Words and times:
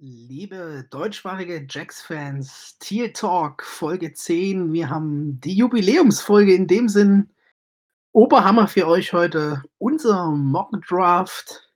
Liebe 0.00 0.86
deutschsprachige 0.90 1.66
Jacks-Fans, 1.68 2.76
Tier 2.78 3.12
Talk 3.12 3.64
Folge 3.64 4.12
10. 4.12 4.72
Wir 4.72 4.90
haben 4.90 5.40
die 5.40 5.54
Jubiläumsfolge 5.54 6.54
in 6.54 6.68
dem 6.68 6.88
Sinn. 6.88 7.30
Oberhammer 8.12 8.68
für 8.68 8.86
euch 8.86 9.12
heute. 9.12 9.64
Unser 9.78 10.30
Mock 10.30 10.70
Draft. 10.86 11.68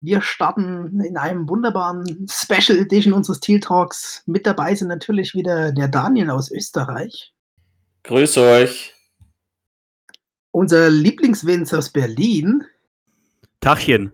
Wir 0.00 0.20
starten 0.20 1.00
in 1.00 1.16
einem 1.16 1.48
wunderbaren 1.48 2.28
Special 2.30 2.78
Edition 2.78 3.12
unseres 3.12 3.40
Teal 3.40 3.58
Talks. 3.58 4.22
Mit 4.26 4.46
dabei 4.46 4.76
sind 4.76 4.86
natürlich 4.86 5.34
wieder 5.34 5.72
der 5.72 5.88
Daniel 5.88 6.30
aus 6.30 6.52
Österreich. 6.52 7.34
Grüße 8.04 8.42
euch. 8.42 8.94
Unser 10.52 10.88
Lieblingswinz 10.88 11.74
aus 11.74 11.90
Berlin. 11.90 12.64
Tachchen. 13.58 14.12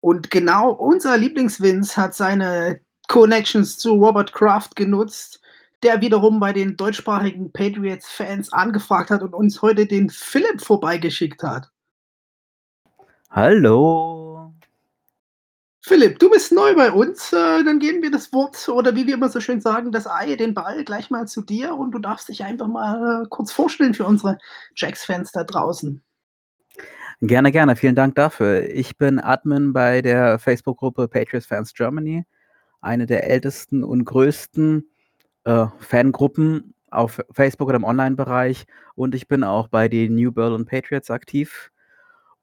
Und 0.00 0.30
genau 0.30 0.70
unser 0.70 1.16
Lieblingsvince 1.16 1.96
hat 1.96 2.14
seine 2.14 2.80
Connections 3.08 3.76
zu 3.76 3.94
Robert 3.94 4.32
Kraft 4.32 4.76
genutzt, 4.76 5.40
der 5.82 6.00
wiederum 6.00 6.40
bei 6.40 6.52
den 6.52 6.76
deutschsprachigen 6.76 7.52
Patriots-Fans 7.52 8.52
angefragt 8.52 9.10
hat 9.10 9.22
und 9.22 9.34
uns 9.34 9.62
heute 9.62 9.86
den 9.86 10.10
Philipp 10.10 10.60
vorbeigeschickt 10.62 11.42
hat. 11.42 11.70
Hallo. 13.30 14.54
Philipp, 15.82 16.18
du 16.18 16.30
bist 16.30 16.52
neu 16.52 16.74
bei 16.74 16.92
uns. 16.92 17.32
Äh, 17.32 17.64
dann 17.64 17.78
geben 17.78 18.02
wir 18.02 18.10
das 18.10 18.32
Wort 18.32 18.68
oder 18.68 18.94
wie 18.94 19.06
wir 19.06 19.14
immer 19.14 19.30
so 19.30 19.40
schön 19.40 19.60
sagen, 19.60 19.92
das 19.92 20.06
Ei, 20.06 20.36
den 20.36 20.54
Ball 20.54 20.84
gleich 20.84 21.10
mal 21.10 21.26
zu 21.26 21.42
dir 21.42 21.74
und 21.74 21.92
du 21.92 21.98
darfst 21.98 22.28
dich 22.28 22.44
einfach 22.44 22.68
mal 22.68 23.22
äh, 23.22 23.26
kurz 23.28 23.50
vorstellen 23.50 23.94
für 23.94 24.04
unsere 24.04 24.38
Jacks-Fans 24.76 25.32
da 25.32 25.44
draußen. 25.44 26.02
Gerne, 27.22 27.52
gerne. 27.52 27.76
Vielen 27.76 27.94
Dank 27.94 28.14
dafür. 28.14 28.70
Ich 28.70 28.96
bin 28.96 29.18
Admin 29.18 29.74
bei 29.74 30.00
der 30.00 30.38
Facebook-Gruppe 30.38 31.06
Patriots 31.06 31.44
Fans 31.44 31.74
Germany, 31.74 32.24
eine 32.80 33.04
der 33.04 33.28
ältesten 33.28 33.84
und 33.84 34.06
größten 34.06 34.88
äh, 35.44 35.66
Fangruppen 35.80 36.74
auf 36.90 37.20
Facebook 37.30 37.68
oder 37.68 37.76
im 37.76 37.84
Online-Bereich. 37.84 38.64
Und 38.94 39.14
ich 39.14 39.28
bin 39.28 39.44
auch 39.44 39.68
bei 39.68 39.86
den 39.88 40.14
New 40.14 40.32
Berlin 40.32 40.64
Patriots 40.64 41.10
aktiv 41.10 41.70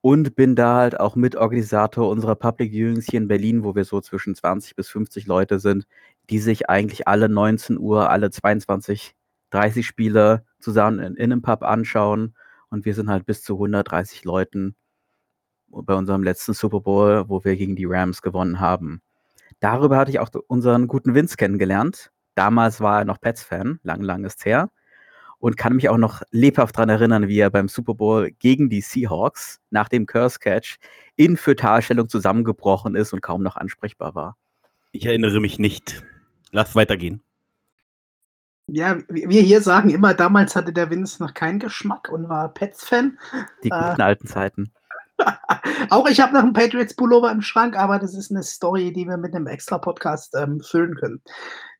und 0.01 0.35
bin 0.35 0.55
da 0.55 0.75
halt 0.75 0.99
auch 0.99 1.15
Mitorganisator 1.15 2.07
unserer 2.07 2.35
Public 2.35 2.71
Viewings 2.71 3.07
hier 3.09 3.19
in 3.19 3.27
Berlin, 3.27 3.63
wo 3.63 3.73
wir 3.73 3.83
so 3.83 3.99
zwischen 3.99 4.35
20 4.35 4.75
bis 4.75 4.89
50 4.89 5.25
Leute 5.25 5.59
sind, 5.59 5.87
die 6.29 6.37
sich 6.37 6.69
eigentlich 6.69 7.07
alle 7.07 7.29
19 7.29 7.79
Uhr, 7.79 8.11
alle 8.11 8.29
22, 8.29 9.15
30 9.49 9.87
Spiele 9.87 10.45
zusammen 10.59 10.99
in, 10.99 11.15
in 11.15 11.31
einem 11.31 11.41
Pub 11.41 11.63
anschauen 11.63 12.35
und 12.69 12.85
wir 12.85 12.93
sind 12.93 13.09
halt 13.09 13.25
bis 13.25 13.43
zu 13.43 13.53
130 13.53 14.23
Leuten 14.23 14.75
bei 15.69 15.93
unserem 15.93 16.23
letzten 16.23 16.53
Super 16.53 16.81
Bowl, 16.81 17.25
wo 17.27 17.43
wir 17.43 17.55
gegen 17.55 17.75
die 17.75 17.85
Rams 17.85 18.21
gewonnen 18.21 18.59
haben. 18.59 19.01
Darüber 19.59 19.97
hatte 19.97 20.11
ich 20.11 20.19
auch 20.19 20.29
unseren 20.47 20.87
guten 20.87 21.15
Vince 21.15 21.37
kennengelernt. 21.37 22.11
Damals 22.35 22.79
war 22.81 22.99
er 22.99 23.05
noch 23.05 23.19
Pets-Fan, 23.19 23.79
lang, 23.83 24.01
lang 24.01 24.23
ist 24.23 24.45
her. 24.45 24.69
Und 25.39 25.55
kann 25.57 25.75
mich 25.75 25.89
auch 25.89 25.97
noch 25.97 26.23
lebhaft 26.31 26.77
daran 26.77 26.89
erinnern, 26.89 27.27
wie 27.27 27.39
er 27.39 27.51
beim 27.51 27.67
Super 27.67 27.93
Bowl 27.93 28.31
gegen 28.31 28.69
die 28.69 28.81
Seahawks 28.81 29.59
nach 29.69 29.87
dem 29.87 30.05
Curse 30.05 30.39
Catch 30.39 30.77
in 31.15 31.37
Fötalstellung 31.37 32.09
zusammengebrochen 32.09 32.95
ist 32.95 33.13
und 33.13 33.21
kaum 33.21 33.43
noch 33.43 33.55
ansprechbar 33.55 34.15
war. 34.15 34.37
Ich 34.91 35.05
erinnere 35.05 35.39
mich 35.39 35.59
nicht. 35.59 36.03
Lass 36.51 36.75
weitergehen. 36.75 37.21
Ja, 38.67 38.97
wir 39.07 39.41
hier 39.41 39.61
sagen 39.61 39.89
immer, 39.89 40.13
damals 40.13 40.55
hatte 40.55 40.73
der 40.73 40.89
Vince 40.89 41.23
noch 41.23 41.33
keinen 41.33 41.59
Geschmack 41.59 42.09
und 42.09 42.27
war 42.27 42.53
Pets-Fan. 42.53 43.17
Die 43.63 43.69
guten 43.69 44.01
äh, 44.01 44.03
alten 44.03 44.27
Zeiten. 44.27 44.73
auch 45.89 46.07
ich 46.07 46.19
habe 46.19 46.33
noch 46.33 46.43
einen 46.43 46.53
Patriots-Pullover 46.53 47.31
im 47.31 47.41
Schrank, 47.41 47.77
aber 47.77 47.97
das 47.97 48.13
ist 48.13 48.29
eine 48.29 48.43
Story, 48.43 48.91
die 48.91 49.07
wir 49.07 49.17
mit 49.17 49.33
einem 49.33 49.47
Extra-Podcast 49.47 50.35
ähm, 50.35 50.59
füllen 50.59 50.95
können. 50.95 51.21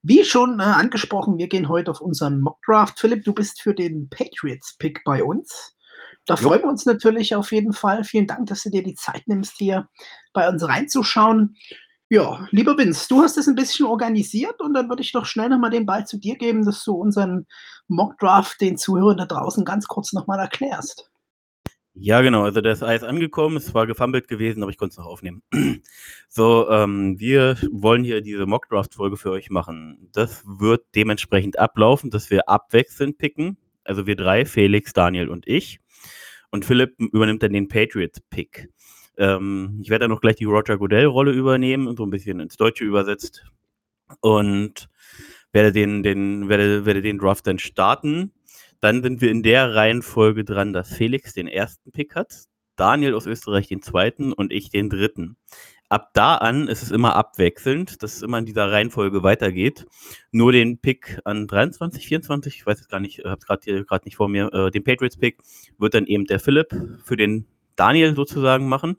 Wie 0.02 0.23
schon 0.23 0.61
äh, 0.61 0.63
angesprochen, 0.63 1.38
wir 1.38 1.47
gehen 1.47 1.67
heute 1.67 1.91
auf 1.91 2.00
unseren 2.00 2.39
Mock-Draft. 2.39 3.00
Philipp, 3.00 3.25
du 3.25 3.33
bist 3.33 3.62
für 3.62 3.73
den 3.73 4.09
Patriots-Pick 4.09 5.03
bei 5.03 5.23
uns. 5.23 5.75
Da 6.25 6.35
jo. 6.35 6.47
freuen 6.47 6.62
wir 6.62 6.69
uns 6.69 6.85
natürlich 6.85 7.35
auf 7.35 7.51
jeden 7.51 7.73
Fall. 7.73 8.06
Vielen 8.06 8.28
Dank, 8.28 8.47
dass 8.47 8.63
du 8.63 8.69
dir 8.69 8.83
die 8.83 8.95
Zeit 8.95 9.23
nimmst, 9.28 9.56
hier 9.57 9.89
bei 10.33 10.47
uns 10.47 10.66
reinzuschauen. 10.66 11.57
Ja, 12.09 12.47
lieber 12.51 12.78
Vince, 12.78 13.07
du 13.09 13.22
hast 13.22 13.38
es 13.38 13.50
ein 13.50 13.56
bisschen 13.56 13.85
organisiert 13.85 14.62
und 14.62 14.73
dann 14.73 14.88
würde 14.88 15.01
ich 15.01 15.12
doch 15.12 15.25
schnell 15.25 15.50
nochmal 15.50 15.72
den 15.72 15.85
Ball 15.85 16.07
zu 16.07 16.18
dir 16.18 16.38
geben, 16.38 16.63
dass 16.63 16.84
du 16.85 16.94
unseren 16.94 17.47
Mockdraft 17.90 18.62
den 18.62 18.78
Zuhörern 18.78 19.18
da 19.18 19.25
draußen 19.25 19.66
ganz 19.66 19.88
kurz 19.88 20.13
nochmal 20.13 20.40
erklärst. 20.40 21.12
Ja, 22.00 22.22
genau. 22.22 22.44
Also 22.44 22.62
der 22.62 22.73
ist 22.73 22.84
alles 22.84 23.03
angekommen. 23.03 23.57
Es 23.57 23.73
war 23.73 23.88
gefummelt 23.88 24.28
gewesen, 24.28 24.62
aber 24.62 24.69
ich 24.69 24.78
konnte 24.78 24.91
es 24.91 24.97
noch 24.97 25.07
aufnehmen. 25.07 25.41
so, 26.29 26.69
ähm, 26.69 27.19
wir 27.19 27.57
wollen 27.72 28.03
hier 28.03 28.22
diese 28.22 28.45
Mockdraft-Folge 28.45 29.18
für 29.18 29.31
euch 29.31 29.50
machen. 29.50 30.07
Das 30.13 30.44
wird 30.45 30.85
dementsprechend 30.95 31.57
ablaufen, 31.57 32.12
dass 32.12 32.29
wir 32.29 32.47
abwechselnd 32.47 33.18
picken. 33.18 33.57
Also 33.84 34.06
wir 34.06 34.16
drei, 34.16 34.45
Felix, 34.45 34.94
Daniel 34.94 35.28
und 35.28 35.47
ich. 35.47 35.79
Und 36.51 36.66
Philipp 36.66 36.95
übernimmt 37.00 37.41
dann 37.41 37.53
den 37.53 37.68
Patriot-Pick. 37.68 38.69
Ähm, 39.17 39.79
ich 39.81 39.89
werde 39.89 40.03
dann 40.03 40.11
noch 40.11 40.22
gleich 40.22 40.35
die 40.35 40.45
Roger 40.45 40.78
Goodell-Rolle 40.78 41.31
übernehmen 41.31 41.88
und 41.88 41.97
so 41.97 42.05
ein 42.05 42.09
bisschen 42.09 42.39
ins 42.39 42.57
Deutsche 42.57 42.85
übersetzt. 42.85 43.45
Und 44.22 44.89
werde 45.51 45.72
den, 45.72 46.03
den, 46.03 46.50
werde, 46.50 46.85
werde 46.85 47.01
den 47.01 47.17
Draft 47.17 47.47
dann 47.47 47.59
starten. 47.59 48.31
Dann 48.79 49.01
sind 49.01 49.22
wir 49.22 49.31
in 49.31 49.44
der 49.44 49.73
Reihenfolge 49.73 50.44
dran, 50.44 50.72
dass 50.73 50.94
Felix 50.94 51.33
den 51.33 51.47
ersten 51.47 51.91
Pick 51.91 52.16
hat, 52.16 52.45
Daniel 52.75 53.16
aus 53.16 53.25
Österreich 53.25 53.67
den 53.67 53.81
zweiten 53.81 54.33
und 54.33 54.53
ich 54.53 54.69
den 54.69 54.89
dritten. 54.89 55.38
Ab 55.89 56.11
da 56.13 56.35
an 56.35 56.67
ist 56.67 56.83
es 56.83 56.91
immer 56.91 57.16
abwechselnd, 57.16 58.03
dass 58.03 58.17
es 58.17 58.22
immer 58.22 58.38
in 58.38 58.45
dieser 58.45 58.72
Reihenfolge 58.72 59.23
weitergeht. 59.23 59.85
Nur 60.31 60.51
den 60.51 60.79
Pick 60.79 61.19
an 61.23 61.47
23, 61.47 62.06
24, 62.06 62.56
ich 62.57 62.66
weiß 62.66 62.81
es 62.81 62.89
gar 62.89 63.00
nicht, 63.00 63.23
habe 63.23 63.39
es 63.39 63.47
gerade 63.47 63.85
gerade 63.85 64.06
nicht 64.06 64.17
vor 64.17 64.27
mir, 64.27 64.53
äh, 64.53 64.69
den 64.69 64.83
Patriots-Pick 64.83 65.39
wird 65.77 65.94
dann 65.94 66.06
eben 66.06 66.25
der 66.25 66.41
Philipp 66.41 66.75
für 67.03 67.16
den 67.16 67.47
Daniel 67.77 68.16
sozusagen 68.16 68.67
machen. 68.67 68.97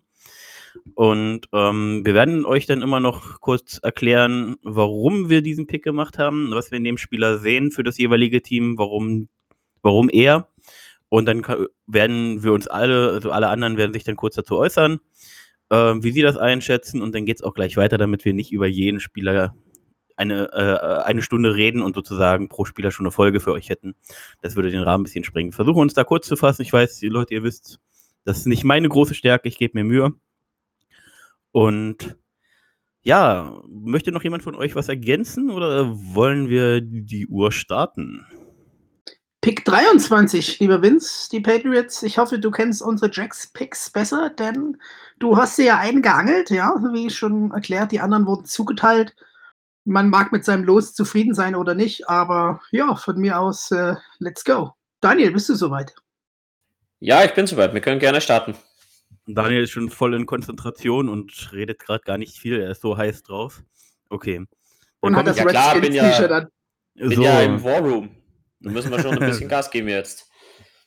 Und 0.95 1.47
ähm, 1.53 2.03
wir 2.05 2.15
werden 2.15 2.45
euch 2.45 2.67
dann 2.67 2.83
immer 2.83 3.01
noch 3.01 3.41
kurz 3.41 3.79
erklären, 3.83 4.57
warum 4.63 5.29
wir 5.29 5.43
diesen 5.43 5.67
Pick 5.67 5.85
gemacht 5.85 6.19
haben, 6.19 6.51
was 6.51 6.71
wir 6.71 6.79
in 6.79 6.85
dem 6.85 6.99
Spieler 6.99 7.39
sehen 7.39 7.71
für 7.71 7.83
das 7.83 7.99
jeweilige 7.99 8.43
Team, 8.43 8.79
warum, 8.79 9.29
warum 9.83 10.09
er. 10.09 10.49
Und 11.09 11.27
dann 11.27 11.45
werden 11.87 12.43
wir 12.43 12.53
uns 12.53 12.69
alle, 12.69 13.11
also 13.11 13.31
alle 13.31 13.49
anderen 13.49 13.77
werden 13.77 13.93
sich 13.93 14.05
dann 14.05 14.17
kurz 14.17 14.35
dazu 14.35 14.59
äußern, 14.59 15.01
äh, 15.71 15.77
wie 15.77 16.13
sie 16.13 16.23
das 16.23 16.37
einschätzen. 16.37 17.03
Und 17.03 17.15
dann 17.15 17.25
geht 17.25 17.37
es 17.37 17.43
auch 17.43 17.55
gleich 17.55 17.77
weiter, 17.77 17.99
damit 17.99 18.25
wir 18.25 18.35
nicht 18.35 18.53
über 18.53 18.67
jeden 18.67 19.01
Spieler 19.01 19.55
eine, 20.17 20.53
äh, 20.53 21.05
eine 21.05 21.23
Stunde 21.23 21.55
reden 21.55 21.81
und 21.81 21.95
sozusagen 21.95 22.49
pro 22.49 22.65
Spieler 22.65 22.91
schon 22.91 23.07
eine 23.07 23.13
Folge 23.13 23.41
für 23.41 23.53
euch 23.53 23.69
hätten. 23.69 23.95
Das 24.43 24.57
würde 24.57 24.71
den 24.71 24.83
Rahmen 24.83 25.03
ein 25.03 25.05
bisschen 25.05 25.25
sprengen. 25.25 25.53
Versuchen 25.53 25.81
uns 25.81 25.95
da 25.95 26.05
kurz 26.05 26.27
zu 26.27 26.37
fassen. 26.37 26.63
Ich 26.63 26.73
weiß, 26.73 26.99
die 26.99 27.09
Leute, 27.09 27.35
ihr 27.35 27.45
wisst, 27.45 27.79
das 28.25 28.39
ist 28.39 28.47
nicht 28.47 28.65
meine 28.65 28.89
große 28.89 29.15
Stärke, 29.15 29.49
ich 29.49 29.59
gebe 29.59 29.79
mir 29.79 29.85
Mühe. 29.85 30.13
Und 31.53 32.17
ja, 33.03 33.61
möchte 33.69 34.13
noch 34.13 34.25
jemand 34.25 34.43
von 34.43 34.55
euch 34.55 34.75
was 34.75 34.89
ergänzen 34.89 35.51
oder 35.51 35.89
wollen 35.89 36.49
wir 36.49 36.81
die 36.81 37.27
Uhr 37.27 37.53
starten? 37.53 38.27
Pick 39.41 39.65
23, 39.65 40.59
lieber 40.59 40.83
Vince, 40.83 41.29
die 41.31 41.41
Patriots. 41.41 42.03
Ich 42.03 42.19
hoffe, 42.19 42.41
du 42.41 42.51
kennst 42.51 42.83
unsere 42.83 43.11
Jacks-Picks 43.11 43.91
besser, 43.91 44.31
denn 44.31 44.77
du 45.21 45.37
hast 45.37 45.57
sie 45.57 45.67
ja 45.67 45.79
eingeangelt, 45.79 46.51
ja, 46.51 46.75
wie 46.93 47.09
schon 47.09 47.53
erklärt, 47.53 47.93
die 47.93 48.01
anderen 48.01 48.27
wurden 48.27 48.47
zugeteilt. 48.47 49.15
Man 49.85 50.11
mag 50.11 50.33
mit 50.33 50.45
seinem 50.45 50.65
Los 50.65 50.93
zufrieden 50.93 51.35
sein 51.35 51.55
oder 51.55 51.75
nicht, 51.75 52.09
aber 52.09 52.61
ja, 52.73 52.95
von 52.97 53.19
mir 53.19 53.39
aus, 53.39 53.71
äh, 53.71 53.95
let's 54.19 54.45
go. 54.45 54.73
Daniel, 55.01 55.31
bist 55.31 55.49
du 55.49 55.55
soweit? 55.55 55.95
Ja, 56.99 57.25
ich 57.25 57.33
bin 57.33 57.47
soweit. 57.47 57.73
Wir 57.73 57.81
können 57.81 58.01
gerne 58.01 58.21
starten. 58.21 58.57
Daniel 59.29 59.65
ist 59.65 59.73
schon 59.73 59.91
voll 59.91 60.15
in 60.15 60.25
Konzentration 60.25 61.09
und 61.09 61.53
redet 61.53 61.79
gerade 61.79 62.03
gar 62.03 62.17
nicht 62.17 62.39
viel. 62.39 62.61
Er 62.61 62.71
ist 62.71 62.81
so 62.81 62.97
heiß 62.97 63.23
drauf. 63.23 63.63
Okay. 64.09 64.47
und 65.01 65.17
hat 65.17 65.27
das 65.27 65.37
ja, 65.37 65.45
klar, 65.45 65.79
bin 65.79 65.93
ja, 65.93 66.11
an. 66.11 66.49
bin 66.95 67.13
so. 67.13 67.23
ja 67.23 67.43
im 67.43 67.63
Warroom. 67.63 68.09
Da 68.61 68.71
müssen 68.71 68.91
wir 68.91 69.01
schon 69.01 69.19
ein 69.19 69.19
bisschen 69.31 69.49
Gas 69.49 69.71
geben 69.71 69.89
jetzt. 69.89 70.31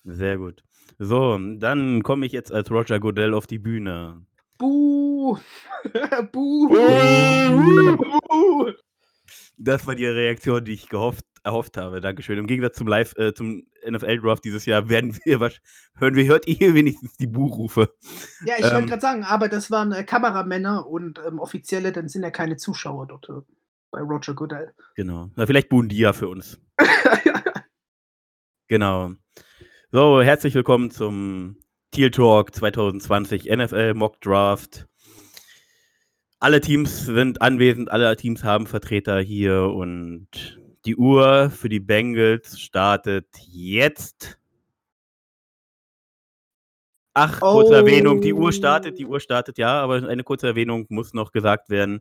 Sehr 0.04 0.38
gut. 0.38 0.64
So, 0.98 1.38
dann 1.38 2.02
komme 2.02 2.26
ich 2.26 2.32
jetzt 2.32 2.52
als 2.52 2.72
Roger 2.72 3.00
Goodell 3.00 3.36
auf 3.36 3.46
die 3.46 3.60
Bühne. 3.60 4.26
Buh! 4.58 5.38
Buh! 6.32 6.68
Buh! 6.68 8.72
Das 9.58 9.86
war 9.86 9.94
die 9.94 10.08
Reaktion, 10.08 10.66
die 10.66 10.74
ich 10.74 10.90
gehofft 10.90 11.26
erhofft 11.44 11.78
habe. 11.78 12.02
Dankeschön. 12.02 12.38
Im 12.38 12.48
Gegensatz 12.48 12.78
zum 12.78 12.88
Live, 12.88 13.16
äh, 13.18 13.34
zum 13.34 13.64
NFL-Draft 13.88 14.44
dieses 14.44 14.66
Jahr 14.66 14.90
werden 14.90 15.18
wir 15.26 15.40
hören 15.40 16.16
wir, 16.16 16.26
hört 16.26 16.48
ihr 16.48 16.74
wenigstens 16.74 17.18
die 17.18 17.28
Buchrufe. 17.28 17.94
Ja, 18.46 18.56
ich 18.58 18.66
ähm, 18.66 18.74
wollte 18.74 18.88
gerade 18.88 19.02
sagen, 19.02 19.24
aber 19.24 19.50
das 19.50 19.72
waren 19.72 19.92
äh, 19.92 20.04
Kameramänner 20.04 20.88
und 20.88 21.20
ähm, 21.26 21.40
Offizielle, 21.40 21.92
dann 21.92 22.10
sind 22.10 22.24
ja 22.24 22.32
keine 22.32 22.58
Zuschauer 22.58 23.08
dort 23.08 23.30
äh, 23.30 23.42
bei 23.92 24.02
Roger 24.02 24.34
Goodell. 24.34 24.74
Genau. 24.96 25.30
Na, 25.36 25.46
vielleicht 25.46 25.70
Bundia 25.70 26.14
für 26.14 26.30
uns. 26.30 26.60
genau. 28.68 29.12
So, 29.92 30.22
herzlich 30.22 30.54
willkommen 30.54 30.92
zum 30.92 31.58
Teal 31.92 32.12
Talk 32.12 32.56
2020 32.56 33.46
NFL 33.46 33.96
Mock 33.96 34.22
Draft. 34.22 34.88
alle 36.40 36.62
Teams 36.62 37.06
sind 37.06 37.42
anwesend, 37.42 37.92
alle 37.92 38.16
Teams 38.16 38.44
haben 38.44 38.66
Vertreter 38.68 39.20
hier 39.20 39.64
und 39.64 40.61
die 40.86 40.96
Uhr 40.96 41.50
für 41.52 41.70
die 41.70 41.80
Bengals 41.80 42.60
startet 42.60 43.28
jetzt. 43.48 44.38
Ach, 47.14 47.42
kurze 47.42 47.72
Oh. 47.72 47.76
Erwähnung, 47.76 48.22
die 48.22 48.34
Uhr 48.34 48.54
startet, 48.54 48.98
die 48.98 49.06
Uhr 49.06 49.20
startet, 49.20 49.58
ja, 49.58 49.82
aber 49.82 50.08
eine 50.08 50.24
kurze 50.24 50.48
Erwähnung 50.48 50.86
muss 50.90 51.14
noch 51.14 51.34
gesagt 51.34 51.70
werden. 51.70 52.00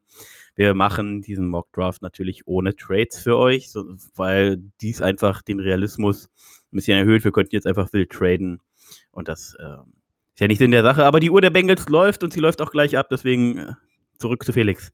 Wir 0.55 0.73
machen 0.75 1.21
diesen 1.21 1.49
Mock 1.49 1.69
natürlich 2.01 2.47
ohne 2.47 2.77
Trades 2.77 3.19
für 3.19 3.37
euch, 3.37 3.73
so, 3.73 3.97
weil 4.15 4.59
dies 4.81 5.03
einfach 5.03 5.43
den 5.43 5.59
Realismus 5.59 6.27
ein 6.73 6.77
bisschen 6.77 6.97
erhöht. 6.97 7.25
Wir 7.25 7.33
könnten 7.33 7.55
jetzt 7.57 7.67
einfach 7.67 7.93
wild 7.93 8.11
traden 8.13 8.61
und 9.11 9.27
das 9.27 9.57
ähm, 9.61 9.95
ist 10.35 10.41
ja 10.41 10.47
nicht 10.47 10.61
in 10.61 10.71
der 10.71 10.85
Sache. 10.85 11.05
Aber 11.05 11.19
die 11.19 11.31
Uhr 11.31 11.41
der 11.41 11.51
Bengals 11.51 11.89
läuft 11.89 12.23
und 12.23 12.33
sie 12.33 12.41
läuft 12.41 12.63
auch 12.63 12.71
gleich 12.71 12.97
ab, 12.97 13.09
deswegen 13.11 13.59
äh, 13.59 13.73
zurück 14.19 14.45
zu 14.45 14.53
Felix. 14.53 14.93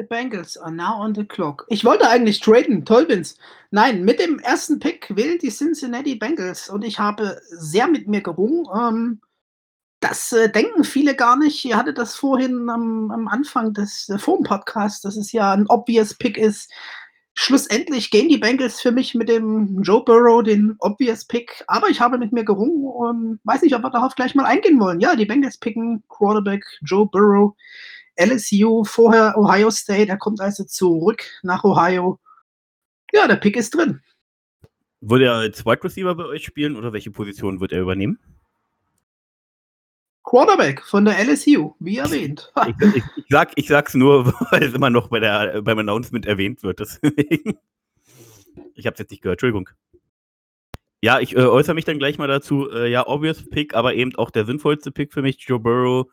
The 0.00 0.06
Bengals 0.06 0.56
are 0.56 0.70
now 0.70 0.98
on 0.98 1.14
the 1.14 1.24
clock. 1.24 1.66
Ich 1.68 1.84
wollte 1.84 2.08
eigentlich 2.08 2.40
traden, 2.40 2.86
toll 2.86 3.06
Vince. 3.06 3.34
Nein, 3.70 4.02
mit 4.02 4.18
dem 4.18 4.38
ersten 4.38 4.78
Pick 4.78 5.14
wählen 5.14 5.38
die 5.38 5.50
Cincinnati 5.50 6.14
Bengals 6.14 6.70
und 6.70 6.86
ich 6.86 6.98
habe 6.98 7.38
sehr 7.50 7.86
mit 7.86 8.08
mir 8.08 8.22
gerungen. 8.22 8.64
Ähm, 8.74 9.20
das 10.00 10.32
äh, 10.32 10.50
denken 10.50 10.84
viele 10.84 11.14
gar 11.14 11.36
nicht. 11.36 11.62
Ihr 11.66 11.76
hattet 11.76 11.98
das 11.98 12.16
vorhin 12.16 12.70
am, 12.70 13.10
am 13.10 13.28
Anfang 13.28 13.74
des 13.74 14.08
äh, 14.08 14.16
Podcast, 14.16 15.04
dass 15.04 15.18
es 15.18 15.32
ja 15.32 15.52
ein 15.52 15.66
obvious 15.68 16.14
Pick 16.14 16.38
ist. 16.38 16.72
Schlussendlich 17.34 18.10
gehen 18.10 18.30
die 18.30 18.38
Bengals 18.38 18.80
für 18.80 18.92
mich 18.92 19.14
mit 19.14 19.28
dem 19.28 19.82
Joe 19.82 20.02
Burrow 20.02 20.42
den 20.42 20.76
obvious 20.78 21.26
Pick, 21.26 21.62
aber 21.66 21.88
ich 21.90 22.00
habe 22.00 22.16
mit 22.16 22.32
mir 22.32 22.44
gerungen 22.44 22.84
und 22.84 23.40
weiß 23.44 23.60
nicht, 23.60 23.74
ob 23.74 23.82
wir 23.82 23.90
darauf 23.90 24.14
gleich 24.14 24.34
mal 24.34 24.46
eingehen 24.46 24.80
wollen. 24.80 25.00
Ja, 25.00 25.14
die 25.14 25.26
Bengals 25.26 25.58
picken 25.58 26.02
Quarterback 26.08 26.64
Joe 26.80 27.06
Burrow. 27.06 27.54
LSU, 28.16 28.84
vorher 28.84 29.36
Ohio 29.36 29.70
State, 29.70 30.08
er 30.08 30.18
kommt 30.18 30.40
also 30.40 30.64
zurück 30.64 31.24
nach 31.42 31.64
Ohio. 31.64 32.18
Ja, 33.12 33.26
der 33.26 33.36
Pick 33.36 33.56
ist 33.56 33.74
drin. 33.74 34.00
Wird 35.00 35.22
er 35.22 35.34
als 35.34 35.64
Wide 35.64 35.82
Receiver 35.82 36.14
bei 36.14 36.26
euch 36.26 36.44
spielen 36.44 36.76
oder 36.76 36.92
welche 36.92 37.10
Position 37.10 37.60
wird 37.60 37.72
er 37.72 37.80
übernehmen? 37.80 38.18
Quarterback 40.22 40.82
von 40.84 41.04
der 41.04 41.18
LSU, 41.24 41.74
wie 41.80 41.96
erwähnt. 41.96 42.52
Ich, 42.68 42.96
ich, 42.96 43.02
ich, 43.16 43.24
sag, 43.30 43.52
ich 43.56 43.68
sag's 43.68 43.94
nur, 43.94 44.26
weil 44.50 44.62
es 44.62 44.74
immer 44.74 44.90
noch 44.90 45.08
bei 45.08 45.18
der, 45.18 45.62
beim 45.62 45.78
Announcement 45.78 46.26
erwähnt 46.26 46.62
wird. 46.62 46.80
Deswegen. 46.80 47.58
Ich 48.74 48.86
hab's 48.86 48.98
jetzt 48.98 49.10
nicht 49.10 49.22
gehört, 49.22 49.36
Entschuldigung. 49.36 49.70
Ja, 51.02 51.18
ich 51.18 51.34
äh, 51.34 51.40
äußere 51.40 51.74
mich 51.74 51.86
dann 51.86 51.98
gleich 51.98 52.18
mal 52.18 52.28
dazu. 52.28 52.70
Äh, 52.70 52.90
ja, 52.90 53.06
obvious 53.06 53.48
Pick, 53.48 53.74
aber 53.74 53.94
eben 53.94 54.14
auch 54.16 54.30
der 54.30 54.44
sinnvollste 54.44 54.92
Pick 54.92 55.12
für 55.12 55.22
mich. 55.22 55.38
Joe 55.40 55.58
Burrow 55.58 56.06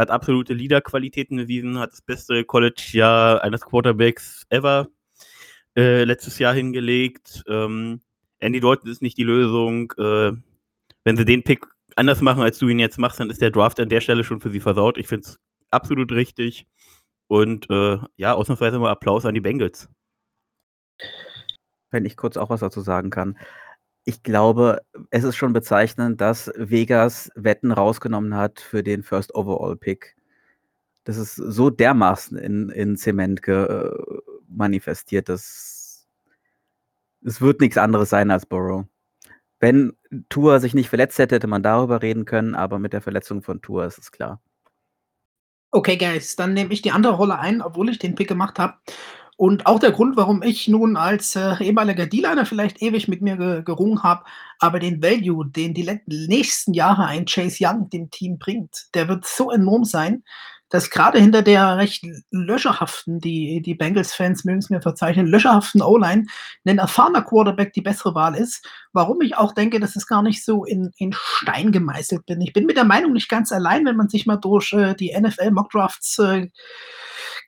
hat 0.00 0.10
absolute 0.10 0.54
Leader-Qualitäten 0.54 1.36
bewiesen, 1.36 1.78
hat 1.78 1.92
das 1.92 2.02
beste 2.02 2.44
College-Jahr 2.44 3.42
eines 3.42 3.60
Quarterbacks 3.60 4.46
ever 4.48 4.88
äh, 5.76 6.04
letztes 6.04 6.38
Jahr 6.38 6.54
hingelegt. 6.54 7.44
Ähm, 7.46 8.00
Andy 8.38 8.60
Dalton 8.60 8.90
ist 8.90 9.02
nicht 9.02 9.18
die 9.18 9.24
Lösung. 9.24 9.92
Äh, 9.98 10.32
wenn 11.04 11.16
sie 11.16 11.24
den 11.24 11.42
Pick 11.42 11.66
anders 11.96 12.22
machen, 12.22 12.42
als 12.42 12.58
du 12.58 12.68
ihn 12.68 12.78
jetzt 12.78 12.98
machst, 12.98 13.20
dann 13.20 13.30
ist 13.30 13.42
der 13.42 13.50
Draft 13.50 13.78
an 13.78 13.88
der 13.88 14.00
Stelle 14.00 14.24
schon 14.24 14.40
für 14.40 14.50
sie 14.50 14.60
versaut. 14.60 14.96
Ich 14.96 15.06
finde 15.06 15.28
es 15.28 15.38
absolut 15.70 16.12
richtig. 16.12 16.66
Und 17.28 17.68
äh, 17.70 17.98
ja, 18.16 18.34
ausnahmsweise 18.34 18.78
mal 18.78 18.90
Applaus 18.90 19.26
an 19.26 19.34
die 19.34 19.40
Bengals. 19.40 19.88
Wenn 21.90 22.04
ich 22.04 22.16
kurz 22.16 22.36
auch 22.36 22.50
was 22.50 22.60
dazu 22.60 22.80
sagen 22.80 23.10
kann. 23.10 23.38
Ich 24.10 24.24
glaube, 24.24 24.82
es 25.10 25.22
ist 25.22 25.36
schon 25.36 25.52
bezeichnend, 25.52 26.20
dass 26.20 26.50
Vegas 26.56 27.30
Wetten 27.36 27.70
rausgenommen 27.70 28.34
hat 28.34 28.58
für 28.58 28.82
den 28.82 29.04
First 29.04 29.36
Overall 29.36 29.76
Pick. 29.76 30.16
Das 31.04 31.16
ist 31.16 31.36
so 31.36 31.70
dermaßen 31.70 32.36
in, 32.36 32.70
in 32.70 32.96
Zement 32.96 33.46
äh, 33.46 33.88
manifestiert, 34.48 35.28
dass 35.28 36.08
es 37.24 37.40
wird 37.40 37.60
nichts 37.60 37.78
anderes 37.78 38.10
sein 38.10 38.32
als 38.32 38.46
Burrow. 38.46 38.84
Wenn 39.60 39.92
Tour 40.28 40.58
sich 40.58 40.74
nicht 40.74 40.88
verletzt 40.88 41.20
hätte, 41.20 41.36
hätte 41.36 41.46
man 41.46 41.62
darüber 41.62 42.02
reden 42.02 42.24
können, 42.24 42.56
aber 42.56 42.80
mit 42.80 42.92
der 42.92 43.02
Verletzung 43.02 43.42
von 43.42 43.62
Tour 43.62 43.84
ist 43.84 43.98
es 43.98 44.10
klar. 44.10 44.42
Okay, 45.70 45.96
Guys, 45.96 46.34
dann 46.34 46.54
nehme 46.54 46.72
ich 46.72 46.82
die 46.82 46.90
andere 46.90 47.12
Rolle 47.12 47.38
ein, 47.38 47.62
obwohl 47.62 47.90
ich 47.90 48.00
den 48.00 48.16
Pick 48.16 48.26
gemacht 48.26 48.58
habe. 48.58 48.74
Und 49.40 49.64
auch 49.64 49.78
der 49.78 49.92
Grund, 49.92 50.18
warum 50.18 50.42
ich 50.42 50.68
nun 50.68 50.98
als 50.98 51.34
äh, 51.34 51.54
ehemaliger 51.64 52.04
D-Liner 52.04 52.44
vielleicht 52.44 52.82
ewig 52.82 53.08
mit 53.08 53.22
mir 53.22 53.38
ge 53.38 53.62
gerungen 53.62 54.02
habe, 54.02 54.24
aber 54.58 54.80
den 54.80 55.02
Value, 55.02 55.46
den 55.46 55.72
die 55.72 55.98
nächsten 56.06 56.74
Jahre 56.74 57.06
ein 57.06 57.24
Chase 57.24 57.56
Young 57.64 57.88
dem 57.88 58.10
Team 58.10 58.38
bringt, 58.38 58.88
der 58.92 59.08
wird 59.08 59.24
so 59.24 59.50
enorm 59.50 59.84
sein, 59.84 60.24
dass 60.68 60.90
gerade 60.90 61.18
hinter 61.18 61.40
der 61.40 61.78
recht 61.78 62.04
löcherhaften, 62.30 63.18
die, 63.18 63.62
die 63.62 63.74
Bengals-Fans 63.74 64.44
mögen 64.44 64.58
es 64.58 64.68
mir 64.68 64.82
verzeichnen, 64.82 65.26
löcherhaften 65.26 65.80
O-Line 65.80 66.26
ein 66.66 66.78
erfahrener 66.78 67.22
Quarterback 67.22 67.72
die 67.72 67.80
bessere 67.80 68.14
Wahl 68.14 68.34
ist. 68.34 68.68
Warum 68.92 69.22
ich 69.22 69.38
auch 69.38 69.54
denke, 69.54 69.80
dass 69.80 69.96
es 69.96 70.06
gar 70.06 70.22
nicht 70.22 70.44
so 70.44 70.66
in, 70.66 70.90
in 70.98 71.14
Stein 71.14 71.72
gemeißelt 71.72 72.26
bin. 72.26 72.42
Ich 72.42 72.52
bin 72.52 72.66
mit 72.66 72.76
der 72.76 72.84
Meinung 72.84 73.14
nicht 73.14 73.30
ganz 73.30 73.52
allein, 73.52 73.86
wenn 73.86 73.96
man 73.96 74.10
sich 74.10 74.26
mal 74.26 74.36
durch 74.36 74.74
äh, 74.74 74.94
die 74.94 75.16
NFL-Mockdrafts 75.18 76.18
äh, 76.18 76.48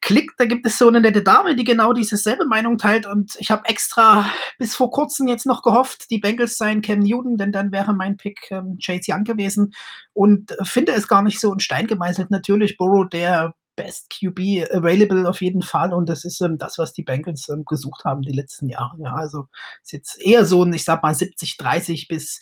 klickt, 0.02 0.38
da 0.38 0.44
gibt 0.44 0.66
es 0.66 0.76
so 0.76 0.88
eine 0.88 1.00
nette 1.00 1.22
Dame, 1.22 1.56
die 1.56 1.64
genau 1.64 1.92
dieselbe 1.92 2.44
Meinung 2.44 2.76
teilt. 2.76 3.06
Und 3.06 3.36
ich 3.38 3.50
habe 3.50 3.66
extra 3.66 4.26
bis 4.58 4.74
vor 4.74 4.90
kurzem 4.90 5.28
jetzt 5.28 5.46
noch 5.46 5.62
gehofft, 5.62 6.10
die 6.10 6.18
Bengals 6.18 6.58
seien 6.58 6.82
Cam 6.82 6.98
Newton, 6.98 7.38
denn 7.38 7.52
dann 7.52 7.72
wäre 7.72 7.94
mein 7.94 8.16
Pick 8.16 8.50
ähm, 8.50 8.78
Chase 8.84 9.12
Young 9.12 9.24
gewesen. 9.24 9.72
Und 10.12 10.54
finde 10.62 10.92
es 10.92 11.08
gar 11.08 11.22
nicht 11.22 11.40
so 11.40 11.52
in 11.52 11.60
Stein 11.60 11.86
gemeißelt. 11.86 12.30
Natürlich 12.30 12.76
Burrow 12.76 13.08
der 13.08 13.54
Best 13.74 14.10
QB 14.10 14.70
available 14.70 15.26
auf 15.26 15.40
jeden 15.40 15.62
Fall. 15.62 15.94
Und 15.94 16.08
das 16.08 16.24
ist 16.24 16.40
ähm, 16.40 16.58
das, 16.58 16.78
was 16.78 16.92
die 16.92 17.02
Bengals 17.02 17.48
ähm, 17.48 17.64
gesucht 17.64 18.04
haben 18.04 18.22
die 18.22 18.32
letzten 18.32 18.68
Jahre. 18.68 18.96
Ja, 18.98 19.14
also 19.14 19.46
ist 19.82 19.92
jetzt 19.92 20.20
eher 20.20 20.44
so 20.44 20.64
ein, 20.64 20.72
ich 20.72 20.84
sag 20.84 21.02
mal, 21.02 21.14
70, 21.14 21.56
30 21.56 22.08
bis 22.08 22.40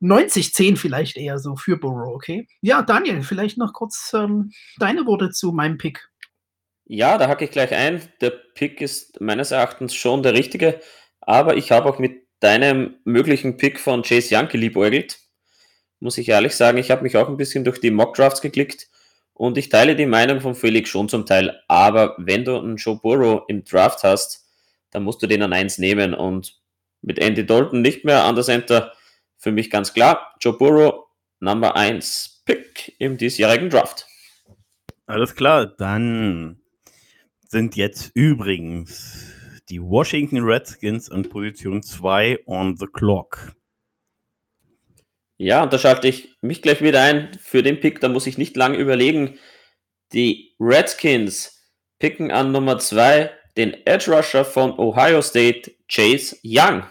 90, 0.00 0.54
10 0.54 0.76
vielleicht 0.76 1.16
eher 1.16 1.38
so 1.38 1.56
für 1.56 1.76
Burrow, 1.76 2.14
okay? 2.14 2.46
Ja, 2.62 2.82
Daniel, 2.82 3.22
vielleicht 3.22 3.58
noch 3.58 3.72
kurz 3.72 4.12
ähm, 4.14 4.52
deine 4.78 5.06
Worte 5.06 5.30
zu 5.30 5.52
meinem 5.52 5.76
Pick. 5.76 6.09
Ja, 6.92 7.18
da 7.18 7.28
hacke 7.28 7.44
ich 7.44 7.52
gleich 7.52 7.72
ein. 7.72 8.02
Der 8.20 8.30
Pick 8.30 8.80
ist 8.80 9.20
meines 9.20 9.52
Erachtens 9.52 9.94
schon 9.94 10.24
der 10.24 10.34
richtige, 10.34 10.80
aber 11.20 11.56
ich 11.56 11.70
habe 11.70 11.88
auch 11.88 12.00
mit 12.00 12.26
deinem 12.40 12.96
möglichen 13.04 13.58
Pick 13.58 13.78
von 13.78 14.02
Chase 14.02 14.34
Young 14.34 14.48
geliebäugelt. 14.48 15.20
Muss 16.00 16.18
ich 16.18 16.28
ehrlich 16.28 16.56
sagen, 16.56 16.78
ich 16.78 16.90
habe 16.90 17.04
mich 17.04 17.16
auch 17.16 17.28
ein 17.28 17.36
bisschen 17.36 17.62
durch 17.62 17.80
die 17.80 17.92
Mock 17.92 18.14
Drafts 18.14 18.40
geklickt 18.40 18.88
und 19.34 19.56
ich 19.56 19.68
teile 19.68 19.94
die 19.94 20.04
Meinung 20.04 20.40
von 20.40 20.56
Felix 20.56 20.90
schon 20.90 21.08
zum 21.08 21.26
Teil. 21.26 21.62
Aber 21.68 22.16
wenn 22.18 22.44
du 22.44 22.58
einen 22.58 22.74
Joe 22.74 22.98
Burrow 23.00 23.44
im 23.46 23.62
Draft 23.62 24.02
hast, 24.02 24.48
dann 24.90 25.04
musst 25.04 25.22
du 25.22 25.28
den 25.28 25.44
an 25.44 25.52
1 25.52 25.78
nehmen 25.78 26.12
und 26.12 26.56
mit 27.02 27.20
Andy 27.20 27.46
Dalton 27.46 27.82
nicht 27.82 28.04
mehr 28.04 28.24
an 28.24 28.34
der 28.34 28.42
Center. 28.42 28.92
Für 29.36 29.52
mich 29.52 29.70
ganz 29.70 29.94
klar, 29.94 30.34
Joe 30.40 30.58
Burrow 30.58 31.06
Number 31.38 31.76
1 31.76 32.42
Pick 32.44 32.96
im 32.98 33.16
diesjährigen 33.16 33.70
Draft. 33.70 34.08
Alles 35.06 35.36
klar, 35.36 35.66
dann 35.66 36.59
sind 37.50 37.74
jetzt 37.74 38.12
übrigens 38.14 39.32
die 39.68 39.82
Washington 39.82 40.38
Redskins 40.38 41.08
in 41.08 41.28
Position 41.28 41.82
2 41.82 42.44
on 42.46 42.76
the 42.76 42.86
clock. 42.86 43.52
Ja, 45.36 45.64
und 45.64 45.72
da 45.72 45.78
schalte 45.78 46.06
ich 46.06 46.36
mich 46.42 46.62
gleich 46.62 46.80
wieder 46.80 47.02
ein 47.02 47.32
für 47.42 47.62
den 47.62 47.80
Pick, 47.80 48.00
da 48.00 48.08
muss 48.08 48.26
ich 48.26 48.38
nicht 48.38 48.56
lange 48.56 48.78
überlegen. 48.78 49.38
Die 50.12 50.54
Redskins 50.60 51.66
picken 51.98 52.30
an 52.30 52.52
Nummer 52.52 52.78
2 52.78 53.30
den 53.56 53.74
Edge 53.84 54.14
Rusher 54.14 54.44
von 54.44 54.78
Ohio 54.78 55.20
State, 55.20 55.72
Chase 55.88 56.36
Young. 56.44 56.84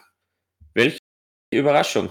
Welche 0.73 0.97
Überraschung. 1.51 2.09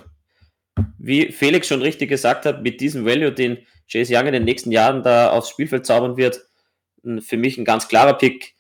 Wie 0.97 1.33
Felix 1.33 1.69
schon 1.69 1.83
richtig 1.83 2.09
gesagt 2.09 2.47
hat, 2.47 2.63
mit 2.63 2.81
diesem 2.81 3.05
Value, 3.05 3.33
den 3.33 3.59
Chase 3.91 4.15
Young 4.17 4.27
in 4.27 4.33
den 4.33 4.45
nächsten 4.45 4.73
Jahren 4.73 5.03
da 5.03 5.31
aufs 5.31 5.51
Spielfeld 5.51 5.85
zaubern 5.85 6.17
wird, 6.17 6.48
für 7.21 7.37
mich 7.37 7.59
ein 7.59 7.65
ganz 7.65 7.89
klarer 7.89 8.15
Pick. 8.15 8.55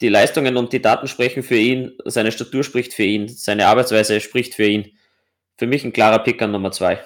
Die 0.00 0.08
Leistungen 0.08 0.56
und 0.56 0.72
die 0.72 0.82
Daten 0.82 1.06
sprechen 1.06 1.42
für 1.42 1.56
ihn, 1.56 1.92
seine 2.04 2.32
Statur 2.32 2.64
spricht 2.64 2.92
für 2.92 3.04
ihn, 3.04 3.28
seine 3.28 3.66
Arbeitsweise 3.66 4.20
spricht 4.20 4.54
für 4.54 4.66
ihn. 4.66 4.98
Für 5.56 5.66
mich 5.66 5.84
ein 5.84 5.92
klarer 5.92 6.18
Pick 6.18 6.42
an 6.42 6.50
Nummer 6.50 6.72
2. 6.72 7.02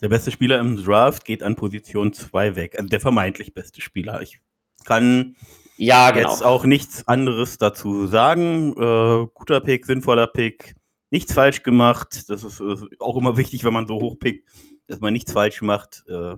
Der 0.00 0.08
beste 0.08 0.30
Spieler 0.30 0.60
im 0.60 0.76
Draft 0.76 1.24
geht 1.24 1.42
an 1.42 1.56
Position 1.56 2.12
2 2.12 2.54
weg. 2.54 2.76
Also 2.76 2.88
der 2.88 3.00
vermeintlich 3.00 3.54
beste 3.54 3.80
Spieler. 3.80 4.20
Ich 4.20 4.40
kann 4.84 5.36
ja, 5.76 6.10
genau. 6.10 6.30
jetzt 6.30 6.44
auch 6.44 6.64
nichts 6.64 7.06
anderes 7.08 7.58
dazu 7.58 8.06
sagen. 8.06 8.72
Äh, 8.72 9.26
guter 9.32 9.60
Pick, 9.60 9.86
sinnvoller 9.86 10.26
Pick, 10.26 10.74
nichts 11.10 11.32
falsch 11.32 11.62
gemacht. 11.62 12.28
Das 12.28 12.44
ist, 12.44 12.60
ist 12.60 12.84
auch 13.00 13.16
immer 13.16 13.36
wichtig, 13.36 13.64
wenn 13.64 13.72
man 13.72 13.86
so 13.86 13.94
hoch 13.94 14.18
pickt, 14.18 14.48
dass 14.86 15.00
man 15.00 15.12
nichts 15.12 15.32
falsch 15.32 15.62
macht. 15.62 16.04
Äh, 16.08 16.36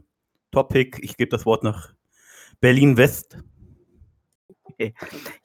Top-Pick. 0.51 0.99
Ich 1.03 1.17
gebe 1.17 1.31
das 1.31 1.47
Wort 1.47 1.63
nach 1.63 1.95
Berlin-West. 2.61 3.39
Okay. 4.65 4.95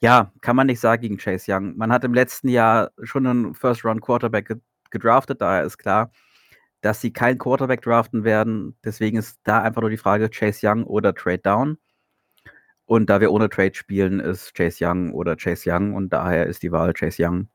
Ja, 0.00 0.32
kann 0.40 0.56
man 0.56 0.66
nicht 0.66 0.80
sagen 0.80 1.02
gegen 1.02 1.18
Chase 1.18 1.52
Young. 1.52 1.76
Man 1.76 1.92
hat 1.92 2.04
im 2.04 2.14
letzten 2.14 2.48
Jahr 2.48 2.90
schon 3.02 3.26
einen 3.26 3.54
First-Round-Quarterback 3.54 4.56
gedraftet, 4.90 5.40
daher 5.40 5.64
ist 5.64 5.78
klar, 5.78 6.10
dass 6.80 7.00
sie 7.00 7.12
keinen 7.12 7.38
Quarterback 7.38 7.82
draften 7.82 8.24
werden. 8.24 8.76
Deswegen 8.84 9.18
ist 9.18 9.38
da 9.44 9.62
einfach 9.62 9.80
nur 9.80 9.90
die 9.90 9.96
Frage 9.96 10.30
Chase 10.30 10.66
Young 10.66 10.84
oder 10.84 11.14
Trade 11.14 11.38
Down. 11.38 11.78
Und 12.84 13.10
da 13.10 13.20
wir 13.20 13.32
ohne 13.32 13.48
Trade 13.48 13.74
spielen, 13.74 14.20
ist 14.20 14.54
Chase 14.54 14.86
Young 14.86 15.12
oder 15.12 15.36
Chase 15.36 15.70
Young 15.70 15.94
und 15.94 16.12
daher 16.12 16.46
ist 16.46 16.62
die 16.62 16.72
Wahl 16.72 16.92
Chase 16.92 17.24
Young. 17.24 17.48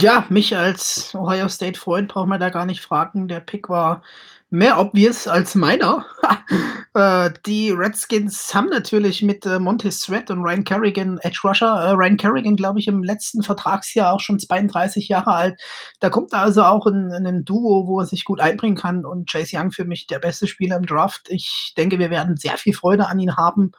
Ja, 0.00 0.26
mich 0.30 0.56
als 0.56 1.14
Ohio 1.14 1.48
State-Freund 1.48 2.08
braucht 2.08 2.28
man 2.28 2.40
da 2.40 2.48
gar 2.50 2.66
nicht 2.66 2.80
fragen. 2.80 3.28
Der 3.28 3.40
Pick 3.40 3.68
war 3.68 4.02
mehr 4.50 4.78
obvious 4.78 5.28
als 5.28 5.54
meiner. 5.54 6.04
äh, 6.94 7.30
die 7.46 7.70
Redskins 7.70 8.54
haben 8.54 8.68
natürlich 8.68 9.22
mit 9.22 9.46
äh, 9.46 9.58
Montez 9.58 10.00
Sweat 10.00 10.30
und 10.30 10.42
Ryan 10.42 10.64
Kerrigan 10.64 11.18
Edge 11.18 11.40
Rusher. 11.44 11.66
Äh, 11.68 11.90
Ryan 11.92 12.16
Kerrigan, 12.16 12.56
glaube 12.56 12.80
ich, 12.80 12.88
im 12.88 13.02
letzten 13.02 13.42
Vertragsjahr 13.42 14.12
auch 14.12 14.20
schon 14.20 14.38
32 14.38 15.08
Jahre 15.08 15.32
alt. 15.32 15.60
Da 16.00 16.10
kommt 16.10 16.34
also 16.34 16.64
auch 16.64 16.86
ein, 16.86 17.12
ein 17.12 17.44
Duo, 17.44 17.86
wo 17.86 18.00
er 18.00 18.06
sich 18.06 18.24
gut 18.24 18.40
einbringen 18.40 18.76
kann. 18.76 19.04
Und 19.04 19.30
Chase 19.30 19.56
Young 19.56 19.72
für 19.72 19.84
mich 19.84 20.06
der 20.06 20.18
beste 20.18 20.46
Spieler 20.46 20.76
im 20.76 20.86
Draft. 20.86 21.28
Ich 21.28 21.74
denke, 21.76 21.98
wir 21.98 22.10
werden 22.10 22.36
sehr 22.36 22.56
viel 22.56 22.74
Freude 22.74 23.08
an 23.08 23.20
ihn 23.20 23.36
haben. 23.36 23.72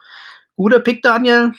Guter 0.56 0.80
Pick, 0.80 1.02
Daniel. 1.02 1.52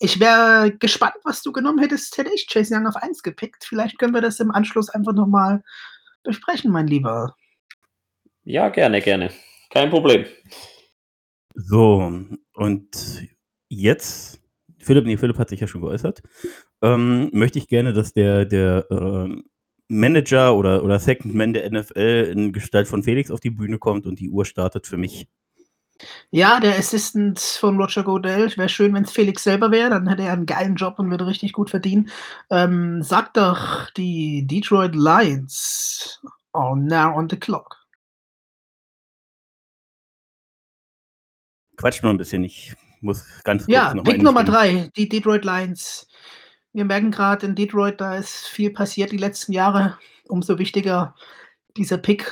Ich 0.00 0.20
wäre 0.20 0.72
gespannt, 0.78 1.16
was 1.24 1.42
du 1.42 1.50
genommen 1.52 1.80
hättest, 1.80 2.16
hätte 2.18 2.32
ich 2.32 2.46
Chase 2.46 2.74
Young 2.74 2.86
auf 2.86 2.96
1 2.96 3.22
gepickt. 3.22 3.64
Vielleicht 3.64 3.98
können 3.98 4.14
wir 4.14 4.20
das 4.20 4.38
im 4.38 4.52
Anschluss 4.52 4.90
einfach 4.90 5.12
nochmal 5.12 5.62
besprechen, 6.22 6.70
mein 6.70 6.86
Lieber. 6.86 7.34
Ja, 8.44 8.68
gerne, 8.68 9.00
gerne. 9.00 9.30
Kein 9.70 9.90
Problem. 9.90 10.24
So, 11.54 12.12
und 12.54 13.28
jetzt, 13.68 14.40
Philipp, 14.78 15.04
nee, 15.04 15.16
Philipp 15.16 15.38
hat 15.38 15.48
sich 15.48 15.60
ja 15.60 15.66
schon 15.66 15.80
geäußert, 15.80 16.22
ähm, 16.80 17.30
möchte 17.32 17.58
ich 17.58 17.66
gerne, 17.66 17.92
dass 17.92 18.12
der, 18.12 18.44
der 18.44 18.86
äh, 18.90 19.42
Manager 19.88 20.56
oder, 20.56 20.84
oder 20.84 21.00
Second 21.00 21.34
Man 21.34 21.52
der 21.52 21.68
NFL 21.70 22.30
in 22.32 22.52
Gestalt 22.52 22.86
von 22.86 23.02
Felix 23.02 23.30
auf 23.30 23.40
die 23.40 23.50
Bühne 23.50 23.78
kommt 23.78 24.06
und 24.06 24.20
die 24.20 24.30
Uhr 24.30 24.44
startet 24.44 24.86
für 24.86 24.96
mich. 24.96 25.26
Ja, 26.30 26.60
der 26.60 26.78
Assistant 26.78 27.38
von 27.40 27.80
Roger 27.80 28.04
Godell. 28.04 28.56
Wäre 28.56 28.68
schön, 28.68 28.94
wenn 28.94 29.04
es 29.04 29.10
Felix 29.10 29.42
selber 29.42 29.70
wäre, 29.70 29.90
dann 29.90 30.08
hätte 30.08 30.22
er 30.22 30.32
einen 30.32 30.46
geilen 30.46 30.76
Job 30.76 30.98
und 30.98 31.10
würde 31.10 31.26
richtig 31.26 31.52
gut 31.52 31.70
verdienen. 31.70 32.10
Ähm, 32.50 33.02
sagt 33.02 33.36
doch, 33.36 33.90
die 33.90 34.46
Detroit 34.46 34.94
Lions 34.94 36.20
are 36.52 36.76
now 36.76 37.16
on 37.16 37.28
the 37.28 37.36
clock. 37.36 37.76
Quatsch 41.76 42.02
nur 42.02 42.12
ein 42.12 42.18
bisschen, 42.18 42.44
ich 42.44 42.74
muss 43.00 43.24
ganz 43.44 43.64
kurz 43.64 43.74
Ja, 43.74 43.94
noch 43.94 44.04
Pick 44.04 44.22
Nummer 44.22 44.44
drei, 44.44 44.90
die 44.96 45.08
Detroit 45.08 45.44
Lions. 45.44 46.08
Wir 46.72 46.84
merken 46.84 47.10
gerade 47.10 47.46
in 47.46 47.54
Detroit, 47.54 48.00
da 48.00 48.16
ist 48.16 48.48
viel 48.48 48.70
passiert 48.70 49.12
die 49.12 49.16
letzten 49.16 49.52
Jahre. 49.52 49.98
Umso 50.28 50.58
wichtiger 50.58 51.14
dieser 51.76 51.98
Pick. 51.98 52.30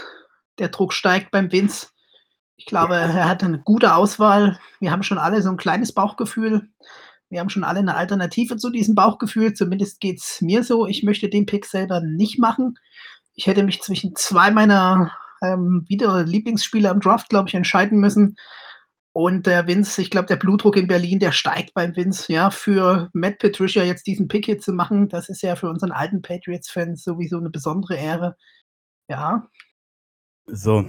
Der 0.58 0.68
Druck 0.68 0.92
steigt 0.92 1.30
beim 1.30 1.50
Vince. 1.50 1.88
Ich 2.56 2.66
glaube, 2.66 2.94
er 2.96 3.28
hat 3.28 3.44
eine 3.44 3.58
gute 3.58 3.94
Auswahl. 3.94 4.58
Wir 4.80 4.90
haben 4.90 5.02
schon 5.02 5.18
alle 5.18 5.42
so 5.42 5.50
ein 5.50 5.56
kleines 5.56 5.92
Bauchgefühl. 5.92 6.68
Wir 7.28 7.40
haben 7.40 7.50
schon 7.50 7.64
alle 7.64 7.80
eine 7.80 7.96
Alternative 7.96 8.56
zu 8.56 8.70
diesem 8.70 8.94
Bauchgefühl. 8.94 9.54
Zumindest 9.54 10.00
geht 10.00 10.20
es 10.20 10.40
mir 10.40 10.62
so. 10.64 10.86
Ich 10.86 11.02
möchte 11.02 11.28
den 11.28 11.46
Pick 11.46 11.66
selber 11.66 12.00
nicht 12.00 12.38
machen. 12.38 12.78
Ich 13.34 13.46
hätte 13.46 13.62
mich 13.62 13.82
zwischen 13.82 14.16
zwei 14.16 14.50
meiner 14.50 15.12
ähm, 15.42 15.84
wieder 15.88 16.24
Lieblingsspieler 16.24 16.90
im 16.90 17.00
Draft, 17.00 17.28
glaube 17.28 17.48
ich, 17.48 17.54
entscheiden 17.54 17.98
müssen. 18.00 18.36
Und 19.12 19.46
der 19.46 19.66
Vince, 19.66 20.02
ich 20.02 20.10
glaube, 20.10 20.26
der 20.26 20.36
Blutdruck 20.36 20.76
in 20.76 20.86
Berlin, 20.88 21.18
der 21.18 21.32
steigt 21.32 21.74
beim 21.74 21.96
Vince. 21.96 22.32
Ja, 22.32 22.50
für 22.50 23.10
Matt 23.12 23.38
Patricia 23.38 23.82
jetzt 23.82 24.06
diesen 24.06 24.28
Pick 24.28 24.46
hier 24.46 24.58
zu 24.60 24.72
machen, 24.72 25.08
das 25.08 25.28
ist 25.28 25.42
ja 25.42 25.56
für 25.56 25.70
unseren 25.70 25.92
alten 25.92 26.22
Patriots-Fans 26.22 27.02
sowieso 27.02 27.38
eine 27.38 27.50
besondere 27.50 27.96
Ehre. 27.96 28.36
Ja, 29.08 29.46
So. 30.46 30.88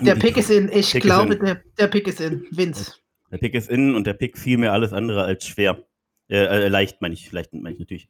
Der 0.00 0.14
Pick 0.16 0.36
ist 0.36 0.50
in. 0.50 0.70
Ich 0.72 0.92
Pick 0.92 1.02
glaube, 1.02 1.34
in. 1.34 1.44
der, 1.44 1.62
der 1.78 1.86
Pick 1.88 2.06
ist 2.06 2.20
in. 2.20 2.46
Vince. 2.50 2.94
Der 3.30 3.38
Pick 3.38 3.54
ist 3.54 3.70
innen 3.70 3.94
und 3.94 4.06
der 4.06 4.14
Pick 4.14 4.36
fiel 4.36 4.58
mir 4.58 4.72
alles 4.72 4.92
andere 4.92 5.22
als 5.22 5.46
schwer. 5.46 5.84
Äh, 6.28 6.44
äh, 6.44 6.68
leicht 6.68 7.00
meine 7.00 7.14
ich, 7.14 7.30
leicht 7.32 7.52
meine 7.52 7.74
ich 7.74 7.80
natürlich. 7.80 8.08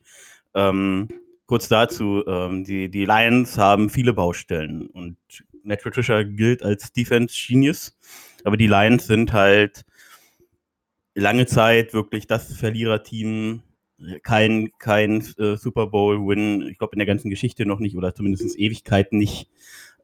Ähm, 0.54 1.08
kurz 1.46 1.68
dazu, 1.68 2.24
ähm, 2.26 2.64
die, 2.64 2.90
die 2.90 3.04
Lions 3.04 3.58
haben 3.58 3.90
viele 3.90 4.12
Baustellen 4.12 4.86
und 4.88 5.16
Matt 5.62 5.82
Patricia 5.82 6.22
gilt 6.22 6.62
als 6.62 6.92
Defense 6.92 7.34
Genius, 7.46 7.98
aber 8.44 8.56
die 8.56 8.66
Lions 8.66 9.06
sind 9.06 9.32
halt 9.32 9.84
lange 11.14 11.46
Zeit 11.46 11.92
wirklich 11.92 12.26
das 12.26 12.54
Verliererteam, 12.54 13.62
kein, 14.22 14.70
kein 14.78 15.22
äh, 15.38 15.56
Super 15.56 15.86
Bowl-Win, 15.86 16.68
ich 16.68 16.78
glaube 16.78 16.94
in 16.94 16.98
der 16.98 17.06
ganzen 17.06 17.30
Geschichte 17.30 17.66
noch 17.66 17.80
nicht 17.80 17.96
oder 17.96 18.14
zumindest 18.14 18.58
Ewigkeiten 18.58 19.18
nicht. 19.18 19.50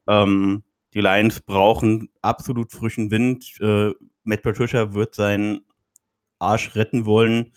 Ähm, 0.06 0.62
die 0.96 1.02
Lions 1.02 1.40
brauchen 1.40 2.08
absolut 2.22 2.72
frischen 2.72 3.10
Wind. 3.10 3.52
Äh, 3.60 3.92
Matt 4.24 4.42
Patricia 4.42 4.94
wird 4.94 5.14
seinen 5.14 5.60
Arsch 6.38 6.74
retten 6.74 7.04
wollen. 7.04 7.52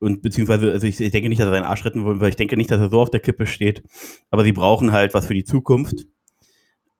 Und 0.00 0.22
beziehungsweise, 0.22 0.72
also 0.72 0.88
ich, 0.88 1.00
ich 1.00 1.12
denke 1.12 1.28
nicht, 1.28 1.40
dass 1.40 1.46
er 1.46 1.52
seinen 1.52 1.64
Arsch 1.64 1.84
retten 1.84 2.04
will, 2.04 2.20
weil 2.20 2.30
ich 2.30 2.36
denke 2.36 2.56
nicht, 2.56 2.70
dass 2.70 2.80
er 2.80 2.90
so 2.90 3.00
auf 3.00 3.10
der 3.10 3.20
Kippe 3.20 3.46
steht. 3.46 3.84
Aber 4.30 4.42
sie 4.42 4.52
brauchen 4.52 4.90
halt 4.90 5.14
was 5.14 5.26
für 5.26 5.34
die 5.34 5.44
Zukunft. 5.44 6.06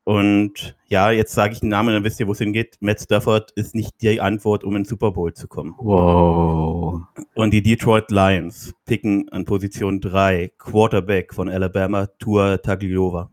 Und 0.04 0.76
ja, 0.87 1.11
jetzt 1.11 1.35
sage 1.35 1.54
ich 1.54 1.61
den 1.61 1.70
Namen, 1.70 1.92
dann 1.92 2.04
wisst 2.04 2.20
ihr, 2.20 2.28
wo 2.28 2.32
es 2.32 2.38
hingeht. 2.38 2.76
Matt 2.78 3.00
Stafford 3.00 3.50
ist 3.56 3.75
nicht 3.75 4.00
die 4.00 4.20
Antwort, 4.20 4.62
um 4.62 4.76
in 4.76 4.82
den 4.82 4.88
Super 4.88 5.11
Bowl 5.11 5.35
zu 5.35 5.49
kommen. 5.49 5.75
Wow. 5.78 7.02
Und 7.35 7.52
die 7.52 7.62
Detroit 7.62 8.12
Lions 8.12 8.75
picken 8.87 9.28
an 9.30 9.44
Position 9.44 10.00
3 10.00 10.52
Quarterback 10.56 11.35
von 11.35 11.49
Alabama, 11.49 12.06
Tua 12.18 12.59
Tagliova. 12.59 13.30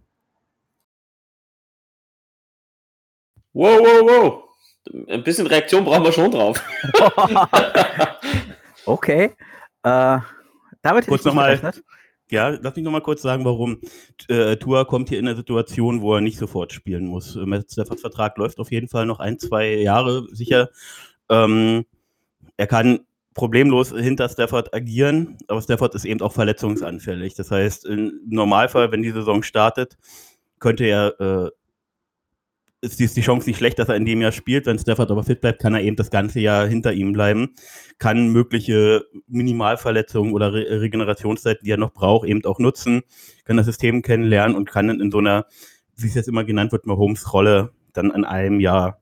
Wow, 3.57 3.79
wow, 3.79 4.01
wow. 4.07 4.43
Ein 5.09 5.23
bisschen 5.23 5.47
Reaktion 5.47 5.83
brauchen 5.83 6.03
wir 6.03 6.11
schon 6.11 6.29
drauf. 6.29 6.61
okay. 8.85 9.31
Äh, 9.81 10.19
damit 10.83 11.07
Kurz 11.07 11.21
ich 11.21 11.25
nicht 11.25 11.25
noch 11.25 11.33
mal- 11.33 11.57
gerechnet. 11.57 11.83
Ja, 12.29 12.49
lass 12.49 12.75
mich 12.75 12.83
nochmal 12.83 13.01
kurz 13.01 13.21
sagen, 13.23 13.45
warum. 13.45 13.79
Äh, 14.27 14.57
Tua 14.57 14.83
kommt 14.83 15.09
hier 15.09 15.17
in 15.17 15.27
eine 15.27 15.35
Situation, 15.37 16.01
wo 16.01 16.13
er 16.13 16.21
nicht 16.21 16.37
sofort 16.37 16.71
spielen 16.71 17.05
muss. 17.07 17.31
Staffords 17.71 18.01
Vertrag 18.01 18.37
läuft 18.37 18.59
auf 18.59 18.69
jeden 18.71 18.89
Fall 18.89 19.05
noch 19.07 19.19
ein, 19.19 19.39
zwei 19.39 19.73
Jahre 19.75 20.27
sicher. 20.33 20.69
Ähm, 21.29 21.85
er 22.57 22.67
kann 22.67 22.99
problemlos 23.33 23.89
hinter 23.89 24.29
Stafford 24.29 24.73
agieren, 24.75 25.37
aber 25.47 25.61
Stafford 25.63 25.95
ist 25.95 26.05
eben 26.05 26.21
auch 26.21 26.33
verletzungsanfällig. 26.33 27.33
Das 27.35 27.49
heißt, 27.49 27.85
im 27.85 28.19
Normalfall, 28.29 28.91
wenn 28.91 29.01
die 29.03 29.11
Saison 29.11 29.41
startet, 29.41 29.97
könnte 30.59 30.83
er, 30.85 31.19
äh, 31.21 31.49
ist 32.87 33.17
die, 33.17 33.21
Chance 33.21 33.47
nicht 33.47 33.57
schlecht, 33.57 33.79
dass 33.79 33.89
er 33.89 33.95
in 33.95 34.05
dem 34.05 34.21
Jahr 34.21 34.31
spielt. 34.31 34.65
Wenn 34.65 34.79
Stafford 34.79 35.11
aber 35.11 35.23
fit 35.23 35.41
bleibt, 35.41 35.61
kann 35.61 35.73
er 35.73 35.81
eben 35.81 35.95
das 35.95 36.09
ganze 36.09 36.39
Jahr 36.39 36.67
hinter 36.67 36.93
ihm 36.93 37.13
bleiben, 37.13 37.55
kann 37.97 38.29
mögliche 38.29 39.05
Minimalverletzungen 39.27 40.33
oder 40.33 40.53
Re 40.53 40.81
Regenerationszeiten, 40.81 41.65
die 41.65 41.71
er 41.71 41.77
noch 41.77 41.93
braucht, 41.93 42.27
eben 42.27 42.43
auch 42.45 42.59
nutzen, 42.59 43.01
kann 43.45 43.57
das 43.57 43.65
System 43.65 44.01
kennenlernen 44.01 44.55
und 44.55 44.69
kann 44.69 44.89
in, 44.89 44.99
in 44.99 45.11
so 45.11 45.19
einer, 45.19 45.45
wie 45.95 46.07
es 46.07 46.15
jetzt 46.15 46.27
immer 46.27 46.43
genannt 46.43 46.71
wird, 46.71 46.85
Mahomes-Rolle 46.85 47.71
dann 47.93 48.11
in 48.11 48.25
einem 48.25 48.59
Jahr 48.59 49.01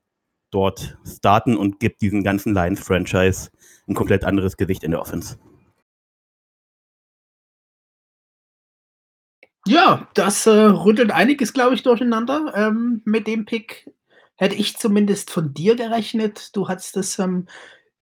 dort 0.51 0.97
starten 1.05 1.57
und 1.57 1.79
gibt 1.79 2.01
diesen 2.01 2.23
ganzen 2.23 2.53
Lions-Franchise 2.53 3.49
ein 3.87 3.93
komplett 3.93 4.23
anderes 4.23 4.57
Gesicht 4.57 4.83
in 4.83 4.91
der 4.91 5.01
Offense. 5.01 5.37
Ja, 9.67 10.07
das 10.13 10.45
äh, 10.45 10.51
rüttelt 10.51 11.11
einiges, 11.11 11.53
glaube 11.53 11.73
ich, 11.75 11.81
durcheinander. 11.81 12.53
Ähm, 12.55 13.01
mit 13.03 13.25
dem 13.25 13.45
Pick 13.45 13.91
hätte 14.35 14.55
ich 14.55 14.77
zumindest 14.77 15.31
von 15.31 15.53
dir 15.53 15.75
gerechnet. 15.75 16.55
Du 16.55 16.67
hast 16.67 16.95
es 16.97 17.17
ähm, 17.17 17.47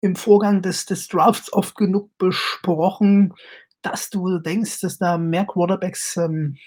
im 0.01 0.15
Vorgang 0.17 0.61
des, 0.61 0.85
des 0.85 1.07
Drafts 1.07 1.53
oft 1.53 1.75
genug 1.75 2.11
besprochen, 2.17 3.33
dass 3.81 4.09
du 4.09 4.39
denkst, 4.39 4.81
dass 4.81 4.97
da 4.97 5.17
mehr 5.17 5.45
Quarterbacks 5.45 6.17
ähm, 6.17 6.57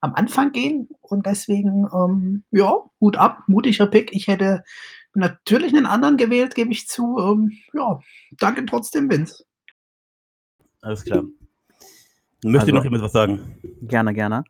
am 0.00 0.14
Anfang 0.14 0.52
gehen. 0.52 0.88
Und 1.02 1.26
deswegen, 1.26 1.86
ähm, 1.92 2.44
ja, 2.50 2.72
Hut 3.00 3.18
ab, 3.18 3.42
mutiger 3.48 3.86
Pick. 3.86 4.14
Ich 4.14 4.28
hätte 4.28 4.64
natürlich 5.14 5.74
einen 5.74 5.86
anderen 5.86 6.16
gewählt, 6.16 6.54
gebe 6.54 6.72
ich 6.72 6.88
zu. 6.88 7.18
Ähm, 7.18 7.52
ja, 7.74 8.00
danke 8.38 8.64
trotzdem, 8.64 9.10
Vince. 9.10 9.44
Alles 10.80 11.04
klar. 11.04 11.24
Möchte 12.44 12.60
Also- 12.60 12.74
noch 12.74 12.84
jemand 12.84 13.02
was 13.02 13.12
sagen? 13.12 13.58
Gerne, 13.82 14.14
gerne. 14.14 14.44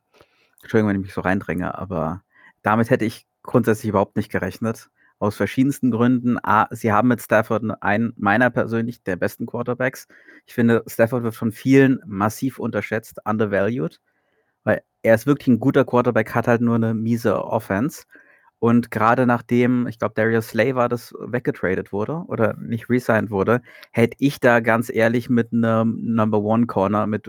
Entschuldigung, 0.63 0.91
wenn 0.91 0.97
ich 0.97 1.07
mich 1.07 1.15
so 1.15 1.21
reindränge, 1.21 1.77
aber 1.77 2.23
damit 2.63 2.91
hätte 2.91 3.05
ich 3.05 3.27
grundsätzlich 3.43 3.91
überhaupt 3.91 4.17
nicht 4.17 4.31
gerechnet. 4.31 4.89
Aus 5.19 5.37
verschiedensten 5.37 5.91
Gründen. 5.91 6.37
A, 6.43 6.67
sie 6.71 6.93
haben 6.93 7.09
mit 7.09 7.21
Stafford 7.21 7.65
einen 7.81 8.13
meiner 8.17 8.51
persönlich 8.51 9.03
der 9.05 9.17
besten 9.17 9.47
Quarterbacks. 9.47 10.09
Ich 10.47 10.55
finde, 10.55 10.83
Stafford 10.87 11.23
wird 11.23 11.37
von 11.37 11.53
vielen 11.53 12.01
massiv 12.07 12.59
unterschätzt, 12.59 13.19
undervalued, 13.25 14.01
weil 14.65 14.83
er 15.03 15.15
ist 15.15 15.27
wirklich 15.27 15.49
ein 15.49 15.61
guter 15.61 15.85
Quarterback, 15.85 16.35
hat 16.35 16.49
halt 16.49 16.61
nur 16.61 16.75
eine 16.77 16.95
miese 16.95 17.45
Offense. 17.45 18.05
Und 18.59 18.91
gerade 18.93 19.27
nachdem, 19.27 19.87
ich 19.89 19.99
glaube, 19.99 20.15
Darius 20.15 20.49
Slay 20.49 20.75
war 20.77 20.89
das, 20.89 21.13
weggetradet 21.19 21.93
wurde 21.93 22.25
oder 22.29 22.55
nicht 22.59 22.89
resigned 22.89 23.31
wurde, 23.31 23.61
hätte 23.91 24.17
ich 24.21 24.39
da 24.39 24.61
ganz 24.61 24.89
ehrlich 24.89 25.29
mit 25.29 25.53
einem 25.53 25.99
Number 26.01 26.39
One 26.41 26.67
Corner, 26.67 27.07
mit 27.09 27.29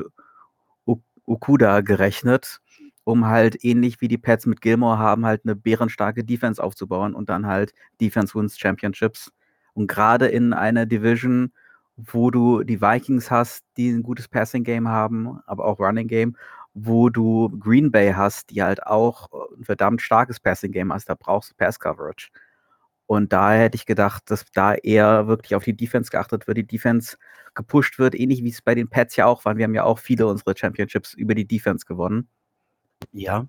Okuda 1.25 1.81
gerechnet. 1.81 2.59
um 3.05 3.27
halt 3.27 3.63
ähnlich 3.65 4.01
wie 4.01 4.07
die 4.07 4.17
Pets 4.17 4.45
mit 4.45 4.61
Gilmore 4.61 4.97
haben, 4.97 5.25
halt 5.25 5.41
eine 5.45 5.55
bärenstarke 5.55 6.23
Defense 6.23 6.63
aufzubauen 6.63 7.13
und 7.15 7.29
dann 7.29 7.47
halt 7.47 7.73
Defense 8.01 8.33
wins 8.35 8.57
Championships. 8.57 9.31
Und 9.73 9.87
gerade 9.87 10.27
in 10.27 10.53
einer 10.53 10.85
Division, 10.85 11.51
wo 11.97 12.31
du 12.31 12.63
die 12.63 12.81
Vikings 12.81 13.29
hast, 13.31 13.65
die 13.77 13.89
ein 13.89 14.03
gutes 14.03 14.27
Passing 14.27 14.63
Game 14.63 14.87
haben, 14.87 15.39
aber 15.47 15.65
auch 15.65 15.79
Running 15.79 16.07
Game, 16.07 16.37
wo 16.73 17.09
du 17.09 17.49
Green 17.59 17.91
Bay 17.91 18.13
hast, 18.13 18.49
die 18.51 18.63
halt 18.63 18.83
auch 18.85 19.29
ein 19.57 19.63
verdammt 19.65 20.01
starkes 20.01 20.39
Passing 20.39 20.71
Game 20.71 20.93
hast, 20.93 21.09
da 21.09 21.15
brauchst 21.15 21.51
du 21.51 21.55
Pass 21.55 21.79
Coverage. 21.79 22.29
Und 23.05 23.33
daher 23.33 23.63
hätte 23.63 23.75
ich 23.75 23.85
gedacht, 23.85 24.23
dass 24.27 24.45
da 24.53 24.73
eher 24.75 25.27
wirklich 25.27 25.55
auf 25.55 25.63
die 25.63 25.75
Defense 25.75 26.09
geachtet 26.09 26.47
wird, 26.47 26.57
die 26.57 26.67
Defense 26.67 27.17
gepusht 27.53 27.99
wird, 27.99 28.15
ähnlich 28.15 28.43
wie 28.43 28.49
es 28.49 28.61
bei 28.61 28.75
den 28.75 28.89
Pets 28.89 29.15
ja 29.15 29.25
auch 29.25 29.45
war. 29.45 29.57
Wir 29.57 29.65
haben 29.65 29.75
ja 29.75 29.83
auch 29.83 29.99
viele 29.99 30.27
unserer 30.27 30.55
Championships 30.55 31.13
über 31.13 31.35
die 31.35 31.45
Defense 31.45 31.85
gewonnen. 31.85 32.29
Ja. 33.11 33.47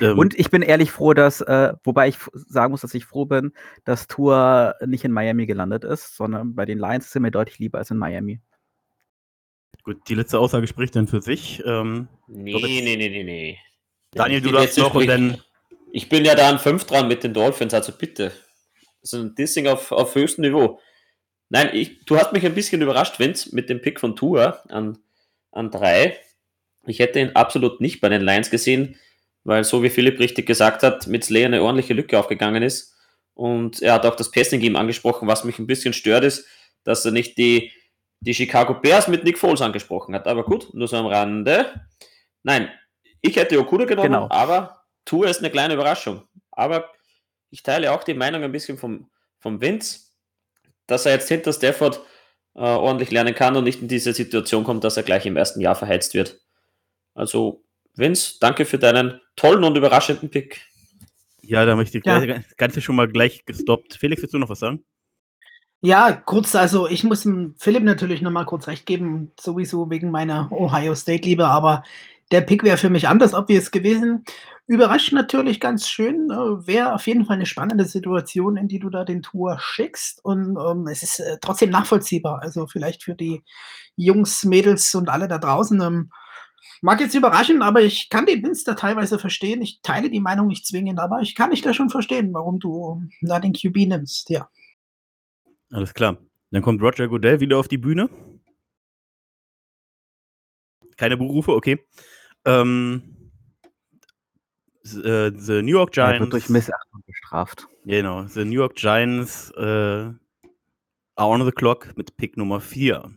Ähm, 0.00 0.18
und 0.18 0.38
ich 0.38 0.50
bin 0.50 0.62
ehrlich 0.62 0.90
froh, 0.90 1.14
dass, 1.14 1.40
äh, 1.40 1.74
wobei 1.84 2.08
ich 2.08 2.18
sagen 2.32 2.70
muss, 2.70 2.82
dass 2.82 2.94
ich 2.94 3.04
froh 3.04 3.26
bin, 3.26 3.52
dass 3.84 4.06
Tour 4.06 4.74
nicht 4.86 5.04
in 5.04 5.12
Miami 5.12 5.46
gelandet 5.46 5.84
ist, 5.84 6.16
sondern 6.16 6.54
bei 6.54 6.64
den 6.64 6.78
Lions 6.78 7.06
ist 7.06 7.14
er 7.14 7.20
mir 7.20 7.30
deutlich 7.30 7.58
lieber 7.58 7.78
als 7.78 7.90
in 7.90 7.98
Miami. 7.98 8.40
Gut, 9.84 10.08
die 10.08 10.14
letzte 10.14 10.38
Aussage 10.38 10.66
spricht 10.66 10.94
dann 10.94 11.08
für 11.08 11.20
sich. 11.20 11.62
Ähm, 11.66 12.08
nee, 12.28 12.54
nee, 12.54 12.96
nee, 12.96 13.08
nee, 13.08 13.24
nee. 13.24 13.58
Daniel, 14.12 14.40
du 14.40 14.52
darfst 14.52 14.78
noch 14.78 14.94
und 14.94 15.06
dann. 15.06 15.38
Ich 15.90 16.08
bin 16.08 16.24
ja 16.24 16.34
da 16.34 16.48
an 16.48 16.58
5 16.58 16.84
dran 16.84 17.08
mit 17.08 17.24
den 17.24 17.34
Dolphins, 17.34 17.74
also 17.74 17.92
bitte. 17.92 18.32
Das 19.02 19.12
ist 19.12 19.18
ein 19.18 19.34
Dissing 19.34 19.66
auf, 19.66 19.92
auf 19.92 20.14
höchstem 20.14 20.42
Niveau. 20.44 20.80
Nein, 21.48 21.70
ich, 21.72 22.04
du 22.06 22.16
hast 22.16 22.32
mich 22.32 22.46
ein 22.46 22.54
bisschen 22.54 22.80
überrascht, 22.80 23.18
Vince, 23.18 23.54
mit 23.54 23.68
dem 23.68 23.82
Pick 23.82 24.00
von 24.00 24.16
Tour 24.16 24.62
an, 24.70 24.98
an 25.50 25.70
drei. 25.70 26.18
Ich 26.86 26.98
hätte 26.98 27.20
ihn 27.20 27.36
absolut 27.36 27.80
nicht 27.80 28.00
bei 28.00 28.08
den 28.08 28.22
Lions 28.22 28.50
gesehen, 28.50 28.98
weil 29.44 29.64
so 29.64 29.82
wie 29.82 29.90
Philipp 29.90 30.18
richtig 30.18 30.46
gesagt 30.46 30.82
hat, 30.82 31.06
mit 31.08 31.24
Slay 31.24 31.44
eine 31.44 31.62
ordentliche 31.62 31.94
Lücke 31.94 32.18
aufgegangen 32.18 32.62
ist. 32.62 32.94
Und 33.34 33.82
er 33.82 33.94
hat 33.94 34.06
auch 34.06 34.16
das 34.16 34.30
Passing 34.30 34.60
Game 34.60 34.76
angesprochen, 34.76 35.28
was 35.28 35.44
mich 35.44 35.58
ein 35.58 35.66
bisschen 35.66 35.92
stört 35.92 36.24
ist, 36.24 36.46
dass 36.84 37.04
er 37.04 37.12
nicht 37.12 37.38
die, 37.38 37.72
die 38.20 38.34
Chicago 38.34 38.74
Bears 38.74 39.08
mit 39.08 39.24
Nick 39.24 39.38
Foles 39.38 39.62
angesprochen 39.62 40.14
hat. 40.14 40.26
Aber 40.26 40.44
gut, 40.44 40.72
nur 40.74 40.88
so 40.88 40.96
am 40.96 41.06
Rande. 41.06 41.66
Nein, 42.42 42.70
ich 43.20 43.36
hätte 43.36 43.58
Okuda 43.58 43.84
genommen, 43.84 44.12
genau. 44.12 44.28
aber 44.30 44.84
Tour 45.04 45.26
ist 45.26 45.40
eine 45.40 45.50
kleine 45.50 45.74
Überraschung. 45.74 46.22
Aber 46.50 46.90
ich 47.52 47.62
teile 47.62 47.92
auch 47.92 48.02
die 48.02 48.14
Meinung 48.14 48.42
ein 48.42 48.50
bisschen 48.50 48.78
vom, 48.78 49.10
vom 49.38 49.60
Vince, 49.60 50.00
dass 50.86 51.06
er 51.06 51.12
jetzt 51.12 51.28
hinter 51.28 51.52
Stafford 51.52 52.00
äh, 52.54 52.60
ordentlich 52.60 53.10
lernen 53.10 53.34
kann 53.34 53.56
und 53.56 53.64
nicht 53.64 53.82
in 53.82 53.88
diese 53.88 54.12
Situation 54.14 54.64
kommt, 54.64 54.84
dass 54.84 54.96
er 54.96 55.02
gleich 55.02 55.26
im 55.26 55.36
ersten 55.36 55.60
Jahr 55.60 55.74
verheizt 55.74 56.14
wird. 56.14 56.40
Also, 57.14 57.62
Vince, 57.94 58.38
danke 58.40 58.64
für 58.64 58.78
deinen 58.78 59.20
tollen 59.36 59.64
und 59.64 59.76
überraschenden 59.76 60.30
Pick. 60.30 60.62
Ja, 61.42 61.66
da 61.66 61.76
möchte 61.76 61.98
ich 61.98 62.06
ja. 62.06 62.24
das 62.24 62.56
Ganze 62.56 62.80
schon 62.80 62.96
mal 62.96 63.06
gleich 63.06 63.44
gestoppt. 63.44 63.94
Felix, 63.94 64.22
willst 64.22 64.32
du 64.32 64.38
noch 64.38 64.48
was 64.48 64.60
sagen? 64.60 64.82
Ja, 65.82 66.12
kurz, 66.12 66.54
also 66.54 66.88
ich 66.88 67.04
muss 67.04 67.28
Philipp 67.58 67.82
natürlich 67.82 68.22
noch 68.22 68.30
mal 68.30 68.44
kurz 68.44 68.68
recht 68.68 68.86
geben, 68.86 69.32
sowieso 69.38 69.90
wegen 69.90 70.10
meiner 70.10 70.50
Ohio 70.52 70.94
State-Liebe, 70.94 71.44
aber 71.44 71.82
der 72.32 72.40
Pick 72.40 72.64
wäre 72.64 72.78
für 72.78 72.90
mich 72.90 73.08
anders 73.08 73.34
obvious 73.34 73.70
gewesen. 73.70 74.24
Überrascht 74.66 75.12
natürlich 75.12 75.60
ganz 75.60 75.88
schön, 75.88 76.30
äh, 76.30 76.66
wäre 76.66 76.94
auf 76.94 77.06
jeden 77.06 77.26
Fall 77.26 77.36
eine 77.36 77.46
spannende 77.46 77.84
Situation, 77.84 78.56
in 78.56 78.68
die 78.68 78.78
du 78.78 78.90
da 78.90 79.04
den 79.04 79.22
Tour 79.22 79.58
schickst 79.60 80.24
und 80.24 80.56
ähm, 80.56 80.86
es 80.86 81.02
ist 81.02 81.20
äh, 81.20 81.38
trotzdem 81.40 81.70
nachvollziehbar, 81.70 82.40
also 82.42 82.66
vielleicht 82.66 83.02
für 83.02 83.14
die 83.14 83.42
Jungs, 83.96 84.44
Mädels 84.44 84.94
und 84.94 85.08
alle 85.08 85.28
da 85.28 85.38
draußen, 85.38 85.80
ähm, 85.80 86.10
Mag 86.84 87.00
jetzt 87.00 87.14
überraschen, 87.14 87.62
aber 87.62 87.82
ich 87.82 88.08
kann 88.08 88.26
den 88.26 88.42
da 88.42 88.74
teilweise 88.74 89.20
verstehen. 89.20 89.62
Ich 89.62 89.82
teile 89.82 90.10
die 90.10 90.18
Meinung 90.18 90.48
nicht 90.48 90.66
zwingend, 90.66 90.98
aber 90.98 91.20
ich 91.20 91.36
kann 91.36 91.50
dich 91.50 91.62
da 91.62 91.72
schon 91.72 91.90
verstehen, 91.90 92.34
warum 92.34 92.58
du 92.58 93.04
da 93.20 93.38
den 93.38 93.52
QB 93.52 93.86
nimmst, 93.86 94.30
ja. 94.30 94.48
Alles 95.70 95.94
klar. 95.94 96.18
Dann 96.50 96.62
kommt 96.62 96.82
Roger 96.82 97.06
Goodell 97.06 97.38
wieder 97.38 97.58
auf 97.58 97.68
die 97.68 97.78
Bühne. 97.78 98.10
Keine 100.96 101.16
Berufe, 101.16 101.52
okay. 101.52 101.78
Ähm, 102.44 103.02
the, 104.82 105.00
äh, 105.00 105.32
the 105.36 105.62
New 105.62 105.72
York 105.72 105.92
Giants. 105.92 106.14
Er 106.14 106.20
wird 106.20 106.32
durch 106.32 106.48
Missachtung 106.48 107.02
bestraft. 107.06 107.66
Genau. 107.84 108.24
The 108.26 108.44
New 108.44 108.52
York 108.52 108.76
Giants 108.76 109.50
äh, 109.56 109.62
are 109.62 110.18
on 111.16 111.44
the 111.44 111.52
clock 111.52 111.96
mit 111.96 112.16
Pick 112.16 112.36
Nummer 112.36 112.60
4 112.60 113.12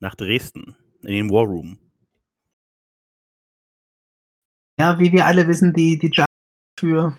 nach 0.00 0.14
Dresden 0.14 0.76
in 1.02 1.12
den 1.12 1.30
War 1.30 1.44
Room. 1.44 1.78
Ja, 4.78 4.98
wie 4.98 5.12
wir 5.12 5.26
alle 5.26 5.46
wissen, 5.46 5.72
die, 5.72 5.98
die 5.98 6.10
Giants 6.10 6.32
für 6.78 7.16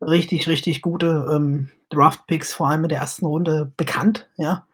richtig, 0.00 0.48
richtig 0.48 0.82
gute 0.82 1.28
ähm, 1.32 1.70
Draft-Picks, 1.90 2.52
vor 2.52 2.68
allem 2.68 2.84
in 2.84 2.88
der 2.88 2.98
ersten 2.98 3.26
Runde, 3.26 3.72
bekannt. 3.76 4.28
Ja. 4.36 4.66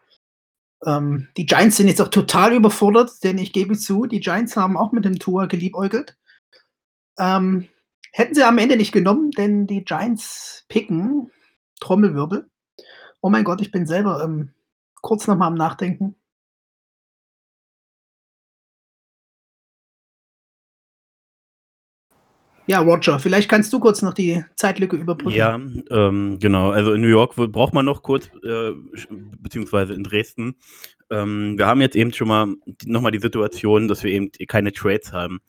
Ähm, 0.85 1.27
die 1.37 1.45
Giants 1.45 1.77
sind 1.77 1.87
jetzt 1.87 2.01
auch 2.01 2.09
total 2.09 2.53
überfordert, 2.53 3.23
denn 3.23 3.37
ich 3.37 3.53
gebe 3.53 3.77
zu, 3.77 4.05
die 4.05 4.19
Giants 4.19 4.55
haben 4.55 4.77
auch 4.77 4.91
mit 4.91 5.05
dem 5.05 5.19
Tour 5.19 5.47
geliebäugelt. 5.47 6.17
Ähm, 7.17 7.67
hätten 8.11 8.35
sie 8.35 8.43
am 8.43 8.57
Ende 8.57 8.77
nicht 8.77 8.91
genommen, 8.91 9.31
denn 9.31 9.67
die 9.67 9.83
Giants 9.83 10.65
picken 10.69 11.31
Trommelwirbel. 11.79 12.49
Oh 13.21 13.29
mein 13.29 13.43
Gott, 13.43 13.61
ich 13.61 13.71
bin 13.71 13.87
selber 13.87 14.23
ähm, 14.23 14.53
kurz 15.01 15.27
nochmal 15.27 15.47
am 15.47 15.55
Nachdenken. 15.55 16.15
Ja, 22.67 22.81
Roger, 22.81 23.17
vielleicht 23.17 23.49
kannst 23.49 23.71
du 23.71 23.79
kurz 23.79 24.01
noch 24.01 24.13
die 24.13 24.43
Zeitlücke 24.55 24.97
überbrücken. 24.97 25.35
Ja, 25.35 25.55
ähm, 25.55 26.37
genau. 26.39 26.71
Also 26.71 26.93
in 26.93 27.01
New 27.01 27.07
York 27.07 27.35
braucht 27.35 27.73
man 27.73 27.85
noch 27.85 28.03
kurz, 28.03 28.29
äh, 28.43 28.73
beziehungsweise 29.39 29.93
in 29.93 30.03
Dresden. 30.03 30.57
Ähm, 31.09 31.57
wir 31.57 31.65
haben 31.65 31.79
jetzt 31.79 31.95
eben 31.95 32.11
schon 32.11 32.27
mal 32.27 32.53
nochmal 32.85 33.13
die 33.13 33.19
Situation, 33.19 33.87
dass 33.87 34.03
wir 34.03 34.11
eben 34.11 34.31
keine 34.47 34.73
Trades 34.73 35.13
haben. 35.13 35.39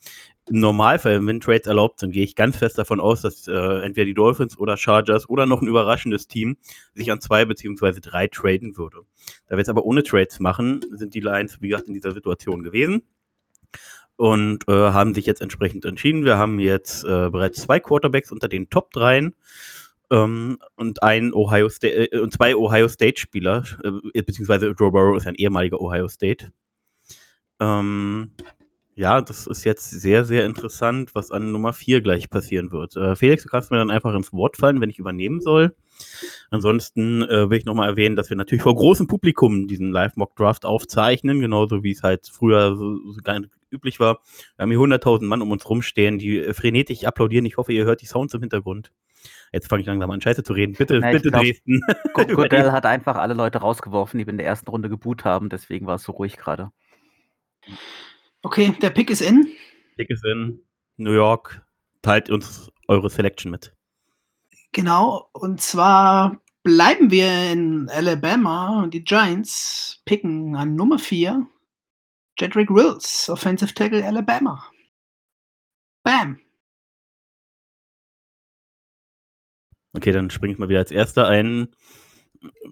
Im 0.47 0.61
Normalfall, 0.61 1.25
wenn 1.27 1.41
Trades 1.41 1.67
erlaubt 1.67 1.99
sind, 1.99 2.13
gehe 2.13 2.23
ich 2.23 2.35
ganz 2.35 2.55
fest 2.55 2.77
davon 2.77 3.01
aus, 3.01 3.21
dass 3.21 3.49
äh, 3.49 3.81
entweder 3.81 4.05
die 4.05 4.13
Dolphins 4.13 4.57
oder 4.57 4.77
Chargers 4.77 5.27
oder 5.27 5.45
noch 5.45 5.61
ein 5.61 5.67
überraschendes 5.67 6.27
Team 6.27 6.55
sich 6.93 7.11
an 7.11 7.19
zwei 7.19 7.43
beziehungsweise 7.43 7.99
drei 7.99 8.27
traden 8.27 8.77
würde. 8.77 9.01
Da 9.47 9.55
wir 9.55 9.59
jetzt 9.59 9.69
aber 9.69 9.83
ohne 9.83 10.03
Trades 10.03 10.39
machen, 10.39 10.85
sind 10.91 11.13
die 11.13 11.19
Lions, 11.19 11.61
wie 11.61 11.67
gesagt, 11.67 11.89
in 11.89 11.93
dieser 11.93 12.13
Situation 12.13 12.63
gewesen 12.63 13.03
und 14.19 14.67
äh, 14.67 14.73
haben 14.73 15.13
sich 15.13 15.25
jetzt 15.25 15.41
entsprechend 15.41 15.85
entschieden. 15.85 16.25
Wir 16.25 16.37
haben 16.37 16.59
jetzt 16.59 17.05
äh, 17.05 17.29
bereits 17.29 17.61
zwei 17.61 17.79
Quarterbacks 17.79 18.33
unter 18.33 18.49
den 18.49 18.69
Top 18.69 18.91
3 18.91 19.31
ähm, 20.11 20.57
und 20.75 21.01
ein 21.01 21.33
Ohio 21.33 21.69
State 21.69 22.11
äh, 22.11 22.19
und 22.19 22.33
zwei 22.33 22.53
Ohio 22.53 22.89
State 22.89 23.17
Spieler, 23.17 23.63
äh, 24.13 24.21
beziehungsweise 24.21 24.75
Joe 24.77 24.91
Burrow 24.91 25.15
ist 25.15 25.25
ein 25.25 25.35
ehemaliger 25.35 25.79
Ohio 25.79 26.09
State. 26.09 26.51
Ähm, 27.61 28.31
ja, 28.93 29.21
das 29.21 29.47
ist 29.47 29.63
jetzt 29.63 29.89
sehr, 29.89 30.25
sehr 30.25 30.45
interessant, 30.45 31.15
was 31.15 31.31
an 31.31 31.53
Nummer 31.53 31.71
4 31.71 32.01
gleich 32.01 32.29
passieren 32.29 32.73
wird. 32.73 32.97
Äh, 32.97 33.15
Felix, 33.15 33.43
du 33.43 33.49
kannst 33.49 33.71
mir 33.71 33.77
dann 33.77 33.89
einfach 33.89 34.13
ins 34.13 34.33
Wort 34.33 34.57
fallen, 34.57 34.81
wenn 34.81 34.89
ich 34.89 34.99
übernehmen 34.99 35.39
soll. 35.39 35.73
Ansonsten 36.49 37.21
äh, 37.21 37.49
will 37.49 37.57
ich 37.57 37.63
nochmal 37.63 37.87
erwähnen, 37.87 38.17
dass 38.17 38.29
wir 38.29 38.35
natürlich 38.35 38.63
vor 38.63 38.75
großem 38.75 39.07
Publikum 39.07 39.69
diesen 39.69 39.93
Live-Mock-Draft 39.93 40.65
aufzeichnen, 40.65 41.39
genauso 41.39 41.83
wie 41.83 41.91
es 41.91 42.03
halt 42.03 42.27
früher 42.29 42.75
so, 42.75 42.97
so 43.13 43.21
üblich 43.71 43.99
war. 43.99 44.19
Wir 44.55 44.63
haben 44.63 44.71
hier 44.71 44.79
100.000 44.79 45.25
Mann 45.25 45.41
um 45.41 45.51
uns 45.51 45.69
rumstehen, 45.69 46.19
die 46.19 46.39
äh, 46.39 46.53
frenetisch 46.53 47.03
applaudieren. 47.03 47.45
Ich 47.45 47.57
hoffe, 47.57 47.73
ihr 47.73 47.85
hört 47.85 48.01
die 48.01 48.05
Sounds 48.05 48.33
im 48.33 48.41
Hintergrund. 48.41 48.91
Jetzt 49.51 49.67
fange 49.67 49.81
ich 49.81 49.87
langsam 49.87 50.11
an, 50.11 50.21
Scheiße 50.21 50.43
zu 50.43 50.53
reden. 50.53 50.73
Bitte, 50.73 50.99
ja, 50.99 51.11
bitte 51.11 51.29
glaub, 51.29 51.43
Dresden. 51.43 51.81
Godell 52.13 52.71
hat 52.71 52.85
einfach 52.85 53.15
alle 53.15 53.33
Leute 53.33 53.59
rausgeworfen, 53.59 54.17
die 54.17 54.25
wir 54.25 54.31
in 54.31 54.37
der 54.37 54.47
ersten 54.47 54.69
Runde 54.69 54.89
geboot 54.89 55.25
haben. 55.25 55.49
Deswegen 55.49 55.87
war 55.87 55.95
es 55.95 56.03
so 56.03 56.11
ruhig 56.11 56.37
gerade. 56.37 56.71
Okay, 58.41 58.75
der 58.81 58.91
Pick 58.91 59.09
ist 59.09 59.21
in. 59.21 59.47
Pick 59.97 60.09
ist 60.09 60.23
in. 60.25 60.61
New 60.97 61.13
York, 61.13 61.61
teilt 62.01 62.29
uns 62.29 62.71
eure 62.87 63.09
Selection 63.09 63.51
mit. 63.51 63.73
Genau, 64.71 65.29
und 65.33 65.61
zwar 65.61 66.41
bleiben 66.63 67.09
wir 67.09 67.51
in 67.51 67.89
Alabama 67.89 68.83
und 68.83 68.93
die 68.93 69.03
Giants 69.03 70.01
picken 70.05 70.55
an 70.55 70.75
Nummer 70.75 70.99
4 70.99 71.47
Jedrick 72.39 72.69
Wills, 72.69 73.29
Offensive 73.29 73.73
Tackle 73.73 74.05
Alabama. 74.05 74.63
Bam. 76.03 76.39
Okay, 79.93 80.11
dann 80.11 80.29
springe 80.29 80.53
ich 80.53 80.59
mal 80.59 80.69
wieder 80.69 80.79
als 80.79 80.91
erster 80.91 81.27
ein. 81.27 81.69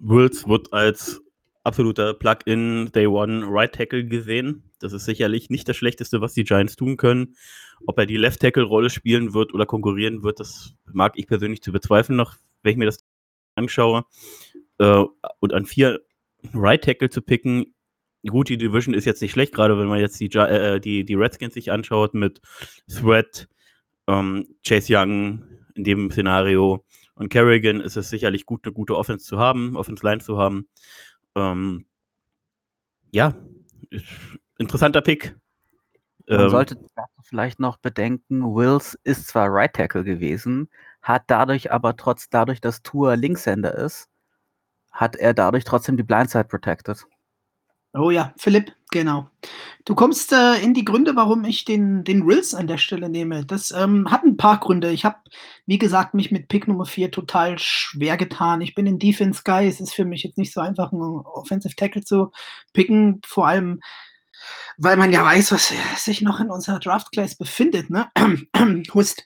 Wills 0.00 0.48
wird 0.48 0.72
als 0.72 1.20
absoluter 1.64 2.14
Plug-in 2.14 2.90
Day 2.92 3.06
One 3.06 3.44
Right 3.46 3.74
Tackle 3.74 4.06
gesehen. 4.06 4.62
Das 4.78 4.92
ist 4.92 5.04
sicherlich 5.04 5.50
nicht 5.50 5.68
das 5.68 5.76
Schlechteste, 5.76 6.20
was 6.20 6.32
die 6.32 6.44
Giants 6.44 6.76
tun 6.76 6.96
können. 6.96 7.36
Ob 7.86 7.98
er 7.98 8.06
die 8.06 8.16
Left 8.16 8.40
Tackle 8.40 8.62
Rolle 8.62 8.88
spielen 8.88 9.34
wird 9.34 9.52
oder 9.52 9.66
konkurrieren 9.66 10.22
wird, 10.22 10.40
das 10.40 10.74
mag 10.92 11.12
ich 11.16 11.26
persönlich 11.26 11.62
zu 11.62 11.72
bezweifeln, 11.72 12.16
noch 12.16 12.36
wenn 12.62 12.72
ich 12.72 12.78
mir 12.78 12.86
das 12.86 13.04
anschaue. 13.54 14.04
Äh, 14.78 15.04
und 15.40 15.52
an 15.52 15.66
vier 15.66 16.00
Right 16.54 16.82
Tackle 16.82 17.10
zu 17.10 17.20
picken, 17.20 17.74
gut, 18.26 18.48
die 18.48 18.58
Division 18.58 18.94
ist 18.94 19.04
jetzt 19.04 19.22
nicht 19.22 19.32
schlecht, 19.32 19.54
gerade 19.54 19.78
wenn 19.78 19.88
man 19.88 20.00
jetzt 20.00 20.18
die, 20.20 20.26
äh, 20.26 20.80
die, 20.80 21.04
die 21.04 21.14
Redskins 21.14 21.54
sich 21.54 21.70
anschaut 21.70 22.14
mit 22.14 22.40
Threat, 22.88 23.48
Ähm, 24.08 24.56
Chase 24.66 24.90
Young 24.90 25.42
in 25.74 25.84
dem 25.84 26.10
Szenario 26.10 26.82
und 27.14 27.28
Kerrigan 27.28 27.82
ist 27.82 27.96
es 27.96 28.08
sicherlich 28.08 28.46
gut, 28.46 28.64
eine 28.64 28.72
gute 28.72 28.96
Offense 28.96 29.26
zu 29.26 29.38
haben, 29.38 29.76
Offense 29.76 30.02
Line 30.02 30.22
zu 30.22 30.38
haben. 30.38 30.66
Ähm, 31.34 31.84
ja, 33.12 33.34
interessanter 34.56 35.02
Pick. 35.02 35.36
Man 36.26 36.40
Ähm, 36.40 36.48
sollte 36.48 36.76
dazu 36.76 37.22
vielleicht 37.22 37.60
noch 37.60 37.76
bedenken, 37.76 38.42
Wills 38.42 38.98
ist 39.04 39.28
zwar 39.28 39.48
Right 39.50 39.74
Tackle 39.74 40.04
gewesen, 40.04 40.70
hat 41.02 41.24
dadurch 41.26 41.70
aber 41.70 41.94
trotz 41.96 42.30
dadurch, 42.30 42.62
dass 42.62 42.82
Tour 42.82 43.14
Linkshänder 43.14 43.74
ist, 43.74 44.08
hat 44.90 45.16
er 45.16 45.34
dadurch 45.34 45.64
trotzdem 45.64 45.98
die 45.98 46.02
Blindside 46.02 46.44
protected. 46.44 47.04
Oh 47.98 48.10
ja, 48.10 48.32
Philipp, 48.36 48.72
genau. 48.90 49.28
Du 49.84 49.94
kommst 49.94 50.32
äh, 50.32 50.56
in 50.60 50.74
die 50.74 50.84
Gründe, 50.84 51.16
warum 51.16 51.44
ich 51.44 51.64
den, 51.64 52.04
den 52.04 52.26
Wills 52.26 52.54
an 52.54 52.66
der 52.66 52.78
Stelle 52.78 53.08
nehme. 53.08 53.44
Das 53.44 53.70
ähm, 53.72 54.10
hat 54.10 54.22
ein 54.22 54.36
paar 54.36 54.60
Gründe. 54.60 54.90
Ich 54.90 55.04
habe, 55.04 55.16
wie 55.66 55.78
gesagt, 55.78 56.14
mich 56.14 56.30
mit 56.30 56.48
Pick 56.48 56.68
Nummer 56.68 56.84
4 56.84 57.10
total 57.10 57.58
schwer 57.58 58.16
getan. 58.16 58.60
Ich 58.60 58.74
bin 58.74 58.86
in 58.86 58.98
Defense 58.98 59.42
Guy. 59.44 59.66
Es 59.66 59.80
ist 59.80 59.94
für 59.94 60.04
mich 60.04 60.22
jetzt 60.22 60.38
nicht 60.38 60.52
so 60.52 60.60
einfach, 60.60 60.92
einen 60.92 61.02
Offensive 61.02 61.74
Tackle 61.74 62.04
zu 62.04 62.30
picken. 62.72 63.20
Vor 63.26 63.48
allem, 63.48 63.80
weil 64.76 64.96
man 64.96 65.12
ja 65.12 65.24
weiß, 65.24 65.52
was 65.52 65.72
sich 65.96 66.22
noch 66.22 66.38
in 66.38 66.50
unserer 66.50 66.78
Draft 66.78 67.10
Class 67.10 67.34
befindet. 67.34 67.90
Ne? 67.90 68.10
Hust. 68.94 69.24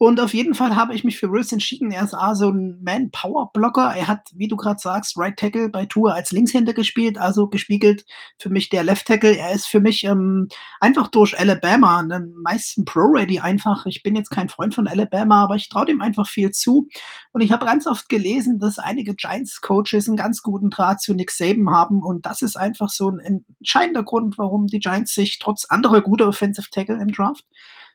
Und 0.00 0.20
auf 0.20 0.32
jeden 0.32 0.54
Fall 0.54 0.76
habe 0.76 0.94
ich 0.94 1.02
mich 1.02 1.18
für 1.18 1.32
Wills 1.32 1.50
entschieden. 1.50 1.90
Er 1.90 2.04
ist 2.04 2.14
A, 2.14 2.36
so 2.36 2.50
ein 2.50 2.80
Man-Power-Blocker. 2.84 3.96
Er 3.96 4.06
hat, 4.06 4.30
wie 4.32 4.46
du 4.46 4.56
gerade 4.56 4.78
sagst, 4.78 5.18
Right 5.18 5.36
Tackle 5.36 5.68
bei 5.68 5.86
Tour 5.86 6.14
als 6.14 6.30
Linkshänder 6.30 6.72
gespielt, 6.72 7.18
also 7.18 7.48
gespiegelt 7.48 8.04
für 8.38 8.48
mich 8.48 8.68
der 8.68 8.84
Left 8.84 9.08
Tackle. 9.08 9.36
Er 9.36 9.52
ist 9.52 9.66
für 9.66 9.80
mich 9.80 10.04
ähm, 10.04 10.46
einfach 10.78 11.08
durch 11.08 11.36
Alabama, 11.36 12.00
den 12.04 12.32
meisten 12.36 12.84
Pro-Ready 12.84 13.40
einfach. 13.40 13.86
Ich 13.86 14.04
bin 14.04 14.14
jetzt 14.14 14.30
kein 14.30 14.48
Freund 14.48 14.72
von 14.72 14.86
Alabama, 14.86 15.42
aber 15.42 15.56
ich 15.56 15.68
traue 15.68 15.86
dem 15.86 16.00
einfach 16.00 16.28
viel 16.28 16.52
zu. 16.52 16.88
Und 17.32 17.40
ich 17.40 17.50
habe 17.50 17.66
ganz 17.66 17.88
oft 17.88 18.08
gelesen, 18.08 18.60
dass 18.60 18.78
einige 18.78 19.16
Giants-Coaches 19.16 20.06
einen 20.06 20.16
ganz 20.16 20.42
guten 20.42 20.70
Draht 20.70 21.00
zu 21.00 21.12
Nick 21.12 21.32
Saban 21.32 21.70
haben. 21.70 22.04
Und 22.04 22.24
das 22.24 22.42
ist 22.42 22.56
einfach 22.56 22.88
so 22.88 23.10
ein 23.10 23.44
entscheidender 23.58 24.04
Grund, 24.04 24.38
warum 24.38 24.68
die 24.68 24.78
Giants 24.78 25.12
sich 25.12 25.40
trotz 25.40 25.64
anderer 25.64 26.02
guter 26.02 26.28
Offensive 26.28 26.70
Tackle 26.70 27.02
im 27.02 27.10
Draft 27.10 27.44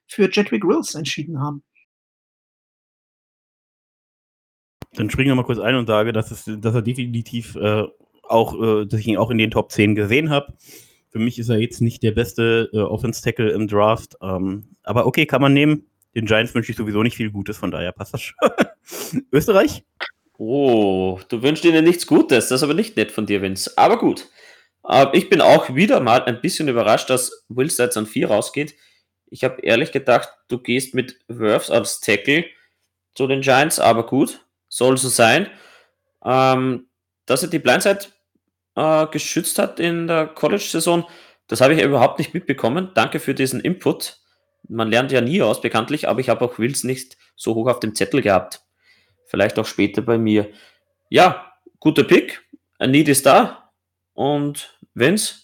für 0.05 0.29
Jedrick 0.29 0.65
Wills 0.65 0.95
entschieden 0.95 1.39
haben. 1.39 1.63
Dann 4.95 5.09
springe 5.09 5.31
ich 5.31 5.35
mal 5.35 5.43
kurz 5.43 5.59
ein 5.59 5.75
und 5.75 5.87
sage, 5.87 6.13
dass, 6.13 6.31
es, 6.31 6.45
dass 6.45 6.75
er 6.75 6.81
definitiv 6.81 7.55
äh, 7.55 7.83
auch, 8.23 8.61
äh, 8.61 8.85
dass 8.85 8.99
ich 8.99 9.07
ihn 9.07 9.17
auch 9.17 9.31
in 9.31 9.37
den 9.37 9.51
Top 9.51 9.71
10 9.71 9.95
gesehen 9.95 10.29
habe. 10.29 10.53
Für 11.09 11.19
mich 11.19 11.37
ist 11.39 11.49
er 11.49 11.57
jetzt 11.57 11.81
nicht 11.81 12.01
der 12.03 12.11
beste 12.11 12.69
äh, 12.73 12.77
Offense-Tackle 12.77 13.51
im 13.51 13.67
Draft. 13.67 14.15
Ähm, 14.21 14.75
aber 14.83 15.05
okay, 15.05 15.25
kann 15.25 15.41
man 15.41 15.53
nehmen. 15.53 15.85
Den 16.15 16.25
Giants 16.25 16.53
wünsche 16.53 16.71
ich 16.71 16.77
sowieso 16.77 17.01
nicht 17.01 17.17
viel 17.17 17.31
Gutes, 17.31 17.57
von 17.57 17.71
daher 17.71 17.91
passt 17.91 18.13
das 18.13 18.21
schon. 18.21 18.37
Österreich? 19.31 19.83
Oh, 20.37 21.19
du 21.29 21.41
wünschst 21.41 21.65
ihnen 21.65 21.83
nichts 21.83 22.05
Gutes, 22.07 22.49
das 22.49 22.59
ist 22.59 22.63
aber 22.63 22.73
nicht 22.73 22.97
nett 22.97 23.11
von 23.11 23.25
dir, 23.25 23.41
Vince. 23.41 23.71
Aber 23.77 23.97
gut. 23.97 24.27
Äh, 24.87 25.07
ich 25.13 25.29
bin 25.29 25.41
auch 25.41 25.73
wieder 25.73 25.99
mal 25.99 26.23
ein 26.23 26.41
bisschen 26.41 26.67
überrascht, 26.67 27.09
dass 27.09 27.45
Wills 27.49 27.77
jetzt 27.77 27.97
an 27.97 28.05
4 28.05 28.27
rausgeht. 28.27 28.75
Ich 29.29 29.43
habe 29.43 29.61
ehrlich 29.61 29.91
gedacht, 29.91 30.29
du 30.47 30.59
gehst 30.59 30.93
mit 30.93 31.19
Worths 31.27 31.71
als 31.71 32.01
Tackle 32.01 32.45
zu 33.15 33.27
den 33.27 33.41
Giants, 33.41 33.79
aber 33.79 34.05
gut, 34.05 34.42
soll 34.73 34.97
so 34.97 35.07
sein. 35.09 35.47
Ähm, 36.25 36.87
dass 37.25 37.43
er 37.43 37.49
die 37.49 37.59
Blindside 37.59 38.05
äh, 38.75 39.05
geschützt 39.07 39.59
hat 39.59 39.79
in 39.79 40.07
der 40.07 40.27
College-Saison, 40.27 41.05
das 41.47 41.61
habe 41.61 41.75
ich 41.75 41.83
überhaupt 41.83 42.17
nicht 42.17 42.33
mitbekommen. 42.33 42.91
Danke 42.95 43.19
für 43.19 43.35
diesen 43.35 43.59
Input. 43.59 44.17
Man 44.67 44.89
lernt 44.89 45.11
ja 45.11 45.21
nie 45.21 45.41
aus, 45.41 45.61
bekanntlich, 45.61 46.07
aber 46.07 46.21
ich 46.21 46.29
habe 46.29 46.43
auch 46.43 46.57
Wills 46.57 46.83
nicht 46.83 47.17
so 47.35 47.53
hoch 47.53 47.67
auf 47.67 47.79
dem 47.79 47.93
Zettel 47.93 48.21
gehabt. 48.21 48.61
Vielleicht 49.25 49.59
auch 49.59 49.65
später 49.65 50.01
bei 50.01 50.17
mir. 50.17 50.49
Ja, 51.09 51.53
guter 51.79 52.03
Pick. 52.03 52.41
Ein 52.79 52.91
Need 52.91 53.09
ist 53.09 53.25
da. 53.25 53.71
Und 54.13 54.79
Vince, 54.93 55.35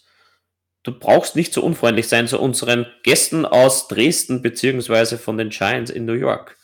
du 0.84 0.98
brauchst 0.98 1.36
nicht 1.36 1.54
so 1.54 1.62
unfreundlich 1.62 2.08
sein 2.08 2.28
zu 2.28 2.40
unseren 2.40 2.88
Gästen 3.04 3.46
aus 3.46 3.88
Dresden 3.88 4.42
beziehungsweise 4.42 5.18
von 5.18 5.38
den 5.38 5.50
Giants 5.50 5.92
in 5.92 6.06
New 6.06 6.14
York. 6.14 6.59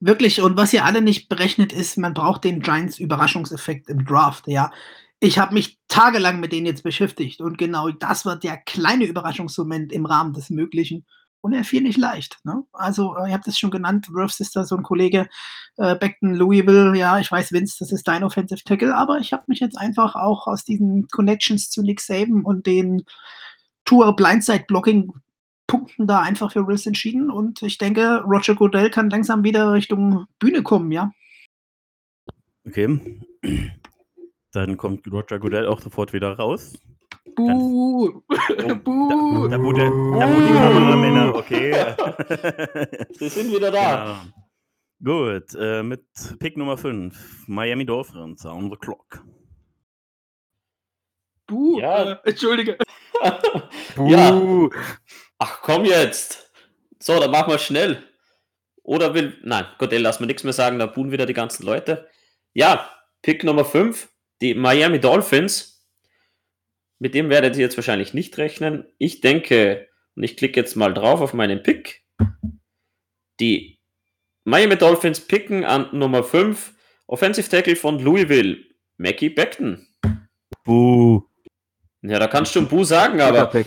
Wirklich, 0.00 0.40
und 0.40 0.56
was 0.56 0.72
ihr 0.72 0.84
alle 0.84 1.02
nicht 1.02 1.28
berechnet 1.28 1.72
ist, 1.72 1.98
man 1.98 2.14
braucht 2.14 2.44
den 2.44 2.60
Giants 2.60 2.98
Überraschungseffekt 2.98 3.88
im 3.88 4.04
Draft, 4.04 4.46
ja. 4.46 4.70
Ich 5.20 5.38
habe 5.40 5.54
mich 5.54 5.78
tagelang 5.88 6.38
mit 6.38 6.52
denen 6.52 6.66
jetzt 6.66 6.84
beschäftigt 6.84 7.40
und 7.40 7.58
genau 7.58 7.90
das 7.90 8.24
war 8.24 8.36
der 8.36 8.56
kleine 8.56 9.04
Überraschungsmoment 9.04 9.92
im 9.92 10.06
Rahmen 10.06 10.32
des 10.32 10.50
Möglichen. 10.50 11.04
Und 11.40 11.52
er 11.52 11.64
fiel 11.64 11.82
nicht 11.82 11.98
leicht. 11.98 12.38
Ne? 12.44 12.64
Also, 12.72 13.16
äh, 13.16 13.28
ihr 13.28 13.34
habt 13.34 13.46
es 13.46 13.58
schon 13.58 13.70
genannt, 13.70 14.08
Wirfs 14.12 14.40
ist 14.40 14.56
da 14.56 14.64
so 14.64 14.76
ein 14.76 14.82
Kollege, 14.82 15.28
äh, 15.76 15.94
Beckton, 15.96 16.34
Louisville, 16.34 16.96
ja, 16.96 17.18
ich 17.20 17.30
weiß, 17.30 17.52
Vince, 17.52 17.76
das 17.78 17.92
ist 17.92 18.08
dein 18.08 18.24
Offensive 18.24 18.62
Tackle, 18.64 18.94
aber 18.96 19.18
ich 19.18 19.32
habe 19.32 19.44
mich 19.46 19.60
jetzt 19.60 19.78
einfach 19.78 20.16
auch 20.16 20.46
aus 20.46 20.64
diesen 20.64 21.06
Connections 21.08 21.70
zu 21.70 21.82
Nick 21.82 22.00
Saban 22.00 22.42
und 22.42 22.66
den 22.66 23.04
Tour 23.84 24.14
Blindside 24.16 24.64
Blocking 24.66 25.12
Punkten 25.68 26.08
da 26.08 26.22
einfach 26.22 26.50
für 26.50 26.66
Wills 26.66 26.86
entschieden 26.86 27.30
und 27.30 27.62
ich 27.62 27.78
denke, 27.78 28.24
Roger 28.26 28.56
Goodell 28.56 28.90
kann 28.90 29.10
langsam 29.10 29.44
wieder 29.44 29.72
Richtung 29.72 30.26
Bühne 30.40 30.64
kommen, 30.64 30.90
ja. 30.90 31.12
Okay. 32.66 33.20
Dann 34.52 34.76
kommt 34.76 35.06
Roger 35.12 35.38
Goodell 35.38 35.66
auch 35.66 35.80
sofort 35.80 36.12
wieder 36.12 36.32
raus. 36.36 36.76
Buh! 37.36 38.22
Buh! 38.84 39.48
Da, 39.48 39.56
da, 39.56 39.62
wo, 39.62 39.72
der, 39.72 39.90
da 39.90 39.92
wo 39.92 40.40
die 40.40 40.52
Kameramänner, 40.54 41.34
okay. 41.34 41.94
Sie 43.18 43.28
sind 43.28 43.52
wieder 43.52 43.70
da. 43.70 44.22
Genau. 45.00 45.34
Gut, 45.36 45.54
äh, 45.54 45.82
mit 45.82 46.02
Pick 46.40 46.56
Nummer 46.56 46.76
5, 46.76 47.46
Miami 47.46 47.84
Dolphins 47.84 48.44
on 48.44 48.70
the 48.70 48.76
clock. 48.76 49.22
Buh! 51.46 51.78
Ja. 51.78 52.12
Äh, 52.12 52.16
Entschuldige. 52.24 52.78
ja. 53.96 54.68
Ach 55.38 55.60
komm 55.62 55.84
jetzt. 55.84 56.52
So, 56.98 57.18
dann 57.20 57.30
machen 57.30 57.52
wir 57.52 57.58
schnell. 57.58 58.02
Oder 58.82 59.14
will. 59.14 59.36
Nein, 59.42 59.66
Gottell, 59.78 60.02
lass 60.02 60.20
mir 60.20 60.26
nichts 60.26 60.44
mehr 60.44 60.52
sagen, 60.52 60.78
da 60.78 60.86
buhen 60.86 61.12
wieder 61.12 61.26
die 61.26 61.34
ganzen 61.34 61.64
Leute. 61.64 62.08
Ja, 62.54 62.90
Pick 63.22 63.44
Nummer 63.44 63.64
5, 63.64 64.08
die 64.40 64.54
Miami 64.54 64.98
Dolphins. 65.00 65.86
Mit 66.98 67.14
dem 67.14 67.30
werdet 67.30 67.56
ihr 67.56 67.62
jetzt 67.62 67.76
wahrscheinlich 67.76 68.14
nicht 68.14 68.36
rechnen. 68.38 68.86
Ich 68.98 69.20
denke, 69.20 69.88
und 70.16 70.24
ich 70.24 70.36
klicke 70.36 70.58
jetzt 70.58 70.74
mal 70.74 70.92
drauf 70.92 71.20
auf 71.20 71.34
meinen 71.34 71.62
Pick. 71.62 72.04
Die 73.38 73.78
Miami 74.44 74.76
Dolphins 74.76 75.20
picken 75.20 75.64
an 75.64 75.90
Nummer 75.92 76.24
5 76.24 76.74
Offensive 77.06 77.48
Tackle 77.48 77.76
von 77.76 77.98
Louisville, 78.00 78.58
Mackie 78.96 79.30
Beckton. 79.30 79.86
Buh. 80.64 81.22
Ja, 82.02 82.18
da 82.18 82.26
kannst 82.26 82.54
du 82.54 82.60
ein 82.60 82.68
Bu 82.68 82.84
sagen, 82.84 83.20
aber 83.20 83.46
Pick. 83.46 83.66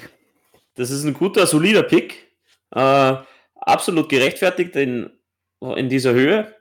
Das 0.75 0.91
ist 0.91 1.03
ein 1.03 1.13
guter, 1.13 1.45
solider 1.47 1.83
Pick. 1.83 2.31
Äh, 2.73 3.15
absolut 3.55 4.09
gerechtfertigt 4.09 4.75
in, 4.75 5.11
in 5.59 5.89
dieser 5.89 6.13
Höhe. 6.13 6.55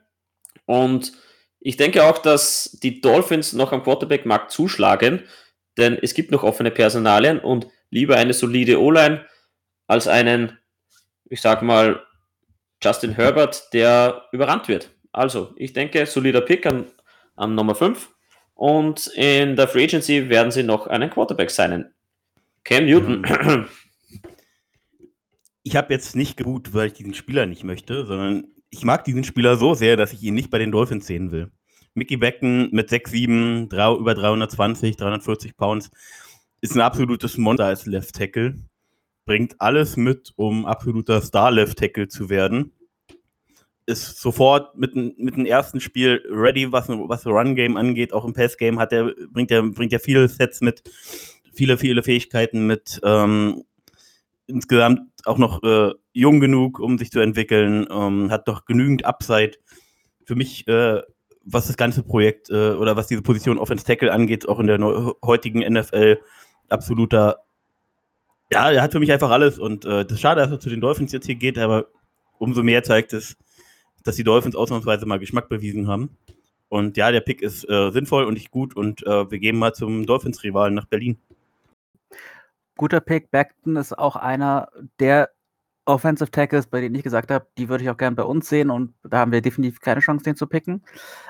Und 0.65 1.13
ich 1.59 1.77
denke 1.77 2.03
auch, 2.03 2.17
dass 2.17 2.77
die 2.81 3.01
Dolphins 3.01 3.53
noch 3.53 3.71
am 3.71 3.83
Quarterback-Markt 3.83 4.51
zuschlagen, 4.51 5.23
denn 5.77 5.97
es 6.01 6.13
gibt 6.13 6.31
noch 6.31 6.43
offene 6.43 6.71
Personalien 6.71 7.39
und 7.39 7.67
lieber 7.89 8.17
eine 8.17 8.33
solide 8.33 8.81
O-Line 8.81 9.25
als 9.87 10.07
einen, 10.07 10.57
ich 11.29 11.41
sag 11.41 11.61
mal, 11.61 12.01
Justin 12.83 13.13
Herbert, 13.13 13.73
der 13.73 14.25
überrannt 14.31 14.67
wird. 14.67 14.89
Also, 15.11 15.53
ich 15.55 15.73
denke, 15.73 16.05
solider 16.05 16.41
Pick 16.41 16.65
an, 16.65 16.87
an 17.35 17.53
Nummer 17.53 17.75
5. 17.75 18.09
Und 18.55 19.07
in 19.07 19.55
der 19.55 19.67
Free 19.67 19.83
Agency 19.83 20.29
werden 20.29 20.51
sie 20.51 20.63
noch 20.63 20.87
einen 20.87 21.09
Quarterback 21.09 21.51
signen. 21.51 21.93
Cam 22.63 22.85
Newton. 22.85 23.25
Ich 25.71 25.77
habe 25.77 25.93
jetzt 25.93 26.17
nicht 26.17 26.35
geruht, 26.35 26.73
weil 26.73 26.87
ich 26.87 26.93
diesen 26.95 27.13
Spieler 27.13 27.45
nicht 27.45 27.63
möchte, 27.63 28.05
sondern 28.05 28.43
ich 28.71 28.83
mag 28.83 29.05
diesen 29.05 29.23
Spieler 29.23 29.55
so 29.55 29.73
sehr, 29.73 29.95
dass 29.95 30.11
ich 30.11 30.21
ihn 30.21 30.33
nicht 30.33 30.49
bei 30.49 30.59
den 30.59 30.69
Dolphins 30.69 31.07
sehen 31.07 31.31
will. 31.31 31.49
Mickey 31.93 32.17
Becken 32.17 32.67
mit 32.73 32.89
6'7, 32.89 33.69
drei, 33.69 33.95
über 33.95 34.13
320, 34.13 34.97
340 34.97 35.55
Pounds, 35.55 35.89
ist 36.59 36.75
ein 36.75 36.81
absolutes 36.81 37.37
Monster 37.37 37.67
als 37.67 37.85
Left 37.85 38.13
Tackle. 38.13 38.55
Bringt 39.23 39.61
alles 39.61 39.95
mit, 39.95 40.33
um 40.35 40.65
absoluter 40.65 41.21
Star-Left 41.21 41.79
Tackle 41.79 42.09
zu 42.09 42.29
werden. 42.29 42.73
Ist 43.85 44.19
sofort 44.19 44.77
mit, 44.77 44.93
mit 44.93 45.37
dem 45.37 45.45
ersten 45.45 45.79
Spiel 45.79 46.21
ready, 46.29 46.69
was, 46.69 46.89
was 46.89 47.25
Run-Game 47.25 47.77
angeht. 47.77 48.11
Auch 48.11 48.25
im 48.25 48.33
Pass-Game 48.33 48.77
hat 48.77 48.91
er, 48.91 49.15
bringt 49.29 49.51
er 49.51 49.63
bringt 49.63 49.93
er 49.93 50.01
viele 50.01 50.27
Sets 50.27 50.59
mit, 50.59 50.83
viele, 51.53 51.77
viele 51.77 52.03
Fähigkeiten 52.03 52.67
mit. 52.67 52.99
Ähm, 53.05 53.63
insgesamt 54.47 55.10
auch 55.27 55.37
noch 55.37 55.63
äh, 55.63 55.93
jung 56.13 56.39
genug, 56.39 56.79
um 56.79 56.97
sich 56.97 57.11
zu 57.11 57.19
entwickeln, 57.19 57.87
ähm, 57.91 58.31
hat 58.31 58.47
doch 58.47 58.65
genügend 58.65 59.05
Upside. 59.05 59.53
Für 60.25 60.35
mich, 60.35 60.67
äh, 60.67 61.01
was 61.43 61.67
das 61.67 61.77
ganze 61.77 62.03
Projekt 62.03 62.49
äh, 62.49 62.71
oder 62.71 62.95
was 62.95 63.07
diese 63.07 63.21
Position 63.21 63.57
Offense 63.57 63.85
Tackle 63.85 64.11
angeht, 64.11 64.47
auch 64.47 64.59
in 64.59 64.67
der 64.67 65.13
heutigen 65.23 65.59
NFL, 65.59 66.19
absoluter. 66.69 67.43
Ja, 68.51 68.69
er 68.71 68.81
hat 68.81 68.91
für 68.91 68.99
mich 68.99 69.11
einfach 69.11 69.31
alles 69.31 69.59
und 69.59 69.85
äh, 69.85 70.03
das 70.03 70.13
ist 70.13 70.21
schade, 70.21 70.41
dass 70.41 70.51
er 70.51 70.59
zu 70.59 70.69
den 70.69 70.81
Dolphins 70.81 71.11
jetzt 71.11 71.25
hier 71.25 71.35
geht, 71.35 71.57
aber 71.57 71.87
umso 72.37 72.63
mehr 72.63 72.83
zeigt 72.83 73.13
es, 73.13 73.37
dass 74.03 74.15
die 74.15 74.23
Dolphins 74.23 74.55
ausnahmsweise 74.55 75.05
mal 75.05 75.19
Geschmack 75.19 75.47
bewiesen 75.47 75.87
haben. 75.87 76.17
Und 76.67 76.97
ja, 76.97 77.11
der 77.11 77.21
Pick 77.21 77.41
ist 77.41 77.69
äh, 77.69 77.91
sinnvoll 77.91 78.23
und 78.23 78.33
nicht 78.33 78.51
gut 78.51 78.75
und 78.75 79.05
äh, 79.05 79.29
wir 79.29 79.39
gehen 79.39 79.57
mal 79.57 79.73
zum 79.73 80.05
Dolphins-Rivalen 80.05 80.73
nach 80.73 80.85
Berlin. 80.85 81.19
Guter 82.77 83.01
Pick. 83.01 83.31
Beckton 83.31 83.75
ist 83.75 83.97
auch 83.97 84.15
einer 84.15 84.69
der 84.99 85.29
Offensive 85.85 86.29
Tackles, 86.29 86.67
bei 86.67 86.79
denen 86.81 86.95
ich 86.95 87.03
gesagt 87.03 87.31
habe, 87.31 87.47
die 87.57 87.67
würde 87.67 87.83
ich 87.83 87.89
auch 87.89 87.97
gerne 87.97 88.15
bei 88.15 88.23
uns 88.23 88.47
sehen 88.47 88.69
und 88.69 88.93
da 89.03 89.19
haben 89.19 89.31
wir 89.31 89.41
definitiv 89.41 89.79
keine 89.81 89.99
Chance, 89.99 90.23
den 90.23 90.35
zu 90.35 90.47
picken. 90.47 90.83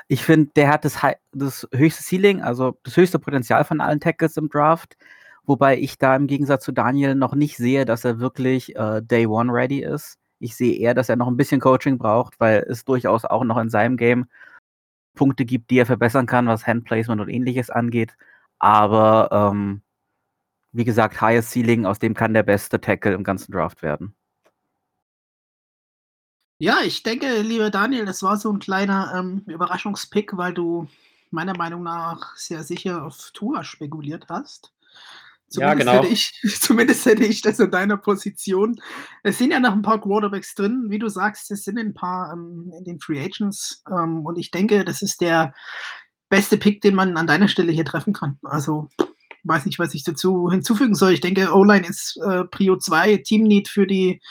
Ich 0.08 0.24
finde, 0.26 0.52
der 0.56 0.70
hat 0.70 0.84
das, 0.84 1.00
das, 1.32 1.68
höchste 1.74 2.04
Ceiling, 2.04 2.42
also 2.42 2.78
das 2.84 2.98
höchste 2.98 3.18
Potenzial 3.20 3.64
von 3.64 3.80
allen 3.80 4.02
Tackles 4.02 4.36
im 4.38 4.50
Draft, 4.50 4.98
wobei 5.46 5.78
ich 5.78 5.98
da 5.98 6.16
im 6.16 6.28
Gegensatz 6.28 6.66
zu 6.66 6.74
Daniel 6.74 7.16
noch 7.16 7.34
nicht 7.34 7.58
sehe, 7.58 7.86
dass 7.86 8.04
er 8.04 8.20
wirklich 8.20 8.76
äh, 8.76 9.02
Day 9.02 9.26
One 9.26 9.54
ready 9.54 9.82
ist. 9.82 10.18
Ich 10.40 10.56
sehe 10.56 10.78
eher, 10.78 10.94
dass 10.94 11.10
er 11.10 11.16
noch 11.16 11.28
ein 11.28 11.38
bisschen 11.38 11.62
Coaching 11.62 11.98
braucht, 11.98 12.40
weil 12.40 12.66
es 12.68 12.84
durchaus 12.84 13.26
auch 13.26 13.44
noch 13.46 13.58
in 13.58 13.70
seinem 13.70 13.96
Game 13.96 14.28
Punkte 15.16 15.46
gibt, 15.46 15.70
die 15.72 15.80
er 15.80 15.86
verbessern 15.86 16.26
kann, 16.26 16.48
was 16.48 16.68
Handplacement 16.68 17.22
und 17.22 17.30
ähnliches 17.30 17.70
angeht. 17.70 18.16
Aber 18.60 19.30
ähm, 19.32 19.82
wie 20.72 20.86
gesagt, 20.86 21.22
highest 21.22 21.52
Ceiling, 21.52 21.86
aus 21.86 22.00
dem 22.00 22.14
kann 22.14 22.34
der 22.34 22.44
beste 22.44 22.80
Tackle 22.80 23.14
im 23.14 23.24
ganzen 23.24 23.52
Draft 23.52 23.82
werden. 23.82 24.16
Ja, 26.60 26.82
ich 26.84 27.02
denke, 27.02 27.42
lieber 27.42 27.72
Daniel, 27.72 28.06
das 28.06 28.22
war 28.22 28.38
so 28.38 28.52
ein 28.52 28.60
kleiner 28.60 29.14
ähm, 29.16 29.44
Überraschungspick, 29.48 30.38
weil 30.38 30.54
du 30.54 30.88
meiner 31.32 31.58
Meinung 31.58 31.82
nach 31.82 32.36
sehr 32.36 32.64
sicher 32.64 33.04
auf 33.04 33.32
Tour 33.34 33.64
spekuliert 33.64 34.28
hast. 34.30 34.72
Zumindest, 35.52 35.60
ja, 35.88 35.94
genau. 35.94 36.04
hätte 36.04 36.14
ich, 36.14 36.40
zumindest 36.62 37.06
hätte 37.06 37.26
ich 37.26 37.42
das 37.42 37.60
in 37.60 37.72
deiner 37.72 37.98
Position. 37.98 38.80
Es 39.24 39.38
sind 39.38 39.52
ja 39.52 39.60
noch 39.60 39.74
ein 39.74 39.82
paar 39.82 40.00
Quarterbacks 40.00 40.56
drin, 40.56 40.86
wie 40.90 41.00
du 41.00 41.10
sagst, 41.10 41.52
es 41.52 41.64
sind 41.64 41.78
ein 41.78 41.94
paar 41.94 42.32
ähm, 42.32 42.72
in 42.78 42.86
den 42.86 43.00
Free 43.00 43.20
Agents. 43.20 43.84
Ähm, 43.90 44.26
und 44.26 44.38
ich 44.38 44.52
denke, 44.52 44.86
das 44.86 45.02
ist 45.02 45.20
der 45.20 45.54
beste 46.30 46.58
Pick, 46.58 46.82
den 46.82 46.96
man 46.96 47.18
an 47.18 47.28
deiner 47.28 47.50
Stelle 47.50 47.74
hier 47.74 47.86
treffen 47.86 48.14
kann. 48.14 48.38
Also, 48.44 48.88
weiß 49.44 49.66
nicht, 49.66 49.80
was 49.80 49.94
ich 49.94 50.04
dazu 50.04 50.50
hinzufügen 50.52 50.96
soll. 50.96 51.14
Ich 51.14 51.22
denke, 51.22 51.54
O-Line 51.54 51.88
ist 51.88 52.18
äh, 52.18 52.44
Prio 52.46 52.78
2, 52.78 53.18
Team 53.18 53.44
Need 53.44 53.68
für 53.68 53.88
die 53.88 54.22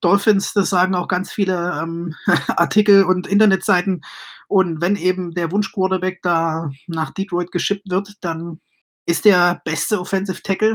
Dolphins. 0.00 0.52
Das 0.52 0.70
sagen 0.70 0.94
auch 0.94 1.08
ganz 1.08 1.32
viele 1.32 1.80
ähm, 1.82 2.14
Artikel 2.48 3.04
und 3.04 3.26
Internetseiten. 3.26 4.02
Und 4.48 4.80
wenn 4.80 4.96
eben 4.96 5.32
der 5.32 5.52
Wunsch-Quarterback 5.52 6.22
da 6.22 6.70
nach 6.86 7.10
Detroit 7.12 7.52
geschippt 7.52 7.88
wird, 7.88 8.14
dann 8.20 8.60
ist 9.06 9.24
der 9.24 9.60
beste 9.64 10.00
Offensive 10.00 10.42
Tackle. 10.42 10.74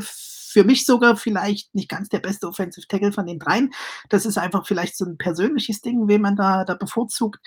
Für 0.55 0.63
mich 0.63 0.85
sogar 0.85 1.17
vielleicht 1.17 1.75
nicht 1.75 1.89
ganz 1.89 2.07
der 2.07 2.19
beste 2.19 2.47
Offensive 2.47 2.87
Tackle 2.87 3.11
von 3.11 3.25
den 3.25 3.39
dreien. 3.39 3.73
Das 4.07 4.25
ist 4.25 4.37
einfach 4.37 4.65
vielleicht 4.65 4.95
so 4.95 5.03
ein 5.03 5.17
persönliches 5.17 5.81
Ding, 5.81 6.07
wen 6.07 6.21
man 6.21 6.37
da, 6.37 6.63
da 6.63 6.75
bevorzugt. 6.75 7.45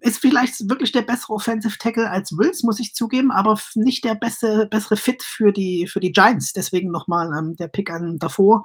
Ist 0.00 0.18
vielleicht 0.18 0.68
wirklich 0.68 0.92
der 0.92 1.00
bessere 1.00 1.32
Offensive 1.32 1.78
Tackle 1.78 2.10
als 2.10 2.36
Wills, 2.36 2.62
muss 2.62 2.80
ich 2.80 2.92
zugeben, 2.92 3.32
aber 3.32 3.58
nicht 3.76 4.04
der 4.04 4.14
beste, 4.14 4.68
bessere 4.70 4.98
Fit 4.98 5.22
für 5.22 5.52
die, 5.52 5.86
für 5.86 6.00
die 6.00 6.12
Giants. 6.12 6.52
Deswegen 6.52 6.90
nochmal 6.90 7.32
ähm, 7.34 7.56
der 7.56 7.68
Pick 7.68 7.88
an 7.90 8.18
davor 8.18 8.62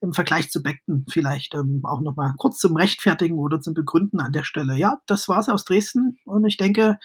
im 0.00 0.14
Vergleich 0.14 0.50
zu 0.50 0.62
Beckton 0.62 1.04
vielleicht 1.10 1.54
ähm, 1.54 1.82
auch 1.84 2.00
nochmal 2.00 2.32
kurz 2.38 2.56
zum 2.56 2.74
Rechtfertigen 2.74 3.38
oder 3.38 3.60
zum 3.60 3.74
Begründen 3.74 4.18
an 4.20 4.32
der 4.32 4.44
Stelle. 4.44 4.76
Ja, 4.76 5.02
das 5.04 5.28
war 5.28 5.40
es 5.40 5.50
aus 5.50 5.66
Dresden 5.66 6.16
und 6.24 6.46
ich 6.46 6.56
denke, 6.56 6.98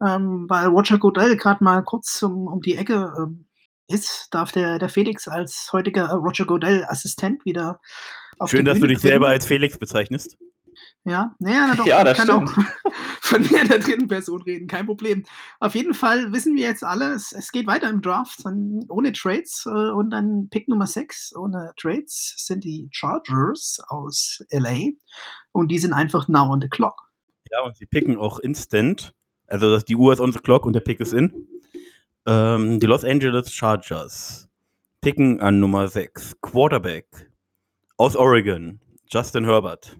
ähm, 0.00 0.46
weil 0.48 0.66
Roger 0.66 0.98
Godell 0.98 1.36
gerade 1.36 1.64
mal 1.64 1.82
kurz 1.82 2.22
um, 2.22 2.46
um 2.46 2.60
die 2.60 2.76
Ecke 2.76 3.12
ähm, 3.18 3.45
ist, 3.88 4.28
darf 4.30 4.52
der, 4.52 4.78
der 4.78 4.88
Felix 4.88 5.28
als 5.28 5.70
heutiger 5.72 6.08
Roger 6.12 6.44
Godell-Assistent 6.44 7.44
wieder 7.44 7.80
auf 8.38 8.50
Schön, 8.50 8.64
dass 8.64 8.80
du 8.80 8.86
dich 8.86 8.98
selber 8.98 9.28
als 9.28 9.46
Felix 9.46 9.78
bezeichnest. 9.78 10.36
Ja, 11.04 11.34
naja, 11.38 11.68
na 11.68 11.74
doch, 11.76 11.86
ja, 11.86 12.04
das 12.04 12.18
kann 12.18 12.26
stimmt. 12.26 12.50
auch 12.50 12.92
von 13.20 13.42
mir 13.42 13.64
der 13.64 13.78
dritten 13.78 14.08
Person 14.08 14.42
reden, 14.42 14.66
kein 14.66 14.86
Problem. 14.86 15.24
Auf 15.60 15.74
jeden 15.74 15.94
Fall 15.94 16.32
wissen 16.32 16.54
wir 16.56 16.64
jetzt 16.64 16.84
alle, 16.84 17.14
es, 17.14 17.32
es 17.32 17.52
geht 17.52 17.66
weiter 17.66 17.88
im 17.88 18.02
Draft, 18.02 18.44
dann 18.44 18.84
ohne 18.88 19.12
Trades 19.12 19.64
äh, 19.66 19.70
und 19.70 20.10
dann 20.10 20.48
Pick 20.50 20.68
Nummer 20.68 20.86
6 20.86 21.34
ohne 21.36 21.72
Trades 21.76 22.34
sind 22.36 22.64
die 22.64 22.88
Chargers 22.90 23.80
aus 23.88 24.44
LA 24.50 24.90
und 25.52 25.68
die 25.68 25.78
sind 25.78 25.92
einfach 25.92 26.28
now 26.28 26.50
on 26.50 26.60
the 26.60 26.68
clock. 26.68 27.00
Ja, 27.52 27.62
und 27.62 27.76
sie 27.76 27.86
picken 27.86 28.18
auch 28.18 28.40
instant 28.40 29.14
also 29.48 29.78
die 29.78 29.96
Uhr 29.96 30.12
ist 30.12 30.20
on 30.20 30.32
the 30.32 30.38
clock 30.38 30.66
und 30.66 30.72
der 30.72 30.80
Pick 30.80 31.00
ist 31.00 31.12
in. 31.12 31.46
Ähm, 32.28 32.80
die 32.80 32.86
Los 32.86 33.04
Angeles 33.04 33.52
Chargers 33.52 34.48
picken 35.00 35.40
an 35.40 35.60
Nummer 35.60 35.86
6. 35.86 36.36
Quarterback 36.42 37.06
aus 37.98 38.16
Oregon, 38.16 38.80
Justin 39.08 39.44
Herbert. 39.44 39.96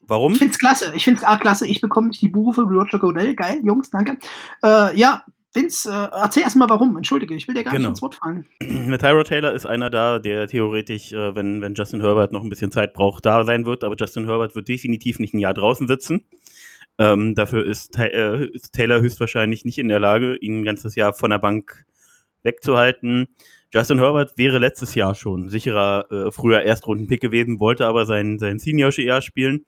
Warum? 0.00 0.32
Ich 0.32 0.38
finde 0.38 0.52
es 0.52 0.58
klasse. 0.58 0.92
Ich 0.94 1.04
finde 1.04 1.22
es 1.22 1.40
klasse. 1.40 1.66
Ich 1.66 1.80
bekomme 1.80 2.10
die 2.10 2.28
Buche 2.28 2.54
für 2.54 2.62
Roger 2.62 2.98
Godell. 2.98 3.34
Geil, 3.34 3.60
Jungs, 3.64 3.90
danke. 3.90 4.18
Äh, 4.62 4.94
ja, 4.98 5.24
Vince, 5.54 5.90
äh, 5.90 6.08
erzähl 6.14 6.42
erstmal 6.42 6.68
warum. 6.68 6.96
Entschuldige, 6.98 7.34
ich 7.34 7.48
will 7.48 7.54
dir 7.54 7.64
gar 7.64 7.72
genau. 7.72 7.88
nicht 7.88 7.96
ins 7.96 8.02
Wort 8.02 8.14
fallen. 8.14 8.46
Mit 8.60 9.00
Tyro 9.00 9.22
Taylor 9.22 9.52
ist 9.52 9.64
einer 9.64 9.88
da, 9.88 10.18
der 10.18 10.48
theoretisch, 10.48 11.12
äh, 11.12 11.34
wenn, 11.34 11.62
wenn 11.62 11.74
Justin 11.74 12.02
Herbert 12.02 12.32
noch 12.32 12.42
ein 12.42 12.50
bisschen 12.50 12.70
Zeit 12.70 12.92
braucht, 12.92 13.24
da 13.24 13.44
sein 13.44 13.64
wird. 13.64 13.84
Aber 13.84 13.96
Justin 13.96 14.26
Herbert 14.26 14.54
wird 14.54 14.68
definitiv 14.68 15.18
nicht 15.18 15.32
ein 15.32 15.38
Jahr 15.38 15.54
draußen 15.54 15.88
sitzen. 15.88 16.24
Ähm, 16.98 17.34
dafür 17.34 17.64
ist, 17.64 17.96
äh, 17.98 18.46
ist, 18.46 18.72
Taylor 18.72 19.00
höchstwahrscheinlich 19.00 19.64
nicht 19.64 19.78
in 19.78 19.88
der 19.88 20.00
Lage, 20.00 20.36
ihn 20.36 20.60
ein 20.60 20.64
ganzes 20.64 20.96
Jahr 20.96 21.14
von 21.14 21.30
der 21.30 21.38
Bank 21.38 21.84
wegzuhalten. 22.42 23.28
Justin 23.72 23.98
Herbert 23.98 24.36
wäre 24.36 24.58
letztes 24.58 24.94
Jahr 24.94 25.14
schon 25.14 25.48
sicherer 25.48 26.10
äh, 26.10 26.32
früher 26.32 26.62
Erstrunden-Pick 26.62 27.20
gewesen, 27.20 27.60
wollte 27.60 27.86
aber 27.86 28.06
sein, 28.06 28.38
sein 28.38 28.58
Senior-Jahr 28.58 29.22
spielen. 29.22 29.66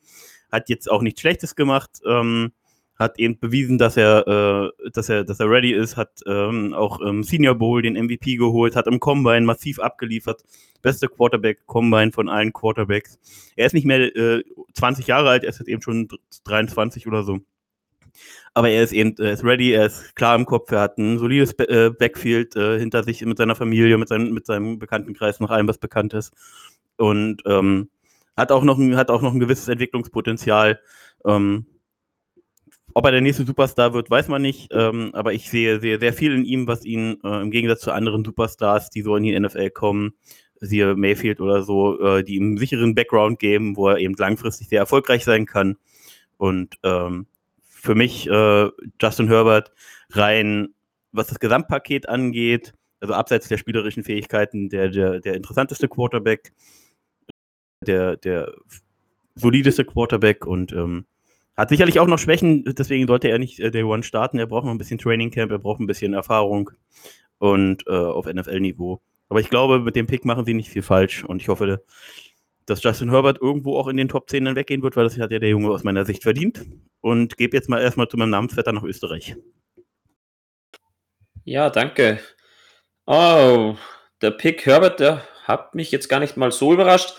Hat 0.51 0.69
jetzt 0.69 0.91
auch 0.91 1.03
nichts 1.03 1.21
Schlechtes 1.21 1.55
gemacht. 1.55 2.01
Ähm, 2.05 2.53
hat 3.01 3.19
eben 3.19 3.39
bewiesen, 3.39 3.79
dass 3.79 3.97
er, 3.97 4.29
äh, 4.29 4.91
dass 4.93 5.09
er, 5.09 5.25
dass 5.25 5.41
er 5.41 5.51
ready 5.51 5.73
ist, 5.73 5.97
hat 5.97 6.21
ähm, 6.27 6.75
auch 6.75 7.01
im 7.01 7.23
Senior 7.23 7.55
Bowl 7.55 7.81
den 7.81 7.95
MVP 7.95 8.37
geholt, 8.37 8.77
hat 8.77 8.87
im 8.87 9.01
Combine 9.01 9.41
massiv 9.41 9.79
abgeliefert. 9.81 10.45
Beste 10.83 11.09
Quarterback 11.09 11.67
Combine 11.67 12.13
von 12.13 12.29
allen 12.29 12.53
Quarterbacks. 12.53 13.19
Er 13.57 13.67
ist 13.67 13.73
nicht 13.73 13.87
mehr 13.87 14.15
äh, 14.15 14.45
20 14.75 15.07
Jahre 15.07 15.31
alt, 15.31 15.45
er 15.45 15.49
ist 15.49 15.59
jetzt 15.61 15.69
eben 15.69 15.81
schon 15.81 16.09
23 16.45 17.07
oder 17.07 17.23
so. 17.23 17.39
Aber 18.53 18.69
er 18.69 18.83
ist 18.83 18.93
eben, 18.93 19.15
er 19.19 19.33
ist 19.33 19.45
ready, 19.45 19.73
er 19.73 19.87
ist 19.87 20.15
klar 20.15 20.37
im 20.37 20.45
Kopf, 20.45 20.71
er 20.71 20.81
hat 20.81 20.99
ein 20.99 21.19
solides 21.19 21.53
äh, 21.59 21.91
Backfield 21.91 22.55
äh, 22.55 22.79
hinter 22.79 23.03
sich 23.03 23.25
mit 23.25 23.39
seiner 23.39 23.55
Familie, 23.55 23.97
mit, 23.97 24.09
seinem, 24.09 24.35
mit 24.35 24.45
seinem 24.45 24.79
Bekanntenkreis, 24.79 25.41
nach 25.41 25.49
allem, 25.49 25.69
was 25.69 25.79
bekannt 25.79 26.13
ist. 26.13 26.35
Und 26.99 27.43
ähm, 27.47 27.89
hat, 28.37 28.53
auch 28.53 28.63
noch 28.63 28.77
ein, 28.77 28.95
hat 28.97 29.11
auch 29.11 29.23
noch 29.23 29.33
ein 29.33 29.41
gewisses 29.41 29.69
Entwicklungspotenzial. 29.69 30.81
Ähm, 31.25 31.65
ob 32.95 33.05
er 33.05 33.13
der 33.13 33.21
nächste 33.21 33.45
Superstar 33.45 33.95
wird, 33.95 34.11
weiß 34.11 34.29
man 34.29 34.43
nicht. 34.43 34.69
Ähm, 34.73 35.11
aber 35.13 35.33
ich 35.33 35.51
sehe, 35.51 35.81
sehe 35.81 35.99
sehr 35.99 36.13
viel 36.13 36.35
in 36.35 36.45
ihm, 36.45 36.67
was 36.67 36.85
ihn 36.85 37.19
äh, 37.25 37.41
im 37.41 37.51
Gegensatz 37.51 37.81
zu 37.81 37.93
anderen 37.93 38.25
Superstars, 38.25 38.91
die 38.91 39.03
so 39.03 39.17
in 39.17 39.23
die 39.23 39.39
NFL 39.39 39.71
kommen, 39.71 40.15
siehe 40.61 40.95
Mayfield 40.95 41.41
oder 41.41 41.63
so, 41.63 42.01
äh, 42.01 42.25
die 42.25 42.37
ihm 42.37 42.45
einen 42.45 42.59
sicheren 42.59 42.95
Background 42.95 43.39
geben, 43.39 43.77
wo 43.77 43.89
er 43.89 43.99
eben 43.99 44.15
langfristig 44.15 44.69
sehr 44.69 44.81
erfolgreich 44.81 45.25
sein 45.25 45.47
kann. 45.47 45.77
Und 46.37 46.77
ähm, 46.83 47.27
für 47.63 47.95
mich 47.95 48.29
äh, 48.29 48.69
Justin 49.01 49.29
Herbert 49.29 49.73
rein, 50.11 50.75
was 51.13 51.29
das 51.29 51.41
Gesamtpaket 51.41 52.09
angeht, 52.09 52.75
also 53.01 53.15
abseits 53.15 53.49
der 53.49 53.57
spielerischen 53.57 54.05
Fähigkeiten, 54.05 54.69
der, 54.69 54.91
der, 54.91 55.21
der 55.21 55.35
interessanteste 55.35 55.89
Quarterback, 55.89 56.53
der, 57.87 58.17
der 58.17 58.53
solideste 59.35 59.85
Quarterback 59.85 60.47
und 60.47 60.73
ähm, 60.73 61.07
hat 61.61 61.69
sicherlich 61.69 62.01
auch 62.01 62.07
noch 62.07 62.19
Schwächen, 62.19 62.65
deswegen 62.65 63.07
sollte 63.07 63.29
er 63.29 63.39
nicht 63.39 63.61
äh, 63.61 63.71
Day 63.71 63.83
One 63.83 64.03
starten. 64.03 64.39
Er 64.39 64.47
braucht 64.47 64.65
noch 64.65 64.73
ein 64.73 64.79
bisschen 64.79 64.99
Training 64.99 65.31
Camp, 65.31 65.53
er 65.53 65.59
braucht 65.59 65.81
ein 65.81 65.87
bisschen 65.87 66.15
Erfahrung 66.15 66.71
und 67.39 67.87
äh, 67.87 67.91
auf 67.91 68.27
NFL-Niveau. 68.27 69.01
Aber 69.29 69.41
ich 69.41 69.51
glaube, 69.51 69.79
mit 69.81 69.95
dem 69.95 70.07
Pick 70.07 70.25
machen 70.25 70.45
sie 70.45 70.55
nicht 70.55 70.71
viel 70.71 70.83
falsch 70.83 71.25
und 71.25 71.41
ich 71.41 71.49
hoffe, 71.49 71.83
dass 72.67 72.83
Justin 72.83 73.11
Herbert 73.11 73.41
irgendwo 73.41 73.77
auch 73.79 73.89
in 73.89 73.97
den 73.97 74.09
Top 74.09 74.29
10 74.31 74.45
dann 74.45 74.57
weggehen 74.57 74.83
wird, 74.83 74.97
weil 74.97 75.05
das 75.05 75.19
hat 75.19 75.31
ja 75.31 75.39
der 75.39 75.49
Junge 75.49 75.71
aus 75.71 75.85
meiner 75.85 76.05
Sicht 76.05 76.23
verdient. 76.23 76.65
Und 77.01 77.37
gebe 77.37 77.57
jetzt 77.57 77.69
mal 77.69 77.81
erstmal 77.81 78.09
zu 78.09 78.17
meinem 78.17 78.31
Namensvetter 78.31 78.73
nach 78.73 78.83
Österreich. 78.83 79.37
Ja, 81.45 81.71
danke. 81.71 82.21
Oh, 83.07 83.77
der 84.21 84.31
Pick 84.33 84.67
Herbert, 84.67 85.01
der 85.01 85.23
hat 85.45 85.75
mich 85.75 85.91
jetzt 85.91 86.09
gar 86.09 86.21
nicht 86.21 86.37
mal 86.37 86.53
so 86.53 86.73
überrascht. 86.73 87.15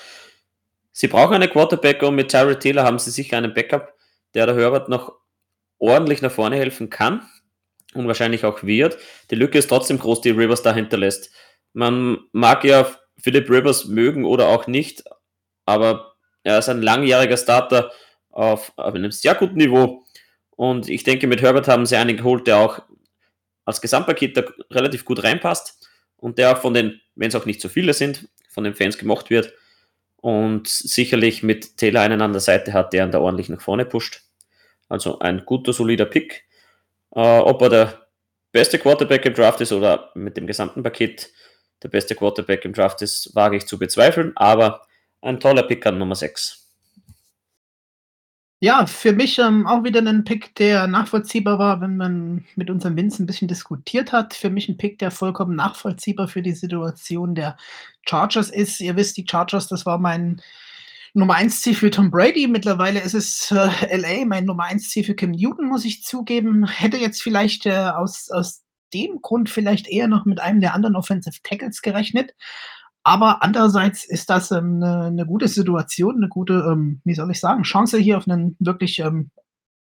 Sie 0.91 1.07
brauchen 1.07 1.33
eine 1.33 1.47
Quarterback 1.47 2.03
und 2.03 2.15
mit 2.15 2.29
Tyree 2.29 2.55
Taylor 2.55 2.83
haben 2.83 2.99
sie 2.99 3.11
sicher 3.11 3.37
einen 3.37 3.53
Backup 3.53 3.93
der 4.33 4.45
der 4.45 4.55
Herbert 4.55 4.89
noch 4.89 5.13
ordentlich 5.79 6.21
nach 6.21 6.31
vorne 6.31 6.57
helfen 6.57 6.89
kann 6.89 7.27
und 7.93 8.07
wahrscheinlich 8.07 8.45
auch 8.45 8.63
wird. 8.63 8.97
Die 9.29 9.35
Lücke 9.35 9.57
ist 9.57 9.67
trotzdem 9.67 9.99
groß, 9.99 10.21
die 10.21 10.29
Rivers 10.29 10.61
da 10.61 10.73
hinterlässt. 10.73 11.31
Man 11.73 12.19
mag 12.31 12.63
ja 12.63 12.89
Philip 13.17 13.49
Rivers 13.49 13.85
mögen 13.85 14.25
oder 14.25 14.47
auch 14.47 14.67
nicht, 14.67 15.03
aber 15.65 16.15
er 16.43 16.59
ist 16.59 16.69
ein 16.69 16.81
langjähriger 16.81 17.37
Starter 17.37 17.91
auf, 18.29 18.73
auf 18.75 18.93
einem 18.93 19.11
sehr 19.11 19.35
guten 19.35 19.57
Niveau. 19.57 20.03
Und 20.51 20.89
ich 20.89 21.03
denke, 21.03 21.27
mit 21.27 21.41
Herbert 21.41 21.67
haben 21.67 21.85
sie 21.85 21.97
einen 21.97 22.17
geholt, 22.17 22.47
der 22.47 22.57
auch 22.57 22.81
als 23.65 23.81
Gesamtpaket 23.81 24.37
da 24.37 24.43
relativ 24.71 25.05
gut 25.05 25.23
reinpasst 25.23 25.87
und 26.17 26.37
der 26.37 26.53
auch 26.55 26.61
von 26.61 26.73
den, 26.73 27.01
wenn 27.15 27.29
es 27.29 27.35
auch 27.35 27.45
nicht 27.45 27.61
so 27.61 27.69
viele 27.69 27.93
sind, 27.93 28.27
von 28.49 28.63
den 28.63 28.75
Fans 28.75 28.97
gemocht 28.97 29.29
wird. 29.29 29.53
Und 30.21 30.67
sicherlich 30.67 31.43
mit 31.43 31.77
Taylor 31.77 32.01
einen 32.01 32.21
an 32.21 32.31
der 32.31 32.41
Seite 32.41 32.73
hat, 32.73 32.93
der 32.93 33.05
ihn 33.05 33.11
da 33.11 33.19
ordentlich 33.19 33.49
nach 33.49 33.61
vorne 33.61 33.85
pusht. 33.85 34.21
Also 34.87 35.19
ein 35.19 35.43
guter, 35.45 35.73
solider 35.73 36.05
Pick. 36.05 36.45
Äh, 37.13 37.39
ob 37.39 37.61
er 37.63 37.69
der 37.69 38.07
beste 38.51 38.77
Quarterback 38.79 39.25
im 39.25 39.33
Draft 39.33 39.61
ist 39.61 39.71
oder 39.71 40.11
mit 40.15 40.37
dem 40.37 40.47
gesamten 40.47 40.83
Paket 40.83 41.31
der 41.83 41.89
beste 41.89 42.15
Quarterback 42.15 42.63
im 42.65 42.73
Draft 42.73 43.01
ist, 43.01 43.33
wage 43.35 43.57
ich 43.57 43.65
zu 43.65 43.79
bezweifeln, 43.79 44.33
aber 44.35 44.85
ein 45.21 45.39
toller 45.39 45.63
Pick 45.63 45.85
an 45.85 45.97
Nummer 45.97 46.15
6. 46.15 46.60
Ja, 48.63 48.85
für 48.85 49.11
mich 49.11 49.39
ähm, 49.39 49.65
auch 49.65 49.83
wieder 49.83 50.01
ein 50.01 50.23
Pick, 50.23 50.53
der 50.53 50.85
nachvollziehbar 50.85 51.57
war, 51.57 51.81
wenn 51.81 51.97
man 51.97 52.45
mit 52.55 52.69
unserem 52.69 52.95
Vince 52.95 53.23
ein 53.23 53.25
bisschen 53.25 53.47
diskutiert 53.47 54.11
hat. 54.11 54.35
Für 54.35 54.51
mich 54.51 54.69
ein 54.69 54.77
Pick, 54.77 54.99
der 54.99 55.09
vollkommen 55.09 55.55
nachvollziehbar 55.55 56.27
für 56.27 56.43
die 56.43 56.53
Situation 56.53 57.33
der 57.33 57.57
Chargers 58.07 58.51
ist. 58.51 58.79
Ihr 58.79 58.95
wisst, 58.95 59.17
die 59.17 59.25
Chargers, 59.27 59.67
das 59.67 59.87
war 59.87 59.97
mein 59.97 60.43
Nummer 61.15 61.33
1 61.37 61.61
Ziel 61.61 61.73
für 61.73 61.89
Tom 61.89 62.11
Brady. 62.11 62.47
Mittlerweile 62.47 62.99
ist 62.99 63.15
es 63.15 63.49
äh, 63.49 63.97
LA, 63.97 64.25
mein 64.25 64.45
Nummer 64.45 64.65
1 64.65 64.89
Ziel 64.91 65.05
für 65.05 65.15
Cam 65.15 65.31
Newton, 65.31 65.67
muss 65.67 65.83
ich 65.83 66.03
zugeben. 66.03 66.67
Hätte 66.67 66.97
jetzt 66.97 67.23
vielleicht 67.23 67.65
äh, 67.65 67.71
aus, 67.71 68.29
aus 68.29 68.63
dem 68.93 69.23
Grund 69.23 69.49
vielleicht 69.49 69.87
eher 69.87 70.07
noch 70.07 70.25
mit 70.25 70.39
einem 70.39 70.61
der 70.61 70.75
anderen 70.75 70.95
Offensive 70.95 71.39
Tackles 71.41 71.81
gerechnet. 71.81 72.35
Aber 73.05 73.41
andererseits 73.43 74.03
ist 74.03 74.29
das 74.29 74.51
ähm, 74.51 74.77
'ne 74.79 75.11
'ne 75.11 75.25
gute 75.25 75.47
Situation, 75.47 76.17
eine 76.17 76.29
gute, 76.29 76.53
ähm, 76.71 77.01
wie 77.03 77.15
soll 77.15 77.31
ich 77.31 77.39
sagen, 77.39 77.63
Chance 77.63 77.97
hier 77.97 78.17
auf 78.17 78.27
einen 78.27 78.55
wirklich, 78.59 78.99
ähm, 78.99 79.31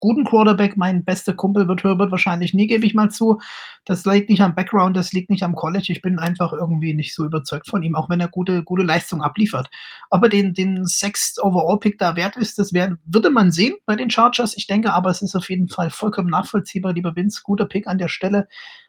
guten 0.01 0.25
Quarterback. 0.25 0.77
Mein 0.77 1.05
bester 1.05 1.33
Kumpel 1.33 1.67
wird 1.67 1.83
Herbert 1.83 2.11
wahrscheinlich 2.11 2.53
nie, 2.53 2.67
gebe 2.67 2.85
ich 2.85 2.93
mal 2.93 3.09
zu. 3.11 3.39
Das 3.85 4.05
liegt 4.05 4.29
nicht 4.29 4.41
am 4.41 4.55
Background, 4.55 4.97
das 4.97 5.13
liegt 5.13 5.29
nicht 5.29 5.43
am 5.43 5.55
College. 5.55 5.87
Ich 5.93 6.01
bin 6.01 6.19
einfach 6.19 6.53
irgendwie 6.53 6.93
nicht 6.93 7.15
so 7.15 7.25
überzeugt 7.25 7.67
von 7.69 7.83
ihm, 7.83 7.95
auch 7.95 8.09
wenn 8.09 8.19
er 8.19 8.27
gute 8.29 8.63
gute 8.63 8.83
Leistung 8.83 9.21
abliefert. 9.23 9.69
Ob 10.09 10.23
er 10.23 10.29
den 10.29 10.53
den 10.53 10.85
Sixth 10.87 11.39
Overall 11.43 11.79
Pick 11.79 11.99
da 11.99 12.15
wert 12.17 12.37
ist, 12.37 12.59
das 12.59 12.73
wär 12.73 12.97
würde 13.05 13.29
man 13.31 13.51
sehen 13.51 13.75
bei 13.85 13.95
den 13.95 14.09
Chargers. 14.09 14.57
Ich 14.57 14.67
denke 14.67 14.93
aber, 14.93 15.09
es 15.11 15.21
ist 15.21 15.35
auf 15.35 15.49
jeden 15.49 15.69
Fall 15.69 15.89
vollkommen 15.91 16.29
nachvollziehbar. 16.29 16.93
Lieber 16.93 17.15
Vince, 17.15 17.41
guter 17.43 17.65
Pick 17.65 17.87
an 17.87 17.97
der 17.99 18.09
Stelle. 18.09 18.47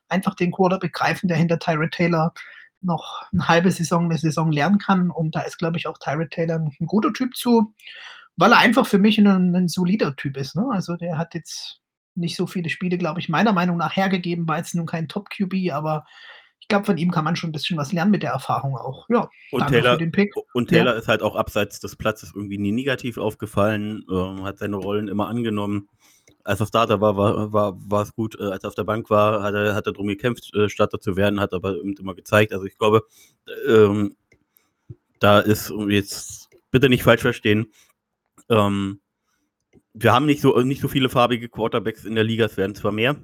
Einfach 0.08 0.34
den 0.34 0.52
Quarterback 0.52 0.92
greifen, 0.94 1.28
der 1.28 1.36
hinter 1.38 1.58
Tyrod 1.60 1.92
Taylor 1.92 2.32
noch 2.84 3.22
eine 3.32 3.48
halbe 3.48 3.70
Saison, 3.70 4.04
eine 4.04 4.18
Saison 4.18 4.52
lernen 4.52 4.78
kann. 4.78 5.10
Und 5.10 5.34
da 5.34 5.40
ist, 5.42 5.58
glaube 5.58 5.76
ich, 5.76 5.86
auch 5.86 5.98
Tyrod 5.98 6.30
Taylor 6.30 6.56
ein 6.56 6.86
guter 6.86 7.12
Typ 7.12 7.34
zu, 7.36 7.74
weil 8.36 8.52
er 8.52 8.58
einfach 8.58 8.86
für 8.86 8.98
mich 8.98 9.18
ein, 9.18 9.26
ein 9.26 9.68
solider 9.68 10.16
Typ 10.16 10.36
ist. 10.36 10.56
Ne? 10.56 10.66
Also 10.72 10.96
der 10.96 11.18
hat 11.18 11.34
jetzt 11.34 11.80
nicht 12.14 12.36
so 12.36 12.46
viele 12.46 12.68
Spiele, 12.68 12.98
glaube 12.98 13.20
ich, 13.20 13.28
meiner 13.28 13.52
Meinung 13.52 13.76
nach 13.76 13.96
hergegeben, 13.96 14.46
war 14.46 14.58
jetzt 14.58 14.74
nun 14.74 14.86
kein 14.86 15.08
Top-QB, 15.08 15.72
aber 15.72 16.06
ich 16.60 16.68
glaube, 16.68 16.86
von 16.86 16.96
ihm 16.96 17.10
kann 17.10 17.24
man 17.24 17.36
schon 17.36 17.50
ein 17.50 17.52
bisschen 17.52 17.76
was 17.76 17.92
lernen 17.92 18.10
mit 18.10 18.22
der 18.22 18.30
Erfahrung 18.30 18.76
auch. 18.76 19.06
Ja, 19.10 19.28
und 19.50 19.66
Taylor, 19.66 19.98
und 20.54 20.68
Taylor 20.68 20.92
ja. 20.92 20.98
ist 20.98 21.08
halt 21.08 21.22
auch 21.22 21.34
abseits 21.34 21.80
des 21.80 21.96
Platzes 21.96 22.32
irgendwie 22.34 22.58
nie 22.58 22.72
negativ 22.72 23.18
aufgefallen, 23.18 24.04
äh, 24.10 24.42
hat 24.42 24.58
seine 24.58 24.76
Rollen 24.76 25.08
immer 25.08 25.28
angenommen 25.28 25.88
als 26.44 26.60
er 26.60 26.66
Starter 26.66 27.00
war, 27.00 27.16
war, 27.16 27.52
war, 27.52 27.76
war 27.90 28.02
es 28.02 28.14
gut. 28.14 28.38
Äh, 28.38 28.44
als 28.44 28.64
er 28.64 28.68
auf 28.68 28.74
der 28.74 28.84
Bank 28.84 29.10
war, 29.10 29.42
hat 29.42 29.54
er, 29.54 29.74
hat 29.74 29.86
er 29.86 29.92
darum 29.92 30.06
gekämpft, 30.08 30.54
äh, 30.54 30.68
Starter 30.68 31.00
zu 31.00 31.16
werden, 31.16 31.40
hat 31.40 31.52
aber 31.52 31.76
immer 31.80 32.14
gezeigt. 32.14 32.52
Also 32.52 32.66
ich 32.66 32.78
glaube, 32.78 33.02
ähm, 33.66 34.16
da 35.20 35.40
ist 35.40 35.72
jetzt 35.88 36.50
bitte 36.70 36.88
nicht 36.88 37.02
falsch 37.02 37.22
verstehen. 37.22 37.72
Ähm, 38.48 39.00
wir 39.94 40.12
haben 40.12 40.26
nicht 40.26 40.40
so, 40.42 40.60
nicht 40.60 40.82
so 40.82 40.88
viele 40.88 41.08
farbige 41.08 41.48
Quarterbacks 41.48 42.04
in 42.04 42.14
der 42.14 42.24
Liga, 42.24 42.46
es 42.46 42.56
werden 42.56 42.74
zwar 42.74 42.92
mehr, 42.92 43.16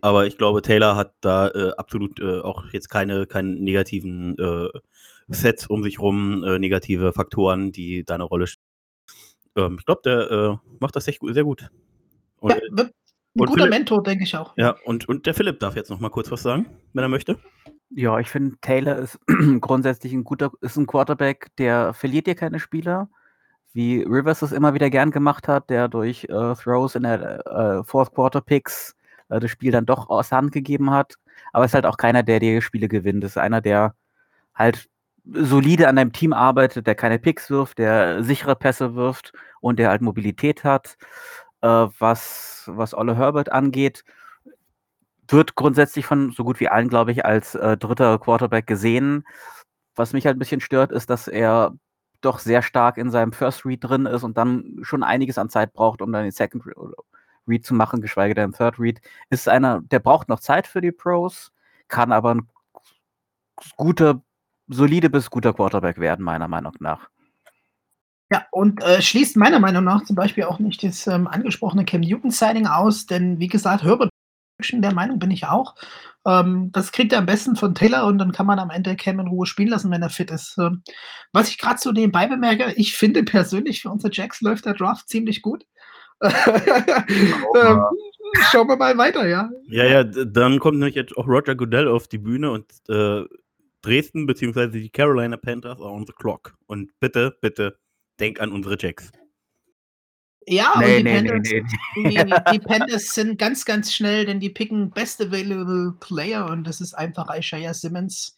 aber 0.00 0.26
ich 0.26 0.38
glaube, 0.38 0.62
Taylor 0.62 0.96
hat 0.96 1.14
da 1.20 1.48
äh, 1.50 1.72
absolut 1.76 2.20
äh, 2.20 2.40
auch 2.40 2.64
jetzt 2.72 2.88
keine, 2.88 3.26
keine 3.26 3.50
negativen 3.50 4.38
äh, 4.38 4.68
Sets 5.28 5.66
um 5.66 5.82
sich 5.82 6.00
rum, 6.00 6.42
äh, 6.44 6.58
negative 6.58 7.12
Faktoren, 7.12 7.72
die 7.72 8.04
da 8.04 8.14
eine 8.14 8.24
Rolle 8.24 8.46
spielen. 8.46 8.64
Ähm, 9.56 9.76
ich 9.78 9.86
glaube, 9.86 10.02
der 10.04 10.60
macht 10.80 10.96
das 10.96 11.08
echt, 11.08 11.20
sehr 11.22 11.44
gut. 11.44 11.70
Und, 12.46 12.54
ja, 12.54 12.60
wird 12.70 12.88
ein 12.88 13.38
guter 13.38 13.52
Philipp, 13.54 13.70
Mentor, 13.70 14.02
denke 14.02 14.24
ich 14.24 14.36
auch. 14.36 14.54
Ja, 14.56 14.76
und, 14.84 15.08
und 15.08 15.26
der 15.26 15.34
Philipp 15.34 15.60
darf 15.60 15.76
jetzt 15.76 15.90
noch 15.90 16.00
mal 16.00 16.10
kurz 16.10 16.30
was 16.30 16.42
sagen, 16.42 16.66
wenn 16.92 17.04
er 17.04 17.08
möchte. 17.08 17.38
Ja, 17.90 18.18
ich 18.18 18.28
finde, 18.28 18.56
Taylor 18.60 18.96
ist 18.96 19.18
grundsätzlich 19.60 20.12
ein 20.12 20.24
guter, 20.24 20.50
ist 20.60 20.76
ein 20.76 20.86
Quarterback, 20.86 21.48
der 21.58 21.92
verliert 21.92 22.26
dir 22.26 22.34
keine 22.34 22.60
Spieler, 22.60 23.08
wie 23.72 24.02
Rivers 24.02 24.42
es 24.42 24.52
immer 24.52 24.74
wieder 24.74 24.90
gern 24.90 25.10
gemacht 25.10 25.48
hat, 25.48 25.70
der 25.70 25.88
durch 25.88 26.24
äh, 26.24 26.54
Throws 26.54 26.94
in 26.94 27.02
der 27.02 27.46
äh, 27.46 27.84
Fourth 27.84 28.14
Quarter 28.14 28.40
Picks 28.40 28.96
äh, 29.28 29.40
das 29.40 29.50
Spiel 29.50 29.72
dann 29.72 29.86
doch 29.86 30.08
aus 30.08 30.30
der 30.30 30.38
Hand 30.38 30.52
gegeben 30.52 30.90
hat. 30.90 31.14
Aber 31.52 31.64
ist 31.64 31.74
halt 31.74 31.86
auch 31.86 31.96
keiner, 31.96 32.22
der 32.22 32.40
dir 32.40 32.62
Spiele 32.62 32.88
gewinnt. 32.88 33.24
Ist 33.24 33.38
einer, 33.38 33.60
der 33.60 33.94
halt 34.54 34.88
solide 35.24 35.88
an 35.88 35.96
deinem 35.96 36.12
Team 36.12 36.32
arbeitet, 36.32 36.86
der 36.86 36.94
keine 36.94 37.18
Picks 37.18 37.50
wirft, 37.50 37.78
der 37.78 38.22
sichere 38.22 38.56
Pässe 38.56 38.94
wirft 38.94 39.32
und 39.60 39.78
der 39.78 39.90
halt 39.90 40.00
Mobilität 40.00 40.64
hat 40.64 40.96
äh, 41.62 41.86
was, 41.98 42.64
was 42.66 42.94
Olle 42.94 43.16
Herbert 43.16 43.52
angeht, 43.52 44.04
wird 45.28 45.54
grundsätzlich 45.56 46.06
von 46.06 46.30
so 46.32 46.44
gut 46.44 46.60
wie 46.60 46.68
allen, 46.68 46.88
glaube 46.88 47.12
ich, 47.12 47.24
als 47.24 47.54
äh, 47.54 47.76
dritter 47.76 48.18
Quarterback 48.18 48.66
gesehen. 48.66 49.24
Was 49.96 50.12
mich 50.12 50.26
halt 50.26 50.36
ein 50.36 50.38
bisschen 50.38 50.60
stört, 50.60 50.92
ist, 50.92 51.10
dass 51.10 51.28
er 51.28 51.74
doch 52.20 52.38
sehr 52.38 52.62
stark 52.62 52.98
in 52.98 53.10
seinem 53.10 53.32
First 53.32 53.64
Read 53.64 53.82
drin 53.82 54.06
ist 54.06 54.22
und 54.24 54.36
dann 54.36 54.78
schon 54.82 55.02
einiges 55.02 55.38
an 55.38 55.48
Zeit 55.50 55.72
braucht, 55.72 56.02
um 56.02 56.12
dann 56.12 56.24
den 56.24 56.32
Second 56.32 56.64
Read 57.46 57.64
zu 57.64 57.74
machen, 57.74 58.00
geschweige 58.00 58.34
denn 58.34 58.52
Third 58.52 58.78
Read. 58.78 59.00
Ist 59.30 59.48
einer, 59.48 59.80
der 59.82 60.00
braucht 60.00 60.28
noch 60.28 60.40
Zeit 60.40 60.66
für 60.66 60.80
die 60.80 60.92
Pros, 60.92 61.52
kann 61.88 62.12
aber 62.12 62.34
ein 62.34 62.48
guter, 63.76 64.22
solide 64.68 65.10
bis 65.10 65.30
guter 65.30 65.52
Quarterback 65.52 65.98
werden, 65.98 66.24
meiner 66.24 66.48
Meinung 66.48 66.74
nach. 66.80 67.08
Ja, 68.30 68.44
und 68.50 68.82
äh, 68.82 69.00
schließt 69.00 69.36
meiner 69.36 69.60
Meinung 69.60 69.84
nach 69.84 70.04
zum 70.04 70.16
Beispiel 70.16 70.44
auch 70.44 70.58
nicht 70.58 70.82
das 70.82 71.06
ähm, 71.06 71.28
angesprochene 71.28 71.84
Cam 71.84 72.00
Newton-Signing 72.00 72.66
aus, 72.66 73.06
denn 73.06 73.38
wie 73.38 73.46
gesagt, 73.46 73.84
Herbert, 73.84 74.10
der 74.72 74.94
Meinung 74.94 75.18
bin 75.18 75.30
ich 75.30 75.44
auch. 75.44 75.74
Ähm, 76.26 76.70
das 76.72 76.90
kriegt 76.90 77.12
er 77.12 77.20
am 77.20 77.26
besten 77.26 77.54
von 77.54 77.74
Taylor 77.74 78.04
und 78.06 78.18
dann 78.18 78.32
kann 78.32 78.46
man 78.46 78.58
am 78.58 78.70
Ende 78.70 78.96
Cam 78.96 79.20
in 79.20 79.28
Ruhe 79.28 79.46
spielen 79.46 79.68
lassen, 79.68 79.92
wenn 79.92 80.02
er 80.02 80.10
fit 80.10 80.32
ist. 80.32 80.56
Ähm, 80.58 80.82
was 81.32 81.48
ich 81.48 81.58
gerade 81.58 81.78
so 81.78 81.92
nebenbei 81.92 82.26
bemerke, 82.26 82.72
ich 82.76 82.96
finde 82.96 83.22
persönlich 83.22 83.82
für 83.82 83.90
unsere 83.90 84.12
Jacks 84.12 84.40
läuft 84.40 84.66
der 84.66 84.74
Draft 84.74 85.08
ziemlich 85.08 85.40
gut. 85.40 85.64
ähm, 86.22 87.82
schauen 88.50 88.68
wir 88.68 88.76
mal 88.76 88.96
weiter, 88.98 89.28
ja. 89.28 89.50
Ja, 89.68 89.84
ja, 89.84 90.02
dann 90.02 90.58
kommt 90.58 90.78
nämlich 90.78 90.96
jetzt 90.96 91.16
auch 91.16 91.28
Roger 91.28 91.54
Goodell 91.54 91.86
auf 91.86 92.08
die 92.08 92.18
Bühne 92.18 92.50
und 92.50 92.72
äh, 92.88 93.22
Dresden 93.82 94.26
bzw. 94.26 94.68
die 94.68 94.90
Carolina 94.90 95.36
Panthers 95.36 95.78
are 95.78 95.90
on 95.90 96.06
the 96.06 96.12
clock. 96.12 96.54
Und 96.66 96.90
bitte, 96.98 97.36
bitte 97.40 97.78
denk 98.20 98.40
an 98.40 98.52
unsere 98.52 98.76
Jacks. 98.78 99.12
Ja, 100.48 100.74
nee, 100.78 100.98
und 100.98 100.98
die, 100.98 101.02
nee, 101.02 101.22
Panthers, 101.22 101.42
nee, 101.96 102.10
die, 102.24 102.34
die, 102.52 102.58
Panthers 102.60 103.14
sind 103.14 103.38
ganz, 103.38 103.64
ganz 103.64 103.92
schnell, 103.92 104.26
denn 104.26 104.38
die 104.38 104.50
picken 104.50 104.90
Best 104.90 105.20
Available 105.20 105.94
Player 105.98 106.46
und 106.48 106.64
das 106.64 106.80
ist 106.80 106.94
einfach 106.94 107.26
Isaiah 107.36 107.74
Simmons. 107.74 108.36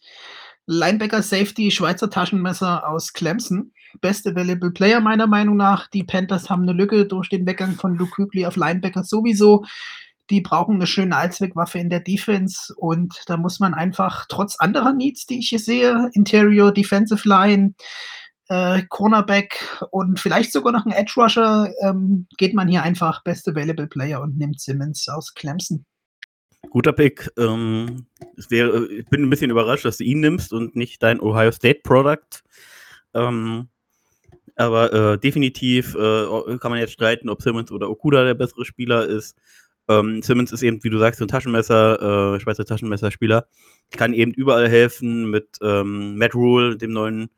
Linebacker 0.65 1.21
Safety, 1.21 1.71
Schweizer 1.71 2.09
Taschenmesser 2.09 2.87
aus 2.87 3.13
Clemson. 3.13 3.71
Best 4.01 4.27
Available 4.27 4.71
Player 4.71 4.99
meiner 4.99 5.27
Meinung 5.27 5.57
nach. 5.57 5.87
Die 5.87 6.03
Panthers 6.03 6.49
haben 6.49 6.63
eine 6.63 6.73
Lücke 6.73 7.05
durch 7.05 7.29
den 7.29 7.45
Weggang 7.47 7.73
von 7.73 7.95
Luke 7.95 8.11
Kuechly 8.11 8.45
auf 8.45 8.55
Linebacker 8.55 9.03
sowieso. 9.03 9.65
Die 10.29 10.41
brauchen 10.41 10.75
eine 10.75 10.85
schöne 10.85 11.15
Allzweckwaffe 11.15 11.79
in 11.79 11.89
der 11.89 12.01
Defense 12.01 12.73
und 12.75 13.19
da 13.25 13.37
muss 13.37 13.59
man 13.59 13.73
einfach 13.73 14.25
trotz 14.29 14.57
anderer 14.57 14.93
Needs, 14.93 15.25
die 15.25 15.39
ich 15.39 15.49
hier 15.49 15.59
sehe, 15.59 16.11
Interior, 16.13 16.71
Defensive 16.71 17.27
Line, 17.27 17.73
äh, 18.49 18.81
Cornerback 18.89 19.87
und 19.91 20.19
vielleicht 20.19 20.51
sogar 20.51 20.73
noch 20.73 20.85
ein 20.85 20.91
Edge 20.91 21.13
Rusher, 21.15 21.71
ähm, 21.81 22.27
geht 22.37 22.53
man 22.53 22.67
hier 22.67 22.83
einfach 22.83 23.23
Best 23.23 23.47
Available 23.47 23.87
Player 23.87 24.21
und 24.21 24.37
nimmt 24.37 24.59
Simmons 24.59 25.07
aus 25.07 25.33
Clemson. 25.33 25.85
Guter 26.69 26.93
Pick. 26.93 27.31
Ähm, 27.37 28.07
wäre, 28.49 28.87
ich 28.87 29.05
bin 29.05 29.23
ein 29.23 29.29
bisschen 29.29 29.51
überrascht, 29.51 29.85
dass 29.85 29.97
du 29.97 30.03
ihn 30.03 30.19
nimmst 30.19 30.51
und 30.51 30.75
nicht 30.75 31.01
dein 31.01 31.21
Ohio 31.21 31.51
State 31.51 31.81
Product. 31.83 32.43
Ähm, 33.13 33.69
aber 34.55 34.93
äh, 34.93 35.17
definitiv 35.17 35.95
äh, 35.95 36.57
kann 36.57 36.71
man 36.71 36.79
jetzt 36.79 36.93
streiten, 36.93 37.29
ob 37.29 37.41
Simmons 37.41 37.71
oder 37.71 37.89
Okuda 37.89 38.25
der 38.25 38.33
bessere 38.33 38.65
Spieler 38.65 39.05
ist. 39.05 39.37
Ähm, 39.87 40.21
Simmons 40.21 40.51
ist 40.51 40.63
eben, 40.63 40.83
wie 40.83 40.89
du 40.89 40.99
sagst, 40.99 41.21
ein 41.21 41.27
Taschenmesser, 41.27 42.35
äh, 42.35 42.39
Schweizer 42.39 42.65
Taschenmesserspieler. 42.65 43.47
Kann 43.91 44.13
eben 44.13 44.33
überall 44.33 44.67
helfen 44.69 45.29
mit 45.31 45.57
ähm, 45.61 46.17
Matt 46.17 46.35
Rule, 46.35 46.77
dem 46.77 46.91
neuen 46.91 47.29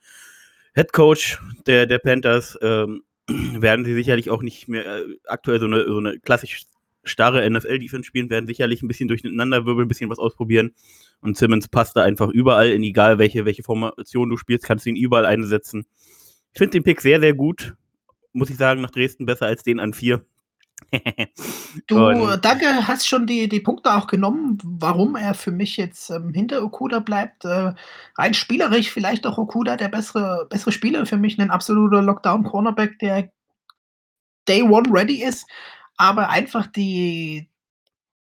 Head 0.74 0.94
Coach 0.94 1.40
der, 1.68 1.86
der 1.86 2.00
Panthers, 2.00 2.58
ähm, 2.62 3.04
werden 3.28 3.86
sie 3.86 3.94
sicherlich 3.94 4.30
auch 4.30 4.42
nicht 4.42 4.68
mehr 4.68 4.86
äh, 4.86 5.06
aktuell 5.26 5.60
so 5.60 5.66
eine, 5.66 5.86
so 5.86 5.98
eine 5.98 6.20
klassisch 6.20 6.64
starre 7.04 7.50
NFL-Defense 7.50 8.06
spielen, 8.06 8.30
werden 8.30 8.48
sicherlich 8.48 8.82
ein 8.82 8.88
bisschen 8.88 9.08
durcheinander 9.08 9.66
wirbeln, 9.66 9.86
ein 9.86 9.90
bisschen 9.90 10.10
was 10.10 10.20
ausprobieren. 10.20 10.74
Und 11.22 11.38
Simmons 11.38 11.68
passt 11.68 11.96
da 11.96 12.04
einfach 12.04 12.30
überall 12.30 12.70
in, 12.70 12.84
egal 12.84 13.18
welche, 13.18 13.46
welche 13.46 13.64
Formation 13.64 14.30
du 14.30 14.38
spielst, 14.38 14.66
kannst 14.66 14.86
du 14.86 14.90
ihn 14.92 14.96
überall 14.96 15.26
einsetzen. 15.26 15.86
Ich 16.54 16.58
finde 16.58 16.74
den 16.74 16.84
Pick 16.84 17.02
sehr, 17.02 17.20
sehr 17.20 17.34
gut. 17.34 17.76
Muss 18.34 18.50
ich 18.50 18.58
sagen, 18.58 18.82
nach 18.82 18.92
Dresden 18.92 19.26
besser 19.26 19.46
als 19.46 19.64
den 19.64 19.80
an 19.80 19.94
vier. 19.94 20.26
Du, 21.88 21.98
Und- 22.08 22.46
danke, 22.46 22.88
hast 22.88 23.08
schon 23.08 23.28
die, 23.28 23.48
die 23.48 23.60
Punkte 23.60 23.94
auch 23.94 24.08
genommen, 24.08 24.58
warum 24.64 25.16
er 25.16 25.34
für 25.34 25.52
mich 25.52 25.78
jetzt 25.78 26.10
ähm, 26.10 26.34
hinter 26.34 26.64
Okuda 26.64 27.00
bleibt. 27.00 27.46
Äh, 27.46 27.74
rein 28.18 28.34
spielerisch 28.34 28.92
vielleicht 28.92 29.26
auch 29.26 29.38
Okuda 29.38 29.78
der 29.78 29.90
bessere, 29.90 30.48
bessere 30.50 30.72
Spieler. 30.72 31.06
Für 31.06 31.18
mich 31.18 31.40
ein 31.40 31.52
absoluter 31.52 32.02
Lockdown-Cornerback, 32.02 33.00
der 33.00 33.32
Day 34.48 34.64
One 34.64 34.90
ready 34.92 35.24
ist, 35.24 35.48
aber 35.98 36.30
einfach 36.30 36.68
die, 36.68 37.48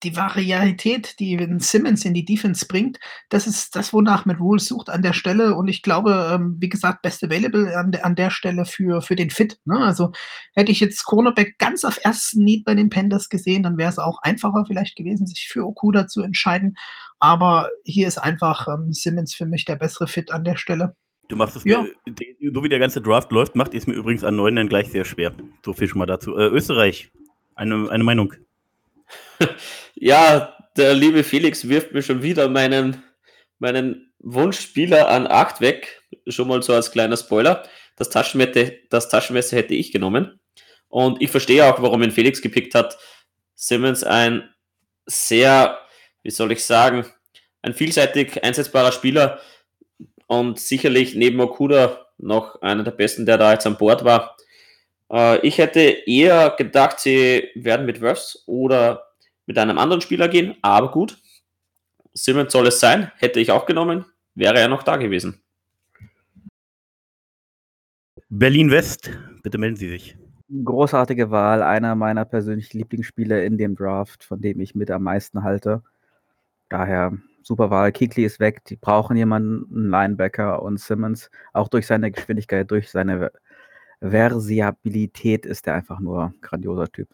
die 0.04 0.16
Varietät, 0.16 1.20
die 1.20 1.38
Simmons 1.60 2.06
in 2.06 2.14
die 2.14 2.26
Defense 2.26 2.66
bringt, 2.68 3.00
das 3.30 3.48
ist 3.48 3.76
das, 3.76 3.92
wonach 3.94 4.26
mit 4.26 4.40
Rules 4.40 4.66
sucht 4.66 4.90
an 4.90 5.02
der 5.02 5.14
Stelle. 5.14 5.56
Und 5.56 5.68
ich 5.68 5.82
glaube, 5.82 6.32
ähm, 6.34 6.58
wie 6.60 6.70
gesagt, 6.70 7.02
best 7.02 7.24
available 7.24 7.76
an, 7.78 7.92
der- 7.92 8.06
an 8.06 8.16
der 8.16 8.30
Stelle 8.30 8.66
für, 8.66 9.02
für 9.02 9.16
den 9.16 9.30
Fit. 9.30 9.60
Ne? 9.66 9.78
Also 9.78 10.12
hätte 10.56 10.72
ich 10.72 10.80
jetzt 10.80 11.04
Cornerback 11.06 11.58
ganz 11.58 11.84
auf 11.84 12.00
ersten 12.04 12.44
Need 12.44 12.64
bei 12.66 12.76
den 12.76 12.90
Panthers 12.90 13.30
gesehen, 13.30 13.64
dann 13.64 13.78
wäre 13.78 13.90
es 13.90 14.00
auch 14.00 14.20
einfacher 14.22 14.64
vielleicht 14.66 14.96
gewesen, 14.96 15.28
sich 15.28 15.48
für 15.52 15.66
Okuda 15.66 16.08
zu 16.08 16.22
entscheiden. 16.22 16.76
Aber 17.20 17.70
hier 17.84 18.08
ist 18.08 18.18
einfach 18.18 18.68
ähm, 18.68 18.94
Simmons 18.94 19.34
für 19.36 19.46
mich 19.46 19.66
der 19.66 19.76
bessere 19.76 20.08
Fit 20.08 20.32
an 20.32 20.44
der 20.46 20.56
Stelle. 20.56 20.96
Du 21.28 21.36
machst 21.36 21.56
es 21.58 21.64
Ja. 21.64 21.84
mir, 21.84 21.92
so 22.54 22.64
wie 22.64 22.70
der 22.70 22.80
ganze 22.80 23.02
Draft 23.02 23.32
läuft, 23.32 23.56
macht 23.56 23.74
es 23.76 23.86
mir 23.86 23.94
übrigens 23.94 24.24
an 24.24 24.36
neun 24.38 24.56
dann 24.56 24.70
gleich 24.70 24.90
sehr 24.90 25.06
schwer. 25.06 25.34
So 25.64 25.74
viel 25.74 25.88
schon 25.88 26.00
mal 26.00 26.06
dazu. 26.08 26.36
Äh, 26.38 26.48
Österreich, 26.48 27.12
eine, 27.56 27.90
eine 27.92 28.04
Meinung. 28.04 28.34
Ja, 29.96 30.58
der 30.78 30.94
liebe 30.94 31.24
Felix 31.24 31.68
wirft 31.68 31.94
mir 31.94 32.02
schon 32.02 32.24
wieder 32.24 32.48
meinen, 32.50 33.04
meinen 33.58 34.14
Wunschspieler 34.20 35.10
an 35.10 35.28
8 35.28 35.62
weg. 35.62 36.02
Schon 36.28 36.48
mal 36.48 36.62
so 36.64 36.74
als 36.74 36.92
kleiner 36.92 37.18
Spoiler. 37.18 37.64
Das 37.96 38.10
Taschenmesser, 38.10 38.72
das 38.90 39.10
Taschenmesser 39.10 39.58
hätte 39.58 39.74
ich 39.74 39.92
genommen. 39.92 40.40
Und 40.88 41.22
ich 41.22 41.30
verstehe 41.30 41.66
auch, 41.66 41.82
warum 41.82 42.02
ihn 42.02 42.12
Felix 42.12 42.42
gepickt 42.42 42.76
hat. 42.76 42.98
Simmons 43.56 44.04
ein 44.04 44.50
sehr, 45.06 45.80
wie 46.24 46.32
soll 46.32 46.52
ich 46.52 46.64
sagen, 46.64 47.06
ein 47.62 47.74
vielseitig 47.74 48.44
einsetzbarer 48.44 48.92
Spieler 48.92 49.42
und 50.28 50.60
sicherlich 50.60 51.16
neben 51.16 51.40
Okuda 51.42 52.06
noch 52.18 52.62
einer 52.62 52.84
der 52.84 52.92
besten, 52.92 53.26
der 53.26 53.38
da 53.38 53.52
jetzt 53.52 53.68
an 53.68 53.78
Bord 53.78 54.06
war. 54.06 54.38
Äh, 55.12 55.46
ich 55.46 55.58
hätte 55.58 55.80
eher 55.80 56.52
gedacht, 56.58 57.00
sie 57.00 57.50
werden 57.56 57.86
mit 57.86 58.02
Wirfs 58.02 58.44
oder 58.46 59.06
mit 59.46 59.58
einem 59.58 59.78
anderen 59.78 60.02
Spieler 60.02 60.28
gehen, 60.28 60.56
aber 60.62 60.92
gut. 60.92 61.22
Simmons 62.14 62.52
soll 62.52 62.68
es 62.68 62.80
sein, 62.80 63.12
hätte 63.18 63.40
ich 63.40 63.52
auch 63.52 63.66
genommen, 63.66 64.06
wäre 64.36 64.60
er 64.60 64.68
noch 64.68 64.84
da 64.84 64.98
gewesen. 64.98 65.42
Berlin 68.30 68.70
West, 68.70 69.10
bitte 69.42 69.58
melden 69.58 69.76
Sie 69.76 69.90
sich. 69.90 70.16
Großartige 70.64 71.32
Wahl, 71.32 71.64
einer 71.64 71.96
meiner 71.96 72.26
persönlichen 72.26 72.78
Lieblingsspieler 72.78 73.44
in 73.44 73.58
dem 73.58 73.76
Draft, 73.76 74.24
von 74.24 74.42
dem 74.42 74.60
ich 74.60 74.76
mit 74.76 74.92
am 74.92 75.04
meisten 75.04 75.44
halte. 75.44 75.84
Daher 76.70 77.18
super 77.42 77.72
Wahl. 77.72 77.92
Kikli 77.92 78.26
ist 78.26 78.40
weg, 78.40 78.64
die 78.66 78.76
brauchen 78.76 79.18
jemanden, 79.18 79.66
einen 79.76 79.90
Linebacker 79.90 80.62
und 80.62 80.80
Simmons, 80.80 81.32
auch 81.54 81.68
durch 81.68 81.88
seine 81.88 82.12
Geschwindigkeit, 82.12 82.70
durch 82.70 82.90
seine 82.92 83.32
Versiabilität 84.02 85.46
ist 85.46 85.68
er 85.68 85.76
einfach 85.76 86.00
nur 86.00 86.34
grandioser 86.42 86.92
Typ. 86.92 87.10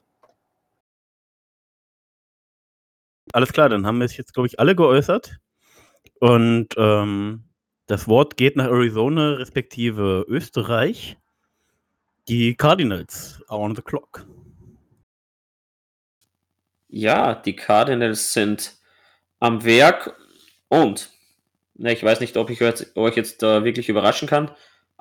Alles 3.34 3.52
klar, 3.52 3.70
dann 3.70 3.86
haben 3.86 3.98
wir 3.98 4.06
es 4.06 4.18
jetzt, 4.18 4.34
glaube 4.34 4.48
ich, 4.48 4.60
alle 4.60 4.76
geäußert. 4.76 5.40
Und 6.20 6.70
ähm, 6.78 7.44
das 7.88 8.08
Wort 8.08 8.38
geht 8.38 8.56
nach 8.56 8.68
Arizona, 8.68 9.34
respektive 9.34 10.26
Österreich. 10.28 11.18
Die 12.28 12.56
Cardinals 12.56 13.42
are 13.48 13.60
on 13.60 13.76
the 13.76 13.82
clock. 13.82 14.26
Ja, 16.88 17.36
die 17.36 17.56
Cardinals 17.56 18.32
sind 18.34 18.78
am 19.40 19.64
Werk 19.66 20.16
und 20.70 21.12
na, 21.74 21.92
ich 21.92 22.04
weiß 22.04 22.22
nicht, 22.22 22.38
ob 22.38 22.50
ich 22.50 22.62
euch 22.62 23.16
jetzt 23.18 23.44
äh, 23.44 23.64
wirklich 23.66 23.90
überraschen 23.90 24.30
kann, 24.30 24.50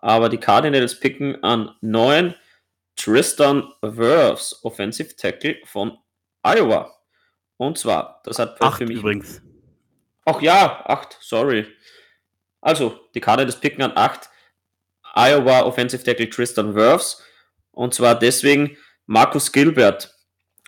aber 0.04 0.28
die 0.28 0.36
Cardinals 0.36 1.00
picken 1.00 1.42
an 1.42 1.74
9 1.80 2.34
Tristan 2.94 3.72
Wirfs, 3.80 4.62
Offensive 4.62 5.16
Tackle 5.16 5.56
von 5.64 5.96
Iowa. 6.42 6.94
Und 7.56 7.78
zwar, 7.78 8.20
das 8.24 8.38
hat 8.38 8.60
Acht 8.60 8.76
für 8.76 8.84
mich 8.84 8.98
übrigens. 8.98 9.40
Ach 10.26 10.42
ja, 10.42 10.84
8, 10.84 11.16
sorry. 11.22 11.66
Also, 12.60 13.00
die 13.14 13.20
Cardinals 13.20 13.58
picken 13.58 13.82
an 13.82 13.92
8 13.94 14.28
Iowa 15.14 15.62
Offensive 15.62 16.04
Tackle 16.04 16.28
Tristan 16.28 16.74
Wirfs. 16.74 17.22
Und 17.70 17.94
zwar 17.94 18.18
deswegen, 18.18 18.76
Marcus 19.06 19.52
Gilbert 19.52 20.14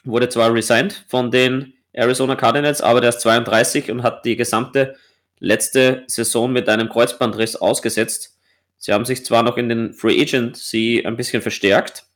wurde 0.04 0.30
zwar 0.30 0.54
resigned 0.54 1.04
von 1.08 1.30
den 1.30 1.74
Arizona 1.92 2.36
Cardinals, 2.36 2.80
aber 2.80 3.02
der 3.02 3.10
ist 3.10 3.20
32 3.20 3.90
und 3.90 4.02
hat 4.02 4.24
die 4.24 4.36
gesamte 4.36 4.96
letzte 5.40 6.04
Saison 6.06 6.50
mit 6.50 6.70
einem 6.70 6.88
Kreuzbandriss 6.88 7.56
ausgesetzt. 7.56 8.35
Sie 8.78 8.92
haben 8.92 9.04
sich 9.04 9.24
zwar 9.24 9.42
noch 9.42 9.56
in 9.56 9.68
den 9.68 9.92
Free 9.94 10.20
Agency 10.20 11.02
ein 11.04 11.16
bisschen 11.16 11.42
verstärkt, 11.42 12.06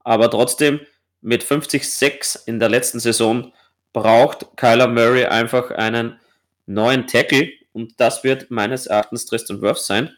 aber 0.00 0.30
trotzdem 0.30 0.80
mit 1.20 1.44
50-6 1.44 2.46
in 2.46 2.58
der 2.58 2.68
letzten 2.68 3.00
Saison 3.00 3.52
braucht 3.92 4.56
Kyler 4.56 4.88
Murray 4.88 5.26
einfach 5.26 5.70
einen 5.70 6.18
neuen 6.66 7.06
Tackle 7.06 7.50
und 7.72 7.94
das 7.98 8.24
wird 8.24 8.50
meines 8.50 8.86
Erachtens 8.86 9.26
Tristan 9.26 9.60
Wirfs 9.60 9.86
sein. 9.86 10.10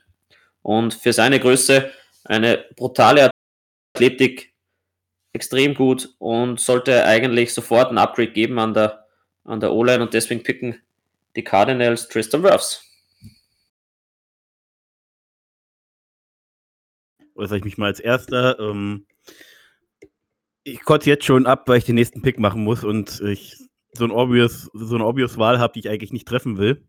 Und 0.63 0.95
für 0.95 1.13
seine 1.13 1.41
Größe 1.41 1.91
eine 2.25 2.65
brutale 2.77 3.31
Athletik, 3.95 4.55
extrem 5.33 5.75
gut 5.75 6.15
und 6.19 6.61
sollte 6.61 7.05
eigentlich 7.05 7.53
sofort 7.53 7.91
ein 7.91 7.99
Upgrade 7.99 8.33
geben 8.33 8.59
an 8.59 8.73
der, 8.73 9.05
an 9.45 9.61
der 9.61 9.73
O-Line 9.73 10.03
und 10.03 10.15
deswegen 10.15 10.43
picken 10.43 10.81
die 11.37 11.45
Cardinals 11.45 12.09
Tristan 12.09 12.43
Wirfs. 12.43 12.94
Äußere 17.35 17.59
ich 17.59 17.65
mich 17.65 17.79
mal 17.79 17.87
als 17.87 18.01
erster. 18.01 18.59
Ähm, 18.59 19.07
ich 20.65 20.83
kotze 20.83 21.11
jetzt 21.11 21.25
schon 21.25 21.47
ab, 21.47 21.69
weil 21.69 21.79
ich 21.79 21.85
den 21.85 21.95
nächsten 21.95 22.23
Pick 22.23 22.39
machen 22.39 22.65
muss 22.65 22.85
und 22.85 23.21
ich 23.21 23.57
so, 23.93 24.05
ein 24.05 24.11
obvious, 24.11 24.71
so 24.73 24.95
eine 24.95 25.07
obvious 25.07 25.39
Wahl 25.39 25.59
habe, 25.59 25.75
die 25.75 25.81
ich 25.81 25.89
eigentlich 25.89 26.13
nicht 26.13 26.27
treffen 26.27 26.59
will. 26.59 26.87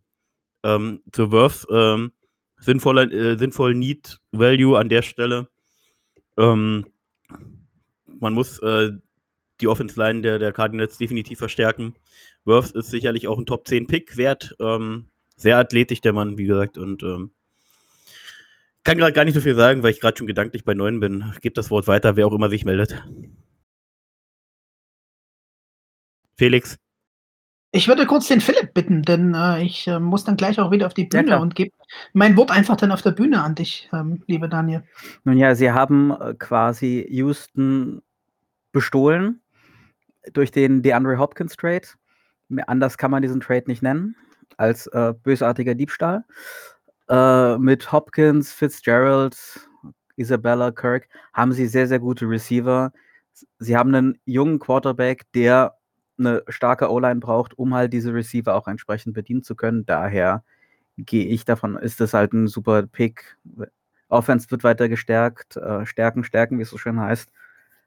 Ähm, 0.64 1.02
zu 1.12 1.32
Wirfs, 1.32 1.68
ähm, 1.70 2.12
sinnvoller, 2.60 3.12
äh, 3.12 3.38
sinnvoll 3.38 3.76
Need 3.76 4.20
Value 4.32 4.78
an 4.78 4.90
der 4.90 5.02
Stelle. 5.02 5.50
Ähm, 6.38 6.86
man 8.20 8.34
muss 8.34 8.60
äh, 8.60 8.92
die 9.62 9.68
Offense 9.68 10.00
Line 10.00 10.22
der, 10.22 10.40
der 10.40 10.54
Cardinals 10.54 10.98
definitiv 10.98 11.40
verstärken. 11.40 11.96
Wirfs 12.46 12.72
ist 12.72 12.90
sicherlich 12.90 13.28
auch 13.28 13.38
ein 13.38 13.46
Top 13.46 13.68
10 13.68 13.88
Pick 13.88 14.18
wert. 14.18 14.56
Ähm, 14.60 15.10
sehr 15.36 15.58
athletisch, 15.58 16.02
der 16.02 16.14
Mann, 16.14 16.38
wie 16.38 16.46
gesagt, 16.46 16.78
und 16.78 17.04
ähm, 17.04 17.32
kann 18.86 18.98
gerade 18.98 19.12
gar 19.14 19.26
nicht 19.26 19.34
so 19.34 19.42
viel 19.42 19.56
sagen, 19.56 19.84
weil 19.84 19.92
ich 19.92 20.00
gerade 20.00 20.18
schon 20.18 20.28
gedanklich 20.28 20.64
bei 20.64 20.74
neun 20.74 21.02
bin. 21.02 21.34
Gebe 21.42 21.54
das 21.54 21.70
Wort 21.72 21.88
weiter, 21.88 22.16
wer 22.16 22.28
auch 22.28 22.34
immer 22.34 22.50
sich 22.50 22.64
meldet. 22.64 23.04
Felix. 26.38 26.78
Ich 27.72 27.90
würde 27.90 28.06
kurz 28.06 28.28
den 28.30 28.40
Philipp 28.40 28.74
bitten, 28.74 29.02
denn 29.02 29.34
äh, 29.34 29.62
ich 29.64 29.86
äh, 29.88 30.00
muss 30.00 30.24
dann 30.24 30.38
gleich 30.38 30.60
auch 30.60 30.72
wieder 30.72 30.88
auf 30.88 30.94
die 30.94 31.04
Ja, 31.04 31.10
Bühne 31.10 31.24
klar. 31.26 31.42
und 31.42 31.56
gebe 31.56 31.72
mein 32.14 32.38
Wort 32.38 32.52
einfach 32.52 32.78
dann 32.78 32.92
auf 32.94 33.02
der 33.02 33.12
Bühne 33.12 33.42
an 33.44 33.56
dich, 33.56 33.90
ähm, 33.92 34.24
lieber 34.28 34.48
Daniel. 34.48 34.84
Nun 35.26 35.38
ja, 35.38 35.56
sie 35.56 35.72
haben 35.72 36.12
äh, 36.12 36.34
quasi 36.36 37.06
Houston 37.10 38.02
bestohlen 38.72 39.42
durch 40.32 40.52
den 40.52 40.84
DeAndre 40.84 41.18
Hopkins 41.18 41.58
Trade. 41.58 41.88
Anders 42.68 42.98
kann 42.98 43.12
man 43.12 43.22
diesen 43.22 43.42
Trade 43.42 43.66
nicht 43.68 43.82
nennen 43.82 44.16
als 44.58 44.88
äh, 44.88 45.14
bösartiger 45.24 45.76
Diebstahl. 45.76 46.24
Äh, 47.10 47.58
mit 47.58 47.92
Hopkins, 47.92 48.52
Fitzgerald, 48.52 49.38
Isabella, 50.16 50.72
Kirk 50.72 51.08
haben 51.34 51.52
sie 51.54 51.68
sehr, 51.68 51.88
sehr 51.88 52.00
gute 52.00 52.28
Receiver. 52.28 52.92
Sie 53.60 53.78
haben 53.78 53.94
einen 53.94 54.20
jungen 54.26 54.60
Quarterback, 54.60 55.24
der 55.34 55.76
eine 56.18 56.44
starke 56.48 56.90
O-Line 56.92 57.20
braucht, 57.20 57.58
um 57.58 57.74
halt 57.76 57.94
diese 57.94 58.14
Receiver 58.14 58.56
auch 58.56 58.68
entsprechend 58.68 59.14
bedienen 59.14 59.44
zu 59.44 59.56
können. 59.56 59.86
Daher 59.86 60.44
gehe 60.98 61.26
ich 61.28 61.46
davon, 61.46 61.78
ist 61.78 62.02
es 62.02 62.14
halt 62.14 62.34
ein 62.34 62.48
super 62.48 62.84
Pick. 62.84 63.38
Offense 64.10 64.50
wird 64.52 64.64
weiter 64.64 64.88
gestärkt, 64.90 65.58
äh, 65.58 65.86
stärken, 65.86 66.24
stärken, 66.24 66.58
wie 66.58 66.64
es 66.64 66.70
so 66.70 66.78
schön 66.78 67.00
heißt. 67.00 67.30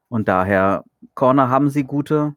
Und 0.08 0.28
daher, 0.28 0.84
Corner 1.14 1.48
haben 1.50 1.70
sie 1.70 1.84
gute. 1.84 2.34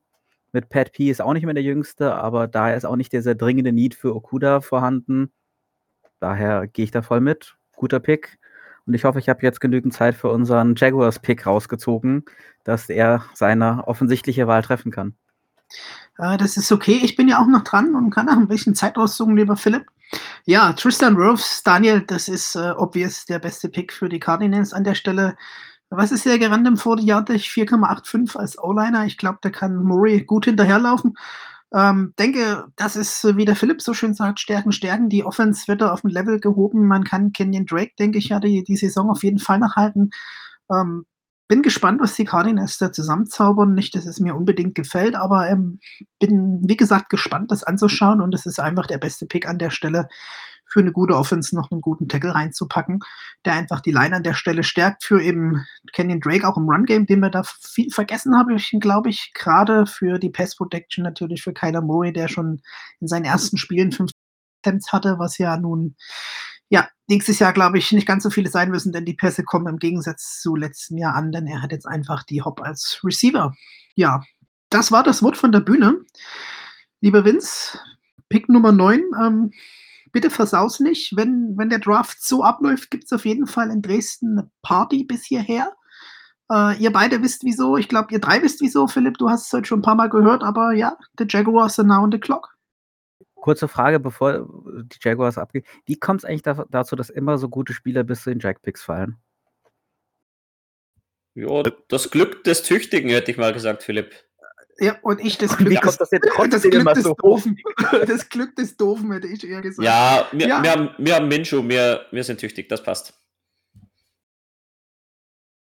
Mit 0.54 0.70
Pat 0.70 0.92
P 0.94 1.10
ist 1.10 1.22
auch 1.22 1.34
nicht 1.34 1.46
mehr 1.46 1.54
der 1.54 1.64
jüngste, 1.64 2.16
aber 2.16 2.48
daher 2.48 2.78
ist 2.78 2.86
auch 2.86 2.98
nicht 2.98 3.14
dieser 3.14 3.36
dringende 3.36 3.72
Need 3.74 3.96
für 3.96 4.16
Okuda 4.16 4.62
vorhanden. 4.62 5.32
Daher 6.22 6.68
gehe 6.68 6.86
ich 6.86 6.92
da 6.92 7.02
voll 7.02 7.20
mit. 7.20 7.56
Guter 7.76 8.00
Pick. 8.00 8.38
Und 8.86 8.94
ich 8.94 9.04
hoffe, 9.04 9.20
ich 9.20 9.28
habe 9.28 9.42
jetzt 9.42 9.60
genügend 9.60 9.94
Zeit 9.94 10.16
für 10.16 10.30
unseren 10.30 10.76
Jaguars-Pick 10.76 11.46
rausgezogen, 11.46 12.24
dass 12.64 12.90
er 12.90 13.26
seine 13.34 13.88
offensichtliche 13.88 14.48
Wahl 14.48 14.62
treffen 14.62 14.92
kann. 14.92 15.16
Äh, 16.18 16.38
das 16.38 16.58
ist 16.58 16.72
okay. 16.72 17.00
Ich 17.04 17.16
bin 17.16 17.28
ja 17.28 17.42
auch 17.42 17.48
noch 17.48 17.64
dran 17.64 17.96
und 17.96 18.12
kann 18.12 18.28
noch 18.28 18.38
ein 18.38 18.48
bisschen 18.48 18.76
Zeit 18.76 18.98
raussuchen, 18.98 19.36
lieber 19.36 19.58
Philipp. 19.58 19.86
Ja, 20.46 20.74
Tristan 20.74 21.18
Wirfs, 21.18 21.64
Daniel, 21.64 22.02
das 22.02 22.28
ist 22.28 22.56
äh, 22.56 22.72
obvious 22.78 23.26
der 23.26 23.40
beste 23.40 23.70
Pick 23.70 23.92
für 23.92 24.10
die 24.10 24.20
Cardinals 24.20 24.74
an 24.74 24.84
der 24.84 24.96
Stelle. 24.96 25.36
Was 25.90 26.12
ist 26.12 26.26
der 26.26 26.40
gerannt 26.40 26.68
im 26.68 26.78
Jahr 27.00 27.24
durch 27.26 27.48
4,85 27.48 28.38
als 28.38 28.58
O-Liner? 28.58 29.06
Ich 29.06 29.18
glaube, 29.18 29.40
da 29.42 29.50
kann 29.50 29.76
Murray 29.84 30.24
gut 30.24 30.46
hinterherlaufen. 30.46 31.16
Ähm, 31.74 32.14
denke, 32.20 32.66
das 32.76 32.96
ist, 32.96 33.24
wie 33.38 33.46
der 33.46 33.56
Philipp 33.56 33.82
so 33.82 33.94
schön 33.94 34.14
sagt, 34.14 34.40
Stärken, 34.40 34.72
Stärken. 34.72 35.10
Die 35.10 35.24
Offense 35.24 35.68
wird 35.68 35.82
da 35.82 35.92
auf 35.94 36.04
ein 36.04 36.10
Level 36.10 36.40
gehoben. 36.40 36.88
Man 36.88 37.04
kann 37.06 37.32
Kenyon 37.32 37.66
Drake, 37.66 37.94
denke 37.98 38.18
ich, 38.18 38.30
ja, 38.30 38.40
die, 38.40 38.64
die 38.64 38.76
Saison 38.76 39.10
auf 39.10 39.24
jeden 39.24 39.40
Fall 39.40 39.60
nachhalten. 39.60 40.12
Ähm, 40.72 41.06
bin 41.52 41.64
gespannt, 41.64 42.00
was 42.00 42.16
die 42.16 42.24
Cardinals 42.24 42.78
da 42.78 42.94
zusammenzaubern. 42.94 43.74
Nicht, 43.74 43.94
dass 43.94 44.06
es 44.06 44.22
mir 44.22 44.38
unbedingt 44.38 44.74
gefällt, 44.74 45.16
aber 45.16 45.50
ähm, 45.50 45.82
bin, 46.18 46.62
wie 46.64 46.78
gesagt, 46.78 47.10
gespannt, 47.10 47.52
das 47.52 47.66
anzuschauen. 47.66 48.22
Und 48.22 48.34
es 48.34 48.46
ist 48.46 48.62
einfach 48.62 48.88
der 48.88 49.00
beste 49.00 49.26
Pick 49.26 49.46
an 49.46 49.60
der 49.60 49.70
Stelle 49.70 50.08
für 50.66 50.80
eine 50.80 50.94
gute 50.94 51.18
Offense 51.18 51.54
noch 51.54 51.70
einen 51.70 51.82
guten 51.82 52.08
Tackle 52.08 52.34
reinzupacken, 52.34 53.00
der 53.44 53.56
einfach 53.56 53.82
die 53.82 53.92
Line 53.92 54.16
an 54.16 54.24
der 54.24 54.34
Stelle 54.34 54.64
stärkt 54.64 55.04
für 55.04 55.22
eben 55.22 55.66
Kenyon 55.92 56.22
Drake 56.22 56.48
auch 56.48 56.56
im 56.56 56.70
Run-Game, 56.70 57.06
den 57.06 57.20
wir 57.20 57.30
da 57.30 57.44
viel 57.44 57.92
vergessen 57.92 58.34
haben, 58.38 58.56
glaube 58.80 59.10
ich, 59.10 59.34
gerade 59.34 59.86
für 59.86 60.20
die 60.20 60.30
Pass 60.30 60.56
Protection 60.56 61.04
natürlich 61.04 61.42
für 61.42 61.52
Kyler 61.52 61.82
Murray, 61.82 62.14
der 62.14 62.30
schon 62.30 62.62
in 63.02 63.10
seinen 63.10 63.26
ersten 63.26 63.58
Spielen 63.58 63.92
fünf 63.92 64.12
Attempts 64.64 64.94
hatte, 64.94 65.20
was 65.20 65.38
ja 65.38 65.58
nun 65.58 65.98
ja, 66.72 66.88
nächstes 67.08 67.38
Jahr 67.40 67.52
glaube 67.52 67.78
ich 67.78 67.92
nicht 67.92 68.08
ganz 68.08 68.24
so 68.24 68.30
viele 68.30 68.50
sein 68.50 68.72
müssen, 68.72 68.94
denn 68.94 69.04
die 69.04 69.14
Pässe 69.14 69.44
kommen 69.44 69.68
im 69.68 69.78
Gegensatz 69.78 70.40
zu 70.42 70.56
letztem 70.56 70.98
Jahr 70.98 71.16
an, 71.16 71.34
denn 71.34 71.46
er 71.46 71.62
hat 71.62 71.74
jetzt 71.74 71.86
einfach 71.86 72.24
die 72.24 72.42
Hop 72.42 72.62
als 72.62 73.02
Receiver. 73.04 73.54
Ja, 73.96 74.24
das 74.70 74.90
war 74.90 75.04
das 75.04 75.22
Wort 75.22 75.36
von 75.36 75.52
der 75.52 75.60
Bühne. 75.60 76.00
Lieber 77.02 77.26
Vince, 77.26 77.78
Pick 78.30 78.48
Nummer 78.48 78.72
9. 78.72 79.02
Ähm, 79.22 79.52
bitte 80.14 80.30
versaus 80.30 80.80
nicht. 80.80 81.14
Wenn, 81.18 81.58
wenn 81.58 81.70
der 81.70 81.80
Draft 81.80 82.24
so 82.24 82.42
abläuft, 82.42 82.90
gibt 82.90 83.04
es 83.04 83.12
auf 83.12 83.26
jeden 83.26 83.48
Fall 83.48 83.70
in 83.70 83.82
Dresden 83.82 84.40
eine 84.40 84.50
Party 84.62 85.04
bis 85.04 85.26
hierher. 85.26 85.74
Äh, 86.50 86.82
ihr 86.82 86.94
beide 86.94 87.22
wisst 87.22 87.44
wieso. 87.44 87.76
Ich 87.76 87.90
glaube, 87.90 88.14
ihr 88.14 88.20
drei 88.20 88.42
wisst 88.42 88.62
wieso. 88.62 88.88
Philipp, 88.88 89.18
du 89.18 89.30
hast 89.30 89.48
es 89.48 89.54
heute 89.54 89.68
schon 89.68 89.80
ein 89.80 89.84
paar 89.84 89.96
Mal 89.96 90.10
gehört, 90.10 90.42
aber 90.42 90.72
ja, 90.72 90.96
the 91.18 91.26
Jaguars 91.28 91.78
are 91.80 91.88
now 91.88 92.02
on 92.02 92.14
the 92.14 92.18
clock. 92.18 92.56
Kurze 93.42 93.68
Frage, 93.68 94.00
bevor 94.00 94.48
die 94.84 94.98
Jaguars 95.02 95.40
abgehen. 95.40 95.66
Wie 95.86 95.98
kommt 95.98 96.20
es 96.22 96.26
eigentlich 96.26 96.44
da, 96.44 96.66
dazu, 96.70 96.96
dass 96.96 97.10
immer 97.10 97.40
so 97.40 97.50
gute 97.50 97.74
Spieler 97.74 98.04
bis 98.04 98.22
zu 98.22 98.30
den 98.30 98.40
Jackpicks 98.40 98.84
fallen? 98.84 99.18
Ja, 101.34 101.64
das 101.88 102.12
Glück 102.12 102.44
des 102.44 102.62
Tüchtigen, 102.62 103.10
hätte 103.10 103.32
ich 103.32 103.38
mal 103.38 103.52
gesagt, 103.52 103.82
Philipp. 103.82 104.14
Ja, 104.78 104.98
und 105.02 105.20
ich 105.22 105.40
das 105.40 105.58
Glück, 105.58 105.82
kommt 105.82 106.00
das 106.00 106.10
das 106.52 106.62
Glück 106.62 106.74
immer 106.76 106.94
des 106.94 107.04
so 107.04 107.16
Doofen. 107.16 107.58
Das 108.08 108.30
Glück 108.30 108.56
des 108.56 108.78
Doofen, 108.78 109.12
hätte 109.12 109.28
ich 109.28 109.44
eher 109.44 109.62
gesagt. 109.62 109.86
Ja, 109.86 110.28
wir, 110.32 110.48
Ja. 110.48 110.62
wir 110.62 110.72
haben, 110.72 110.90
wir 111.00 111.16
haben 111.16 111.28
Minshew, 111.28 111.68
wir, 111.68 112.06
wir 112.12 112.24
sind 112.24 112.40
tüchtig, 112.40 112.70
das 112.70 112.84
passt. 112.84 113.20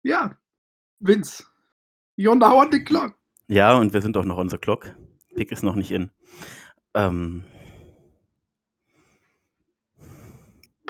Ja. 0.03 0.37
Vince. 0.99 1.43
You're 2.15 2.35
now 2.35 2.61
on 2.61 2.71
the 2.71 2.83
clock. 2.83 3.15
Ja, 3.47 3.75
und 3.75 3.91
wir 3.91 4.01
sind 4.03 4.15
auch 4.17 4.25
noch 4.25 4.37
on 4.37 4.49
the 4.49 4.57
clock. 4.57 4.95
Pick 5.35 5.51
ist 5.51 5.63
noch 5.63 5.75
nicht 5.75 5.91
in. 5.91 6.11
Ähm, 6.93 7.43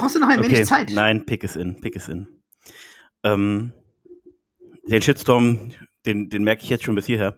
Brauchst 0.02 0.16
du 0.16 0.20
noch 0.20 0.30
ein 0.30 0.44
wenig 0.44 0.66
Zeit? 0.66 0.90
Nein, 0.90 1.28
Pick 1.28 1.44
ist 1.44 1.56
in. 1.56 1.80
Pick 1.80 1.96
ist 1.96 2.10
in. 2.10 2.28
Ähm, 3.24 3.72
den 4.84 5.00
Shitstorm, 5.00 5.74
den, 6.08 6.32
den 6.32 6.44
merke 6.44 6.64
ich 6.64 6.70
jetzt 6.70 6.86
schon 6.86 6.96
bis 6.96 7.06
hierher. 7.06 7.38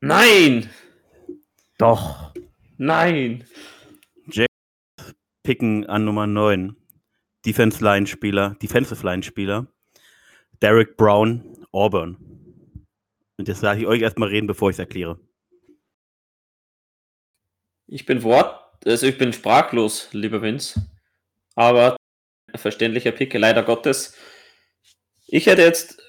Nein! 0.00 0.68
Doch. 1.78 2.34
Nein! 2.76 3.44
Picken 5.44 5.86
an 5.86 6.04
Nummer 6.04 6.26
9. 6.26 6.76
Defense 7.46 7.84
Line 7.84 8.08
Spieler, 8.08 8.56
Defensive 8.60 9.06
Line 9.06 9.22
Spieler. 9.22 9.68
Derek 10.60 10.96
Brown, 10.96 11.64
Auburn. 11.70 12.16
Und 13.36 13.46
jetzt 13.46 13.60
sage 13.60 13.82
ich 13.82 13.86
euch 13.86 14.02
erstmal 14.02 14.30
reden, 14.30 14.48
bevor 14.48 14.70
ich 14.70 14.74
es 14.74 14.80
erkläre. 14.80 15.20
Ich 17.86 18.06
bin 18.06 18.24
Wort, 18.24 18.60
also 18.84 19.06
ich 19.06 19.18
bin 19.18 19.32
sprachlos, 19.32 20.08
lieber 20.10 20.42
Vince. 20.42 20.84
Aber 21.56 21.96
ein 22.52 22.58
verständlicher 22.58 23.12
Pick, 23.12 23.34
leider 23.34 23.64
Gottes. 23.64 24.14
Ich 25.26 25.46
hätte 25.46 25.62
jetzt 25.62 26.00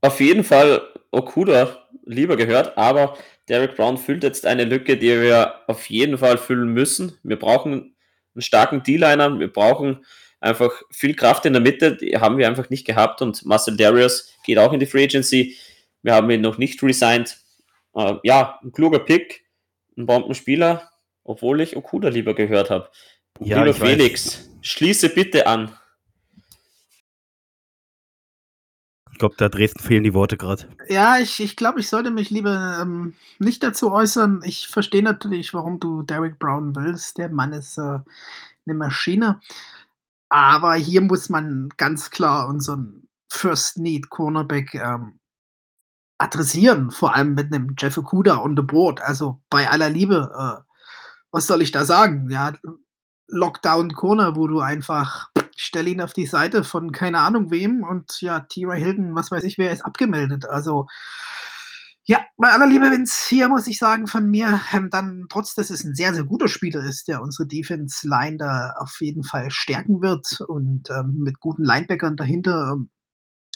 auf 0.00 0.20
jeden 0.20 0.44
Fall 0.44 0.82
Okuda 1.10 1.86
lieber 2.06 2.36
gehört, 2.36 2.78
aber 2.78 3.18
Derek 3.48 3.76
Brown 3.76 3.98
füllt 3.98 4.22
jetzt 4.22 4.46
eine 4.46 4.64
Lücke, 4.64 4.96
die 4.96 5.20
wir 5.20 5.60
auf 5.66 5.90
jeden 5.90 6.18
Fall 6.18 6.38
füllen 6.38 6.72
müssen. 6.72 7.18
Wir 7.22 7.38
brauchen 7.38 7.94
einen 8.34 8.42
starken 8.42 8.82
D-Liner, 8.82 9.38
wir 9.38 9.52
brauchen 9.52 10.04
einfach 10.40 10.82
viel 10.90 11.14
Kraft 11.14 11.44
in 11.46 11.52
der 11.52 11.62
Mitte, 11.62 11.96
die 11.96 12.16
haben 12.16 12.38
wir 12.38 12.48
einfach 12.48 12.70
nicht 12.70 12.86
gehabt 12.86 13.22
und 13.22 13.44
Marcel 13.44 13.76
Darius 13.76 14.32
geht 14.44 14.58
auch 14.58 14.72
in 14.72 14.80
die 14.80 14.86
Free 14.86 15.04
Agency. 15.04 15.56
Wir 16.02 16.14
haben 16.14 16.30
ihn 16.30 16.40
noch 16.40 16.58
nicht 16.58 16.82
resigned. 16.82 17.36
Äh, 17.94 18.14
ja, 18.24 18.58
ein 18.62 18.72
kluger 18.72 19.00
Pick, 19.00 19.44
ein 19.96 20.06
Bombenspieler, 20.06 20.90
obwohl 21.24 21.60
ich 21.60 21.76
Okuda 21.76 22.08
lieber 22.08 22.34
gehört 22.34 22.70
habe. 22.70 22.90
Ja, 23.40 23.62
lieber 23.62 23.70
ich 23.70 23.80
weiß. 23.80 24.51
Schließe 24.62 25.08
bitte 25.08 25.46
an. 25.46 25.76
Ich 29.12 29.18
glaube, 29.18 29.34
da 29.36 29.48
Dresden 29.48 29.80
fehlen 29.80 30.04
die 30.04 30.14
Worte 30.14 30.36
gerade. 30.36 30.68
Ja, 30.88 31.18
ich, 31.18 31.40
ich 31.40 31.56
glaube, 31.56 31.80
ich 31.80 31.88
sollte 31.88 32.10
mich 32.10 32.30
lieber 32.30 32.78
ähm, 32.80 33.14
nicht 33.38 33.62
dazu 33.62 33.92
äußern. 33.92 34.42
Ich 34.44 34.68
verstehe 34.68 35.02
natürlich, 35.02 35.52
warum 35.52 35.78
du 35.78 36.02
Derek 36.02 36.38
Brown 36.38 36.74
willst. 36.74 37.18
Der 37.18 37.28
Mann 37.28 37.52
ist 37.52 37.76
äh, 37.78 37.98
eine 38.66 38.74
Maschine. 38.74 39.40
Aber 40.28 40.74
hier 40.74 41.02
muss 41.02 41.28
man 41.28 41.68
ganz 41.76 42.10
klar 42.10 42.48
unseren 42.48 43.08
First 43.28 43.78
Need 43.78 44.08
Cornerback 44.10 44.74
ähm, 44.74 45.18
adressieren. 46.18 46.90
Vor 46.90 47.14
allem 47.14 47.34
mit 47.34 47.52
einem 47.52 47.74
Jeff 47.78 47.98
Okuda 47.98 48.38
on 48.38 48.56
the 48.56 48.62
board. 48.62 49.00
Also 49.02 49.42
bei 49.50 49.68
aller 49.68 49.90
Liebe, 49.90 50.32
äh, 50.36 50.72
was 51.30 51.46
soll 51.46 51.62
ich 51.62 51.70
da 51.70 51.84
sagen? 51.84 52.30
Ja, 52.30 52.54
Lockdown 53.32 53.92
Corner, 53.94 54.36
wo 54.36 54.46
du 54.46 54.60
einfach 54.60 55.28
stell 55.56 55.88
ihn 55.88 56.00
auf 56.00 56.12
die 56.12 56.26
Seite 56.26 56.64
von 56.64 56.92
keine 56.92 57.18
Ahnung 57.20 57.50
wem 57.50 57.82
und 57.82 58.20
ja, 58.20 58.40
T.Y. 58.40 58.76
Hilton, 58.76 59.14
was 59.14 59.30
weiß 59.30 59.44
ich, 59.44 59.58
wer 59.58 59.72
ist 59.72 59.84
abgemeldet. 59.84 60.48
Also 60.48 60.86
ja, 62.04 62.20
bei 62.36 62.50
aller 62.50 62.66
Liebe, 62.66 62.90
Vince, 62.90 63.28
hier 63.28 63.48
muss 63.48 63.68
ich 63.68 63.78
sagen 63.78 64.08
von 64.08 64.28
mir, 64.28 64.60
ähm, 64.72 64.90
dann 64.90 65.26
trotz, 65.28 65.54
dass 65.54 65.70
es 65.70 65.84
ein 65.84 65.94
sehr, 65.94 66.12
sehr 66.12 66.24
guter 66.24 66.48
Spieler 66.48 66.82
ist, 66.82 67.06
der 67.06 67.22
unsere 67.22 67.46
Defense-Line 67.46 68.38
da 68.38 68.74
auf 68.78 68.96
jeden 69.00 69.22
Fall 69.22 69.50
stärken 69.52 70.02
wird 70.02 70.40
und 70.40 70.90
ähm, 70.90 71.18
mit 71.18 71.38
guten 71.38 71.62
Linebackern 71.62 72.16
dahinter. 72.16 72.72
Ähm, 72.72 72.90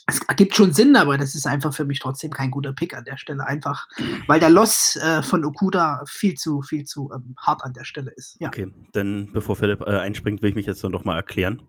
es 0.07 0.21
ergibt 0.29 0.55
schon 0.55 0.73
Sinn, 0.73 0.95
aber 0.95 1.19
das 1.19 1.35
ist 1.35 1.47
einfach 1.47 1.75
für 1.75 1.85
mich 1.85 1.99
trotzdem 1.99 2.31
kein 2.31 2.53
guter 2.53 2.73
Pick 2.73 2.97
an 2.97 3.05
der 3.05 3.17
Stelle. 3.17 3.45
Einfach, 3.45 3.89
weil 4.29 4.39
der 4.39 4.51
Loss 4.51 4.97
äh, 4.97 5.21
von 5.23 5.45
Okuda 5.45 6.05
viel 6.07 6.35
zu, 6.35 6.63
viel 6.63 6.85
zu 6.85 7.11
ähm, 7.13 7.35
hart 7.37 7.65
an 7.65 7.73
der 7.73 7.85
Stelle 7.85 8.13
ist. 8.13 8.37
Ja. 8.41 8.49
Okay, 8.49 8.69
dann 8.93 9.33
bevor 9.33 9.57
Philipp 9.57 9.81
äh, 9.81 9.99
einspringt, 9.99 10.43
will 10.43 10.51
ich 10.51 10.55
mich 10.55 10.67
jetzt 10.67 10.85
noch 10.85 11.05
mal 11.05 11.17
erklären. 11.17 11.63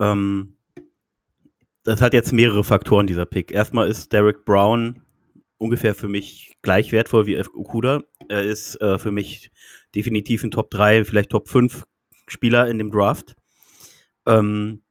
Ähm, 0.00 0.56
das 1.84 2.00
hat 2.00 2.14
jetzt 2.14 2.32
mehrere 2.32 2.64
Faktoren, 2.64 3.06
dieser 3.06 3.26
Pick. 3.26 3.52
Erstmal 3.52 3.88
ist 3.88 4.12
Derek 4.12 4.44
Brown 4.46 5.02
ungefähr 5.58 5.94
für 5.94 6.08
mich 6.08 6.56
gleich 6.62 6.92
wertvoll 6.92 7.26
wie 7.26 7.38
Okuda. 7.38 8.02
Er 8.28 8.42
ist 8.42 8.80
äh, 8.80 8.98
für 8.98 9.10
mich 9.10 9.50
definitiv 9.94 10.42
ein 10.42 10.50
Top 10.50 10.70
3, 10.70 11.04
vielleicht 11.04 11.30
Top 11.30 11.48
5 11.48 11.86
Spieler 12.26 12.68
in 12.68 12.78
dem 12.78 12.90
Draft. 12.90 13.36
Ähm, 14.26 14.82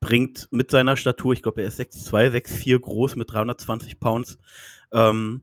bringt 0.00 0.48
mit 0.50 0.70
seiner 0.70 0.96
Statur, 0.96 1.32
ich 1.32 1.42
glaube, 1.42 1.62
er 1.62 1.68
ist 1.68 1.78
6'2, 1.78 2.30
6'4 2.30 2.78
groß 2.78 3.16
mit 3.16 3.32
320 3.32 4.00
Pounds, 4.00 4.38
ähm, 4.92 5.42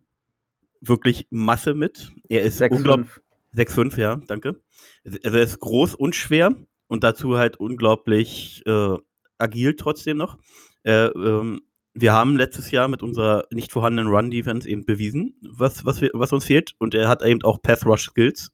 wirklich 0.81 1.27
Masse 1.29 1.73
mit. 1.73 2.11
Er 2.27 2.43
ist 2.43 2.61
unglaublich. 2.61 3.09
6'5, 3.55 3.99
ja, 3.99 4.17
danke. 4.27 4.59
Also 5.05 5.17
er 5.21 5.33
ist 5.35 5.59
groß 5.59 5.95
und 5.95 6.15
schwer 6.15 6.55
und 6.87 7.03
dazu 7.03 7.37
halt 7.37 7.57
unglaublich 7.57 8.63
äh, 8.65 8.97
agil 9.37 9.75
trotzdem 9.75 10.17
noch. 10.17 10.37
Äh, 10.83 11.07
ähm, 11.07 11.61
wir 11.93 12.13
haben 12.13 12.37
letztes 12.37 12.69
Jahr 12.69 12.87
mit 12.87 13.01
unserer 13.01 13.45
nicht 13.51 13.71
vorhandenen 13.71 14.13
Run-Defense 14.13 14.69
eben 14.69 14.85
bewiesen, 14.85 15.35
was, 15.41 15.85
was, 15.85 16.01
wir, 16.01 16.11
was 16.13 16.31
uns 16.31 16.45
fehlt. 16.45 16.73
Und 16.77 16.93
er 16.93 17.07
hat 17.07 17.23
eben 17.23 17.43
auch 17.43 17.61
Path-Rush-Skills. 17.61 18.51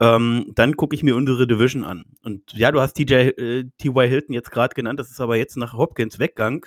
Ähm, 0.00 0.52
dann 0.54 0.76
gucke 0.76 0.94
ich 0.94 1.02
mir 1.02 1.16
unsere 1.16 1.46
Division 1.46 1.84
an. 1.84 2.04
Und 2.22 2.52
ja, 2.52 2.70
du 2.70 2.80
hast 2.80 2.94
TJ, 2.94 3.14
äh, 3.14 3.64
T.Y. 3.78 4.08
Hilton 4.08 4.34
jetzt 4.34 4.50
gerade 4.50 4.74
genannt, 4.74 5.00
das 5.00 5.10
ist 5.10 5.20
aber 5.20 5.36
jetzt 5.36 5.56
nach 5.56 5.72
Hopkins 5.72 6.18
Weggang 6.18 6.66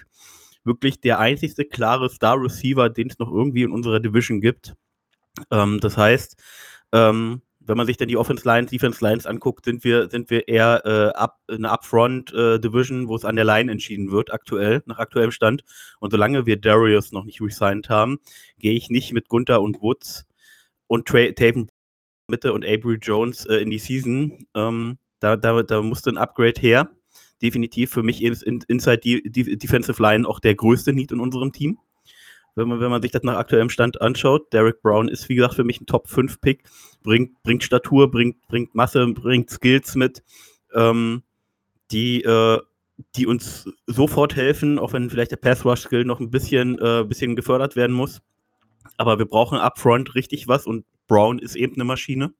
wirklich 0.64 1.00
der 1.02 1.20
einzigste 1.20 1.66
klare 1.66 2.10
Star-Receiver, 2.10 2.90
den 2.90 3.10
es 3.10 3.20
noch 3.20 3.32
irgendwie 3.32 3.64
in 3.64 3.72
unserer 3.72 4.00
Division 4.00 4.42
gibt. 4.42 4.76
Ähm, 5.52 5.80
das 5.80 5.98
heißt, 5.98 6.42
ähm, 6.94 7.42
wenn 7.60 7.78
man 7.78 7.86
sich 7.86 7.98
dann 7.98 8.08
die 8.08 8.18
Offense 8.18 8.46
Lines, 8.46 8.72
Defense 8.72 9.04
Lines 9.04 9.28
anguckt, 9.28 9.66
sind 9.66 9.84
wir, 9.84 10.10
sind 10.10 10.32
wir 10.32 10.48
eher 10.48 10.82
äh, 10.86 11.18
up, 11.18 11.38
eine 11.48 11.70
Upfront 11.70 12.34
äh, 12.34 12.60
Division, 12.60 13.08
wo 13.08 13.16
es 13.16 13.26
an 13.26 13.36
der 13.36 13.46
Line 13.46 13.72
entschieden 13.72 14.12
wird, 14.12 14.34
aktuell, 14.34 14.82
nach 14.88 14.98
aktuellem 14.98 15.32
Stand. 15.32 15.64
Und 16.00 16.12
solange 16.12 16.46
wir 16.48 16.60
Darius 16.60 17.12
noch 17.12 17.26
nicht 17.26 17.42
resigned 17.42 17.90
haben, 17.90 18.18
gehe 18.58 18.74
ich 18.74 18.90
nicht 18.90 19.14
mit 19.14 19.30
Gunther 19.30 19.62
und 19.62 19.82
Woods 19.82 20.26
und 20.88 21.06
Taven 21.08 21.70
Mitte 22.30 22.54
und 22.54 22.66
Avery 22.66 22.98
Jones 23.02 23.46
äh, 23.46 23.58
in 23.58 23.70
die 23.70 23.80
Season. 23.80 24.46
Ähm, 24.56 24.98
da, 25.20 25.36
da, 25.36 25.64
da 25.64 25.82
musste 25.82 26.10
ein 26.10 26.18
Upgrade 26.18 26.60
her. 26.62 26.90
definitiv 27.42 27.92
für 27.92 28.04
mich 28.04 28.22
ist 28.24 28.44
Inside 28.44 29.02
Defensive 29.02 30.02
Line 30.02 30.28
auch 30.28 30.40
der 30.40 30.56
größte 30.56 30.94
Need 30.94 31.12
in 31.12 31.20
unserem 31.20 31.52
Team. 31.52 31.80
Wenn 32.56 32.68
man, 32.68 32.80
wenn 32.80 32.90
man 32.90 33.02
sich 33.02 33.12
das 33.12 33.24
nach 33.24 33.38
aktuellem 33.38 33.70
Stand 33.70 34.02
anschaut, 34.02 34.52
Derek 34.52 34.82
Brown 34.82 35.08
ist, 35.08 35.30
wie 35.30 35.36
gesagt, 35.36 35.56
für 35.56 35.64
mich 35.64 35.80
ein 35.80 35.86
Top-5-Pick, 35.86 36.64
bringt, 37.04 37.42
bringt 37.44 37.64
Statur, 37.64 38.12
bringt, 38.12 38.46
bringt 38.48 38.76
Masse, 38.76 39.08
bringt 39.08 39.50
Skills 39.50 39.96
mit, 39.96 40.24
ähm, 40.74 41.24
die, 41.92 42.22
äh, 42.24 42.60
die 43.16 43.28
uns 43.28 43.70
sofort 43.88 44.36
helfen, 44.36 44.78
auch 44.78 44.92
wenn 44.94 45.10
vielleicht 45.10 45.32
der 45.32 45.38
Pass-Rush-Skill 45.38 46.04
noch 46.04 46.20
ein 46.20 46.32
bisschen, 46.32 46.78
äh, 46.80 47.06
bisschen 47.08 47.36
gefördert 47.36 47.76
werden 47.76 47.96
muss. 47.96 48.22
Aber 48.98 49.18
wir 49.18 49.26
brauchen 49.26 49.58
upfront 49.58 50.16
richtig 50.16 50.48
was 50.48 50.66
und 50.68 50.86
Brown 51.10 51.40
ist 51.40 51.58
eben 51.58 51.74
eine 51.74 51.84
Maschine. 51.84 52.34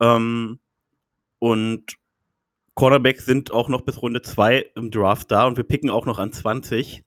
Ähm, 0.00 0.58
und 1.38 1.96
Cornerbacks 2.72 3.26
sind 3.26 3.52
auch 3.52 3.68
noch 3.68 3.82
bis 3.82 4.00
Runde 4.00 4.22
2 4.22 4.70
im 4.76 4.90
Draft 4.90 5.30
da 5.30 5.46
und 5.46 5.58
wir 5.58 5.64
picken 5.64 5.90
auch 5.90 6.06
noch 6.06 6.18
an 6.18 6.32
20, 6.32 7.04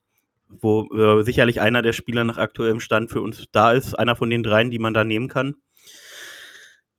wo 0.47 0.87
äh, 0.93 1.23
sicherlich 1.23 1.59
einer 1.59 1.81
der 1.81 1.93
Spieler 1.93 2.23
nach 2.23 2.37
aktuellem 2.37 2.79
Stand 2.79 3.09
für 3.09 3.21
uns 3.21 3.45
da 3.51 3.71
ist, 3.71 3.95
einer 3.95 4.15
von 4.15 4.29
den 4.29 4.43
dreien, 4.43 4.69
die 4.69 4.79
man 4.79 4.93
da 4.93 5.03
nehmen 5.03 5.27
kann. 5.27 5.55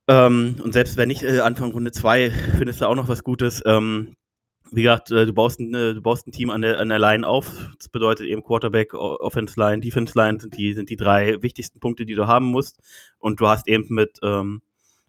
Ähm, 0.09 0.57
und 0.63 0.73
selbst 0.73 0.97
wenn 0.97 1.09
nicht 1.09 1.23
äh, 1.23 1.41
Anfang 1.41 1.71
Runde 1.71 1.93
2 1.93 2.31
findest 2.59 2.81
du 2.81 2.87
auch 2.87 2.95
noch 2.95 3.09
was 3.09 3.23
Gutes. 3.23 3.63
Ähm, 3.65 4.17
wie 4.71 4.83
gesagt, 4.83 5.11
äh, 5.11 5.27
du, 5.27 5.33
baust 5.33 5.61
ein, 5.61 5.75
äh, 5.75 5.95
du 5.95 6.01
baust 6.03 6.27
ein 6.27 6.33
Team 6.33 6.51
an 6.51 6.63
der, 6.63 6.79
an 6.79 6.89
der 6.89 6.99
Line 6.99 7.27
auf. 7.27 7.51
Das 7.79 7.89
bedeutet 7.89 8.27
eben 8.27 8.43
Quarterback, 8.43 8.95
Offense 8.95 9.59
Line, 9.59 9.81
Defense 9.81 10.19
Line 10.19 10.41
sind 10.41 10.57
die, 10.57 10.75
sind 10.75 10.91
die 10.91 10.97
drei 10.97 11.41
wichtigsten 11.43 11.81
Punkte, 11.81 12.07
die 12.07 12.15
du 12.15 12.27
haben 12.27 12.47
musst. 12.47 12.81
Und 13.19 13.41
du 13.41 13.49
hast 13.49 13.69
eben 13.69 13.87
mit, 13.89 14.19
ähm, 14.23 14.63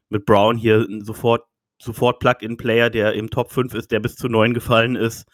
mit 0.09 0.25
Brown 0.25 0.57
hier 0.57 0.87
sofort, 1.01 1.45
sofort 1.77 2.19
Plug-in-Player, 2.19 2.89
der 2.89 3.13
im 3.13 3.29
Top 3.29 3.51
5 3.51 3.73
ist, 3.73 3.91
der 3.91 3.99
bis 3.99 4.15
zu 4.15 4.27
9 4.27 4.53
gefallen 4.53 4.95
ist. 4.95 5.25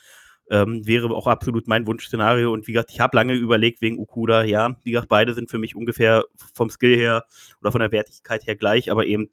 Ähm, 0.51 0.85
wäre 0.85 1.09
auch 1.09 1.25
absolut 1.25 1.67
mein 1.67 1.87
Wunschszenario. 1.87 2.53
Und 2.53 2.67
wie 2.67 2.73
gesagt, 2.73 2.91
ich 2.91 2.99
habe 2.99 3.17
lange 3.17 3.33
überlegt 3.33 3.81
wegen 3.81 3.99
Okuda. 3.99 4.43
Ja, 4.43 4.75
wie 4.83 4.91
gesagt, 4.91 5.09
beide 5.09 5.33
sind 5.33 5.49
für 5.49 5.57
mich 5.57 5.75
ungefähr 5.75 6.25
vom 6.53 6.69
Skill 6.69 6.95
her 6.95 7.25
oder 7.61 7.71
von 7.71 7.81
der 7.81 7.91
Wertigkeit 7.91 8.45
her 8.45 8.55
gleich, 8.55 8.91
aber 8.91 9.05
eben 9.05 9.29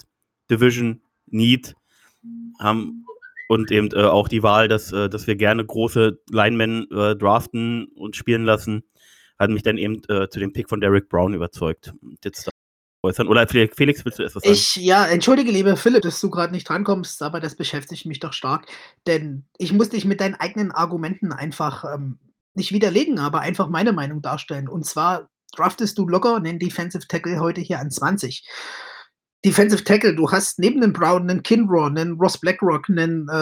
Division, 0.50 1.02
Need 1.26 1.74
haben 2.58 3.04
und 3.52 3.70
eben 3.70 3.90
äh, 3.92 4.04
auch 4.04 4.28
die 4.28 4.42
Wahl, 4.42 4.66
dass, 4.66 4.92
äh, 4.92 5.10
dass 5.10 5.26
wir 5.26 5.36
gerne 5.36 5.64
große 5.64 6.18
Linemen 6.30 6.90
äh, 6.90 7.14
draften 7.14 7.86
und 7.96 8.16
spielen 8.16 8.44
lassen, 8.44 8.82
hat 9.38 9.50
mich 9.50 9.62
dann 9.62 9.76
eben 9.76 10.02
äh, 10.08 10.28
zu 10.30 10.40
dem 10.40 10.54
Pick 10.54 10.70
von 10.70 10.80
Derek 10.80 11.10
Brown 11.10 11.34
überzeugt. 11.34 11.92
Jetzt 12.24 12.48
äußern. 13.02 13.28
Oder 13.28 13.46
Felix, 13.46 13.76
willst 13.76 14.18
du 14.18 14.22
etwas 14.22 14.42
sagen? 14.42 14.54
Ich, 14.54 14.76
ja, 14.76 15.04
entschuldige, 15.04 15.50
lieber 15.50 15.76
Philipp, 15.76 16.02
dass 16.02 16.18
du 16.20 16.30
gerade 16.30 16.52
nicht 16.52 16.66
drankommst, 16.66 17.20
aber 17.22 17.40
das 17.40 17.54
beschäftigt 17.54 18.06
mich 18.06 18.20
doch 18.20 18.32
stark, 18.32 18.66
denn 19.06 19.44
ich 19.58 19.74
muss 19.74 19.90
dich 19.90 20.06
mit 20.06 20.20
deinen 20.20 20.36
eigenen 20.36 20.72
Argumenten 20.72 21.32
einfach 21.32 21.84
ähm, 21.92 22.20
nicht 22.54 22.72
widerlegen, 22.72 23.18
aber 23.18 23.40
einfach 23.40 23.68
meine 23.68 23.92
Meinung 23.92 24.22
darstellen. 24.22 24.66
Und 24.66 24.86
zwar 24.86 25.28
draftest 25.54 25.98
du 25.98 26.08
locker 26.08 26.36
einen 26.36 26.58
Defensive 26.58 27.06
Tackle 27.06 27.38
heute 27.38 27.60
hier 27.60 27.80
an 27.80 27.90
20. 27.90 28.46
Defensive 29.44 29.82
Tackle, 29.82 30.14
du 30.14 30.30
hast 30.30 30.60
neben 30.60 30.80
dem 30.80 30.92
Brown 30.92 31.28
einen 31.28 31.42
Kinraw, 31.42 31.86
einen 31.86 32.12
Ross 32.12 32.38
Blackrock, 32.38 32.88
einen 32.88 33.28
äh, 33.28 33.32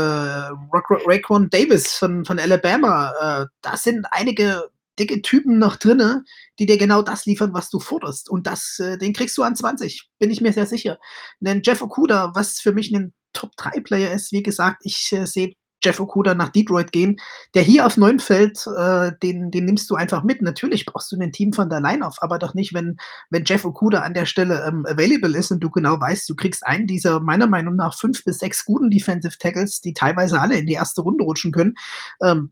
Raquan 0.72 1.50
Davis 1.50 1.92
von, 1.92 2.24
von 2.24 2.38
Alabama. 2.38 3.12
Äh, 3.20 3.46
da 3.60 3.76
sind 3.76 4.06
einige 4.10 4.70
dicke 4.98 5.20
Typen 5.22 5.58
noch 5.58 5.76
drinne, 5.76 6.24
die 6.58 6.66
dir 6.66 6.78
genau 6.78 7.02
das 7.02 7.26
liefern, 7.26 7.52
was 7.52 7.70
du 7.70 7.80
forderst. 7.80 8.30
Und 8.30 8.46
das, 8.46 8.78
äh, 8.78 8.96
den 8.98 9.12
kriegst 9.12 9.36
du 9.36 9.42
an 9.42 9.56
20, 9.56 10.08
bin 10.18 10.30
ich 10.30 10.40
mir 10.40 10.52
sehr 10.52 10.66
sicher. 10.66 10.98
Einen 11.44 11.62
Jeff 11.62 11.82
Okuda, 11.82 12.32
was 12.34 12.60
für 12.60 12.72
mich 12.72 12.90
ein 12.90 13.12
Top-3-Player 13.32 14.12
ist, 14.12 14.32
wie 14.32 14.42
gesagt, 14.42 14.82
ich 14.84 15.12
äh, 15.12 15.26
sehe 15.26 15.54
Jeff 15.82 16.00
Okuda 16.00 16.34
nach 16.34 16.50
Detroit 16.50 16.92
gehen, 16.92 17.20
der 17.54 17.62
hier 17.62 17.86
auf 17.86 17.96
9 17.96 18.18
fällt, 18.18 18.66
äh, 18.66 19.12
den, 19.22 19.50
den 19.50 19.64
nimmst 19.64 19.90
du 19.90 19.94
einfach 19.94 20.22
mit. 20.22 20.42
Natürlich 20.42 20.86
brauchst 20.86 21.10
du 21.12 21.18
ein 21.18 21.32
Team 21.32 21.52
von 21.52 21.70
der 21.70 21.80
Line 21.80 22.06
auf, 22.06 22.22
aber 22.22 22.38
doch 22.38 22.54
nicht, 22.54 22.74
wenn, 22.74 22.96
wenn 23.30 23.44
Jeff 23.44 23.64
Okuda 23.64 24.00
an 24.00 24.14
der 24.14 24.26
Stelle 24.26 24.64
ähm, 24.66 24.86
available 24.86 25.36
ist 25.36 25.50
und 25.50 25.60
du 25.60 25.70
genau 25.70 26.00
weißt, 26.00 26.28
du 26.28 26.34
kriegst 26.34 26.66
einen 26.66 26.86
dieser 26.86 27.20
meiner 27.20 27.46
Meinung 27.46 27.76
nach 27.76 27.98
fünf 27.98 28.24
bis 28.24 28.38
sechs 28.38 28.64
guten 28.64 28.90
Defensive 28.90 29.38
Tackles, 29.38 29.80
die 29.80 29.94
teilweise 29.94 30.40
alle 30.40 30.56
in 30.58 30.66
die 30.66 30.74
erste 30.74 31.02
Runde 31.02 31.24
rutschen 31.24 31.52
können. 31.52 31.74
Ähm, 32.22 32.50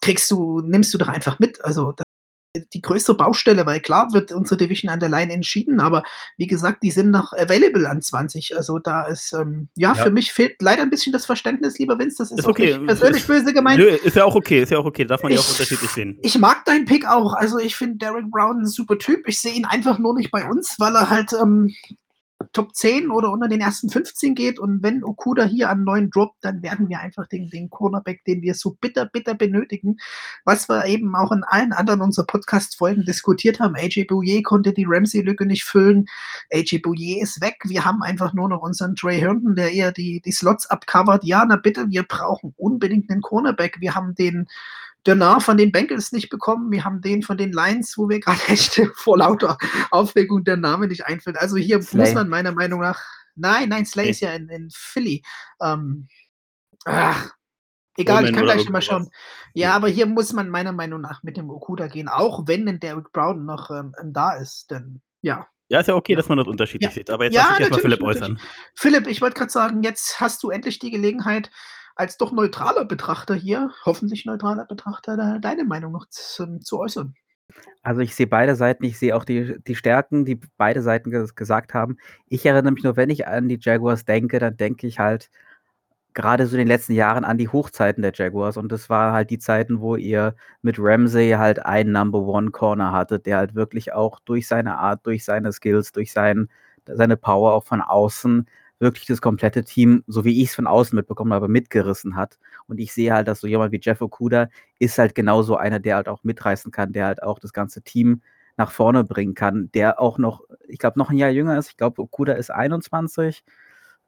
kriegst 0.00 0.30
du, 0.30 0.60
nimmst 0.60 0.92
du 0.92 0.98
doch 0.98 1.08
einfach 1.08 1.38
mit. 1.38 1.64
Also 1.64 1.94
die 2.74 2.82
größte 2.82 3.14
Baustelle, 3.14 3.64
weil 3.64 3.80
klar 3.80 4.12
wird 4.12 4.32
unsere 4.32 4.58
Division 4.58 4.90
an 4.90 5.00
der 5.00 5.08
Line 5.08 5.32
entschieden, 5.32 5.80
aber 5.80 6.02
wie 6.36 6.46
gesagt, 6.46 6.82
die 6.82 6.90
sind 6.90 7.10
noch 7.10 7.32
available 7.32 7.88
an 7.88 8.02
20. 8.02 8.56
Also 8.56 8.78
da 8.78 9.06
ist, 9.06 9.32
ähm, 9.32 9.68
ja, 9.74 9.94
ja, 9.94 10.02
für 10.02 10.10
mich 10.10 10.32
fehlt 10.32 10.60
leider 10.60 10.82
ein 10.82 10.90
bisschen 10.90 11.12
das 11.12 11.24
Verständnis, 11.24 11.78
lieber 11.78 11.98
Vince, 11.98 12.16
das 12.18 12.30
ist, 12.30 12.40
ist 12.40 12.46
okay. 12.46 12.78
persönlich 12.78 13.26
böse 13.26 13.54
gemeint. 13.54 13.78
Nö, 13.78 13.86
ist 13.86 14.16
ja 14.16 14.24
auch 14.24 14.34
okay, 14.34 14.62
ist 14.62 14.70
ja 14.70 14.78
auch 14.78 14.84
okay, 14.84 15.04
darf 15.04 15.22
man 15.22 15.32
ich, 15.32 15.38
ja 15.38 15.44
auch 15.44 15.48
unterschiedlich 15.50 15.90
sehen. 15.90 16.18
Ich 16.22 16.38
mag 16.38 16.64
deinen 16.66 16.84
Pick 16.84 17.06
auch, 17.08 17.32
also 17.34 17.58
ich 17.58 17.74
finde 17.74 17.96
Derek 17.96 18.30
Brown 18.30 18.60
ein 18.60 18.66
super 18.66 18.98
Typ, 18.98 19.26
ich 19.26 19.40
sehe 19.40 19.54
ihn 19.54 19.64
einfach 19.64 19.98
nur 19.98 20.14
nicht 20.14 20.30
bei 20.30 20.44
uns, 20.44 20.76
weil 20.78 20.94
er 20.94 21.08
halt 21.08 21.32
ähm, 21.40 21.74
Top 22.52 22.74
10 22.74 23.10
oder 23.10 23.30
unter 23.30 23.48
den 23.48 23.60
ersten 23.60 23.88
15 23.88 24.34
geht 24.34 24.58
und 24.58 24.82
wenn 24.82 25.04
Okuda 25.04 25.44
hier 25.44 25.70
an 25.70 25.84
neuen 25.84 26.10
droppt, 26.10 26.44
dann 26.44 26.62
werden 26.62 26.88
wir 26.88 27.00
einfach 27.00 27.26
den, 27.26 27.50
den 27.50 27.70
Cornerback, 27.70 28.24
den 28.24 28.42
wir 28.42 28.54
so 28.54 28.76
bitter, 28.80 29.06
bitter 29.06 29.34
benötigen, 29.34 29.96
was 30.44 30.68
wir 30.68 30.86
eben 30.86 31.14
auch 31.14 31.32
in 31.32 31.44
allen 31.44 31.72
anderen 31.72 32.00
unserer 32.00 32.26
Podcast-Folgen 32.26 33.04
diskutiert 33.04 33.60
haben. 33.60 33.76
AJ 33.76 34.04
Bouye 34.04 34.42
konnte 34.42 34.72
die 34.72 34.86
Ramsey-Lücke 34.86 35.46
nicht 35.46 35.64
füllen. 35.64 36.06
AJ 36.52 36.78
Bouye 36.78 37.20
ist 37.20 37.40
weg. 37.40 37.56
Wir 37.64 37.84
haben 37.84 38.02
einfach 38.02 38.32
nur 38.32 38.48
noch 38.48 38.62
unseren 38.62 38.94
Trey 38.94 39.18
Herndon, 39.18 39.56
der 39.56 39.72
eher 39.72 39.92
die, 39.92 40.20
die 40.20 40.32
Slots 40.32 40.66
abcovert. 40.66 41.24
Ja, 41.24 41.44
na 41.46 41.56
bitte, 41.56 41.88
wir 41.90 42.02
brauchen 42.02 42.54
unbedingt 42.56 43.10
einen 43.10 43.22
Cornerback. 43.22 43.80
Wir 43.80 43.94
haben 43.94 44.14
den 44.14 44.46
Dönar 45.06 45.40
von 45.40 45.56
den 45.56 45.72
Bengals 45.72 46.12
nicht 46.12 46.28
bekommen. 46.28 46.70
Wir 46.70 46.84
haben 46.84 47.00
den 47.00 47.22
von 47.22 47.36
den 47.36 47.52
Lions, 47.52 47.98
wo 47.98 48.08
wir 48.08 48.20
gerade 48.20 48.40
echt 48.48 48.80
vor 48.94 49.18
lauter 49.18 49.58
Aufregung 49.90 50.44
der 50.44 50.56
Name 50.56 50.86
nicht 50.86 51.06
einfällt. 51.06 51.38
Also 51.38 51.56
hier 51.56 51.82
Slay. 51.82 52.00
muss 52.00 52.14
man 52.14 52.28
meiner 52.28 52.52
Meinung 52.52 52.80
nach. 52.80 53.02
Nein, 53.34 53.70
nein, 53.70 53.86
Slay 53.86 54.10
ist 54.10 54.20
ja 54.20 54.32
in, 54.32 54.48
in 54.48 54.68
Philly. 54.72 55.22
Ähm, 55.60 56.08
ach, 56.84 57.30
egal, 57.96 58.26
ich 58.26 58.34
kann 58.34 58.44
gleich 58.44 58.68
mal 58.68 58.82
schauen. 58.82 59.10
Ja, 59.54 59.74
aber 59.74 59.88
hier 59.88 60.06
muss 60.06 60.32
man 60.32 60.50
meiner 60.50 60.72
Meinung 60.72 61.00
nach 61.00 61.22
mit 61.22 61.36
dem 61.36 61.50
Okuda 61.50 61.88
gehen, 61.88 62.08
auch 62.08 62.46
wenn 62.46 62.66
denn 62.66 62.78
Derek 62.78 63.10
Brown 63.12 63.44
noch 63.44 63.70
ähm, 63.70 63.94
da 64.04 64.32
ist. 64.32 64.70
Denn 64.70 65.00
ja. 65.22 65.46
Ja, 65.68 65.80
ist 65.80 65.86
ja 65.86 65.94
okay, 65.94 66.14
dass 66.14 66.28
man 66.28 66.36
das 66.36 66.46
unterschiedlich 66.46 66.90
ja. 66.90 66.94
sieht. 66.94 67.10
Aber 67.10 67.24
jetzt 67.24 67.34
ja, 67.34 67.44
lass 67.44 67.52
ich 67.54 67.60
erstmal 67.60 67.80
Philipp 67.80 68.02
äußern. 68.02 68.40
Philipp, 68.74 69.06
ich 69.06 69.22
wollte 69.22 69.38
gerade 69.38 69.50
sagen, 69.50 69.82
jetzt 69.82 70.20
hast 70.20 70.42
du 70.42 70.50
endlich 70.50 70.78
die 70.78 70.90
Gelegenheit, 70.90 71.50
als 71.94 72.16
doch 72.16 72.32
neutraler 72.32 72.84
Betrachter 72.84 73.34
hier, 73.34 73.70
hoffentlich 73.84 74.24
neutraler 74.24 74.64
Betrachter, 74.64 75.38
deine 75.40 75.64
Meinung 75.64 75.92
noch 75.92 76.06
zu, 76.08 76.58
zu 76.60 76.78
äußern. 76.78 77.14
Also 77.82 78.00
ich 78.00 78.14
sehe 78.14 78.26
beide 78.26 78.56
Seiten, 78.56 78.84
ich 78.84 78.98
sehe 78.98 79.14
auch 79.16 79.24
die, 79.24 79.56
die 79.66 79.74
Stärken, 79.74 80.24
die 80.24 80.40
beide 80.56 80.82
Seiten 80.82 81.10
gesagt 81.34 81.74
haben. 81.74 81.98
Ich 82.28 82.46
erinnere 82.46 82.72
mich 82.72 82.84
nur, 82.84 82.96
wenn 82.96 83.10
ich 83.10 83.26
an 83.26 83.48
die 83.48 83.58
Jaguars 83.60 84.04
denke, 84.04 84.38
dann 84.38 84.56
denke 84.56 84.86
ich 84.86 84.98
halt 84.98 85.30
gerade 86.14 86.46
so 86.46 86.54
in 86.54 86.58
den 86.58 86.68
letzten 86.68 86.92
Jahren 86.92 87.24
an 87.24 87.38
die 87.38 87.48
Hochzeiten 87.48 88.02
der 88.02 88.12
Jaguars 88.14 88.56
und 88.56 88.70
das 88.70 88.90
war 88.90 89.12
halt 89.12 89.30
die 89.30 89.38
Zeiten, 89.38 89.80
wo 89.80 89.96
ihr 89.96 90.34
mit 90.60 90.76
Ramsey 90.78 91.30
halt 91.32 91.64
einen 91.64 91.92
Number 91.92 92.20
One 92.20 92.50
Corner 92.50 92.92
hattet, 92.92 93.26
der 93.26 93.38
halt 93.38 93.54
wirklich 93.54 93.92
auch 93.92 94.20
durch 94.20 94.46
seine 94.46 94.78
Art, 94.78 95.06
durch 95.06 95.24
seine 95.24 95.52
Skills, 95.52 95.92
durch 95.92 96.12
sein, 96.12 96.48
seine 96.86 97.16
Power 97.16 97.54
auch 97.54 97.64
von 97.64 97.80
außen 97.80 98.46
wirklich 98.82 99.06
das 99.06 99.22
komplette 99.22 99.64
Team, 99.64 100.04
so 100.06 100.24
wie 100.24 100.42
ich 100.42 100.50
es 100.50 100.54
von 100.54 100.66
außen 100.66 100.94
mitbekommen 100.94 101.32
habe, 101.32 101.48
mitgerissen 101.48 102.16
hat. 102.16 102.38
Und 102.66 102.78
ich 102.78 102.92
sehe 102.92 103.14
halt, 103.14 103.28
dass 103.28 103.40
so 103.40 103.46
jemand 103.46 103.72
wie 103.72 103.80
Jeff 103.80 104.02
Okuda 104.02 104.48
ist 104.78 104.98
halt 104.98 105.14
genauso 105.14 105.56
einer, 105.56 105.80
der 105.80 105.96
halt 105.96 106.08
auch 106.08 106.24
mitreißen 106.24 106.70
kann, 106.70 106.92
der 106.92 107.06
halt 107.06 107.22
auch 107.22 107.38
das 107.38 107.54
ganze 107.54 107.82
Team 107.82 108.20
nach 108.56 108.70
vorne 108.70 109.04
bringen 109.04 109.34
kann, 109.34 109.70
der 109.72 110.00
auch 110.00 110.18
noch, 110.18 110.42
ich 110.68 110.78
glaube, 110.78 110.98
noch 110.98 111.10
ein 111.10 111.16
Jahr 111.16 111.30
jünger 111.30 111.56
ist. 111.58 111.70
Ich 111.70 111.76
glaube, 111.78 112.02
Okuda 112.02 112.34
ist 112.34 112.50
21, 112.50 113.44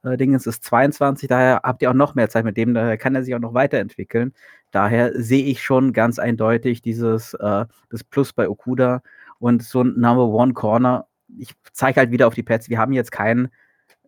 äh, 0.05 0.17
Dingens 0.17 0.47
ist 0.47 0.65
22, 0.65 1.29
daher 1.29 1.61
habt 1.65 1.83
ihr 1.83 1.91
auch 1.91 1.95
noch 1.95 2.15
mehr 2.15 2.29
Zeit 2.29 2.45
mit 2.45 2.57
dem, 2.57 2.75
daher 2.75 2.99
kann 2.99 3.15
er 3.15 3.25
sich 3.25 3.35
auch 3.35 3.41
noch 3.41 3.55
weiterentwickeln. 3.55 4.35
Daher 4.71 5.13
sehe 5.15 5.45
ich 5.45 5.63
schon 5.63 5.93
ganz 5.93 6.19
eindeutig 6.19 6.83
dieses 6.83 7.35
äh, 7.35 7.67
das 7.91 8.05
Plus 8.05 8.33
bei 8.33 8.49
Okuda 8.49 9.03
und 9.39 9.63
so 9.63 9.83
ein 9.83 9.99
Number 9.99 10.27
One 10.27 10.53
Corner. 10.53 11.07
Ich 11.39 11.55
zeige 11.73 12.01
halt 12.01 12.11
wieder 12.11 12.27
auf 12.27 12.35
die 12.35 12.43
Pads. 12.43 12.69
Wir 12.69 12.79
haben 12.79 12.93
jetzt 12.93 13.13
keinen 13.13 13.51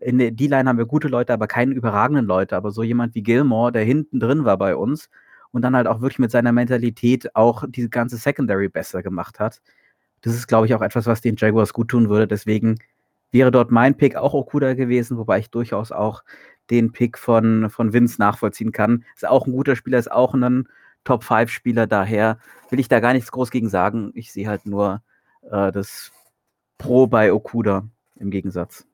in 0.01 0.19
der 0.19 0.31
D-Line 0.31 0.69
haben 0.69 0.79
wir 0.79 0.87
gute 0.87 1.09
Leute, 1.09 1.33
aber 1.33 1.47
keine 1.47 1.73
überragenden 1.75 2.27
Leute. 2.27 2.57
Aber 2.57 2.71
so 2.71 2.83
jemand 2.83 3.15
wie 3.15 3.23
Gilmore, 3.23 3.73
der 3.73 3.85
hinten 3.85 4.21
drin 4.21 4.45
war 4.45 4.59
bei 4.59 4.77
uns 4.77 5.09
und 5.53 5.63
dann 5.63 5.77
halt 5.77 5.87
auch 5.87 6.01
wirklich 6.01 6.19
mit 6.19 6.31
seiner 6.31 6.53
Mentalität 6.53 7.35
auch 7.35 7.65
diese 7.67 7.89
ganze 7.89 8.17
Secondary 8.17 8.69
besser 8.69 9.03
gemacht 9.03 9.41
hat. 9.41 9.63
Das 10.21 10.35
ist, 10.35 10.47
glaube 10.49 10.67
ich, 10.67 10.75
auch 10.75 10.83
etwas, 10.83 11.07
was 11.07 11.21
den 11.21 11.37
Jaguars 11.37 11.73
gut 11.73 11.89
tun 11.89 12.09
würde. 12.09 12.27
Deswegen 12.27 12.79
wäre 13.33 13.51
dort 13.51 13.71
mein 13.71 13.97
Pick 13.97 14.17
auch 14.17 14.35
Okuda 14.35 14.75
gewesen, 14.75 15.19
wobei 15.19 15.39
ich 15.39 15.51
durchaus 15.51 15.93
auch 15.93 16.25
den 16.71 16.93
Pick 16.93 17.17
von, 17.19 17.71
von 17.71 17.93
Vince 17.93 18.21
nachvollziehen 18.21 18.73
kann. 18.73 19.05
Ist 19.15 19.27
auch 19.27 19.47
ein 19.47 19.53
guter 19.53 19.77
Spieler, 19.77 19.99
ist 19.99 20.11
auch 20.11 20.35
ein 20.35 20.69
Top-5-Spieler. 21.05 21.87
Daher 21.87 22.39
will 22.71 22.81
ich 22.81 22.89
da 22.89 23.01
gar 23.01 23.13
nichts 23.13 23.31
groß 23.31 23.51
gegen 23.51 23.69
sagen. 23.69 24.11
Ich 24.15 24.33
sehe 24.33 24.49
halt 24.49 24.67
nur 24.67 25.03
äh, 25.51 25.71
das 25.73 26.13
Pro 26.79 27.07
bei 27.07 27.33
Okuda 27.33 27.89
im 28.17 28.31
Gegensatz. 28.31 28.87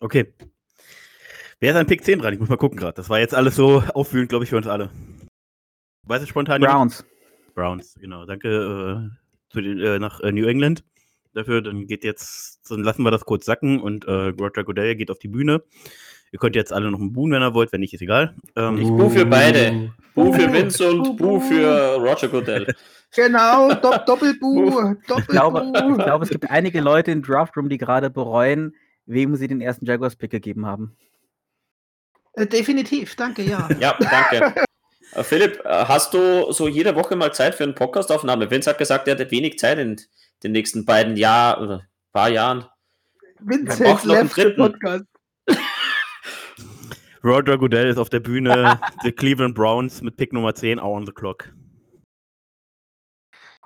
Okay. 0.00 0.32
Wer 1.60 1.72
ist 1.72 1.76
an 1.76 1.86
Pick 1.86 2.04
10 2.04 2.18
dran? 2.18 2.34
Ich 2.34 2.40
muss 2.40 2.48
mal 2.48 2.56
gucken 2.56 2.78
gerade. 2.78 2.94
Das 2.94 3.08
war 3.08 3.18
jetzt 3.18 3.34
alles 3.34 3.56
so 3.56 3.82
aufwühlend, 3.94 4.28
glaube 4.28 4.44
ich, 4.44 4.50
für 4.50 4.56
uns 4.56 4.66
alle. 4.66 4.90
Weißt 6.02 6.22
du 6.22 6.28
spontan? 6.28 6.60
Browns. 6.60 7.04
Browns, 7.54 7.94
genau. 7.98 8.26
Danke 8.26 8.48
äh, 8.48 9.52
zu 9.52 9.60
den, 9.60 9.80
äh, 9.80 9.98
nach 9.98 10.20
äh, 10.20 10.32
New 10.32 10.46
England 10.46 10.84
dafür. 11.32 11.62
Dann 11.62 11.86
geht 11.86 12.04
jetzt, 12.04 12.70
dann 12.70 12.82
lassen 12.82 13.02
wir 13.02 13.10
das 13.10 13.24
kurz 13.24 13.46
sacken 13.46 13.80
und 13.80 14.04
äh, 14.04 14.12
Roger 14.38 14.64
Goodell 14.64 14.94
geht 14.96 15.10
auf 15.10 15.18
die 15.18 15.28
Bühne. 15.28 15.62
Ihr 16.32 16.38
könnt 16.38 16.56
jetzt 16.56 16.72
alle 16.72 16.90
noch 16.90 16.98
einen 16.98 17.12
Buhen, 17.12 17.32
wenn 17.32 17.42
ihr 17.42 17.54
wollt, 17.54 17.72
wenn 17.72 17.80
nicht, 17.80 17.94
ist 17.94 18.02
egal. 18.02 18.34
Ähm, 18.56 18.78
ich 18.78 18.88
buh 18.88 19.08
für 19.08 19.24
beide. 19.24 19.92
Buh 20.14 20.32
für 20.32 20.52
Vince 20.52 20.90
und 20.90 21.16
buh 21.16 21.40
für 21.40 21.96
Roger 21.96 22.28
Goodell. 22.28 22.74
Genau, 23.14 23.72
do 23.74 23.92
Doppelbuh. 24.06 24.96
Doppel 25.06 25.22
ich, 25.22 25.26
glaube, 25.28 25.72
ich 25.74 26.04
glaube, 26.04 26.24
es 26.24 26.30
gibt 26.30 26.50
einige 26.50 26.80
Leute 26.80 27.12
im 27.12 27.22
Draftroom, 27.22 27.68
die 27.68 27.78
gerade 27.78 28.10
bereuen, 28.10 28.74
wem 29.06 29.36
sie 29.36 29.48
den 29.48 29.60
ersten 29.60 29.86
Jaguars-Pick 29.86 30.30
gegeben 30.30 30.66
haben. 30.66 30.96
Äh, 32.34 32.46
definitiv, 32.46 33.16
danke, 33.16 33.42
ja. 33.42 33.68
ja, 33.80 33.96
danke. 33.98 34.54
Äh, 35.12 35.22
Philipp, 35.22 35.64
äh, 35.64 35.68
hast 35.68 36.12
du 36.14 36.50
so 36.50 36.66
jede 36.66 36.96
Woche 36.96 37.14
mal 37.14 37.32
Zeit 37.32 37.54
für 37.54 37.62
eine 37.62 37.74
Podcastaufnahme? 37.74 38.50
Vince 38.50 38.70
hat 38.70 38.78
gesagt, 38.78 39.06
er 39.06 39.16
hat 39.16 39.30
wenig 39.30 39.56
Zeit 39.56 39.78
in 39.78 39.96
den 40.42 40.50
nächsten 40.50 40.84
beiden 40.84 41.16
Jahren 41.16 41.64
oder 41.64 41.86
paar 42.12 42.28
Jahren. 42.28 42.64
Vince 43.38 43.84
braucht 43.84 44.04
noch 44.04 44.16
einen 44.16 44.28
dritten. 44.28 44.56
Podcast. 44.56 45.04
Roger 47.22 47.58
Goodell 47.58 47.88
ist 47.88 47.98
auf 47.98 48.08
der 48.08 48.20
Bühne, 48.20 48.80
die 49.04 49.12
Cleveland 49.12 49.54
Browns 49.54 50.02
mit 50.02 50.16
Pick 50.16 50.32
Nummer 50.32 50.54
10, 50.54 50.78
auch 50.78 50.94
on 50.94 51.06
the 51.06 51.12
clock. 51.12 51.52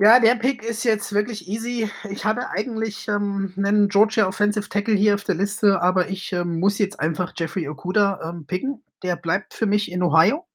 Ja, 0.03 0.19
der 0.19 0.35
Pick 0.37 0.65
ist 0.65 0.83
jetzt 0.85 1.13
wirklich 1.13 1.47
easy. 1.47 1.91
Ich 2.09 2.25
hatte 2.25 2.49
eigentlich 2.49 3.07
ähm, 3.07 3.53
einen 3.59 3.91
Georgia 3.91 4.27
Offensive 4.27 4.67
Tackle 4.71 4.95
hier 4.95 5.15
auf 5.15 5.25
der 5.25 5.35
Liste, 5.35 5.83
aber 5.83 6.09
ich 6.09 6.33
ähm, 6.33 6.59
muss 6.59 6.79
jetzt 6.79 6.99
einfach 6.99 7.35
Jeffrey 7.37 7.69
Okuda 7.69 8.19
ähm, 8.25 8.47
picken. 8.47 8.83
Der 9.03 9.17
bleibt 9.17 9.53
für 9.53 9.67
mich 9.67 9.93
in 9.93 10.03
Ohio. 10.03 10.47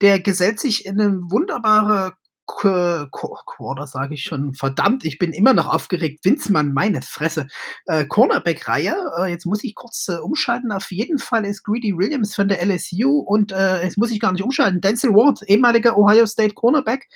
Der 0.00 0.20
gesellt 0.20 0.60
sich 0.60 0.86
in 0.86 1.00
eine 1.00 1.20
wunderbare 1.32 2.12
Quarter, 2.46 3.88
sage 3.88 4.14
ich 4.14 4.22
schon. 4.22 4.54
Verdammt, 4.54 5.04
ich 5.04 5.18
bin 5.18 5.32
immer 5.32 5.52
noch 5.52 5.66
aufgeregt. 5.66 6.24
Winzmann, 6.24 6.72
meine 6.72 7.02
Fresse. 7.02 7.48
Äh, 7.86 8.04
Cornerback-Reihe. 8.04 8.94
Äh, 9.18 9.32
jetzt 9.32 9.46
muss 9.46 9.64
ich 9.64 9.74
kurz 9.74 10.08
äh, 10.08 10.18
umschalten. 10.18 10.70
Auf 10.70 10.92
jeden 10.92 11.18
Fall 11.18 11.44
ist 11.44 11.64
Greedy 11.64 11.98
Williams 11.98 12.36
von 12.36 12.46
der 12.46 12.64
LSU 12.64 13.18
und 13.18 13.50
äh, 13.50 13.82
jetzt 13.82 13.98
muss 13.98 14.12
ich 14.12 14.20
gar 14.20 14.30
nicht 14.30 14.44
umschalten. 14.44 14.80
Denzel 14.80 15.12
Ward, 15.12 15.42
ehemaliger 15.48 15.98
Ohio 15.98 16.24
State 16.26 16.54
Cornerback. 16.54 17.08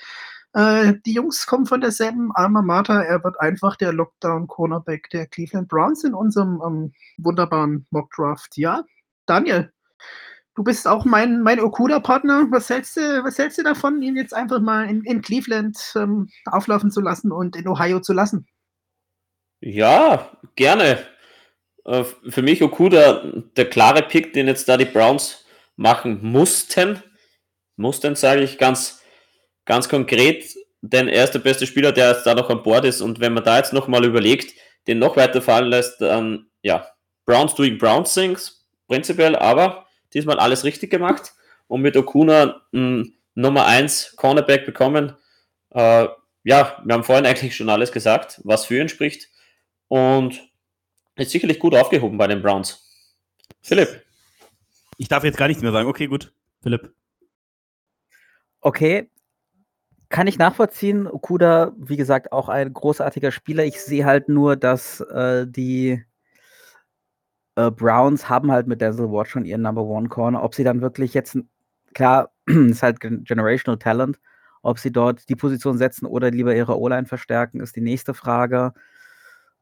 Äh, 0.55 0.93
die 1.05 1.11
Jungs 1.11 1.45
kommen 1.47 1.65
von 1.65 1.81
derselben 1.81 2.31
Alma 2.33 2.61
Mater. 2.61 3.03
Er 3.03 3.21
wird 3.25 3.41
einfach 3.41 3.75
der 3.75 3.91
Lockdown-Cornerback 3.91 5.09
der 5.09 5.27
Cleveland 5.27 5.67
Browns 5.67 6.05
in 6.05 6.13
unserem 6.13 6.61
ähm, 6.65 6.93
wunderbaren 7.17 7.85
Mock-Draft. 7.91 8.55
Ja, 8.55 8.85
Daniel, 9.25 9.73
du 10.55 10.63
bist 10.63 10.87
auch 10.87 11.03
mein, 11.03 11.41
mein 11.41 11.59
Okuda-Partner. 11.59 12.47
Was 12.51 12.69
hältst, 12.69 12.95
du, 12.95 13.01
was 13.25 13.37
hältst 13.37 13.57
du 13.57 13.63
davon, 13.63 14.01
ihn 14.01 14.15
jetzt 14.15 14.33
einfach 14.33 14.61
mal 14.61 14.89
in, 14.89 15.03
in 15.03 15.21
Cleveland 15.21 15.77
ähm, 15.97 16.29
auflaufen 16.45 16.89
zu 16.89 17.01
lassen 17.01 17.33
und 17.33 17.57
in 17.57 17.67
Ohio 17.67 17.99
zu 17.99 18.13
lassen? 18.13 18.47
Ja, 19.59 20.31
gerne. 20.55 20.99
Äh, 21.83 22.05
für 22.29 22.41
mich 22.41 22.63
Okuda 22.63 23.29
der 23.57 23.69
klare 23.69 24.03
Pick, 24.03 24.31
den 24.31 24.47
jetzt 24.47 24.69
da 24.69 24.77
die 24.77 24.85
Browns 24.85 25.43
machen 25.75 26.19
mussten. 26.21 27.03
Mussten, 27.75 28.15
sage 28.15 28.41
ich 28.41 28.57
ganz 28.57 29.01
ganz 29.65 29.89
konkret, 29.89 30.45
denn 30.81 31.07
er 31.07 31.23
ist 31.23 31.31
der 31.33 31.39
beste 31.39 31.67
Spieler, 31.67 31.91
der 31.91 32.11
jetzt 32.11 32.25
da 32.25 32.35
noch 32.35 32.49
an 32.49 32.63
Bord 32.63 32.85
ist. 32.85 33.01
Und 33.01 33.19
wenn 33.19 33.33
man 33.33 33.43
da 33.43 33.57
jetzt 33.57 33.73
nochmal 33.73 34.05
überlegt, 34.05 34.53
den 34.87 34.99
noch 34.99 35.17
weiter 35.17 35.41
fallen 35.41 35.67
lässt, 35.67 36.01
dann 36.01 36.47
ja, 36.61 36.87
Browns 37.25 37.55
doing 37.55 37.77
Browns 37.77 38.13
things, 38.13 38.65
prinzipiell, 38.87 39.35
aber 39.35 39.87
diesmal 40.13 40.39
alles 40.39 40.63
richtig 40.63 40.91
gemacht 40.91 41.33
und 41.67 41.81
mit 41.81 41.97
Okuna 41.97 42.61
m, 42.71 43.13
Nummer 43.33 43.65
1 43.65 44.15
Cornerback 44.15 44.65
bekommen. 44.65 45.15
Äh, 45.71 46.07
ja, 46.43 46.81
wir 46.83 46.93
haben 46.93 47.03
vorhin 47.03 47.25
eigentlich 47.25 47.55
schon 47.55 47.69
alles 47.69 47.91
gesagt, 47.91 48.39
was 48.43 48.65
für 48.65 48.79
ihn 48.79 48.89
spricht 48.89 49.29
und 49.87 50.41
ist 51.15 51.31
sicherlich 51.31 51.59
gut 51.59 51.75
aufgehoben 51.75 52.17
bei 52.17 52.27
den 52.27 52.41
Browns. 52.41 52.87
Philipp. 53.61 54.03
Ich 54.97 55.07
darf 55.07 55.23
jetzt 55.23 55.37
gar 55.37 55.47
nichts 55.47 55.63
mehr 55.63 55.71
sagen. 55.71 55.89
Okay, 55.89 56.07
gut. 56.07 56.33
Philipp. 56.61 56.93
Okay, 58.61 59.09
kann 60.09 60.27
ich 60.27 60.37
nachvollziehen. 60.37 61.07
Okuda, 61.07 61.73
wie 61.77 61.97
gesagt, 61.97 62.31
auch 62.31 62.49
ein 62.49 62.73
großartiger 62.73 63.31
Spieler. 63.31 63.65
Ich 63.65 63.81
sehe 63.81 64.05
halt 64.05 64.29
nur, 64.29 64.55
dass 64.55 65.01
äh, 65.01 65.47
die 65.47 66.03
äh, 67.55 67.71
Browns 67.71 68.29
haben 68.29 68.51
halt 68.51 68.67
mit 68.67 68.81
Denzel 68.81 69.11
Ward 69.11 69.27
schon 69.27 69.45
ihren 69.45 69.61
Number 69.61 69.83
One 69.83 70.09
Corner. 70.09 70.43
Ob 70.43 70.55
sie 70.55 70.63
dann 70.63 70.81
wirklich 70.81 71.13
jetzt, 71.13 71.37
klar, 71.93 72.31
ist 72.45 72.83
halt 72.83 72.99
Generational 72.99 73.79
Talent, 73.79 74.19
ob 74.61 74.79
sie 74.79 74.91
dort 74.91 75.27
die 75.29 75.35
Position 75.35 75.77
setzen 75.77 76.05
oder 76.05 76.31
lieber 76.31 76.55
ihre 76.55 76.79
O-Line 76.79 77.05
verstärken, 77.07 77.59
ist 77.59 77.75
die 77.75 77.81
nächste 77.81 78.13
Frage. 78.13 78.73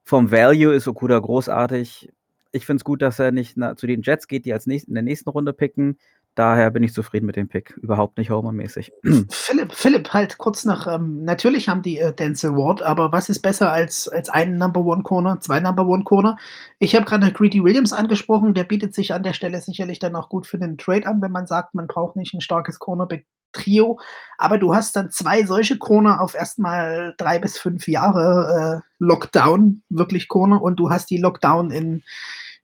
Vom 0.04 0.32
Value 0.32 0.74
ist 0.74 0.88
Okuda 0.88 1.20
großartig. 1.20 2.12
Ich 2.52 2.66
finde 2.66 2.82
es 2.82 2.84
gut, 2.84 3.02
dass 3.02 3.20
er 3.20 3.32
nicht 3.32 3.58
na, 3.58 3.76
zu 3.76 3.88
den 3.88 4.02
Jets 4.02 4.28
geht, 4.28 4.46
die 4.46 4.54
als 4.54 4.68
nächst, 4.68 4.88
in 4.88 4.94
der 4.94 5.04
nächsten 5.04 5.30
Runde 5.30 5.54
picken. 5.54 5.98
Daher 6.36 6.72
bin 6.72 6.82
ich 6.82 6.94
zufrieden 6.94 7.28
mit 7.28 7.36
dem 7.36 7.48
Pick. 7.48 7.78
Überhaupt 7.78 8.18
nicht 8.18 8.32
Homer-mäßig. 8.32 8.92
Philipp, 9.30 9.72
Philipp, 9.72 10.14
halt 10.14 10.40
kurz 10.40 10.66
nach. 10.66 10.88
Ähm, 10.88 11.24
natürlich 11.24 11.70
haben 11.70 11.84
die 11.84 12.00
äh, 12.00 12.14
Denzel 12.14 12.56
Ward, 12.56 12.82
aber 12.82 13.12
was 13.12 13.30
ist 13.30 13.42
besser 13.42 13.72
als, 13.72 14.08
als 14.08 14.30
ein 14.30 14.58
Number 14.58 14.82
One 14.82 15.04
Corner, 15.04 15.40
zwei 15.40 15.60
Number 15.60 15.86
One 15.86 16.04
Corner? 16.04 16.38
Ich 16.80 16.96
habe 16.96 17.06
gerade 17.06 17.32
Greedy 17.32 17.64
Williams 17.64 17.94
angesprochen. 17.94 18.56
Der 18.56 18.64
bietet 18.64 18.96
sich 18.96 19.14
an 19.14 19.22
der 19.22 19.34
Stelle 19.34 19.62
sicherlich 19.62 20.00
dann 20.00 20.16
auch 20.16 20.30
gut 20.30 20.48
für 20.48 20.58
den 20.58 20.78
Trade 20.78 21.06
an, 21.06 21.22
wenn 21.22 21.32
man 21.32 21.46
sagt, 21.46 21.76
man 21.76 21.88
braucht 21.88 22.16
nicht 22.16 22.34
ein 22.34 22.42
starkes 22.42 22.80
Cornerback. 22.80 23.26
Trio, 23.56 24.00
aber 24.40 24.58
du 24.58 24.74
hast 24.74 24.96
dann 24.96 25.12
zwei 25.12 25.44
solche 25.44 25.78
Corner 25.78 26.22
auf 26.22 26.34
erstmal 26.34 27.14
drei 27.18 27.38
bis 27.38 27.60
fünf 27.60 27.88
Jahre 27.88 28.82
äh, 28.82 28.90
Lockdown, 28.98 29.84
wirklich 29.90 30.28
Corner, 30.28 30.60
und 30.60 30.78
du 30.78 30.90
hast 30.90 31.12
die 31.12 31.18
Lockdown 31.18 31.70
in, 31.70 32.04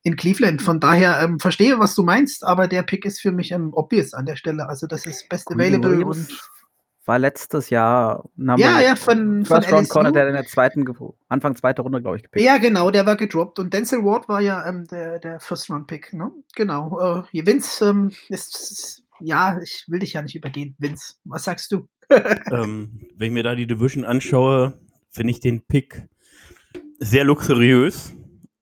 in 0.04 0.16
Cleveland. 0.16 0.62
Von 0.62 0.80
daher 0.80 1.22
ähm, 1.22 1.39
verstehe, 1.39 1.80
was 1.80 1.95
du 1.95 2.04
meinst, 2.04 2.43
aber 2.43 2.68
der 2.68 2.84
Pick 2.84 3.06
ist 3.06 3.20
für 3.20 3.32
mich 3.32 3.52
ähm, 3.52 3.72
obvious 3.74 4.14
an 4.14 4.26
der 4.26 4.36
Stelle. 4.36 4.68
Also 4.68 4.88
das 4.88 5.06
ist 5.06 5.28
best 5.30 5.52
available 5.52 6.06
und 6.06 6.28
war 7.10 7.18
letztes 7.18 7.72
Jahr 7.72 8.30
ja, 8.38 8.82
ja, 8.82 8.95
von, 8.95 9.43
First 9.43 9.68
von 9.68 9.76
Round. 9.76 9.89
Corner, 9.89 10.12
der 10.12 10.28
in 10.28 10.36
der 10.36 10.45
zweiten, 10.45 10.86
Anfang 11.28 11.56
zweiter 11.56 11.82
Runde, 11.82 12.02
glaube 12.02 12.18
ich, 12.18 12.24
gepickt. 12.24 12.45
Ja, 12.45 12.60
genau, 12.60 12.91
der 12.91 13.04
war 13.08 13.16
gedroppt. 13.16 13.58
Und 13.58 13.74
Denzel 13.74 14.06
Ward 14.06 14.30
war 14.30 14.41
ja 14.41 14.64
ähm, 14.68 14.86
der, 14.86 15.18
der 15.18 15.39
First 15.39 15.72
Round 15.72 15.88
Pick, 15.88 16.14
ne? 16.14 16.32
Genau. 16.56 17.24
Äh, 17.34 17.45
Vince 17.45 17.89
ähm, 17.89 18.12
ist, 18.30 19.02
ja, 19.20 19.60
ich 19.60 19.86
will 19.88 20.00
dich 20.00 20.14
ja 20.14 20.22
nicht 20.22 20.36
übergehen. 20.36 20.76
Vince, 20.78 21.16
was 21.24 21.45
sagst 21.45 21.72
du? 21.72 21.88
ähm, 22.52 23.02
wenn 23.16 23.28
ich 23.28 23.34
mir 23.34 23.43
da 23.43 23.56
die 23.56 23.66
Division 23.66 24.06
anschaue, 24.06 24.80
finde 25.10 25.32
ich 25.32 25.39
den 25.39 25.62
Pick 25.62 26.08
sehr 27.00 27.24
luxuriös 27.24 28.14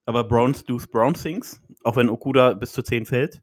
aber 0.08 0.24
Browns 0.24 0.64
do 0.64 0.80
Brown 0.90 1.12
things, 1.12 1.60
auch 1.84 1.96
wenn 1.96 2.08
Okuda 2.08 2.54
bis 2.54 2.72
zu 2.72 2.82
10 2.82 3.04
fällt. 3.04 3.42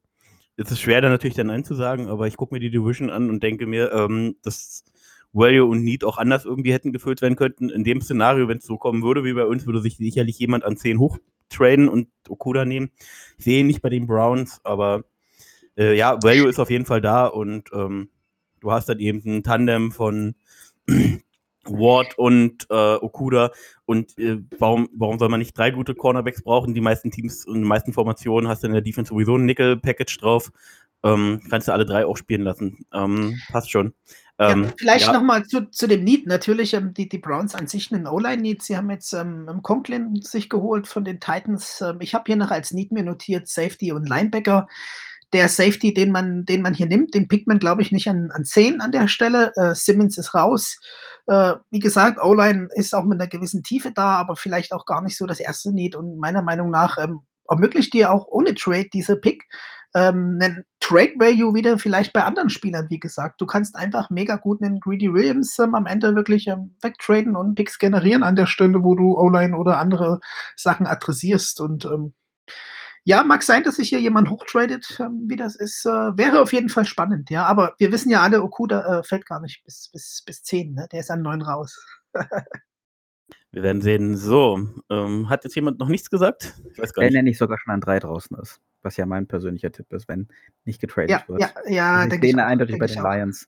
Es 0.57 0.71
ist 0.71 0.79
schwer, 0.79 0.99
da 0.99 1.09
natürlich 1.09 1.35
dann 1.35 1.45
Nein 1.45 1.63
zu 1.63 1.75
sagen, 1.75 2.07
aber 2.07 2.25
ich 2.25 2.37
gucke 2.37 2.55
mir 2.55 2.59
die 2.59 2.71
Division 2.71 3.11
an 3.11 3.29
und 3.29 3.43
denke 3.43 3.67
mir, 3.67 3.91
ähm, 3.91 4.37
dass 4.41 4.83
Value 5.31 5.69
und 5.69 5.83
Need 5.83 6.03
auch 6.03 6.17
anders 6.17 6.43
irgendwie 6.43 6.73
hätten 6.73 6.91
gefüllt 6.91 7.21
werden 7.21 7.35
könnten. 7.35 7.69
In 7.69 7.83
dem 7.83 8.01
Szenario, 8.01 8.47
wenn 8.47 8.57
es 8.57 8.65
so 8.65 8.79
kommen 8.79 9.03
würde 9.03 9.23
wie 9.23 9.33
bei 9.33 9.45
uns, 9.45 9.67
würde 9.67 9.79
sich 9.79 9.97
sicherlich 9.97 10.39
jemand 10.39 10.63
an 10.63 10.75
10 10.75 10.97
hochtraden 10.97 11.87
und 11.87 12.07
Okuda 12.27 12.65
nehmen. 12.65 12.89
Ich 13.37 13.45
sehe 13.45 13.59
ihn 13.59 13.67
nicht 13.67 13.83
bei 13.83 13.89
den 13.89 14.07
Browns, 14.07 14.59
aber 14.63 15.03
äh, 15.77 15.95
ja, 15.95 16.17
Value 16.23 16.49
ist 16.49 16.59
auf 16.59 16.71
jeden 16.71 16.87
Fall 16.87 17.01
da 17.01 17.27
und 17.27 17.69
ähm, 17.73 18.09
du 18.59 18.71
hast 18.71 18.89
dann 18.89 18.97
eben 18.97 19.21
ein 19.23 19.43
Tandem 19.43 19.91
von 19.91 20.33
Ward 21.65 22.17
und 22.17 22.67
äh, 22.69 22.95
Okuda. 22.95 23.51
Und 23.85 24.17
äh, 24.17 24.37
warum, 24.57 24.89
warum 24.93 25.19
soll 25.19 25.29
man 25.29 25.39
nicht 25.39 25.57
drei 25.57 25.71
gute 25.71 25.95
Cornerbacks 25.95 26.43
brauchen? 26.43 26.73
Die 26.73 26.81
meisten 26.81 27.11
Teams 27.11 27.45
und 27.45 27.61
die 27.61 27.67
meisten 27.67 27.93
Formationen 27.93 28.49
hast 28.49 28.63
du 28.63 28.67
in 28.67 28.73
der 28.73 28.81
Defense 28.81 29.09
sowieso 29.09 29.37
ein 29.37 29.45
Nickel-Package 29.45 30.17
drauf. 30.19 30.51
Ähm, 31.03 31.41
kannst 31.49 31.67
du 31.67 31.71
alle 31.71 31.85
drei 31.85 32.05
auch 32.05 32.17
spielen 32.17 32.41
lassen. 32.41 32.85
Ähm, 32.93 33.39
passt 33.51 33.69
schon. 33.69 33.93
Ähm, 34.37 34.63
ja, 34.63 34.73
vielleicht 34.77 35.07
ja. 35.07 35.13
nochmal 35.13 35.45
zu, 35.45 35.69
zu 35.69 35.87
dem 35.87 36.03
Need. 36.03 36.27
Natürlich, 36.27 36.73
ähm, 36.73 36.93
die, 36.93 37.07
die 37.07 37.19
Browns 37.19 37.55
an 37.55 37.67
sich 37.67 37.91
einen 37.91 38.07
O-Line-Need. 38.07 38.63
Sie 38.63 38.75
haben 38.75 38.89
jetzt 38.89 39.13
ähm, 39.13 39.59
Conklin 39.61 40.15
sich 40.21 40.49
geholt 40.49 40.87
von 40.87 41.05
den 41.05 41.19
Titans. 41.19 41.81
Ähm, 41.81 41.97
ich 42.01 42.13
habe 42.13 42.25
hier 42.27 42.35
noch 42.35 42.51
als 42.51 42.71
Need 42.71 42.91
mir 42.91 43.03
notiert 43.03 43.47
Safety 43.47 43.91
und 43.91 44.09
Linebacker 44.09 44.67
der 45.33 45.49
Safety, 45.49 45.93
den 45.93 46.11
man, 46.11 46.45
den 46.45 46.61
man 46.61 46.73
hier 46.73 46.85
nimmt, 46.85 47.13
den 47.13 47.27
pickt 47.27 47.47
man, 47.47 47.59
glaube 47.59 47.81
ich, 47.81 47.91
nicht 47.91 48.09
an, 48.09 48.31
an 48.31 48.45
10 48.45 48.81
an 48.81 48.91
der 48.91 49.07
Stelle. 49.07 49.51
Äh, 49.55 49.75
Simmons 49.75 50.17
ist 50.17 50.33
raus. 50.33 50.79
Äh, 51.27 51.53
wie 51.71 51.79
gesagt, 51.79 52.19
O-Line 52.21 52.69
ist 52.75 52.93
auch 52.93 53.03
mit 53.03 53.19
einer 53.19 53.29
gewissen 53.29 53.63
Tiefe 53.63 53.91
da, 53.91 54.15
aber 54.15 54.35
vielleicht 54.35 54.71
auch 54.71 54.85
gar 54.85 55.01
nicht 55.01 55.17
so 55.17 55.25
das 55.25 55.39
erste 55.39 55.73
Need. 55.73 55.95
Und 55.95 56.17
meiner 56.19 56.41
Meinung 56.41 56.69
nach 56.69 56.97
ähm, 56.97 57.21
ermöglicht 57.49 57.93
dir 57.93 58.11
auch 58.11 58.27
ohne 58.27 58.55
Trade 58.55 58.89
dieser 58.93 59.15
Pick 59.15 59.43
ähm, 59.95 60.37
einen 60.41 60.65
Trade 60.81 61.13
Value 61.17 61.55
wieder 61.55 61.79
vielleicht 61.79 62.13
bei 62.13 62.23
anderen 62.23 62.49
Spielern, 62.49 62.89
wie 62.89 62.99
gesagt. 62.99 63.39
Du 63.41 63.45
kannst 63.45 63.75
einfach 63.75 64.09
mega 64.09 64.35
gut 64.35 64.61
einen 64.61 64.79
Greedy 64.79 65.11
Williams 65.13 65.57
ähm, 65.57 65.73
am 65.73 65.85
Ende 65.85 66.15
wirklich 66.15 66.47
ähm, 66.47 66.75
wegtraden 66.81 67.35
und 67.35 67.55
Picks 67.55 67.79
generieren 67.79 68.21
an 68.21 68.35
der 68.35 68.45
Stelle, 68.45 68.83
wo 68.83 68.93
du 68.93 69.17
O-Line 69.17 69.57
oder 69.57 69.79
andere 69.79 70.19
Sachen 70.55 70.85
adressierst. 70.85 71.61
Und 71.61 71.85
ähm, 71.85 72.13
Ja, 73.07 73.23
mag 73.23 73.43
sein, 73.43 73.63
dass 73.63 73.75
sich 73.75 73.89
hier 73.89 73.99
jemand 73.99 74.31
hochtradet, 74.31 74.97
ähm, 74.99 75.25
wie 75.27 75.35
das 75.35 75.55
ist. 75.55 75.85
Äh, 75.85 75.89
wäre 75.89 76.41
auf 76.41 76.53
jeden 76.53 76.69
Fall 76.69 76.85
spannend, 76.85 77.29
ja. 77.29 77.45
Aber 77.45 77.75
wir 77.77 77.91
wissen 77.91 78.09
ja 78.09 78.21
alle, 78.21 78.41
Okuda 78.41 78.99
äh, 78.99 79.03
fällt 79.03 79.27
gar 79.27 79.39
nicht 79.39 79.63
bis, 79.63 79.89
bis, 79.93 80.23
bis 80.25 80.41
10, 80.41 80.73
ne? 80.73 80.87
Der 80.91 81.01
ist 81.01 81.11
an 81.11 81.21
9 81.21 81.43
raus. 81.43 81.79
Wir 83.51 83.63
werden 83.63 83.81
sehen. 83.81 84.17
So, 84.17 84.67
ähm, 84.89 85.29
hat 85.29 85.45
jetzt 85.45 85.55
jemand 85.55 85.79
noch 85.79 85.87
nichts 85.87 86.09
gesagt? 86.09 86.55
Ich 86.73 86.77
weiß 86.77 86.93
gar 86.93 87.03
wenn 87.03 87.13
nicht. 87.13 87.15
er 87.15 87.23
nicht 87.23 87.37
sogar 87.37 87.57
schon 87.57 87.73
an 87.73 87.79
3 87.79 87.99
draußen 87.99 88.37
ist. 88.39 88.59
Was 88.81 88.97
ja 88.97 89.05
mein 89.05 89.27
persönlicher 89.27 89.71
Tipp 89.71 89.93
ist, 89.93 90.09
wenn 90.09 90.27
nicht 90.65 90.81
getradet 90.81 91.11
ja, 91.11 91.23
wird. 91.27 91.39
Ja, 91.39 91.49
ja, 91.67 91.93
also 91.93 92.09
denke 92.09 92.27
ich. 92.27 92.35
Auch, 92.35 92.39
eindeutig 92.39 92.79
bei 92.79 92.87
den 92.87 93.01
Lions. 93.01 93.47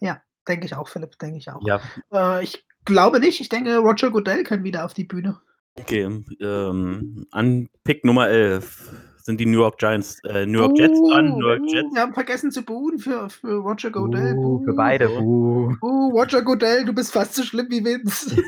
Ja, 0.00 0.20
denke 0.48 0.66
ich 0.66 0.74
auch, 0.74 0.88
Philipp, 0.88 1.16
denke 1.20 1.38
ich 1.38 1.48
auch. 1.48 1.64
Ja. 1.64 1.80
Äh, 2.12 2.42
ich 2.42 2.66
glaube 2.84 3.20
nicht. 3.20 3.40
Ich 3.40 3.48
denke, 3.48 3.76
Roger 3.76 4.10
Goodell 4.10 4.42
kann 4.42 4.64
wieder 4.64 4.84
auf 4.84 4.94
die 4.94 5.04
Bühne. 5.04 5.38
Okay, 5.78 6.08
ähm, 6.40 7.26
an 7.30 7.68
Pick 7.84 8.04
Nummer 8.04 8.28
11 8.28 8.90
sind 9.22 9.40
die 9.40 9.46
New 9.46 9.58
York 9.58 9.78
Giants, 9.78 10.22
äh, 10.24 10.46
New 10.46 10.60
York 10.60 10.72
uh, 10.72 10.76
Jets 10.76 10.98
an, 11.12 11.30
New 11.30 11.46
York 11.46 11.62
Jets. 11.66 11.92
Wir 11.92 12.00
haben 12.00 12.14
vergessen 12.14 12.50
zu 12.50 12.62
buhen 12.62 12.98
für, 12.98 13.28
für 13.28 13.56
Roger 13.56 13.90
Godell. 13.90 14.34
Uh, 14.36 14.64
für 14.64 14.72
beide. 14.72 15.10
Uh. 15.10 15.74
uh, 15.82 16.10
Roger 16.10 16.42
Godell, 16.42 16.84
du 16.84 16.92
bist 16.92 17.12
fast 17.12 17.34
so 17.34 17.42
schlimm 17.42 17.66
wie 17.68 17.84
Vince. 17.84 18.36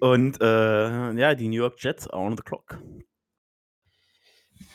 Und 0.00 0.40
äh, 0.40 1.12
ja, 1.12 1.34
die 1.34 1.48
New 1.48 1.56
York 1.56 1.76
Jets 1.78 2.08
are 2.08 2.22
on 2.22 2.36
the 2.36 2.42
clock. 2.42 2.78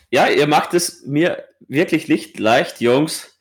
Ja, 0.09 0.27
ihr 0.27 0.47
macht 0.47 0.73
es 0.73 1.05
mir 1.05 1.43
wirklich 1.67 2.07
nicht 2.07 2.39
leicht, 2.39 2.79
Jungs. 2.79 3.34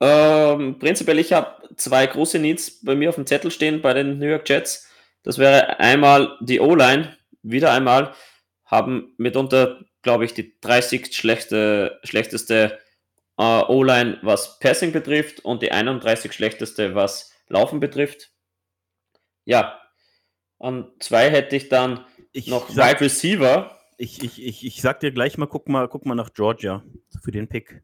Ähm, 0.00 0.78
prinzipiell, 0.78 1.18
ich 1.18 1.32
habe 1.32 1.68
zwei 1.76 2.06
große 2.06 2.38
Needs 2.38 2.84
bei 2.84 2.94
mir 2.94 3.08
auf 3.08 3.16
dem 3.16 3.26
Zettel 3.26 3.50
stehen 3.50 3.82
bei 3.82 3.94
den 3.94 4.18
New 4.18 4.26
York 4.26 4.48
Jets. 4.48 4.88
Das 5.22 5.38
wäre 5.38 5.80
einmal 5.80 6.36
die 6.40 6.60
O-Line, 6.60 7.16
wieder 7.42 7.72
einmal, 7.72 8.14
haben 8.64 9.14
mitunter, 9.16 9.84
glaube 10.02 10.24
ich, 10.24 10.34
die 10.34 10.58
30 10.60 11.14
schlechte, 11.14 11.98
schlechteste 12.04 12.78
äh, 13.38 13.42
O-Line, 13.42 14.18
was 14.22 14.58
Passing 14.58 14.92
betrifft 14.92 15.40
und 15.44 15.62
die 15.62 15.72
31 15.72 16.32
schlechteste, 16.32 16.94
was 16.94 17.32
Laufen 17.48 17.80
betrifft. 17.80 18.30
Ja, 19.44 19.80
an 20.58 20.92
zwei 21.00 21.30
hätte 21.30 21.56
ich 21.56 21.68
dann 21.68 22.04
ich 22.32 22.48
noch 22.48 22.68
sag, 22.68 22.94
Wide 22.94 23.00
Receiver. 23.00 23.78
Ich, 23.96 24.22
ich, 24.22 24.44
ich, 24.44 24.66
ich 24.66 24.80
sag 24.82 25.00
dir 25.00 25.12
gleich 25.12 25.38
mal, 25.38 25.46
guck 25.46 25.68
mal, 25.68 25.88
guck 25.88 26.04
mal 26.04 26.14
nach 26.14 26.32
Georgia 26.32 26.84
für 27.22 27.32
den 27.32 27.48
Pick. 27.48 27.82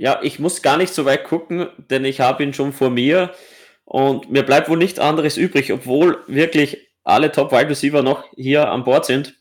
Ja, 0.00 0.18
ich 0.22 0.38
muss 0.38 0.62
gar 0.62 0.78
nicht 0.78 0.94
so 0.94 1.04
weit 1.04 1.24
gucken, 1.24 1.68
denn 1.90 2.06
ich 2.06 2.20
habe 2.20 2.42
ihn 2.42 2.54
schon 2.54 2.72
vor 2.72 2.88
mir 2.88 3.34
und 3.84 4.30
mir 4.30 4.44
bleibt 4.44 4.70
wohl 4.70 4.78
nichts 4.78 4.98
anderes 4.98 5.36
übrig, 5.36 5.74
obwohl 5.74 6.24
wirklich 6.26 6.88
alle 7.04 7.30
Top 7.30 7.52
Wide 7.52 7.68
Receiver 7.68 8.02
noch 8.02 8.24
hier 8.34 8.70
an 8.70 8.84
Bord 8.84 9.04
sind. 9.04 9.38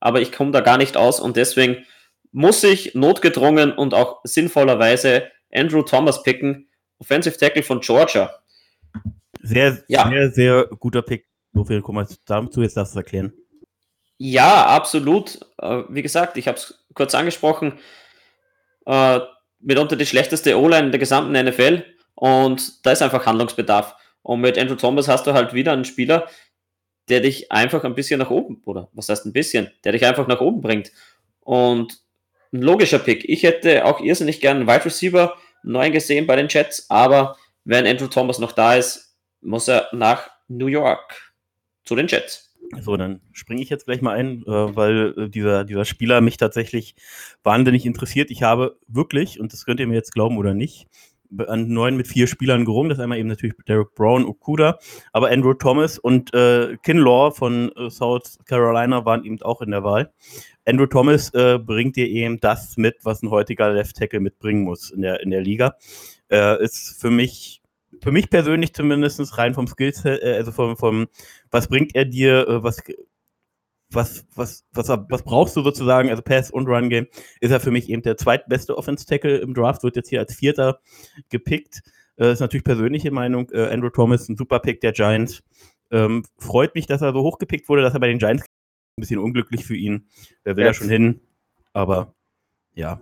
Aber 0.00 0.22
ich 0.22 0.32
komme 0.32 0.50
da 0.50 0.62
gar 0.62 0.78
nicht 0.78 0.96
aus 0.96 1.20
und 1.20 1.36
deswegen 1.36 1.84
muss 2.32 2.64
ich 2.64 2.94
notgedrungen 2.94 3.72
und 3.72 3.92
auch 3.92 4.20
sinnvollerweise 4.24 5.30
Andrew 5.52 5.82
Thomas 5.82 6.22
picken, 6.22 6.70
Offensive 6.98 7.36
Tackle 7.36 7.62
von 7.62 7.80
Georgia. 7.80 8.30
Sehr, 9.42 9.84
ja. 9.88 10.08
sehr, 10.08 10.30
sehr 10.30 10.66
guter 10.78 11.02
Pick. 11.02 11.26
So 11.52 11.66
viel, 11.66 11.82
guck 11.82 11.94
mal, 11.94 12.08
dazu 12.24 12.62
jetzt 12.62 12.78
darfst 12.78 12.94
du 12.94 12.98
es 12.98 13.04
erklären. 13.04 13.34
Ja, 14.16 14.68
absolut. 14.68 15.38
Äh, 15.58 15.82
wie 15.90 16.00
gesagt, 16.00 16.38
ich 16.38 16.48
habe 16.48 16.56
es 16.56 16.86
kurz 16.94 17.14
angesprochen. 17.14 17.78
Äh, 18.86 19.20
mitunter 19.64 19.96
die 19.96 20.06
schlechteste 20.06 20.58
O-Line 20.58 20.90
der 20.90 21.00
gesamten 21.00 21.32
NFL 21.32 21.84
und 22.14 22.86
da 22.86 22.92
ist 22.92 23.02
einfach 23.02 23.26
Handlungsbedarf. 23.26 23.96
Und 24.22 24.40
mit 24.40 24.58
Andrew 24.58 24.76
Thomas 24.76 25.08
hast 25.08 25.26
du 25.26 25.32
halt 25.32 25.52
wieder 25.52 25.72
einen 25.72 25.84
Spieler, 25.84 26.28
der 27.08 27.20
dich 27.20 27.52
einfach 27.52 27.84
ein 27.84 27.94
bisschen 27.94 28.18
nach 28.18 28.30
oben, 28.30 28.62
oder 28.64 28.88
was 28.92 29.08
heißt 29.08 29.26
ein 29.26 29.32
bisschen, 29.32 29.70
der 29.84 29.92
dich 29.92 30.06
einfach 30.06 30.26
nach 30.26 30.40
oben 30.40 30.60
bringt. 30.60 30.92
Und 31.40 32.00
ein 32.52 32.62
logischer 32.62 32.98
Pick. 32.98 33.28
Ich 33.28 33.42
hätte 33.42 33.84
auch 33.84 34.00
irrsinnig 34.00 34.40
gerne 34.40 34.60
einen 34.60 34.68
Wide 34.68 34.86
Receiver 34.86 35.36
neu 35.62 35.90
gesehen 35.90 36.26
bei 36.26 36.36
den 36.36 36.48
Jets, 36.48 36.86
aber 36.88 37.36
wenn 37.64 37.86
Andrew 37.86 38.06
Thomas 38.06 38.38
noch 38.38 38.52
da 38.52 38.76
ist, 38.76 39.16
muss 39.40 39.68
er 39.68 39.88
nach 39.92 40.30
New 40.48 40.66
York 40.66 41.34
zu 41.84 41.94
den 41.96 42.06
Jets. 42.06 42.53
So, 42.80 42.96
dann 42.96 43.20
springe 43.32 43.62
ich 43.62 43.70
jetzt 43.70 43.86
gleich 43.86 44.02
mal 44.02 44.14
ein, 44.14 44.42
äh, 44.42 44.76
weil 44.76 45.14
äh, 45.16 45.28
dieser, 45.28 45.64
dieser 45.64 45.84
Spieler 45.84 46.20
mich 46.20 46.36
tatsächlich 46.36 46.94
wahnsinnig 47.42 47.86
interessiert. 47.86 48.30
Ich 48.30 48.42
habe 48.42 48.76
wirklich, 48.88 49.40
und 49.40 49.52
das 49.52 49.64
könnt 49.64 49.80
ihr 49.80 49.86
mir 49.86 49.94
jetzt 49.94 50.12
glauben 50.12 50.38
oder 50.38 50.54
nicht, 50.54 50.86
an 51.46 51.68
neun 51.68 51.96
mit 51.96 52.06
vier 52.06 52.26
Spielern 52.26 52.64
gerungen. 52.64 52.88
Das 52.88 52.98
ist 52.98 53.02
einmal 53.02 53.18
eben 53.18 53.28
natürlich 53.28 53.56
Derek 53.66 53.94
Brown, 53.94 54.24
Okuda, 54.24 54.78
aber 55.12 55.30
Andrew 55.30 55.54
Thomas 55.54 55.98
und 55.98 56.32
äh, 56.34 56.76
Kinlaw 56.82 57.32
von 57.32 57.72
äh, 57.76 57.90
South 57.90 58.38
Carolina 58.46 59.04
waren 59.04 59.24
eben 59.24 59.40
auch 59.42 59.60
in 59.62 59.70
der 59.70 59.82
Wahl. 59.82 60.12
Andrew 60.66 60.86
Thomas 60.86 61.32
äh, 61.34 61.58
bringt 61.58 61.96
dir 61.96 62.08
eben 62.08 62.40
das 62.40 62.76
mit, 62.76 62.96
was 63.02 63.22
ein 63.22 63.30
heutiger 63.30 63.72
Left 63.72 63.96
Tackle 63.96 64.20
mitbringen 64.20 64.62
muss 64.62 64.90
in 64.90 65.02
der, 65.02 65.20
in 65.20 65.30
der 65.30 65.42
Liga. 65.42 65.76
Äh, 66.30 66.62
ist 66.62 67.00
für 67.00 67.10
mich 67.10 67.62
für 68.04 68.12
mich 68.12 68.28
persönlich 68.28 68.74
zumindest 68.74 69.38
rein 69.38 69.54
vom 69.54 69.66
Skillset, 69.66 70.22
äh, 70.22 70.34
also 70.34 70.52
vom, 70.52 70.76
vom, 70.76 71.08
was 71.50 71.68
bringt 71.68 71.96
er 71.96 72.04
dir, 72.04 72.46
äh, 72.46 72.62
was, 72.62 72.82
was, 73.90 74.26
was, 74.34 74.64
was, 74.72 74.88
was 74.88 75.22
brauchst 75.22 75.56
du 75.56 75.62
sozusagen, 75.62 76.10
also 76.10 76.22
Pass 76.22 76.50
und 76.50 76.68
Run 76.68 76.90
Game, 76.90 77.06
ist 77.40 77.50
er 77.50 77.60
für 77.60 77.70
mich 77.70 77.88
eben 77.88 78.02
der 78.02 78.18
zweitbeste 78.18 78.76
Offense 78.76 79.06
Tackle 79.06 79.38
im 79.38 79.54
Draft, 79.54 79.82
wird 79.82 79.96
jetzt 79.96 80.10
hier 80.10 80.20
als 80.20 80.34
Vierter 80.34 80.80
gepickt. 81.30 81.82
Äh, 82.16 82.32
ist 82.32 82.40
natürlich 82.40 82.64
persönliche 82.64 83.10
Meinung. 83.10 83.50
Äh, 83.50 83.68
Andrew 83.70 83.88
Thomas, 83.88 84.28
ein 84.28 84.36
super 84.36 84.60
Pick 84.60 84.82
der 84.82 84.92
Giants. 84.92 85.42
Ähm, 85.90 86.24
freut 86.38 86.74
mich, 86.74 86.86
dass 86.86 87.00
er 87.00 87.12
so 87.12 87.22
hochgepickt 87.22 87.68
wurde, 87.70 87.82
dass 87.82 87.94
er 87.94 88.00
bei 88.00 88.08
den 88.08 88.18
Giants 88.18 88.44
ein 88.44 89.00
bisschen 89.00 89.18
unglücklich 89.18 89.64
für 89.64 89.76
ihn. 89.76 90.08
Wer 90.44 90.56
will 90.56 90.64
da 90.64 90.74
schon 90.74 90.90
hin? 90.90 91.20
Aber 91.72 92.14
ja. 92.74 93.00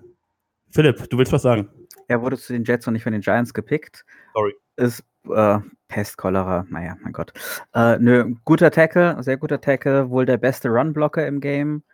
Philipp, 0.71 1.11
du 1.11 1.19
willst 1.19 1.33
was 1.33 1.43
sagen? 1.43 1.69
Er 2.13 2.21
wurde 2.21 2.37
zu 2.37 2.53
den 2.53 2.65
Jets 2.65 2.87
und 2.87 2.93
nicht 2.93 3.05
von 3.05 3.15
den 3.15 3.23
Giants 3.23 3.55
gepickt. 3.55 4.05
Sorry. 4.35 4.55
Ist 4.77 5.03
äh, 5.31 5.59
Pest, 5.89 6.19
Cholera, 6.19 6.67
naja, 6.69 6.95
mein 7.01 7.15
Gott. 7.15 7.33
Äh, 7.73 7.97
nö, 8.01 8.35
guter 8.45 8.71
Tackle, 8.71 9.17
sehr 9.23 9.39
guter 9.39 9.63
Tackle, 9.63 10.11
wohl 10.11 10.27
der 10.27 10.37
beste 10.37 10.69
Runblocker 10.69 11.27
im 11.27 11.41
Game. 11.41 11.85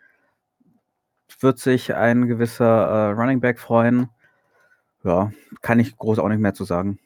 Wird 1.39 1.59
sich 1.59 1.95
ein 1.95 2.27
gewisser 2.27 2.65
äh, 2.65 3.11
Running 3.11 3.39
Back 3.39 3.59
freuen. 3.59 4.09
Ja, 5.05 5.31
kann 5.61 5.79
ich 5.79 5.95
groß 5.95 6.19
auch 6.19 6.27
nicht 6.27 6.41
mehr 6.41 6.53
zu 6.53 6.65
sagen. 6.65 6.99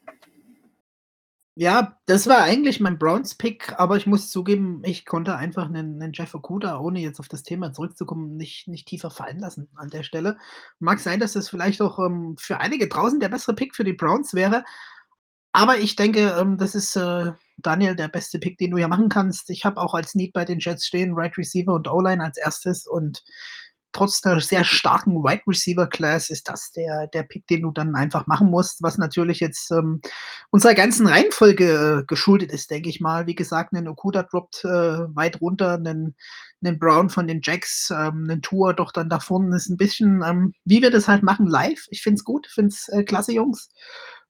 Ja, 1.56 2.00
das 2.08 2.26
war 2.26 2.42
eigentlich 2.42 2.80
mein 2.80 2.98
Browns-Pick, 2.98 3.80
aber 3.80 3.96
ich 3.96 4.08
muss 4.08 4.32
zugeben, 4.32 4.82
ich 4.86 5.06
konnte 5.06 5.36
einfach 5.36 5.66
einen, 5.66 6.02
einen 6.02 6.12
Jeff 6.12 6.34
Okuda, 6.34 6.80
ohne 6.80 7.00
jetzt 7.00 7.20
auf 7.20 7.28
das 7.28 7.44
Thema 7.44 7.72
zurückzukommen, 7.72 8.36
nicht, 8.38 8.68
nicht 8.68 8.88
tiefer 8.88 9.12
fallen 9.12 9.38
lassen 9.38 9.70
an 9.76 9.92
der 9.92 10.02
Stelle. 10.02 10.38
Mag 10.80 11.00
sein, 11.00 11.20
dass 11.20 11.34
das 11.34 11.50
vielleicht 11.50 11.80
auch 11.84 12.00
ähm, 12.00 12.36
für 12.40 12.60
einige 12.60 12.88
draußen 12.88 13.20
der 13.20 13.30
bessere 13.30 13.54
Pick 13.54 13.76
für 13.76 13.84
die 13.84 13.94
Browns 13.94 14.34
wäre, 14.34 14.64
aber 15.52 15.78
ich 15.78 15.96
denke, 15.96 16.36
ähm, 16.40 16.58
das 16.58 16.74
ist, 16.76 16.96
äh, 16.96 17.32
Daniel, 17.58 17.96
der 17.96 18.08
beste 18.08 18.40
Pick, 18.40 18.58
den 18.58 18.72
du 18.72 18.78
ja 18.78 18.88
machen 18.88 19.08
kannst. 19.10 19.50
Ich 19.52 19.66
habe 19.66 19.80
auch 19.80 19.94
als 19.94 20.16
Need 20.16 20.34
bei 20.34 20.46
den 20.46 20.58
Jets 20.60 20.88
stehen, 20.88 21.14
Right 21.14 21.38
Receiver 21.38 21.74
und 21.74 21.88
O-Line 21.88 22.24
als 22.24 22.38
erstes 22.38 22.88
und 22.88 23.24
trotz 23.94 24.22
der 24.22 24.40
sehr 24.42 24.64
starken 24.64 25.24
Wide 25.24 25.44
Receiver 25.48 25.88
Class 25.88 26.30
ist 26.30 26.50
das 26.50 26.72
der, 26.72 27.08
der 27.08 27.24
Pick, 27.24 27.48
den 27.48 27.62
du 27.62 27.72
dann 27.72 27.96
einfach 27.96 28.28
machen 28.28 28.50
musst, 28.50 28.84
was 28.84 28.98
natürlich 28.98 29.40
jetzt 29.40 29.72
ähm, 29.72 30.02
unserer 30.52 30.74
ganzen 30.74 31.08
Reihenfolge 31.08 32.02
äh, 32.02 32.06
geschuldet 32.06 32.52
ist, 32.52 32.72
denke 32.72 32.90
ich 32.90 33.00
mal. 33.00 33.28
Wie 33.28 33.36
gesagt, 33.36 33.74
einen 33.74 33.88
Okuda 33.88 34.24
droppt 34.24 34.66
äh, 34.66 34.68
weit 35.16 35.40
runter, 35.40 35.76
einen, 35.76 36.16
einen 36.64 36.80
Brown 36.80 37.10
von 37.10 37.28
den 37.28 37.42
Jacks, 37.42 37.90
ähm, 37.92 38.28
einen 38.30 38.42
Tour 38.42 38.74
doch 38.74 38.92
dann 38.92 39.10
da 39.10 39.20
vorne 39.20 39.56
ist 39.56 39.70
ein 39.70 39.78
bisschen, 39.78 40.24
ähm, 40.26 40.54
wie 40.66 40.82
wir 40.82 40.92
das 40.92 41.08
halt 41.08 41.24
machen, 41.24 41.48
live. 41.48 41.88
Ich 41.90 42.02
finde 42.02 42.18
es 42.18 42.24
gut, 42.24 42.48
finde 42.48 42.70
es 42.70 42.90
äh, 42.90 43.04
klasse, 43.04 43.34
Jungs 43.34 43.70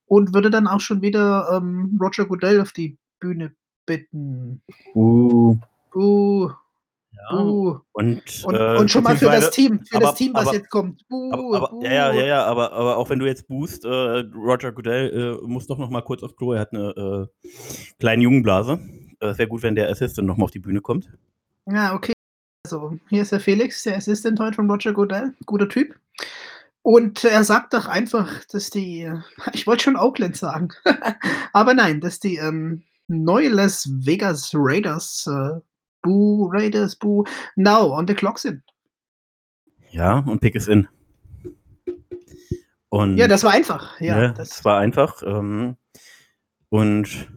und 0.05 0.33
würde 0.33 0.49
dann 0.49 0.67
auch 0.67 0.79
schon 0.79 1.01
wieder 1.01 1.49
ähm, 1.51 1.97
Roger 1.99 2.25
Goodell 2.25 2.61
auf 2.61 2.71
die 2.71 2.97
Bühne 3.19 3.55
bitten. 3.85 4.61
Uh. 4.93 5.57
Uh. 5.95 6.51
Ja. 7.15 7.37
Uh. 7.37 7.79
Und, 7.93 8.43
und, 8.45 8.55
äh, 8.55 8.77
und, 8.77 8.91
schon 8.91 9.03
mal 9.03 9.15
für 9.15 9.25
das 9.25 9.51
Team, 9.51 9.85
für 9.85 9.97
aber, 9.97 10.07
das 10.07 10.15
Team, 10.15 10.33
was 10.33 10.47
aber, 10.47 10.55
jetzt 10.55 10.69
kommt. 10.69 11.07
Buh, 11.07 11.31
aber, 11.31 11.69
buh. 11.69 11.83
Ja, 11.83 12.13
ja, 12.13 12.25
ja, 12.25 12.45
aber, 12.45 12.73
aber 12.73 12.97
auch 12.97 13.09
wenn 13.09 13.19
du 13.19 13.25
jetzt 13.25 13.47
boost, 13.47 13.85
äh, 13.85 13.87
Roger 13.87 14.71
Goodell 14.71 15.39
äh, 15.43 15.47
muss 15.47 15.67
doch 15.67 15.77
noch 15.77 15.89
mal 15.89 16.01
kurz 16.01 16.23
auf 16.23 16.35
Klo. 16.35 16.53
Er 16.53 16.61
hat 16.61 16.73
eine 16.73 17.29
äh, 17.33 17.49
kleine 17.99 18.23
Jungenblase. 18.23 18.79
Es 19.19 19.35
äh, 19.35 19.39
wäre 19.39 19.47
gut, 19.47 19.63
wenn 19.63 19.75
der 19.75 19.89
Assistant 19.89 20.27
noch 20.27 20.37
mal 20.37 20.45
auf 20.45 20.51
die 20.51 20.59
Bühne 20.59 20.81
kommt. 20.81 21.09
Ja, 21.65 21.93
okay. 21.93 22.13
Also, 22.65 22.97
hier 23.09 23.21
ist 23.21 23.31
der 23.31 23.39
Felix, 23.39 23.83
der 23.83 23.97
Assistant 23.97 24.39
heute 24.39 24.55
von 24.55 24.69
Roger 24.69 24.93
Goodell. 24.93 25.33
Guter 25.45 25.69
Typ. 25.69 25.95
Und 26.81 27.23
er 27.23 27.45
sagt 27.45 27.73
doch 27.73 27.87
einfach, 27.87 28.43
dass 28.51 28.69
die, 28.69 29.11
ich 29.53 29.65
wollte 29.65 29.83
schon 29.83 29.95
Oakland 29.95 30.35
sagen, 30.35 30.69
aber 31.53 31.73
nein, 31.73 32.01
dass 32.01 32.19
die 32.19 32.35
ähm, 32.35 32.83
neue 33.07 33.49
Las 33.49 33.89
Vegas 33.89 34.51
Raiders, 34.53 35.27
äh, 35.27 35.59
Boo, 36.03 36.51
Raiders, 36.51 36.95
Boo, 36.95 37.23
now 37.55 37.91
on 37.91 38.07
the 38.07 38.13
clock 38.13 38.37
sind. 38.37 38.61
Ja, 39.89 40.19
und 40.19 40.39
Pick 40.39 40.53
ist 40.53 40.67
in. 40.67 40.87
Und, 42.89 43.17
ja, 43.17 43.27
das 43.27 43.43
war 43.43 43.51
einfach. 43.51 43.99
Ja, 43.99 44.15
ne, 44.15 44.33
das, 44.37 44.49
das, 44.49 44.65
war 44.65 44.79
einfach. 44.79 45.23
Ähm, 45.23 45.77
und 46.69 47.27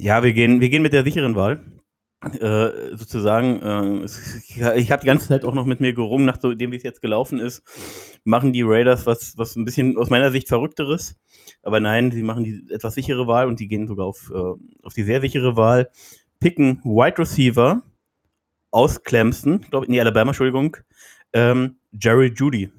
Ja, 0.00 0.22
wir 0.22 0.32
gehen, 0.32 0.60
wir 0.60 0.68
gehen 0.68 0.82
mit 0.82 0.92
der 0.92 1.02
sicheren 1.02 1.34
Wahl. 1.34 1.60
Äh, 2.20 2.96
sozusagen, 2.96 3.62
äh, 3.62 4.04
ich 4.76 4.90
habe 4.90 5.02
die 5.02 5.06
ganze 5.06 5.28
Zeit 5.28 5.44
auch 5.44 5.54
noch 5.54 5.66
mit 5.66 5.80
mir 5.80 5.92
gerungen, 5.92 6.26
nachdem 6.26 6.72
wie 6.72 6.76
es 6.76 6.82
jetzt 6.82 7.00
gelaufen 7.00 7.38
ist, 7.38 7.62
machen 8.24 8.52
die 8.52 8.62
Raiders 8.62 9.06
was, 9.06 9.38
was 9.38 9.54
ein 9.54 9.64
bisschen 9.64 9.96
aus 9.96 10.10
meiner 10.10 10.32
Sicht 10.32 10.48
verrückteres. 10.48 11.16
Aber 11.62 11.78
nein, 11.78 12.10
sie 12.10 12.24
machen 12.24 12.42
die 12.42 12.66
etwas 12.72 12.94
sichere 12.94 13.28
Wahl 13.28 13.46
und 13.46 13.60
die 13.60 13.68
gehen 13.68 13.86
sogar 13.86 14.06
auf, 14.06 14.32
äh, 14.34 14.84
auf 14.84 14.94
die 14.94 15.04
sehr 15.04 15.20
sichere 15.20 15.56
Wahl. 15.56 15.90
Picken 16.40 16.80
Wide 16.82 17.18
Receiver 17.18 17.82
aus 18.72 19.02
Clemson, 19.04 19.60
glaube 19.70 19.86
ich, 19.86 19.90
nee, 19.90 20.00
Alabama, 20.00 20.30
Entschuldigung, 20.30 20.76
ähm, 21.32 21.78
Jerry 21.92 22.32
Judy. 22.34 22.72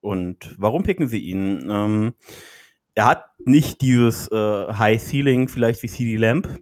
Und 0.00 0.54
warum 0.58 0.82
picken 0.82 1.06
sie 1.06 1.20
ihn? 1.20 1.68
Ähm, 1.70 2.14
er 2.94 3.06
hat 3.06 3.24
nicht 3.38 3.82
dieses 3.82 4.30
äh, 4.32 4.72
High 4.72 5.00
Ceiling 5.00 5.48
vielleicht 5.48 5.82
wie 5.84 5.88
CD 5.88 6.16
Lamp, 6.16 6.60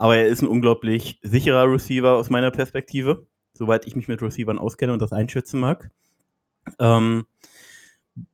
aber 0.00 0.16
er 0.16 0.28
ist 0.28 0.40
ein 0.40 0.48
unglaublich 0.48 1.18
sicherer 1.20 1.70
Receiver 1.70 2.14
aus 2.14 2.30
meiner 2.30 2.50
Perspektive, 2.50 3.26
soweit 3.52 3.86
ich 3.86 3.96
mich 3.96 4.08
mit 4.08 4.22
Receivern 4.22 4.58
auskenne 4.58 4.94
und 4.94 5.02
das 5.02 5.12
einschätzen 5.12 5.60
mag. 5.60 5.90
Ähm, 6.78 7.26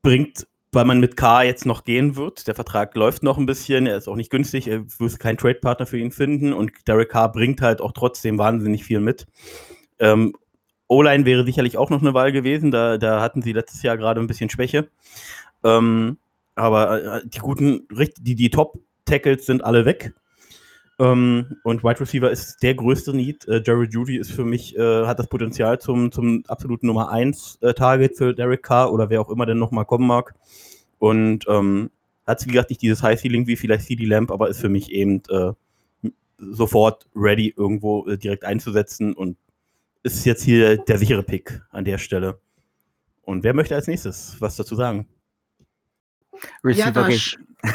bringt, 0.00 0.46
weil 0.70 0.84
man 0.84 1.00
mit 1.00 1.16
K 1.16 1.42
jetzt 1.42 1.66
noch 1.66 1.82
gehen 1.82 2.14
wird, 2.14 2.46
der 2.46 2.54
Vertrag 2.54 2.94
läuft 2.94 3.24
noch 3.24 3.36
ein 3.36 3.46
bisschen, 3.46 3.88
er 3.88 3.96
ist 3.96 4.06
auch 4.06 4.14
nicht 4.14 4.30
günstig, 4.30 4.68
er 4.68 4.84
wirst 5.00 5.18
keinen 5.18 5.38
Trade-Partner 5.38 5.86
für 5.86 5.98
ihn 5.98 6.12
finden 6.12 6.52
und 6.52 6.70
Derek 6.86 7.08
Carr 7.08 7.32
bringt 7.32 7.60
halt 7.60 7.80
auch 7.80 7.90
trotzdem 7.90 8.38
wahnsinnig 8.38 8.84
viel 8.84 9.00
mit. 9.00 9.26
Ähm, 9.98 10.36
O-Line 10.86 11.24
wäre 11.24 11.44
sicherlich 11.44 11.78
auch 11.78 11.90
noch 11.90 12.00
eine 12.00 12.14
Wahl 12.14 12.30
gewesen, 12.30 12.70
da, 12.70 12.96
da 12.96 13.20
hatten 13.20 13.42
sie 13.42 13.52
letztes 13.52 13.82
Jahr 13.82 13.96
gerade 13.96 14.20
ein 14.20 14.28
bisschen 14.28 14.50
Schwäche. 14.50 14.88
Ähm, 15.64 16.18
aber 16.54 17.02
äh, 17.02 17.22
die 17.24 17.40
guten, 17.40 17.88
die, 18.18 18.36
die 18.36 18.50
Top-Tackles 18.50 19.46
sind 19.46 19.64
alle 19.64 19.84
weg. 19.84 20.14
Ähm, 20.98 21.56
und 21.62 21.84
Wide 21.84 22.00
Receiver 22.00 22.30
ist 22.30 22.62
der 22.62 22.74
größte 22.74 23.14
Need. 23.14 23.46
Äh, 23.48 23.62
Jerry 23.64 23.86
Judy 23.86 24.16
ist 24.16 24.32
für 24.32 24.44
mich, 24.44 24.76
äh, 24.76 25.06
hat 25.06 25.18
das 25.18 25.28
Potenzial 25.28 25.78
zum, 25.78 26.10
zum 26.10 26.42
absoluten 26.48 26.86
Nummer 26.86 27.10
1 27.10 27.58
äh, 27.60 27.74
Target 27.74 28.16
für 28.16 28.34
Derek 28.34 28.62
Carr 28.62 28.92
oder 28.92 29.10
wer 29.10 29.20
auch 29.20 29.28
immer 29.28 29.44
denn 29.44 29.58
nochmal 29.58 29.84
kommen 29.84 30.06
mag. 30.06 30.34
Und 30.98 31.44
ähm, 31.48 31.90
hat, 32.26 32.44
wie 32.46 32.50
gesagt, 32.50 32.70
nicht 32.70 32.82
dieses 32.82 33.02
High 33.02 33.20
Ceiling 33.20 33.46
wie 33.46 33.56
vielleicht 33.56 33.86
CD 33.86 34.06
Lamp, 34.06 34.30
aber 34.30 34.48
ist 34.48 34.60
für 34.60 34.70
mich 34.70 34.90
eben 34.90 35.22
äh, 35.28 35.52
sofort 36.38 37.06
ready, 37.14 37.52
irgendwo 37.56 38.06
äh, 38.06 38.16
direkt 38.16 38.44
einzusetzen 38.44 39.12
und 39.12 39.36
ist 40.02 40.24
jetzt 40.24 40.42
hier 40.42 40.78
der 40.78 40.98
sichere 40.98 41.22
Pick 41.22 41.60
an 41.70 41.84
der 41.84 41.98
Stelle. 41.98 42.38
Und 43.22 43.44
wer 43.44 43.54
möchte 43.54 43.74
als 43.74 43.86
nächstes 43.86 44.36
was 44.40 44.56
dazu 44.56 44.76
sagen? 44.76 45.06
Receiver 46.62 47.08
ja, 47.08 47.18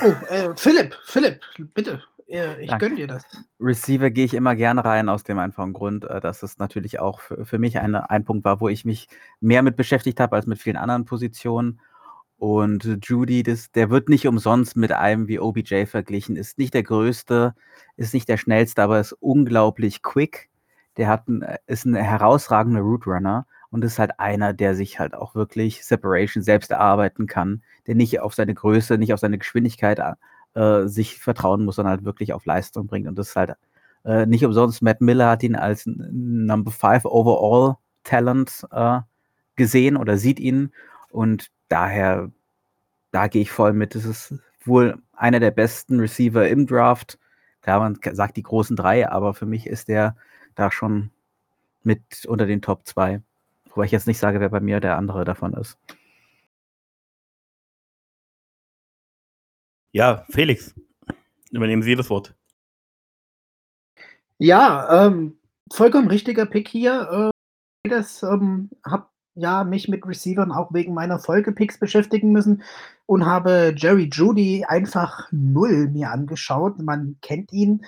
oh, 0.04 0.34
äh, 0.34 0.56
Philipp, 0.56 0.96
Philipp, 1.04 1.42
bitte. 1.74 2.02
Ich 2.62 2.78
gönne 2.78 2.96
dir 2.96 3.08
das. 3.08 3.24
Receiver 3.60 4.10
gehe 4.10 4.26
ich 4.26 4.34
immer 4.34 4.56
gerne 4.56 4.86
rein, 4.86 5.10
aus 5.10 5.24
dem 5.24 5.38
einfachen 5.38 5.74
Grund, 5.74 6.06
äh, 6.06 6.22
dass 6.22 6.44
es 6.44 6.58
natürlich 6.58 7.00
auch 7.00 7.20
für, 7.20 7.46
für 7.46 7.60
mich 7.60 7.78
eine, 7.80 8.10
ein 8.10 8.24
Punkt 8.24 8.46
war, 8.46 8.62
wo 8.62 8.70
ich 8.70 8.86
mich 8.86 9.08
mehr 9.40 9.64
mit 9.64 9.76
beschäftigt 9.76 10.20
habe 10.20 10.36
als 10.36 10.46
mit 10.48 10.60
vielen 10.60 10.78
anderen 10.78 11.06
Positionen. 11.06 11.82
Und 12.38 12.98
Judy, 13.04 13.44
das, 13.44 13.72
der 13.72 13.90
wird 13.90 14.10
nicht 14.10 14.28
umsonst 14.28 14.76
mit 14.76 14.92
einem 14.92 15.28
wie 15.28 15.40
OBJ 15.40 15.86
verglichen. 15.86 16.36
Ist 16.36 16.58
nicht 16.58 16.74
der 16.74 16.84
größte, 16.84 17.54
ist 17.98 18.14
nicht 18.14 18.30
der 18.30 18.38
schnellste, 18.38 18.82
aber 18.82 19.00
ist 19.00 19.14
unglaublich 19.14 20.02
quick. 20.02 20.50
Der 20.98 21.08
hat 21.08 21.28
ein, 21.28 21.46
ist 21.68 21.86
ein 21.86 21.96
herausragender 21.96 22.82
Root 22.82 23.06
Runner 23.06 23.46
und 23.70 23.84
ist 23.84 24.00
halt 24.00 24.20
einer, 24.20 24.54
der 24.54 24.74
sich 24.76 25.00
halt 25.00 25.14
auch 25.14 25.36
wirklich 25.36 25.86
Separation 25.86 26.44
selbst 26.44 26.72
erarbeiten 26.72 27.28
kann, 27.28 27.62
der 27.88 27.96
nicht 27.96 28.20
auf 28.20 28.34
seine 28.34 28.54
Größe, 28.54 28.98
nicht 28.98 29.14
auf 29.14 29.20
seine 29.20 29.38
Geschwindigkeit 29.38 30.00
äh, 30.54 30.88
sich 30.88 31.20
vertrauen 31.20 31.66
muss, 31.66 31.76
sondern 31.76 31.92
halt 31.92 32.06
wirklich 32.06 32.34
auf 32.34 32.46
Leistung 32.46 32.88
bringt. 32.88 33.08
Und 33.08 33.18
das 33.18 33.30
ist 33.30 33.36
halt 33.36 33.56
äh, 34.04 34.26
nicht 34.26 34.46
umsonst, 34.46 34.82
Matt 34.82 35.02
Miller 35.02 35.30
hat 35.30 35.44
ihn 35.44 35.56
als 35.56 35.84
Number 35.86 36.72
5 36.72 37.06
Overall 37.06 37.78
Talent 38.04 38.66
äh, 38.72 39.00
gesehen 39.56 39.98
oder 39.98 40.18
sieht 40.18 40.40
ihn. 40.40 40.72
Und 41.12 41.52
daher, 41.70 42.32
da 43.12 43.28
gehe 43.28 43.42
ich 43.42 43.52
voll 43.52 43.74
mit. 43.74 43.96
Das 43.96 44.06
ist 44.06 44.36
wohl 44.66 44.98
einer 45.14 45.40
der 45.40 45.52
besten 45.52 46.00
Receiver 46.00 46.48
im 46.48 46.66
Draft. 46.66 47.20
Klar, 47.62 47.80
man 47.80 48.00
sagt 48.14 48.38
die 48.38 48.44
großen 48.44 48.76
drei, 48.76 49.08
aber 49.08 49.34
für 49.34 49.46
mich 49.46 49.68
ist 49.68 49.88
der 49.88 50.16
da 50.56 50.72
schon 50.72 51.12
mit 51.84 52.26
unter 52.28 52.46
den 52.48 52.62
Top 52.62 52.88
2. 52.88 53.22
Wobei 53.70 53.86
ich 53.86 53.92
jetzt 53.92 54.08
nicht 54.08 54.20
sage, 54.20 54.40
wer 54.40 54.50
bei 54.50 54.60
mir 54.60 54.80
der 54.80 54.98
andere 54.98 55.26
davon 55.26 55.54
ist. 55.54 55.78
Ja, 59.94 60.26
Felix, 60.30 60.74
übernehmen 61.52 61.84
Sie 61.84 61.96
das 61.96 62.10
Wort. 62.10 62.34
Ja, 64.38 65.06
ähm, 65.06 65.38
vollkommen 65.72 66.08
richtiger 66.08 66.46
Pick 66.46 66.70
hier. 66.70 67.32
Äh, 67.84 67.90
das 67.90 68.24
ähm, 68.24 68.70
habe 68.86 69.08
ja 69.36 69.64
mich 69.64 69.90
mit 69.90 70.06
Receivern 70.06 70.52
auch 70.52 70.74
wegen 70.74 70.94
meiner 70.94 71.20
Folgepicks 71.20 71.78
beschäftigen 71.78 72.32
müssen 72.32 72.64
und 73.06 73.26
habe 73.26 73.74
Jerry 73.76 74.10
Judy 74.12 74.66
einfach 74.66 75.28
null 75.32 75.90
mir 75.90 76.12
angeschaut. 76.12 76.80
Man 76.80 77.18
kennt 77.22 77.52
ihn. 77.52 77.86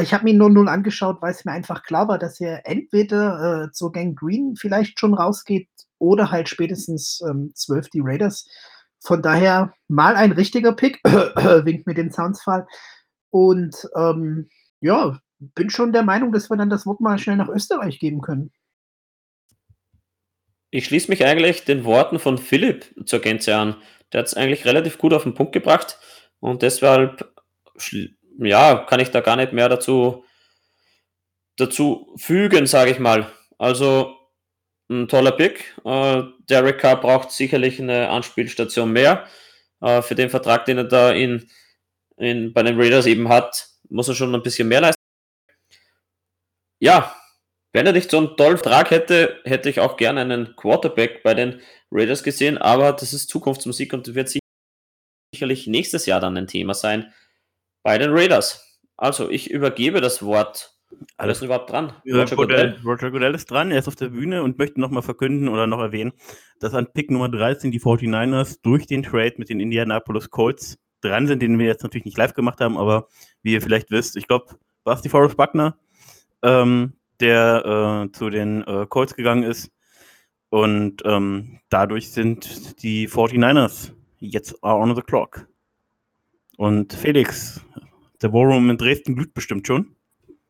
Ich 0.00 0.12
habe 0.12 0.24
mir 0.24 0.34
nur 0.34 0.50
null 0.50 0.68
angeschaut, 0.68 1.22
weil 1.22 1.30
es 1.30 1.44
mir 1.44 1.52
einfach 1.52 1.84
klar 1.84 2.08
war, 2.08 2.18
dass 2.18 2.40
er 2.40 2.66
entweder 2.66 3.66
äh, 3.66 3.72
zur 3.72 3.92
Gang 3.92 4.18
Green 4.18 4.56
vielleicht 4.56 4.98
schon 4.98 5.14
rausgeht 5.14 5.68
oder 5.98 6.32
halt 6.32 6.48
spätestens 6.48 7.22
ähm, 7.28 7.52
12 7.54 7.90
die 7.90 8.02
Raiders 8.02 8.48
von 9.04 9.22
daher 9.22 9.74
mal 9.88 10.16
ein 10.16 10.32
richtiger 10.32 10.72
Pick, 10.72 11.00
winkt 11.04 11.86
mit 11.86 11.98
dem 11.98 12.10
Soundsfall. 12.10 12.66
Und 13.30 13.76
ähm, 13.96 14.48
ja, 14.80 15.18
bin 15.38 15.70
schon 15.70 15.92
der 15.92 16.02
Meinung, 16.02 16.32
dass 16.32 16.50
wir 16.50 16.56
dann 16.56 16.70
das 16.70 16.86
Wort 16.86 17.00
mal 17.00 17.18
schnell 17.18 17.36
nach 17.36 17.48
Österreich 17.48 17.98
geben 17.98 18.20
können. 18.20 18.50
Ich 20.70 20.86
schließe 20.86 21.10
mich 21.10 21.24
eigentlich 21.24 21.64
den 21.64 21.84
Worten 21.84 22.18
von 22.18 22.38
Philipp 22.38 22.94
zur 23.06 23.20
Gänze 23.20 23.54
an. 23.56 23.76
Der 24.12 24.20
hat 24.20 24.26
es 24.26 24.34
eigentlich 24.34 24.64
relativ 24.64 24.98
gut 24.98 25.12
auf 25.12 25.22
den 25.22 25.34
Punkt 25.34 25.52
gebracht 25.52 25.98
und 26.40 26.62
deshalb 26.62 27.32
ja, 28.38 28.76
kann 28.88 29.00
ich 29.00 29.10
da 29.10 29.20
gar 29.20 29.36
nicht 29.36 29.52
mehr 29.52 29.68
dazu, 29.68 30.24
dazu 31.56 32.14
fügen, 32.16 32.66
sage 32.66 32.90
ich 32.90 32.98
mal. 32.98 33.30
Also 33.58 34.16
ein 35.02 35.08
toller 35.08 35.32
Pick. 35.32 35.74
Äh, 35.84 36.22
Derek 36.48 36.78
Carr 36.78 37.00
braucht 37.00 37.30
sicherlich 37.30 37.80
eine 37.80 38.08
Anspielstation 38.08 38.92
mehr. 38.92 39.26
Äh, 39.80 40.02
für 40.02 40.14
den 40.14 40.30
Vertrag, 40.30 40.64
den 40.64 40.78
er 40.78 40.84
da 40.84 41.12
in, 41.12 41.48
in, 42.16 42.52
bei 42.52 42.62
den 42.62 42.80
Raiders 42.80 43.06
eben 43.06 43.28
hat, 43.28 43.68
muss 43.88 44.08
er 44.08 44.14
schon 44.14 44.34
ein 44.34 44.42
bisschen 44.42 44.68
mehr 44.68 44.80
leisten. 44.80 45.00
Ja, 46.80 47.14
wenn 47.72 47.86
er 47.86 47.92
nicht 47.92 48.10
so 48.10 48.18
einen 48.18 48.36
tollen 48.36 48.58
Vertrag 48.58 48.90
hätte, 48.90 49.40
hätte 49.44 49.68
ich 49.68 49.80
auch 49.80 49.96
gerne 49.96 50.20
einen 50.20 50.54
Quarterback 50.56 51.22
bei 51.22 51.34
den 51.34 51.60
Raiders 51.90 52.22
gesehen, 52.22 52.58
aber 52.58 52.92
das 52.92 53.12
ist 53.12 53.28
Zukunftsmusik 53.28 53.92
und 53.92 54.14
wird 54.14 54.32
sicherlich 55.34 55.66
nächstes 55.66 56.06
Jahr 56.06 56.20
dann 56.20 56.36
ein 56.36 56.46
Thema 56.46 56.74
sein 56.74 57.12
bei 57.82 57.98
den 57.98 58.10
Raiders. 58.12 58.78
Also, 58.96 59.28
ich 59.28 59.50
übergebe 59.50 60.00
das 60.00 60.22
Wort 60.22 60.73
alles 61.16 61.42
überhaupt 61.42 61.70
dran. 61.70 61.92
Roger 62.06 62.36
Goodell. 62.36 62.78
Roger 62.84 63.10
Goodell 63.10 63.34
ist 63.34 63.50
dran, 63.50 63.70
er 63.70 63.78
ist 63.78 63.88
auf 63.88 63.96
der 63.96 64.08
Bühne 64.08 64.42
und 64.42 64.58
möchte 64.58 64.80
nochmal 64.80 65.02
verkünden 65.02 65.48
oder 65.48 65.66
noch 65.66 65.80
erwähnen, 65.80 66.12
dass 66.60 66.74
an 66.74 66.86
Pick 66.92 67.10
Nummer 67.10 67.28
13 67.28 67.70
die 67.70 67.80
49ers 67.80 68.58
durch 68.62 68.86
den 68.86 69.02
Trade 69.02 69.34
mit 69.38 69.48
den 69.48 69.60
Indianapolis 69.60 70.30
Colts 70.30 70.78
dran 71.00 71.26
sind, 71.26 71.42
den 71.42 71.58
wir 71.58 71.66
jetzt 71.66 71.82
natürlich 71.82 72.04
nicht 72.04 72.18
live 72.18 72.34
gemacht 72.34 72.60
haben, 72.60 72.78
aber 72.78 73.08
wie 73.42 73.52
ihr 73.52 73.62
vielleicht 73.62 73.90
wisst, 73.90 74.16
ich 74.16 74.26
glaube, 74.26 74.56
war 74.84 74.94
es 74.94 75.02
die 75.02 75.08
Forrest 75.08 75.36
Buckner, 75.36 75.76
ähm, 76.42 76.94
der 77.20 78.06
äh, 78.06 78.12
zu 78.12 78.30
den 78.30 78.62
äh, 78.66 78.86
Colts 78.88 79.14
gegangen 79.14 79.42
ist. 79.42 79.70
Und 80.50 81.02
ähm, 81.04 81.58
dadurch 81.68 82.12
sind 82.12 82.82
die 82.82 83.08
49ers 83.08 83.92
jetzt 84.20 84.62
on 84.62 84.94
the 84.94 85.02
clock. 85.02 85.48
Und 86.56 86.92
Felix, 86.92 87.60
der 88.22 88.32
War 88.32 88.46
Room 88.46 88.70
in 88.70 88.78
Dresden 88.78 89.16
glüht 89.16 89.34
bestimmt 89.34 89.66
schon. 89.66 89.96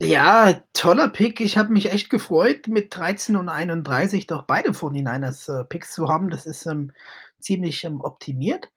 Ja, 0.01 0.61
toller 0.73 1.09
Pick. 1.09 1.41
Ich 1.41 1.57
habe 1.57 1.73
mich 1.73 1.91
echt 1.93 2.11
gefreut, 2.11 2.67
mit 2.69 2.95
13 2.97 3.37
und 3.37 3.49
31 3.49 4.27
doch 4.27 4.43
beide 4.45 4.73
49ers 4.75 5.49
äh, 5.49 5.65
Picks 5.65 5.93
zu 5.93 6.09
haben. 6.09 6.31
Das 6.31 6.47
ist 6.47 6.67
ähm, 6.67 6.93
ziemlich 7.39 7.85
ähm, 7.85 8.01
optimiert. 8.01 8.71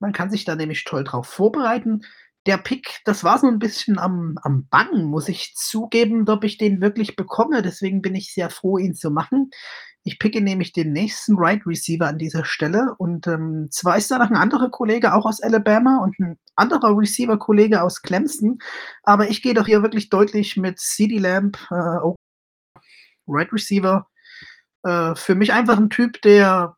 Man 0.00 0.12
kann 0.12 0.30
sich 0.30 0.44
da 0.44 0.56
nämlich 0.56 0.84
toll 0.84 1.04
drauf 1.04 1.28
vorbereiten. 1.28 2.02
Der 2.46 2.58
Pick, 2.58 3.00
das 3.04 3.24
war 3.24 3.38
so 3.38 3.46
ein 3.46 3.58
bisschen 3.60 3.98
am, 3.98 4.36
am 4.42 4.66
Bangen, 4.68 5.04
muss 5.04 5.28
ich 5.28 5.54
zugeben, 5.56 6.28
ob 6.28 6.44
ich 6.44 6.58
den 6.58 6.80
wirklich 6.80 7.16
bekomme. 7.16 7.62
Deswegen 7.62 8.02
bin 8.02 8.14
ich 8.14 8.34
sehr 8.34 8.50
froh, 8.50 8.76
ihn 8.76 8.94
zu 8.94 9.10
machen. 9.10 9.50
Ich 10.06 10.18
picke 10.18 10.42
nämlich 10.42 10.72
den 10.72 10.92
nächsten 10.92 11.36
Right 11.36 11.66
Receiver 11.66 12.06
an 12.06 12.18
dieser 12.18 12.44
Stelle. 12.44 12.94
Und 12.98 13.26
ähm, 13.26 13.68
zwar 13.70 13.96
ist 13.96 14.10
da 14.10 14.18
noch 14.18 14.30
ein 14.30 14.36
anderer 14.36 14.70
Kollege 14.70 15.14
auch 15.14 15.24
aus 15.24 15.42
Alabama 15.42 15.98
und 16.02 16.18
ein 16.20 16.38
anderer 16.56 16.96
Receiver-Kollege 16.96 17.82
aus 17.82 18.02
Clemson. 18.02 18.58
Aber 19.02 19.30
ich 19.30 19.42
gehe 19.42 19.54
doch 19.54 19.66
hier 19.66 19.82
wirklich 19.82 20.10
deutlich 20.10 20.58
mit 20.58 20.78
CD 20.78 21.18
Lamb, 21.18 21.56
äh, 21.70 22.12
Right 23.26 23.52
Receiver. 23.52 24.06
Äh, 24.82 25.14
für 25.14 25.34
mich 25.34 25.52
einfach 25.54 25.78
ein 25.78 25.90
Typ, 25.90 26.20
der 26.20 26.76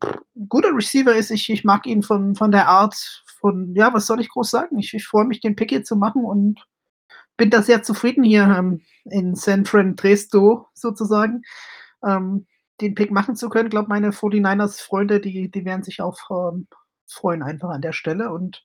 guter 0.49 0.71
Receiver 0.73 1.15
ist. 1.15 1.31
Ich, 1.33 1.51
ich 1.51 1.65
mag 1.65 1.87
ihn 1.87 2.03
von, 2.03 2.37
von 2.37 2.53
der 2.53 2.69
Art, 2.69 3.25
Und 3.41 3.75
ja, 3.75 3.93
was 3.93 4.07
soll 4.07 4.21
ich 4.21 4.29
groß 4.29 4.51
sagen? 4.51 4.79
Ich, 4.79 4.95
ich 4.95 5.05
freue 5.05 5.25
mich, 5.25 5.41
den 5.41 5.57
Pick 5.57 5.71
hier 5.71 5.83
zu 5.83 5.97
machen 5.97 6.25
und 6.25 6.65
bin 7.37 7.51
da 7.51 7.63
sehr 7.63 7.83
zufrieden 7.83 8.23
hier 8.23 8.45
ähm, 8.45 8.83
in 9.05 9.35
San 9.35 9.65
Fran 9.65 9.97
Tresto 9.97 10.69
sozusagen, 10.75 11.43
ähm, 12.07 12.47
den 12.81 12.95
Pick 12.95 13.11
machen 13.11 13.37
zu 13.37 13.49
können. 13.49 13.67
Ich 13.67 13.71
glaube, 13.71 13.89
meine 13.89 14.13
49ers-Freunde, 14.13 15.21
die, 15.21 15.51
die 15.51 15.65
werden 15.65 15.83
sich 15.83 16.01
auch 16.01 16.19
ähm, 16.31 16.67
freuen 17.09 17.43
einfach 17.43 17.71
an 17.71 17.83
der 17.83 17.93
Stelle. 17.93 18.31
Und 18.31 18.65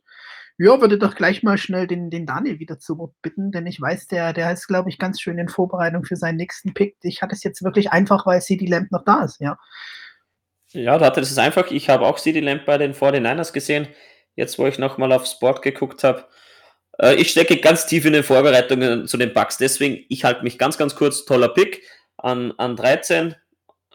ja, 0.57 0.80
würde 0.80 0.97
doch 0.97 1.16
gleich 1.16 1.43
mal 1.43 1.57
schnell 1.57 1.88
den, 1.88 2.09
den 2.09 2.26
Daniel 2.26 2.59
wieder 2.59 2.78
zu 2.78 3.16
bitten, 3.22 3.51
denn 3.51 3.66
ich 3.66 3.82
weiß, 3.82 4.07
der, 4.07 4.34
der 4.34 4.51
ist, 4.51 4.68
glaube 4.68 4.89
ich, 4.89 4.99
ganz 4.99 5.20
schön 5.20 5.39
in 5.39 5.49
Vorbereitung 5.49 6.03
für 6.03 6.16
seinen 6.16 6.36
nächsten 6.38 6.74
Pick. 6.74 6.97
Ich 7.01 7.22
hatte 7.22 7.34
es 7.34 7.43
jetzt 7.43 7.64
wirklich 7.64 7.91
einfach, 7.91 8.26
weil 8.26 8.41
CD 8.41 8.68
Lamp 8.68 8.91
noch 8.91 9.03
da 9.03 9.24
ist, 9.24 9.39
ja. 9.39 9.57
Ja, 10.74 10.97
da 10.97 11.07
hatte 11.07 11.20
das 11.20 11.38
einfach. 11.38 11.70
Ich 11.72 11.89
habe 11.89 12.05
auch 12.05 12.20
CD 12.20 12.39
Lamp 12.39 12.66
bei 12.66 12.78
den 12.78 12.93
49ers 12.93 13.53
gesehen, 13.53 13.88
jetzt 14.36 14.57
wo 14.59 14.68
ich 14.68 14.78
nochmal 14.78 15.12
auf 15.12 15.26
Sport 15.26 15.62
geguckt 15.62 16.03
habe. 16.03 16.28
Äh, 16.99 17.16
ich 17.16 17.32
stecke 17.32 17.57
ganz 17.57 17.88
tief 17.88 18.05
in 18.05 18.14
den 18.14 18.24
Vorbereitungen 18.24 19.07
zu 19.07 19.18
den 19.18 19.34
Bugs, 19.34 19.57
deswegen 19.57 20.05
ich 20.09 20.24
halte 20.24 20.43
mich 20.43 20.57
ganz, 20.57 20.78
ganz 20.78 20.95
kurz. 20.95 21.26
Toller 21.26 21.49
Pick 21.49 21.82
an, 22.18 22.53
an 22.57 22.76
13. 22.76 23.36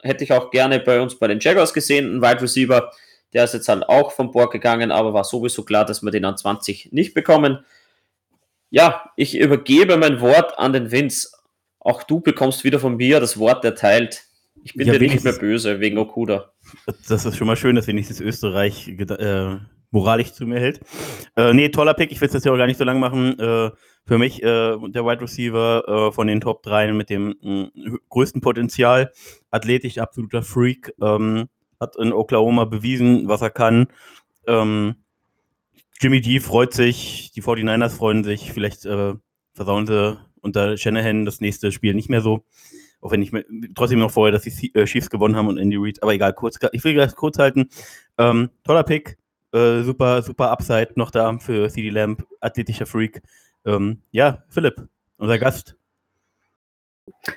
Hätte 0.06 0.24
ich 0.24 0.32
auch 0.32 0.50
gerne 0.50 0.80
bei 0.80 1.00
uns 1.00 1.18
bei 1.18 1.28
den 1.28 1.40
Jaguars 1.40 1.74
gesehen, 1.74 2.16
ein 2.16 2.22
Wide 2.22 2.42
Receiver 2.42 2.90
der 3.36 3.44
ist 3.44 3.54
jetzt 3.54 3.68
halt 3.68 3.88
auch 3.88 4.12
vom 4.12 4.30
Bord 4.30 4.50
gegangen, 4.50 4.90
aber 4.90 5.12
war 5.12 5.24
sowieso 5.24 5.62
klar, 5.62 5.84
dass 5.84 6.02
wir 6.02 6.10
den 6.10 6.24
an 6.24 6.38
20 6.38 6.92
nicht 6.92 7.12
bekommen. 7.12 7.64
Ja, 8.70 9.10
ich 9.16 9.36
übergebe 9.36 9.98
mein 9.98 10.22
Wort 10.22 10.58
an 10.58 10.72
den 10.72 10.90
Vince. 10.90 11.30
Auch 11.78 12.02
du 12.02 12.20
bekommst 12.20 12.64
wieder 12.64 12.80
von 12.80 12.96
mir 12.96 13.20
das 13.20 13.38
Wort 13.38 13.62
erteilt. 13.64 14.24
Ich 14.64 14.72
bin 14.72 14.86
ja, 14.86 14.94
dir 14.94 15.00
nicht 15.00 15.22
mehr 15.22 15.34
böse 15.34 15.80
wegen 15.80 15.98
Okuda. 15.98 16.52
Das 17.08 17.24
ist 17.24 17.36
schon 17.36 17.46
mal 17.46 17.56
schön, 17.56 17.76
dass 17.76 17.86
wenigstens 17.86 18.20
Österreich 18.20 18.88
äh, 18.88 19.56
moralisch 19.96 20.32
zu 20.32 20.46
mir 20.46 20.60
hält. 20.60 20.80
Äh, 21.36 21.54
nee, 21.54 21.70
toller 21.70 21.94
Pick. 21.94 22.12
Ich 22.12 22.20
will 22.20 22.28
es 22.28 22.34
jetzt 22.34 22.44
ja 22.44 22.52
auch 22.52 22.58
gar 22.58 22.66
nicht 22.66 22.76
so 22.76 22.84
lang 22.84 23.00
machen. 23.00 23.38
Äh, 23.38 23.70
für 24.04 24.18
mich 24.18 24.42
äh, 24.42 24.76
der 24.88 25.04
Wide 25.04 25.22
Receiver 25.22 25.84
äh, 25.88 26.12
von 26.12 26.26
den 26.26 26.40
Top 26.40 26.62
3 26.62 26.92
mit 26.92 27.08
dem 27.10 27.34
größten 28.10 28.40
Potenzial. 28.40 29.10
Athletisch, 29.50 29.98
absoluter 29.98 30.42
Freak. 30.42 30.92
Ähm, 31.00 31.48
hat 31.80 31.96
in 31.96 32.12
Oklahoma 32.12 32.66
bewiesen, 32.66 33.26
was 33.28 33.42
er 33.42 33.50
kann. 33.50 33.88
Ähm, 34.46 34.96
Jimmy 36.00 36.20
G 36.20 36.40
freut 36.40 36.74
sich, 36.74 37.32
die 37.34 37.42
49ers 37.42 37.96
freuen 37.96 38.22
sich, 38.22 38.52
vielleicht 38.52 38.84
äh, 38.84 39.14
versauen 39.54 39.86
sie 39.86 40.18
unter 40.42 40.76
Shanahan 40.76 41.24
das 41.24 41.40
nächste 41.40 41.72
Spiel 41.72 41.94
nicht 41.94 42.10
mehr 42.10 42.20
so. 42.20 42.44
Auch 43.00 43.12
wenn 43.12 43.22
ich 43.22 43.32
mir, 43.32 43.44
trotzdem 43.74 43.98
noch 43.98 44.10
vorher, 44.10 44.32
dass 44.32 44.42
die 44.42 44.72
Chiefs 44.84 45.10
gewonnen 45.10 45.36
haben 45.36 45.48
und 45.48 45.58
Andy 45.58 45.76
Reid, 45.78 46.02
aber 46.02 46.14
egal, 46.14 46.32
kurz, 46.34 46.58
ich 46.72 46.84
will 46.84 46.94
das 46.94 47.14
kurz 47.14 47.38
halten. 47.38 47.68
Ähm, 48.18 48.50
toller 48.64 48.84
Pick, 48.84 49.18
äh, 49.56 49.82
super, 49.82 50.22
super 50.22 50.50
Upside 50.50 50.92
noch 50.96 51.10
da 51.10 51.36
für 51.38 51.68
CD 51.70 51.90
Lamp, 51.90 52.26
athletischer 52.40 52.86
Freak. 52.86 53.22
Ähm, 53.64 54.02
ja, 54.12 54.42
Philipp, 54.48 54.88
unser 55.16 55.38
Gast. 55.38 55.76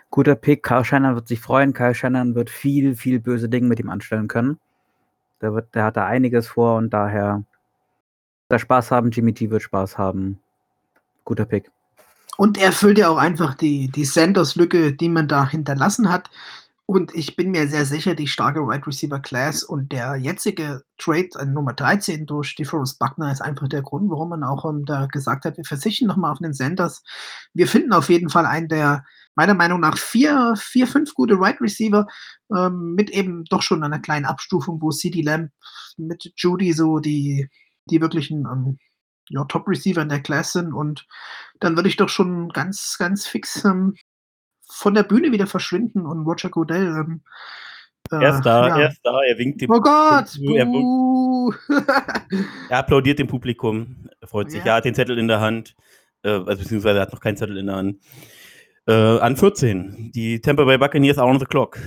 Guter 0.09 0.35
Pick. 0.35 0.63
Kyle 0.63 0.83
Shannon 0.83 1.15
wird 1.15 1.27
sich 1.27 1.39
freuen. 1.39 1.73
Kyle 1.73 1.95
Shannon 1.95 2.35
wird 2.35 2.49
viel, 2.49 2.95
viel 2.95 3.19
böse 3.19 3.49
Dinge 3.49 3.67
mit 3.67 3.79
ihm 3.79 3.89
anstellen 3.89 4.27
können. 4.27 4.59
Der, 5.41 5.53
wird, 5.53 5.73
der 5.73 5.85
hat 5.85 5.97
da 5.97 6.05
einiges 6.05 6.47
vor 6.47 6.77
und 6.77 6.89
daher 6.91 7.43
da 8.49 8.59
Spaß 8.59 8.91
haben. 8.91 9.11
Jimmy 9.11 9.33
T 9.33 9.49
wird 9.49 9.61
Spaß 9.61 9.97
haben. 9.97 10.39
Guter 11.23 11.45
Pick. 11.45 11.71
Und 12.37 12.57
er 12.57 12.71
füllt 12.71 12.97
ja 12.97 13.09
auch 13.09 13.17
einfach 13.17 13.53
die, 13.53 13.89
die 13.89 14.05
Sanders-Lücke, 14.05 14.93
die 14.93 15.09
man 15.09 15.27
da 15.27 15.49
hinterlassen 15.49 16.09
hat. 16.11 16.29
Und 16.89 17.13
ich 17.13 17.35
bin 17.35 17.51
mir 17.51 17.67
sehr 17.67 17.85
sicher, 17.85 18.15
die 18.15 18.25
starke 18.25 18.61
Wide 18.61 18.87
Receiver 18.87 19.19
Class 19.19 19.61
und 19.61 19.91
der 19.91 20.15
jetzige 20.15 20.81
Trade 20.97 21.29
an 21.35 21.53
Nummer 21.53 21.73
13 21.73 22.25
durch 22.25 22.55
DeForest 22.55 22.97
Buckner 22.97 23.31
ist 23.31 23.41
einfach 23.41 23.67
der 23.67 23.83
Grund, 23.83 24.09
warum 24.09 24.29
man 24.29 24.43
auch 24.43 24.63
um, 24.63 24.85
da 24.85 25.05
gesagt 25.05 25.45
hat, 25.45 25.57
wir 25.57 25.65
verzichten 25.65 26.07
nochmal 26.07 26.31
auf 26.31 26.39
den 26.39 26.51
Sanders. 26.51 27.03
Wir 27.53 27.67
finden 27.67 27.93
auf 27.93 28.09
jeden 28.09 28.29
Fall 28.29 28.47
einen, 28.47 28.69
der 28.69 29.05
meiner 29.35 29.53
Meinung 29.53 29.81
nach 29.81 29.99
vier, 29.99 30.55
vier 30.57 30.87
fünf 30.87 31.13
gute 31.13 31.39
Wide 31.39 31.61
Receiver 31.61 32.07
ähm, 32.51 32.95
mit 32.95 33.11
eben 33.11 33.43
doch 33.43 33.61
schon 33.61 33.83
einer 33.83 33.99
kleinen 33.99 34.25
Abstufung, 34.25 34.81
wo 34.81 34.89
CD 34.89 35.21
Lamb 35.21 35.51
mit 35.97 36.31
Judy 36.37 36.73
so 36.73 36.97
die, 36.97 37.49
die 37.85 38.01
wirklichen 38.01 38.47
ähm, 38.51 38.79
ja, 39.29 39.45
Top-Receiver 39.45 40.01
in 40.01 40.09
der 40.09 40.23
Class 40.23 40.53
sind 40.53 40.73
und 40.73 41.05
dann 41.59 41.75
würde 41.75 41.89
ich 41.89 41.97
doch 41.97 42.09
schon 42.09 42.49
ganz, 42.49 42.95
ganz 42.97 43.27
fix 43.27 43.63
ähm, 43.63 43.93
von 44.79 44.93
der 44.93 45.03
Bühne 45.03 45.31
wieder 45.31 45.47
verschwinden 45.47 46.05
und 46.05 46.25
Roger 46.25 46.49
Godell. 46.49 46.87
Ähm, 46.87 47.21
äh, 48.11 48.23
er 48.23 48.35
ist 48.35 48.41
da, 48.41 48.67
ja. 48.67 48.79
er 48.79 48.89
ist 48.89 49.01
da, 49.03 49.21
er 49.21 49.37
winkt 49.37 49.61
dem 49.61 49.71
Oh 49.71 49.81
Gott! 49.81 50.37
Er, 50.41 50.67
er, 52.69 52.79
applaudiert 52.79 53.19
dem 53.19 53.27
Publikum, 53.27 54.07
er 54.19 54.27
freut 54.27 54.49
sich, 54.49 54.61
ja. 54.61 54.71
er 54.71 54.75
hat 54.75 54.85
den 54.85 54.95
Zettel 54.95 55.19
in 55.19 55.27
der 55.27 55.41
Hand, 55.41 55.75
äh, 56.23 56.29
also 56.29 56.57
beziehungsweise 56.57 56.99
er 56.99 57.01
hat 57.03 57.13
noch 57.13 57.19
keinen 57.19 57.37
Zettel 57.37 57.57
in 57.57 57.67
der 57.67 57.75
Hand. 57.75 57.99
Äh, 58.87 59.19
an 59.19 59.37
14, 59.37 60.11
die 60.13 60.41
Tampa 60.41 60.63
Bay 60.63 60.77
Buccaneers 60.77 61.17
are 61.17 61.29
on 61.29 61.39
the 61.39 61.45
clock. 61.45 61.77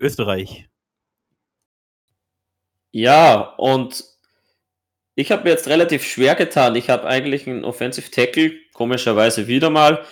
Österreich. 0.00 0.68
Ja, 2.92 3.54
und 3.56 4.04
ich 5.14 5.30
habe 5.30 5.44
mir 5.44 5.50
jetzt 5.50 5.68
relativ 5.68 6.04
schwer 6.04 6.34
getan. 6.34 6.74
Ich 6.74 6.90
habe 6.90 7.06
eigentlich 7.06 7.46
einen 7.46 7.64
Offensive 7.64 8.10
Tackle, 8.10 8.52
komischerweise 8.72 9.46
wieder 9.46 9.70
mal, 9.70 10.04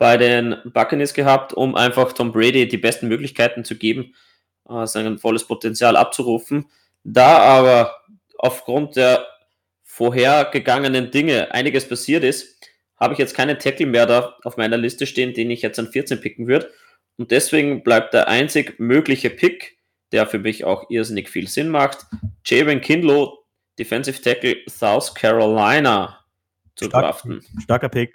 bei 0.00 0.16
den 0.16 0.56
Buccaneers 0.64 1.12
gehabt, 1.12 1.52
um 1.52 1.74
einfach 1.74 2.14
Tom 2.14 2.32
Brady 2.32 2.66
die 2.66 2.78
besten 2.78 3.06
Möglichkeiten 3.08 3.66
zu 3.66 3.76
geben, 3.76 4.14
äh, 4.66 4.86
sein 4.86 5.18
volles 5.18 5.46
Potenzial 5.46 5.94
abzurufen. 5.94 6.70
Da 7.04 7.36
aber 7.36 7.94
aufgrund 8.38 8.96
der 8.96 9.26
vorhergegangenen 9.82 11.10
Dinge 11.10 11.52
einiges 11.52 11.86
passiert 11.86 12.24
ist, 12.24 12.58
habe 12.98 13.12
ich 13.12 13.18
jetzt 13.18 13.36
keinen 13.36 13.58
Tackle 13.58 13.84
mehr 13.84 14.06
da 14.06 14.38
auf 14.42 14.56
meiner 14.56 14.78
Liste 14.78 15.06
stehen, 15.06 15.34
den 15.34 15.50
ich 15.50 15.60
jetzt 15.60 15.78
an 15.78 15.92
14 15.92 16.18
picken 16.22 16.46
würde. 16.46 16.70
Und 17.18 17.30
deswegen 17.30 17.82
bleibt 17.82 18.14
der 18.14 18.26
einzig 18.28 18.80
mögliche 18.80 19.28
Pick, 19.28 19.76
der 20.12 20.26
für 20.26 20.38
mich 20.38 20.64
auch 20.64 20.88
irrsinnig 20.88 21.28
viel 21.28 21.46
Sinn 21.46 21.68
macht, 21.68 22.06
Jalen 22.46 22.80
Kindlow, 22.80 23.44
Defensive 23.78 24.22
Tackle 24.22 24.56
South 24.66 25.14
Carolina 25.14 26.24
zu 26.74 26.86
Stark, 26.86 27.04
draften. 27.04 27.42
Starker 27.62 27.90
Pick. 27.90 28.14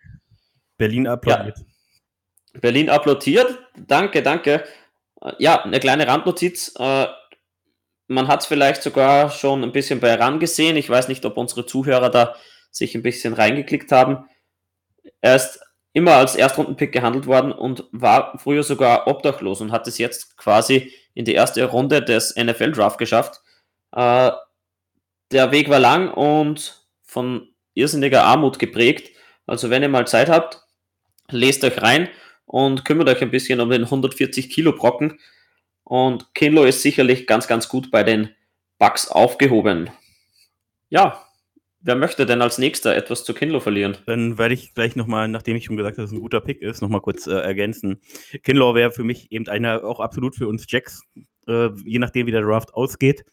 Berlin 0.77 1.05
applaudiert. 1.05 1.59
Ja. 1.59 1.74
Berlin 2.61 2.89
applaudiert. 2.89 3.59
Danke, 3.75 4.21
danke. 4.21 4.63
Ja, 5.39 5.63
eine 5.63 5.79
kleine 5.79 6.07
Randnotiz. 6.07 6.73
Äh, 6.77 7.07
man 8.07 8.27
hat 8.27 8.41
es 8.41 8.45
vielleicht 8.45 8.83
sogar 8.83 9.31
schon 9.31 9.63
ein 9.63 9.71
bisschen 9.71 9.99
bei 9.99 10.13
RAN 10.13 10.39
gesehen. 10.39 10.77
Ich 10.77 10.89
weiß 10.89 11.07
nicht, 11.07 11.25
ob 11.25 11.37
unsere 11.37 11.65
Zuhörer 11.65 12.09
da 12.09 12.35
sich 12.69 12.93
ein 12.95 13.01
bisschen 13.01 13.33
reingeklickt 13.33 13.91
haben. 13.91 14.29
Er 15.21 15.35
ist 15.35 15.59
immer 15.93 16.15
als 16.15 16.35
Erstrundenpick 16.35 16.91
gehandelt 16.91 17.25
worden 17.25 17.51
und 17.51 17.85
war 17.91 18.37
früher 18.37 18.63
sogar 18.63 19.07
obdachlos 19.07 19.61
und 19.61 19.71
hat 19.71 19.87
es 19.87 19.97
jetzt 19.97 20.37
quasi 20.37 20.93
in 21.13 21.25
die 21.25 21.33
erste 21.33 21.63
Runde 21.63 22.01
des 22.01 22.35
NFL-Draft 22.35 22.97
geschafft. 22.97 23.41
Äh, 23.93 24.31
der 25.31 25.51
Weg 25.51 25.69
war 25.69 25.79
lang 25.79 26.11
und 26.11 26.85
von 27.01 27.49
irrsinniger 27.73 28.23
Armut 28.23 28.59
geprägt. 28.59 29.15
Also 29.47 29.69
wenn 29.69 29.81
ihr 29.81 29.89
mal 29.89 30.05
Zeit 30.05 30.29
habt, 30.29 30.61
lest 31.29 31.63
euch 31.63 31.81
rein 31.81 32.09
und 32.45 32.85
kümmert 32.85 33.09
euch 33.09 33.21
ein 33.21 33.31
bisschen 33.31 33.59
um 33.59 33.69
den 33.69 33.83
140 33.83 34.49
Kilo 34.49 34.73
Brocken. 34.73 35.19
Und 35.83 36.33
Kinlo 36.33 36.63
ist 36.63 36.81
sicherlich 36.81 37.27
ganz, 37.27 37.47
ganz 37.47 37.69
gut 37.69 37.91
bei 37.91 38.03
den 38.03 38.29
Bugs 38.79 39.07
aufgehoben. 39.07 39.89
Ja, 40.89 41.25
Wer 41.87 41.95
möchte 41.95 42.25
denn 42.25 42.41
als 42.41 42.57
nächster 42.57 42.95
etwas 42.95 43.23
zu 43.23 43.35
Kinlo 43.35 43.59
verlieren? 43.59 43.95
Dann 44.07 44.39
werde 44.39 44.55
ich 44.55 44.73
gleich 44.73 44.95
nochmal, 44.95 45.27
nachdem 45.27 45.55
ich 45.55 45.65
schon 45.65 45.77
gesagt 45.77 45.97
habe, 45.97 46.01
dass 46.01 46.11
es 46.11 46.17
ein 46.17 46.21
guter 46.21 46.41
Pick 46.41 46.63
ist, 46.63 46.81
nochmal 46.81 47.01
kurz 47.01 47.27
äh, 47.27 47.33
ergänzen. 47.35 48.01
Kinlo 48.41 48.73
wäre 48.73 48.89
für 48.89 49.03
mich 49.03 49.31
eben 49.31 49.47
einer, 49.47 49.83
auch 49.83 49.99
absolut 49.99 50.35
für 50.35 50.47
uns 50.47 50.65
Jacks, 50.67 51.03
äh, 51.47 51.69
je 51.85 51.99
nachdem, 51.99 52.25
wie 52.25 52.31
der 52.31 52.41
Draft 52.41 52.73
ausgeht. 52.73 53.23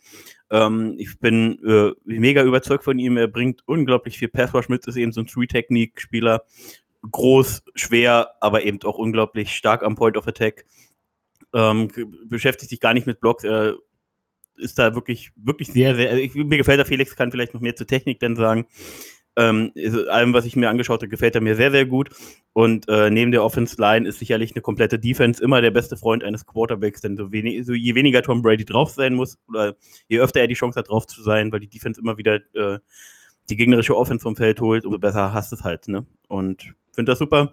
Ähm, 0.51 0.97
ich 0.99 1.19
bin 1.19 1.65
äh, 1.65 1.93
mega 2.05 2.43
überzeugt 2.43 2.85
von 2.85 2.99
ihm. 2.99 3.17
Er 3.17 3.27
bringt 3.27 3.63
unglaublich 3.65 4.19
viel 4.19 4.29
Passwash 4.29 4.69
mit, 4.69 4.87
ist 4.87 4.97
eben 4.97 5.13
so 5.13 5.23
ein 5.23 5.27
Three-Technique-Spieler. 5.27 6.43
Groß, 7.11 7.63
schwer, 7.75 8.31
aber 8.41 8.63
eben 8.63 8.81
auch 8.85 8.99
unglaublich 8.99 9.55
stark 9.55 9.83
am 9.83 9.97
Point 9.97 10.17
of 10.17 10.27
Attack. 10.29 10.65
Ähm, 11.55 11.89
beschäftigt 12.27 12.71
sich 12.71 12.81
gar 12.81 12.95
nicht 12.95 13.07
mit 13.07 13.21
Blocks, 13.21 13.45
er 13.45 13.77
ist 14.57 14.79
da 14.79 14.95
wirklich, 14.95 15.33
wirklich 15.37 15.69
sehr, 15.69 15.95
sehr, 15.95 16.17
ich, 16.17 16.35
mir 16.35 16.57
gefällt 16.57 16.79
der 16.79 16.87
Felix, 16.87 17.17
kann 17.17 17.31
vielleicht 17.31 17.55
noch 17.55 17.61
mehr 17.61 17.77
zur 17.77 17.87
Technik 17.87 18.21
dann 18.21 18.37
sagen. 18.37 18.67
Ähm, 19.35 19.73
allem, 20.11 20.35
was 20.35 20.45
ich 20.45 20.57
mir 20.57 20.69
angeschaut 20.69 21.01
habe, 21.01 21.09
gefällt 21.09 21.35
er 21.35 21.41
mir 21.41 21.57
sehr, 21.57 21.71
sehr 21.71 21.87
gut. 21.87 22.11
Und 22.53 22.87
äh, 22.89 23.09
neben 23.11 23.33
der 23.33 23.43
Offense 23.43 23.77
Line 23.81 24.07
ist 24.07 24.19
sicherlich 24.19 24.55
eine 24.55 24.61
komplette 24.61 24.99
Defense 24.99 25.43
immer 25.43 25.63
der 25.63 25.71
beste 25.71 25.97
Freund 25.97 26.23
eines 26.23 26.47
Quarterbacks, 26.47 27.01
denn 27.01 27.17
so, 27.17 27.33
wenig, 27.33 27.65
so 27.65 27.73
je 27.73 27.95
weniger 27.95 28.23
Tom 28.23 28.43
Brady 28.43 28.67
drauf 28.67 28.91
sein 28.91 29.15
muss, 29.15 29.39
oder 29.49 29.75
je 30.09 30.21
öfter 30.21 30.41
er 30.41 30.49
die 30.49 30.55
Chance 30.55 30.79
hat, 30.79 30.91
drauf 30.91 31.07
zu 31.07 31.23
sein, 31.23 31.51
weil 31.51 31.61
die 31.61 31.69
Defense 31.69 31.99
immer 31.99 32.19
wieder 32.19 32.41
äh, 32.55 32.79
die 33.49 33.57
gegnerische 33.57 33.97
Offense 33.97 34.23
vom 34.23 34.37
Feld 34.37 34.61
holt, 34.61 34.85
umso 34.85 34.99
besser 34.99 35.33
hast 35.33 35.53
es 35.53 35.65
halt. 35.65 35.89
Ne? 35.89 36.07
Und 36.29 36.75
finde 36.93 37.13
das 37.13 37.19
super. 37.19 37.53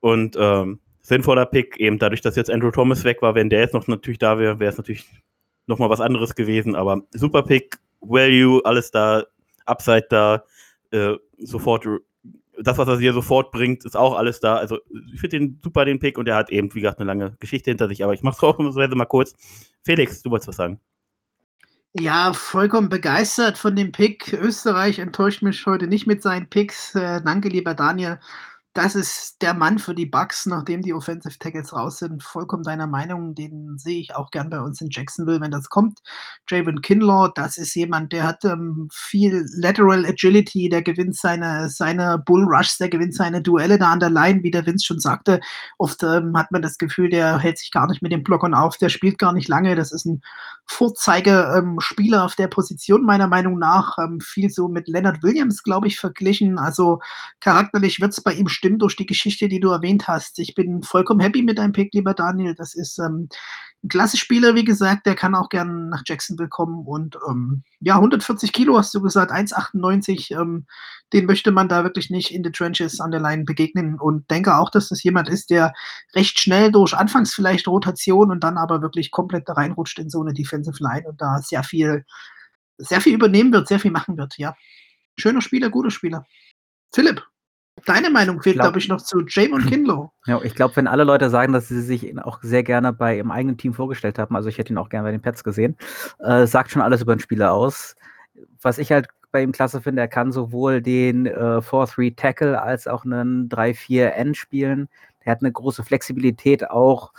Und 0.00 0.36
ähm, 0.38 0.80
sinnvoller 1.00 1.46
Pick, 1.46 1.78
eben 1.78 1.98
dadurch, 1.98 2.20
dass 2.20 2.36
jetzt 2.36 2.50
Andrew 2.50 2.70
Thomas 2.70 3.04
weg 3.04 3.22
war, 3.22 3.34
wenn 3.34 3.50
der 3.50 3.60
jetzt 3.60 3.74
noch 3.74 3.86
natürlich 3.86 4.18
da 4.18 4.38
wäre, 4.38 4.58
wäre 4.58 4.70
es 4.70 4.78
natürlich 4.78 5.06
nochmal 5.66 5.90
was 5.90 6.00
anderes 6.00 6.34
gewesen, 6.34 6.74
aber 6.74 7.02
super 7.12 7.42
Pick, 7.42 7.78
Value, 8.00 8.60
alles 8.64 8.90
da, 8.90 9.24
Upside 9.66 10.06
da, 10.10 10.44
äh, 10.90 11.14
sofort, 11.38 11.86
das, 12.58 12.78
was 12.78 12.88
er 12.88 12.98
hier 12.98 13.12
sofort 13.12 13.50
bringt, 13.50 13.84
ist 13.84 13.96
auch 13.96 14.14
alles 14.16 14.40
da. 14.40 14.56
Also 14.56 14.78
ich 15.12 15.20
finde 15.20 15.38
den 15.38 15.60
super, 15.62 15.84
den 15.84 15.98
Pick, 15.98 16.18
und 16.18 16.28
er 16.28 16.36
hat 16.36 16.50
eben, 16.50 16.74
wie 16.74 16.80
gesagt, 16.80 17.00
eine 17.00 17.06
lange 17.06 17.36
Geschichte 17.40 17.70
hinter 17.70 17.88
sich, 17.88 18.04
aber 18.04 18.14
ich 18.14 18.22
mache 18.22 18.36
es 18.36 18.42
auch 18.42 18.58
mal 18.58 19.04
kurz. 19.06 19.34
Felix, 19.82 20.22
du 20.22 20.30
wolltest 20.30 20.48
was 20.48 20.56
sagen. 20.56 20.80
Ja, 21.96 22.32
vollkommen 22.32 22.88
begeistert 22.88 23.56
von 23.56 23.76
dem 23.76 23.92
Pick. 23.92 24.32
Österreich 24.32 24.98
enttäuscht 24.98 25.42
mich 25.42 25.64
heute 25.64 25.86
nicht 25.86 26.06
mit 26.08 26.22
seinen 26.22 26.48
Picks. 26.48 26.94
Äh, 26.96 27.22
danke, 27.22 27.48
lieber 27.48 27.74
Daniel 27.74 28.18
das 28.74 28.96
ist 28.96 29.40
der 29.40 29.54
Mann 29.54 29.78
für 29.78 29.94
die 29.94 30.04
Bucks, 30.04 30.46
nachdem 30.46 30.82
die 30.82 30.92
Offensive 30.92 31.38
Tackles 31.38 31.72
raus 31.72 31.98
sind. 31.98 32.24
Vollkommen 32.24 32.64
deiner 32.64 32.88
Meinung. 32.88 33.36
Den 33.36 33.78
sehe 33.78 34.00
ich 34.00 34.16
auch 34.16 34.32
gern 34.32 34.50
bei 34.50 34.60
uns 34.60 34.80
in 34.80 34.88
Jacksonville, 34.90 35.40
wenn 35.40 35.52
das 35.52 35.68
kommt. 35.68 36.00
Javon 36.50 36.82
Kinlaw, 36.82 37.30
das 37.36 37.56
ist 37.56 37.76
jemand, 37.76 38.12
der 38.12 38.24
hat 38.24 38.44
ähm, 38.44 38.88
viel 38.92 39.46
Lateral 39.56 40.04
Agility, 40.04 40.68
der 40.68 40.82
gewinnt 40.82 41.16
seine, 41.16 41.68
seine 41.70 42.18
Bull 42.18 42.44
Rushs, 42.44 42.76
der 42.78 42.88
gewinnt 42.88 43.14
seine 43.14 43.40
Duelle 43.40 43.78
da 43.78 43.92
an 43.92 44.00
der 44.00 44.10
Line, 44.10 44.42
wie 44.42 44.50
der 44.50 44.66
Vince 44.66 44.84
schon 44.84 44.98
sagte. 44.98 45.40
Oft 45.78 46.02
ähm, 46.02 46.36
hat 46.36 46.50
man 46.50 46.60
das 46.60 46.76
Gefühl, 46.76 47.10
der 47.10 47.38
hält 47.38 47.58
sich 47.58 47.70
gar 47.70 47.86
nicht 47.86 48.02
mit 48.02 48.10
den 48.10 48.24
Blockern 48.24 48.54
auf, 48.54 48.76
der 48.76 48.88
spielt 48.88 49.20
gar 49.20 49.32
nicht 49.32 49.46
lange. 49.46 49.76
Das 49.76 49.92
ist 49.92 50.04
ein 50.04 50.20
Vorzeigespieler 50.66 52.18
ähm, 52.18 52.24
auf 52.24 52.34
der 52.34 52.48
Position, 52.48 53.04
meiner 53.04 53.28
Meinung 53.28 53.56
nach. 53.56 53.98
Ähm, 53.98 54.18
viel 54.20 54.50
so 54.50 54.66
mit 54.66 54.88
Leonard 54.88 55.22
Williams, 55.22 55.62
glaube 55.62 55.86
ich, 55.86 56.00
verglichen. 56.00 56.58
Also 56.58 56.98
charakterlich 57.38 58.00
wird 58.00 58.10
es 58.10 58.20
bei 58.20 58.32
ihm 58.32 58.48
stimmen 58.64 58.78
durch 58.78 58.96
die 58.96 59.04
Geschichte, 59.04 59.46
die 59.46 59.60
du 59.60 59.68
erwähnt 59.68 60.08
hast. 60.08 60.38
Ich 60.38 60.54
bin 60.54 60.82
vollkommen 60.82 61.20
happy 61.20 61.42
mit 61.42 61.58
deinem 61.58 61.72
Pick, 61.72 61.92
lieber 61.92 62.14
Daniel. 62.14 62.54
Das 62.54 62.74
ist 62.74 62.98
ähm, 62.98 63.28
ein 63.82 63.88
klasse 63.90 64.16
Spieler, 64.16 64.54
wie 64.54 64.64
gesagt. 64.64 65.04
Der 65.04 65.14
kann 65.14 65.34
auch 65.34 65.50
gerne 65.50 65.90
nach 65.90 66.02
Jacksonville 66.06 66.48
kommen. 66.48 66.86
Und 66.86 67.18
ähm, 67.28 67.62
ja, 67.80 67.96
140 67.96 68.54
Kilo 68.54 68.78
hast 68.78 68.94
du 68.94 69.02
gesagt, 69.02 69.32
1,98. 69.32 70.32
Ähm, 70.40 70.64
den 71.12 71.26
möchte 71.26 71.52
man 71.52 71.68
da 71.68 71.84
wirklich 71.84 72.08
nicht 72.08 72.32
in 72.32 72.42
the 72.42 72.50
trenches 72.52 73.00
an 73.00 73.10
der 73.10 73.20
Line 73.20 73.44
begegnen. 73.44 74.00
Und 74.00 74.30
denke 74.30 74.56
auch, 74.56 74.70
dass 74.70 74.88
das 74.88 75.02
jemand 75.02 75.28
ist, 75.28 75.50
der 75.50 75.74
recht 76.14 76.40
schnell 76.40 76.72
durch 76.72 76.94
anfangs 76.94 77.34
vielleicht 77.34 77.68
Rotation 77.68 78.30
und 78.30 78.42
dann 78.42 78.56
aber 78.56 78.80
wirklich 78.80 79.10
komplett 79.10 79.46
da 79.46 79.52
reinrutscht 79.52 79.98
in 79.98 80.08
so 80.08 80.22
eine 80.22 80.32
Defensive 80.32 80.82
Line 80.82 81.06
und 81.06 81.20
da 81.20 81.42
sehr 81.42 81.64
viel, 81.64 82.06
sehr 82.78 83.02
viel 83.02 83.12
übernehmen 83.12 83.52
wird, 83.52 83.68
sehr 83.68 83.78
viel 83.78 83.90
machen 83.90 84.16
wird. 84.16 84.38
Ja, 84.38 84.56
schöner 85.18 85.42
Spieler, 85.42 85.68
guter 85.68 85.90
Spieler. 85.90 86.24
Philipp, 86.94 87.22
Deine 87.86 88.08
Meinung 88.08 88.40
fehlt, 88.40 88.58
glaube 88.58 88.78
ich, 88.78 88.88
noch 88.88 89.02
zu 89.02 89.24
Jamon 89.26 89.66
Kinlow. 89.66 90.12
Ja, 90.26 90.40
ich 90.42 90.54
glaube, 90.54 90.76
wenn 90.76 90.86
alle 90.86 91.04
Leute 91.04 91.28
sagen, 91.28 91.52
dass 91.52 91.68
sie 91.68 91.82
sich 91.82 92.08
ihn 92.08 92.18
auch 92.18 92.38
sehr 92.42 92.62
gerne 92.62 92.92
bei 92.92 93.16
ihrem 93.16 93.30
eigenen 93.30 93.56
Team 93.56 93.74
vorgestellt 93.74 94.18
haben, 94.18 94.36
also 94.36 94.48
ich 94.48 94.58
hätte 94.58 94.72
ihn 94.72 94.78
auch 94.78 94.88
gerne 94.88 95.08
bei 95.08 95.12
den 95.12 95.20
Pets 95.20 95.44
gesehen, 95.44 95.76
äh, 96.20 96.46
sagt 96.46 96.70
schon 96.70 96.82
alles 96.82 97.02
über 97.02 97.14
den 97.14 97.20
Spieler 97.20 97.52
aus. 97.52 97.96
Was 98.62 98.78
ich 98.78 98.92
halt 98.92 99.08
bei 99.32 99.42
ihm 99.42 99.52
klasse 99.52 99.82
finde, 99.82 100.02
er 100.02 100.08
kann 100.08 100.30
sowohl 100.30 100.80
den 100.80 101.26
äh, 101.26 101.60
4-3 101.60 102.16
Tackle 102.16 102.62
als 102.62 102.86
auch 102.86 103.04
einen 103.04 103.48
3-4 103.48 104.10
N 104.10 104.34
spielen. 104.34 104.88
Er 105.20 105.32
hat 105.32 105.40
eine 105.40 105.52
große 105.52 105.82
Flexibilität 105.82 106.70
auch, 106.70 107.12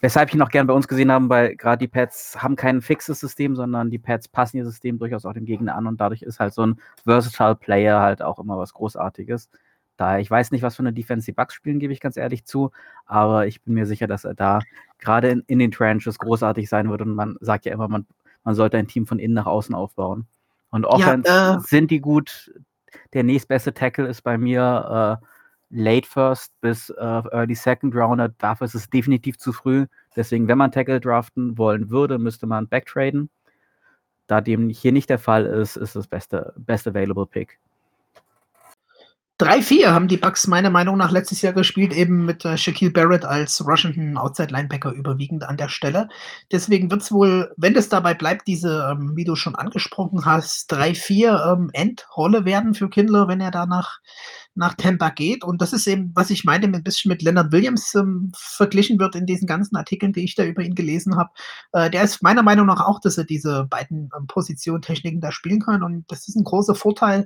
weshalb 0.00 0.30
ich 0.30 0.34
ihn 0.34 0.42
auch 0.42 0.48
gerne 0.48 0.66
bei 0.66 0.72
uns 0.72 0.88
gesehen 0.88 1.12
habe, 1.12 1.28
weil 1.28 1.56
gerade 1.56 1.78
die 1.78 1.88
Pets 1.88 2.42
haben 2.42 2.56
kein 2.56 2.80
fixes 2.80 3.20
System, 3.20 3.54
sondern 3.54 3.90
die 3.90 3.98
Pets 3.98 4.28
passen 4.28 4.56
ihr 4.56 4.64
System 4.64 4.98
durchaus 4.98 5.26
auch 5.26 5.34
dem 5.34 5.44
Gegner 5.44 5.74
an 5.74 5.86
und 5.86 6.00
dadurch 6.00 6.22
ist 6.22 6.40
halt 6.40 6.54
so 6.54 6.66
ein 6.66 6.80
Versatile 7.04 7.56
Player 7.56 8.00
halt 8.00 8.22
auch 8.22 8.38
immer 8.38 8.56
was 8.56 8.72
Großartiges. 8.72 9.50
Da 10.00 10.18
ich 10.18 10.30
weiß 10.30 10.50
nicht, 10.50 10.62
was 10.62 10.76
für 10.76 10.82
eine 10.82 10.94
Defense 10.94 11.26
die 11.26 11.32
Bucks 11.32 11.52
spielen, 11.52 11.78
gebe 11.78 11.92
ich 11.92 12.00
ganz 12.00 12.16
ehrlich 12.16 12.46
zu, 12.46 12.70
aber 13.04 13.46
ich 13.46 13.60
bin 13.60 13.74
mir 13.74 13.84
sicher, 13.84 14.06
dass 14.06 14.24
er 14.24 14.32
da 14.32 14.60
gerade 14.98 15.28
in, 15.28 15.44
in, 15.46 15.58
den 15.58 15.70
Trenches 15.70 16.18
großartig 16.18 16.70
sein 16.70 16.88
wird 16.88 17.02
und 17.02 17.14
man 17.14 17.36
sagt 17.42 17.66
ja 17.66 17.74
immer, 17.74 17.86
man, 17.86 18.06
man 18.42 18.54
sollte 18.54 18.78
ein 18.78 18.88
Team 18.88 19.06
von 19.06 19.18
innen 19.18 19.34
nach 19.34 19.44
außen 19.44 19.74
aufbauen. 19.74 20.26
Und 20.70 20.86
Offense 20.86 21.28
ja, 21.28 21.56
äh, 21.56 21.60
sind 21.60 21.90
die 21.90 22.00
gut. 22.00 22.50
Der 23.12 23.24
nächstbeste 23.24 23.74
Tackle 23.74 24.06
ist 24.06 24.22
bei 24.22 24.38
mir 24.38 25.20
äh, 25.20 25.26
Late 25.68 26.08
First 26.08 26.58
bis 26.62 26.88
äh, 26.88 27.02
Early 27.04 27.54
Second 27.54 27.94
Rounder. 27.94 28.30
Dafür 28.38 28.64
ist 28.64 28.74
es 28.74 28.88
definitiv 28.88 29.36
zu 29.36 29.52
früh. 29.52 29.84
Deswegen, 30.16 30.48
wenn 30.48 30.56
man 30.56 30.72
Tackle 30.72 31.00
draften 31.00 31.58
wollen 31.58 31.90
würde, 31.90 32.18
müsste 32.18 32.46
man 32.46 32.68
backtraden. 32.68 33.28
Da 34.26 34.40
dem 34.40 34.70
hier 34.70 34.92
nicht 34.92 35.10
der 35.10 35.18
Fall 35.18 35.44
ist, 35.44 35.76
ist 35.76 35.94
das 35.94 36.06
beste, 36.06 36.54
best 36.56 36.88
available 36.88 37.26
Pick. 37.26 37.58
3-4 39.40 39.86
haben 39.86 40.06
die 40.06 40.18
Bucks 40.18 40.46
meiner 40.46 40.68
Meinung 40.68 40.98
nach 40.98 41.10
letztes 41.10 41.40
Jahr 41.40 41.54
gespielt, 41.54 41.94
eben 41.94 42.26
mit 42.26 42.44
äh, 42.44 42.58
Shaquille 42.58 42.90
Barrett 42.90 43.24
als 43.24 43.66
Russian 43.66 44.18
Outside 44.18 44.52
Linebacker 44.52 44.92
überwiegend 44.92 45.44
an 45.44 45.56
der 45.56 45.70
Stelle. 45.70 46.10
Deswegen 46.52 46.90
wird 46.90 47.00
es 47.00 47.10
wohl, 47.10 47.50
wenn 47.56 47.74
es 47.74 47.88
dabei 47.88 48.12
bleibt, 48.12 48.46
diese, 48.46 48.86
ähm, 48.92 49.16
wie 49.16 49.24
du 49.24 49.36
schon 49.36 49.54
angesprochen 49.54 50.26
hast, 50.26 50.70
3-4 50.74 51.54
ähm, 51.54 51.70
Endrolle 51.72 52.44
werden 52.44 52.74
für 52.74 52.90
Kindler, 52.90 53.28
wenn 53.28 53.40
er 53.40 53.50
da 53.50 53.64
nach, 53.64 54.00
Tampa 54.76 55.08
geht. 55.08 55.42
Und 55.42 55.62
das 55.62 55.72
ist 55.72 55.86
eben, 55.86 56.12
was 56.14 56.28
ich 56.28 56.44
meinte, 56.44 56.68
ein 56.68 56.82
bisschen 56.82 57.08
mit 57.08 57.22
Leonard 57.22 57.50
Williams 57.50 57.94
ähm, 57.94 58.30
verglichen 58.36 58.98
wird 58.98 59.14
in 59.14 59.24
diesen 59.24 59.46
ganzen 59.46 59.74
Artikeln, 59.76 60.12
die 60.12 60.24
ich 60.24 60.34
da 60.34 60.44
über 60.44 60.60
ihn 60.60 60.74
gelesen 60.74 61.16
habe. 61.16 61.30
Äh, 61.72 61.88
der 61.88 62.02
ist 62.02 62.22
meiner 62.22 62.42
Meinung 62.42 62.66
nach 62.66 62.86
auch, 62.86 63.00
dass 63.00 63.16
er 63.16 63.24
diese 63.24 63.64
beiden 63.64 64.10
ähm, 64.14 64.26
Positiontechniken 64.26 65.22
da 65.22 65.32
spielen 65.32 65.60
kann. 65.60 65.82
Und 65.82 66.04
das 66.12 66.28
ist 66.28 66.36
ein 66.36 66.44
großer 66.44 66.74
Vorteil 66.74 67.24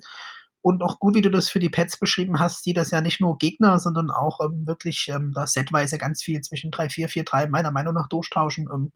und 0.65 0.83
auch 0.83 0.99
gut, 0.99 1.15
wie 1.15 1.21
du 1.21 1.31
das 1.31 1.51
für 1.51 1.59
die 1.59 1.69
Pets 1.69 1.99
beschrieben 1.99 2.41
hast, 2.41 2.65
die 2.65 2.73
das 2.73 2.91
ja 2.91 3.03
nicht 3.03 3.21
nur 3.21 3.37
Gegner, 3.37 3.79
sondern 3.79 4.11
auch 4.11 4.41
ähm, 4.41 4.67
wirklich 4.67 5.09
ähm, 5.09 5.31
da 5.35 5.47
setweise 5.47 5.99
ganz 5.99 6.23
viel 6.23 6.41
zwischen 6.41 6.71
3, 6.71 6.89
4, 6.89 7.11
4, 7.11 7.25
3 7.25 7.49
meiner 7.49 7.71
Meinung 7.71 7.93
nach 7.93 8.09
durchtauschen. 8.09 8.71
Ähm, 8.73 8.91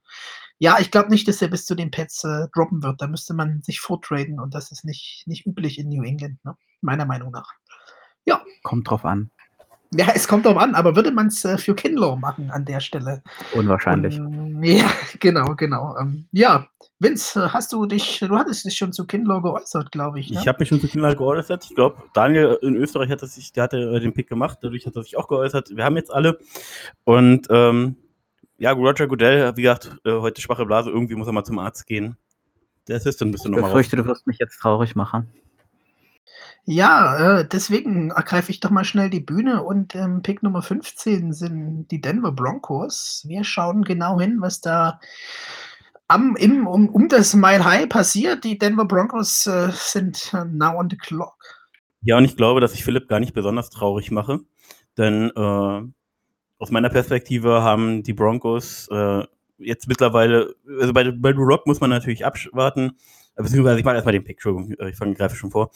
ja, 0.58 0.78
ich 0.80 0.90
glaube 0.90 1.10
nicht, 1.10 1.28
dass 1.28 1.42
er 1.42 1.48
bis 1.48 1.66
zu 1.66 1.74
den 1.74 1.90
Pets 1.90 2.24
äh, 2.24 2.46
droppen 2.54 2.82
wird. 2.82 3.02
Da 3.02 3.06
müsste 3.06 3.34
man 3.34 3.60
sich 3.62 3.80
vortraden 3.80 4.40
und 4.40 4.54
das 4.54 4.72
ist 4.72 4.86
nicht, 4.86 5.24
nicht 5.26 5.44
üblich 5.44 5.78
in 5.78 5.90
New 5.90 6.04
England, 6.04 6.42
ne? 6.42 6.56
meiner 6.80 7.04
Meinung 7.04 7.32
nach. 7.32 7.52
Ja. 8.24 8.42
Kommt 8.62 8.88
drauf 8.88 9.04
an. 9.04 9.30
Ja, 9.94 10.08
es 10.14 10.28
kommt 10.28 10.44
drauf 10.44 10.58
an, 10.58 10.74
aber 10.74 10.96
würde 10.96 11.10
man 11.10 11.28
es 11.28 11.44
äh, 11.44 11.56
für 11.56 11.74
Kinlow 11.74 12.16
machen 12.16 12.50
an 12.50 12.66
der 12.66 12.80
Stelle? 12.80 13.22
Unwahrscheinlich. 13.54 14.20
Um, 14.20 14.62
ja, 14.62 14.84
genau, 15.20 15.54
genau. 15.56 15.96
Um, 15.98 16.26
ja, 16.30 16.66
Vince, 16.98 17.52
hast 17.52 17.72
du 17.72 17.86
dich, 17.86 18.18
du 18.20 18.36
hattest 18.36 18.66
dich 18.66 18.76
schon 18.76 18.92
zu 18.92 19.06
Kinlow 19.06 19.40
geäußert, 19.40 19.90
glaube 19.90 20.20
ich. 20.20 20.30
Ne? 20.30 20.40
Ich 20.40 20.48
habe 20.48 20.58
mich 20.60 20.68
schon 20.68 20.80
zu 20.80 20.88
Kinlow 20.88 21.14
geäußert. 21.14 21.64
Ich 21.64 21.74
glaube, 21.74 22.02
Daniel 22.12 22.58
in 22.60 22.76
Österreich 22.76 23.10
hat 23.10 23.20
sich, 23.20 23.52
der 23.52 23.64
hatte 23.64 24.00
den 24.00 24.12
Pick 24.12 24.28
gemacht, 24.28 24.58
dadurch 24.60 24.86
hat 24.86 24.94
er 24.94 25.02
sich 25.02 25.16
auch 25.16 25.28
geäußert. 25.28 25.74
Wir 25.74 25.84
haben 25.84 25.96
jetzt 25.96 26.12
alle. 26.12 26.38
Und 27.04 27.46
ähm, 27.48 27.96
ja, 28.58 28.72
Roger 28.72 29.06
Goodell, 29.06 29.56
wie 29.56 29.62
gesagt, 29.62 29.96
äh, 30.04 30.12
heute 30.12 30.42
schwache 30.42 30.66
Blase, 30.66 30.90
irgendwie 30.90 31.14
muss 31.14 31.28
er 31.28 31.32
mal 31.32 31.44
zum 31.44 31.58
Arzt 31.58 31.86
gehen. 31.86 32.16
Der 32.88 32.96
Assistant 32.96 33.34
du 33.34 33.48
nochmal. 33.48 33.60
Ich 33.60 33.66
befürchte, 33.66 33.96
du 33.96 34.06
wirst 34.06 34.26
mich 34.26 34.38
jetzt 34.38 34.58
traurig 34.58 34.96
machen. 34.96 35.28
Ja, 36.64 37.38
äh, 37.38 37.48
deswegen 37.48 38.10
ergreife 38.10 38.50
ich 38.50 38.60
doch 38.60 38.70
mal 38.70 38.84
schnell 38.84 39.08
die 39.08 39.20
Bühne 39.20 39.62
und 39.62 39.94
ähm, 39.94 40.22
Pick 40.22 40.42
Nummer 40.42 40.62
15 40.62 41.32
sind 41.32 41.88
die 41.90 42.00
Denver 42.00 42.32
Broncos. 42.32 43.24
Wir 43.26 43.42
schauen 43.42 43.84
genau 43.84 44.20
hin, 44.20 44.36
was 44.40 44.60
da 44.60 45.00
am, 46.08 46.36
im, 46.36 46.66
um, 46.66 46.88
um 46.90 47.08
das 47.08 47.34
Mile 47.34 47.64
High 47.64 47.88
passiert. 47.88 48.44
Die 48.44 48.58
Denver 48.58 48.84
Broncos 48.84 49.46
äh, 49.46 49.70
sind 49.72 50.32
äh, 50.34 50.44
now 50.44 50.78
on 50.78 50.90
the 50.90 50.96
clock. 50.96 51.36
Ja, 52.02 52.18
und 52.18 52.24
ich 52.24 52.36
glaube, 52.36 52.60
dass 52.60 52.74
ich 52.74 52.84
Philipp 52.84 53.08
gar 53.08 53.20
nicht 53.20 53.34
besonders 53.34 53.70
traurig 53.70 54.10
mache, 54.10 54.40
denn 54.96 55.30
äh, 55.34 55.82
aus 56.58 56.70
meiner 56.70 56.90
Perspektive 56.90 57.62
haben 57.62 58.02
die 58.02 58.12
Broncos 58.12 58.88
äh, 58.90 59.24
jetzt 59.58 59.88
mittlerweile, 59.88 60.54
also 60.80 60.92
bei, 60.92 61.10
bei 61.10 61.32
Rock 61.32 61.66
muss 61.66 61.80
man 61.80 61.90
natürlich 61.90 62.24
abwarten, 62.24 62.98
beziehungsweise 63.42 63.78
ich 63.78 63.84
mache 63.84 63.94
erstmal 63.94 64.12
den 64.12 64.24
Pick, 64.24 64.36
Entschuldigung, 64.36 64.74
ich 64.88 64.96
fange 64.96 65.14
greife 65.14 65.36
schon 65.36 65.50
vor. 65.50 65.70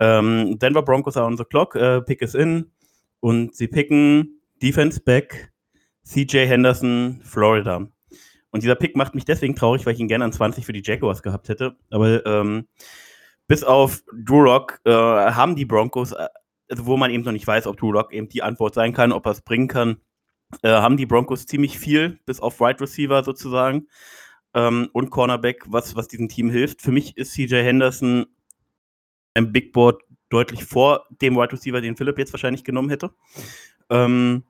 Ähm, 0.00 0.58
Denver 0.58 0.82
Broncos 0.82 1.16
are 1.16 1.26
on 1.26 1.36
the 1.36 1.44
clock, 1.44 1.74
äh, 1.76 2.00
Pick 2.02 2.22
is 2.22 2.34
in 2.34 2.70
und 3.20 3.54
sie 3.54 3.68
picken 3.68 4.40
Defense 4.62 5.00
Back 5.00 5.52
CJ 6.04 6.46
Henderson, 6.46 7.20
Florida. 7.24 7.88
Und 8.50 8.62
dieser 8.62 8.76
Pick 8.76 8.96
macht 8.96 9.14
mich 9.14 9.24
deswegen 9.24 9.56
traurig, 9.56 9.84
weil 9.84 9.94
ich 9.94 10.00
ihn 10.00 10.08
gerne 10.08 10.24
an 10.24 10.32
20 10.32 10.64
für 10.64 10.72
die 10.72 10.82
Jaguars 10.84 11.22
gehabt 11.22 11.48
hätte. 11.48 11.76
Aber 11.90 12.24
ähm, 12.24 12.68
bis 13.48 13.64
auf 13.64 14.02
Drew 14.12 14.42
Rock 14.42 14.80
äh, 14.84 14.90
haben 14.92 15.56
die 15.56 15.64
Broncos, 15.64 16.14
also 16.14 16.86
wo 16.86 16.96
man 16.96 17.10
eben 17.10 17.24
noch 17.24 17.32
nicht 17.32 17.46
weiß, 17.46 17.66
ob 17.66 17.76
Drew 17.76 17.90
Rock 17.90 18.12
eben 18.12 18.28
die 18.28 18.42
Antwort 18.42 18.74
sein 18.74 18.92
kann, 18.92 19.12
ob 19.12 19.26
er 19.26 19.32
es 19.32 19.42
bringen 19.42 19.68
kann, 19.68 19.98
äh, 20.62 20.70
haben 20.70 20.96
die 20.96 21.06
Broncos 21.06 21.46
ziemlich 21.46 21.78
viel, 21.78 22.18
bis 22.24 22.40
auf 22.40 22.60
Wide 22.60 22.66
right 22.66 22.80
Receiver 22.80 23.24
sozusagen 23.24 23.88
ähm, 24.56 24.88
und 24.92 25.10
Cornerback, 25.10 25.64
was, 25.68 25.94
was 25.94 26.08
diesem 26.08 26.28
Team 26.28 26.50
hilft. 26.50 26.82
Für 26.82 26.90
mich 26.90 27.16
ist 27.16 27.34
CJ 27.34 27.56
Henderson 27.56 28.26
ein 29.34 29.52
Big 29.52 29.72
Board 29.72 30.02
deutlich 30.30 30.64
vor 30.64 31.06
dem 31.22 31.36
Wide 31.36 31.52
Receiver, 31.52 31.80
den 31.80 31.96
Philipp 31.96 32.18
jetzt 32.18 32.32
wahrscheinlich 32.32 32.64
genommen 32.64 32.88
hätte. 32.88 33.10
Ähm, 33.90 34.44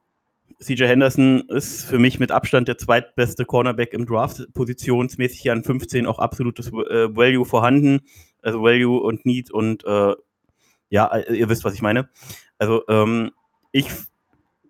CJ 0.61 0.85
Henderson 0.85 1.41
ist 1.49 1.85
für 1.85 1.99
mich 1.99 2.21
mit 2.21 2.31
Abstand 2.31 2.69
der 2.69 2.79
zweitbeste 2.79 3.45
Cornerback 3.45 3.93
im 3.93 4.07
Draft, 4.07 4.47
positionsmäßig 4.55 5.41
hier 5.41 5.53
an 5.53 5.65
15 5.65 6.07
auch 6.07 6.21
absolutes 6.21 6.69
äh, 6.69 7.15
Value 7.15 7.45
vorhanden, 7.45 8.01
also 8.43 8.63
Value 8.63 9.01
und 9.01 9.27
Need 9.27 9.51
und 9.51 9.85
äh, 9.85 10.15
ja, 10.89 11.19
ihr 11.19 11.49
wisst, 11.49 11.65
was 11.65 11.75
ich 11.75 11.83
meine. 11.83 12.09
Also 12.59 12.85
ähm, 12.89 13.33
ich 13.73 13.89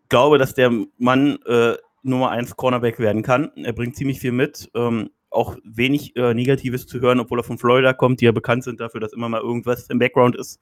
glaube, 0.08 0.38
dass 0.38 0.54
der 0.54 0.72
Mann 0.96 1.38
äh, 1.44 1.74
Nummer 2.02 2.30
1 2.30 2.56
Cornerback 2.56 2.98
werden 2.98 3.22
kann. 3.22 3.50
Er 3.56 3.74
bringt 3.74 3.96
ziemlich 3.96 4.18
viel 4.18 4.32
mit. 4.32 4.70
Ähm, 4.74 5.10
auch 5.31 5.57
wenig 5.65 6.16
äh, 6.16 6.35
Negatives 6.35 6.86
zu 6.86 7.01
hören, 7.01 7.20
obwohl 7.20 7.40
er 7.40 7.44
von 7.44 7.59
Florida 7.59 7.93
kommt, 7.93 8.20
die 8.20 8.27
ja 8.27 8.32
bekannt 8.32 8.65
sind 8.65 8.81
dafür, 8.81 9.01
dass 9.01 9.12
immer 9.12 9.28
mal 9.28 9.40
irgendwas 9.40 9.89
im 9.89 9.98
Background 9.98 10.36
ist. 10.36 10.61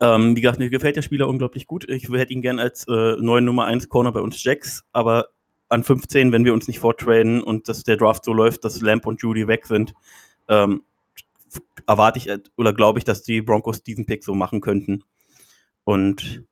Ähm, 0.00 0.36
wie 0.36 0.40
gesagt, 0.40 0.58
mir 0.58 0.70
gefällt 0.70 0.96
der 0.96 1.02
Spieler 1.02 1.28
unglaublich 1.28 1.66
gut. 1.66 1.88
Ich 1.88 2.08
hätte 2.08 2.32
ihn 2.32 2.42
gern 2.42 2.58
als 2.58 2.86
äh, 2.88 3.16
neuen 3.16 3.44
Nummer 3.44 3.64
1 3.64 3.88
Corner 3.88 4.12
bei 4.12 4.20
uns 4.20 4.42
Jacks, 4.42 4.84
aber 4.92 5.28
an 5.70 5.84
15, 5.84 6.32
wenn 6.32 6.44
wir 6.44 6.54
uns 6.54 6.68
nicht 6.68 6.78
vortraden 6.78 7.42
und 7.42 7.68
dass 7.68 7.84
der 7.84 7.96
Draft 7.96 8.24
so 8.24 8.32
läuft, 8.32 8.64
dass 8.64 8.80
Lamp 8.80 9.06
und 9.06 9.22
Judy 9.22 9.48
weg 9.48 9.66
sind, 9.66 9.94
ähm, 10.48 10.82
erwarte 11.86 12.18
ich 12.18 12.30
oder 12.56 12.72
glaube 12.72 12.98
ich, 12.98 13.04
dass 13.04 13.22
die 13.22 13.40
Broncos 13.40 13.82
diesen 13.82 14.06
Pick 14.06 14.24
so 14.24 14.34
machen 14.34 14.60
könnten. 14.60 15.04
Und 15.84 16.44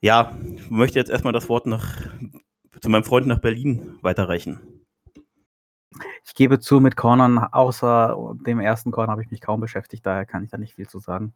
ja, 0.00 0.36
ich 0.56 0.70
möchte 0.70 0.98
jetzt 0.98 1.10
erstmal 1.10 1.32
das 1.32 1.48
Wort 1.48 1.66
nach, 1.66 1.96
zu 2.80 2.88
meinem 2.88 3.04
Freund 3.04 3.26
nach 3.26 3.40
Berlin 3.40 3.98
weiterreichen. 4.02 4.60
Ich 6.24 6.34
gebe 6.34 6.60
zu, 6.60 6.80
mit 6.80 6.96
Cornern, 6.96 7.38
außer 7.38 8.36
dem 8.46 8.60
ersten 8.60 8.90
Corner 8.90 9.12
habe 9.12 9.22
ich 9.22 9.30
mich 9.30 9.40
kaum 9.40 9.60
beschäftigt, 9.60 10.06
daher 10.06 10.24
kann 10.24 10.44
ich 10.44 10.50
da 10.50 10.58
nicht 10.58 10.74
viel 10.74 10.88
zu 10.88 10.98
sagen. 10.98 11.34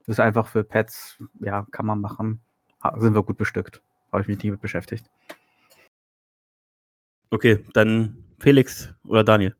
Das 0.00 0.14
ist 0.14 0.20
einfach 0.20 0.46
für 0.46 0.64
Pets, 0.64 1.18
ja, 1.40 1.66
kann 1.70 1.86
man 1.86 2.00
machen. 2.00 2.40
Sind 2.98 3.14
wir 3.14 3.22
gut 3.22 3.36
bestückt. 3.36 3.82
Habe 4.12 4.22
ich 4.22 4.28
mich 4.28 4.42
nie 4.42 4.50
mit 4.50 4.60
beschäftigt. 4.60 5.10
Okay, 7.30 7.64
dann 7.74 8.24
Felix 8.38 8.92
oder 9.04 9.24
Daniel. 9.24 9.54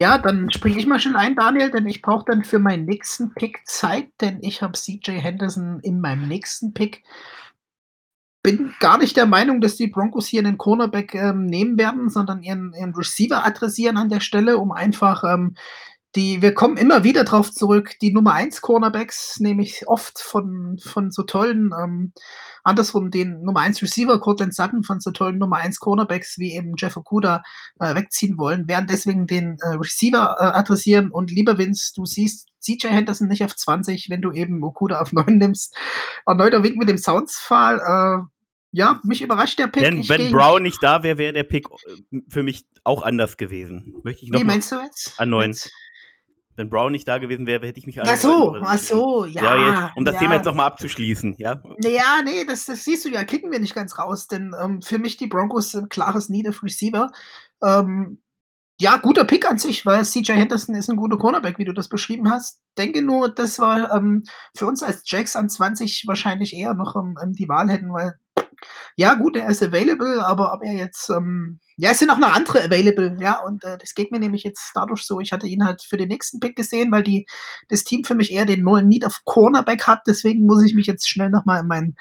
Ja, 0.00 0.18
dann 0.18 0.48
springe 0.52 0.78
ich 0.78 0.86
mal 0.86 1.00
schon 1.00 1.16
ein, 1.16 1.34
Daniel, 1.34 1.72
denn 1.72 1.88
ich 1.88 2.02
brauche 2.02 2.24
dann 2.26 2.44
für 2.44 2.60
meinen 2.60 2.84
nächsten 2.84 3.34
Pick 3.34 3.66
Zeit, 3.66 4.08
denn 4.20 4.38
ich 4.42 4.62
habe 4.62 4.78
CJ 4.78 5.10
Henderson 5.10 5.80
in 5.80 6.00
meinem 6.00 6.28
nächsten 6.28 6.72
Pick. 6.72 7.02
Bin 8.42 8.72
gar 8.78 8.98
nicht 8.98 9.16
der 9.16 9.26
Meinung, 9.26 9.60
dass 9.60 9.76
die 9.76 9.88
Broncos 9.88 10.26
hier 10.26 10.40
einen 10.40 10.58
Cornerback 10.58 11.14
ähm, 11.14 11.46
nehmen 11.46 11.76
werden, 11.76 12.08
sondern 12.08 12.42
ihren, 12.42 12.72
ihren, 12.72 12.94
Receiver 12.94 13.44
adressieren 13.44 13.96
an 13.96 14.08
der 14.08 14.20
Stelle, 14.20 14.58
um 14.58 14.70
einfach 14.72 15.24
ähm, 15.24 15.54
die, 16.16 16.40
wir 16.40 16.54
kommen 16.54 16.76
immer 16.76 17.04
wieder 17.04 17.24
drauf 17.24 17.52
zurück, 17.52 17.94
die 18.00 18.12
Nummer 18.12 18.32
1 18.32 18.62
Cornerbacks, 18.62 19.40
nämlich 19.40 19.86
oft 19.86 20.18
von, 20.18 20.78
von 20.82 21.10
so 21.10 21.22
tollen, 21.22 21.72
ähm, 21.78 22.12
andersrum 22.64 23.10
den 23.10 23.42
Nummer 23.42 23.60
1 23.60 23.82
Receiver 23.82 24.18
Cortland 24.18 24.54
Sutton 24.54 24.84
von 24.84 25.00
so 25.00 25.10
tollen 25.10 25.38
Nummer 25.38 25.56
1 25.58 25.80
Cornerbacks 25.80 26.38
wie 26.38 26.54
eben 26.54 26.74
Jeff 26.76 26.96
Okuda 26.96 27.42
äh, 27.80 27.94
wegziehen 27.94 28.38
wollen, 28.38 28.68
werden 28.68 28.86
deswegen 28.90 29.26
den 29.26 29.58
äh, 29.60 29.74
Receiver 29.74 30.36
äh, 30.38 30.44
adressieren 30.44 31.10
und 31.10 31.30
lieber 31.30 31.58
Vince, 31.58 31.92
du 31.94 32.06
siehst 32.06 32.48
CJ 32.60 32.88
Henderson 32.88 33.28
nicht 33.28 33.44
auf 33.44 33.54
20, 33.54 34.08
wenn 34.08 34.22
du 34.22 34.32
eben 34.32 34.62
Okuda 34.64 35.00
auf 35.00 35.12
9 35.12 35.36
nimmst. 35.36 35.76
Erneuter 36.26 36.62
Wink 36.62 36.76
mit 36.76 36.88
dem 36.88 36.98
Soundsfall, 36.98 37.78
äh, 37.78 38.26
ja, 38.72 39.00
mich 39.02 39.22
überrascht 39.22 39.58
der 39.58 39.68
Pick. 39.68 39.82
Wenn, 39.82 40.08
wenn 40.08 40.30
Brown 40.30 40.62
nicht 40.62 40.82
da 40.82 41.02
wäre, 41.02 41.18
wäre 41.18 41.32
der 41.32 41.44
Pick 41.44 41.66
äh, 42.10 42.20
für 42.28 42.42
mich 42.42 42.66
auch 42.84 43.02
anders 43.02 43.36
gewesen. 43.36 43.94
Möchte 44.02 44.24
ich 44.24 44.30
noch 44.30 44.40
Wie 44.40 44.44
meinst 44.44 44.72
du 44.72 44.76
jetzt? 44.80 45.18
An 45.18 45.30
9 45.30 45.54
wenn 46.58 46.68
Brown 46.68 46.92
nicht 46.92 47.06
da 47.06 47.18
gewesen 47.18 47.46
wäre, 47.46 47.66
hätte 47.66 47.78
ich 47.78 47.86
mich 47.86 48.00
Ach 48.02 48.16
so, 48.16 48.56
ach 48.60 48.78
so, 48.78 49.24
ja. 49.24 49.42
ja 49.42 49.86
jetzt, 49.86 49.96
um 49.96 50.04
das 50.04 50.14
ja. 50.14 50.20
Thema 50.20 50.34
jetzt 50.34 50.44
nochmal 50.44 50.66
abzuschließen, 50.66 51.36
ja. 51.38 51.62
Ja, 51.78 52.20
nee, 52.24 52.44
das, 52.44 52.66
das 52.66 52.84
siehst 52.84 53.04
du 53.04 53.08
ja, 53.08 53.24
kicken 53.24 53.50
wir 53.50 53.60
nicht 53.60 53.74
ganz 53.74 53.98
raus, 53.98 54.26
denn 54.26 54.54
ähm, 54.60 54.82
für 54.82 54.98
mich 54.98 55.16
die 55.16 55.28
Broncos 55.28 55.70
sind 55.70 55.88
klares 55.88 56.28
Need 56.28 56.48
of 56.48 56.62
Receiver. 56.62 57.10
Ähm, 57.64 58.20
ja, 58.80 58.96
guter 58.96 59.24
Pick 59.24 59.48
an 59.48 59.58
sich, 59.58 59.84
weil 59.86 60.04
CJ 60.04 60.32
Henderson 60.32 60.74
ist 60.74 60.88
ein 60.88 60.96
guter 60.96 61.18
Cornerback, 61.18 61.58
wie 61.58 61.64
du 61.64 61.72
das 61.72 61.88
beschrieben 61.88 62.30
hast. 62.30 62.60
Denke 62.76 63.02
nur, 63.02 63.28
das 63.28 63.58
war 63.58 63.92
ähm, 63.92 64.22
für 64.56 64.66
uns 64.66 64.84
als 64.84 65.02
Jacks 65.04 65.34
an 65.34 65.48
20 65.48 66.04
wahrscheinlich 66.06 66.54
eher 66.54 66.74
noch 66.74 66.94
ähm, 66.94 67.16
die 67.32 67.48
Wahl 67.48 67.70
hätten, 67.70 67.92
weil 67.92 68.14
ja, 68.98 69.14
gut, 69.14 69.36
er 69.36 69.48
ist 69.48 69.62
available, 69.62 70.26
aber 70.26 70.52
ob 70.52 70.64
er 70.64 70.72
jetzt, 70.72 71.08
ähm, 71.08 71.60
ja, 71.76 71.92
es 71.92 72.00
sind 72.00 72.10
auch 72.10 72.18
noch 72.18 72.34
andere 72.34 72.64
available, 72.64 73.16
ja, 73.20 73.40
und 73.46 73.62
äh, 73.62 73.78
das 73.78 73.94
geht 73.94 74.10
mir 74.10 74.18
nämlich 74.18 74.42
jetzt 74.42 74.72
dadurch 74.74 75.04
so, 75.04 75.20
ich 75.20 75.30
hatte 75.30 75.46
ihn 75.46 75.64
halt 75.64 75.82
für 75.82 75.96
den 75.96 76.08
nächsten 76.08 76.40
Pick 76.40 76.56
gesehen, 76.56 76.90
weil 76.90 77.04
die, 77.04 77.24
das 77.68 77.84
Team 77.84 78.02
für 78.02 78.16
mich 78.16 78.32
eher 78.32 78.44
den 78.44 78.64
neuen 78.64 78.88
Need 78.88 79.04
of 79.04 79.20
Cornerback 79.24 79.86
hat, 79.86 80.00
deswegen 80.08 80.46
muss 80.46 80.64
ich 80.64 80.74
mich 80.74 80.88
jetzt 80.88 81.08
schnell 81.08 81.30
nochmal 81.30 81.60
in 81.60 81.68
meinen 81.68 81.96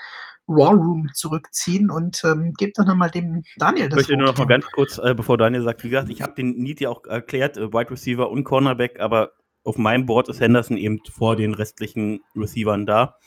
Raw 0.47 0.73
Room 0.73 1.07
zurückziehen 1.13 1.91
und 1.91 2.23
ähm, 2.23 2.53
gebe 2.57 2.71
doch 2.75 2.85
nochmal 2.85 3.11
dem 3.11 3.43
Daniel 3.57 3.89
das 3.89 4.01
Ich 4.01 4.07
möchte 4.07 4.17
nur 4.17 4.31
noch 4.31 4.37
mal 4.39 4.47
ganz 4.47 4.65
kurz, 4.65 4.97
äh, 4.97 5.13
bevor 5.13 5.37
Daniel 5.37 5.61
sagt, 5.61 5.83
wie 5.83 5.89
gesagt, 5.89 6.09
ich 6.09 6.23
habe 6.23 6.33
den 6.33 6.57
Need 6.57 6.81
ja 6.81 6.89
auch 6.89 7.05
erklärt, 7.05 7.57
äh, 7.57 7.71
Wide 7.71 7.91
Receiver 7.91 8.27
und 8.27 8.43
Cornerback, 8.43 8.99
aber 8.99 9.33
auf 9.63 9.77
meinem 9.77 10.07
Board 10.07 10.29
ist 10.29 10.39
Henderson 10.39 10.77
eben 10.77 10.99
vor 11.11 11.35
den 11.35 11.53
restlichen 11.53 12.21
Receivern 12.35 12.87
da. 12.87 13.17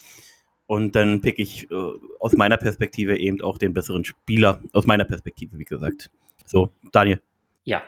Und 0.71 0.95
dann 0.95 1.21
pick 1.21 1.41
ich 1.41 1.69
äh, 1.73 1.75
aus 2.21 2.35
meiner 2.35 2.57
Perspektive 2.57 3.19
eben 3.19 3.41
auch 3.41 3.59
den 3.59 3.75
besseren 3.75 4.05
Spieler. 4.05 4.63
Aus 4.73 4.87
meiner 4.87 5.05
Perspektive, 5.05 5.59
wie 5.59 5.65
gesagt. 5.65 6.11
So, 6.47 6.71
Daniel. 6.93 7.21
Ja. 7.65 7.83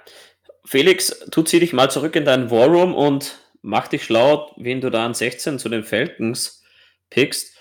Felix, 0.64 1.16
tu 1.30 1.44
zieh 1.44 1.60
dich 1.60 1.72
mal 1.72 1.92
zurück 1.92 2.16
in 2.16 2.24
deinen 2.24 2.50
War 2.50 2.66
Room 2.66 2.92
und 2.92 3.38
mach 3.62 3.86
dich 3.86 4.02
schlau, 4.02 4.50
wen 4.56 4.80
du 4.80 4.90
da 4.90 5.06
an 5.06 5.14
16 5.14 5.60
zu 5.60 5.68
den 5.68 5.84
Falcons 5.84 6.64
pickst. 7.08 7.56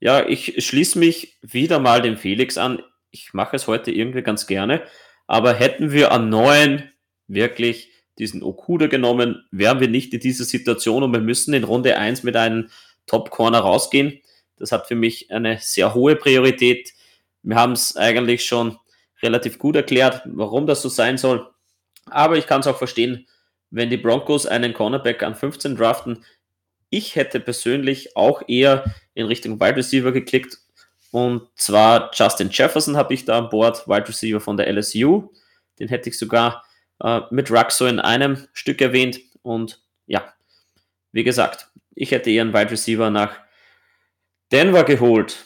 Ja, 0.00 0.26
ich 0.26 0.66
schließe 0.66 0.98
mich 0.98 1.38
wieder 1.40 1.78
mal 1.78 2.02
dem 2.02 2.16
Felix 2.16 2.58
an. 2.58 2.82
Ich 3.12 3.34
mache 3.34 3.54
es 3.54 3.68
heute 3.68 3.92
irgendwie 3.92 4.22
ganz 4.22 4.48
gerne. 4.48 4.82
Aber 5.28 5.54
hätten 5.54 5.92
wir 5.92 6.10
an 6.10 6.30
9 6.30 6.82
wirklich 7.28 7.92
diesen 8.18 8.42
Okuda 8.42 8.88
genommen, 8.88 9.46
wären 9.52 9.78
wir 9.78 9.86
nicht 9.86 10.12
in 10.14 10.18
dieser 10.18 10.42
Situation 10.42 11.04
und 11.04 11.12
wir 11.12 11.20
müssen 11.20 11.54
in 11.54 11.62
Runde 11.62 11.96
1 11.96 12.24
mit 12.24 12.34
einem 12.34 12.70
Top 13.06 13.30
Corner 13.30 13.60
rausgehen. 13.60 14.20
Das 14.58 14.72
hat 14.72 14.86
für 14.86 14.94
mich 14.94 15.30
eine 15.30 15.58
sehr 15.58 15.94
hohe 15.94 16.16
Priorität. 16.16 16.92
Wir 17.42 17.56
haben 17.56 17.72
es 17.72 17.96
eigentlich 17.96 18.44
schon 18.44 18.78
relativ 19.22 19.58
gut 19.58 19.76
erklärt, 19.76 20.22
warum 20.26 20.66
das 20.66 20.82
so 20.82 20.88
sein 20.88 21.18
soll. 21.18 21.48
Aber 22.06 22.36
ich 22.36 22.46
kann 22.46 22.60
es 22.60 22.66
auch 22.66 22.78
verstehen, 22.78 23.26
wenn 23.70 23.90
die 23.90 23.96
Broncos 23.96 24.46
einen 24.46 24.72
Cornerback 24.72 25.22
an 25.22 25.34
15 25.34 25.76
draften. 25.76 26.24
Ich 26.90 27.16
hätte 27.16 27.40
persönlich 27.40 28.16
auch 28.16 28.42
eher 28.48 28.84
in 29.14 29.26
Richtung 29.26 29.60
Wide 29.60 29.76
Receiver 29.76 30.12
geklickt. 30.12 30.58
Und 31.10 31.48
zwar 31.54 32.10
Justin 32.14 32.50
Jefferson 32.50 32.96
habe 32.96 33.14
ich 33.14 33.24
da 33.24 33.38
an 33.38 33.50
Bord, 33.50 33.86
Wide 33.88 34.08
Receiver 34.08 34.40
von 34.40 34.56
der 34.56 34.72
LSU. 34.72 35.30
Den 35.78 35.88
hätte 35.88 36.08
ich 36.08 36.18
sogar 36.18 36.64
äh, 37.00 37.20
mit 37.30 37.50
Rux 37.50 37.78
so 37.78 37.86
in 37.86 38.00
einem 38.00 38.46
Stück 38.52 38.80
erwähnt. 38.80 39.20
Und 39.42 39.82
ja, 40.06 40.32
wie 41.12 41.24
gesagt, 41.24 41.68
ich 41.94 42.10
hätte 42.10 42.30
eher 42.30 42.42
einen 42.42 42.54
Wide 42.54 42.70
Receiver 42.70 43.10
nach 43.10 43.36
Denver 44.52 44.84
geholt. 44.84 45.44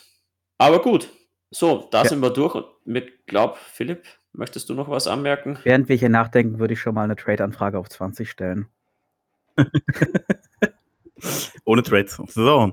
Aber 0.58 0.80
gut, 0.80 1.08
so, 1.50 1.88
da 1.90 2.02
ja. 2.02 2.08
sind 2.08 2.20
wir 2.20 2.30
durch. 2.30 2.54
Und 2.54 2.66
ich 2.86 3.26
glaube, 3.26 3.56
Philipp, 3.72 4.04
möchtest 4.32 4.68
du 4.70 4.74
noch 4.74 4.88
was 4.88 5.06
anmerken? 5.06 5.58
Während 5.64 5.88
wir 5.88 5.96
hier 5.96 6.08
nachdenken, 6.08 6.58
würde 6.58 6.74
ich 6.74 6.80
schon 6.80 6.94
mal 6.94 7.04
eine 7.04 7.16
Trade-Anfrage 7.16 7.78
auf 7.78 7.88
20 7.88 8.30
stellen. 8.30 8.66
Ohne 11.64 11.82
Trades. 11.82 12.20
So. 12.28 12.72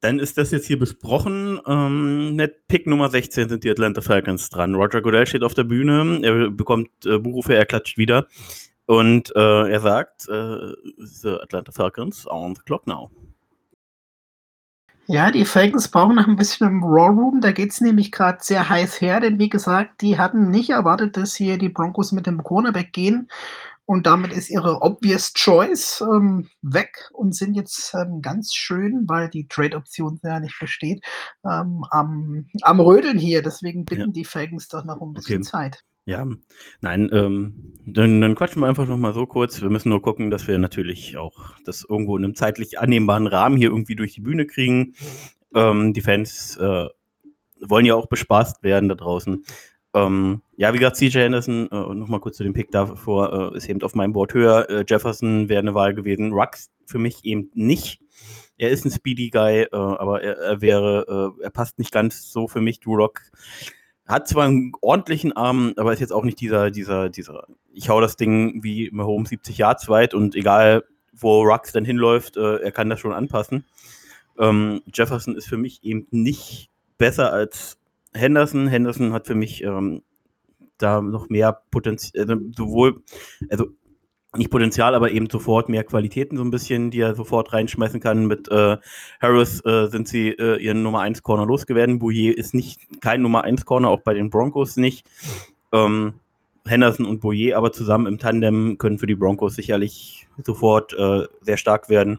Dann 0.00 0.18
ist 0.18 0.38
das 0.38 0.50
jetzt 0.52 0.66
hier 0.66 0.78
besprochen. 0.78 1.60
Ähm, 1.66 2.36
mit 2.36 2.68
Pick 2.68 2.86
Nummer 2.86 3.08
16 3.08 3.48
sind 3.48 3.64
die 3.64 3.70
Atlanta 3.70 4.00
Falcons 4.00 4.48
dran. 4.50 4.74
Roger 4.74 5.02
Goodell 5.02 5.26
steht 5.26 5.42
auf 5.42 5.54
der 5.54 5.64
Bühne. 5.64 6.20
Er 6.22 6.50
bekommt 6.50 6.88
äh, 7.04 7.18
Buchrufe, 7.18 7.54
er 7.54 7.66
klatscht 7.66 7.98
wieder. 7.98 8.26
Und 8.86 9.34
äh, 9.34 9.70
er 9.70 9.80
sagt: 9.80 10.28
äh, 10.28 10.72
The 10.98 11.40
Atlanta 11.42 11.72
Falcons 11.72 12.26
on 12.26 12.54
the 12.54 12.62
clock 12.64 12.86
now. 12.86 13.10
Ja, 15.08 15.30
die 15.30 15.44
Falcons 15.44 15.88
brauchen 15.88 16.16
noch 16.16 16.26
ein 16.26 16.36
bisschen 16.36 16.66
im 16.66 16.82
Raw 16.82 17.08
Room. 17.08 17.40
Da 17.40 17.52
geht 17.52 17.70
es 17.70 17.80
nämlich 17.80 18.10
gerade 18.10 18.38
sehr 18.40 18.68
heiß 18.68 19.00
her, 19.00 19.20
denn 19.20 19.38
wie 19.38 19.48
gesagt, 19.48 20.00
die 20.00 20.18
hatten 20.18 20.50
nicht 20.50 20.70
erwartet, 20.70 21.16
dass 21.16 21.34
hier 21.36 21.58
die 21.58 21.68
Broncos 21.68 22.12
mit 22.12 22.26
dem 22.26 22.42
Cornerback 22.42 22.92
gehen. 22.92 23.28
Und 23.84 24.08
damit 24.08 24.32
ist 24.32 24.50
ihre 24.50 24.82
obvious 24.82 25.32
choice 25.32 26.00
ähm, 26.00 26.48
weg 26.60 27.08
und 27.12 27.36
sind 27.36 27.54
jetzt 27.54 27.94
ähm, 27.94 28.20
ganz 28.20 28.52
schön, 28.52 29.04
weil 29.06 29.30
die 29.30 29.46
Trade-Option 29.46 30.18
ja 30.24 30.40
nicht 30.40 30.58
besteht, 30.58 31.04
ähm, 31.44 31.84
am, 31.90 32.46
am 32.62 32.80
Rödeln 32.80 33.16
hier. 33.16 33.42
Deswegen 33.42 33.84
bitten 33.84 34.00
ja. 34.00 34.08
die 34.08 34.24
Falcons 34.24 34.66
doch 34.66 34.84
noch 34.84 35.00
ein 35.00 35.12
bisschen 35.12 35.42
okay. 35.42 35.50
Zeit. 35.50 35.84
Ja, 36.08 36.24
nein, 36.80 37.10
ähm, 37.12 37.74
dann, 37.84 38.20
dann 38.20 38.36
quatschen 38.36 38.62
wir 38.62 38.68
einfach 38.68 38.86
noch 38.86 38.96
mal 38.96 39.12
so 39.12 39.26
kurz. 39.26 39.60
Wir 39.60 39.70
müssen 39.70 39.88
nur 39.88 40.02
gucken, 40.02 40.30
dass 40.30 40.46
wir 40.46 40.56
natürlich 40.56 41.16
auch 41.16 41.56
das 41.64 41.84
irgendwo 41.84 42.16
in 42.16 42.24
einem 42.24 42.36
zeitlich 42.36 42.78
annehmbaren 42.78 43.26
Rahmen 43.26 43.56
hier 43.56 43.70
irgendwie 43.70 43.96
durch 43.96 44.14
die 44.14 44.20
Bühne 44.20 44.46
kriegen. 44.46 44.94
Ähm, 45.52 45.92
die 45.94 46.00
Fans 46.02 46.56
äh, 46.58 46.86
wollen 47.60 47.86
ja 47.86 47.96
auch 47.96 48.06
bespaßt 48.06 48.62
werden 48.62 48.88
da 48.88 48.94
draußen. 48.94 49.44
Ähm, 49.94 50.42
ja, 50.56 50.72
wie 50.72 50.78
gesagt, 50.78 50.96
CJ 50.96 51.22
Anderson, 51.22 51.68
äh, 51.72 51.94
noch 51.94 52.06
mal 52.06 52.20
kurz 52.20 52.36
zu 52.36 52.44
dem 52.44 52.52
Pick 52.52 52.70
davor, 52.70 53.52
äh, 53.54 53.56
ist 53.56 53.68
eben 53.68 53.82
auf 53.82 53.96
meinem 53.96 54.12
Board 54.12 54.32
höher. 54.32 54.70
Äh, 54.70 54.84
Jefferson 54.86 55.48
wäre 55.48 55.60
eine 55.60 55.74
Wahl 55.74 55.92
gewesen. 55.92 56.32
Rux 56.32 56.70
für 56.86 57.00
mich 57.00 57.24
eben 57.24 57.50
nicht. 57.54 58.00
Er 58.58 58.70
ist 58.70 58.84
ein 58.84 58.92
Speedy 58.92 59.30
Guy, 59.30 59.62
äh, 59.62 59.68
aber 59.72 60.22
er, 60.22 60.36
er 60.38 60.60
wäre, 60.60 61.34
äh, 61.40 61.42
er 61.42 61.50
passt 61.50 61.80
nicht 61.80 61.90
ganz 61.90 62.30
so 62.30 62.46
für 62.46 62.60
mich. 62.60 62.78
Drew 62.78 62.94
Rock 62.94 63.22
hat 64.06 64.28
zwar 64.28 64.46
einen 64.46 64.72
ordentlichen 64.80 65.32
Arm, 65.32 65.74
aber 65.76 65.92
ist 65.92 66.00
jetzt 66.00 66.12
auch 66.12 66.24
nicht 66.24 66.40
dieser, 66.40 66.70
dieser, 66.70 67.08
dieser, 67.08 67.46
ich 67.72 67.88
hau 67.88 68.00
das 68.00 68.16
Ding 68.16 68.62
wie 68.62 68.90
Mahomes 68.92 69.30
70 69.30 69.58
Yards 69.58 69.88
weit 69.88 70.14
und 70.14 70.34
egal, 70.34 70.84
wo 71.12 71.42
Rux 71.42 71.72
dann 71.72 71.84
hinläuft, 71.84 72.36
äh, 72.36 72.58
er 72.58 72.72
kann 72.72 72.90
das 72.90 73.00
schon 73.00 73.12
anpassen. 73.12 73.64
Ähm, 74.38 74.82
Jefferson 74.92 75.34
ist 75.34 75.48
für 75.48 75.56
mich 75.56 75.82
eben 75.82 76.06
nicht 76.10 76.70
besser 76.98 77.32
als 77.32 77.78
Henderson. 78.12 78.68
Henderson 78.68 79.12
hat 79.12 79.26
für 79.26 79.34
mich 79.34 79.62
ähm, 79.62 80.02
da 80.78 81.00
noch 81.00 81.28
mehr 81.28 81.62
Potenzial, 81.70 82.28
also 82.28 82.42
sowohl, 82.54 83.02
also 83.50 83.68
nicht 84.38 84.50
Potenzial, 84.50 84.94
aber 84.94 85.10
eben 85.10 85.28
sofort 85.30 85.68
mehr 85.68 85.84
Qualitäten 85.84 86.36
so 86.36 86.44
ein 86.44 86.50
bisschen, 86.50 86.90
die 86.90 87.00
er 87.00 87.14
sofort 87.14 87.52
reinschmeißen 87.52 88.00
kann. 88.00 88.26
Mit 88.26 88.48
äh, 88.48 88.76
Harris 89.20 89.64
äh, 89.64 89.88
sind 89.88 90.08
sie 90.08 90.30
äh, 90.30 90.56
ihren 90.62 90.82
Nummer 90.82 91.00
1 91.00 91.22
Corner 91.22 91.46
losgeworden. 91.46 91.98
Bouillet 91.98 92.36
ist 92.36 92.54
nicht 92.54 92.80
kein 93.00 93.22
Nummer 93.22 93.44
1 93.44 93.64
Corner, 93.64 93.88
auch 93.88 94.00
bei 94.00 94.14
den 94.14 94.30
Broncos 94.30 94.76
nicht. 94.76 95.06
Ähm, 95.72 96.14
Henderson 96.66 97.06
und 97.06 97.20
Bouillet 97.20 97.54
aber 97.54 97.72
zusammen 97.72 98.06
im 98.06 98.18
Tandem 98.18 98.78
können 98.78 98.98
für 98.98 99.06
die 99.06 99.14
Broncos 99.14 99.54
sicherlich 99.54 100.26
sofort 100.42 100.92
äh, 100.94 101.26
sehr 101.40 101.56
stark 101.56 101.88
werden. 101.88 102.18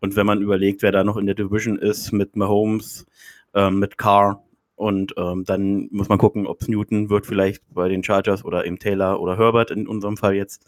Und 0.00 0.16
wenn 0.16 0.26
man 0.26 0.42
überlegt, 0.42 0.82
wer 0.82 0.92
da 0.92 1.04
noch 1.04 1.16
in 1.16 1.26
der 1.26 1.34
Division 1.34 1.78
ist, 1.78 2.12
mit 2.12 2.36
Mahomes, 2.36 3.06
ähm, 3.54 3.78
mit 3.78 3.98
Carr, 3.98 4.42
und 4.80 5.12
ähm, 5.18 5.44
dann 5.44 5.88
muss 5.92 6.08
man 6.08 6.16
gucken, 6.16 6.46
ob 6.46 6.62
es 6.62 6.68
Newton 6.68 7.10
wird, 7.10 7.26
vielleicht 7.26 7.62
bei 7.74 7.90
den 7.90 8.02
Chargers 8.02 8.46
oder 8.46 8.64
eben 8.64 8.78
Taylor 8.78 9.20
oder 9.20 9.36
Herbert 9.36 9.70
in 9.70 9.86
unserem 9.86 10.16
Fall 10.16 10.32
jetzt 10.32 10.64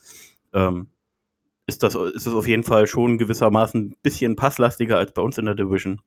ähm, 0.52 0.88
ist 1.66 1.82
das 1.82 1.94
ist 1.94 2.26
es 2.26 2.34
auf 2.34 2.46
jeden 2.46 2.64
Fall 2.64 2.86
schon 2.86 3.18
gewissermaßen 3.18 3.80
ein 3.80 3.96
bisschen 4.02 4.36
passlastiger 4.36 4.98
als 4.98 5.12
bei 5.12 5.22
uns 5.22 5.38
in 5.38 5.46
der 5.46 5.54
Division. 5.54 6.00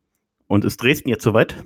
Und 0.48 0.66
ist 0.66 0.82
Dresden 0.82 1.10
jetzt 1.10 1.24
soweit? 1.24 1.64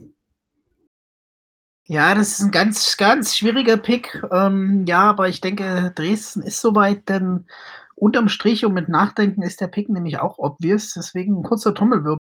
Ja, 1.85 2.13
das 2.13 2.33
ist 2.33 2.41
ein 2.41 2.51
ganz, 2.51 2.97
ganz 2.97 3.35
schwieriger 3.35 3.75
Pick. 3.75 4.23
Ähm, 4.31 4.85
ja, 4.87 5.09
aber 5.09 5.27
ich 5.27 5.41
denke, 5.41 5.91
Dresden 5.95 6.43
ist 6.43 6.61
soweit, 6.61 7.09
denn 7.09 7.47
unterm 7.95 8.29
Strich 8.29 8.63
und 8.63 8.73
mit 8.73 8.89
Nachdenken 8.89 9.41
ist 9.41 9.59
der 9.59 9.67
Pick 9.67 9.89
nämlich 9.89 10.19
auch 10.19 10.37
obvious. 10.37 10.93
Deswegen 10.93 11.39
ein 11.39 11.43
kurzer 11.43 11.73
Trommelwirbel. 11.73 12.17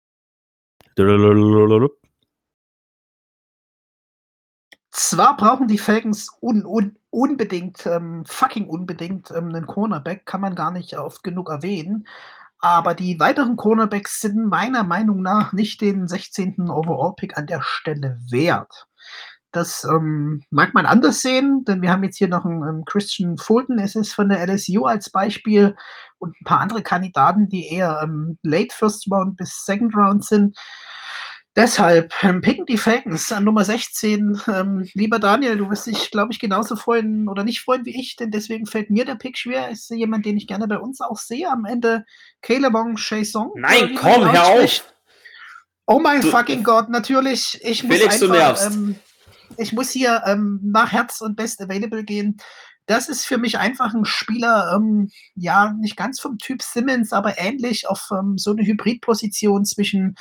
Zwar 4.93 5.37
brauchen 5.37 5.69
die 5.69 5.79
Falcons 5.79 6.31
un, 6.41 6.65
un, 6.65 6.97
unbedingt, 7.17 7.87
ähm, 7.87 8.25
fucking 8.27 8.69
unbedingt 8.69 9.31
ähm, 9.31 9.49
einen 9.49 9.67
Cornerback, 9.67 10.27
kann 10.27 10.43
man 10.43 10.55
gar 10.55 10.71
nicht 10.71 10.99
oft 10.99 11.23
genug 11.23 11.49
erwähnen. 11.49 12.07
Aber 12.59 12.95
die 12.95 13.19
weiteren 13.19 13.57
Cornerbacks 13.57 14.21
sind 14.21 14.47
meiner 14.47 14.85
Meinung 14.85 15.23
nach 15.23 15.55
nicht 15.55 15.81
den 15.81 16.09
16. 16.09 16.69
Overall-Pick 16.69 17.39
an 17.39 17.47
der 17.47 17.63
Stelle 17.63 18.19
wert. 18.31 18.87
Das 19.51 19.85
ähm, 19.85 20.43
mag 20.51 20.75
man 20.75 20.85
anders 20.85 21.23
sehen, 21.23 21.65
denn 21.65 21.81
wir 21.81 21.91
haben 21.91 22.05
jetzt 22.05 22.19
hier 22.19 22.29
noch 22.29 22.45
einen, 22.45 22.63
einen 22.63 22.85
Christian 22.85 23.39
Fulton, 23.39 23.79
es 23.79 23.95
ist 23.95 24.13
von 24.13 24.29
der 24.29 24.47
LSU 24.47 24.85
als 24.85 25.09
Beispiel 25.09 25.75
und 26.19 26.39
ein 26.39 26.45
paar 26.45 26.61
andere 26.61 26.83
Kandidaten, 26.83 27.49
die 27.49 27.69
eher 27.69 28.01
ähm, 28.03 28.39
Late 28.43 28.75
First 28.75 29.11
Round 29.11 29.39
bis 29.39 29.65
Second 29.65 29.97
Round 29.97 30.23
sind. 30.23 30.59
Deshalb 31.57 32.13
ähm, 32.23 32.43
picken 32.43 32.67
die 32.67 32.77
Falcons 32.77 33.33
an 33.33 33.45
Nummer 33.45 33.65
16. 33.65 34.43
Ähm, 34.47 34.89
lieber 34.93 35.19
Daniel, 35.19 35.57
du 35.57 35.71
wirst 35.71 35.87
dich, 35.87 36.11
glaube 36.11 36.31
ich, 36.31 36.39
genauso 36.39 36.77
freuen 36.77 37.29
oder 37.31 37.45
nicht 37.45 37.63
freuen 37.63 37.87
wie 37.87 37.99
ich, 37.99 38.15
denn 38.17 38.31
deswegen 38.31 38.67
fällt 38.67 38.91
mir 38.91 39.07
der 39.07 39.15
Pick 39.15 39.39
schwer. 39.39 39.71
Ist 39.71 39.89
jemand, 39.89 40.27
den 40.27 40.37
ich 40.37 40.47
gerne 40.47 40.69
bei 40.69 40.79
uns 40.79 41.01
auch 41.01 41.17
sehe. 41.17 41.49
Am 41.51 41.65
Ende 41.65 42.05
Calebong 42.43 42.97
Chason. 42.97 43.53
Nein, 43.55 43.97
komm, 43.99 44.31
hör 44.31 44.49
auf! 44.49 44.85
Oh 45.87 45.99
mein 45.99 46.21
du, 46.21 46.31
fucking 46.31 46.63
Gott, 46.63 46.91
natürlich. 46.91 47.59
Ich 47.63 47.85
muss 47.85 47.97
Felix, 47.97 48.15
einfach, 48.15 48.27
du 48.27 48.33
nervst. 48.33 48.67
Ähm, 48.67 48.97
ich 49.57 49.73
muss 49.73 49.91
hier 49.91 50.25
ähm, 50.27 50.61
nach 50.63 50.93
Herz 50.93 51.23
und 51.23 51.37
Best 51.37 51.63
Available 51.63 52.05
gehen. 52.05 52.37
Das 52.85 53.09
ist 53.09 53.25
für 53.25 53.39
mich 53.39 53.59
einfach 53.59 53.95
ein 53.95 54.05
Spieler, 54.05 54.75
ähm, 54.77 55.11
ja, 55.35 55.73
nicht 55.81 55.97
ganz 55.97 56.21
vom 56.21 56.37
Typ 56.37 56.63
Simmons, 56.63 57.15
aber 57.15 57.39
ähnlich 57.39 57.89
auf 57.89 58.11
ähm, 58.13 58.37
so 58.37 58.51
eine 58.51 58.63
Hybridposition 58.63 59.65
zwischen 59.65 60.17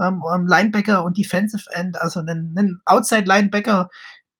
ähm, 0.00 0.22
Linebacker 0.46 1.04
und 1.04 1.18
Defensive 1.18 1.64
End, 1.72 2.00
also 2.00 2.20
einen, 2.20 2.54
einen 2.56 2.80
Outside-Linebacker, 2.84 3.88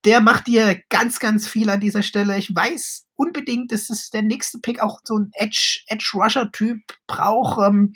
der 0.04 0.20
macht 0.20 0.46
dir 0.46 0.80
ganz, 0.88 1.18
ganz 1.18 1.48
viel 1.48 1.68
an 1.68 1.80
dieser 1.80 2.02
Stelle. 2.02 2.38
Ich 2.38 2.54
weiß 2.54 3.06
unbedingt, 3.16 3.72
dass 3.72 3.90
es 3.90 4.10
der 4.10 4.22
nächste 4.22 4.58
Pick 4.58 4.80
auch 4.80 5.00
so 5.02 5.18
ein 5.18 5.30
Edge-Rusher-Typ 5.34 6.80
braucht. 7.06 7.66
Ähm, 7.66 7.94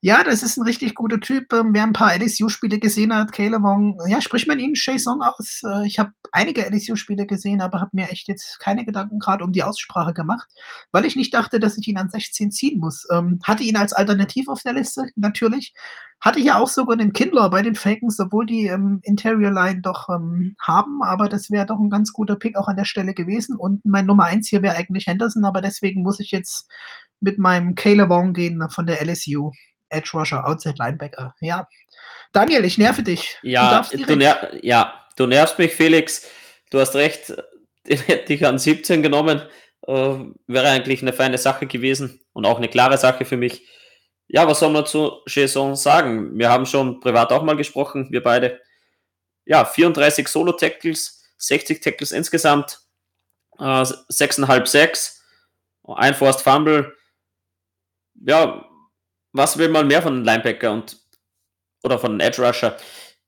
ja, 0.00 0.22
das 0.22 0.44
ist 0.44 0.56
ein 0.56 0.62
richtig 0.62 0.94
guter 0.94 1.18
Typ. 1.18 1.52
Ähm, 1.52 1.70
wer 1.74 1.82
ein 1.82 1.92
paar 1.92 2.14
LSU-Spiele 2.14 2.78
gesehen 2.78 3.12
hat, 3.12 3.32
Caleb 3.32 3.62
Wong, 3.62 3.98
ja, 4.06 4.20
spricht 4.20 4.46
man 4.46 4.60
ihn 4.60 4.76
Shay 4.76 4.96
Song 4.96 5.22
aus. 5.22 5.62
Äh, 5.64 5.88
ich 5.88 5.98
habe 5.98 6.12
einige 6.30 6.64
LSU-Spiele 6.70 7.26
gesehen, 7.26 7.60
aber 7.60 7.80
habe 7.80 7.90
mir 7.94 8.08
echt 8.08 8.28
jetzt 8.28 8.60
keine 8.60 8.84
Gedanken 8.84 9.18
gerade 9.18 9.42
um 9.42 9.52
die 9.52 9.64
Aussprache 9.64 10.14
gemacht, 10.14 10.48
weil 10.92 11.04
ich 11.04 11.16
nicht 11.16 11.34
dachte, 11.34 11.58
dass 11.58 11.76
ich 11.78 11.88
ihn 11.88 11.98
an 11.98 12.10
16 12.10 12.52
ziehen 12.52 12.78
muss. 12.78 13.08
Ähm, 13.10 13.40
hatte 13.42 13.64
ihn 13.64 13.76
als 13.76 13.92
Alternativ 13.92 14.48
auf 14.48 14.62
der 14.62 14.74
Liste, 14.74 15.08
natürlich. 15.16 15.74
Hatte 16.20 16.38
ja 16.40 16.58
auch 16.58 16.68
sogar 16.68 16.96
den 16.96 17.12
Kindler 17.12 17.50
bei 17.50 17.62
den 17.62 17.74
Falcons, 17.74 18.20
obwohl 18.20 18.46
die 18.46 18.66
ähm, 18.66 19.00
Interior 19.02 19.50
Line 19.50 19.80
doch 19.80 20.08
ähm, 20.08 20.54
haben, 20.60 21.02
aber 21.02 21.28
das 21.28 21.50
wäre 21.50 21.66
doch 21.66 21.78
ein 21.80 21.90
ganz 21.90 22.12
guter 22.12 22.36
Pick 22.36 22.56
auch 22.56 22.68
an 22.68 22.76
der 22.76 22.84
Stelle 22.84 23.14
gewesen. 23.14 23.56
Und 23.56 23.84
mein 23.84 24.06
Nummer 24.06 24.24
1 24.26 24.48
hier 24.48 24.62
wäre 24.62 24.76
eigentlich 24.76 25.08
Henderson, 25.08 25.44
aber 25.44 25.60
deswegen 25.60 26.02
muss 26.02 26.20
ich 26.20 26.30
jetzt 26.30 26.68
mit 27.20 27.38
meinem 27.38 27.74
Caleb 27.74 28.10
Wong 28.10 28.32
gehen 28.32 28.62
von 28.70 28.86
der 28.86 29.04
LSU. 29.04 29.50
Edge 29.90 30.10
Rusher, 30.14 30.46
Outside 30.46 30.76
Linebacker. 30.78 31.34
Ja. 31.40 31.68
Daniel, 32.32 32.64
ich 32.64 32.78
nerve 32.78 33.02
dich. 33.02 33.38
Ja, 33.42 33.86
du, 33.90 33.98
du 33.98 34.16
ner 34.16 34.50
ja, 34.62 35.06
du 35.16 35.26
nervst 35.26 35.58
mich, 35.58 35.74
Felix. 35.74 36.26
Du 36.70 36.78
hast 36.80 36.94
recht, 36.94 37.34
den 37.88 37.98
hätte 37.98 38.32
ich 38.32 38.46
an 38.46 38.58
17 38.58 39.02
genommen. 39.02 39.42
Äh, 39.86 39.92
wäre 40.46 40.68
eigentlich 40.68 41.02
eine 41.02 41.12
feine 41.12 41.38
Sache 41.38 41.66
gewesen 41.66 42.20
und 42.32 42.44
auch 42.44 42.58
eine 42.58 42.68
klare 42.68 42.98
Sache 42.98 43.24
für 43.24 43.36
mich. 43.36 43.66
Ja, 44.26 44.46
was 44.46 44.60
soll 44.60 44.70
man 44.70 44.84
zu 44.84 45.22
Jason 45.26 45.74
sagen? 45.74 46.38
Wir 46.38 46.50
haben 46.50 46.66
schon 46.66 47.00
privat 47.00 47.32
auch 47.32 47.42
mal 47.42 47.56
gesprochen, 47.56 48.08
wir 48.10 48.22
beide. 48.22 48.60
Ja, 49.46 49.64
34 49.64 50.28
Solo-Tackles, 50.28 51.32
60 51.38 51.80
Tackles 51.80 52.12
insgesamt, 52.12 52.80
äh, 53.58 53.62
6,5 53.62 54.66
6, 54.66 55.24
ein 55.96 56.14
Forced 56.14 56.42
Fumble. 56.42 56.94
Ja, 58.26 58.67
was 59.38 59.56
will 59.56 59.70
man 59.70 59.86
mehr 59.86 60.02
von 60.02 60.12
einem 60.12 60.24
Linebacker 60.24 60.72
und 60.72 60.98
oder 61.82 61.98
von 61.98 62.10
einem 62.10 62.20
Edge 62.20 62.46
Rusher? 62.46 62.76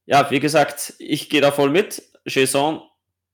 Ja, 0.04 0.30
wie 0.30 0.40
gesagt, 0.40 0.94
ich 0.98 1.30
gehe 1.30 1.40
da 1.40 1.52
voll 1.52 1.70
mit. 1.70 2.02
Jason, 2.26 2.82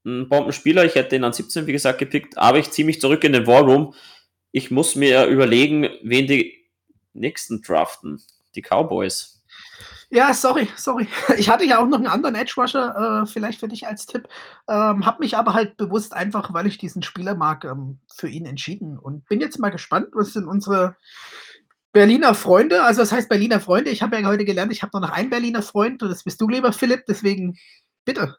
ein 0.05 0.29
Bombenspieler, 0.29 0.85
ich 0.85 0.95
hätte 0.95 1.15
ihn 1.15 1.23
an 1.25 1.33
17, 1.33 1.67
wie 1.67 1.73
gesagt, 1.73 1.99
gepickt, 1.99 2.37
aber 2.37 2.59
ich 2.59 2.71
ziehe 2.71 2.85
mich 2.85 3.01
zurück 3.01 3.23
in 3.25 3.33
den 3.33 3.47
War 3.47 3.63
Room. 3.63 3.93
Ich 4.51 4.71
muss 4.71 4.95
mir 4.95 5.25
überlegen, 5.25 5.89
wen 6.03 6.27
die 6.27 6.65
nächsten 7.13 7.61
draften. 7.61 8.21
Die 8.55 8.61
Cowboys. 8.61 9.43
Ja, 10.09 10.33
sorry, 10.33 10.69
sorry. 10.77 11.07
Ich 11.37 11.49
hatte 11.49 11.65
ja 11.65 11.79
auch 11.79 11.87
noch 11.87 11.97
einen 11.97 12.07
anderen 12.07 12.35
Edge 12.35 12.53
Rusher, 12.57 13.23
äh, 13.23 13.27
vielleicht 13.27 13.59
für 13.59 13.67
dich 13.67 13.87
als 13.87 14.05
Tipp. 14.05 14.29
Ähm, 14.69 15.05
hab 15.05 15.19
mich 15.19 15.35
aber 15.35 15.53
halt 15.53 15.75
bewusst 15.75 16.13
einfach, 16.13 16.53
weil 16.53 16.67
ich 16.67 16.77
diesen 16.77 17.03
Spieler 17.03 17.35
mag, 17.35 17.65
ähm, 17.65 17.99
für 18.15 18.29
ihn 18.29 18.45
entschieden 18.45 18.97
und 18.97 19.27
bin 19.27 19.41
jetzt 19.41 19.59
mal 19.59 19.69
gespannt, 19.69 20.09
was 20.13 20.31
sind 20.31 20.47
unsere 20.47 20.95
Berliner 21.97 22.35
Freunde, 22.35 22.83
also 22.83 23.01
das 23.01 23.11
heißt 23.11 23.27
Berliner 23.27 23.59
Freunde. 23.59 23.89
Ich 23.89 24.03
habe 24.03 24.19
ja 24.19 24.27
heute 24.27 24.45
gelernt, 24.45 24.71
ich 24.71 24.83
habe 24.83 25.01
noch 25.01 25.09
einen 25.09 25.31
Berliner 25.31 25.63
Freund 25.63 26.03
und 26.03 26.09
das 26.09 26.23
bist 26.23 26.39
du, 26.39 26.47
lieber 26.47 26.71
Philipp, 26.71 27.05
deswegen 27.07 27.57
bitte. 28.05 28.35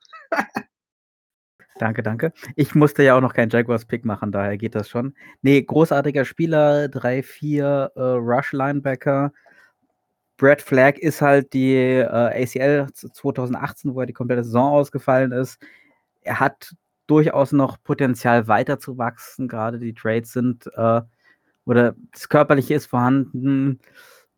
Danke, 1.81 2.05
danke. 2.05 2.33
Ich 2.55 2.77
musste 2.77 3.03
ja 3.03 3.17
auch 3.17 3.21
noch 3.21 3.35
keinen 3.35 3.51
Jaguars-Pick 3.51 4.05
machen, 4.05 4.31
daher 4.31 4.57
geht 4.59 4.77
das 4.77 4.89
schon. 4.89 5.17
Nee, 5.43 5.61
großartiger 5.63 6.25
Spieler, 6.25 6.85
3-4 6.85 7.91
äh, 7.97 8.01
Rush-Linebacker. 8.01 9.33
Brad 10.37 10.63
Flagg 10.63 11.01
ist 11.01 11.21
halt 11.21 11.53
die 11.53 11.75
äh, 11.75 12.05
ACL 12.05 12.87
2018, 12.93 13.93
wo 13.93 14.01
er 14.01 14.07
die 14.07 14.13
komplette 14.13 14.45
Saison 14.45 14.71
ausgefallen 14.73 15.33
ist. 15.33 15.61
Er 16.21 16.39
hat 16.39 16.75
durchaus 17.09 17.51
noch 17.51 17.83
Potenzial 17.83 18.47
weiterzuwachsen. 18.47 19.49
Gerade 19.49 19.81
die 19.81 19.95
Trades 19.95 20.33
sind 20.33 20.69
äh, 20.77 21.01
oder 21.69 21.95
das 22.13 22.29
Körperliche 22.29 22.75
ist 22.75 22.87
vorhanden. 22.87 23.79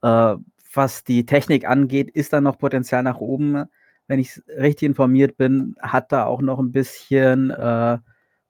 Äh, 0.03 0.35
was 0.75 1.05
die 1.05 1.27
Technik 1.27 1.67
angeht, 1.69 2.11
ist 2.11 2.33
da 2.33 2.41
noch 2.41 2.59
Potenzial 2.59 3.03
nach 3.03 3.19
oben. 3.19 3.65
Wenn 4.09 4.19
ich 4.19 4.43
richtig 4.49 4.87
informiert 4.87 5.37
bin, 5.37 5.77
hat 5.81 6.11
da 6.13 6.25
auch 6.25 6.43
noch 6.43 6.59
ein 6.59 6.73
bisschen 6.73 7.51
äh, 7.51 7.99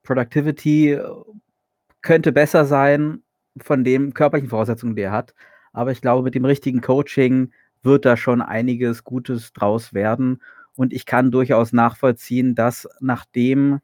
Productivity, 0.03 0.99
könnte 2.01 2.31
besser 2.31 2.65
sein 2.65 3.21
von 3.57 3.83
den 3.83 4.13
körperlichen 4.15 4.49
Voraussetzungen, 4.49 4.95
die 4.95 5.03
er 5.03 5.11
hat. 5.11 5.35
Aber 5.73 5.91
ich 5.91 6.01
glaube, 6.01 6.23
mit 6.23 6.33
dem 6.33 6.45
richtigen 6.45 6.81
Coaching 6.81 7.51
wird 7.83 8.05
da 8.05 8.17
schon 8.17 8.41
einiges 8.41 9.03
Gutes 9.03 9.53
draus 9.53 9.93
werden. 9.93 10.41
Und 10.75 10.91
ich 10.91 11.05
kann 11.05 11.29
durchaus 11.29 11.71
nachvollziehen, 11.71 12.55
dass 12.55 12.87
nachdem 12.99 13.79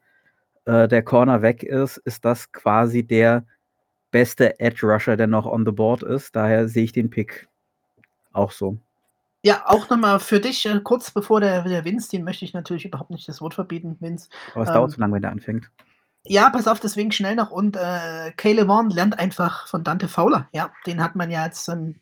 äh, 0.64 0.88
der 0.88 1.02
Corner 1.02 1.42
weg 1.42 1.62
ist, 1.62 1.98
ist 1.98 2.24
das 2.24 2.50
quasi 2.50 3.04
der 3.04 3.44
beste 4.10 4.58
Edge 4.60 4.86
Rusher, 4.86 5.16
der 5.16 5.26
noch 5.26 5.46
on 5.46 5.64
the 5.64 5.72
board 5.72 6.02
ist. 6.02 6.34
Daher 6.34 6.68
sehe 6.68 6.84
ich 6.84 6.92
den 6.92 7.10
Pick 7.10 7.48
auch 8.32 8.52
so. 8.52 8.78
Ja, 9.44 9.62
auch 9.66 9.88
nochmal 9.88 10.18
für 10.18 10.40
dich, 10.40 10.66
äh, 10.66 10.80
kurz 10.80 11.10
bevor 11.10 11.40
der, 11.40 11.62
der 11.62 11.84
Vince, 11.84 12.10
den 12.10 12.24
möchte 12.24 12.44
ich 12.44 12.54
natürlich 12.54 12.84
überhaupt 12.84 13.10
nicht 13.10 13.28
das 13.28 13.40
Wort 13.40 13.54
verbieten, 13.54 13.96
Vince. 14.00 14.28
Aber 14.52 14.62
es 14.62 14.68
ähm, 14.68 14.74
dauert 14.74 14.90
zu 14.90 15.00
lange, 15.00 15.14
wenn 15.14 15.22
der 15.22 15.30
anfängt. 15.30 15.70
Ja, 16.24 16.50
pass 16.50 16.68
auf, 16.68 16.80
deswegen 16.80 17.10
schnell 17.10 17.36
noch. 17.36 17.50
Und 17.50 17.76
äh, 17.76 18.32
Caleb 18.36 18.66
Vaughn 18.66 18.90
lernt 18.90 19.18
einfach 19.18 19.66
von 19.68 19.82
Dante 19.82 20.08
Fowler. 20.08 20.48
Ja, 20.52 20.70
den 20.86 21.02
hat 21.02 21.16
man 21.16 21.30
ja 21.30 21.46
jetzt 21.46 21.68
ähm, 21.68 22.00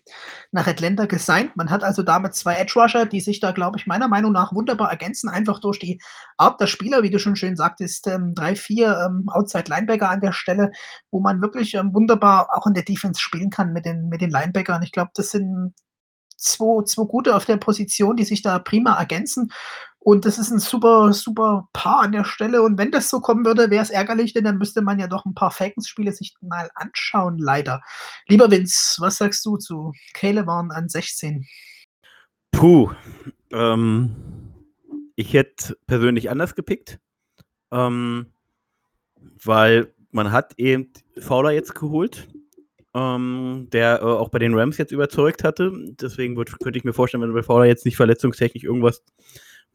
nach 0.51 0.66
Atlanta 0.66 1.06
gesigned. 1.06 1.56
Man 1.56 1.70
hat 1.70 1.84
also 1.84 2.02
damit 2.02 2.34
zwei 2.34 2.55
Edge 2.56 2.72
Rusher, 2.76 3.06
die 3.06 3.20
sich 3.20 3.38
da, 3.38 3.52
glaube 3.52 3.78
ich, 3.78 3.86
meiner 3.86 4.09
Meinung 4.09 4.32
nach 4.32 4.52
wunderbar 4.52 4.90
ergänzen. 4.90 5.28
Einfach 5.28 5.60
durch 5.60 5.78
die 5.78 6.01
Art 6.38 6.60
der 6.60 6.66
Spieler, 6.66 7.02
wie 7.02 7.10
du 7.10 7.20
schon 7.20 7.36
schön 7.36 7.56
sagtest, 7.56 8.09
ähm, 8.09 8.34
drei, 8.34 8.56
vier 8.56 8.98
ähm, 9.06 9.28
Outside 9.28 9.68
Linebacker 9.68 10.10
an 10.10 10.20
der 10.20 10.32
Stelle, 10.32 10.72
wo 11.10 11.20
man 11.20 11.40
wirklich 11.40 11.74
ähm, 11.74 11.94
wunderbar 11.94 12.48
auch 12.52 12.66
in 12.66 12.74
der 12.74 12.84
Defense 12.84 13.20
spielen 13.20 13.51
kann 13.51 13.72
mit 13.72 13.84
den, 13.84 14.09
mit 14.09 14.22
den 14.22 14.30
Linebackern. 14.30 14.82
Ich 14.82 14.93
glaube, 14.93 15.12
das 15.14 15.30
sind 15.30 15.74
zwei, 16.36 16.82
zwei 16.84 17.05
gute 17.05 17.34
auf 17.36 17.44
der 17.44 17.59
Position, 17.59 18.16
die 18.16 18.24
sich 18.24 18.43
da 18.43 18.59
prima 18.59 18.98
ergänzen. 18.98 19.52
Und 20.07 20.24
das 20.24 20.39
ist 20.39 20.53
ein 20.53 20.61
super, 20.61 21.12
super 21.12 21.69
Paar 21.73 22.03
an 22.03 22.12
der 22.12 22.23
Stelle. 22.23 22.62
Und 22.62 22.78
wenn 22.78 22.93
das 22.93 23.11
so 23.11 23.19
kommen 23.19 23.45
würde, 23.45 23.70
wäre 23.70 23.83
es 23.83 23.91
ärgerlich, 23.91 24.33
denn 24.33 24.45
dann 24.45 24.57
müsste 24.57 24.81
man 24.81 25.01
ja 25.01 25.09
doch 25.09 25.24
ein 25.24 25.35
paar 25.35 25.51
Falcons-Spiele 25.51 26.12
sich 26.12 26.37
mal 26.41 26.70
anschauen, 26.77 27.39
leider. 27.39 27.83
Lieber 28.28 28.49
Vince, 28.49 29.01
was 29.01 29.16
sagst 29.16 29.45
du 29.45 29.57
zu 29.57 29.93
Caleb 30.15 30.47
waren 30.47 30.70
an 30.70 30.89
16? 30.89 31.45
Puh. 32.53 32.93
Ähm, 33.51 34.15
ich 35.16 35.33
hätte 35.33 35.77
persönlich 35.89 36.31
anders 36.31 36.55
gepickt. 36.55 37.01
Ähm, 37.73 38.27
weil 39.43 39.93
man 40.12 40.31
hat 40.31 40.55
eben 40.57 40.93
Fowler 41.19 41.51
jetzt 41.51 41.74
geholt, 41.74 42.28
ähm, 42.95 43.66
der 43.73 44.03
äh, 44.03 44.05
auch 44.05 44.28
bei 44.28 44.39
den 44.39 44.55
Rams 44.55 44.78
jetzt 44.78 44.93
überzeugt 44.93 45.43
hatte. 45.43 45.73
Deswegen 46.01 46.37
würd, 46.37 46.61
könnte 46.61 46.78
ich 46.78 46.85
mir 46.85 46.93
vorstellen, 46.93 47.24
wenn 47.24 47.35
bei 47.35 47.43
Fowler 47.43 47.65
jetzt 47.65 47.85
nicht 47.85 47.97
verletzungstechnisch 47.97 48.62
irgendwas 48.62 49.03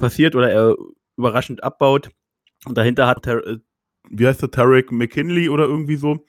passiert 0.02 0.36
oder 0.36 0.52
er 0.52 0.76
überraschend 1.18 1.64
abbaut. 1.64 2.10
Und 2.65 2.78
dahinter 2.78 3.07
hat, 3.07 3.26
äh, 3.28 3.57
wie 4.10 4.28
heißt 4.28 4.41
der, 4.41 4.52
Tarek 4.52 4.91
McKinley 4.91 5.49
oder 5.49 5.65
irgendwie 5.65 5.95
so, 5.95 6.26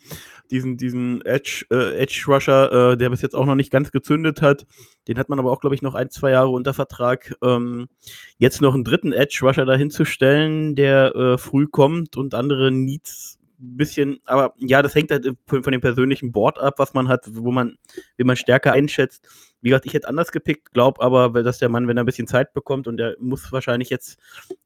diesen, 0.51 0.77
diesen 0.77 1.25
Edge, 1.25 1.65
äh, 1.71 1.97
Edge 1.97 2.25
Rusher, 2.29 2.93
äh, 2.93 2.97
der 2.97 3.11
bis 3.11 3.23
jetzt 3.23 3.35
auch 3.35 3.47
noch 3.47 3.55
nicht 3.55 3.73
ganz 3.73 3.91
gezündet 3.91 4.43
hat. 4.43 4.67
Den 5.09 5.19
hat 5.19 5.29
man 5.29 5.39
aber 5.39 5.51
auch, 5.51 5.61
glaube 5.61 5.75
ich, 5.75 5.83
noch 5.83 5.95
ein, 5.95 6.11
zwei 6.11 6.31
Jahre 6.31 6.51
unter 6.51 6.75
Vertrag. 6.75 7.35
Ähm, 7.43 7.89
jetzt 8.39 8.61
noch 8.61 8.75
einen 8.75 8.85
dritten 8.85 9.13
Edge 9.13 9.41
Rusher 9.43 9.65
dahin 9.65 9.91
zu 9.91 10.05
stellen, 10.05 10.77
der 10.77 11.17
äh, 11.17 11.39
früh 11.39 11.67
kommt 11.67 12.17
und 12.17 12.35
andere 12.35 12.71
Needs 12.71 13.39
bisschen, 13.63 14.21
aber 14.25 14.55
ja, 14.59 14.83
das 14.83 14.95
hängt 14.95 15.11
halt 15.11 15.27
von, 15.47 15.63
dem 15.63 15.81
persönlichen 15.81 16.33
Board 16.33 16.59
ab, 16.59 16.75
was 16.79 16.95
man 16.95 17.09
hat, 17.09 17.25
wo 17.31 17.53
man, 17.53 17.77
wie 18.17 18.25
man 18.25 18.37
stärker 18.37 18.73
einschätzt. 18.73 19.27
Wie 19.61 19.69
gesagt, 19.69 19.87
ich 19.87 19.95
hätte 19.95 20.09
anders 20.09 20.33
gepickt, 20.33 20.73
glaube 20.73 21.01
aber, 21.01 21.43
dass 21.43 21.59
der 21.59 21.69
Mann, 21.69 21.87
wenn 21.87 21.97
er 21.97 22.03
ein 22.03 22.07
bisschen 22.07 22.27
Zeit 22.27 22.53
bekommt 22.55 22.89
und 22.89 22.99
er 22.99 23.17
muss 23.21 23.53
wahrscheinlich 23.53 23.91
jetzt 23.91 24.19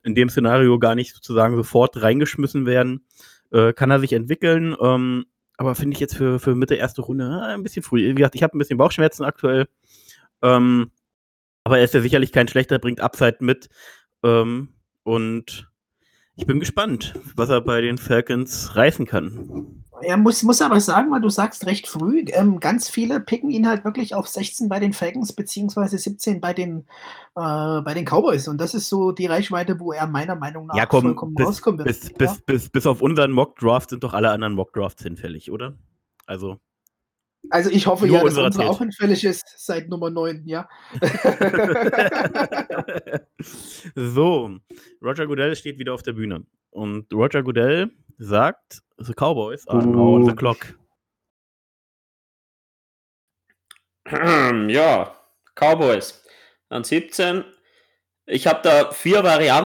in 0.03 0.15
dem 0.15 0.31
Szenario 0.31 0.79
gar 0.79 0.95
nicht 0.95 1.15
sozusagen 1.15 1.57
sofort 1.57 2.01
reingeschmissen 2.01 2.65
werden, 2.67 3.05
äh, 3.53 3.73
kann 3.73 3.91
er 3.91 4.01
sich 4.01 4.15
entwickeln. 4.15 4.75
Ähm, 4.81 5.27
aber 5.59 5.75
finde 5.75 5.95
ich 5.95 6.01
jetzt 6.01 6.17
für, 6.17 6.39
für 6.39 6.55
Mitte 6.55 6.75
erste 6.75 7.03
Runde 7.03 7.25
äh, 7.25 7.55
ein 7.55 7.63
bisschen 7.63 7.83
früh. 7.83 8.09
Wie 8.09 8.15
gesagt, 8.15 8.35
ich 8.35 8.43
habe 8.43 8.57
ein 8.57 8.59
bisschen 8.59 8.79
Bauchschmerzen 8.79 9.25
aktuell. 9.25 9.67
Ähm, 10.43 10.91
aber 11.65 11.79
er 11.79 11.85
ist 11.85 11.95
ja 11.95 12.01
sicherlich 12.01 12.33
kein 12.33 12.49
schlechter, 12.49 12.79
bringt 12.79 13.01
Upside 13.01 13.39
mit. 13.41 13.69
Ähm, 14.23 14.69
und 15.03 15.69
ich 16.37 16.47
bin 16.47 16.61
gespannt, 16.61 17.15
was 17.35 17.49
er 17.49 17.61
bei 17.63 17.81
den 17.81 17.99
Falcons 17.99 18.77
reißen 18.77 19.07
kann. 19.07 19.83
Er 20.03 20.19
muss, 20.19 20.43
muss 20.43 20.61
aber 20.61 20.79
sagen, 20.81 21.11
weil 21.11 21.23
du 21.23 21.31
sagst 21.31 21.65
recht 21.65 21.89
früh, 21.89 22.25
ähm, 22.29 22.61
ganz 22.61 22.91
viele 22.91 23.19
picken 23.19 23.51
ihn 23.51 23.67
halt 23.67 23.85
wirklich 23.85 24.15
auf 24.15 24.29
16 24.29 24.69
bei 24.69 24.79
den 24.79 24.93
Falcons 24.93 25.33
beziehungsweise 25.33 25.97
17 25.97 26.41
bei 26.41 26.53
den, 26.53 26.81
äh, 27.35 27.81
bei 27.81 27.95
den 27.95 28.05
Cowboys. 28.05 28.47
Und 28.49 28.61
das 28.61 28.75
ist 28.75 28.91
so 28.91 29.13
die 29.13 29.25
Reichweite, 29.25 29.81
wo 29.81 29.93
er 29.93 30.07
meiner 30.07 30.37
Meinung 30.37 30.67
nach 30.67 30.77
ja, 30.77 30.85
komm, 30.85 31.03
vollkommen 31.03 31.35
bis, 31.35 31.47
rauskommen 31.47 31.79
wird. 31.79 31.89
Bis, 31.89 32.09
ja? 32.11 32.15
bis, 32.19 32.43
bis, 32.43 32.69
bis 32.69 32.87
auf 32.87 33.01
unseren 33.01 33.33
Mock-Draft 33.33 33.91
sind 33.91 34.05
doch 34.05 34.13
alle 34.13 34.31
anderen 34.31 34.53
Mock-Drafts 34.55 35.03
hinfällig, 35.03 35.51
oder? 35.51 35.75
Also. 36.27 36.59
Also 37.51 37.71
ich 37.71 37.87
hoffe 37.87 38.07
ja, 38.07 38.23
dass 38.23 38.37
unsere 38.37 38.69
auch 38.69 38.79
hinfällig 38.79 39.25
ist 39.25 39.45
seit 39.59 39.89
Nummer 39.89 40.11
9, 40.11 40.43
ja. 40.47 40.69
so, 43.95 44.57
Roger 45.03 45.27
Goodell 45.27 45.57
steht 45.57 45.79
wieder 45.79 45.95
auf 45.95 46.03
der 46.03 46.13
Bühne. 46.13 46.45
Und 46.71 47.13
Roger 47.13 47.43
Goodell 47.43 47.91
sagt, 48.19 48.83
the 48.99 49.13
Cowboys 49.13 49.67
are 49.69 49.87
now 49.87 50.17
on 50.17 50.27
the 50.27 50.35
clock. 50.35 50.75
Ja, 54.69 55.17
Cowboys 55.57 56.23
an 56.69 56.85
17. 56.85 57.45
Ich 58.27 58.47
habe 58.47 58.61
da 58.63 58.93
vier 58.93 59.25
Varianten 59.25 59.67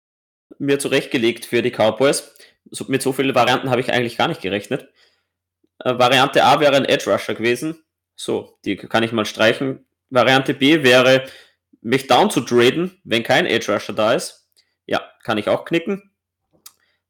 mir 0.59 0.79
zurechtgelegt 0.79 1.45
für 1.45 1.61
die 1.61 1.71
Cowboys. 1.71 2.35
So, 2.71 2.85
mit 2.87 3.01
so 3.01 3.13
vielen 3.13 3.35
Varianten 3.35 3.69
habe 3.69 3.81
ich 3.81 3.91
eigentlich 3.91 4.17
gar 4.17 4.27
nicht 4.27 4.41
gerechnet. 4.41 4.89
Äh, 5.79 5.97
Variante 5.97 6.43
A 6.43 6.59
wäre 6.59 6.75
ein 6.75 6.85
Edge 6.85 7.11
Rusher 7.11 7.35
gewesen. 7.35 7.83
So, 8.15 8.57
die 8.65 8.75
kann 8.75 9.03
ich 9.03 9.11
mal 9.11 9.25
streichen. 9.25 9.85
Variante 10.09 10.53
B 10.53 10.83
wäre, 10.83 11.25
mich 11.81 12.07
down 12.07 12.29
zu 12.29 12.41
traden, 12.41 12.99
wenn 13.03 13.23
kein 13.23 13.45
Edge 13.45 13.71
Rusher 13.71 13.93
da 13.93 14.13
ist. 14.13 14.49
Ja, 14.85 15.01
kann 15.23 15.37
ich 15.37 15.47
auch 15.47 15.65
knicken. 15.65 16.11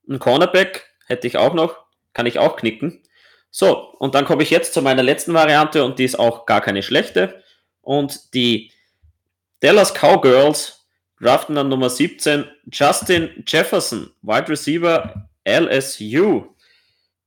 Ein 0.08 0.20
Cornerback 0.20 0.88
hätte 1.08 1.28
ich 1.28 1.38
auch 1.38 1.54
noch, 1.54 1.78
kann 2.14 2.26
ich 2.26 2.40
auch 2.40 2.56
knicken. 2.56 3.04
So, 3.52 3.94
und 3.98 4.14
dann 4.14 4.26
komme 4.26 4.44
ich 4.44 4.52
jetzt 4.52 4.74
zu 4.74 4.82
meiner 4.82 5.02
letzten 5.02 5.34
Variante 5.34 5.84
und 5.84 5.98
die 5.98 6.06
ist 6.06 6.20
auch 6.20 6.46
gar 6.46 6.62
keine 6.62 6.84
schlechte. 6.84 7.44
Und 7.82 8.34
die 8.36 8.72
Dallas 9.62 9.94
Cowgirls 9.94 10.88
draften 11.20 11.56
dann 11.56 11.70
Nummer 11.70 11.90
17 11.90 12.46
Justin 12.72 13.44
Jefferson, 13.48 14.12
Wide 14.22 14.50
Receiver 14.50 15.30
LSU. 15.48 16.56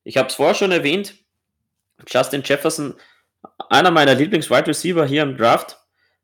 Ich 0.05 0.17
habe 0.17 0.29
es 0.29 0.35
vorher 0.35 0.55
schon 0.55 0.73
erwähnt, 0.73 1.15
Justin 2.07 2.43
Jefferson, 2.45 2.95
einer 3.69 3.91
meiner 3.91 4.15
Lieblings-Wide 4.15 4.69
Receiver 4.69 5.07
hier 5.07 5.23
im 5.23 5.37
Draft, 5.37 5.79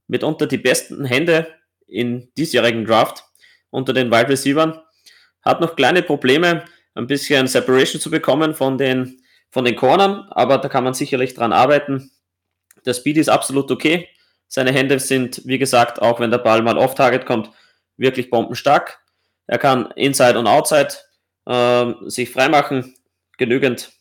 mitunter 0.07 0.47
die 0.47 0.59
besten 0.59 1.05
Hände 1.05 1.47
in 1.87 2.33
diesjährigen 2.37 2.85
Draft 2.85 3.25
unter 3.71 3.93
den 3.93 4.11
Wide 4.11 4.29
Receivers, 4.29 4.79
hat 5.43 5.61
noch 5.61 5.77
kleine 5.77 6.03
Probleme, 6.03 6.65
ein 6.95 7.07
bisschen 7.07 7.47
Separation 7.47 8.01
zu 8.01 8.11
bekommen 8.11 8.55
von 8.55 8.77
den, 8.77 9.23
von 9.51 9.65
den 9.65 9.77
Cornern, 9.77 10.27
aber 10.31 10.59
da 10.59 10.69
kann 10.69 10.85
man 10.85 10.95
sicherlich 10.95 11.35
dran 11.35 11.53
arbeiten. 11.53 12.11
Der 12.85 12.95
Speed 12.95 13.19
ist 13.19 13.29
absolut 13.29 13.71
okay. 13.71 14.09
Seine 14.49 14.73
Hände 14.73 14.99
sind, 14.99 15.43
wie 15.45 15.59
gesagt, 15.59 16.01
auch 16.01 16.21
wenn 16.21 16.31
der 16.31 16.39
Ball 16.39 16.63
mal 16.63 16.79
off-Target 16.79 17.27
kommt, 17.27 17.51
wirklich 17.97 18.31
bombenstark. 18.31 18.99
Er 19.47 19.59
kann 19.59 19.91
Inside 19.93 20.39
und 20.39 20.47
Outside 20.47 20.95
äh, 21.47 21.93
sich 22.07 22.31
freimachen, 22.31 22.95
genügend 23.37 23.93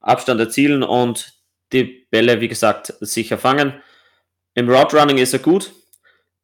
Abstand 0.00 0.40
erzielen 0.40 0.82
und 0.82 1.34
die 1.72 2.06
Bälle, 2.10 2.40
wie 2.40 2.48
gesagt, 2.48 2.94
sicher 3.00 3.38
fangen. 3.38 3.74
Im 4.54 4.68
Route 4.68 4.98
Running 4.98 5.18
ist 5.18 5.32
er 5.32 5.38
gut. 5.38 5.72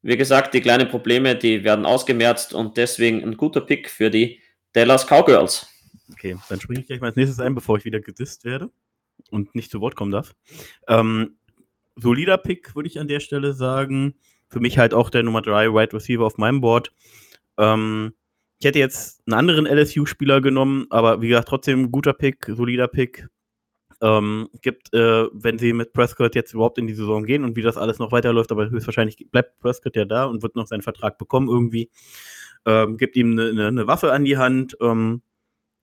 Wie 0.02 0.16
gesagt, 0.16 0.54
die 0.54 0.60
kleinen 0.60 0.88
Probleme, 0.88 1.34
die 1.34 1.64
werden 1.64 1.84
ausgemerzt 1.84 2.54
und 2.54 2.76
deswegen 2.76 3.24
ein 3.24 3.36
guter 3.36 3.60
Pick 3.60 3.90
für 3.90 4.10
die 4.10 4.40
Dallas 4.72 5.06
Cowgirls. 5.06 5.66
Okay, 6.12 6.36
dann 6.48 6.60
springe 6.60 6.80
ich 6.80 6.86
gleich 6.86 7.00
mal 7.00 7.08
als 7.08 7.16
nächstes 7.16 7.40
ein, 7.40 7.54
bevor 7.54 7.78
ich 7.78 7.84
wieder 7.84 8.00
gedisst 8.00 8.44
werde 8.44 8.70
und 9.30 9.54
nicht 9.54 9.70
zu 9.70 9.80
Wort 9.80 9.96
kommen 9.96 10.12
darf. 10.12 10.34
Ähm, 10.86 11.38
solider 11.96 12.38
Pick, 12.38 12.76
würde 12.76 12.88
ich 12.88 13.00
an 13.00 13.08
der 13.08 13.20
Stelle 13.20 13.52
sagen. 13.52 14.14
Für 14.48 14.60
mich 14.60 14.78
halt 14.78 14.94
auch 14.94 15.10
der 15.10 15.24
Nummer 15.24 15.42
3 15.42 15.72
Wide 15.72 15.92
Receiver 15.92 16.24
auf 16.24 16.38
meinem 16.38 16.60
Board. 16.60 16.92
Ähm, 17.58 18.14
ich 18.58 18.66
hätte 18.66 18.78
jetzt 18.78 19.22
einen 19.26 19.34
anderen 19.34 19.66
LSU-Spieler 19.66 20.40
genommen, 20.40 20.86
aber 20.90 21.20
wie 21.20 21.28
gesagt, 21.28 21.48
trotzdem 21.48 21.90
guter 21.90 22.12
Pick, 22.12 22.46
solider 22.46 22.88
Pick. 22.88 23.26
Ähm, 24.02 24.48
gibt, 24.60 24.92
äh, 24.92 25.26
wenn 25.32 25.58
sie 25.58 25.72
mit 25.72 25.92
Prescott 25.92 26.34
jetzt 26.34 26.52
überhaupt 26.52 26.76
in 26.78 26.86
die 26.86 26.94
Saison 26.94 27.24
gehen 27.24 27.44
und 27.44 27.56
wie 27.56 27.62
das 27.62 27.78
alles 27.78 27.98
noch 27.98 28.12
weiterläuft, 28.12 28.52
aber 28.52 28.68
höchstwahrscheinlich 28.68 29.28
bleibt 29.30 29.58
Prescott 29.60 29.96
ja 29.96 30.04
da 30.04 30.26
und 30.26 30.42
wird 30.42 30.54
noch 30.54 30.66
seinen 30.66 30.82
Vertrag 30.82 31.16
bekommen 31.16 31.48
irgendwie. 31.48 31.90
Ähm, 32.66 32.98
gibt 32.98 33.16
ihm 33.16 33.32
eine, 33.32 33.48
eine, 33.48 33.66
eine, 33.68 33.86
Waffe 33.86 34.12
an 34.12 34.24
die 34.24 34.36
Hand 34.36 34.76
ähm, 34.80 35.22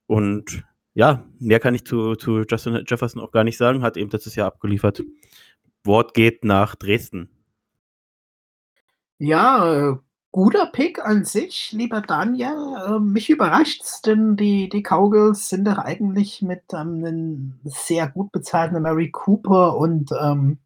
und 0.06 0.64
ja, 0.94 1.26
mehr 1.40 1.60
kann 1.60 1.73
ich 1.73 1.85
zu, 1.85 2.15
zu 2.15 2.44
Justin 2.48 2.84
Jefferson 2.88 3.22
auch 3.22 3.31
gar 3.31 3.44
nicht 3.44 3.57
sagen, 3.57 3.81
hat 3.81 3.98
eben 3.98 4.11
letztes 4.11 4.35
Jahr 4.35 4.48
abgeliefert. 4.48 5.02
Wort 5.84 6.14
geht 6.14 6.45
nach 6.45 6.76
Dresden. 6.76 7.30
Ja, 9.18 9.91
äh, 9.91 9.95
guter 10.34 10.66
Pick 10.66 11.00
an 11.06 11.26
sich, 11.26 11.72
lieber 11.74 12.02
Daniel. 12.02 12.76
Äh, 12.88 13.00
mich 13.00 13.30
überrascht's, 13.30 14.02
denn 14.02 14.36
die, 14.36 14.68
die 14.68 14.82
Cowgirls 14.82 15.48
sind 15.48 15.66
doch 15.66 15.78
eigentlich 15.78 16.42
mit 16.42 16.64
ähm, 16.74 17.06
einem 17.06 17.60
sehr 17.64 18.10
gut 18.10 18.32
bezahlten 18.32 18.82
Mary 18.82 19.12
Cooper 19.12 19.78
und 19.78 20.10
ähm, 20.20 20.58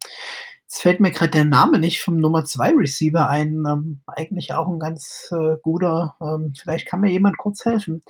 jetzt 0.62 0.80
fällt 0.80 1.00
mir 1.00 1.10
gerade 1.10 1.32
der 1.32 1.44
Name 1.44 1.78
nicht 1.78 2.02
vom 2.02 2.16
Nummer 2.16 2.46
2 2.46 2.72
Receiver 2.76 3.28
ein. 3.28 3.64
Ähm, 3.68 4.00
eigentlich 4.06 4.54
auch 4.54 4.68
ein 4.68 4.80
ganz 4.80 5.28
äh, 5.32 5.56
guter. 5.62 6.16
Ähm, 6.20 6.54
vielleicht 6.58 6.86
kann 6.88 7.02
mir 7.02 7.10
jemand 7.10 7.36
kurz 7.36 7.66
helfen. 7.66 8.02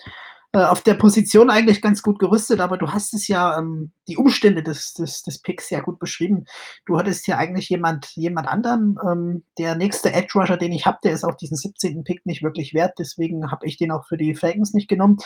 Äh, 0.59 0.65
auf 0.65 0.83
der 0.83 0.95
Position 0.95 1.51
eigentlich 1.51 1.81
ganz 1.81 2.03
gut 2.03 2.19
gerüstet, 2.19 2.59
aber 2.59 2.79
du 2.79 2.91
hast 2.91 3.15
es 3.15 3.29
ja, 3.29 3.57
ähm, 3.59 3.93
die 4.09 4.17
Umstände 4.17 4.65
des, 4.65 4.93
des, 4.95 5.23
des 5.23 5.41
Picks 5.41 5.71
ja 5.71 5.81
gut 5.81 6.01
beschrieben. 6.01 6.47
Du 6.85 6.99
hattest 6.99 7.29
ja 7.29 7.37
eigentlich 7.37 7.69
jemand, 7.69 8.07
jemand 8.17 8.49
anderen. 8.49 8.99
Ähm, 9.07 9.45
der 9.57 9.77
nächste 9.77 10.13
Edge 10.13 10.33
Rusher, 10.35 10.57
den 10.57 10.73
ich 10.73 10.85
habe, 10.85 10.99
der 11.05 11.13
ist 11.13 11.23
auch 11.23 11.37
diesen 11.37 11.57
17. 11.57 12.03
Pick 12.03 12.27
nicht 12.27 12.43
wirklich 12.43 12.75
wert, 12.75 12.95
deswegen 12.99 13.53
habe 13.53 13.67
ich 13.67 13.77
den 13.77 13.93
auch 13.93 14.05
für 14.09 14.17
die 14.17 14.35
Falcons 14.35 14.75
nicht 14.75 14.89
genommen. 14.89 15.19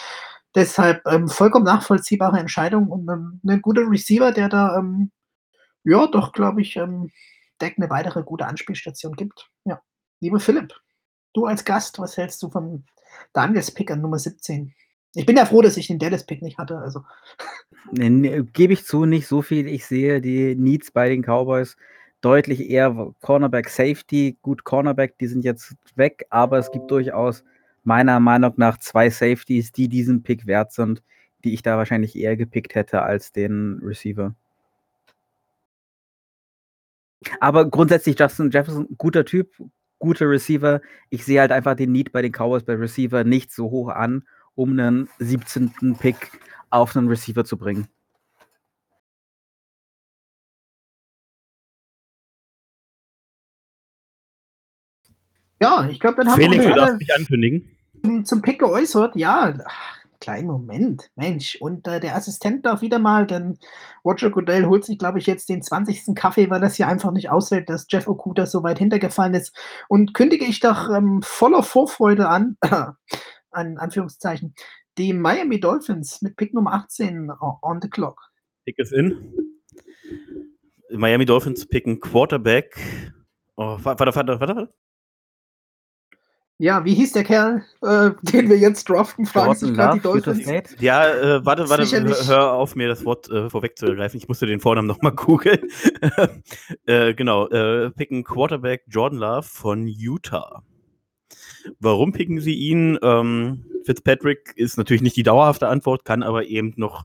Deshalb 0.55 1.01
ähm, 1.07 1.29
vollkommen 1.29 1.65
nachvollziehbare 1.65 2.39
Entscheidung 2.39 2.89
und 2.89 3.09
ähm, 3.09 3.41
'ne 3.43 3.59
guter 3.61 3.89
Receiver, 3.91 4.33
der 4.33 4.51
da, 4.51 4.77
ähm, 4.79 5.13
ja, 5.85 6.07
doch, 6.09 6.33
glaube 6.33 6.63
ich, 6.63 6.77
ähm, 6.77 7.11
Dak 7.59 7.79
'ne 7.79 7.91
weitere 7.91 8.23
gute 8.23 8.47
Anspielstation 8.47 9.15
gibt. 9.15 9.51
Ja. 9.65 9.81
Lieber 10.21 10.41
Philipp, 10.41 10.75
du 11.35 11.47
als 11.47 11.65
Gast, 11.65 11.99
was 12.01 12.17
hältst 12.19 12.43
du 12.43 12.51
von 12.51 12.85
Daniels 13.33 13.71
Pick 13.73 13.91
an 13.91 14.03
Nummer 14.03 14.19
17? 14.19 14.75
Ich 15.15 15.27
bin 15.27 15.37
ja 15.37 15.45
froh, 15.45 15.61
dass 15.61 15.77
ich 15.77 15.89
den 15.89 15.99
Dallas-Pick 15.99 16.41
nicht 16.43 16.59
hatte, 16.59 16.79
also. 16.79 17.05
Gebe 17.93 18.73
ich 18.73 18.85
zu, 18.85 19.05
nicht 19.05 19.27
so 19.27 19.43
viel. 19.43 19.67
Ich 19.67 19.85
sehe 19.85 20.21
die 20.21 20.55
Needs 20.55 20.91
bei 20.91 21.09
den 21.09 21.23
Cowboys 21.23 21.77
deutlich 22.23 22.71
eher 22.71 23.13
Cornerback, 23.21 23.69
Safety. 23.69 24.39
Gut, 24.41 24.65
Cornerback, 24.65 25.19
die 25.19 25.27
sind 25.27 25.45
jetzt 25.45 25.75
weg, 25.97 26.27
aber 26.31 26.59
es 26.59 26.71
gibt 26.71 26.91
durchaus 26.91 27.45
meiner 27.85 28.21
Meinung 28.21 28.55
nach 28.57 28.79
zwei 28.79 29.11
Safeties, 29.11 29.73
die 29.73 29.89
diesen 29.89 30.23
Pick 30.23 30.47
wert 30.47 30.73
sind, 30.73 31.03
die 31.45 31.53
ich 31.53 31.63
da 31.63 31.77
wahrscheinlich 31.77 32.17
eher 32.17 32.37
gepickt 32.37 32.75
hätte 32.75 33.03
als 33.03 33.33
den 33.33 33.81
Receiver. 33.83 34.35
Aber 37.41 37.69
grundsätzlich 37.69 38.19
Justin 38.19 38.51
Jefferson, 38.51 38.89
guter 38.97 39.25
Typ, 39.25 39.53
guter 39.99 40.29
Receiver. 40.29 40.81
Ich 41.11 41.25
sehe 41.25 41.41
halt 41.41 41.53
einfach 41.53 41.75
den 41.75 41.93
Need 41.93 42.13
bei 42.13 42.23
den 42.23 42.33
Cowboys 42.33 42.65
bei 42.65 42.75
Receiver 42.75 43.25
nicht 43.25 43.53
so 43.53 43.71
hoch 43.71 43.89
an, 43.89 44.25
um 44.55 44.71
einen 44.71 45.09
17. 45.19 45.97
Pick 45.99 46.41
auf 46.71 46.97
einen 46.97 47.09
Receiver 47.09 47.45
zu 47.45 47.57
bringen. 47.57 47.89
Ja, 55.61 55.89
ich 55.89 56.01
glaube, 56.01 56.17
dann 56.17 56.29
haben 56.29 56.41
Felix, 56.41 56.65
wir 56.65 56.71
du 56.73 56.81
darfst 56.81 57.01
dich 57.01 57.15
ankündigen. 57.15 57.71
zum 58.25 58.43
Pick 58.43 58.59
geäußert. 58.59 59.15
Ja, 59.15 59.55
ach, 59.65 59.99
kleinen 60.19 60.49
Moment, 60.49 61.11
Mensch. 61.15 61.57
Und, 61.61 61.87
äh, 61.87 62.01
der 62.01 62.17
Assistent 62.17 62.67
darf 62.67 62.81
wieder 62.81 62.99
mal, 62.99 63.29
denn 63.29 63.59
Roger 64.05 64.31
Goodell 64.31 64.67
holt 64.67 64.85
sich, 64.85 64.99
glaube 64.99 65.21
ich, 65.21 65.27
jetzt 65.27 65.49
den 65.49 65.63
20. 65.63 66.17
Kaffee, 66.17 66.51
weil 66.51 66.61
das 66.61 66.75
hier 66.75 66.89
einfach 66.89 67.13
nicht 67.13 67.31
aushält, 67.31 67.69
dass 67.69 67.87
Jeff 67.89 68.09
Okudah 68.09 68.47
so 68.47 68.65
weit 68.65 68.81
hintergefallen 68.81 69.35
ist. 69.35 69.57
Und 69.89 70.15
kündige 70.15 70.47
ich 70.47 70.59
doch, 70.59 70.91
ähm, 70.91 71.21
voller 71.23 71.63
Vorfreude 71.63 72.29
an 72.29 72.57
an 73.53 73.79
Anführungszeichen, 73.79 74.55
die 74.99 75.13
Miami 75.13 75.61
Dolphins 75.61 76.23
mit 76.23 76.37
Pick 76.37 76.55
Nummer 76.55 76.73
18 76.73 77.31
o 77.31 77.59
on 77.63 77.81
the 77.81 77.89
clock. 77.89 78.21
Pick 78.65 78.79
is 78.79 78.93
in. 78.93 79.33
Miami 80.91 81.25
Dolphins 81.25 81.67
picken 81.67 82.01
Quarterback. 82.01 82.79
Oh, 83.57 83.79
wa 83.83 83.99
warte, 83.99 84.15
warte, 84.15 84.41
warte, 84.41 84.57
warte. 84.57 84.75
Ja, 86.59 86.85
wie 86.85 86.95
hieß 86.95 87.13
der 87.13 87.25
Kerl, 87.25 87.65
äh, 87.83 88.11
den 88.23 88.49
wir 88.49 88.57
jetzt 88.57 88.89
draften, 88.89 89.27
fragen 89.27 89.55
sich 89.55 89.71
Jordan 89.71 89.77
grad 89.77 89.95
die 89.97 90.01
Dolphins. 90.01 90.77
Ja, 90.79 91.09
äh, 91.09 91.45
warte, 91.45 91.69
warte, 91.69 91.87
Sicherlich. 91.87 92.29
hör 92.29 92.37
hör 92.37 92.53
auf, 92.53 92.77
mir 92.77 92.87
das 92.87 93.05
Wort 93.05 93.29
äh, 93.31 93.51
vorwegzugreifen. 93.51 94.17
Ich 94.17 94.29
musste 94.29 94.47
den 94.47 94.61
Vornamen 94.61 94.87
nochmal 94.87 95.13
googeln. 95.13 95.69
äh, 96.87 97.15
genau, 97.15 97.49
äh, 97.49 97.91
picken 97.91 98.23
Quarterback 98.23 98.85
Jordan 98.87 99.19
Love 99.19 99.43
von 99.43 99.89
Utah. 99.89 100.63
Warum 101.81 102.13
picken 102.13 102.41
sie 102.41 102.55
ihn? 102.55 102.99
Ähm, 103.03 103.65
Fitzpatrick 103.85 104.53
ist 104.57 104.79
natürlich 104.79 105.03
nicht 105.03 105.17
die 105.17 105.23
dauerhafte 105.23 105.69
Antwort, 105.69 106.05
kann 106.05 106.23
aber 106.23 106.47
eben 106.47 106.73
noch, 106.77 107.05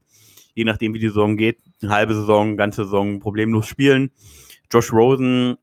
je 0.54 0.64
nachdem 0.64 0.94
wie 0.94 1.00
die 1.00 1.08
Saison 1.08 1.38
geht, 1.38 1.60
eine 1.82 1.92
halbe 1.92 2.14
Saison, 2.14 2.58
ganze 2.58 2.84
Saison 2.84 3.20
problemlos 3.20 3.68
spielen. 3.68 4.12
Josh 4.72 4.92
Rosen 4.92 5.58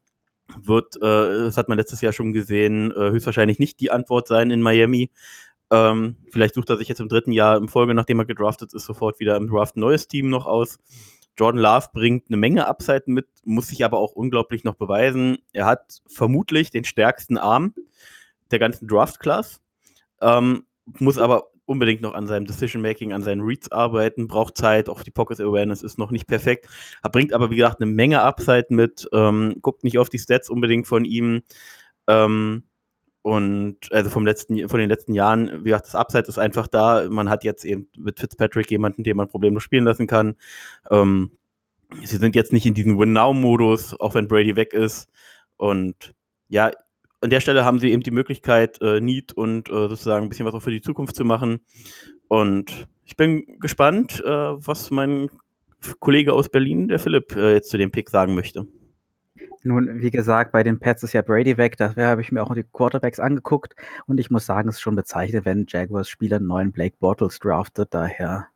wird, 0.63 0.97
äh, 0.97 1.01
das 1.01 1.57
hat 1.57 1.69
man 1.69 1.79
letztes 1.79 2.01
Jahr 2.01 2.13
schon 2.13 2.33
gesehen, 2.33 2.91
äh, 2.93 3.11
höchstwahrscheinlich 3.11 3.59
nicht 3.59 3.81
die 3.81 3.91
Antwort 3.91 4.29
sein 4.29 4.51
in 4.51 4.63
Miami. 4.63 5.11
Ähm, 5.71 6.17
vielleicht 6.31 6.55
sucht 6.55 6.71
er 6.71 6.77
sich 6.77 6.89
jetzt 6.89 7.01
im 7.01 7.09
dritten 7.09 7.33
Jahr 7.33 7.57
in 7.57 7.69
Folge, 7.69 7.95
nachdem 7.95 8.19
er 8.19 8.27
gedraftet 8.27 8.75
ist, 8.75 8.85
sofort 8.85 9.19
wieder 9.21 9.37
im 9.37 9.49
Draft 9.49 9.77
ein 9.77 9.81
neues 9.81 10.09
Team 10.09 10.29
noch 10.29 10.47
aus. 10.47 10.79
Jordan 11.37 11.61
Love 11.61 11.89
bringt 11.93 12.27
eine 12.29 12.37
Menge 12.37 12.67
Upside 12.69 13.05
mit, 13.07 13.27
muss 13.45 13.69
sich 13.69 13.85
aber 13.85 13.99
auch 13.99 14.13
unglaublich 14.13 14.63
noch 14.63 14.75
beweisen. 14.75 15.39
Er 15.53 15.67
hat 15.67 16.03
vermutlich 16.07 16.71
den 16.71 16.85
stärksten 16.85 17.39
Arm 17.39 17.75
der 18.51 18.59
ganzen 18.59 18.87
Draft-Class, 18.89 19.61
ähm, 20.21 20.65
muss 20.99 21.19
aber 21.19 21.49
unbedingt 21.67 22.03
noch 22.03 22.15
an 22.15 22.27
seinem 22.27 22.47
Decision-Making, 22.47 23.13
an 23.13 23.23
seinen 23.23 23.41
Reads 23.41 23.73
arbeiten, 23.73 24.29
braucht 24.29 24.59
Zeit, 24.59 24.89
auch 24.89 25.03
die 25.03 25.11
Pocket-Awareness 25.11 25.83
ist 25.83 25.99
noch 25.99 26.11
nicht 26.11 26.27
perfekt, 26.27 26.69
er 27.03 27.11
bringt 27.11 27.33
aber, 27.33 27.51
wie 27.51 27.57
gesagt, 27.57 27.81
eine 27.81 27.91
Menge 27.91 28.23
Upside 28.23 28.67
mit, 28.69 29.09
ähm, 29.13 29.57
guckt 29.63 29.85
nicht 29.85 29.99
auf 29.99 30.11
die 30.11 30.19
Stats 30.19 30.51
unbedingt 30.51 30.87
von 30.87 31.05
ihm, 31.05 31.43
ähm, 32.07 32.65
und 33.25 33.91
also 33.91 34.11
vom 34.11 34.27
letzten, 34.27 34.69
von 34.69 34.79
den 34.79 34.91
letzten 34.91 35.15
Jahren, 35.15 35.65
wie 35.65 35.71
gesagt, 35.71 35.87
das 35.87 35.95
Upside 35.95 36.29
ist 36.29 36.37
einfach 36.37 36.67
da. 36.69 37.09
Man 37.09 37.31
hat 37.31 37.43
jetzt 37.43 37.65
eben 37.65 37.89
mit 37.97 38.21
Fitzpatrick 38.21 38.71
jemanden, 38.71 39.03
den 39.03 39.17
man 39.17 39.29
problemlos 39.29 39.63
spielen 39.63 39.87
lassen 39.87 40.07
kann. 40.07 40.37
Ähm, 40.91 41.31
sie 42.03 42.19
sind 42.19 42.37
jetzt 42.37 42.53
nicht 42.53 42.67
in 42.67 42.75
diesem 42.75 42.99
Win-Now-Modus, 42.99 43.99
auch 43.99 44.15
wenn 44.15 44.29
Brady 44.29 44.57
weg 44.57 44.75
ist. 44.75 45.09
Und 45.57 46.15
ja, 46.49 46.71
an 47.25 47.31
der 47.31 47.41
Stelle 47.41 47.65
haben 47.65 47.79
sie 47.79 47.91
eben 47.91 48.03
die 48.03 48.11
Möglichkeit, 48.11 48.81
äh, 48.83 49.01
Need 49.01 49.33
und 49.33 49.71
äh, 49.71 49.89
sozusagen 49.89 50.27
ein 50.27 50.29
bisschen 50.29 50.45
was 50.45 50.55
auch 50.55 50.61
für 50.61 50.71
die 50.71 50.83
Zukunft 50.83 51.17
zu 51.17 51.25
machen. 51.25 51.61
Und 52.29 52.87
ich 53.07 53.17
bin 53.17 53.59
gespannt, 53.61 54.23
äh, 54.25 54.29
was 54.29 54.91
mein 54.91 55.31
Kollege 56.01 56.35
aus 56.35 56.51
Berlin, 56.51 56.87
der 56.87 56.99
Philipp, 56.99 57.35
äh, 57.35 57.55
jetzt 57.55 57.71
zu 57.71 57.79
dem 57.79 57.91
Pick 57.91 58.11
sagen 58.11 58.35
möchte. 58.35 58.67
Nun, 59.63 60.03
wie 60.03 60.11
gesagt, 60.11 60.53
bei 60.53 60.63
den 60.63 60.79
Pets 60.79 61.03
ist 61.03 61.15
ja 61.15 61.23
Brady 61.23 61.57
weg. 61.57 61.79
Da 61.79 61.97
habe 61.97 62.21
ich 62.21 62.31
mir 62.31 62.43
auch 62.43 62.55
die 62.55 62.65
Quarterbacks 62.65 63.19
angeguckt. 63.19 63.75
Und 64.07 64.21
ich 64.21 64.31
muss 64.31 64.45
sagen, 64.45 64.69
es 64.69 64.75
ist 64.75 64.83
schon 64.83 64.95
bezeichnet, 64.95 65.47
wenn 65.47 65.65
Jaguars 65.67 66.11
Spieler 66.11 66.37
einen 66.37 66.47
neuen 66.47 66.73
Blake 66.73 66.97
Bortles 67.01 67.39
draftet. 67.39 67.95
Daher. 67.95 68.49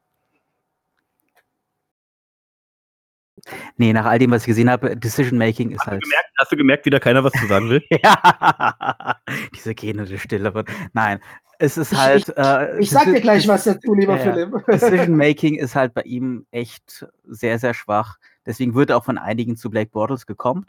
Nee, 3.77 3.93
nach 3.93 4.05
all 4.07 4.19
dem, 4.19 4.31
was 4.31 4.43
ich 4.43 4.47
gesehen 4.49 4.71
habe, 4.71 4.97
Decision 4.97 5.39
Making 5.39 5.71
ist 5.71 5.81
Hast, 5.81 5.87
halt. 5.89 6.03
du 6.03 6.09
gemerkt, 6.09 6.31
hast 6.39 6.53
du 6.53 6.57
gemerkt, 6.57 6.87
wie 6.87 6.91
da 6.91 6.99
keiner 6.99 7.23
was 7.25 7.33
zu 7.33 7.47
sagen 7.47 7.69
will? 7.71 7.83
ja, 7.91 9.17
diese 9.55 9.75
gähnende 9.75 10.19
Stille 10.19 10.53
wird. 10.55 10.69
Nein, 10.93 11.21
es 11.59 11.77
ist 11.77 11.97
halt. 11.97 12.29
ich- 12.29 12.37
äh, 12.37 12.79
Ich 12.81 12.91
sag 12.91 13.05
dir 13.05 13.21
gleich 13.21 13.47
was 13.49 13.65
dazu, 13.65 13.95
lieber 13.95 14.17
Ja, 14.19 14.25
ja. 14.27 14.33
Philipp. 14.35 14.67
Decision 14.71 15.17
Making 15.17 15.57
ist 15.57 15.75
halt 15.75 15.95
bei 15.95 16.03
ihm 16.03 16.47
echt 16.51 17.07
sehr, 17.25 17.59
sehr 17.59 17.75
schwach. 17.75 18.17
Deswegen 18.47 18.75
wird 18.75 18.91
er 18.91 18.97
auch 18.99 19.05
von 19.05 19.19
einigen 19.19 19.57
zu 19.57 19.69
Black 19.71 19.91
Bortles 19.91 20.27
gekommen, 20.27 20.67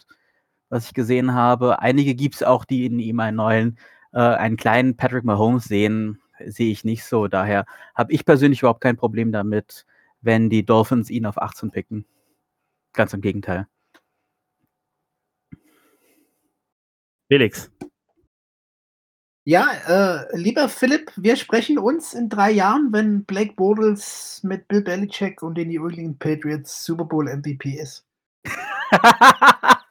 was 0.70 0.86
ich 0.88 0.94
gesehen 0.94 1.34
habe. 1.34 1.80
Einige 1.80 2.14
gibt 2.16 2.36
es 2.36 2.44
auch, 2.44 2.66
die 2.66 2.86
in 2.86 3.00
ihm 3.00 3.20
einen 3.20 3.38
neuen, 3.38 3.78
äh, 4.14 4.20
einen 4.20 4.58
kleinen 4.58 4.98
Patrick 4.98 5.24
Mahomes 5.24 5.66
sehen, 5.66 6.20
sehe 6.46 6.72
ich 6.72 6.84
nicht 6.84 7.04
so. 7.06 7.28
Daher 7.28 7.66
habe 7.96 8.12
ich 8.14 8.26
persönlich 8.26 8.60
überhaupt 8.62 8.82
kein 8.82 8.98
Problem 8.98 9.32
damit, 9.32 9.86
wenn 10.22 10.50
die 10.50 10.66
Dolphins 10.66 11.10
ihn 11.10 11.26
auf 11.26 11.42
18 11.42 11.72
picken. 11.72 12.06
Ganz 12.94 13.14
im 13.14 13.22
Gegenteil. 13.22 13.68
Felix. 17.28 17.72
Ja, 19.46 19.72
äh, 19.88 20.38
lieber 20.38 20.70
Philipp, 20.70 21.12
wir 21.16 21.36
sprechen 21.36 21.80
uns 21.80 22.14
in 22.14 22.30
drei 22.30 22.52
Jahren, 22.52 22.92
wenn 22.92 23.26
Blake 23.26 23.54
Bortles 23.54 24.42
mit 24.44 24.68
Bill 24.68 24.82
Belichick 24.82 25.42
und 25.42 25.56
den 25.56 25.70
New 25.70 25.88
England 25.88 26.20
Patriots 26.20 26.86
Super 26.86 27.06
Bowl 27.06 27.26
MVP 27.26 27.80
ist. 27.80 28.06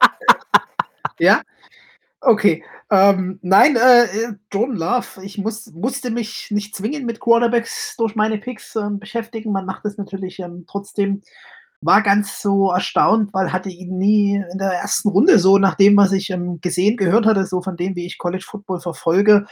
Ja? 1.19 1.43
Okay. 2.21 2.63
Ähm, 2.91 3.39
nein, 3.43 3.75
äh, 3.75 4.05
äh, 4.05 4.33
Jordan 4.51 4.77
Love, 4.77 5.23
ich 5.23 5.37
muss, 5.37 5.67
musste 5.73 6.09
mich 6.09 6.49
nicht 6.49 6.75
zwingend 6.75 7.05
mit 7.05 7.19
Quarterbacks 7.19 7.95
durch 7.97 8.15
meine 8.15 8.39
Picks 8.39 8.75
ähm, 8.75 8.99
beschäftigen. 8.99 9.51
Man 9.51 9.65
macht 9.65 9.85
es 9.85 9.97
natürlich 9.97 10.39
ähm, 10.39 10.65
trotzdem. 10.67 11.21
War 11.81 12.01
ganz 12.01 12.41
so 12.41 12.71
erstaunt, 12.71 13.33
weil 13.33 13.53
hatte 13.53 13.69
ihn 13.69 13.97
nie 13.97 14.35
in 14.35 14.57
der 14.57 14.73
ersten 14.73 15.09
Runde 15.09 15.39
so, 15.39 15.57
nach 15.57 15.75
dem, 15.75 15.95
was 15.95 16.11
ich 16.11 16.29
ähm, 16.29 16.59
gesehen, 16.61 16.97
gehört 16.97 17.25
hatte, 17.25 17.45
so 17.45 17.61
von 17.61 17.77
dem, 17.77 17.95
wie 17.95 18.05
ich 18.05 18.17
College 18.17 18.45
Football 18.45 18.81
verfolge. 18.81 19.45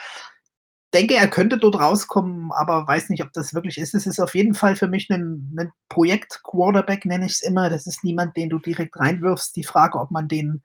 Denke, 0.93 1.15
er 1.15 1.27
könnte 1.29 1.57
dort 1.57 1.79
rauskommen, 1.79 2.51
aber 2.51 2.87
weiß 2.87 3.09
nicht, 3.09 3.23
ob 3.23 3.33
das 3.33 3.53
wirklich 3.53 3.77
ist. 3.77 3.93
Es 3.93 4.07
ist 4.07 4.19
auf 4.19 4.35
jeden 4.35 4.53
Fall 4.53 4.75
für 4.75 4.87
mich 4.87 5.09
ein, 5.09 5.55
ein 5.57 5.71
Projekt-Quarterback, 5.89 7.05
nenne 7.05 7.25
ich 7.25 7.33
es 7.33 7.41
immer. 7.41 7.69
Das 7.69 7.87
ist 7.87 8.03
niemand, 8.03 8.35
den 8.37 8.49
du 8.49 8.59
direkt 8.59 8.97
reinwirfst. 8.97 9.55
Die 9.55 9.65
Frage, 9.65 9.99
ob 9.99 10.11
man 10.11 10.27
den 10.27 10.63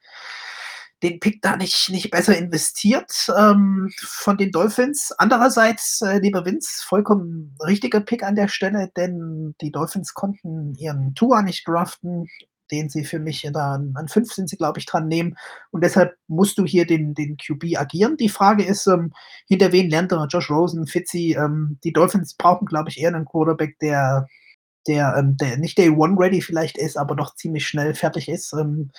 den 1.02 1.18
Pick 1.20 1.42
da 1.42 1.56
nicht, 1.56 1.90
nicht 1.90 2.10
besser 2.10 2.36
investiert 2.36 3.12
ähm, 3.36 3.90
von 3.98 4.36
den 4.36 4.52
Dolphins. 4.52 5.12
Andererseits, 5.18 6.00
äh, 6.00 6.18
lieber 6.18 6.44
Vince, 6.44 6.82
vollkommen 6.86 7.56
richtiger 7.66 8.00
Pick 8.00 8.22
an 8.22 8.36
der 8.36 8.48
Stelle, 8.48 8.90
denn 8.96 9.54
die 9.60 9.72
Dolphins 9.72 10.14
konnten 10.14 10.74
ihren 10.76 11.14
Tua 11.14 11.42
nicht 11.42 11.66
draften, 11.66 12.28
den 12.70 12.88
sie 12.88 13.04
für 13.04 13.18
mich 13.18 13.46
da 13.52 13.74
an, 13.74 14.08
fünf 14.08 14.32
sind 14.32 14.48
sie, 14.48 14.56
glaube 14.56 14.78
ich, 14.78 14.86
dran 14.86 15.06
nehmen. 15.06 15.36
Und 15.70 15.84
deshalb 15.84 16.16
musst 16.26 16.56
du 16.58 16.64
hier 16.64 16.86
den, 16.86 17.14
den 17.14 17.36
QB 17.36 17.76
agieren. 17.76 18.16
Die 18.16 18.30
Frage 18.30 18.64
ist, 18.64 18.86
ähm, 18.86 19.12
hinter 19.46 19.72
wen 19.72 19.90
lernt 19.90 20.12
er 20.12 20.26
Josh 20.26 20.50
Rosen, 20.50 20.86
Fitzy? 20.86 21.36
Ähm, 21.38 21.78
die 21.84 21.92
Dolphins 21.92 22.34
brauchen, 22.34 22.66
glaube 22.66 22.88
ich, 22.88 22.98
eher 22.98 23.14
einen 23.14 23.26
Quarterback, 23.26 23.78
der 23.80 24.26
der, 24.86 25.14
ähm, 25.16 25.36
der 25.36 25.58
nicht 25.58 25.78
Day 25.78 25.90
One 25.90 26.16
ready 26.18 26.40
vielleicht 26.40 26.76
ist, 26.78 26.96
aber 26.96 27.14
doch 27.16 27.34
ziemlich 27.34 27.66
schnell 27.66 27.94
fertig 27.94 28.28
ist, 28.28 28.52
ähm, 28.52 28.90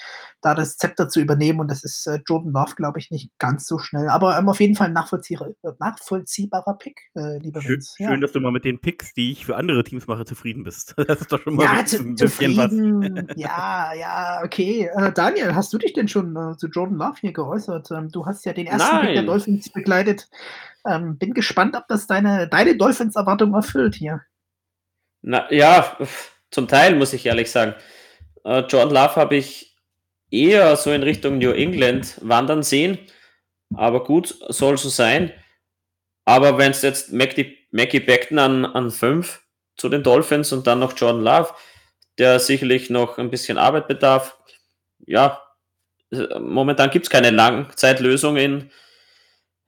da 0.42 0.54
das 0.56 0.78
Zepter 0.78 1.10
zu 1.10 1.20
übernehmen. 1.20 1.60
Und 1.60 1.70
das 1.70 1.84
ist 1.84 2.08
äh, 2.08 2.20
Jordan 2.28 2.52
Love, 2.54 2.76
glaube 2.76 3.00
ich, 3.00 3.12
nicht 3.12 3.32
ganz 3.40 3.66
so 3.68 3.78
schnell. 3.80 4.10
Aber 4.10 4.38
ähm, 4.38 4.50
auf 4.50 4.60
jeden 4.60 4.76
Fall 4.76 4.88
ein 4.88 4.94
nachvollziehbarer, 4.94 5.54
nachvollziehbarer 5.80 6.78
Pick, 6.78 7.02
äh, 7.16 7.38
lieber 7.40 7.62
Schön, 7.62 7.76
Vince. 7.76 7.96
schön, 7.98 8.22
dass 8.22 8.32
du 8.32 8.40
mal 8.40 8.52
mit 8.52 8.66
den 8.66 8.80
Picks, 8.80 9.14
die 9.14 9.32
ich 9.32 9.46
für 9.46 9.56
andere 9.56 9.84
Teams 9.84 10.08
mache, 10.08 10.26
zufrieden 10.26 10.64
bist. 10.64 10.96
Das 11.08 11.22
ist 11.22 11.32
doch 11.32 11.42
schon 11.42 11.56
mal 11.56 11.64
Ja, 11.64 11.72
ein 11.74 11.88
zu, 11.88 12.04
bisschen 12.04 12.58
was. 12.58 12.70
zufrieden. 12.72 13.28
ja, 13.36 13.94
ja, 13.94 14.42
okay. 14.44 14.90
Äh, 14.96 15.12
Daniel, 15.14 15.54
hast 15.56 15.72
du 15.74 15.78
dich 15.78 15.94
denn 15.94 16.08
schon 16.08 16.36
äh, 16.36 16.58
zu 16.58 16.68
Jordan 16.68 16.98
Love 16.98 17.16
hier 17.20 17.34
geäußert? 17.34 17.92
Ähm, 17.92 18.10
du 18.10 18.26
hast 18.26 18.46
ja 18.46 18.54
den 18.54 18.68
ersten 18.68 19.02
Pick 19.02 19.14
der. 19.16 19.24
Dolphins 19.24 19.70
begleitet. 19.70 20.30
Ähm, 20.86 21.18
bin 21.18 21.34
gespannt, 21.34 21.76
ob 21.76 21.88
das 21.88 22.08
deine, 22.08 22.48
deine 22.48 22.76
Dolphins-Erwartung 22.76 23.54
erfüllt 23.54 23.96
hier. 23.96 24.22
Na, 25.24 25.52
ja, 25.52 25.98
zum 26.52 26.68
Teil 26.68 26.95
muss 26.95 27.14
ich 27.14 27.26
ehrlich 27.26 27.50
sagen. 27.50 27.74
Äh, 28.44 28.60
Jordan 28.60 28.94
Love 28.94 29.16
habe 29.16 29.38
ich 29.38 29.76
eher 30.30 30.76
so 30.76 30.91
in 30.91 31.02
Richtung 31.02 31.38
New 31.38 31.52
England 31.52 32.18
wandern 32.22 32.62
sehen. 32.62 33.00
Aber 33.76 34.04
gut, 34.04 34.36
soll 34.50 34.78
so 34.78 34.90
sein. 34.90 35.32
Aber 36.26 36.58
wenn 36.58 36.72
es 36.72 36.82
jetzt 36.82 37.14
Mackie, 37.14 37.58
Mackie 37.72 38.02
Beckton 38.02 38.38
an, 38.38 38.66
an 38.66 38.91
5 38.91 39.41
zu 39.78 39.90
den 39.90 40.04
Dolphins 40.04 40.52
und 40.52 40.68
dann 40.68 40.80
noch 40.80 40.95
Jordan 40.98 41.24
Love, 41.24 41.54
der 42.18 42.40
sicherlich 42.40 42.90
noch 42.90 43.18
ein 43.18 43.30
bisschen 43.32 43.58
Arbeit 43.58 43.88
bedarf. 43.88 44.38
Ja, 45.06 45.41
äh, 46.12 46.40
momentan 46.40 46.90
gibt 46.91 47.06
es 47.06 47.10
keine 47.10 47.32
Langzeitlösung 47.32 48.38
in, 48.38 48.72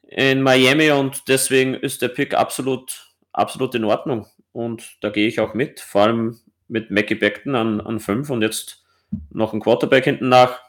in 0.04 0.42
Miami 0.42 0.92
und 0.92 1.28
deswegen 1.30 1.74
ist 1.74 2.02
der 2.02 2.10
Pick 2.10 2.34
absolut, 2.34 3.16
absolut 3.32 3.74
in 3.76 3.86
Ordnung. 3.86 4.28
Und 4.56 4.98
da 5.02 5.10
gehe 5.10 5.28
ich 5.28 5.42
auch 5.42 5.54
mit, 5.54 5.82
vor 5.82 6.04
allem 6.04 6.40
mit 6.70 6.90
Mackie 6.90 7.16
Beckton 7.16 7.56
an, 7.56 7.82
an 7.82 8.00
5 8.00 8.30
und 8.30 8.42
jetzt 8.42 8.86
noch 9.30 9.52
ein 9.52 9.60
Quarterback 9.60 10.06
hinten 10.06 10.30
nach. 10.30 10.62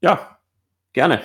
Ja, 0.00 0.40
gerne. 0.92 1.22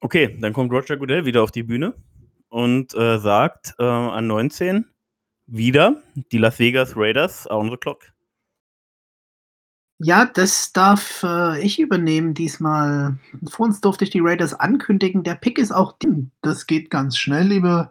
Okay, 0.00 0.36
dann 0.38 0.52
kommt 0.52 0.70
Roger 0.70 0.98
Goodell 0.98 1.24
wieder 1.24 1.42
auf 1.42 1.50
die 1.50 1.62
Bühne 1.62 1.94
und 2.50 2.94
äh, 2.94 3.18
sagt 3.18 3.74
äh, 3.78 3.84
an 3.84 4.26
19 4.26 4.84
wieder 5.46 6.02
die 6.14 6.36
Las 6.36 6.58
Vegas 6.58 6.94
Raiders 6.94 7.50
on 7.50 7.70
the 7.70 7.78
clock. 7.78 8.12
Ja, 10.02 10.24
das 10.24 10.72
darf 10.72 11.22
äh, 11.24 11.60
ich 11.60 11.78
übernehmen 11.78 12.32
diesmal. 12.32 13.18
Vor 13.50 13.66
uns 13.66 13.82
durfte 13.82 14.04
ich 14.04 14.10
die 14.10 14.20
Raiders 14.22 14.54
ankündigen. 14.54 15.24
Der 15.24 15.34
Pick 15.34 15.58
ist 15.58 15.72
auch 15.72 15.98
drin. 15.98 16.30
Das 16.40 16.66
geht 16.66 16.88
ganz 16.88 17.18
schnell, 17.18 17.48
liebe 17.48 17.90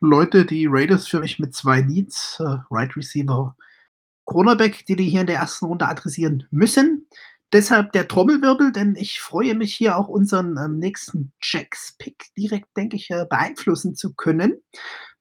Leute. 0.00 0.46
Die 0.46 0.66
Raiders 0.68 1.06
für 1.06 1.20
mich 1.20 1.38
mit 1.38 1.54
zwei 1.54 1.80
Needs, 1.80 2.40
äh, 2.40 2.56
Right 2.72 2.96
Receiver, 2.96 3.56
Cornerback, 4.24 4.84
die 4.86 4.96
die 4.96 5.08
hier 5.08 5.20
in 5.20 5.28
der 5.28 5.36
ersten 5.36 5.66
Runde 5.66 5.86
adressieren 5.86 6.44
müssen. 6.50 7.06
Deshalb 7.52 7.92
der 7.92 8.08
Trommelwirbel, 8.08 8.72
denn 8.72 8.96
ich 8.96 9.20
freue 9.20 9.54
mich 9.54 9.76
hier 9.76 9.96
auch 9.96 10.08
unseren 10.08 10.56
ähm, 10.58 10.80
nächsten 10.80 11.32
Jacks-Pick 11.40 12.34
direkt, 12.36 12.76
denke 12.76 12.96
ich, 12.96 13.10
äh, 13.10 13.26
beeinflussen 13.30 13.94
zu 13.94 14.12
können. 14.14 14.60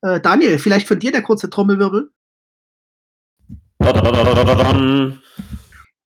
Äh, 0.02 0.20
Daniel, 0.20 0.58
vielleicht 0.58 0.88
von 0.88 0.98
dir 0.98 1.12
der 1.12 1.22
kurze 1.22 1.52
Trommelwirbel. 1.52 2.10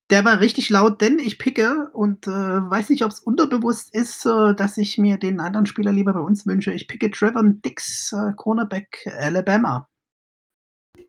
Der 0.09 0.23
war 0.23 0.39
richtig 0.39 0.69
laut, 0.69 1.01
denn 1.01 1.19
ich 1.19 1.37
picke 1.37 1.89
und 1.91 2.27
äh, 2.27 2.31
weiß 2.31 2.89
nicht, 2.89 3.03
ob 3.03 3.11
es 3.11 3.19
unterbewusst 3.19 3.93
ist, 3.93 4.25
äh, 4.25 4.55
dass 4.55 4.77
ich 4.77 4.97
mir 4.97 5.17
den 5.17 5.41
anderen 5.41 5.65
Spieler 5.65 5.91
lieber 5.91 6.13
bei 6.13 6.21
uns 6.21 6.45
wünsche. 6.45 6.71
Ich 6.71 6.87
picke 6.87 7.11
Trevor 7.11 7.43
Dix, 7.43 8.13
äh, 8.13 8.31
Cornerback 8.37 9.05
Alabama. 9.19 9.89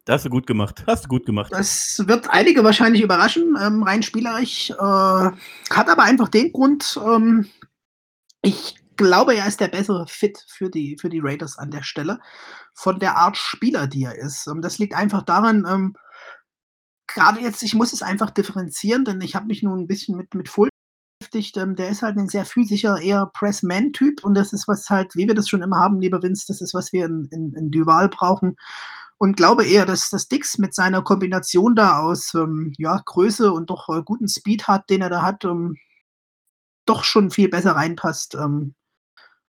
Das 0.04 0.14
hast 0.14 0.24
du 0.24 0.30
gut 0.30 0.46
gemacht. 0.46 0.82
Hast 0.86 1.04
du 1.04 1.08
gut 1.08 1.26
gemacht. 1.26 1.52
Das 1.52 2.02
wird 2.06 2.30
einige 2.30 2.64
wahrscheinlich 2.64 3.02
überraschen, 3.02 3.56
ähm, 3.60 3.82
rein 3.82 4.02
spielerisch. 4.02 4.70
Äh, 4.70 4.74
hat 4.74 5.88
aber 5.88 6.02
einfach 6.02 6.28
den 6.28 6.50
Grund, 6.50 6.98
ähm, 7.04 7.46
ich 8.42 8.76
glaube, 8.96 9.34
er 9.34 9.46
ist 9.46 9.60
der 9.60 9.68
bessere 9.68 10.06
Fit 10.08 10.44
für 10.48 10.70
die, 10.70 10.96
für 11.00 11.08
die 11.08 11.20
Raiders 11.20 11.58
an 11.58 11.70
der 11.70 11.82
Stelle, 11.82 12.20
von 12.74 12.98
der 12.98 13.16
Art 13.16 13.36
Spieler, 13.36 13.86
die 13.86 14.04
er 14.04 14.16
ist. 14.16 14.46
Ähm, 14.46 14.60
das 14.60 14.78
liegt 14.78 14.94
einfach 14.94 15.22
daran, 15.22 15.66
ähm, 15.68 15.94
gerade 17.18 17.40
jetzt, 17.40 17.62
ich 17.62 17.74
muss 17.74 17.92
es 17.92 18.02
einfach 18.02 18.30
differenzieren, 18.30 19.04
denn 19.04 19.20
ich 19.20 19.34
habe 19.34 19.46
mich 19.46 19.62
nun 19.62 19.80
ein 19.80 19.86
bisschen 19.86 20.16
mit, 20.16 20.34
mit 20.34 20.48
Fulton 20.48 20.70
beschäftigt. 21.18 21.56
Ähm, 21.56 21.74
der 21.74 21.88
ist 21.88 22.02
halt 22.02 22.16
ein 22.16 22.28
sehr 22.28 22.44
physischer, 22.44 23.00
eher 23.00 23.30
Press-Man-Typ 23.34 24.24
und 24.24 24.34
das 24.34 24.52
ist 24.52 24.68
was 24.68 24.88
halt, 24.88 25.16
wie 25.16 25.26
wir 25.26 25.34
das 25.34 25.48
schon 25.48 25.62
immer 25.62 25.78
haben, 25.78 26.00
lieber 26.00 26.22
Vince, 26.22 26.44
das 26.46 26.60
ist, 26.60 26.74
was 26.74 26.92
wir 26.92 27.06
in, 27.06 27.28
in, 27.30 27.54
in 27.54 27.70
Duval 27.70 28.08
brauchen. 28.08 28.56
Und 29.18 29.36
glaube 29.36 29.64
eher, 29.64 29.84
dass 29.84 30.10
das 30.10 30.28
Dix 30.28 30.58
mit 30.58 30.74
seiner 30.74 31.02
Kombination 31.02 31.74
da 31.74 31.98
aus 31.98 32.34
ähm, 32.34 32.72
ja, 32.78 33.02
Größe 33.04 33.52
und 33.52 33.68
doch 33.68 33.88
äh, 33.88 34.02
guten 34.04 34.28
Speed 34.28 34.68
hat, 34.68 34.88
den 34.90 35.02
er 35.02 35.10
da 35.10 35.22
hat, 35.22 35.44
ähm, 35.44 35.76
doch 36.86 37.02
schon 37.02 37.30
viel 37.32 37.48
besser 37.48 37.72
reinpasst 37.72 38.36
ähm, 38.36 38.74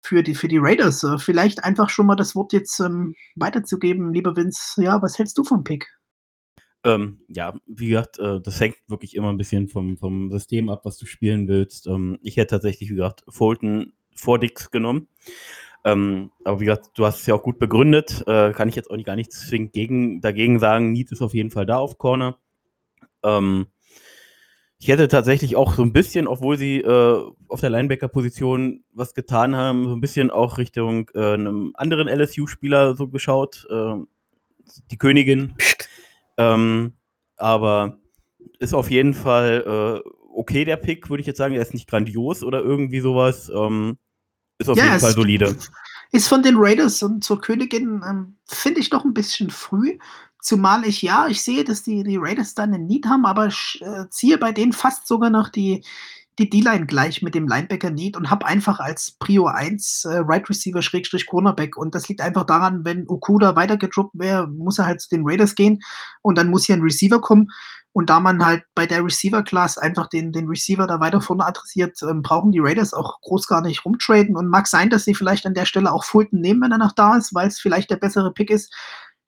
für, 0.00 0.22
die, 0.22 0.36
für 0.36 0.46
die 0.46 0.58
Raiders. 0.58 1.02
Äh, 1.02 1.18
vielleicht 1.18 1.64
einfach 1.64 1.90
schon 1.90 2.06
mal 2.06 2.14
das 2.14 2.36
Wort 2.36 2.52
jetzt 2.52 2.78
ähm, 2.78 3.16
weiterzugeben, 3.34 4.12
lieber 4.12 4.36
Vince. 4.36 4.80
Ja, 4.82 5.02
was 5.02 5.18
hältst 5.18 5.36
du 5.36 5.42
vom 5.42 5.64
Pick? 5.64 5.88
Ähm, 6.84 7.20
ja, 7.28 7.54
wie 7.66 7.88
gesagt, 7.88 8.18
äh, 8.18 8.40
das 8.40 8.60
hängt 8.60 8.76
wirklich 8.86 9.16
immer 9.16 9.30
ein 9.30 9.36
bisschen 9.36 9.68
vom, 9.68 9.96
vom 9.96 10.30
System 10.30 10.68
ab, 10.68 10.84
was 10.84 10.96
du 10.96 11.06
spielen 11.06 11.48
willst. 11.48 11.86
Ähm, 11.86 12.18
ich 12.22 12.36
hätte 12.36 12.54
tatsächlich, 12.54 12.90
wie 12.90 12.94
gesagt, 12.94 13.24
Fulton 13.28 13.92
vor 14.14 14.38
Dix 14.38 14.70
genommen. 14.70 15.08
Ähm, 15.84 16.30
aber 16.44 16.60
wie 16.60 16.66
gesagt, 16.66 16.90
du 16.94 17.06
hast 17.06 17.20
es 17.20 17.26
ja 17.26 17.34
auch 17.34 17.42
gut 17.42 17.58
begründet. 17.58 18.22
Äh, 18.26 18.52
kann 18.52 18.68
ich 18.68 18.76
jetzt 18.76 18.90
auch 18.90 18.96
nicht 18.96 19.06
gar 19.06 19.16
nichts 19.16 19.48
zwingend 19.48 19.72
gegen, 19.72 20.20
dagegen 20.20 20.58
sagen. 20.58 20.92
Need 20.92 21.12
ist 21.12 21.22
auf 21.22 21.34
jeden 21.34 21.50
Fall 21.50 21.66
da 21.66 21.78
auf 21.78 21.98
Corner. 21.98 22.38
Ähm, 23.22 23.66
ich 24.80 24.88
hätte 24.88 25.08
tatsächlich 25.08 25.56
auch 25.56 25.74
so 25.74 25.82
ein 25.82 25.92
bisschen, 25.92 26.28
obwohl 26.28 26.56
sie 26.56 26.78
äh, 26.78 27.24
auf 27.48 27.60
der 27.60 27.70
Linebacker-Position 27.70 28.84
was 28.92 29.14
getan 29.14 29.56
haben, 29.56 29.84
so 29.88 29.94
ein 29.94 30.00
bisschen 30.00 30.30
auch 30.30 30.58
Richtung 30.58 31.10
äh, 31.14 31.34
einem 31.34 31.72
anderen 31.74 32.06
LSU-Spieler 32.06 32.94
so 32.94 33.08
geschaut. 33.08 33.66
Äh, 33.70 33.94
die 34.90 34.98
Königin. 34.98 35.54
Ähm, 36.38 36.94
aber 37.36 37.98
ist 38.58 38.74
auf 38.74 38.90
jeden 38.90 39.14
Fall 39.14 40.02
äh, 40.06 40.10
okay, 40.38 40.64
der 40.64 40.76
Pick, 40.76 41.10
würde 41.10 41.20
ich 41.20 41.26
jetzt 41.26 41.38
sagen. 41.38 41.54
Er 41.54 41.62
ist 41.62 41.74
nicht 41.74 41.88
grandios 41.88 42.42
oder 42.44 42.60
irgendwie 42.60 43.00
sowas. 43.00 43.50
Ähm, 43.54 43.98
ist 44.58 44.68
auf 44.68 44.78
Ja, 44.78 44.84
jeden 44.84 45.00
Fall 45.00 45.12
solide. 45.12 45.56
Ist 46.12 46.28
von 46.28 46.42
den 46.42 46.56
Raiders 46.56 47.02
und 47.02 47.22
zur 47.22 47.40
Königin, 47.40 48.02
ähm, 48.08 48.36
finde 48.46 48.80
ich 48.80 48.88
doch 48.88 49.04
ein 49.04 49.14
bisschen 49.14 49.50
früh. 49.50 49.98
Zumal 50.40 50.86
ich, 50.86 51.02
ja, 51.02 51.26
ich 51.26 51.42
sehe, 51.42 51.64
dass 51.64 51.82
die, 51.82 52.04
die 52.04 52.16
Raiders 52.16 52.54
da 52.54 52.62
einen 52.62 52.86
Need 52.86 53.06
haben, 53.06 53.26
aber 53.26 53.48
ich 53.48 53.82
äh, 53.82 54.08
ziehe 54.08 54.38
bei 54.38 54.52
denen 54.52 54.72
fast 54.72 55.06
sogar 55.06 55.28
noch 55.30 55.48
die, 55.48 55.84
die 56.38 56.48
D-Line 56.48 56.86
gleich 56.86 57.22
mit 57.22 57.34
dem 57.34 57.48
Linebacker-Need 57.48 58.16
und 58.16 58.30
habe 58.30 58.46
einfach 58.46 58.80
als 58.80 59.16
Prio 59.18 59.46
1 59.46 60.04
äh, 60.04 60.18
Right 60.18 60.48
Receiver 60.48 60.82
Schrägstrich 60.82 61.26
Cornerback. 61.26 61.76
Und 61.76 61.94
das 61.94 62.08
liegt 62.08 62.20
einfach 62.20 62.44
daran, 62.44 62.84
wenn 62.84 63.08
Okuda 63.08 63.56
weitergedroppt 63.56 64.12
wäre, 64.14 64.46
muss 64.46 64.78
er 64.78 64.86
halt 64.86 65.00
zu 65.00 65.08
den 65.08 65.22
Raiders 65.24 65.54
gehen 65.54 65.80
und 66.22 66.38
dann 66.38 66.48
muss 66.48 66.64
hier 66.64 66.76
ein 66.76 66.82
Receiver 66.82 67.20
kommen. 67.20 67.48
Und 67.92 68.10
da 68.10 68.20
man 68.20 68.44
halt 68.44 68.62
bei 68.74 68.86
der 68.86 69.04
Receiver-Class 69.04 69.76
einfach 69.78 70.06
den, 70.08 70.30
den 70.30 70.46
Receiver 70.46 70.86
da 70.86 71.00
weiter 71.00 71.20
vorne 71.20 71.44
adressiert, 71.44 71.98
ähm, 72.02 72.22
brauchen 72.22 72.52
die 72.52 72.60
Raiders 72.60 72.94
auch 72.94 73.20
groß 73.22 73.48
gar 73.48 73.60
nicht 73.60 73.84
rumtraden. 73.84 74.36
Und 74.36 74.48
mag 74.48 74.68
sein, 74.68 74.90
dass 74.90 75.04
sie 75.04 75.14
vielleicht 75.14 75.46
an 75.46 75.54
der 75.54 75.64
Stelle 75.64 75.92
auch 75.92 76.04
Fulton 76.04 76.40
nehmen, 76.40 76.60
wenn 76.60 76.70
er 76.70 76.78
noch 76.78 76.92
da 76.92 77.16
ist, 77.16 77.34
weil 77.34 77.48
es 77.48 77.58
vielleicht 77.58 77.90
der 77.90 77.96
bessere 77.96 78.32
Pick 78.32 78.50
ist. 78.50 78.72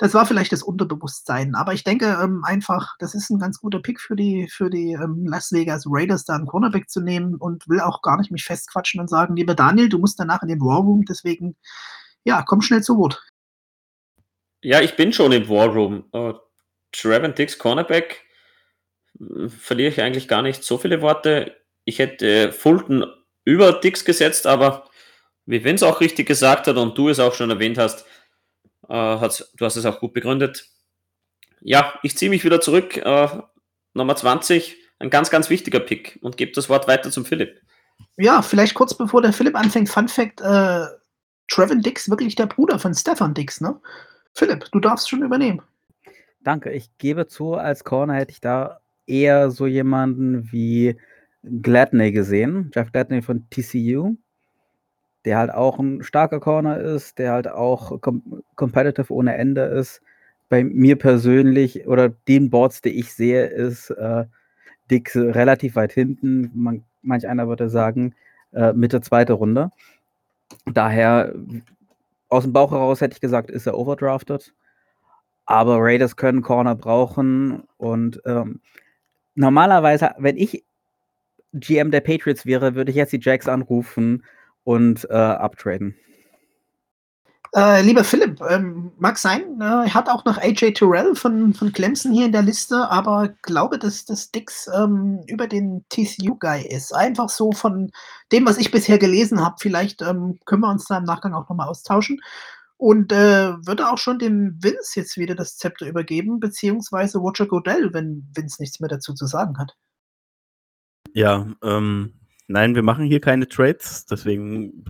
Das 0.01 0.15
war 0.15 0.25
vielleicht 0.25 0.51
das 0.51 0.63
Unterbewusstsein. 0.63 1.55
Aber 1.55 1.75
ich 1.75 1.85
denke 1.85 2.19
ähm, 2.23 2.43
einfach, 2.43 2.97
das 3.01 3.15
ist 3.15 3.29
ein 3.29 3.39
ganz 3.39 3.61
guter 3.61 3.81
Pick 3.81 4.01
für 4.01 4.17
die, 4.17 4.49
für 4.51 4.71
die 4.71 4.93
ähm, 4.93 5.27
Las 5.27 5.53
Vegas 5.53 5.85
Raiders, 5.87 6.25
da 6.25 6.37
einen 6.37 6.47
Cornerback 6.47 6.89
zu 6.89 7.03
nehmen 7.03 7.35
und 7.35 7.69
will 7.69 7.81
auch 7.81 8.01
gar 8.01 8.17
nicht 8.17 8.31
mich 8.31 8.45
festquatschen 8.45 8.99
und 8.99 9.11
sagen, 9.11 9.37
lieber 9.37 9.55
Daniel, 9.55 9.91
du 9.91 9.99
musst 9.99 10.19
danach 10.19 10.41
in 10.41 10.49
den 10.49 10.61
War 10.63 10.81
Room. 10.81 11.05
Deswegen, 11.05 11.55
ja, 12.25 12.43
komm 12.43 12.63
schnell 12.63 12.83
zu 12.83 12.97
Wort. 12.97 13.23
Ja, 14.63 14.81
ich 14.81 14.97
bin 14.97 15.13
schon 15.13 15.33
im 15.33 15.47
War 15.51 15.69
Room. 15.69 16.05
Äh, 16.13 16.33
Trevor 16.93 17.29
Dix 17.29 17.59
Cornerback 17.59 18.23
äh, 19.21 19.51
verliere 19.51 19.91
ich 19.91 20.01
eigentlich 20.01 20.29
gar 20.29 20.41
nicht 20.41 20.65
so 20.65 20.79
viele 20.79 21.03
Worte. 21.03 21.55
Ich 21.85 21.99
hätte 21.99 22.27
äh, 22.27 22.53
Fulton 22.53 23.05
über 23.45 23.75
Dix 23.75 24.07
gesetzt, 24.07 24.47
aber 24.47 24.89
wie 25.45 25.63
Vince 25.63 25.87
auch 25.87 26.01
richtig 26.01 26.27
gesagt 26.27 26.69
hat 26.69 26.79
und 26.79 26.97
du 26.97 27.11
es 27.11 27.21
auch 27.21 27.35
schon 27.35 27.51
erwähnt 27.51 27.77
hast, 27.77 28.07
äh, 28.91 29.29
du 29.57 29.65
hast 29.65 29.77
es 29.77 29.87
auch 29.87 30.01
gut 30.01 30.13
begründet. 30.13 30.67
Ja, 31.61 31.95
ich 32.03 32.17
ziehe 32.17 32.31
mich 32.31 32.45
wieder 32.45 32.61
zurück. 32.61 32.97
Äh, 32.97 33.29
Nummer 33.95 34.17
20, 34.17 34.77
ein 34.99 35.11
ganz, 35.11 35.31
ganz 35.31 35.49
wichtiger 35.51 35.81
Pick 35.81 36.19
und 36.23 36.37
gebe 36.37 36.53
das 36.53 36.69
Wort 36.69 36.89
weiter 36.89 37.11
zum 37.11 37.25
Philipp. 37.25 37.61
Ja, 38.17 38.43
vielleicht 38.43 38.75
kurz 38.75 38.95
bevor 38.95 39.23
der 39.23 39.33
Philipp 39.33 39.57
anfängt, 39.57 39.89
Fun 39.89 40.09
Fact, 40.09 40.41
äh, 40.41 40.87
Trevin 41.49 41.81
Dix, 41.81 42.09
wirklich 42.09 42.35
der 42.35 42.47
Bruder 42.47 42.79
von 42.79 42.95
Stefan 42.95 43.35
Dix, 43.35 43.61
ne? 43.61 43.79
Philipp, 44.35 44.67
du 44.73 44.81
darfst 44.81 45.09
schon 45.09 45.23
übernehmen. 45.23 45.63
Danke. 46.43 46.73
Ich 46.73 46.97
gebe 46.99 47.27
zu, 47.27 47.55
als 47.55 47.85
Corner 47.85 48.15
hätte 48.15 48.33
ich 48.33 48.41
da 48.41 48.81
eher 49.07 49.51
so 49.51 49.67
jemanden 49.67 50.51
wie 50.53 50.97
Gladney 51.43 52.13
gesehen, 52.13 52.71
Jeff 52.75 52.93
Gladney 52.93 53.23
von 53.23 53.49
TCU. 53.51 54.17
Der 55.25 55.39
halt 55.39 55.53
auch 55.53 55.79
ein 55.79 56.03
starker 56.03 56.41
Corner 56.41 56.79
ist, 56.79 57.19
der 57.19 57.33
halt 57.33 57.49
auch 57.49 58.01
com 58.01 58.43
competitive 58.57 59.13
ohne 59.13 59.37
Ende 59.37 59.63
ist. 59.63 60.01
Bei 60.49 60.65
mir 60.65 60.97
persönlich 60.97 61.87
oder 61.87 62.09
den 62.09 62.51
Boards, 62.51 62.83
die 62.83 62.99
ich 62.99 63.13
sehe, 63.13 63.47
ist 63.47 63.91
äh, 63.91 64.25
Dix 64.91 65.15
relativ 65.17 65.77
weit 65.77 65.93
hinten. 65.93 66.51
Man, 66.55 66.85
manch 67.03 67.29
einer 67.29 67.49
würde 67.49 67.69
sagen, 67.69 68.15
äh, 68.53 68.73
Mitte 68.73 69.01
zweite 69.01 69.35
Runde. 69.35 69.71
Daher, 70.67 71.35
aus 72.29 72.45
dem 72.45 72.53
Bauch 72.53 72.73
heraus 72.73 73.01
hätte 73.01 73.15
ich 73.15 73.21
gesagt, 73.21 73.51
ist 73.51 73.67
er 73.67 73.79
overdrafted. 73.79 74.53
Aber 75.47 75.79
Raiders 75.79 76.17
können 76.17 76.43
Corner 76.43 76.75
brauchen 76.75 77.65
und 77.77 78.21
ähm, 78.25 78.61
normalerweise, 79.35 80.11
wenn 80.19 80.37
ich 80.37 80.65
GM 81.53 81.91
der 81.91 82.01
Patriots 82.01 82.47
wäre, 82.47 82.75
würde 82.75 82.91
ich 82.91 82.97
jetzt 82.97 83.13
die 83.13 83.21
Jacks 83.21 83.49
anrufen 83.49 84.23
und 84.65 85.09
äh, 85.11 85.15
uptraden. 85.15 85.97
Äh, 87.53 87.83
lieber 87.83 88.05
Philipp, 88.05 88.41
ähm, 88.49 88.93
mag 88.99 89.19
sein, 89.19 89.61
äh, 89.61 89.65
er 89.65 89.95
hat 89.95 90.09
auch 90.09 90.25
noch 90.25 90.39
AJ 90.39 90.75
Terrell 90.75 91.17
von, 91.17 91.53
von 91.53 91.73
Clemson 91.73 92.13
hier 92.13 92.27
in 92.27 92.33
der 92.33 92.43
Liste, 92.43 92.89
aber 92.89 93.31
glaube, 93.43 93.77
dass 93.77 94.05
das 94.05 94.31
Dix 94.31 94.71
ähm, 94.73 95.25
über 95.27 95.49
den 95.49 95.85
TCU-Guy 95.89 96.69
ist. 96.69 96.95
Einfach 96.95 97.29
so 97.29 97.51
von 97.51 97.91
dem, 98.31 98.47
was 98.47 98.57
ich 98.57 98.71
bisher 98.71 98.99
gelesen 98.99 99.45
habe. 99.45 99.57
Vielleicht 99.59 100.01
ähm, 100.01 100.39
können 100.45 100.63
wir 100.63 100.71
uns 100.71 100.85
da 100.85 100.99
im 100.99 101.05
Nachgang 101.05 101.35
auch 101.35 101.49
nochmal 101.49 101.69
austauschen. 101.69 102.21
Und 102.77 103.13
äh, 103.13 103.53
würde 103.67 103.91
auch 103.91 103.99
schon 103.99 104.21
dem 104.21 104.57
Vince 104.63 105.01
jetzt 105.01 105.19
wieder 105.19 105.35
das 105.35 105.57
Zepter 105.57 105.87
übergeben, 105.87 106.39
beziehungsweise 106.39 107.19
Roger 107.19 107.47
Godell, 107.47 107.93
wenn 107.93 108.31
Vince 108.35 108.63
nichts 108.63 108.79
mehr 108.79 108.89
dazu 108.89 109.13
zu 109.13 109.27
sagen 109.27 109.59
hat. 109.59 109.77
Ja, 111.13 111.49
ähm, 111.63 112.20
nein, 112.51 112.75
wir 112.75 112.83
machen 112.83 113.05
hier 113.05 113.21
keine 113.21 113.49
Trades, 113.49 114.07
deswegen 114.07 114.85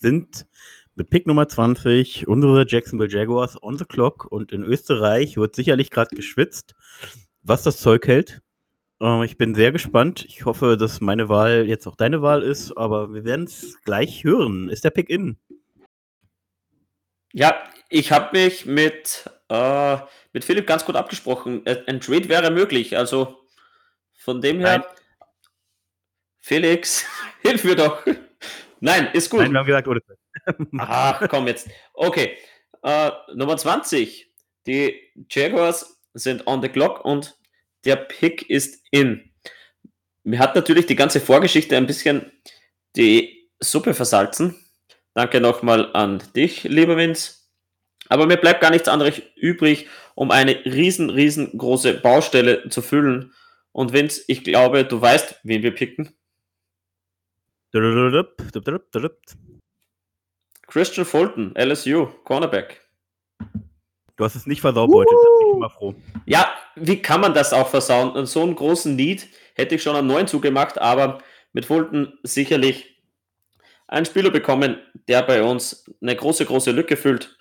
sind 0.00 0.46
mit 0.94 1.10
Pick 1.10 1.26
Nummer 1.26 1.48
20 1.48 2.28
unsere 2.28 2.66
Jacksonville 2.68 3.10
Jaguars 3.10 3.60
on 3.62 3.78
the 3.78 3.84
clock 3.84 4.26
und 4.30 4.52
in 4.52 4.62
Österreich 4.62 5.36
wird 5.36 5.56
sicherlich 5.56 5.90
gerade 5.90 6.14
geschwitzt, 6.14 6.74
was 7.42 7.62
das 7.62 7.78
Zeug 7.78 8.06
hält. 8.06 8.42
Äh, 9.00 9.24
ich 9.24 9.36
bin 9.38 9.54
sehr 9.54 9.72
gespannt. 9.72 10.24
Ich 10.26 10.44
hoffe, 10.44 10.76
dass 10.76 11.00
meine 11.00 11.28
Wahl 11.28 11.66
jetzt 11.66 11.86
auch 11.86 11.96
deine 11.96 12.22
Wahl 12.22 12.42
ist, 12.42 12.76
aber 12.76 13.12
wir 13.12 13.24
werden 13.24 13.46
es 13.46 13.82
gleich 13.82 14.22
hören. 14.22 14.68
Ist 14.68 14.84
der 14.84 14.90
Pick 14.90 15.10
in? 15.10 15.36
Ja, 17.32 17.64
ich 17.88 18.12
habe 18.12 18.38
mich 18.38 18.66
mit, 18.66 19.28
äh, 19.48 19.96
mit 20.32 20.44
Philipp 20.44 20.66
ganz 20.66 20.84
gut 20.84 20.96
abgesprochen. 20.96 21.66
Äh, 21.66 21.82
ein 21.86 22.00
Trade 22.00 22.28
wäre 22.28 22.50
möglich. 22.50 22.96
Also 22.96 23.40
von 24.16 24.40
dem 24.40 24.60
her, 24.60 24.78
Nein. 24.78 25.03
Felix, 26.44 27.06
hilf 27.42 27.64
mir 27.64 27.74
doch. 27.74 28.04
Nein, 28.78 29.08
ist 29.14 29.30
gut. 29.30 29.40
Nein, 29.40 29.52
wir 29.52 29.60
haben 29.60 29.66
gesagt, 29.66 29.88
oh, 29.88 30.64
Ach, 30.78 31.26
komm 31.30 31.46
jetzt. 31.46 31.70
Okay. 31.94 32.36
Uh, 32.84 33.10
Nummer 33.34 33.56
20. 33.56 34.30
Die 34.66 34.94
Jaguars 35.30 35.98
sind 36.12 36.46
on 36.46 36.60
the 36.60 36.68
clock 36.68 37.02
und 37.02 37.38
der 37.86 37.96
Pick 37.96 38.50
ist 38.50 38.84
in. 38.90 39.32
Mir 40.22 40.38
hat 40.38 40.54
natürlich 40.54 40.84
die 40.84 40.96
ganze 40.96 41.18
Vorgeschichte 41.18 41.78
ein 41.78 41.86
bisschen 41.86 42.30
die 42.94 43.48
Suppe 43.58 43.94
versalzen. 43.94 44.54
Danke 45.14 45.40
nochmal 45.40 45.96
an 45.96 46.22
dich, 46.36 46.64
lieber 46.64 46.98
Vince. 46.98 47.36
Aber 48.10 48.26
mir 48.26 48.36
bleibt 48.36 48.60
gar 48.60 48.70
nichts 48.70 48.88
anderes 48.88 49.22
übrig, 49.36 49.88
um 50.14 50.30
eine 50.30 50.62
riesen, 50.66 51.08
riesengroße 51.08 51.94
Baustelle 51.94 52.68
zu 52.68 52.82
füllen. 52.82 53.32
Und 53.72 53.94
Vince, 53.94 54.24
ich 54.26 54.44
glaube, 54.44 54.84
du 54.84 55.00
weißt, 55.00 55.40
wen 55.42 55.62
wir 55.62 55.74
picken. 55.74 56.14
Christian 60.68 61.04
Fulton, 61.04 61.52
LSU, 61.56 62.06
Cornerback. 62.22 62.80
Du 64.16 64.24
hast 64.24 64.36
es 64.36 64.46
nicht 64.46 64.60
versaubeutet, 64.60 65.12
uh. 65.12 65.24
da 65.24 65.38
bin 65.38 65.48
ich 65.48 65.56
immer 65.56 65.70
froh. 65.70 65.94
Ja, 66.24 66.54
wie 66.76 67.02
kann 67.02 67.20
man 67.20 67.34
das 67.34 67.52
auch 67.52 67.66
versauen? 67.66 68.12
Und 68.12 68.26
so 68.26 68.42
einen 68.42 68.54
großen 68.54 68.94
Need 68.94 69.26
hätte 69.56 69.74
ich 69.74 69.82
schon 69.82 69.96
einen 69.96 70.06
neuen 70.06 70.28
zugemacht, 70.28 70.80
aber 70.80 71.18
mit 71.52 71.64
Fulton 71.64 72.16
sicherlich 72.22 72.96
einen 73.88 74.06
Spieler 74.06 74.30
bekommen, 74.30 74.78
der 75.08 75.22
bei 75.22 75.42
uns 75.42 75.90
eine 76.00 76.14
große, 76.14 76.46
große 76.46 76.70
Lücke 76.70 76.96
füllt. 76.96 77.36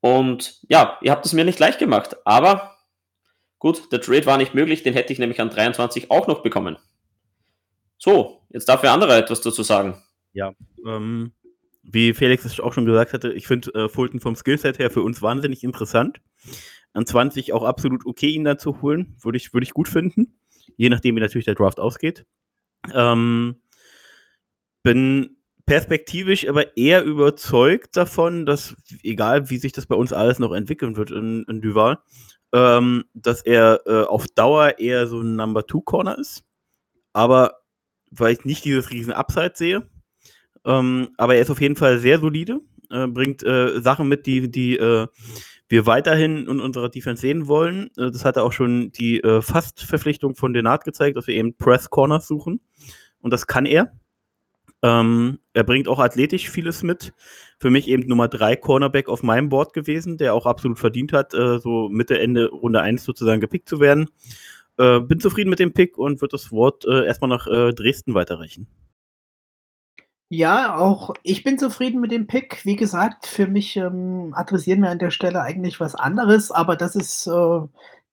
Und 0.00 0.60
ja, 0.68 0.98
ihr 1.00 1.10
habt 1.12 1.24
es 1.24 1.32
mir 1.32 1.46
nicht 1.46 1.58
leicht 1.58 1.78
gemacht, 1.78 2.14
aber 2.26 2.76
gut, 3.58 3.90
der 3.90 4.02
Trade 4.02 4.26
war 4.26 4.36
nicht 4.36 4.52
möglich, 4.52 4.82
den 4.82 4.92
hätte 4.92 5.14
ich 5.14 5.18
nämlich 5.18 5.40
an 5.40 5.48
23 5.48 6.10
auch 6.10 6.26
noch 6.26 6.42
bekommen. 6.42 6.76
So, 7.98 8.42
jetzt 8.50 8.68
darf 8.68 8.80
der 8.80 8.92
andere 8.92 9.16
etwas 9.16 9.40
dazu 9.40 9.62
sagen. 9.62 10.02
Ja, 10.32 10.52
ähm, 10.86 11.32
wie 11.82 12.14
Felix 12.14 12.44
es 12.44 12.60
auch 12.60 12.72
schon 12.72 12.84
gesagt 12.84 13.12
hatte, 13.12 13.32
ich 13.32 13.46
finde 13.46 13.72
äh, 13.74 13.88
Fulton 13.88 14.20
vom 14.20 14.36
Skillset 14.36 14.78
her 14.78 14.90
für 14.90 15.02
uns 15.02 15.22
wahnsinnig 15.22 15.62
interessant. 15.62 16.20
An 16.92 17.06
20 17.06 17.52
auch 17.52 17.62
absolut 17.62 18.06
okay, 18.06 18.30
ihn 18.30 18.44
da 18.44 18.58
zu 18.58 18.82
holen. 18.82 19.16
Würde 19.20 19.36
ich, 19.36 19.52
würd 19.54 19.62
ich 19.62 19.72
gut 19.72 19.88
finden. 19.88 20.38
Je 20.76 20.88
nachdem, 20.88 21.16
wie 21.16 21.20
natürlich 21.20 21.44
der 21.44 21.54
Draft 21.54 21.78
ausgeht. 21.78 22.26
Ähm, 22.92 23.60
bin 24.82 25.36
perspektivisch 25.66 26.48
aber 26.48 26.76
eher 26.76 27.04
überzeugt 27.04 27.96
davon, 27.96 28.46
dass, 28.46 28.76
egal 29.02 29.50
wie 29.50 29.58
sich 29.58 29.72
das 29.72 29.86
bei 29.86 29.96
uns 29.96 30.12
alles 30.12 30.38
noch 30.38 30.52
entwickeln 30.52 30.96
wird 30.96 31.10
in, 31.10 31.44
in 31.48 31.60
Duval, 31.60 31.98
ähm, 32.52 33.04
dass 33.14 33.42
er 33.42 33.80
äh, 33.86 34.04
auf 34.04 34.26
Dauer 34.28 34.78
eher 34.78 35.06
so 35.06 35.20
ein 35.20 35.36
Number 35.36 35.66
Two 35.66 35.80
Corner 35.80 36.18
ist. 36.18 36.44
Aber 37.12 37.58
weil 38.18 38.32
ich 38.34 38.44
nicht 38.44 38.64
dieses 38.64 38.90
riesen 38.90 39.12
Upside 39.12 39.52
sehe. 39.54 39.88
Ähm, 40.64 41.10
aber 41.16 41.36
er 41.36 41.42
ist 41.42 41.50
auf 41.50 41.60
jeden 41.60 41.76
Fall 41.76 41.98
sehr 41.98 42.18
solide, 42.18 42.60
äh, 42.90 43.06
bringt 43.06 43.42
äh, 43.44 43.80
Sachen 43.80 44.08
mit, 44.08 44.26
die, 44.26 44.50
die 44.50 44.76
äh, 44.76 45.06
wir 45.68 45.86
weiterhin 45.86 46.46
in 46.46 46.60
unserer 46.60 46.88
Defense 46.88 47.20
sehen 47.20 47.46
wollen. 47.46 47.90
Äh, 47.96 48.10
das 48.10 48.24
hat 48.24 48.36
er 48.36 48.44
auch 48.44 48.52
schon 48.52 48.92
die 48.92 49.20
äh, 49.20 49.42
Fast-Verpflichtung 49.42 50.34
von 50.34 50.52
Denat 50.52 50.84
gezeigt, 50.84 51.16
dass 51.16 51.26
wir 51.26 51.34
eben 51.34 51.56
Press 51.56 51.90
Corners 51.90 52.26
suchen. 52.26 52.60
Und 53.20 53.32
das 53.32 53.46
kann 53.46 53.66
er. 53.66 53.92
Ähm, 54.82 55.38
er 55.52 55.64
bringt 55.64 55.88
auch 55.88 55.98
athletisch 55.98 56.50
vieles 56.50 56.82
mit. 56.82 57.12
Für 57.58 57.70
mich 57.70 57.88
eben 57.88 58.06
Nummer 58.06 58.28
3 58.28 58.56
Cornerback 58.56 59.08
auf 59.08 59.22
meinem 59.22 59.48
Board 59.48 59.72
gewesen, 59.72 60.18
der 60.18 60.34
auch 60.34 60.46
absolut 60.46 60.78
verdient 60.78 61.12
hat, 61.12 61.32
äh, 61.34 61.58
so 61.58 61.88
Mitte, 61.88 62.18
Ende 62.18 62.48
Runde 62.48 62.82
1 62.82 63.02
sozusagen 63.02 63.40
gepickt 63.40 63.68
zu 63.68 63.80
werden. 63.80 64.08
Äh, 64.78 65.00
bin 65.00 65.20
zufrieden 65.20 65.50
mit 65.50 65.58
dem 65.58 65.72
Pick 65.72 65.96
und 65.98 66.20
würde 66.20 66.32
das 66.32 66.52
Wort 66.52 66.84
äh, 66.84 67.06
erstmal 67.06 67.30
nach 67.30 67.46
äh, 67.46 67.72
Dresden 67.72 68.14
weiterreichen. 68.14 68.66
Ja, 70.28 70.76
auch 70.76 71.14
ich 71.22 71.44
bin 71.44 71.56
zufrieden 71.56 72.00
mit 72.00 72.10
dem 72.10 72.26
Pick. 72.26 72.64
Wie 72.64 72.74
gesagt, 72.74 73.26
für 73.26 73.46
mich 73.46 73.76
ähm, 73.76 74.32
adressieren 74.34 74.80
wir 74.82 74.90
an 74.90 74.98
der 74.98 75.12
Stelle 75.12 75.40
eigentlich 75.40 75.78
was 75.78 75.94
anderes, 75.94 76.50
aber 76.50 76.74
das 76.74 76.96
ist 76.96 77.28
äh, 77.28 77.60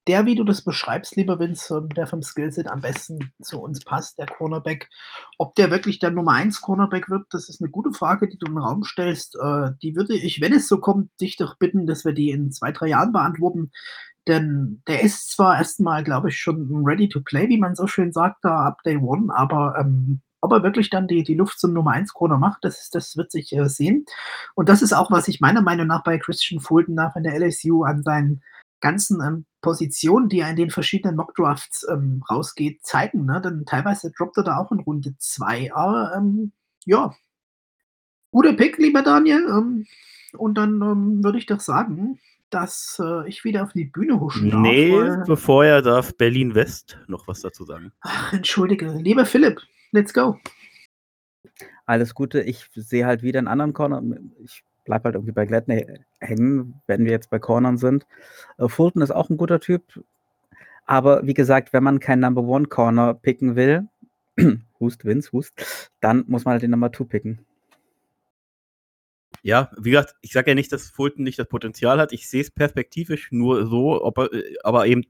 der, 0.08 0.26
wie 0.26 0.36
du 0.36 0.44
das 0.44 0.62
beschreibst, 0.62 1.16
lieber 1.16 1.40
Vince, 1.40 1.76
ähm, 1.76 1.90
der 1.90 2.08
vom 2.08 2.22
Skillset 2.22 2.68
am 2.68 2.82
besten 2.82 3.32
zu 3.42 3.62
uns 3.62 3.84
passt, 3.84 4.20
der 4.20 4.26
Cornerback. 4.28 4.90
Ob 5.38 5.56
der 5.56 5.72
wirklich 5.72 6.00
der 6.00 6.12
Nummer 6.12 6.34
1 6.34 6.62
Cornerback 6.62 7.10
wird, 7.10 7.26
das 7.32 7.50
ist 7.50 7.62
eine 7.62 7.72
gute 7.72 7.94
Frage, 7.94 8.28
die 8.28 8.38
du 8.38 8.48
im 8.48 8.58
Raum 8.58 8.84
stellst. 8.84 9.36
Äh, 9.36 9.72
die 9.82 9.96
würde 9.96 10.14
ich, 10.16 10.42
wenn 10.42 10.54
es 10.54 10.68
so 10.68 10.80
kommt, 10.80 11.10
dich 11.22 11.38
doch 11.38 11.58
bitten, 11.58 11.88
dass 11.88 12.06
wir 12.06 12.14
die 12.14 12.32
in 12.32 12.52
zwei, 12.52 12.72
drei 12.72 12.88
Jahren 12.88 13.14
beantworten. 13.14 13.72
Denn 14.28 14.82
der 14.88 15.02
ist 15.02 15.32
zwar 15.32 15.58
erstmal, 15.58 16.04
glaube 16.04 16.30
ich, 16.30 16.38
schon 16.38 16.86
ready 16.86 17.10
to 17.10 17.20
play, 17.22 17.50
wie 17.50 17.58
man 17.58 17.76
so 17.76 17.88
schön 17.88 18.14
sagt, 18.14 18.44
da 18.44 18.66
ab 18.66 18.82
Day 18.84 18.98
One, 18.98 19.34
aber 19.36 19.76
ähm, 19.80 20.22
ob 20.44 20.52
er 20.52 20.64
wirklich 20.64 20.90
dann 20.90 21.08
die, 21.08 21.24
die 21.24 21.36
Luft 21.36 21.60
zum 21.60 21.74
Nummer 21.74 21.92
1 21.92 22.14
Corner 22.14 22.38
macht, 22.38 22.66
das, 22.66 22.90
das 22.90 23.16
wird 23.16 23.32
sich 23.32 23.54
äh, 23.54 23.70
sehen. 23.70 24.06
Und 24.56 24.68
das 24.68 24.82
ist 24.82 24.94
auch, 24.94 25.10
was 25.10 25.30
ich 25.30 25.40
meiner 25.40 25.62
Meinung 25.62 25.88
nach 25.88 26.04
bei 26.04 26.18
Christian 26.18 26.60
Fulton 26.60 26.96
nach 26.96 27.16
in 27.16 27.24
der 27.24 27.40
LSU 27.40 27.84
an 27.84 28.04
seinen 28.04 28.42
ganzen 28.82 29.22
ähm, 29.22 29.46
Positionen, 29.62 30.28
die 30.28 30.42
er 30.42 30.50
in 30.50 30.58
den 30.58 30.70
verschiedenen 30.70 31.16
Mockdrafts 31.16 31.88
ähm, 31.90 32.22
rausgeht, 32.30 32.86
zeigen. 32.86 33.26
Ne? 33.26 33.40
Denn 33.42 33.66
teilweise 33.66 34.12
droppt 34.12 34.38
er 34.38 34.44
da 34.44 34.58
auch 34.58 34.74
in 34.74 34.82
Runde 34.82 35.16
2. 35.18 35.74
Aber 35.74 36.14
ähm, 36.18 36.52
ja, 36.84 37.16
guter 38.32 38.52
Pick, 38.54 38.78
lieber 38.78 39.02
Daniel. 39.02 39.48
Ähm, 39.48 39.86
und 40.34 40.56
dann 40.56 40.82
ähm, 40.82 41.24
würde 41.24 41.38
ich 41.38 41.46
doch 41.46 41.62
sagen, 41.62 42.20
dass 42.54 43.02
äh, 43.04 43.28
ich 43.28 43.44
wieder 43.44 43.64
auf 43.64 43.74
die 43.74 43.86
Bühne 43.86 44.20
huschen 44.20 44.52
darf. 44.52 44.62
Nee, 44.62 44.94
bevor 45.26 45.66
er 45.66 45.82
darf 45.82 46.16
Berlin 46.16 46.56
West 46.56 47.00
noch 47.08 47.28
was 47.28 47.42
dazu 47.42 47.64
sagen. 47.64 47.92
Ach, 48.02 48.34
entschuldige. 48.34 48.88
Lieber 48.90 49.26
Philipp, 49.26 49.62
let's 49.92 50.14
go. 50.14 50.38
Alles 51.86 52.14
Gute. 52.14 52.42
Ich 52.42 52.70
sehe 52.76 53.06
halt 53.06 53.24
wieder 53.24 53.40
einen 53.40 53.48
anderen 53.48 53.74
Corner. 53.74 54.02
Ich 54.44 54.64
bleibe 54.86 55.06
halt 55.06 55.16
irgendwie 55.16 55.34
bei 55.34 55.46
Gladney 55.46 55.86
hängen, 56.20 56.82
wenn 56.88 57.06
wir 57.06 57.12
jetzt 57.12 57.30
bei 57.30 57.40
Cornern 57.40 57.78
sind. 57.78 58.06
Äh, 58.58 58.68
Fulton 58.68 59.02
ist 59.02 59.12
auch 59.12 59.30
ein 59.30 59.38
guter 59.38 59.60
Typ. 59.60 60.04
Aber 60.86 61.26
wie 61.26 61.34
gesagt, 61.34 61.74
wenn 61.74 61.84
man 61.84 62.00
keinen 62.00 62.20
Number 62.20 62.44
One 62.44 62.68
Corner 62.68 63.14
picken 63.14 63.56
will, 63.56 63.88
hust, 64.80 65.06
Vince, 65.06 65.32
hust, 65.32 65.54
dann 66.02 66.26
muss 66.28 66.46
man 66.46 66.54
halt 66.54 66.64
den 66.64 66.72
Number 66.72 66.92
Two 66.92 67.06
picken. 67.06 67.46
Ja, 69.44 69.70
wie 69.78 69.92
gesagt, 69.92 70.16
ich 70.22 70.32
sage 70.32 70.52
ja 70.52 70.56
nicht, 70.56 70.72
dass 70.72 70.90
Fulton 70.90 71.24
nicht 71.24 71.38
das 71.38 71.48
Potenzial 71.48 72.00
hat. 72.00 72.14
Ich 72.14 72.30
sehe 72.30 72.42
es 72.42 72.50
perspektivisch 72.50 73.30
nur 73.32 73.68
so, 73.68 74.02
ob 74.02 74.18
er, 74.18 74.34
äh, 74.34 74.56
aber 74.64 74.88
eben, 74.88 75.04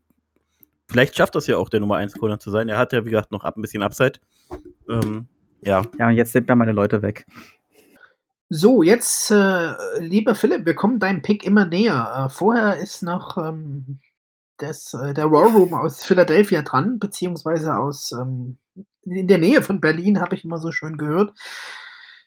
vielleicht 0.87 1.15
schafft 1.15 1.35
das 1.35 1.45
ja 1.45 1.57
auch 1.57 1.69
der 1.69 1.79
Nummer 1.79 1.97
1 1.97 2.13
Corner 2.17 2.39
zu 2.39 2.49
sein. 2.49 2.67
Er 2.67 2.79
hat 2.79 2.93
ja, 2.93 3.05
wie 3.05 3.11
gesagt, 3.11 3.31
noch 3.31 3.43
ein 3.43 3.61
bisschen 3.61 3.83
Upside. 3.83 4.13
Ähm, 4.89 5.27
ja. 5.61 5.83
Ja, 5.99 6.07
und 6.07 6.15
jetzt 6.15 6.33
sind 6.33 6.49
da 6.49 6.55
meine 6.55 6.71
Leute 6.71 7.03
weg. 7.03 7.27
So, 8.49 8.81
jetzt, 8.81 9.29
äh, 9.29 9.73
lieber 9.99 10.33
Philipp, 10.33 10.65
wir 10.65 10.75
kommen 10.75 10.99
deinem 10.99 11.21
Pick 11.21 11.45
immer 11.45 11.65
näher. 11.65 12.25
Äh, 12.25 12.29
vorher 12.29 12.77
ist 12.77 13.03
noch 13.03 13.37
ähm, 13.37 13.99
das, 14.57 14.95
äh, 14.95 15.13
der 15.13 15.31
War 15.31 15.51
Room 15.53 15.75
aus 15.75 16.03
Philadelphia 16.03 16.63
dran, 16.63 16.97
beziehungsweise 16.97 17.77
aus 17.77 18.11
ähm, 18.11 18.57
in 19.03 19.27
der 19.27 19.37
Nähe 19.37 19.61
von 19.61 19.79
Berlin, 19.79 20.21
habe 20.21 20.35
ich 20.35 20.43
immer 20.43 20.57
so 20.57 20.71
schön 20.71 20.97
gehört. 20.97 21.33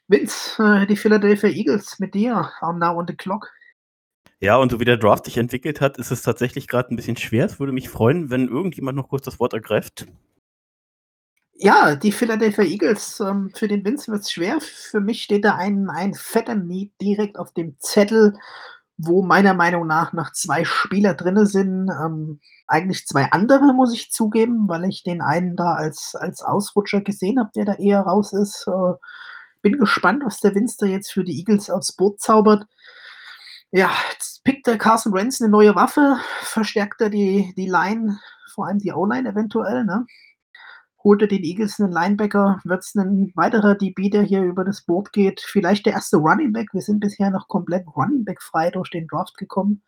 Vince, 0.09 0.63
äh, 0.63 0.87
die 0.87 0.97
Philadelphia 0.97 1.51
Eagles 1.51 1.99
mit 1.99 2.15
dir 2.15 2.51
am 2.61 2.79
Now 2.79 2.99
on 2.99 3.07
the 3.09 3.17
Clock. 3.17 3.53
Ja, 4.39 4.57
und 4.57 4.71
so 4.71 4.81
wie 4.81 4.85
der 4.85 4.99
Draft 4.99 5.25
sich 5.25 5.39
entwickelt 5.39 5.81
hat, 5.81 5.97
ist 5.99 6.11
es 6.11 6.23
tatsächlich 6.23 6.69
gerade 6.69 6.93
ein 6.93 6.97
bisschen 6.97 7.17
schwer. 7.17 7.47
Es 7.47 7.59
würde 7.59 7.73
mich 7.73 7.89
freuen, 7.89 8.31
wenn 8.31 8.49
irgendjemand 8.49 8.97
noch 8.97 9.09
kurz 9.09 9.25
das 9.25 9.41
Wort 9.41 9.55
ergreift. 9.55 10.07
Ja, 11.55 11.97
die 11.97 12.13
Philadelphia 12.13 12.65
Eagles, 12.65 13.19
ähm, 13.21 13.51
für 13.55 13.67
den 13.67 13.83
Vince 13.83 14.13
wird 14.13 14.23
es 14.23 14.31
schwer. 14.31 14.59
Für 14.61 15.01
mich 15.01 15.23
steht 15.23 15.45
da 15.45 15.55
ein, 15.55 15.89
ein 15.89 16.13
fetter 16.13 16.55
Need 16.55 16.93
direkt 17.01 17.39
auf 17.39 17.53
dem 17.53 17.77
Zettel, 17.81 18.35
wo 18.99 19.23
meiner 19.23 19.55
Meinung 19.55 19.87
nach 19.87 20.13
noch 20.13 20.33
zwei 20.33 20.65
Spieler 20.67 21.15
drin 21.15 21.47
sind. 21.47 21.89
Ähm, 21.89 22.41
eigentlich 22.67 23.07
zwei 23.07 23.31
andere, 23.33 23.73
muss 23.73 23.95
ich 23.95 24.11
zugeben, 24.11 24.69
weil 24.69 24.85
ich 24.85 25.03
den 25.03 25.23
einen 25.23 25.57
da 25.57 25.75
als, 25.75 26.15
als 26.15 26.43
Ausrutscher 26.43 27.01
gesehen 27.01 27.39
habe, 27.39 27.51
der 27.57 27.65
da 27.65 27.75
eher 27.75 28.01
raus 28.01 28.35
ist. 28.35 28.67
Äh, 28.69 28.93
bin 29.67 29.81
gespannt, 29.81 30.23
was 30.25 30.39
der 30.39 30.53
da 30.53 30.87
jetzt 30.87 31.13
für 31.13 31.25
die 31.25 31.37
Eagles 31.39 31.71
aufs 31.71 31.93
Boot 31.93 32.21
zaubert. 32.21 32.67
Ja, 33.73 33.91
jetzt 34.13 34.45
pickt 34.45 34.69
der 34.69 34.79
Carson 34.79 35.13
Wentz 35.13 35.41
eine 35.43 35.51
neue 35.51 35.75
Waffe, 35.75 36.19
verstärkt 36.43 37.01
er 37.01 37.11
die, 37.11 37.53
die 37.57 37.69
Line, 37.69 38.21
vor 38.55 38.69
allem 38.69 38.79
die 38.79 38.93
O-Line 38.93 39.29
eventuell, 39.29 39.85
ne? 39.85 40.07
Holt 41.03 41.23
er 41.23 41.27
den 41.27 41.43
Eagles 41.43 41.81
einen 41.81 41.93
Linebacker, 41.93 42.61
wird 42.63 42.85
es 42.85 42.95
ein 42.95 43.33
weiterer 43.35 43.75
DB, 43.75 44.09
der 44.09 44.23
hier 44.23 44.43
über 44.43 44.65
das 44.65 44.83
Boot 44.83 45.13
geht. 45.13 45.41
Vielleicht 45.41 45.85
der 45.85 45.95
erste 45.95 46.19
Running 46.19 46.53
Back. 46.53 46.69
Wir 46.73 46.81
sind 46.81 47.01
bisher 47.01 47.31
noch 47.31 47.49
komplett 47.49 47.87
Running 47.97 48.25
Back 48.25 48.43
frei 48.43 48.71
durch 48.71 48.91
den 48.91 49.09
Draft 49.09 49.37
gekommen. 49.37 49.83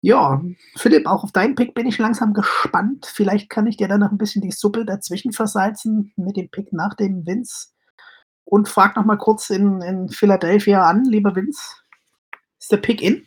Ja, 0.00 0.42
Philipp, 0.74 1.06
auch 1.06 1.22
auf 1.22 1.32
deinen 1.32 1.54
Pick 1.54 1.74
bin 1.74 1.86
ich 1.86 1.98
langsam 1.98 2.34
gespannt. 2.34 3.06
Vielleicht 3.06 3.48
kann 3.48 3.68
ich 3.68 3.76
dir 3.76 3.86
dann 3.86 4.00
noch 4.00 4.10
ein 4.10 4.18
bisschen 4.18 4.42
die 4.42 4.52
Suppe 4.52 4.84
dazwischen 4.84 5.32
versalzen 5.32 6.12
mit 6.16 6.36
dem 6.36 6.50
Pick 6.50 6.72
nach 6.72 6.94
dem 6.94 7.24
Vince. 7.26 7.68
Und 8.48 8.66
frag 8.66 8.96
noch 8.96 9.04
mal 9.04 9.18
kurz 9.18 9.50
in, 9.50 9.82
in 9.82 10.08
Philadelphia 10.08 10.82
an, 10.82 11.04
lieber 11.04 11.36
Vince. 11.36 11.60
Ist 12.58 12.72
der 12.72 12.78
Pick 12.78 13.02
in? 13.02 13.26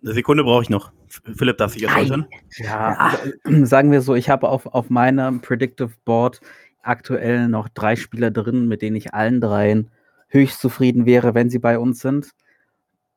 Eine 0.00 0.12
Sekunde 0.12 0.44
brauche 0.44 0.62
ich 0.62 0.70
noch. 0.70 0.92
Philipp 1.08 1.58
darf 1.58 1.72
sich 1.72 1.82
jetzt 1.82 1.96
äußern. 1.96 2.28
Ja, 2.58 3.12
ja, 3.44 3.66
sagen 3.66 3.90
wir 3.90 4.00
so, 4.00 4.14
ich 4.14 4.30
habe 4.30 4.48
auf, 4.48 4.66
auf 4.66 4.90
meinem 4.90 5.40
Predictive 5.40 5.90
Board 6.04 6.40
aktuell 6.82 7.48
noch 7.48 7.68
drei 7.68 7.96
Spieler 7.96 8.30
drin, 8.30 8.68
mit 8.68 8.80
denen 8.80 8.94
ich 8.94 9.12
allen 9.12 9.40
dreien 9.40 9.90
höchst 10.28 10.60
zufrieden 10.60 11.04
wäre, 11.04 11.34
wenn 11.34 11.50
sie 11.50 11.58
bei 11.58 11.80
uns 11.80 11.98
sind. 11.98 12.30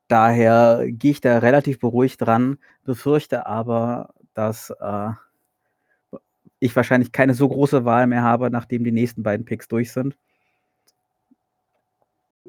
Daher 0.08 0.88
gehe 0.88 1.12
ich 1.12 1.22
da 1.22 1.38
relativ 1.38 1.78
beruhigt 1.78 2.20
dran, 2.20 2.58
befürchte 2.84 3.46
aber, 3.46 4.16
dass 4.34 4.74
äh, 4.80 5.12
ich 6.60 6.76
wahrscheinlich 6.76 7.12
keine 7.12 7.36
so 7.36 7.48
große 7.48 7.86
Wahl 7.86 8.08
mehr 8.08 8.24
habe, 8.24 8.50
nachdem 8.50 8.84
die 8.84 8.92
nächsten 8.92 9.22
beiden 9.22 9.46
Picks 9.46 9.68
durch 9.68 9.92
sind. 9.92 10.18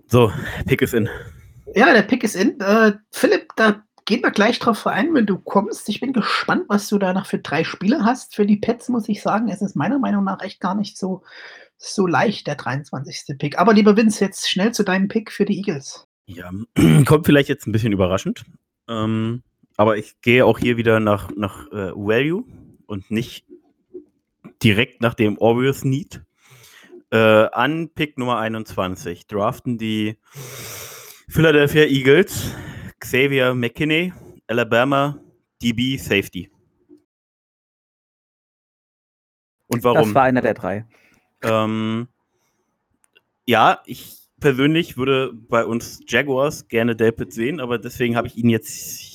So, 0.07 0.33
Pick 0.67 0.83
ist 0.83 0.95
in. 0.95 1.09
Ja, 1.75 1.93
der 1.93 2.03
Pick 2.03 2.25
ist 2.25 2.37
in. 2.37 2.61
Äh, 2.61 2.93
Philipp, 3.11 3.53
da 3.57 3.83
gehen 4.05 4.23
wir 4.23 4.31
gleich 4.31 4.59
drauf 4.59 4.87
ein, 4.87 5.15
wenn 5.15 5.27
du 5.27 5.39
kommst. 5.39 5.89
Ich 5.89 6.01
bin 6.01 6.13
gespannt, 6.13 6.65
was 6.69 6.89
du 6.89 6.99
da 6.99 7.13
noch 7.13 7.27
für 7.27 7.39
drei 7.39 7.65
Spiele 7.65 8.05
hast. 8.05 8.35
Für 8.35 8.47
die 8.47 8.57
Pets 8.57 8.89
muss 8.89 9.09
ich 9.09 9.23
sagen, 9.23 9.49
es 9.49 9.63
ist 9.63 9.77
meiner 9.77 9.99
Meinung 9.99 10.25
nach 10.25 10.41
echt 10.43 10.61
gar 10.61 10.75
nicht 10.75 10.99
so, 10.99 11.23
so 11.77 12.07
leicht, 12.07 12.47
der 12.47 12.57
23. 12.57 13.39
Pick. 13.39 13.59
Aber 13.59 13.75
lieber 13.75 13.97
Vince, 13.97 14.25
jetzt 14.25 14.51
schnell 14.51 14.73
zu 14.73 14.83
deinem 14.83 15.09
Pick 15.09 15.31
für 15.31 15.45
die 15.45 15.59
Eagles. 15.59 16.07
Ja, 16.27 16.51
kommt 17.07 17.27
vielleicht 17.27 17.49
jetzt 17.49 17.67
ein 17.67 17.73
bisschen 17.73 17.93
überraschend. 17.93 18.45
Ähm, 18.89 19.43
aber 19.77 19.97
ich 19.97 20.21
gehe 20.21 20.45
auch 20.45 20.59
hier 20.59 20.77
wieder 20.77 21.01
nach, 21.01 21.31
nach 21.35 21.67
äh, 21.73 21.93
Value 21.93 22.45
und 22.87 23.11
nicht 23.11 23.47
direkt 24.63 25.01
nach 25.01 25.15
dem 25.15 25.39
Obvious 25.39 25.85
Need. 25.85 26.23
Äh, 27.13 27.51
an 27.53 27.91
Pick 27.91 28.17
Nummer 28.17 28.39
21 28.39 29.27
draften 29.27 29.77
die 29.77 30.17
Philadelphia 31.29 31.85
Eagles 31.85 32.55
Xavier 33.01 33.53
McKinney, 33.53 34.15
Alabama, 34.47 35.21
DB, 35.63 35.99
Safety. 35.99 36.51
Und 39.67 39.85
warum? 39.85 40.05
Das 40.05 40.15
war 40.15 40.23
einer 40.23 40.41
der 40.41 40.55
drei. 40.55 40.87
Ähm, 41.43 42.09
ja, 43.45 43.83
ich 43.85 44.31
persönlich 44.41 44.97
würde 44.97 45.35
bei 45.35 45.67
uns 45.67 46.01
Jaguars 46.07 46.69
gerne 46.69 46.97
Delpit 46.97 47.35
sehen, 47.35 47.61
aber 47.61 47.79
deswegen 47.79 48.17
habe 48.17 48.29
ich 48.29 48.39
ihn 48.39 48.49
jetzt 48.49 49.12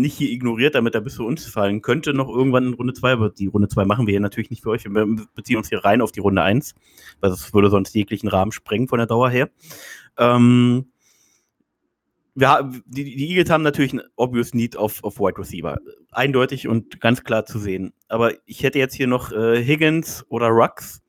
nicht 0.00 0.16
hier 0.16 0.30
ignoriert, 0.30 0.74
damit 0.74 0.94
er 0.94 1.00
bis 1.00 1.14
zu 1.14 1.26
uns 1.26 1.46
fallen 1.46 1.82
könnte. 1.82 2.14
Noch 2.14 2.28
irgendwann 2.28 2.66
in 2.66 2.74
Runde 2.74 2.92
2, 2.92 3.12
aber 3.12 3.30
die 3.30 3.46
Runde 3.46 3.68
2 3.68 3.84
machen 3.84 4.06
wir 4.06 4.12
hier 4.12 4.20
natürlich 4.20 4.50
nicht 4.50 4.62
für 4.62 4.70
euch. 4.70 4.84
Wir 4.84 5.06
beziehen 5.34 5.56
uns 5.56 5.68
hier 5.68 5.84
rein 5.84 6.00
auf 6.00 6.12
die 6.12 6.20
Runde 6.20 6.42
1, 6.42 6.74
weil 7.20 7.30
das 7.30 7.52
würde 7.54 7.70
sonst 7.70 7.94
jeglichen 7.94 8.28
Rahmen 8.28 8.52
sprengen 8.52 8.88
von 8.88 8.98
der 8.98 9.06
Dauer 9.06 9.30
her. 9.30 9.50
Ähm, 10.18 10.86
wir, 12.34 12.70
die, 12.86 13.04
die 13.04 13.28
Eagles 13.30 13.50
haben 13.50 13.62
natürlich 13.62 13.92
einen 13.92 14.02
obvious 14.16 14.54
Need 14.54 14.76
auf, 14.76 15.02
auf 15.04 15.18
Wide 15.18 15.38
Receiver. 15.38 15.78
Eindeutig 16.12 16.68
und 16.68 17.00
ganz 17.00 17.24
klar 17.24 17.44
zu 17.44 17.58
sehen. 17.58 17.92
Aber 18.08 18.32
ich 18.46 18.62
hätte 18.62 18.78
jetzt 18.78 18.94
hier 18.94 19.06
noch 19.06 19.32
äh, 19.32 19.62
Higgins 19.62 20.24
oder 20.28 20.48
Rux. 20.48 21.02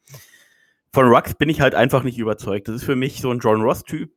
Von 0.91 1.07
Rux 1.07 1.35
bin 1.35 1.49
ich 1.49 1.61
halt 1.61 1.75
einfach 1.75 2.03
nicht 2.03 2.17
überzeugt. 2.17 2.67
Das 2.67 2.75
ist 2.75 2.83
für 2.83 2.95
mich 2.95 3.21
so 3.21 3.31
ein 3.31 3.39
John 3.39 3.61
Ross-Typ, 3.61 4.11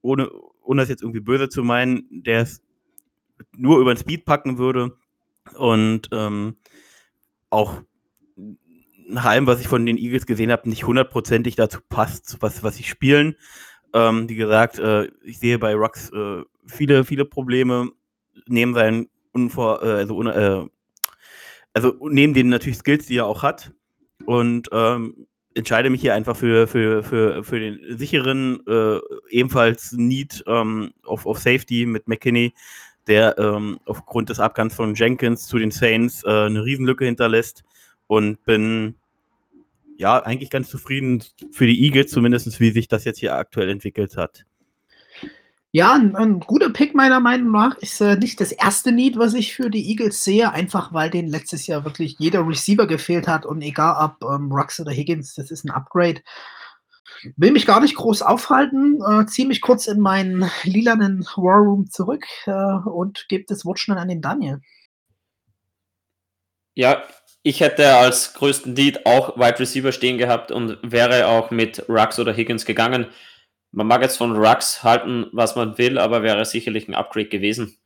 ohne, 0.00 0.30
ohne 0.62 0.82
das 0.82 0.88
jetzt 0.88 1.02
irgendwie 1.02 1.20
böse 1.20 1.48
zu 1.48 1.62
meinen, 1.62 2.06
der 2.10 2.42
es 2.42 2.62
nur 3.56 3.78
über 3.78 3.94
den 3.94 3.98
Speed 3.98 4.24
packen 4.24 4.58
würde 4.58 4.96
und 5.56 6.08
ähm, 6.12 6.56
auch 7.50 7.82
nach 9.06 9.24
allem, 9.24 9.46
was 9.46 9.60
ich 9.60 9.68
von 9.68 9.84
den 9.86 9.98
Eagles 9.98 10.26
gesehen 10.26 10.52
habe, 10.52 10.68
nicht 10.68 10.86
hundertprozentig 10.86 11.56
dazu 11.56 11.80
passt, 11.88 12.36
was, 12.40 12.62
was 12.62 12.76
sie 12.76 12.84
spielen. 12.84 13.36
Ähm, 13.92 14.28
wie 14.28 14.36
gesagt, 14.36 14.78
äh, 14.78 15.08
ich 15.24 15.38
sehe 15.38 15.58
bei 15.58 15.74
Rux 15.74 16.10
äh, 16.12 16.42
viele, 16.66 17.04
viele 17.04 17.24
Probleme 17.24 17.90
neben 18.46 18.74
seinen 18.74 19.08
Unvor, 19.32 19.82
äh, 19.82 19.86
also, 19.86 20.22
äh, 20.22 20.66
also 21.72 21.96
neben 22.08 22.34
den 22.34 22.48
natürlich 22.48 22.78
Skills, 22.78 23.06
die 23.06 23.16
er 23.16 23.26
auch 23.26 23.42
hat. 23.42 23.72
Und 24.26 24.68
ähm, 24.72 25.26
entscheide 25.54 25.90
mich 25.90 26.00
hier 26.00 26.14
einfach 26.14 26.36
für, 26.36 26.68
für, 26.68 27.02
für, 27.02 27.42
für 27.42 27.58
den 27.58 27.98
sicheren, 27.98 28.64
äh, 28.66 28.98
ebenfalls 29.30 29.92
Need 29.92 30.44
ähm, 30.46 30.92
auf, 31.04 31.26
auf 31.26 31.38
Safety 31.38 31.86
mit 31.86 32.06
McKinney, 32.06 32.54
der 33.10 33.36
ähm, 33.38 33.80
aufgrund 33.86 34.30
des 34.30 34.38
Abgangs 34.38 34.74
von 34.74 34.94
Jenkins 34.94 35.46
zu 35.46 35.58
den 35.58 35.72
Saints 35.72 36.22
äh, 36.24 36.28
eine 36.28 36.64
Riesenlücke 36.64 37.04
hinterlässt 37.04 37.64
und 38.06 38.42
bin 38.44 38.94
ja, 39.96 40.22
eigentlich 40.22 40.48
ganz 40.48 40.70
zufrieden 40.70 41.22
für 41.50 41.66
die 41.66 41.84
Eagles, 41.84 42.10
zumindest 42.10 42.58
wie 42.60 42.70
sich 42.70 42.88
das 42.88 43.04
jetzt 43.04 43.18
hier 43.18 43.34
aktuell 43.34 43.68
entwickelt 43.68 44.16
hat. 44.16 44.46
Ja, 45.72 45.92
ein, 45.92 46.16
ein 46.16 46.40
guter 46.40 46.70
Pick 46.70 46.94
meiner 46.94 47.20
Meinung 47.20 47.50
nach 47.52 47.76
ist 47.78 48.00
äh, 48.00 48.16
nicht 48.16 48.40
das 48.40 48.52
erste 48.52 48.92
Need, 48.92 49.18
was 49.18 49.34
ich 49.34 49.54
für 49.54 49.70
die 49.70 49.88
Eagles 49.90 50.24
sehe, 50.24 50.52
einfach 50.52 50.92
weil 50.92 51.10
denen 51.10 51.28
letztes 51.28 51.66
Jahr 51.66 51.84
wirklich 51.84 52.16
jeder 52.18 52.46
Receiver 52.46 52.86
gefehlt 52.86 53.28
hat 53.28 53.44
und 53.44 53.60
egal 53.60 53.96
ob 54.04 54.30
ähm, 54.30 54.50
Rux 54.50 54.80
oder 54.80 54.92
Higgins, 54.92 55.34
das 55.34 55.50
ist 55.50 55.64
ein 55.64 55.70
Upgrade. 55.70 56.22
Will 57.36 57.52
mich 57.52 57.66
gar 57.66 57.80
nicht 57.80 57.96
groß 57.96 58.22
aufhalten, 58.22 59.00
äh, 59.02 59.26
ziehe 59.26 59.46
mich 59.46 59.60
kurz 59.60 59.86
in 59.86 60.00
meinen 60.00 60.50
lilanen 60.62 61.24
War 61.36 61.58
Room 61.58 61.90
zurück 61.90 62.24
äh, 62.46 62.52
und 62.88 63.26
gebe 63.28 63.44
das 63.46 63.64
Wort 63.64 63.78
schnell 63.78 63.98
an 63.98 64.08
den 64.08 64.22
Daniel. 64.22 64.60
Ja, 66.74 67.02
ich 67.42 67.60
hätte 67.60 67.94
als 67.94 68.34
größten 68.34 68.74
Lead 68.74 69.06
auch 69.06 69.36
Wide 69.36 69.58
Receiver 69.58 69.92
stehen 69.92 70.18
gehabt 70.18 70.50
und 70.50 70.78
wäre 70.82 71.26
auch 71.26 71.50
mit 71.50 71.88
Rux 71.88 72.18
oder 72.18 72.32
Higgins 72.32 72.66
gegangen. 72.66 73.06
Man 73.72 73.86
mag 73.86 74.02
jetzt 74.02 74.18
von 74.18 74.36
Rux 74.36 74.82
halten, 74.82 75.26
was 75.32 75.56
man 75.56 75.78
will, 75.78 75.98
aber 75.98 76.22
wäre 76.22 76.44
sicherlich 76.44 76.88
ein 76.88 76.94
Upgrade 76.94 77.28
gewesen. 77.28 77.78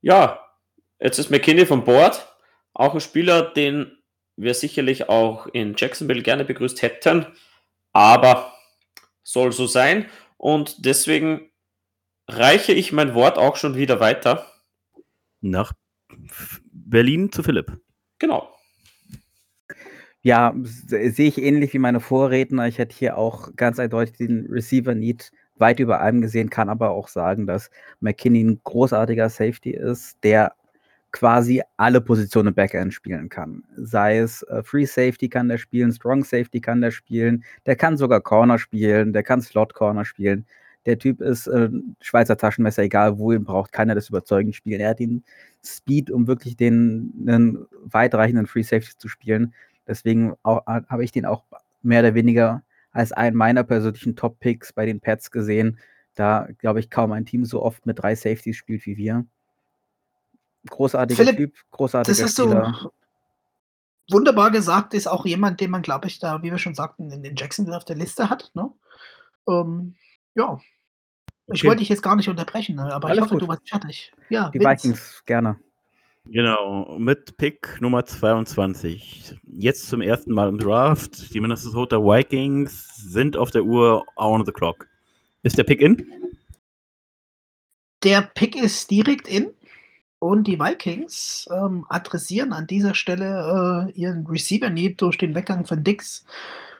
Ja, 0.00 0.44
jetzt 1.00 1.18
ist 1.18 1.30
McKinney 1.30 1.66
vom 1.66 1.84
Board. 1.84 2.26
Auch 2.72 2.94
ein 2.94 3.00
Spieler, 3.00 3.42
den 3.42 3.96
wir 4.36 4.54
sicherlich 4.54 5.08
auch 5.08 5.46
in 5.46 5.74
Jacksonville 5.76 6.22
gerne 6.22 6.44
begrüßt 6.44 6.82
hätten, 6.82 7.26
aber 7.94 8.52
soll 9.22 9.52
so 9.52 9.66
sein. 9.66 10.04
Und 10.36 10.84
deswegen 10.84 11.50
reiche 12.28 12.72
ich 12.72 12.92
mein 12.92 13.14
Wort 13.14 13.38
auch 13.38 13.56
schon 13.56 13.76
wieder 13.76 14.00
weiter. 14.00 14.46
Nach 15.40 15.72
Berlin 16.70 17.32
zu 17.32 17.42
Philipp. 17.42 17.80
Genau. 18.18 18.50
Ja, 20.22 20.54
sehe 20.56 21.28
ich 21.28 21.38
ähnlich 21.38 21.74
wie 21.74 21.78
meine 21.78 22.00
Vorredner. 22.00 22.66
Ich 22.66 22.78
hätte 22.78 22.96
hier 22.96 23.18
auch 23.18 23.54
ganz 23.56 23.78
eindeutig 23.78 24.16
den 24.16 24.46
Receiver-Need 24.46 25.32
weit 25.56 25.80
über 25.80 26.00
allem 26.00 26.20
gesehen, 26.20 26.50
kann 26.50 26.68
aber 26.68 26.90
auch 26.90 27.08
sagen, 27.08 27.46
dass 27.46 27.70
McKinney 28.00 28.42
ein 28.42 28.60
großartiger 28.64 29.28
Safety 29.28 29.70
ist, 29.70 30.16
der 30.24 30.54
quasi 31.14 31.62
alle 31.76 32.00
Positionen 32.00 32.48
im 32.48 32.54
Backend 32.54 32.92
spielen 32.92 33.28
kann. 33.28 33.62
Sei 33.76 34.18
es 34.18 34.42
äh, 34.42 34.64
Free 34.64 34.84
Safety 34.84 35.28
kann 35.28 35.48
der 35.48 35.58
spielen, 35.58 35.92
Strong 35.92 36.24
Safety 36.24 36.60
kann 36.60 36.80
der 36.80 36.90
spielen, 36.90 37.44
der 37.66 37.76
kann 37.76 37.96
sogar 37.96 38.20
Corner 38.20 38.58
spielen, 38.58 39.12
der 39.12 39.22
kann 39.22 39.40
Slot 39.40 39.74
Corner 39.74 40.04
spielen. 40.04 40.44
Der 40.86 40.98
Typ 40.98 41.20
ist 41.20 41.46
äh, 41.46 41.70
Schweizer 42.00 42.36
Taschenmesser, 42.36 42.82
egal 42.82 43.16
wo 43.16 43.30
ihn 43.30 43.44
braucht, 43.44 43.70
kann 43.70 43.88
er 43.88 43.94
das 43.94 44.08
überzeugend 44.08 44.56
spielen. 44.56 44.80
Er 44.80 44.90
hat 44.90 44.98
den 44.98 45.22
Speed, 45.64 46.10
um 46.10 46.26
wirklich 46.26 46.56
den 46.56 47.14
einen 47.28 47.64
weitreichenden 47.84 48.48
Free 48.48 48.64
Safety 48.64 48.98
zu 48.98 49.06
spielen. 49.06 49.54
Deswegen 49.86 50.34
habe 50.44 51.04
ich 51.04 51.12
den 51.12 51.26
auch 51.26 51.44
mehr 51.82 52.00
oder 52.00 52.14
weniger 52.14 52.64
als 52.90 53.12
einen 53.12 53.36
meiner 53.36 53.62
persönlichen 53.62 54.16
Top-Picks 54.16 54.72
bei 54.72 54.84
den 54.84 54.98
Pets 54.98 55.30
gesehen. 55.30 55.78
Da, 56.16 56.48
glaube 56.58 56.80
ich, 56.80 56.90
kaum 56.90 57.12
ein 57.12 57.24
Team 57.24 57.44
so 57.44 57.62
oft 57.62 57.86
mit 57.86 58.00
drei 58.00 58.16
Safeties 58.16 58.56
spielt 58.56 58.84
wie 58.86 58.96
wir 58.96 59.24
großartiger 60.68 61.16
Philipp, 61.24 61.36
Typ, 61.36 61.54
großartiger 61.70 62.22
das 62.22 62.32
Spieler. 62.32 62.78
so 62.80 62.92
wunderbar 64.10 64.50
gesagt, 64.50 64.94
ist 64.94 65.06
auch 65.06 65.24
jemand, 65.26 65.60
den 65.60 65.70
man, 65.70 65.82
glaube 65.82 66.08
ich, 66.08 66.18
da, 66.18 66.42
wie 66.42 66.50
wir 66.50 66.58
schon 66.58 66.74
sagten, 66.74 67.10
in 67.10 67.22
den 67.22 67.36
Jacksonville 67.36 67.76
auf 67.76 67.84
der 67.84 67.96
Liste 67.96 68.28
hat. 68.30 68.50
Ne? 68.54 68.70
Ähm, 69.48 69.94
ja. 70.34 70.58
Ich 71.46 71.60
Okay. 71.60 71.68
wollte 71.68 71.80
dich 71.80 71.90
jetzt 71.90 72.02
gar 72.02 72.16
nicht 72.16 72.28
unterbrechen, 72.30 72.76
ne, 72.76 72.92
aber 72.94 73.08
Alles 73.08 73.18
ich 73.18 73.22
hoffe, 73.24 73.34
gut. 73.34 73.42
du 73.42 73.48
warst 73.48 73.68
fertig. 73.68 74.12
Ja, 74.30 74.48
Die 74.50 74.60
Vince. 74.60 74.70
Vikings, 74.88 75.22
gerne. 75.26 75.58
Genau, 76.26 76.96
mit 76.98 77.36
Pick 77.36 77.82
Nummer 77.82 78.06
22. 78.06 79.38
Jetzt 79.44 79.88
zum 79.88 80.00
ersten 80.00 80.32
Mal 80.32 80.48
im 80.48 80.56
Draft. 80.56 81.34
Die 81.34 81.40
Minnesota 81.40 81.98
Vikings 81.98 82.94
sind 82.96 83.36
auf 83.36 83.50
der 83.50 83.62
Uhr 83.64 84.06
on 84.16 84.46
the 84.46 84.52
clock. 84.52 84.88
Ist 85.42 85.58
der 85.58 85.64
Pick 85.64 85.82
in? 85.82 86.10
Der 88.02 88.22
Pick 88.22 88.56
ist 88.56 88.90
direkt 88.90 89.28
in 89.28 89.52
und 90.24 90.44
die 90.44 90.58
Vikings 90.58 91.46
ähm, 91.52 91.84
adressieren 91.90 92.54
an 92.54 92.66
dieser 92.66 92.94
Stelle 92.94 93.90
äh, 93.90 93.92
ihren 93.92 94.26
Receiver-Need 94.26 95.02
durch 95.02 95.18
den 95.18 95.34
Weggang 95.34 95.66
von 95.66 95.84
Dix 95.84 96.24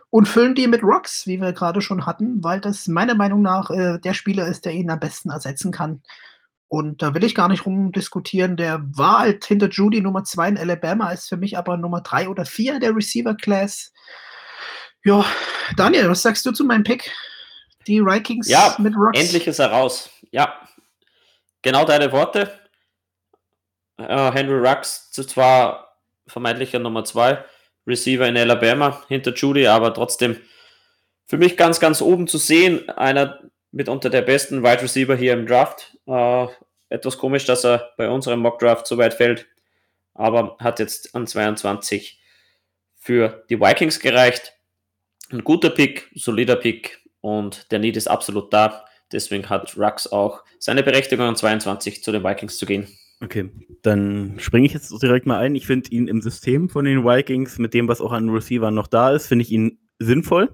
und 0.09 0.27
füllen 0.27 0.55
die 0.55 0.67
mit 0.67 0.83
Rocks, 0.83 1.27
wie 1.27 1.39
wir 1.39 1.53
gerade 1.53 1.83
schon 1.83 2.07
hatten, 2.07 2.43
weil 2.43 2.63
das 2.63 2.89
meiner 2.89 3.15
Meinung 3.15 3.43
nach 3.43 3.69
äh, 3.69 3.99
der 3.99 4.15
Spieler 4.15 4.47
ist, 4.47 4.65
der 4.65 4.73
ihn 4.73 4.89
am 4.89 4.99
besten 4.99 5.29
ersetzen 5.29 5.73
kann. 5.73 6.03
Und 6.69 7.03
da 7.03 7.13
will 7.13 7.23
ich 7.23 7.35
gar 7.35 7.49
nicht 7.49 7.67
rumdiskutieren. 7.67 8.57
Der 8.57 8.81
war 8.83 9.19
halt 9.19 9.45
hinter 9.45 9.69
Judy 9.69 10.01
Nummer 10.01 10.25
2 10.25 10.49
in 10.49 10.59
Alabama, 10.59 11.11
ist 11.11 11.29
für 11.29 11.37
mich 11.37 11.59
aber 11.59 11.77
Nummer 11.77 12.01
3 12.01 12.31
oder 12.31 12.47
4 12.47 12.81
der 12.81 12.97
Receiver-Class. 12.97 13.93
Ja, 15.05 15.23
Daniel, 15.77 16.09
was 16.09 16.23
sagst 16.23 16.47
du 16.47 16.53
zu 16.53 16.65
meinem 16.65 16.83
Pick? 16.83 17.13
Die 17.87 18.01
Vikings 18.01 18.49
Ja, 18.49 18.75
mit 18.79 18.97
Rocks. 18.97 19.21
Endlich 19.21 19.47
ist 19.47 19.59
er 19.59 19.71
raus. 19.71 20.09
Ja, 20.31 20.55
genau 21.61 21.85
deine 21.85 22.11
Worte. 22.11 22.64
Äh, 23.97 24.33
Henry 24.33 24.67
Rux, 24.67 25.11
zwar 25.13 25.99
vermeintlicher 26.27 26.79
Nummer 26.79 27.05
2 27.05 27.45
Receiver 27.87 28.27
in 28.27 28.37
Alabama 28.37 29.03
hinter 29.09 29.35
Judy, 29.35 29.67
aber 29.67 29.93
trotzdem 29.93 30.41
für 31.27 31.37
mich 31.37 31.57
ganz, 31.57 31.81
ganz 31.81 32.01
oben 32.01 32.27
zu 32.27 32.39
sehen. 32.39 32.89
Einer 32.89 33.41
mitunter 33.73 34.11
der 34.11 34.23
besten 34.23 34.63
Wide 34.63 34.83
Receiver 34.83 35.17
hier 35.17 35.33
im 35.35 35.47
Draft. 35.47 35.97
Äh, 36.07 36.47
etwas 36.89 37.19
komisch, 37.19 37.45
dass 37.45 37.65
er 37.65 37.93
bei 37.97 38.09
unserem 38.09 38.41
Mock 38.41 38.59
Draft 38.59 38.87
so 38.87 38.99
weit 38.99 39.15
fällt, 39.15 39.47
aber 40.15 40.57
hat 40.61 40.79
jetzt 40.79 41.15
an 41.15 41.27
22 41.27 42.21
für 42.97 43.45
die 43.51 43.61
Vikings 43.61 44.01
gereicht. 44.01 44.55
Ein 45.31 45.45
guter 45.45 45.71
Pick, 45.71 46.11
solider 46.15 46.57
Pick 46.57 47.03
und 47.21 47.71
der 47.73 47.79
Need 47.79 47.97
ist 47.97 48.09
absolut 48.09 48.53
da. 48.53 48.85
Deswegen 49.13 49.49
hat 49.49 49.77
Rux 49.77 50.11
auch 50.11 50.43
seine 50.59 50.83
Berechtigung 50.83 51.27
an 51.27 51.37
22 51.37 52.03
zu 52.03 52.13
den 52.13 52.25
Vikings 52.25 52.57
zu 52.59 52.67
gehen. 52.67 52.89
Okay, 53.25 53.51
dann 53.81 54.35
springe 54.39 54.67
ich 54.67 54.75
jetzt 54.75 54.91
direkt 55.03 55.25
mal 55.25 55.39
ein. 55.39 55.55
Ich 55.55 55.67
finde 55.67 55.91
ihn 55.91 56.09
im 56.09 56.21
System 56.21 56.69
von 56.69 56.85
den 56.85 57.05
Vikings, 57.05 57.59
mit 57.59 57.73
dem, 57.73 57.89
was 57.89 58.03
auch 58.03 58.13
an 58.13 58.29
Receivern 58.29 58.75
noch 58.75 58.87
da 58.87 59.13
ist, 59.13 59.29
finde 59.29 59.45
ich 59.45 59.51
ihn 59.51 59.79
sinnvoll, 59.99 60.51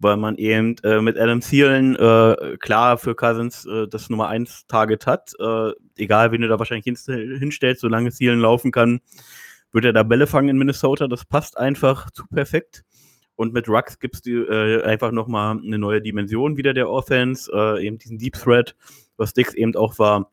weil 0.00 0.16
man 0.16 0.36
eben 0.36 0.74
äh, 0.82 1.00
mit 1.00 1.16
Adam 1.16 1.40
Thielen 1.40 1.94
äh, 1.94 2.56
klar 2.58 2.98
für 2.98 3.14
Cousins 3.14 3.66
äh, 3.66 3.86
das 3.86 4.10
Nummer 4.10 4.28
1 4.28 4.66
Target 4.66 5.06
hat. 5.06 5.32
Äh, 5.38 5.70
egal, 5.96 6.32
wen 6.32 6.40
du 6.40 6.48
da 6.48 6.58
wahrscheinlich 6.58 6.86
hinst- 6.86 7.06
hinstellst, 7.38 7.82
solange 7.82 8.10
Thielen 8.10 8.40
laufen 8.40 8.72
kann, 8.72 9.00
wird 9.70 9.84
er 9.84 9.92
da 9.92 10.02
Bälle 10.02 10.26
fangen 10.26 10.48
in 10.48 10.58
Minnesota. 10.58 11.06
Das 11.06 11.24
passt 11.24 11.56
einfach 11.56 12.10
zu 12.10 12.26
perfekt. 12.26 12.82
Und 13.36 13.52
mit 13.52 13.68
Rux 13.68 14.00
gibt 14.00 14.16
es 14.16 14.26
äh, 14.26 14.82
einfach 14.82 15.12
nochmal 15.12 15.56
eine 15.56 15.78
neue 15.78 16.02
Dimension 16.02 16.56
wieder 16.56 16.74
der 16.74 16.90
Offense, 16.90 17.48
äh, 17.54 17.86
eben 17.86 17.98
diesen 17.98 18.18
Deep 18.18 18.34
Threat, 18.34 18.74
was 19.16 19.34
Dix 19.34 19.54
eben 19.54 19.76
auch 19.76 20.00
war. 20.00 20.32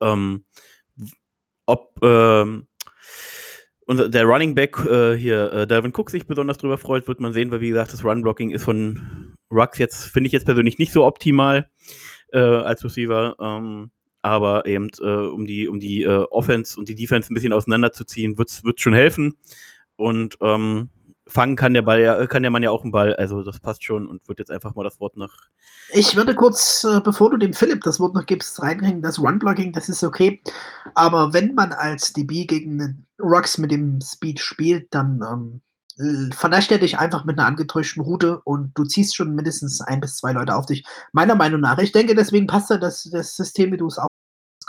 Ähm, 0.00 0.44
ob 1.70 1.92
ähm, 2.02 2.66
unser, 3.86 4.08
der 4.08 4.24
Running 4.24 4.54
Back 4.54 4.78
äh, 4.86 5.16
hier, 5.16 5.52
äh, 5.52 5.66
Dalvin 5.66 5.92
Cook, 5.94 6.10
sich 6.10 6.26
besonders 6.26 6.58
drüber 6.58 6.78
freut, 6.78 7.08
wird 7.08 7.20
man 7.20 7.32
sehen, 7.32 7.50
weil 7.50 7.60
wie 7.60 7.70
gesagt, 7.70 7.92
das 7.92 8.04
Run-Blocking 8.04 8.50
ist 8.50 8.64
von 8.64 9.34
Rux 9.50 9.78
jetzt, 9.78 10.04
finde 10.04 10.28
ich 10.28 10.32
jetzt 10.32 10.46
persönlich 10.46 10.78
nicht 10.78 10.92
so 10.92 11.04
optimal 11.04 11.68
äh, 12.32 12.38
als 12.38 12.84
Receiver. 12.84 13.36
Ähm, 13.40 13.90
aber 14.22 14.66
eben, 14.66 14.90
äh, 15.00 15.06
um 15.06 15.46
die, 15.46 15.66
um 15.66 15.80
die 15.80 16.02
äh, 16.02 16.24
Offense 16.30 16.78
und 16.78 16.88
die 16.88 16.94
Defense 16.94 17.32
ein 17.32 17.34
bisschen 17.34 17.52
auseinanderzuziehen, 17.52 18.38
wird 18.38 18.50
es 18.50 18.62
schon 18.76 18.94
helfen. 18.94 19.36
Und 19.96 20.36
ähm, 20.40 20.90
fangen 21.30 21.56
kann 21.56 21.74
der 21.74 21.82
Ball 21.82 22.00
ja, 22.00 22.26
kann 22.26 22.42
der 22.42 22.50
Mann 22.50 22.62
ja 22.62 22.70
auch 22.70 22.82
einen 22.82 22.92
Ball, 22.92 23.14
also 23.14 23.42
das 23.42 23.60
passt 23.60 23.84
schon 23.84 24.06
und 24.06 24.26
wird 24.28 24.38
jetzt 24.38 24.50
einfach 24.50 24.74
mal 24.74 24.84
das 24.84 25.00
Wort 25.00 25.16
nach 25.16 25.48
Ich 25.92 26.16
würde 26.16 26.34
kurz, 26.34 26.84
äh, 26.84 27.00
bevor 27.00 27.30
du 27.30 27.36
dem 27.36 27.54
Philipp 27.54 27.82
das 27.82 28.00
Wort 28.00 28.14
noch 28.14 28.26
gibst, 28.26 28.60
reinhängen, 28.62 29.02
das 29.02 29.18
Run-Blocking, 29.18 29.72
das 29.72 29.88
ist 29.88 30.02
okay. 30.04 30.42
Aber 30.94 31.32
wenn 31.32 31.54
man 31.54 31.72
als 31.72 32.12
DB 32.12 32.44
gegen 32.46 33.06
Rocks 33.20 33.58
mit 33.58 33.70
dem 33.70 34.00
Speed 34.00 34.40
spielt, 34.40 34.92
dann 34.92 35.20
ähm, 35.98 36.32
vernascht 36.32 36.72
er 36.72 36.78
dich 36.78 36.98
einfach 36.98 37.24
mit 37.24 37.38
einer 37.38 37.46
angetäuschten 37.46 38.02
Route 38.02 38.40
und 38.44 38.72
du 38.74 38.84
ziehst 38.84 39.14
schon 39.14 39.34
mindestens 39.34 39.80
ein 39.80 40.00
bis 40.00 40.16
zwei 40.16 40.32
Leute 40.32 40.54
auf 40.54 40.66
dich. 40.66 40.84
Meiner 41.12 41.34
Meinung 41.34 41.60
nach. 41.60 41.78
Ich 41.78 41.92
denke, 41.92 42.14
deswegen 42.14 42.46
passt 42.46 42.70
da 42.70 42.78
das, 42.78 43.08
das 43.12 43.36
System, 43.36 43.72
wie 43.72 43.76
du 43.76 43.86
es 43.86 43.98
auch 43.98 44.08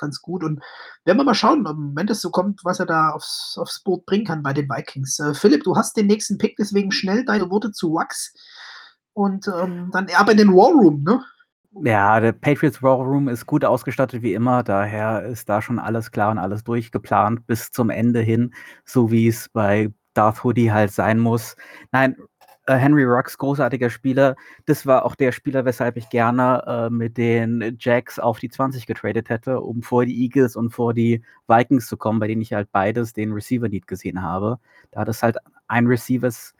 ganz 0.02 0.22
gut. 0.22 0.44
Und 0.44 0.62
werden 1.06 1.18
wir 1.18 1.24
mal 1.24 1.34
schauen, 1.34 1.66
wenn 1.96 2.08
das 2.08 2.22
so 2.22 2.30
kommt, 2.30 2.62
was 2.64 2.80
er 2.80 2.86
da 2.86 3.12
aufs, 3.12 3.58
aufs 3.58 3.82
Board 3.84 4.06
bringen 4.06 4.26
kann 4.26 4.44
bei 4.44 4.54
den 4.54 4.68
Vikings. 4.68 5.20
Äh, 5.20 5.34
Philipp, 5.34 5.64
du 5.64 5.76
hast 5.76 5.96
den 5.96 6.08
nächsten 6.08 6.38
Pick, 6.38 6.58
deswegen 6.58 6.92
schnell 6.92 7.24
deine 7.24 7.50
Worte 7.50 7.72
zu 7.72 7.94
Wax. 7.94 8.34
Und 9.14 9.48
ähm, 9.48 9.90
dann 9.94 10.08
aber 10.18 10.32
in 10.32 10.38
den 10.38 10.54
War 10.54 10.72
Room, 10.72 11.04
ne? 11.04 11.22
Ja, 11.84 12.20
der 12.20 12.34
Patriots 12.34 12.84
War 12.84 12.98
Room 12.98 13.30
ist 13.30 13.46
gut 13.46 13.64
ausgestattet 13.64 14.22
wie 14.22 14.34
immer, 14.34 14.62
daher 14.62 15.24
ist 15.24 15.48
da 15.48 15.62
schon 15.62 15.80
alles 15.80 16.12
klar 16.12 16.32
und 16.32 16.38
alles 16.38 16.66
durchgeplant 16.66 17.48
bis 17.48 17.72
zum 17.72 17.90
Ende 17.90 18.20
hin, 18.20 18.54
so 18.84 19.10
wie 19.10 19.30
es 19.30 19.48
bei 19.48 19.90
Darth 20.14 20.44
Hoodie 20.44 20.72
halt 20.72 20.92
sein 20.92 21.18
muss. 21.18 21.56
Nein, 21.94 22.18
äh, 22.68 22.76
Henry 22.76 23.04
Rux, 23.04 23.38
großartiger 23.38 23.90
Spieler. 23.90 24.36
Das 24.66 24.86
war 24.86 25.06
auch 25.06 25.16
der 25.16 25.32
Spieler, 25.32 25.66
weshalb 25.66 25.98
ich 25.98 26.10
gerne 26.10 26.64
äh, 26.68 26.90
mit 26.90 27.18
den 27.18 27.78
Jacks 27.80 28.20
auf 28.20 28.40
die 28.40 28.50
20 28.50 28.86
getradet 28.86 29.30
hätte, 29.30 29.62
um 29.62 29.82
vor 29.82 30.06
die 30.06 30.22
Eagles 30.24 30.56
und 30.56 30.72
vor 30.72 30.94
die 30.94 31.24
Vikings 31.48 31.88
zu 31.88 31.98
kommen, 31.98 32.20
bei 32.20 32.28
denen 32.28 32.42
ich 32.42 32.54
halt 32.54 32.72
beides 32.72 33.14
den 33.14 33.32
Receiver-Need 33.32 33.88
gesehen 33.88 34.22
habe. 34.22 34.60
Da 34.92 35.06
das 35.06 35.24
halt 35.24 35.38
ein 35.68 35.88
Receiver 35.88 36.28
ist, 36.28 36.54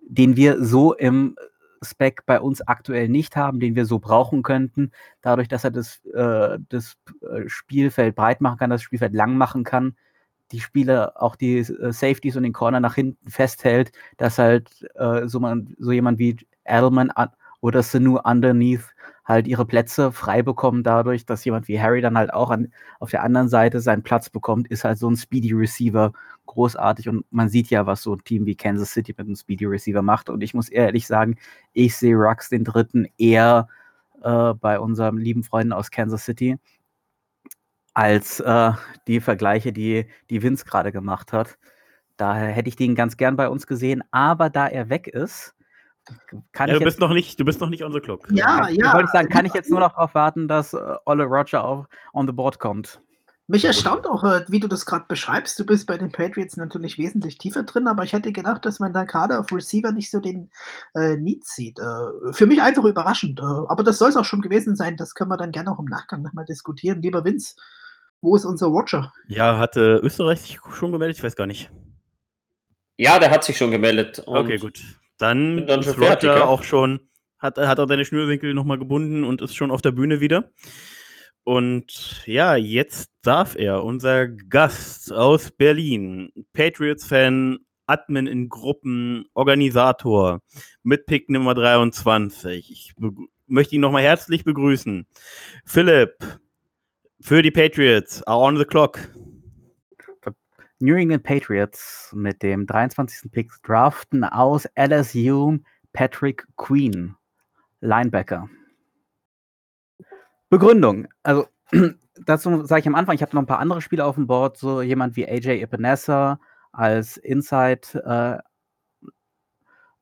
den 0.00 0.36
wir 0.36 0.64
so 0.64 0.94
im 0.94 1.36
Spec 1.82 2.26
bei 2.26 2.40
uns 2.40 2.60
aktuell 2.66 3.08
nicht 3.08 3.36
haben, 3.36 3.60
den 3.60 3.76
wir 3.76 3.86
so 3.86 3.98
brauchen 3.98 4.42
könnten, 4.42 4.90
dadurch, 5.22 5.48
dass 5.48 5.64
er 5.64 5.70
das, 5.70 6.04
äh, 6.06 6.58
das 6.68 6.96
äh, 7.22 7.48
Spielfeld 7.48 8.14
breit 8.16 8.40
machen 8.40 8.58
kann, 8.58 8.70
das 8.70 8.82
Spielfeld 8.82 9.14
lang 9.14 9.36
machen 9.36 9.64
kann, 9.64 9.96
die 10.52 10.60
Spieler, 10.60 11.12
auch 11.16 11.36
die 11.36 11.58
äh, 11.58 11.92
Safeties 11.92 12.36
und 12.36 12.42
den 12.42 12.52
Corner 12.52 12.80
nach 12.80 12.94
hinten 12.94 13.30
festhält, 13.30 13.92
dass 14.16 14.38
halt 14.38 14.88
äh, 14.96 15.26
so, 15.26 15.40
man, 15.40 15.74
so 15.78 15.92
jemand 15.92 16.18
wie 16.18 16.36
Edelman 16.64 17.10
an, 17.10 17.30
oder 17.60 17.82
Sanu 17.82 18.18
underneath 18.22 18.94
halt 19.24 19.46
ihre 19.46 19.66
Plätze 19.66 20.10
frei 20.10 20.42
bekommen 20.42 20.82
dadurch, 20.82 21.26
dass 21.26 21.44
jemand 21.44 21.68
wie 21.68 21.80
Harry 21.80 22.00
dann 22.00 22.16
halt 22.16 22.32
auch 22.32 22.50
an, 22.50 22.72
auf 22.98 23.10
der 23.10 23.22
anderen 23.22 23.48
Seite 23.48 23.80
seinen 23.80 24.02
Platz 24.02 24.30
bekommt, 24.30 24.68
ist 24.68 24.84
halt 24.84 24.98
so 24.98 25.10
ein 25.10 25.16
Speedy 25.16 25.52
Receiver 25.52 26.12
großartig. 26.46 27.08
Und 27.10 27.26
man 27.30 27.50
sieht 27.50 27.68
ja, 27.68 27.84
was 27.84 28.02
so 28.02 28.14
ein 28.14 28.24
Team 28.24 28.46
wie 28.46 28.56
Kansas 28.56 28.92
City 28.92 29.14
mit 29.16 29.26
einem 29.26 29.36
Speedy 29.36 29.66
Receiver 29.66 30.02
macht. 30.02 30.30
Und 30.30 30.42
ich 30.42 30.54
muss 30.54 30.70
ehrlich 30.70 31.06
sagen, 31.06 31.36
ich 31.74 31.94
sehe 31.96 32.16
Rux 32.16 32.48
den 32.48 32.64
dritten 32.64 33.06
eher 33.18 33.68
äh, 34.22 34.54
bei 34.54 34.80
unserem 34.80 35.18
lieben 35.18 35.42
Freunden 35.42 35.74
aus 35.74 35.90
Kansas 35.90 36.24
City 36.24 36.58
als 37.98 38.38
äh, 38.38 38.70
die 39.08 39.20
Vergleiche, 39.20 39.72
die, 39.72 40.06
die 40.30 40.40
Vince 40.40 40.64
gerade 40.64 40.92
gemacht 40.92 41.32
hat. 41.32 41.58
Daher 42.16 42.46
hätte 42.46 42.68
ich 42.68 42.76
den 42.76 42.94
ganz 42.94 43.16
gern 43.16 43.34
bei 43.34 43.48
uns 43.48 43.66
gesehen, 43.66 44.04
aber 44.12 44.50
da 44.50 44.68
er 44.68 44.88
weg 44.88 45.08
ist, 45.08 45.56
kann 46.52 46.68
Ja, 46.68 46.74
ich 46.74 46.78
du 46.78 46.84
jetzt 46.84 46.84
bist 46.84 47.00
noch 47.00 47.12
nicht, 47.12 47.40
du 47.40 47.44
bist 47.44 47.60
noch 47.60 47.68
nicht 47.68 47.82
on 47.82 47.92
the 47.92 47.98
clock. 47.98 48.28
Ja, 48.30 48.60
Nein, 48.60 48.76
ja. 48.76 48.92
wollte 48.92 49.06
ich 49.06 49.10
sagen, 49.10 49.28
kann 49.28 49.46
ich 49.46 49.52
jetzt 49.52 49.68
nur 49.68 49.80
noch 49.80 49.94
darauf 49.94 50.14
warten, 50.14 50.46
dass 50.46 50.74
äh, 50.74 50.78
Olle 51.06 51.24
Roger 51.24 51.64
auf 51.64 51.86
on 52.14 52.28
the 52.28 52.32
board 52.32 52.60
kommt. 52.60 53.00
Mich 53.48 53.64
erstaunt 53.64 54.06
auch, 54.06 54.22
äh, 54.22 54.44
wie 54.46 54.60
du 54.60 54.68
das 54.68 54.86
gerade 54.86 55.06
beschreibst. 55.08 55.58
Du 55.58 55.66
bist 55.66 55.88
bei 55.88 55.98
den 55.98 56.12
Patriots 56.12 56.56
natürlich 56.56 56.98
wesentlich 56.98 57.36
tiefer 57.36 57.64
drin, 57.64 57.88
aber 57.88 58.04
ich 58.04 58.12
hätte 58.12 58.30
gedacht, 58.30 58.64
dass 58.64 58.78
man 58.78 58.92
da 58.92 59.02
gerade 59.02 59.40
auf 59.40 59.50
Receiver 59.50 59.90
nicht 59.90 60.10
so 60.10 60.20
den 60.20 60.50
äh, 60.94 61.16
Need 61.16 61.44
sieht. 61.44 61.80
Äh, 61.80 62.32
für 62.32 62.46
mich 62.46 62.62
einfach 62.62 62.84
überraschend. 62.84 63.40
Äh, 63.40 63.42
aber 63.42 63.82
das 63.82 63.98
soll 63.98 64.10
es 64.10 64.16
auch 64.16 64.24
schon 64.24 64.42
gewesen 64.42 64.76
sein. 64.76 64.96
Das 64.96 65.14
können 65.14 65.30
wir 65.30 65.36
dann 65.36 65.50
gerne 65.50 65.72
auch 65.72 65.80
im 65.80 65.86
Nachgang 65.86 66.22
nochmal 66.22 66.44
diskutieren. 66.44 67.02
Lieber 67.02 67.24
Vince, 67.24 67.56
Wo 68.20 68.34
ist 68.34 68.44
unser 68.44 68.72
Watcher? 68.72 69.12
Ja, 69.28 69.58
hatte 69.58 70.00
Österreich 70.02 70.40
sich 70.40 70.58
schon 70.74 70.92
gemeldet? 70.92 71.18
Ich 71.18 71.22
weiß 71.24 71.36
gar 71.36 71.46
nicht. 71.46 71.70
Ja, 72.96 73.18
der 73.18 73.30
hat 73.30 73.44
sich 73.44 73.56
schon 73.56 73.70
gemeldet. 73.70 74.22
Okay, 74.26 74.58
gut. 74.58 74.80
Dann, 75.18 75.66
dann 75.66 75.80
ist 75.80 75.94
fertig, 75.94 76.28
ja. 76.28 76.44
auch 76.44 76.62
schon, 76.62 77.00
hat, 77.38 77.58
hat 77.58 77.78
er 77.78 77.88
seine 77.88 78.04
Schnürsenkel 78.04 78.54
nochmal 78.54 78.78
gebunden 78.78 79.24
und 79.24 79.40
ist 79.40 79.54
schon 79.54 79.70
auf 79.70 79.82
der 79.82 79.92
Bühne 79.92 80.20
wieder. 80.20 80.50
Und 81.44 82.22
ja, 82.26 82.56
jetzt 82.56 83.10
darf 83.22 83.56
er, 83.56 83.84
unser 83.84 84.28
Gast 84.28 85.12
aus 85.12 85.50
Berlin, 85.50 86.30
Patriots-Fan, 86.52 87.58
Admin 87.86 88.26
in 88.26 88.48
Gruppen, 88.48 89.26
Organisator 89.32 90.40
mit 90.82 91.06
Pick 91.06 91.30
Nummer 91.30 91.54
23. 91.54 92.70
Ich 92.70 92.94
möchte 93.46 93.76
ihn 93.76 93.80
nochmal 93.80 94.02
herzlich 94.02 94.44
begrüßen. 94.44 95.06
Philipp, 95.64 96.18
für 97.20 97.42
die 97.42 97.50
Patriots, 97.50 98.22
on 98.26 98.56
the 98.56 98.64
clock. 98.64 98.98
New 100.80 100.94
England 100.94 101.24
Patriots 101.24 102.12
mit 102.14 102.42
dem 102.42 102.64
23. 102.64 103.32
Pick 103.32 103.50
draften 103.64 104.22
aus 104.22 104.68
LSU 104.76 105.58
Patrick 105.92 106.46
Queen, 106.56 107.16
Linebacker. 107.80 108.48
Begründung. 110.50 111.08
Also 111.24 111.48
dazu 112.24 112.64
sage 112.64 112.80
ich 112.80 112.86
am 112.86 112.94
Anfang, 112.94 113.16
ich 113.16 113.22
habe 113.22 113.34
noch 113.34 113.42
ein 113.42 113.46
paar 113.46 113.58
andere 113.58 113.82
Spieler 113.82 114.06
auf 114.06 114.14
dem 114.14 114.28
Board, 114.28 114.56
so 114.56 114.80
jemand 114.82 115.16
wie 115.16 115.26
AJ 115.26 115.62
Epinesa 115.62 116.38
als 116.72 117.16
Inside 117.16 118.42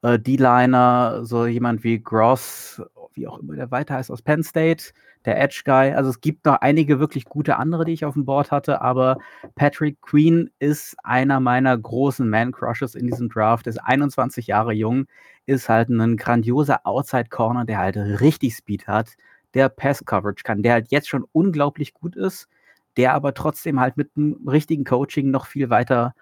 äh, 0.02 0.06
äh, 0.06 0.18
D-Liner, 0.18 1.24
so 1.24 1.46
jemand 1.46 1.84
wie 1.84 2.02
Gross, 2.02 2.82
wie 3.16 3.26
auch 3.26 3.38
immer 3.38 3.56
der 3.56 3.70
weiter 3.70 3.94
heißt, 3.94 4.10
aus 4.10 4.22
Penn 4.22 4.42
State, 4.42 4.92
der 5.24 5.40
Edge 5.40 5.62
Guy. 5.64 5.92
Also 5.92 6.10
es 6.10 6.20
gibt 6.20 6.44
noch 6.44 6.60
einige 6.60 7.00
wirklich 7.00 7.24
gute 7.24 7.56
andere, 7.56 7.84
die 7.84 7.92
ich 7.92 8.04
auf 8.04 8.14
dem 8.14 8.24
Board 8.24 8.50
hatte, 8.50 8.80
aber 8.80 9.18
Patrick 9.54 10.00
Queen 10.02 10.50
ist 10.58 10.96
einer 11.02 11.40
meiner 11.40 11.76
großen 11.76 12.28
Man-Crushes 12.28 12.94
in 12.94 13.06
diesem 13.06 13.28
Draft, 13.28 13.66
ist 13.66 13.78
21 13.78 14.46
Jahre 14.46 14.72
jung, 14.72 15.06
ist 15.46 15.68
halt 15.68 15.88
ein 15.88 16.16
grandioser 16.16 16.86
Outside-Corner, 16.86 17.64
der 17.64 17.78
halt 17.78 17.96
richtig 17.96 18.54
Speed 18.54 18.86
hat, 18.86 19.16
der 19.54 19.68
Pass-Coverage 19.68 20.44
kann, 20.44 20.62
der 20.62 20.74
halt 20.74 20.90
jetzt 20.90 21.08
schon 21.08 21.24
unglaublich 21.32 21.94
gut 21.94 22.16
ist, 22.16 22.48
der 22.96 23.14
aber 23.14 23.34
trotzdem 23.34 23.80
halt 23.80 23.96
mit 23.96 24.10
einem 24.16 24.46
richtigen 24.48 24.84
Coaching 24.84 25.30
noch 25.30 25.46
viel 25.46 25.70
weiter 25.70 26.14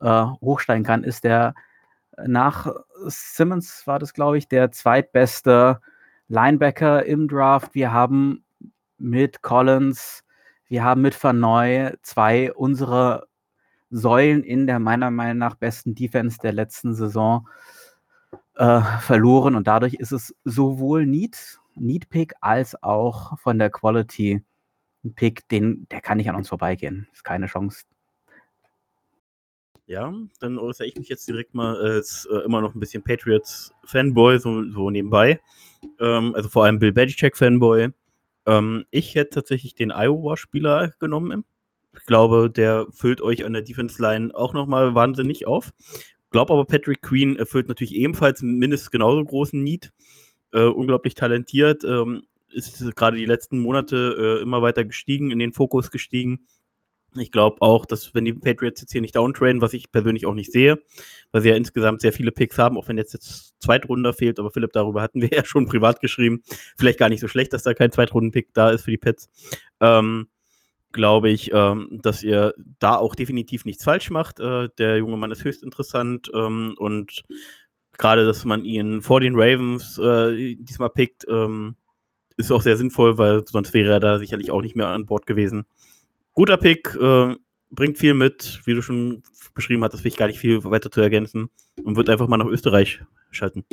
äh, 0.00 0.24
hochsteigen 0.40 0.84
kann, 0.84 1.04
ist 1.04 1.24
der 1.24 1.54
nach 2.26 2.68
Simmons 3.06 3.86
war 3.86 3.98
das, 3.98 4.12
glaube 4.12 4.38
ich, 4.38 4.48
der 4.48 4.70
zweitbeste 4.70 5.80
Linebacker 6.32 7.04
im 7.04 7.28
Draft. 7.28 7.74
Wir 7.74 7.92
haben 7.92 8.42
mit 8.96 9.42
Collins, 9.42 10.24
wir 10.66 10.82
haben 10.82 11.02
mit 11.02 11.14
Verneu 11.14 11.92
zwei 12.00 12.50
unserer 12.54 13.24
Säulen 13.90 14.42
in 14.42 14.66
der 14.66 14.78
meiner 14.78 15.10
Meinung 15.10 15.36
nach 15.36 15.56
besten 15.56 15.94
Defense 15.94 16.38
der 16.42 16.52
letzten 16.54 16.94
Saison 16.94 17.46
äh, 18.54 18.80
verloren 19.00 19.54
und 19.54 19.66
dadurch 19.66 19.92
ist 19.92 20.12
es 20.12 20.34
sowohl 20.44 21.04
Need, 21.04 21.60
Need 21.74 22.08
Pick 22.08 22.32
als 22.40 22.82
auch 22.82 23.38
von 23.38 23.58
der 23.58 23.68
Quality 23.68 24.42
ein 25.04 25.14
Pick, 25.14 25.46
den, 25.48 25.86
der 25.90 26.00
kann 26.00 26.16
nicht 26.16 26.30
an 26.30 26.36
uns 26.36 26.48
vorbeigehen. 26.48 27.08
Ist 27.12 27.24
keine 27.24 27.46
Chance. 27.46 27.84
Ja, 29.86 30.14
dann 30.40 30.58
äußere 30.58 30.86
ich 30.86 30.96
mich 30.96 31.08
jetzt 31.08 31.26
direkt 31.28 31.54
mal 31.54 31.76
als 31.76 32.26
äh, 32.30 32.38
immer 32.44 32.60
noch 32.60 32.74
ein 32.74 32.80
bisschen 32.80 33.02
Patriots-Fanboy, 33.02 34.38
so, 34.38 34.70
so 34.70 34.90
nebenbei. 34.90 35.40
Ähm, 35.98 36.34
also 36.34 36.48
vor 36.48 36.64
allem 36.64 36.78
Bill 36.78 36.92
Belichick-Fanboy. 36.92 37.90
Ähm, 38.46 38.84
ich 38.90 39.14
hätte 39.14 39.30
tatsächlich 39.30 39.74
den 39.74 39.90
Iowa-Spieler 39.90 40.92
genommen. 40.98 41.44
Ich 41.94 42.06
glaube, 42.06 42.50
der 42.50 42.86
füllt 42.90 43.20
euch 43.20 43.44
an 43.44 43.52
der 43.52 43.62
Defense-Line 43.62 44.34
auch 44.34 44.54
nochmal 44.54 44.94
wahnsinnig 44.94 45.46
auf. 45.46 45.72
Glaube 46.30 46.52
aber, 46.54 46.64
Patrick 46.64 47.02
Queen 47.02 47.36
erfüllt 47.36 47.68
natürlich 47.68 47.94
ebenfalls 47.94 48.40
mindestens 48.40 48.90
genauso 48.90 49.22
großen 49.24 49.62
Need. 49.62 49.92
Äh, 50.52 50.64
unglaublich 50.64 51.14
talentiert. 51.14 51.84
Ähm, 51.84 52.22
ist 52.50 52.96
gerade 52.96 53.16
die 53.16 53.26
letzten 53.26 53.58
Monate 53.58 54.38
äh, 54.38 54.42
immer 54.42 54.62
weiter 54.62 54.84
gestiegen, 54.84 55.30
in 55.30 55.38
den 55.38 55.52
Fokus 55.52 55.90
gestiegen. 55.90 56.46
Ich 57.16 57.30
glaube 57.30 57.60
auch, 57.60 57.84
dass 57.84 58.14
wenn 58.14 58.24
die 58.24 58.32
Patriots 58.32 58.80
jetzt 58.80 58.92
hier 58.92 59.00
nicht 59.00 59.16
downtraden, 59.16 59.60
was 59.60 59.74
ich 59.74 59.92
persönlich 59.92 60.26
auch 60.26 60.34
nicht 60.34 60.50
sehe, 60.50 60.82
weil 61.30 61.42
sie 61.42 61.50
ja 61.50 61.56
insgesamt 61.56 62.00
sehr 62.00 62.12
viele 62.12 62.32
Picks 62.32 62.58
haben, 62.58 62.78
auch 62.78 62.88
wenn 62.88 62.96
jetzt 62.96 63.12
jetzt 63.12 63.54
Zweitrunder 63.60 64.12
fehlt, 64.12 64.38
aber 64.38 64.50
Philipp, 64.50 64.72
darüber 64.72 65.02
hatten 65.02 65.20
wir 65.20 65.28
ja 65.32 65.44
schon 65.44 65.66
privat 65.66 66.00
geschrieben. 66.00 66.42
Vielleicht 66.76 66.98
gar 66.98 67.08
nicht 67.08 67.20
so 67.20 67.28
schlecht, 67.28 67.52
dass 67.52 67.62
da 67.62 67.74
kein 67.74 67.92
Zweitrunden-Pick 67.92 68.54
da 68.54 68.70
ist 68.70 68.84
für 68.84 68.90
die 68.90 68.98
Pets. 68.98 69.30
Ähm, 69.80 70.28
glaube 70.92 71.30
ich, 71.30 71.50
ähm, 71.52 71.88
dass 72.02 72.22
ihr 72.22 72.54
da 72.78 72.96
auch 72.96 73.14
definitiv 73.14 73.64
nichts 73.64 73.84
falsch 73.84 74.10
macht. 74.10 74.40
Äh, 74.40 74.68
der 74.78 74.98
junge 74.98 75.16
Mann 75.16 75.30
ist 75.30 75.44
höchst 75.44 75.62
interessant 75.62 76.30
ähm, 76.34 76.74
und 76.78 77.24
gerade, 77.98 78.24
dass 78.26 78.44
man 78.44 78.64
ihn 78.64 79.02
vor 79.02 79.20
den 79.20 79.34
Ravens 79.34 79.98
äh, 79.98 80.54
diesmal 80.56 80.90
pickt, 80.90 81.26
ähm, 81.28 81.76
ist 82.36 82.52
auch 82.52 82.62
sehr 82.62 82.76
sinnvoll, 82.76 83.18
weil 83.18 83.46
sonst 83.46 83.74
wäre 83.74 83.92
er 83.92 84.00
da 84.00 84.18
sicherlich 84.18 84.50
auch 84.50 84.62
nicht 84.62 84.76
mehr 84.76 84.88
an 84.88 85.06
Bord 85.06 85.26
gewesen. 85.26 85.66
Guter 86.34 86.56
Pick, 86.56 86.94
äh, 86.94 87.36
bringt 87.70 87.98
viel 87.98 88.14
mit, 88.14 88.60
wie 88.64 88.74
du 88.74 88.82
schon 88.82 89.22
beschrieben 89.54 89.84
hast, 89.84 89.92
das 89.92 90.04
will 90.04 90.10
ich 90.10 90.16
gar 90.16 90.26
nicht 90.26 90.38
viel 90.38 90.62
weiter 90.64 90.90
zu 90.90 91.00
ergänzen 91.00 91.50
und 91.82 91.96
wird 91.96 92.08
einfach 92.08 92.28
mal 92.28 92.36
nach 92.36 92.46
Österreich 92.46 93.00
schalten. 93.30 93.64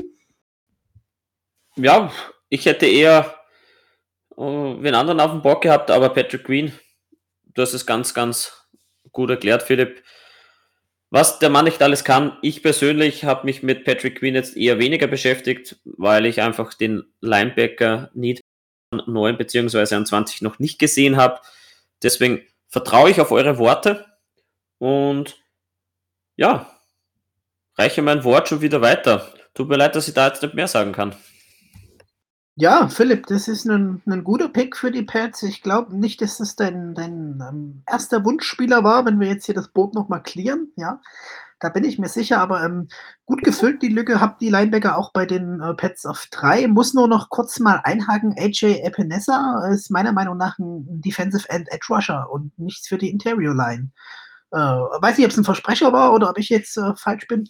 Ja, 1.75 2.11
ich 2.49 2.65
hätte 2.65 2.85
eher 2.85 3.33
äh, 4.37 4.41
wen 4.41 4.95
anderen 4.95 5.19
auf 5.19 5.31
dem 5.31 5.41
Bock 5.41 5.61
gehabt, 5.61 5.91
aber 5.91 6.09
Patrick 6.09 6.43
Green, 6.43 6.73
du 7.53 7.61
hast 7.61 7.73
es 7.73 7.85
ganz, 7.85 8.13
ganz 8.13 8.67
gut 9.11 9.29
erklärt, 9.29 9.63
Philipp. 9.63 10.03
Was 11.11 11.39
der 11.39 11.49
Mann 11.49 11.65
nicht 11.65 11.81
alles 11.81 12.03
kann, 12.03 12.37
ich 12.43 12.61
persönlich 12.61 13.23
habe 13.23 13.45
mich 13.45 13.63
mit 13.63 13.83
Patrick 13.83 14.19
Queen 14.19 14.35
jetzt 14.35 14.55
eher 14.55 14.77
weniger 14.77 15.07
beschäftigt, 15.07 15.79
weil 15.83 16.27
ich 16.27 16.41
einfach 16.41 16.75
den 16.75 17.03
Linebacker 17.19 18.11
Need 18.13 18.41
an 18.91 19.01
9 19.07 19.37
bzw. 19.37 19.95
an 19.95 20.05
20 20.05 20.41
noch 20.41 20.59
nicht 20.59 20.77
gesehen 20.77 21.17
habe. 21.17 21.39
Deswegen 22.03 22.41
vertraue 22.69 23.09
ich 23.09 23.19
auf 23.19 23.31
eure 23.31 23.57
Worte 23.57 24.05
und 24.77 25.43
ja, 26.35 26.71
reiche 27.77 28.01
mein 28.01 28.23
Wort 28.23 28.47
schon 28.47 28.61
wieder 28.61 28.81
weiter. 28.81 29.33
Tut 29.53 29.67
mir 29.67 29.75
leid, 29.75 29.95
dass 29.95 30.07
ich 30.07 30.13
da 30.13 30.27
jetzt 30.27 30.41
nicht 30.41 30.53
mehr 30.53 30.67
sagen 30.67 30.93
kann. 30.93 31.15
Ja, 32.55 32.89
Philipp, 32.89 33.25
das 33.27 33.47
ist 33.47 33.65
ein, 33.65 34.01
ein 34.05 34.23
guter 34.23 34.49
Pick 34.49 34.75
für 34.75 34.91
die 34.91 35.03
Pats. 35.03 35.43
Ich 35.43 35.61
glaube 35.61 35.95
nicht, 35.95 36.21
dass 36.21 36.39
das 36.39 36.57
dein, 36.57 36.93
dein 36.93 37.41
ähm, 37.49 37.83
erster 37.87 38.25
Wunschspieler 38.25 38.83
war, 38.83 39.05
wenn 39.05 39.19
wir 39.19 39.29
jetzt 39.29 39.45
hier 39.45 39.55
das 39.55 39.69
Boot 39.69 39.93
nochmal 39.95 40.21
clearen. 40.21 40.71
Ja, 40.75 41.01
da 41.59 41.69
bin 41.69 41.83
ich 41.83 41.99
mir 41.99 42.07
sicher, 42.07 42.39
aber 42.39 42.63
ähm, 42.63 42.87
gut 43.25 43.43
gefüllt 43.43 43.81
die 43.81 43.89
Lücke. 43.89 44.19
Habt 44.19 44.41
die 44.41 44.49
Linebacker 44.49 44.97
auch 44.97 45.11
bei 45.11 45.25
den 45.25 45.61
äh, 45.61 45.73
Pets 45.73 46.05
auf 46.05 46.27
drei. 46.31 46.67
Muss 46.67 46.93
nur 46.93 47.07
noch 47.07 47.29
kurz 47.29 47.59
mal 47.59 47.81
einhaken. 47.83 48.35
AJ 48.37 48.81
Epinesa 48.83 49.67
ist 49.71 49.91
meiner 49.91 50.13
Meinung 50.13 50.37
nach 50.37 50.57
ein 50.57 51.01
Defensive 51.01 51.49
End 51.49 51.67
Edge 51.71 51.87
Rusher 51.89 52.29
und 52.31 52.57
nichts 52.57 52.87
für 52.87 52.97
die 52.97 53.09
Interior 53.09 53.55
Line. 53.55 53.91
Äh, 54.51 54.57
weiß 54.57 55.17
nicht, 55.17 55.25
ob 55.25 55.31
es 55.31 55.37
ein 55.37 55.43
Versprecher 55.43 55.91
war 55.93 56.13
oder 56.13 56.29
ob 56.29 56.37
ich 56.37 56.49
jetzt 56.49 56.77
äh, 56.77 56.95
falsch 56.95 57.27
bin. 57.27 57.49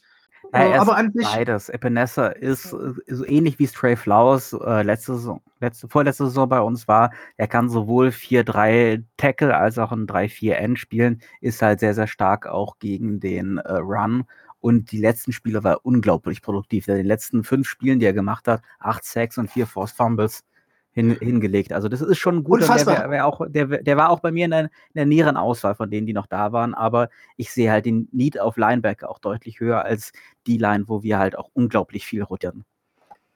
Ja, 0.53 0.65
Äh, 0.65 0.71
er 0.71 0.81
aber 0.81 0.93
ist 0.93 0.97
an 0.97 1.11
sich, 1.13 1.27
beides. 1.27 1.69
Epinesa 1.69 2.27
ist 2.27 2.73
äh, 2.73 2.93
so 3.07 3.25
ähnlich 3.25 3.59
wie 3.59 3.67
Stray 3.67 3.95
Flowers 3.95 4.53
äh, 4.53 4.81
letzte 4.83 5.13
Saison, 5.15 5.41
letzte, 5.59 5.87
vorletzte 5.87 6.25
Saison 6.25 6.49
bei 6.49 6.59
uns 6.61 6.87
war. 6.87 7.11
Er 7.37 7.47
kann 7.47 7.69
sowohl 7.69 8.07
4-3 8.11 9.03
Tackle 9.17 9.55
als 9.55 9.77
auch 9.77 9.91
ein 9.91 10.07
3-4 10.07 10.53
End 10.53 10.79
spielen. 10.79 11.21
Ist 11.41 11.61
halt 11.61 11.79
sehr, 11.79 11.93
sehr 11.93 12.07
stark 12.07 12.47
auch 12.47 12.79
gegen 12.79 13.19
den 13.19 13.57
äh, 13.59 13.73
Run. 13.73 14.25
Und 14.59 14.91
die 14.91 14.99
letzten 14.99 15.31
Spiele 15.31 15.63
war 15.63 15.73
er 15.73 15.85
unglaublich 15.85 16.41
produktiv. 16.41 16.87
In 16.87 16.95
den 16.95 17.05
letzten 17.05 17.43
fünf 17.43 17.67
Spielen, 17.67 17.99
die 17.99 18.05
er 18.05 18.13
gemacht 18.13 18.47
hat, 18.47 18.61
8 18.79 19.05
Sacks 19.05 19.37
und 19.37 19.49
4 19.49 19.67
Forced 19.67 19.95
Fumbles 19.95 20.43
hin, 20.91 21.11
hingelegt. 21.19 21.73
Also 21.73 21.87
das 21.87 22.01
ist 22.01 22.17
schon 22.17 22.43
gut. 22.43 22.61
Und 22.61 22.67
der, 22.67 22.69
Unfassbar. 22.69 23.03
wär, 23.03 23.09
wär 23.11 23.25
auch, 23.25 23.41
der, 23.47 23.65
der 23.65 23.97
war 23.97 24.09
auch 24.09 24.19
bei 24.19 24.31
mir 24.31 24.45
in 24.45 24.51
der, 24.51 24.61
in 24.61 24.69
der 24.95 25.05
näheren 25.05 25.37
Auswahl 25.37 25.75
von 25.75 25.89
denen, 25.89 26.07
die 26.07 26.13
noch 26.13 26.27
da 26.27 26.51
waren. 26.51 26.73
Aber 26.73 27.09
ich 27.37 27.51
sehe 27.51 27.71
halt 27.71 27.85
den 27.85 28.07
Need 28.11 28.39
auf 28.39 28.57
Linebacker 28.57 29.09
auch 29.09 29.19
deutlich 29.19 29.59
höher 29.59 29.83
als 29.83 30.11
die 30.47 30.57
Line, 30.57 30.85
wo 30.87 31.03
wir 31.03 31.19
halt 31.19 31.37
auch 31.37 31.49
unglaublich 31.53 32.05
viel 32.05 32.23
rotieren. 32.23 32.65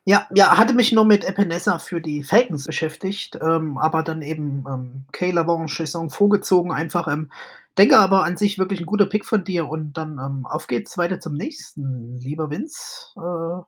Ja, 0.05 0.27
ja, 0.33 0.57
hatte 0.57 0.73
mich 0.73 0.91
nur 0.91 1.05
mit 1.05 1.23
Epinesa 1.23 1.79
für 1.79 2.01
die 2.01 2.23
Falcons 2.23 2.65
beschäftigt, 2.65 3.39
ähm, 3.41 3.77
aber 3.77 4.03
dann 4.03 4.21
eben 4.21 4.65
ähm, 4.67 5.05
Kayla 5.13 5.45
Vaughn 5.45 5.69
Saison 5.69 6.09
vorgezogen, 6.09 6.73
einfach. 6.73 7.07
Ähm, 7.07 7.29
denke 7.77 7.97
aber 7.97 8.23
an 8.23 8.37
sich 8.37 8.57
wirklich 8.59 8.79
ein 8.79 8.85
guter 8.85 9.05
Pick 9.05 9.25
von 9.25 9.43
dir 9.43 9.67
und 9.67 9.93
dann 9.93 10.19
ähm, 10.19 10.45
auf 10.45 10.67
geht's 10.67 10.97
weiter 10.97 11.19
zum 11.19 11.33
nächsten. 11.33 12.17
Lieber 12.19 12.49
Vince, 12.49 12.77
äh, 13.15 13.19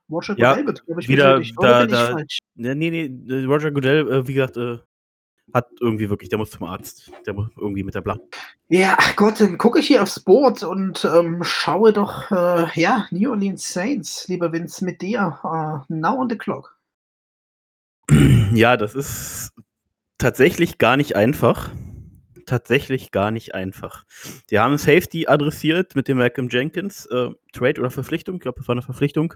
Watcher 0.07 0.35
Ja, 0.37 0.51
Goodell 0.51 0.67
wird, 0.67 0.85
glaub 0.85 0.99
ich, 0.99 1.07
wieder. 1.07 1.41
Oder 1.57 1.87
da- 1.87 2.13
da-? 2.13 2.23
Nee, 2.55 2.75
nee, 2.75 3.09
nee, 3.09 3.43
Roger 3.45 3.71
Goodell, 3.71 4.07
äh, 4.11 4.27
wie 4.27 4.33
gesagt, 4.33 4.57
äh, 4.57 4.77
hat 5.53 5.67
irgendwie 5.79 6.09
wirklich, 6.09 6.29
der 6.29 6.39
muss 6.39 6.49
zum 6.51 6.63
Arzt. 6.65 7.11
Der 7.25 7.33
muss 7.33 7.49
irgendwie 7.55 7.83
mit 7.83 7.93
der 7.93 8.01
Bla. 8.01 8.17
Ja, 8.67 8.95
ach 8.99 9.15
Gott, 9.15 9.39
dann 9.39 9.57
gucke 9.57 9.79
ich 9.79 9.87
hier 9.87 10.01
aufs 10.01 10.19
Board 10.19 10.63
und 10.63 11.05
ähm, 11.05 11.43
schaue 11.43 11.93
doch, 11.93 12.31
äh, 12.31 12.67
ja, 12.79 13.07
New 13.11 13.29
Orleans 13.29 13.71
Saints, 13.71 14.27
lieber 14.27 14.51
Vince, 14.51 14.83
mit 14.83 15.01
dir. 15.01 15.39
Äh, 15.43 15.93
now 15.93 16.19
on 16.19 16.29
the 16.29 16.37
clock. 16.37 16.75
Ja, 18.53 18.75
das 18.77 18.95
ist 18.95 19.51
tatsächlich 20.17 20.77
gar 20.77 20.97
nicht 20.97 21.15
einfach. 21.15 21.71
Tatsächlich 22.45 23.11
gar 23.11 23.31
nicht 23.31 23.55
einfach. 23.55 24.05
Die 24.49 24.59
haben 24.59 24.77
Safety 24.77 25.27
adressiert 25.27 25.95
mit 25.95 26.07
dem 26.07 26.17
Malcolm 26.17 26.49
Jenkins, 26.49 27.05
äh, 27.07 27.29
Trade 27.53 27.79
oder 27.79 27.91
Verpflichtung, 27.91 28.35
ich 28.35 28.41
glaube, 28.41 28.59
das 28.59 28.67
war 28.67 28.73
eine 28.73 28.81
Verpflichtung. 28.81 29.33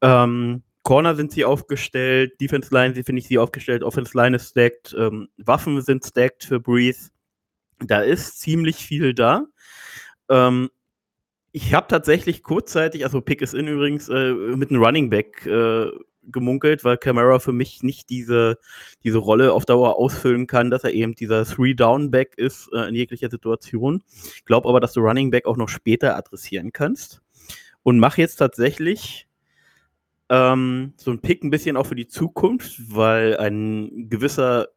Ähm, 0.00 0.62
Corner 0.82 1.14
sind 1.14 1.32
sie 1.32 1.44
aufgestellt, 1.44 2.40
Defense 2.40 2.72
Line 2.74 2.94
finde 2.94 3.20
ich 3.20 3.28
sie 3.28 3.38
aufgestellt, 3.38 3.82
Offense 3.82 4.16
Line 4.16 4.36
ist 4.36 4.50
stacked, 4.50 4.94
ähm, 4.98 5.28
Waffen 5.36 5.80
sind 5.82 6.04
stacked 6.04 6.44
für 6.44 6.60
Breeze. 6.60 7.10
Da 7.78 8.00
ist 8.00 8.40
ziemlich 8.40 8.76
viel 8.76 9.14
da. 9.14 9.46
Ähm, 10.28 10.70
ich 11.52 11.74
habe 11.74 11.88
tatsächlich 11.88 12.42
kurzzeitig, 12.42 13.04
also 13.04 13.20
Pick 13.20 13.42
is 13.42 13.54
in 13.54 13.66
übrigens, 13.66 14.08
äh, 14.08 14.32
mit 14.32 14.70
einem 14.70 14.82
Running 14.82 15.10
Back 15.10 15.44
äh, 15.46 15.90
gemunkelt, 16.24 16.84
weil 16.84 16.98
Camara 16.98 17.38
für 17.38 17.52
mich 17.52 17.82
nicht 17.82 18.10
diese, 18.10 18.58
diese 19.04 19.18
Rolle 19.18 19.52
auf 19.52 19.64
Dauer 19.64 19.96
ausfüllen 19.96 20.46
kann, 20.46 20.70
dass 20.70 20.84
er 20.84 20.92
eben 20.92 21.14
dieser 21.14 21.44
Three-Down-Back 21.44 22.34
ist 22.36 22.70
äh, 22.72 22.88
in 22.88 22.94
jeglicher 22.94 23.30
Situation. 23.30 24.02
Ich 24.34 24.44
glaube 24.44 24.68
aber, 24.68 24.80
dass 24.80 24.92
du 24.92 25.00
Running 25.00 25.30
Back 25.30 25.46
auch 25.46 25.56
noch 25.56 25.68
später 25.68 26.16
adressieren 26.16 26.72
kannst. 26.72 27.22
Und 27.82 27.98
mache 27.98 28.20
jetzt 28.20 28.36
tatsächlich 28.36 29.26
ähm, 30.28 30.92
so 30.96 31.10
ein 31.10 31.20
Pick 31.20 31.42
ein 31.42 31.50
bisschen 31.50 31.76
auch 31.76 31.86
für 31.86 31.94
die 31.94 32.08
Zukunft, 32.08 32.94
weil 32.94 33.36
ein 33.38 34.08
gewisser 34.08 34.68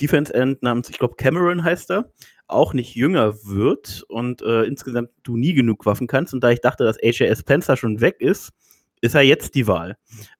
Defense-End 0.00 0.62
namens, 0.62 0.90
ich 0.90 0.98
glaube, 0.98 1.16
Cameron 1.16 1.64
heißt 1.64 1.90
er, 1.90 2.10
auch 2.46 2.72
nicht 2.72 2.94
jünger 2.94 3.34
wird 3.44 4.04
und 4.08 4.42
äh, 4.42 4.62
insgesamt 4.64 5.10
du 5.22 5.36
nie 5.36 5.52
genug 5.52 5.84
Waffen 5.86 6.06
kannst. 6.06 6.32
Und 6.32 6.42
da 6.42 6.50
ich 6.50 6.60
dachte, 6.60 6.84
dass 6.84 7.02
AJ 7.02 7.36
Spencer 7.36 7.76
schon 7.76 8.00
weg 8.00 8.16
ist, 8.20 8.52
ist 9.00 9.14
er 9.14 9.22
jetzt 9.22 9.54
die 9.54 9.66
Wahl. 9.66 9.96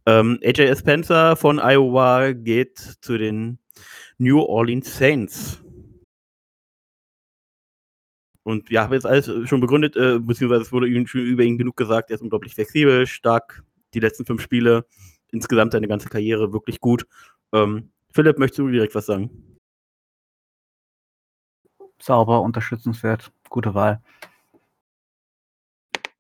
Ähm, 0.07 0.39
AJ 0.45 0.77
Spencer 0.77 1.37
von 1.37 1.59
Iowa 1.59 2.33
geht 2.33 2.79
zu 2.79 3.19
den 3.19 3.59
New 4.19 4.41
Orleans 4.41 4.97
Saints. 4.97 5.63
Und 8.43 8.71
ja, 8.71 8.83
habe 8.83 8.95
jetzt 8.95 9.05
alles 9.05 9.31
schon 9.47 9.61
begründet, 9.61 9.95
äh, 9.97 10.19
beziehungsweise 10.19 10.63
es 10.63 10.73
wurde 10.73 10.87
schon 11.07 11.21
über 11.21 11.43
ihn 11.43 11.59
genug 11.59 11.77
gesagt. 11.77 12.11
Er 12.11 12.15
ist 12.15 12.23
unglaublich 12.23 12.55
flexibel, 12.55 13.07
stark, 13.07 13.63
die 13.93 14.01
letzten 14.01 14.25
fünf 14.25 14.41
Spiele, 14.41 14.87
insgesamt 15.31 15.73
seine 15.73 15.87
ganze 15.87 16.09
Karriere 16.09 16.53
wirklich 16.53 16.81
gut. 16.81 17.07
Ähm, 17.53 17.91
Philipp, 18.11 18.39
möchtest 18.39 18.61
du 18.61 18.69
direkt 18.69 18.95
was 18.95 19.05
sagen? 19.05 19.59
Sauber, 22.01 22.41
unterstützenswert, 22.41 23.31
gute 23.51 23.75
Wahl. 23.75 24.01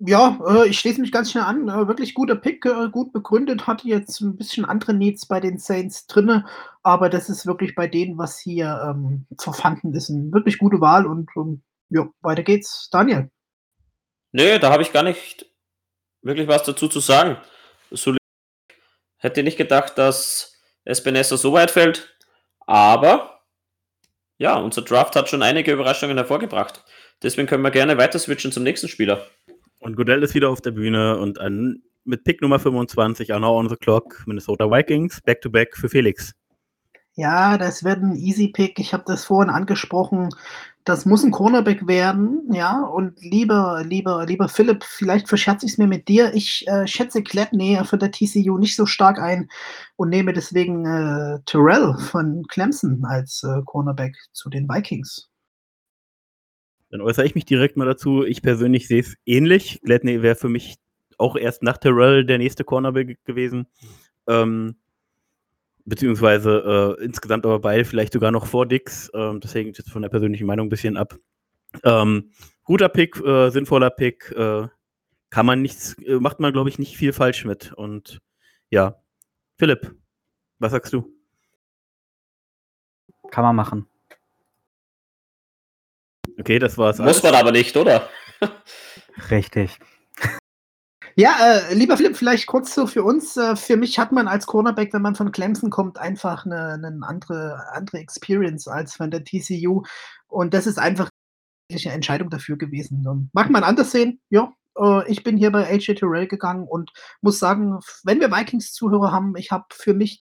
Ja, 0.00 0.38
äh, 0.46 0.68
ich 0.68 0.78
schließe 0.78 1.00
mich 1.00 1.10
ganz 1.10 1.32
schnell 1.32 1.44
an. 1.44 1.68
Äh, 1.68 1.88
wirklich 1.88 2.14
guter 2.14 2.36
Pick, 2.36 2.64
äh, 2.64 2.88
gut 2.88 3.12
begründet. 3.12 3.66
Hatte 3.66 3.88
jetzt 3.88 4.20
ein 4.20 4.36
bisschen 4.36 4.64
andere 4.64 4.94
Needs 4.94 5.26
bei 5.26 5.40
den 5.40 5.58
Saints 5.58 6.06
drinne, 6.06 6.46
aber 6.84 7.08
das 7.08 7.28
ist 7.28 7.46
wirklich 7.46 7.74
bei 7.74 7.88
denen, 7.88 8.16
was 8.16 8.38
hier 8.38 8.80
ähm, 8.84 9.26
vorhanden 9.38 9.92
ist, 9.94 10.08
eine 10.08 10.32
wirklich 10.32 10.58
gute 10.58 10.80
Wahl 10.80 11.04
und 11.04 11.28
ähm, 11.36 11.62
ja, 11.90 12.08
weiter 12.20 12.44
geht's. 12.44 12.88
Daniel. 12.92 13.30
Nee, 14.30 14.58
da 14.60 14.70
habe 14.70 14.82
ich 14.82 14.92
gar 14.92 15.02
nicht 15.02 15.46
wirklich 16.22 16.46
was 16.46 16.62
dazu 16.62 16.86
zu 16.88 17.00
sagen. 17.00 17.36
Hätte 19.16 19.42
nicht 19.42 19.56
gedacht, 19.56 19.98
dass 19.98 20.60
Espinesa 20.84 21.36
so 21.36 21.52
weit 21.52 21.72
fällt, 21.72 22.16
aber 22.60 23.40
ja, 24.36 24.56
unser 24.56 24.82
Draft 24.82 25.16
hat 25.16 25.28
schon 25.28 25.42
einige 25.42 25.72
Überraschungen 25.72 26.16
hervorgebracht. 26.16 26.84
Deswegen 27.20 27.48
können 27.48 27.64
wir 27.64 27.72
gerne 27.72 27.98
weiter 27.98 28.20
switchen 28.20 28.52
zum 28.52 28.62
nächsten 28.62 28.86
Spieler. 28.86 29.26
Und 29.78 29.96
Godell 29.96 30.22
ist 30.22 30.34
wieder 30.34 30.50
auf 30.50 30.60
der 30.60 30.72
Bühne 30.72 31.18
und 31.18 31.38
ein, 31.40 31.82
mit 32.04 32.24
Pick 32.24 32.42
Nummer 32.42 32.58
25, 32.58 33.28
Now 33.28 33.58
on 33.58 33.68
the 33.68 33.76
Clock, 33.76 34.24
Minnesota 34.26 34.70
Vikings, 34.70 35.20
Back-to-Back 35.22 35.74
-back 35.74 35.80
für 35.80 35.88
Felix. 35.88 36.34
Ja, 37.18 37.58
das 37.58 37.82
wird 37.82 38.00
ein 38.00 38.14
Easy 38.14 38.46
Pick. 38.46 38.78
Ich 38.78 38.92
habe 38.92 39.02
das 39.04 39.24
vorhin 39.24 39.50
angesprochen. 39.50 40.28
Das 40.84 41.04
muss 41.04 41.24
ein 41.24 41.32
Cornerback 41.32 41.88
werden, 41.88 42.48
ja. 42.52 42.80
Und 42.84 43.20
lieber, 43.20 43.82
lieber, 43.84 44.24
lieber 44.24 44.48
Philipp, 44.48 44.84
vielleicht 44.84 45.28
verscherze 45.28 45.66
ich 45.66 45.72
es 45.72 45.78
mir 45.78 45.88
mit 45.88 46.06
dir. 46.06 46.32
Ich 46.34 46.64
äh, 46.68 46.86
schätze 46.86 47.24
Gladney 47.24 47.76
für 47.84 47.98
der 47.98 48.12
TCU 48.12 48.56
nicht 48.56 48.76
so 48.76 48.86
stark 48.86 49.18
ein 49.18 49.50
und 49.96 50.10
nehme 50.10 50.32
deswegen 50.32 50.86
äh, 50.86 51.40
Terrell 51.44 51.96
von 51.98 52.44
Clemson 52.46 53.04
als 53.04 53.42
äh, 53.42 53.62
Cornerback 53.64 54.16
zu 54.32 54.48
den 54.48 54.68
Vikings. 54.68 55.28
Dann 56.90 57.00
äußere 57.00 57.26
ich 57.26 57.34
mich 57.34 57.44
direkt 57.44 57.76
mal 57.76 57.84
dazu. 57.84 58.24
Ich 58.24 58.42
persönlich 58.42 58.88
sehe 58.88 59.00
es 59.00 59.16
ähnlich. 59.26 59.80
Gladney 59.82 60.22
wäre 60.22 60.36
für 60.36 60.48
mich 60.48 60.76
auch 61.18 61.36
erst 61.36 61.62
nach 61.62 61.76
Terrell 61.76 62.24
der 62.24 62.38
nächste 62.38 62.64
Cornerback 62.64 63.22
gewesen. 63.24 63.66
Ähm, 64.26 64.76
beziehungsweise 65.84 66.96
äh, 67.00 67.04
insgesamt 67.04 67.44
aber 67.44 67.58
beide 67.58 67.84
vielleicht 67.84 68.12
sogar 68.12 68.30
noch 68.30 68.46
vor 68.46 68.66
Dix. 68.66 69.10
Ähm, 69.14 69.40
das 69.40 69.54
hängt 69.54 69.78
jetzt 69.78 69.90
von 69.90 70.02
der 70.02 70.08
persönlichen 70.08 70.46
Meinung 70.46 70.66
ein 70.66 70.70
bisschen 70.70 70.96
ab. 70.96 71.16
Ähm, 71.84 72.30
guter 72.64 72.88
Pick, 72.88 73.20
äh, 73.20 73.50
sinnvoller 73.50 73.90
Pick. 73.90 74.30
Äh, 74.32 74.68
kann 75.30 75.46
man 75.46 75.60
nichts, 75.60 75.94
äh, 76.04 76.18
macht 76.18 76.40
man, 76.40 76.52
glaube 76.52 76.68
ich, 76.70 76.78
nicht 76.78 76.96
viel 76.96 77.12
falsch 77.12 77.44
mit. 77.44 77.72
Und 77.72 78.20
ja, 78.70 79.02
Philipp, 79.56 79.94
was 80.58 80.72
sagst 80.72 80.92
du? 80.92 81.12
Kann 83.30 83.44
man 83.44 83.56
machen. 83.56 83.86
Okay, 86.38 86.58
das 86.58 86.78
war's. 86.78 86.98
Muss 86.98 87.22
man 87.22 87.34
aber 87.34 87.52
nicht, 87.52 87.76
oder? 87.76 88.08
Richtig. 89.30 89.78
Ja, 91.16 91.36
äh, 91.40 91.74
lieber 91.74 91.96
Philipp, 91.96 92.16
vielleicht 92.16 92.46
kurz 92.46 92.72
so 92.72 92.86
für 92.86 93.02
uns. 93.02 93.36
Äh, 93.36 93.56
für 93.56 93.76
mich 93.76 93.98
hat 93.98 94.12
man 94.12 94.28
als 94.28 94.46
Cornerback, 94.46 94.92
wenn 94.92 95.02
man 95.02 95.16
von 95.16 95.32
Clemson 95.32 95.68
kommt, 95.68 95.98
einfach 95.98 96.46
eine, 96.46 96.74
eine 96.74 96.96
andere, 97.02 97.60
andere 97.72 97.98
Experience 97.98 98.68
als 98.68 98.94
von 98.94 99.10
der 99.10 99.24
TCU. 99.24 99.82
Und 100.28 100.54
das 100.54 100.68
ist 100.68 100.78
einfach 100.78 101.10
eine 101.70 101.92
Entscheidung 101.92 102.30
dafür 102.30 102.56
gewesen. 102.56 103.04
Und 103.08 103.30
mag 103.32 103.50
man 103.50 103.64
anders 103.64 103.90
sehen? 103.90 104.20
Ja, 104.30 104.52
äh, 104.78 105.10
ich 105.10 105.24
bin 105.24 105.36
hier 105.36 105.50
bei 105.50 105.66
AJ 105.66 105.96
Terrell 105.96 106.28
gegangen 106.28 106.68
und 106.68 106.92
muss 107.20 107.40
sagen, 107.40 107.80
wenn 108.04 108.20
wir 108.20 108.30
Vikings-Zuhörer 108.30 109.10
haben, 109.10 109.34
ich 109.36 109.50
habe 109.50 109.64
für 109.72 109.94
mich, 109.94 110.22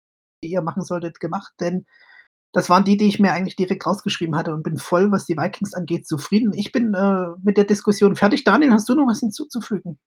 die 0.43 0.49
ihr 0.49 0.63
machen 0.63 0.81
solltet, 0.81 1.19
gemacht, 1.19 1.53
denn 1.59 1.85
das 2.51 2.69
waren 2.69 2.83
die, 2.83 2.97
die 2.97 3.07
ich 3.07 3.19
mir 3.19 3.31
eigentlich 3.31 3.55
direkt 3.55 3.85
rausgeschrieben 3.85 4.35
hatte 4.35 4.53
und 4.53 4.63
bin 4.63 4.77
voll, 4.77 5.11
was 5.11 5.25
die 5.25 5.37
Vikings 5.37 5.73
angeht, 5.73 6.07
zufrieden. 6.07 6.53
Ich 6.53 6.71
bin 6.71 6.93
äh, 6.93 7.27
mit 7.43 7.57
der 7.57 7.65
Diskussion 7.65 8.15
fertig. 8.15 8.43
Daniel, 8.43 8.71
hast 8.71 8.89
du 8.89 8.95
noch 8.95 9.07
was 9.07 9.19
hinzuzufügen? 9.19 9.99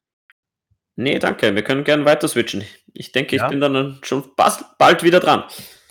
Nee, 0.96 1.18
danke. 1.18 1.54
Wir 1.54 1.62
können 1.62 1.84
gerne 1.84 2.04
weiter 2.04 2.28
switchen. 2.28 2.64
Ich 2.92 3.12
denke, 3.12 3.36
ja. 3.36 3.44
ich 3.44 3.50
bin 3.50 3.60
dann 3.60 3.98
schon 4.02 4.24
bald 4.36 5.02
wieder 5.02 5.20
dran. 5.20 5.44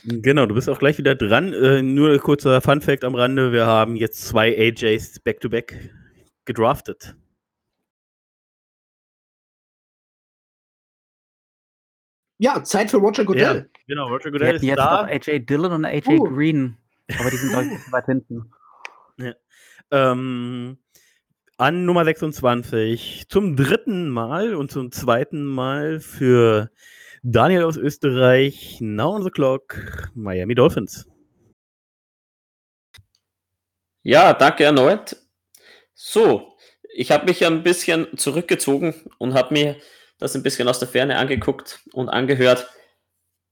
Genau, 0.03 0.45
du 0.45 0.55
bist 0.55 0.69
auch 0.69 0.79
gleich 0.79 0.97
wieder 0.97 1.15
dran. 1.15 1.53
Äh, 1.53 1.81
nur 1.81 2.11
ein 2.11 2.19
kurzer 2.19 2.61
Fun-Fact 2.61 3.03
am 3.03 3.15
Rande: 3.15 3.51
Wir 3.51 3.65
haben 3.65 3.95
jetzt 3.95 4.25
zwei 4.25 4.55
AJs 4.57 5.21
back-to-back 5.21 5.71
-back 5.71 5.89
gedraftet. 6.45 7.15
Ja, 12.41 12.63
Zeit 12.63 12.89
für 12.89 12.97
Roger 12.97 13.23
Goodell. 13.23 13.69
Ja, 13.71 13.79
genau, 13.85 14.07
Roger 14.07 14.31
Goodell 14.31 14.55
ist 14.55 14.63
jetzt 14.63 14.79
da. 14.79 15.03
Noch 15.03 15.09
AJ 15.11 15.41
Dillon 15.45 15.73
und 15.73 15.85
AJ 15.85 16.17
uh. 16.17 16.23
Green, 16.23 16.75
aber 17.19 17.29
die 17.29 17.37
sind 17.37 17.53
deutlich 17.53 17.79
weit 17.91 18.05
hinten. 18.07 18.51
Ja. 19.17 19.35
Ähm, 19.91 20.79
an 21.57 21.85
Nummer 21.85 22.03
26 22.03 23.27
zum 23.29 23.55
dritten 23.55 24.09
Mal 24.09 24.55
und 24.55 24.71
zum 24.71 24.91
zweiten 24.91 25.43
Mal 25.43 25.99
für 25.99 26.71
Daniel 27.21 27.63
aus 27.63 27.77
Österreich, 27.77 28.79
Now 28.81 29.17
on 29.17 29.23
the 29.23 29.29
Clock, 29.29 30.09
Miami 30.15 30.55
Dolphins. 30.55 31.07
Ja, 34.01 34.33
danke 34.33 34.63
erneut. 34.63 35.15
So, 35.93 36.57
ich 36.91 37.11
habe 37.11 37.25
mich 37.25 37.45
ein 37.45 37.61
bisschen 37.61 38.17
zurückgezogen 38.17 38.95
und 39.19 39.35
habe 39.35 39.53
mir 39.53 39.75
das 40.21 40.35
ein 40.35 40.43
bisschen 40.43 40.67
aus 40.67 40.79
der 40.79 40.87
Ferne 40.87 41.17
angeguckt 41.17 41.79
und 41.93 42.07
angehört. 42.07 42.69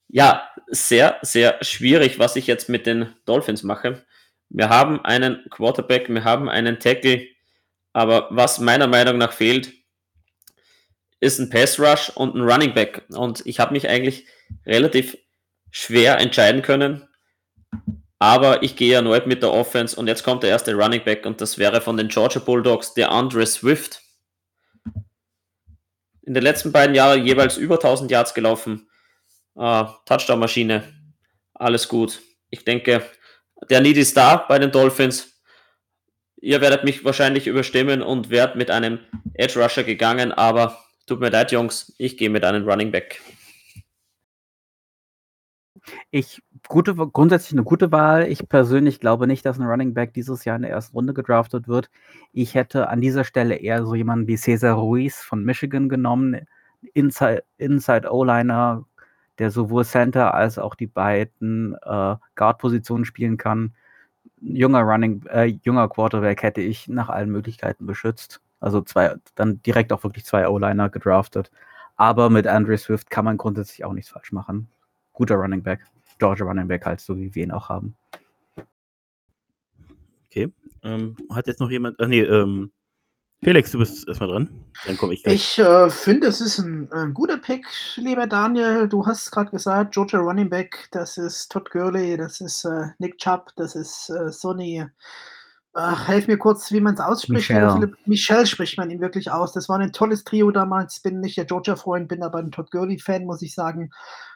Ja, 0.08 0.50
sehr, 0.68 1.18
sehr 1.24 1.58
schwierig, 1.62 2.20
was 2.20 2.36
ich 2.36 2.48
jetzt 2.48 2.70
mit 2.70 2.86
den 2.86 3.14
Dolphins 3.26 3.64
mache. 3.64 4.06
Wir 4.50 4.70
haben 4.70 5.04
einen 5.04 5.46
Quarterback, 5.50 6.10
wir 6.10 6.24
haben 6.24 6.48
einen 6.48 6.80
Tackle, 6.80 7.26
aber 7.92 8.28
was 8.30 8.60
meiner 8.60 8.88
Meinung 8.88 9.18
nach 9.18 9.34
fehlt, 9.34 9.74
ist 11.20 11.40
ein 11.40 11.50
Pass 11.50 11.80
Rush 11.80 12.12
und 12.16 12.36
ein 12.36 12.42
Running 12.42 12.74
Back. 12.74 13.04
Und 13.10 13.46
ich 13.46 13.60
habe 13.60 13.74
mich 13.74 13.90
eigentlich 13.90 14.28
relativ 14.66 15.18
schwer 15.72 16.20
entscheiden 16.20 16.62
können. 16.62 17.08
Aber 18.20 18.62
ich 18.62 18.76
gehe 18.76 18.96
erneut 18.96 19.26
mit 19.26 19.42
der 19.42 19.52
Offense 19.52 19.96
und 19.96 20.08
jetzt 20.08 20.24
kommt 20.24 20.44
der 20.44 20.52
erste 20.52 20.76
Running 20.76 21.04
Back 21.04 21.26
und 21.26 21.42
das 21.42 21.58
wäre 21.58 21.82
von 21.82 21.98
den 21.98 22.10
Georgia 22.10 22.42
Bulldogs 22.42 22.94
der 22.94 23.12
Andre 23.12 23.46
Swift 23.48 24.02
in 26.30 26.36
den 26.36 26.44
letzten 26.44 26.72
beiden 26.72 26.94
Jahren 26.94 27.26
jeweils 27.26 27.58
über 27.58 27.76
1000 27.76 28.12
Yards 28.12 28.36
gelaufen. 28.36 28.88
Uh, 29.56 29.86
Touchdown-Maschine. 30.06 30.84
Alles 31.56 31.88
gut. 31.88 32.22
Ich 32.52 32.64
denke, 32.64 33.04
der 33.68 33.82
Need 33.82 33.98
ist 33.98 34.16
da 34.16 34.36
bei 34.38 34.60
den 34.60 34.72
Dolphins. 34.72 35.42
Ihr 36.40 36.62
werdet 36.62 36.84
mich 36.84 37.04
wahrscheinlich 37.04 37.48
überstimmen 37.48 38.04
und 38.04 38.30
werdet 38.30 38.56
mit 38.58 38.70
einem 38.70 39.00
Edge 39.34 39.60
Rusher 39.60 39.84
gegangen, 39.84 40.32
aber 40.32 40.78
tut 41.08 41.20
mir 41.20 41.32
leid, 41.32 41.52
Jungs, 41.52 41.96
ich 41.98 42.16
gehe 42.16 42.30
mit 42.30 42.46
einem 42.46 42.70
Running 42.70 42.92
Back. 42.92 43.20
Ich 46.12 46.44
gute, 46.68 46.96
grundsätzlich 46.96 47.54
eine 47.54 47.64
gute 47.64 47.92
Wahl. 47.92 48.28
Ich 48.28 48.48
persönlich 48.50 49.00
glaube 49.00 49.28
nicht, 49.28 49.46
dass 49.46 49.60
ein 49.60 49.66
Running 49.66 49.94
Back 49.94 50.14
dieses 50.14 50.46
Jahr 50.46 50.56
in 50.56 50.64
der 50.64 50.72
ersten 50.72 50.96
Runde 50.96 51.14
gedraftet 51.14 51.68
wird. 51.68 51.90
Ich 52.34 52.56
hätte 52.56 52.90
an 52.90 53.02
dieser 53.02 53.24
Stelle 53.24 53.56
eher 53.56 53.86
so 53.86 53.96
jemanden 53.96 54.28
wie 54.28 54.38
Cesar 54.38 54.76
Ruiz 54.76 55.22
von 55.22 55.44
Michigan 55.44 55.90
genommen. 55.90 56.48
Inside, 56.94 57.44
Inside 57.58 58.12
O-Liner, 58.12 58.86
der 59.38 59.52
sowohl 59.52 59.86
Center 59.86 60.34
als 60.34 60.58
auch 60.58 60.76
die 60.76 60.88
beiden 60.88 61.76
äh, 61.84 62.16
Guard-Positionen 62.36 63.06
spielen 63.06 63.38
kann. 63.38 63.74
Junger 64.42 64.82
Running, 64.82 65.26
äh, 65.28 65.58
junger 65.64 65.90
Quarterback 65.90 66.44
hätte 66.44 66.62
ich 66.62 66.88
nach 66.88 67.10
allen 67.10 67.30
Möglichkeiten 67.32 67.86
beschützt. 67.86 68.42
Also 68.60 68.82
zwei, 68.82 69.16
dann 69.36 69.62
direkt 69.64 69.94
auch 69.94 70.04
wirklich 70.04 70.26
zwei 70.26 70.48
O-Liner 70.48 70.90
gedraftet. 70.90 71.52
Aber 71.96 72.30
mit 72.30 72.48
Andre 72.48 72.78
Swift 72.78 73.10
kann 73.10 73.26
man 73.26 73.38
grundsätzlich 73.38 73.84
auch 73.84 73.94
nichts 73.94 74.12
falsch 74.12 74.32
machen. 74.32 74.70
Guter 75.14 75.36
Running 75.36 75.64
Back. 75.64 75.82
Georgia 76.20 76.46
Running 76.46 76.68
Back 76.68 76.86
halt, 76.86 77.00
so 77.00 77.18
wie 77.18 77.34
wir 77.34 77.44
ihn 77.44 77.52
auch 77.52 77.70
haben. 77.70 77.96
Okay. 80.28 80.54
Ähm, 80.84 81.18
hat 81.32 81.48
jetzt 81.48 81.60
noch 81.60 81.72
jemand. 81.72 81.98
Ach 82.00 82.08
nee, 82.08 82.22
ähm, 82.22 82.72
Felix, 83.42 83.72
du 83.72 83.80
bist 83.80 84.08
erstmal 84.08 84.30
dran. 84.30 84.66
Dann 84.86 84.98
komme 84.98 85.14
ich 85.14 85.24
gleich. 85.24 85.36
Ich 85.36 85.60
äh, 85.60 85.90
finde, 85.90 86.28
es 86.28 86.42
ist 86.42 86.60
ein, 86.60 86.92
ein, 86.92 87.14
guter 87.14 87.38
Pick, 87.38 87.66
lieber 87.96 88.28
Daniel. 88.28 88.88
Du 88.88 89.06
hast 89.06 89.32
gerade 89.32 89.50
gesagt, 89.50 89.94
Georgia 89.94 90.20
Running 90.20 90.50
Back, 90.50 90.90
das 90.92 91.18
ist 91.18 91.50
Todd 91.50 91.72
Gurley, 91.72 92.18
das 92.18 92.42
ist 92.42 92.66
äh, 92.66 92.88
Nick 93.00 93.18
Chubb, 93.18 93.52
das 93.56 93.76
ist 93.76 94.10
äh, 94.10 94.32
Sonny. 94.32 94.86
Ach, 95.74 96.08
helf 96.08 96.28
mir 96.28 96.38
kurz, 96.38 96.72
wie 96.72 96.82
man 96.82 96.96
es 96.96 97.00
ausspricht. 97.00 97.50
Michelle. 97.50 97.92
Michelle 98.06 98.46
spricht 98.48 98.78
man 98.78 98.90
ihn 98.90 99.02
wirklich 99.02 99.32
aus. 99.32 99.54
Das 99.54 99.70
war 99.70 99.78
ein 99.78 99.94
tolles 99.94 100.24
Trio 100.24 100.50
damals. 100.50 101.00
Bin 101.00 101.20
nicht 101.20 101.38
der 101.38 101.46
Georgia-Freund, 101.46 102.08
bin 102.08 102.24
aber 102.24 102.40
ein 102.40 102.52
Todd 102.52 102.72
Gurley-Fan, 102.72 103.26
muss 103.26 103.44
ich 103.44 103.54
sagen. 103.54 103.92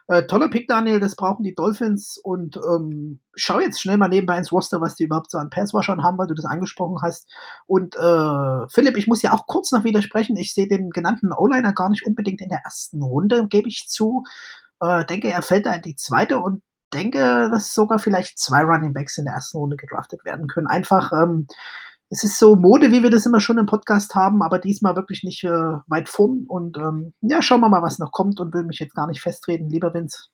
Äh, 0.07 0.23
toller 0.27 0.49
Pick, 0.49 0.68
Daniel, 0.68 0.99
das 0.99 1.15
brauchen 1.15 1.43
die 1.43 1.55
Dolphins. 1.55 2.19
Und 2.23 2.57
ähm, 2.57 3.19
schau 3.34 3.60
jetzt 3.60 3.81
schnell 3.81 3.97
mal 3.97 4.10
nebenbei 4.10 4.38
ins 4.38 4.51
Roster, 4.51 4.80
was 4.80 4.95
die 4.95 5.05
überhaupt 5.05 5.31
so 5.31 5.39
an 5.39 5.49
Passwashern 5.49 6.03
haben, 6.03 6.19
weil 6.19 6.27
du 6.27 6.35
das 6.35 6.45
angesprochen 6.45 7.01
hast. 7.01 7.27
Und 7.65 7.95
äh, 7.95 8.68
Philipp, 8.69 8.95
ich 8.97 9.07
muss 9.07 9.23
ja 9.23 9.34
auch 9.34 9.47
kurz 9.47 9.72
noch 9.72 9.84
widersprechen. 9.84 10.38
Ich 10.38 10.53
sehe 10.53 10.68
den 10.68 10.91
genannten 10.91 11.34
O-Liner 11.34 11.73
gar 11.73 11.89
nicht 11.89 12.05
unbedingt 12.05 12.41
in 12.41 12.49
der 12.49 12.61
ersten 12.64 13.01
Runde, 13.01 13.47
gebe 13.47 13.69
ich 13.69 13.88
zu. 13.88 14.23
Äh, 14.81 15.03
denke, 15.05 15.30
er 15.30 15.41
fällt 15.41 15.65
da 15.65 15.73
in 15.73 15.81
die 15.81 15.95
zweite 15.95 16.38
und 16.38 16.61
denke, 16.94 17.49
dass 17.52 17.74
sogar 17.74 17.99
vielleicht 17.99 18.40
zwei 18.40 18.61
Running 18.61 18.94
Backs 18.94 19.18
in 19.18 19.26
der 19.26 19.34
ersten 19.34 19.57
Runde 19.57 19.78
gedraftet 19.78 20.24
werden 20.26 20.48
können. 20.48 20.68
Einfach, 20.68 21.11
ähm, 21.11 21.48
es 22.10 22.24
ist 22.24 22.38
so 22.38 22.56
Mode, 22.56 22.91
wie 22.91 23.02
wir 23.02 23.10
das 23.10 23.26
immer 23.26 23.40
schon 23.40 23.57
im 23.57 23.65
Podcast 23.65 24.14
haben, 24.14 24.44
aber 24.44 24.60
diesmal 24.60 24.95
wirklich 24.95 25.24
nicht 25.24 25.44
äh, 25.44 25.78
weit 25.88 26.10
vorn. 26.10 26.45
Und 26.48 26.78
ähm, 26.78 27.14
ja, 27.22 27.41
schauen 27.41 27.61
wir 27.61 27.70
mal, 27.70 27.82
was 27.82 27.99
noch 27.99 28.11
kommt 28.11 28.40
und 28.40 28.53
will 28.53 28.64
mich 28.64 28.80
jetzt 28.80 28.95
gar 28.95 29.07
nicht 29.07 29.22
festreden, 29.22 29.70
lieber 29.70 29.94
Vince. 29.94 30.28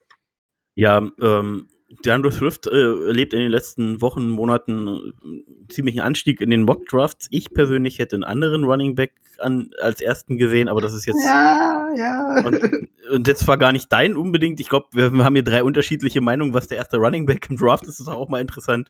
Ja, 0.75 1.01
ähm, 1.21 1.67
DeAndre 2.03 2.31
Swift 2.31 2.67
äh, 2.67 3.07
erlebt 3.07 3.33
in 3.33 3.39
den 3.39 3.51
letzten 3.51 4.01
Wochen, 4.01 4.29
Monaten 4.29 5.13
äh, 5.23 5.73
ziemlichen 5.73 6.01
Anstieg 6.01 6.41
in 6.41 6.49
den 6.49 6.63
Mock 6.63 6.87
Drafts. 6.87 7.27
Ich 7.31 7.53
persönlich 7.53 7.99
hätte 7.99 8.15
einen 8.15 8.23
anderen 8.23 8.63
Running 8.63 8.95
Back 8.95 9.13
an, 9.39 9.71
als 9.81 10.01
ersten 10.01 10.37
gesehen, 10.37 10.67
aber 10.67 10.81
das 10.81 10.93
ist 10.93 11.05
jetzt. 11.05 11.23
Ja, 11.23 11.89
ja. 11.95 12.45
Und, 12.45 12.89
und 13.11 13.27
jetzt 13.27 13.47
war 13.47 13.57
gar 13.57 13.71
nicht 13.71 13.91
dein 13.91 14.15
unbedingt. 14.15 14.59
Ich 14.59 14.69
glaube, 14.69 14.87
wir, 14.91 15.11
wir, 15.11 15.23
haben 15.23 15.35
hier 15.35 15.43
drei 15.43 15.63
unterschiedliche 15.63 16.21
Meinungen, 16.21 16.53
was 16.53 16.67
der 16.67 16.77
erste 16.77 16.97
Running 16.97 17.25
Back 17.25 17.49
im 17.49 17.57
Draft 17.57 17.83
ist. 17.83 17.99
Das 17.99 18.07
ist 18.07 18.13
auch 18.13 18.29
mal 18.29 18.41
interessant 18.41 18.89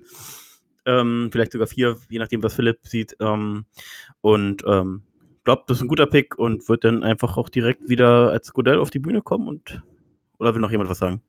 ähm, 0.90 1.30
vielleicht 1.32 1.52
sogar 1.52 1.68
vier, 1.68 1.98
je 2.10 2.20
nachdem, 2.20 2.44
was 2.44 2.56
Philipp 2.56 2.80
sieht. 2.84 3.16
Ähm, 3.20 3.66
und 4.22 4.64
ähm, 4.66 5.04
glaube, 5.44 5.64
das 5.68 5.78
ist 5.78 5.84
ein 5.84 5.88
guter 5.88 6.08
Pick 6.08 6.38
und 6.38 6.68
wird 6.68 6.84
dann 6.84 7.04
einfach 7.04 7.38
auch 7.38 7.50
direkt 7.50 7.90
wieder 7.90 8.32
als 8.32 8.54
Godell 8.54 8.80
auf 8.80 8.90
die 8.90 9.00
Bühne 9.00 9.22
kommen 9.22 9.48
und 9.48 9.82
oder 10.40 10.54
will 10.54 10.62
noch 10.62 10.72
jemand 10.72 10.90
was 10.90 11.00
sagen? 11.00 11.22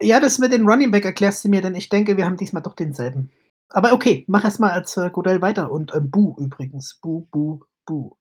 Ja, 0.00 0.20
das 0.20 0.38
mit 0.38 0.52
den 0.52 0.68
Running 0.68 0.90
Back 0.90 1.04
erklärst 1.04 1.44
du 1.44 1.48
mir, 1.48 1.62
denn 1.62 1.74
ich 1.74 1.88
denke, 1.88 2.16
wir 2.16 2.26
haben 2.26 2.36
diesmal 2.36 2.62
doch 2.62 2.74
denselben. 2.74 3.30
Aber 3.68 3.92
okay, 3.92 4.24
mach 4.28 4.44
erstmal 4.44 4.70
als 4.70 4.96
äh, 4.96 5.10
Godell 5.10 5.40
weiter 5.40 5.70
und 5.70 5.92
äh, 5.94 6.00
Bu 6.00 6.36
übrigens. 6.38 6.98
Bu, 7.02 7.26
Bu, 7.30 7.60
Bu. 7.86 8.16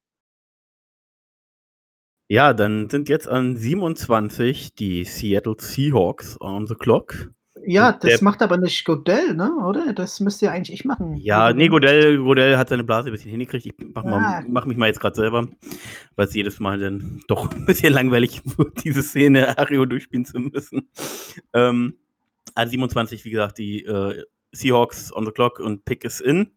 Ja, 2.27 2.53
dann 2.53 2.89
sind 2.89 3.07
jetzt 3.07 3.27
an 3.27 3.55
27 3.55 4.73
die 4.73 5.03
Seattle 5.03 5.55
Seahawks 5.59 6.39
on 6.41 6.65
the 6.65 6.73
clock. 6.73 7.31
Ja, 7.67 7.91
das 7.91 8.01
der, 8.01 8.23
macht 8.23 8.41
aber 8.41 8.57
nicht 8.57 8.85
Godell, 8.85 9.33
ne? 9.33 9.51
oder? 9.65 9.93
Das 9.93 10.19
müsste 10.19 10.45
ja 10.45 10.51
eigentlich 10.51 10.73
ich 10.73 10.85
machen. 10.85 11.15
Ja, 11.17 11.53
nee, 11.53 11.67
Godell, 11.67 12.17
Godell 12.17 12.57
hat 12.57 12.69
seine 12.69 12.83
Blase 12.83 13.09
ein 13.09 13.11
bisschen 13.11 13.31
hingekriegt. 13.31 13.65
Ich 13.65 13.73
mach, 13.93 14.03
mal, 14.03 14.23
ah. 14.23 14.43
mach 14.47 14.65
mich 14.65 14.77
mal 14.77 14.87
jetzt 14.87 14.99
gerade 14.99 15.15
selber, 15.15 15.47
weil 16.15 16.27
es 16.27 16.33
jedes 16.33 16.59
Mal 16.59 16.79
dann 16.79 17.21
doch 17.27 17.51
ein 17.55 17.65
bisschen 17.65 17.93
langweilig 17.93 18.41
wird, 18.57 18.83
diese 18.83 19.03
Szene 19.03 19.57
Ario 19.57 19.85
durchspielen 19.85 20.25
zu 20.25 20.39
müssen. 20.39 20.89
Ähm, 21.53 21.97
an 22.53 22.69
27, 22.69 23.25
wie 23.25 23.31
gesagt, 23.31 23.57
die 23.57 23.83
äh, 23.83 24.23
Seahawks 24.51 25.13
on 25.13 25.25
the 25.25 25.31
clock 25.31 25.59
und 25.59 25.85
Pick 25.85 26.05
is 26.05 26.21
in. 26.21 26.51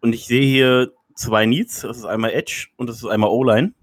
Und 0.00 0.14
ich 0.14 0.26
sehe 0.26 0.42
hier 0.42 0.92
zwei 1.14 1.46
Needs. 1.46 1.82
Das 1.82 1.98
ist 1.98 2.04
einmal 2.04 2.32
Edge 2.32 2.68
und 2.76 2.88
das 2.88 2.96
ist 2.96 3.06
einmal 3.06 3.30
O-Line. 3.30 3.74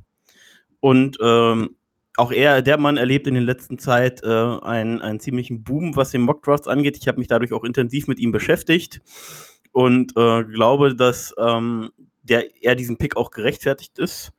Und 0.79 1.17
ähm, 1.21 1.75
auch 2.17 2.31
er, 2.31 2.61
der 2.61 2.77
Mann 2.77 2.97
erlebt 2.97 3.27
in 3.27 3.33
der 3.33 3.43
letzten 3.43 3.77
Zeit 3.77 4.23
äh, 4.23 4.27
einen, 4.27 5.01
einen 5.01 5.19
ziemlichen 5.19 5.63
Boom, 5.63 5.95
was 5.95 6.11
den 6.11 6.21
Mockdrafts 6.21 6.67
angeht. 6.67 6.97
Ich 6.97 7.07
habe 7.07 7.19
mich 7.19 7.27
dadurch 7.27 7.53
auch 7.53 7.63
intensiv 7.63 8.07
mit 8.07 8.19
ihm 8.19 8.31
beschäftigt 8.31 9.01
und 9.71 10.15
äh, 10.15 10.43
glaube, 10.43 10.95
dass 10.95 11.33
ähm, 11.37 11.91
der, 12.23 12.45
er 12.63 12.75
diesen 12.75 12.97
Pick 12.97 13.17
auch 13.17 13.31
gerechtfertigt 13.31 13.99
ist. 13.99 14.31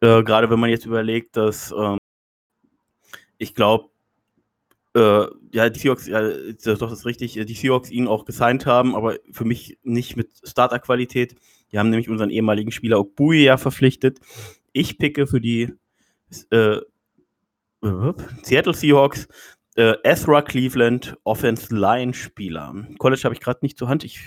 Äh, 0.00 0.22
Gerade 0.22 0.50
wenn 0.50 0.60
man 0.60 0.70
jetzt 0.70 0.86
überlegt, 0.86 1.36
dass 1.36 1.72
ähm, 1.76 1.98
ich 3.38 3.54
glaube, 3.54 3.90
äh, 4.94 5.26
ja, 5.52 5.70
die 5.70 5.80
Seahawks, 5.80 6.06
ja, 6.06 6.22
doch, 6.22 6.90
das 6.90 7.00
ist 7.00 7.06
richtig, 7.06 7.34
die 7.34 7.54
Seahawks 7.54 7.90
ihn 7.90 8.06
auch 8.08 8.24
gesigned 8.24 8.66
haben, 8.66 8.94
aber 8.94 9.16
für 9.32 9.44
mich 9.44 9.78
nicht 9.82 10.16
mit 10.16 10.30
Starter-Qualität. 10.44 11.36
Die 11.72 11.78
haben 11.78 11.90
nämlich 11.90 12.08
unseren 12.08 12.30
ehemaligen 12.30 12.70
Spieler 12.70 12.98
Okbui 12.98 13.44
ja 13.44 13.56
verpflichtet. 13.56 14.20
Ich 14.72 14.98
picke 14.98 15.26
für 15.26 15.40
die 15.40 15.74
äh, 16.50 16.78
Seattle 18.42 18.74
Seahawks, 18.74 19.28
äh, 19.76 19.94
Ezra 20.02 20.42
Cleveland, 20.42 21.16
Offense 21.24 21.74
Line 21.74 22.12
Spieler. 22.14 22.74
College 22.98 23.22
habe 23.24 23.34
ich 23.34 23.40
gerade 23.40 23.60
nicht 23.62 23.78
zur 23.78 23.88
Hand. 23.88 24.04
Ich 24.04 24.20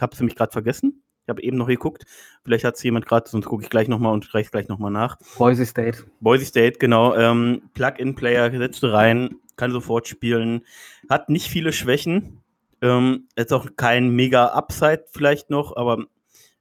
habe 0.00 0.12
es 0.12 0.20
nämlich 0.20 0.36
gerade 0.36 0.52
vergessen. 0.52 1.02
Ich 1.24 1.28
habe 1.28 1.42
eben 1.42 1.56
noch 1.56 1.68
geguckt. 1.68 2.04
Vielleicht 2.44 2.64
hat 2.64 2.76
es 2.76 2.82
jemand 2.82 3.06
gerade, 3.06 3.28
sonst 3.28 3.46
gucke 3.46 3.62
ich 3.62 3.70
gleich 3.70 3.88
nochmal 3.88 4.12
und 4.12 4.34
reiche 4.34 4.50
gleich 4.50 4.68
nochmal 4.68 4.90
nach. 4.90 5.16
Boise 5.38 5.64
State. 5.64 6.04
Boise 6.20 6.44
State, 6.44 6.78
genau. 6.78 7.14
Ähm, 7.14 7.62
Plug-in-Player, 7.74 8.50
setzte 8.50 8.92
rein, 8.92 9.36
kann 9.56 9.72
sofort 9.72 10.08
spielen. 10.08 10.66
Hat 11.08 11.28
nicht 11.28 11.48
viele 11.48 11.72
Schwächen. 11.72 12.42
Ähm, 12.82 13.28
jetzt 13.36 13.52
auch 13.52 13.68
kein 13.76 14.10
mega 14.10 14.46
Upside 14.48 15.04
vielleicht 15.10 15.50
noch, 15.50 15.76
aber 15.76 16.04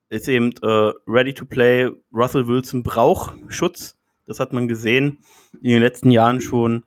ist 0.09 0.27
eben 0.27 0.51
äh, 0.61 0.91
ready 1.07 1.33
to 1.33 1.45
play. 1.45 1.89
Russell 2.13 2.47
Wilson 2.47 2.83
braucht 2.83 3.35
Schutz. 3.47 3.98
Das 4.29 4.39
hat 4.39 4.53
man 4.53 4.67
gesehen 4.67 5.17
in 5.59 5.71
den 5.71 5.81
letzten 5.81 6.11
Jahren 6.11 6.39
schon. 6.39 6.83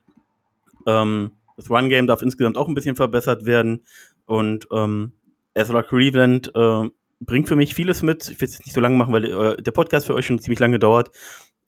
Ähm, 0.86 1.32
das 1.56 1.68
Run-Game 1.68 2.06
darf 2.06 2.22
insgesamt 2.22 2.56
auch 2.56 2.68
ein 2.68 2.74
bisschen 2.74 2.94
verbessert 2.94 3.44
werden. 3.44 3.84
Und 4.26 4.68
ähm, 4.72 5.12
Ezra 5.52 5.82
Cleveland 5.82 6.52
äh, 6.54 6.88
bringt 7.20 7.48
für 7.48 7.56
mich 7.56 7.74
vieles 7.74 8.02
mit. 8.02 8.28
Ich 8.30 8.40
will 8.40 8.48
es 8.48 8.60
nicht 8.60 8.72
so 8.72 8.80
lange 8.80 8.96
machen, 8.96 9.12
weil 9.12 9.24
äh, 9.24 9.60
der 9.60 9.72
Podcast 9.72 10.06
für 10.06 10.14
euch 10.14 10.26
schon 10.26 10.38
ziemlich 10.38 10.60
lange 10.60 10.78
dauert. 10.78 11.10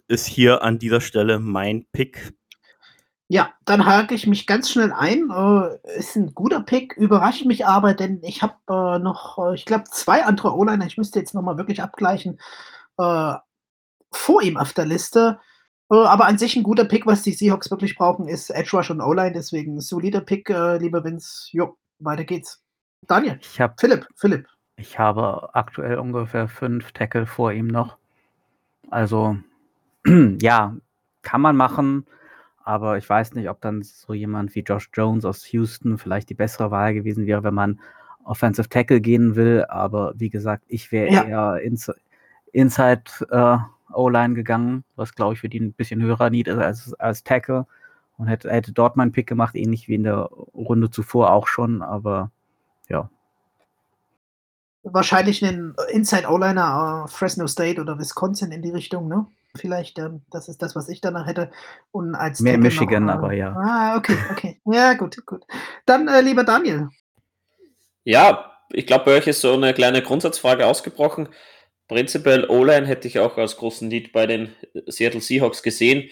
Ist 0.07 0.27
hier 0.27 0.63
an 0.63 0.79
dieser 0.79 1.01
Stelle 1.01 1.41
mein 1.41 1.87
Pick. 1.91 2.35
Ja, 3.27 3.53
dann 3.65 3.85
hake 3.85 4.15
ich 4.15 4.29
mich 4.29 4.47
ganz 4.47 4.71
schnell 4.71 4.93
ein. 4.93 5.29
Äh, 5.31 5.99
ist 5.99 6.15
ein 6.15 6.35
guter 6.35 6.61
Pick, 6.61 6.97
überrascht 6.97 7.47
mich 7.47 7.67
aber, 7.67 7.95
denn 7.95 8.21
ich 8.23 8.43
habe 8.43 8.55
äh, 8.69 9.01
noch, 9.01 9.39
äh, 9.39 9.55
ich 9.57 9.65
glaube, 9.65 9.85
zwei 9.91 10.25
andere 10.25 10.55
O-Liner. 10.55 10.87
Ich 10.87 10.99
müsste 10.99 11.19
jetzt 11.19 11.35
nochmal 11.35 11.59
wirklich 11.59 11.83
abgleichen. 11.83 12.39
Äh, 12.97 13.35
vor 14.13 14.43
ihm 14.43 14.57
auf 14.57 14.73
der 14.73 14.87
Liste. 14.87 15.41
Äh, 15.90 15.97
aber 15.97 16.27
an 16.27 16.39
sich 16.39 16.56
ein 16.56 16.62
guter 16.62 16.85
Pick, 16.85 17.06
was 17.06 17.23
die 17.23 17.32
Seahawks 17.32 17.70
wirklich 17.70 17.97
brauchen, 17.97 18.28
ist 18.28 18.51
Edge 18.51 18.77
Rush 18.77 18.90
und 18.90 19.01
O-Line. 19.01 19.32
Deswegen 19.32 19.81
solider 19.81 20.20
Pick, 20.20 20.51
äh, 20.51 20.78
lieber 20.78 21.05
Vince. 21.05 21.48
Jo, 21.52 21.77
weiter 21.98 22.24
geht's. 22.24 22.62
Daniel. 23.06 23.39
Ich 23.40 23.61
hab, 23.61 23.78
Philipp, 23.78 24.06
Philipp. 24.16 24.47
Ich 24.77 24.98
habe 24.98 25.55
aktuell 25.55 25.98
ungefähr 25.98 26.48
fünf 26.48 26.93
Tackle 26.93 27.27
vor 27.27 27.52
ihm 27.52 27.66
noch. 27.66 27.98
Also, 28.90 29.36
ja, 30.40 30.77
kann 31.23 31.40
man 31.40 31.56
machen. 31.56 32.06
Aber 32.65 32.97
ich 32.97 33.09
weiß 33.09 33.35
nicht, 33.35 33.51
ob 33.51 33.61
dann 33.61 33.82
so 33.82 34.15
jemand 34.15 34.55
wie 34.55 34.61
Josh 34.61 34.89
Jones 34.94 35.27
aus 35.27 35.52
Houston 35.52 35.98
vielleicht 35.98 36.31
die 36.31 36.35
bessere 36.35 36.70
Wahl 36.70 36.94
gewesen 36.94 37.27
wäre, 37.27 37.44
wenn 37.44 37.55
man 37.55 37.78
Offensive 38.24 38.70
Tackle 38.70 39.02
gehen 39.02 39.36
will. 39.36 39.66
Aber 39.69 40.15
wie 40.16 40.31
gesagt, 40.31 40.65
ich 40.66 40.90
wäre 40.90 41.12
ja. 41.12 41.24
eher 41.24 41.61
ins, 41.62 41.90
Inside 42.55 43.02
äh, 43.31 43.59
O-Line 43.93 44.35
gegangen, 44.35 44.85
was 44.97 45.15
glaube 45.15 45.35
ich 45.35 45.40
für 45.40 45.48
die 45.48 45.61
ein 45.61 45.73
bisschen 45.73 46.02
höherer 46.02 46.31
Need 46.31 46.48
ist 46.48 46.59
als, 46.59 46.94
als 46.94 47.24
Tackle 47.24 47.66
und 48.16 48.28
hätte, 48.28 48.51
hätte 48.51 48.73
dort 48.73 48.97
meinen 48.97 49.12
Pick 49.12 49.27
gemacht, 49.27 49.55
ähnlich 49.55 49.89
wie 49.89 49.94
in 49.94 50.05
der 50.05 50.31
Runde 50.55 50.90
zuvor 50.90 51.32
auch 51.32 51.47
schon, 51.48 51.82
aber 51.82 52.31
ja. 52.89 53.11
Wahrscheinlich 54.82 55.44
einen 55.44 55.74
Inside 55.90 56.28
O-Liner 56.28 57.05
uh, 57.05 57.09
Fresno 57.09 57.47
State 57.47 57.81
oder 57.81 57.98
Wisconsin 57.98 58.52
in 58.52 58.62
die 58.62 58.70
Richtung, 58.70 59.09
ne? 59.09 59.27
vielleicht, 59.56 59.98
ähm, 59.98 60.23
das 60.31 60.48
ist 60.48 60.62
das, 60.62 60.74
was 60.74 60.89
ich 60.89 61.01
danach 61.01 61.27
hätte. 61.27 61.51
Und 61.93 62.15
als 62.15 62.40
Mehr 62.40 62.55
Tackle 62.55 62.69
Michigan, 62.69 63.05
noch, 63.05 63.15
äh, 63.15 63.16
aber 63.16 63.32
ja. 63.32 63.56
Ah, 63.56 63.97
okay, 63.97 64.16
okay. 64.31 64.61
Ja, 64.65 64.94
gut, 64.94 65.24
gut. 65.27 65.44
Dann, 65.86 66.09
äh, 66.09 66.20
lieber 66.20 66.44
Daniel. 66.44 66.89
Ja, 68.05 68.52
ich 68.70 68.86
glaube, 68.86 69.05
bei 69.06 69.16
euch 69.16 69.27
ist 69.27 69.40
so 69.40 69.55
eine 69.55 69.73
kleine 69.74 70.02
Grundsatzfrage 70.02 70.66
ausgebrochen. 70.66 71.28
Prinzipiell 71.89 72.48
O-Line 72.48 72.86
hätte 72.86 73.09
ich 73.09 73.19
auch 73.19 73.36
als 73.36 73.56
großen 73.56 73.89
Need 73.89 74.12
bei 74.12 74.27
den 74.27 74.55
Seattle 74.86 75.20
Seahawks 75.20 75.62
gesehen. 75.62 76.11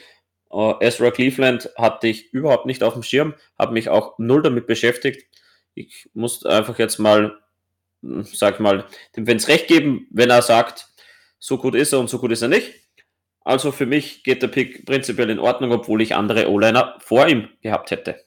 Uh, 0.50 0.74
Ezra 0.80 1.10
Cleveland 1.10 1.70
hatte 1.76 2.08
ich 2.08 2.32
überhaupt 2.34 2.66
nicht 2.66 2.82
auf 2.82 2.92
dem 2.92 3.02
Schirm, 3.02 3.34
habe 3.58 3.72
mich 3.72 3.88
auch 3.88 4.18
null 4.18 4.42
damit 4.42 4.66
beschäftigt. 4.66 5.26
Ich 5.74 6.10
muss 6.12 6.44
einfach 6.44 6.78
jetzt 6.78 6.98
mal, 6.98 7.38
hm, 8.02 8.24
sag 8.24 8.60
mal, 8.60 8.84
dem 9.16 9.26
Fans 9.26 9.48
recht 9.48 9.66
geben, 9.66 10.06
wenn 10.10 10.28
er 10.28 10.42
sagt, 10.42 10.88
so 11.38 11.56
gut 11.56 11.74
ist 11.74 11.94
er 11.94 12.00
und 12.00 12.10
so 12.10 12.18
gut 12.18 12.32
ist 12.32 12.42
er 12.42 12.48
nicht. 12.48 12.70
Also 13.40 13.72
für 13.72 13.86
mich 13.86 14.22
geht 14.24 14.42
der 14.42 14.48
Pick 14.48 14.84
prinzipiell 14.84 15.30
in 15.30 15.38
Ordnung, 15.38 15.72
obwohl 15.72 16.02
ich 16.02 16.14
andere 16.14 16.50
O-Liner 16.50 16.96
vor 17.00 17.26
ihm 17.26 17.48
gehabt 17.62 17.90
hätte. 17.90 18.20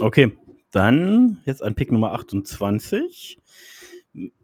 Okay, 0.00 0.36
dann 0.72 1.42
jetzt 1.44 1.62
ein 1.62 1.74
Pick 1.74 1.92
Nummer 1.92 2.12
28 2.12 3.38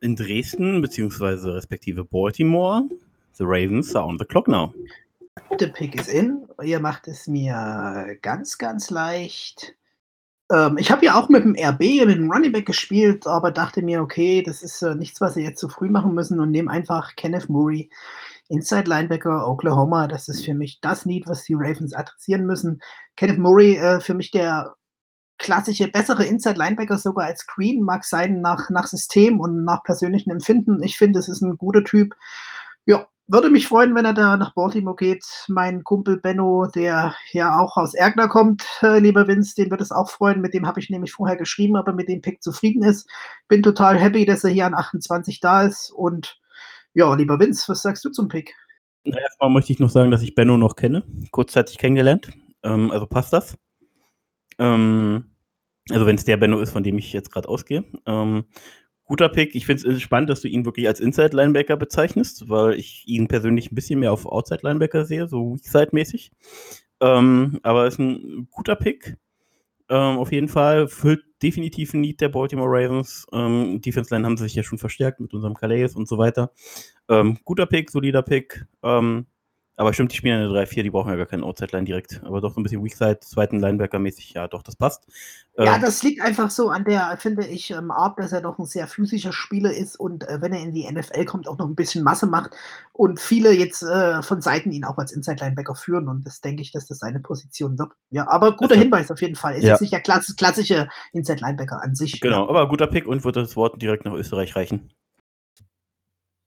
in 0.01 0.17
Dresden 0.17 0.81
beziehungsweise 0.81 1.55
respektive 1.55 2.05
Baltimore. 2.05 2.83
The 3.35 3.45
Ravens 3.45 3.95
are 3.95 4.07
on 4.07 4.19
the 4.19 4.25
clock 4.25 4.49
now. 4.49 4.75
Der 5.59 5.69
Pick 5.69 5.95
ist 5.95 6.09
in. 6.09 6.47
Ihr 6.63 6.81
macht 6.81 7.09
es 7.09 7.27
mir 7.27 8.19
ganz, 8.23 8.59
ganz 8.59 8.91
leicht. 8.91 9.75
Ähm, 10.51 10.77
ich 10.79 10.91
habe 10.91 11.07
ja 11.07 11.19
auch 11.19 11.29
mit 11.29 11.45
dem 11.45 11.55
RB, 11.55 12.05
mit 12.07 12.17
dem 12.17 12.31
Running 12.31 12.53
Back 12.53 12.67
gespielt, 12.67 13.27
aber 13.27 13.51
dachte 13.51 13.83
mir, 13.83 14.03
okay, 14.03 14.43
das 14.43 14.63
ist 14.63 14.83
äh, 14.83 14.95
nichts, 14.95 15.21
was 15.21 15.35
sie 15.35 15.43
jetzt 15.43 15.61
zu 15.61 15.69
früh 15.69 15.89
machen 15.89 16.15
müssen 16.15 16.41
und 16.41 16.51
nehme 16.51 16.71
einfach 16.71 17.15
Kenneth 17.17 17.49
Murray, 17.49 17.89
Inside 18.49 18.89
Linebacker, 18.89 19.49
Oklahoma. 19.49 20.09
Das 20.09 20.29
ist 20.29 20.45
für 20.45 20.55
mich 20.55 20.81
das 20.81 21.07
Need, 21.07 21.29
was 21.29 21.45
die 21.45 21.55
Ravens 21.55 21.95
adressieren 21.95 22.47
müssen. 22.47 22.83
Kenneth 23.17 23.39
Murray, 23.39 23.77
äh, 23.77 24.01
für 24.01 24.15
mich 24.15 24.33
der 24.33 24.75
klassische, 25.41 25.89
bessere 25.89 26.25
Inside 26.25 26.59
Linebacker 26.59 26.99
sogar 26.99 27.27
als 27.27 27.47
Green, 27.47 27.83
mag 27.83 28.05
sein 28.05 28.41
nach, 28.41 28.71
nach 28.71 28.87
System 28.87 29.41
und 29.41 29.65
nach 29.65 29.83
persönlichem 29.83 30.31
Empfinden. 30.31 30.83
Ich 30.83 30.97
finde, 30.97 31.19
es 31.19 31.29
ist 31.29 31.41
ein 31.41 31.57
guter 31.59 31.83
Typ. 31.83 32.15
Ja, 32.87 33.09
würde 33.27 33.51
mich 33.51 33.67
freuen, 33.67 33.95
wenn 33.95 34.05
er 34.05 34.13
da 34.13 34.37
nach 34.37 34.55
Baltimore 34.55 34.97
geht. 34.97 35.25
Mein 35.49 35.83
Kumpel 35.83 36.19
Benno, 36.19 36.67
der 36.67 37.15
ja 37.33 37.59
auch 37.59 37.77
aus 37.77 37.95
Ergner 37.95 38.29
kommt, 38.29 38.65
äh, 38.83 38.99
lieber 38.99 39.27
Vince, 39.27 39.55
den 39.55 39.71
wird 39.71 39.81
es 39.81 39.93
auch 39.93 40.11
freuen. 40.11 40.41
Mit 40.41 40.53
dem 40.53 40.67
habe 40.67 40.81
ich 40.81 40.91
nämlich 40.91 41.13
vorher 41.13 41.37
geschrieben, 41.37 41.77
aber 41.77 41.93
mit 41.93 42.09
dem 42.09 42.21
Pick 42.21 42.43
zufrieden 42.43 42.83
ist. 42.83 43.09
Bin 43.49 43.63
total 43.63 43.99
happy, 43.99 44.27
dass 44.27 44.45
er 44.45 44.51
hier 44.51 44.67
an 44.67 44.75
28 44.75 45.41
da 45.41 45.63
ist. 45.63 45.91
Und 45.91 46.39
ja, 46.93 47.13
lieber 47.15 47.39
Vince, 47.41 47.69
was 47.69 47.83
sagst 47.83 48.05
du 48.05 48.11
zum 48.11 48.29
Pick? 48.29 48.55
Erstmal 49.05 49.51
möchte 49.51 49.73
ich 49.73 49.79
noch 49.79 49.91
sagen, 49.91 50.11
dass 50.11 50.23
ich 50.23 50.35
Benno 50.35 50.57
noch 50.57 50.77
kenne, 50.77 51.05
kurzzeitig 51.31 51.79
kennengelernt. 51.79 52.31
Ähm, 52.63 52.91
also 52.91 53.07
passt 53.07 53.33
das. 53.33 53.57
Ähm, 54.59 55.30
also 55.91 56.07
wenn 56.07 56.17
es 56.17 56.25
der 56.25 56.37
Benno 56.37 56.61
ist, 56.61 56.71
von 56.71 56.83
dem 56.83 56.99
ich 56.99 57.13
jetzt 57.13 57.31
gerade 57.31 57.49
ausgehe. 57.49 57.85
Ähm, 58.07 58.45
guter 59.05 59.29
Pick. 59.29 59.55
Ich 59.55 59.67
finde 59.67 59.89
es 59.89 60.03
spannend, 60.03 60.31
dass 60.31 60.41
du 60.41 60.49
ihn 60.49 60.65
wirklich 60.65 60.87
als 60.87 61.01
Inside-Linebacker 61.01 61.77
bezeichnest, 61.77 62.49
weil 62.49 62.75
ich 62.75 63.05
ihn 63.07 63.29
persönlich 63.29 63.71
ein 63.71 63.75
bisschen 63.75 64.01
mehr 64.01 64.13
auf 64.13 64.25
Outside-Linebacker 64.25 65.05
sehe, 65.05 65.27
so 65.27 65.57
Weakside-mäßig. 65.57 66.31
Ähm, 67.01 67.59
aber 67.63 67.87
ist 67.87 67.99
ein 67.99 68.49
guter 68.51 68.77
Pick. 68.77 69.17
Ähm, 69.89 70.19
auf 70.19 70.31
jeden 70.31 70.49
Fall 70.49 70.87
füllt 70.87 71.25
definitiv 71.43 71.95
ein 71.95 72.01
Need 72.01 72.21
der 72.21 72.29
Baltimore 72.29 72.69
Ravens. 72.71 73.27
Ähm, 73.33 73.81
Defense 73.81 74.15
Line 74.15 74.25
haben 74.25 74.37
sie 74.37 74.45
sich 74.45 74.55
ja 74.55 74.63
schon 74.63 74.79
verstärkt 74.79 75.19
mit 75.19 75.35
unserem 75.35 75.55
Calais 75.55 75.97
und 75.97 76.07
so 76.07 76.17
weiter. 76.17 76.53
Ähm, 77.09 77.39
guter 77.45 77.67
Pick, 77.67 77.91
solider 77.91 78.23
Pick. 78.23 78.67
Aber 79.81 79.95
stimmt, 79.95 80.13
die 80.13 80.17
spielen 80.19 80.39
eine 80.43 80.49
3-4, 80.51 80.83
die 80.83 80.91
brauchen 80.91 81.09
ja 81.09 81.17
gar 81.17 81.25
keinen 81.25 81.43
Outside-Line 81.43 81.87
direkt. 81.87 82.21
Aber 82.23 82.43
doch 82.43 82.53
so 82.53 82.61
ein 82.61 82.65
bisschen 82.65 82.85
Weakside, 82.85 83.19
zweiten 83.21 83.61
Linebacker-mäßig, 83.61 84.35
ja, 84.35 84.47
doch, 84.47 84.63
das 84.63 84.77
passt. 84.77 85.07
Ja, 85.57 85.77
Ähm, 85.77 85.81
das 85.81 86.03
liegt 86.03 86.21
einfach 86.21 86.51
so 86.51 86.69
an 86.69 86.85
der, 86.85 87.17
finde 87.19 87.47
ich, 87.47 87.71
ähm, 87.71 87.91
Art, 87.91 88.19
dass 88.19 88.33
er 88.33 88.43
doch 88.43 88.59
ein 88.59 88.67
sehr 88.67 88.87
physischer 88.87 89.33
Spieler 89.33 89.73
ist 89.73 89.99
und 89.99 90.29
äh, 90.29 90.43
wenn 90.43 90.53
er 90.53 90.61
in 90.61 90.75
die 90.75 90.87
NFL 90.87 91.25
kommt, 91.25 91.49
auch 91.49 91.57
noch 91.57 91.67
ein 91.67 91.75
bisschen 91.77 92.05
Masse 92.05 92.27
macht 92.27 92.51
und 92.93 93.21
viele 93.21 93.53
jetzt 93.53 93.83
äh, 93.83 94.23
von 94.23 94.43
Seiten 94.43 94.71
ihn 94.71 94.85
auch 94.85 94.99
als 94.99 95.13
Inside-Linebacker 95.13 95.75
führen 95.75 96.09
und 96.09 96.27
das 96.27 96.43
denke 96.43 96.61
ich, 96.61 96.73
dass 96.73 96.87
das 96.87 96.99
seine 96.99 97.21
Position 97.21 97.79
wird. 97.79 97.93
Ja, 98.11 98.29
aber 98.29 98.53
guter 98.59 98.73
Also- 98.73 98.83
Hinweis 98.83 99.11
auf 99.11 99.23
jeden 99.23 99.35
Fall. 99.37 99.55
Ist 99.55 99.63
Ja. 99.65 99.71
jetzt 99.71 99.81
nicht 99.81 99.95
der 99.95 100.03
klass 100.03 100.37
klassische 100.37 100.91
Inside-Linebacker 101.15 101.83
an 101.83 101.95
sich. 101.95 102.21
Genau, 102.21 102.47
aber 102.51 102.69
guter 102.69 102.87
Pick 102.87 103.07
und 103.07 103.25
wird 103.25 103.37
das 103.37 103.57
Wort 103.57 103.81
direkt 103.81 104.05
nach 104.05 104.13
Österreich 104.13 104.55
reichen. 104.57 104.93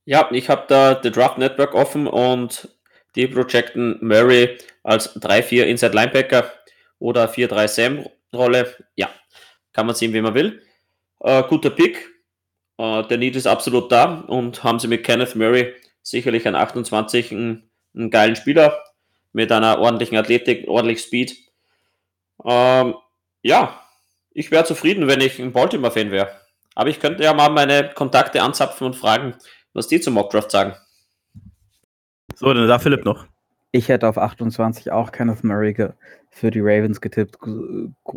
Ja, 0.06 0.30
ich 0.32 0.50
habe 0.52 0.66
da 0.68 1.00
The 1.02 1.10
Draft 1.12 1.40
Network 1.40 1.74
offen 1.74 2.06
und 2.06 2.70
die 3.16 3.28
projecten 3.28 3.98
Murray 4.02 4.58
als 4.84 5.16
3-4 5.16 5.64
Inside 5.64 5.94
Linebacker 5.94 6.52
oder 7.00 7.30
4-3 7.30 7.68
Sam 7.68 8.06
Rolle. 8.34 8.76
Ja, 8.96 9.10
kann 9.72 9.86
man 9.86 9.96
sehen, 9.96 10.14
wie 10.14 10.22
man 10.22 10.34
will. 10.34 10.62
Äh, 11.20 11.44
guter 11.44 11.70
Pick. 11.70 12.10
Äh, 12.78 13.04
der 13.04 13.18
Need 13.18 13.36
ist 13.36 13.48
absolut 13.48 13.92
da 13.92 14.22
und 14.28 14.64
haben 14.64 14.80
sie 14.80 14.88
mit 14.88 15.04
Kenneth 15.04 15.36
Murray 15.36 15.74
sicherlich 16.02 16.48
an 16.48 16.56
28 16.56 17.32
einen, 17.32 17.70
einen 17.96 18.10
geilen 18.10 18.36
Spieler 18.36 18.84
mit 19.32 19.52
einer 19.52 19.80
ordentlichen 19.80 20.18
Athletik, 20.18 20.68
ordentlich 20.68 21.02
Speed. 21.02 21.36
Ähm, 22.46 22.96
ja, 23.42 23.82
ich 24.32 24.52
wäre 24.52 24.66
zufrieden, 24.66 25.08
wenn 25.08 25.22
ich 25.22 25.40
ein 25.40 25.54
Baltimore-Fan 25.54 26.12
wäre. 26.12 26.30
Aber 26.76 26.90
ich 26.90 27.00
könnte 27.00 27.24
ja 27.24 27.34
mal 27.34 27.50
meine 27.50 27.90
Kontakte 27.94 28.42
anzapfen 28.42 28.88
und 28.88 28.96
fragen, 28.96 29.36
was 29.74 29.88
die 29.88 30.02
zum 30.02 30.16
Mockdraft 30.16 30.52
sagen. 30.52 30.76
So, 32.36 32.54
dann 32.54 32.68
da 32.68 32.80
Philipp 32.80 33.06
noch. 33.06 33.28
Ich 33.72 33.90
hätte 33.90 34.08
auf 34.08 34.20
28 34.20 34.92
auch 34.92 35.12
Kenneth 35.12 35.44
Murray 35.44 35.76
für 36.30 36.52
die 36.52 36.60
Ravens 36.60 37.02
getippt. 37.02 37.38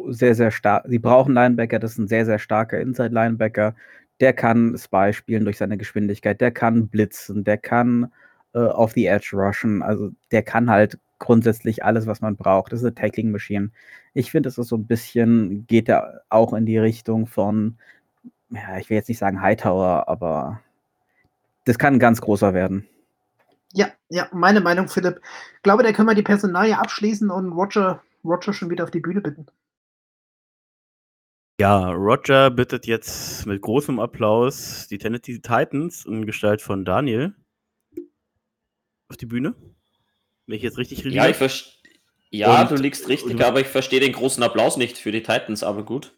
Sehr, 0.08 0.34
sehr 0.34 0.50
stark. 0.50 0.84
Sie 0.86 0.98
brauchen 0.98 1.34
Linebacker, 1.34 1.78
das 1.78 1.92
ist 1.92 1.98
ein 1.98 2.08
sehr, 2.08 2.26
sehr 2.26 2.38
starker 2.38 2.78
Inside-Linebacker. 2.78 3.74
Der 4.20 4.32
kann 4.34 4.76
Spy 4.76 5.12
spielen 5.12 5.44
durch 5.44 5.58
seine 5.58 5.78
Geschwindigkeit, 5.78 6.40
der 6.40 6.50
kann 6.50 6.88
blitzen, 6.88 7.44
der 7.44 7.56
kann 7.58 8.12
äh, 8.54 8.58
auf 8.58 8.92
the 8.92 9.06
Edge 9.06 9.30
rushen. 9.34 9.82
Also 9.82 10.10
der 10.30 10.42
kann 10.42 10.70
halt 10.70 10.98
grundsätzlich 11.18 11.84
alles, 11.84 12.06
was 12.06 12.20
man 12.20 12.36
braucht. 12.36 12.72
Das 12.72 12.80
ist 12.80 12.86
eine 12.86 12.94
Tackling 12.94 13.30
Machine. 13.30 13.70
Ich 14.14 14.30
finde, 14.30 14.48
es 14.48 14.58
ist 14.58 14.68
so 14.68 14.76
ein 14.76 14.86
bisschen, 14.86 15.66
geht 15.66 15.88
er 15.88 16.22
auch 16.28 16.52
in 16.52 16.66
die 16.66 16.78
Richtung 16.78 17.26
von, 17.26 17.78
ja, 18.50 18.78
ich 18.78 18.90
will 18.90 18.96
jetzt 18.96 19.08
nicht 19.08 19.18
sagen 19.18 19.40
Hightower, 19.40 20.08
aber 20.08 20.60
das 21.64 21.78
kann 21.78 21.94
ein 21.94 21.98
ganz 21.98 22.20
großer 22.20 22.54
werden. 22.54 22.86
Ja, 23.76 23.92
ja, 24.08 24.26
meine 24.32 24.62
Meinung, 24.62 24.88
Philipp. 24.88 25.20
Ich 25.56 25.62
glaube, 25.62 25.82
da 25.82 25.92
können 25.92 26.08
wir 26.08 26.14
die 26.14 26.22
Personalie 26.22 26.78
abschließen 26.78 27.30
und 27.30 27.52
Roger, 27.52 28.02
Roger 28.24 28.54
schon 28.54 28.70
wieder 28.70 28.84
auf 28.84 28.90
die 28.90 29.00
Bühne 29.00 29.20
bitten. 29.20 29.46
Ja, 31.60 31.90
Roger 31.90 32.50
bittet 32.50 32.86
jetzt 32.86 33.44
mit 33.44 33.60
großem 33.60 33.98
Applaus 34.00 34.88
die 34.88 34.96
Tennessee 34.96 35.40
Titans 35.40 36.06
in 36.06 36.24
Gestalt 36.24 36.62
von 36.62 36.86
Daniel 36.86 37.34
auf 39.10 39.18
die 39.18 39.26
Bühne. 39.26 39.54
Wenn 40.46 40.56
ich 40.56 40.62
jetzt 40.62 40.78
richtig 40.78 41.04
Ja, 41.04 41.30
verstehe. 41.34 41.74
Ja, 42.30 42.62
Und- 42.62 42.70
du 42.70 42.76
liegst 42.76 43.08
richtig, 43.08 43.34
und- 43.34 43.42
aber 43.42 43.60
ich 43.60 43.68
verstehe 43.68 44.00
den 44.00 44.12
großen 44.12 44.42
Applaus 44.42 44.78
nicht 44.78 44.96
für 44.96 45.12
die 45.12 45.22
Titans, 45.22 45.62
aber 45.62 45.84
gut. 45.84 46.16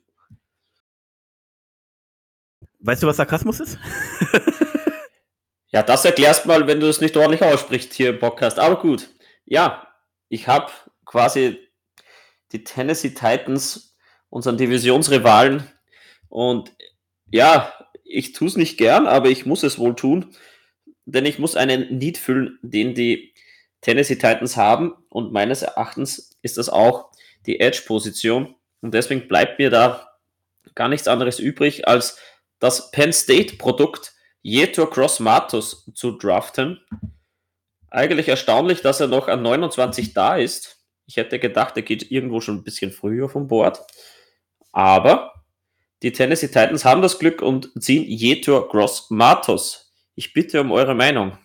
Weißt 2.81 3.03
du, 3.03 3.09
was 3.09 3.17
Sarkasmus 3.17 3.59
ist? 3.59 3.79
Ja, 5.71 5.83
das 5.83 6.05
erklärst 6.05 6.47
mal, 6.47 6.67
wenn 6.67 6.81
du 6.81 6.87
es 6.87 7.01
nicht 7.01 7.17
ordentlich 7.17 7.43
aussprichst 7.43 7.93
hier 7.93 8.11
im 8.11 8.19
Podcast. 8.19 8.59
Aber 8.59 8.81
gut. 8.81 9.11
Ja, 9.45 9.87
ich 10.29 10.49
habe 10.49 10.73
quasi 11.05 11.59
die 12.53 12.65
Tennessee 12.65 13.11
Titans, 13.11 13.97
unseren 14.31 14.57
Divisionsrivalen. 14.57 15.71
Und 16.29 16.73
ja, 17.31 17.73
ich 18.05 18.33
tue 18.33 18.49
es 18.49 18.57
nicht 18.57 18.79
gern, 18.79 19.07
aber 19.07 19.29
ich 19.29 19.45
muss 19.45 19.63
es 19.63 19.79
wohl 19.79 19.95
tun. 19.95 20.35
Denn 21.05 21.27
ich 21.27 21.39
muss 21.39 21.57
einen 21.57 21.99
Need 21.99 22.17
füllen, 22.17 22.59
den 22.63 22.95
die 22.95 23.35
Tennessee 23.83 24.17
Titans 24.17 24.57
haben. 24.57 24.95
Und 25.11 25.33
meines 25.33 25.63
Erachtens 25.63 26.31
ist 26.41 26.57
das 26.57 26.71
auch 26.71 27.11
die 27.47 27.61
Edge-Position. 27.61 28.55
Und 28.81 28.95
deswegen 28.95 29.29
bleibt 29.29 29.59
mir 29.59 29.69
da 29.69 30.09
gar 30.75 30.89
nichts 30.89 31.09
anderes 31.09 31.39
übrig, 31.39 31.87
als 31.87 32.19
das 32.59 32.91
Penn 32.91 33.13
State-Produkt 33.13 34.15
Jetor 34.43 34.91
Cross 34.91 35.21
Matos 35.21 35.91
zu 35.95 36.13
draften. 36.13 36.81
Eigentlich 37.91 38.29
erstaunlich, 38.29 38.83
dass 38.83 39.01
er 39.01 39.09
noch 39.09 39.29
an 39.29 39.43
29 39.43 40.13
da 40.15 40.37
ist. 40.37 40.79
Ich 41.07 41.17
hätte 41.17 41.39
gedacht, 41.39 41.77
er 41.77 41.83
geht 41.83 42.11
irgendwo 42.11 42.41
schon 42.41 42.57
ein 42.57 42.65
bisschen 42.65 42.91
früher 42.91 43.29
vom 43.29 43.49
Board. 43.49 43.81
Aber 44.73 45.33
die 46.03 46.13
Tennessee 46.13 46.49
Titans 46.49 46.85
haben 46.85 47.03
das 47.03 47.19
Glück 47.19 47.43
und 47.43 47.73
ziehen 47.83 48.05
Jetor 48.05 48.69
Cross 48.69 49.11
Matos. 49.11 49.93
Ich 50.15 50.33
bitte 50.33 50.61
um 50.61 50.71
eure 50.71 50.95
Meinung. 50.95 51.39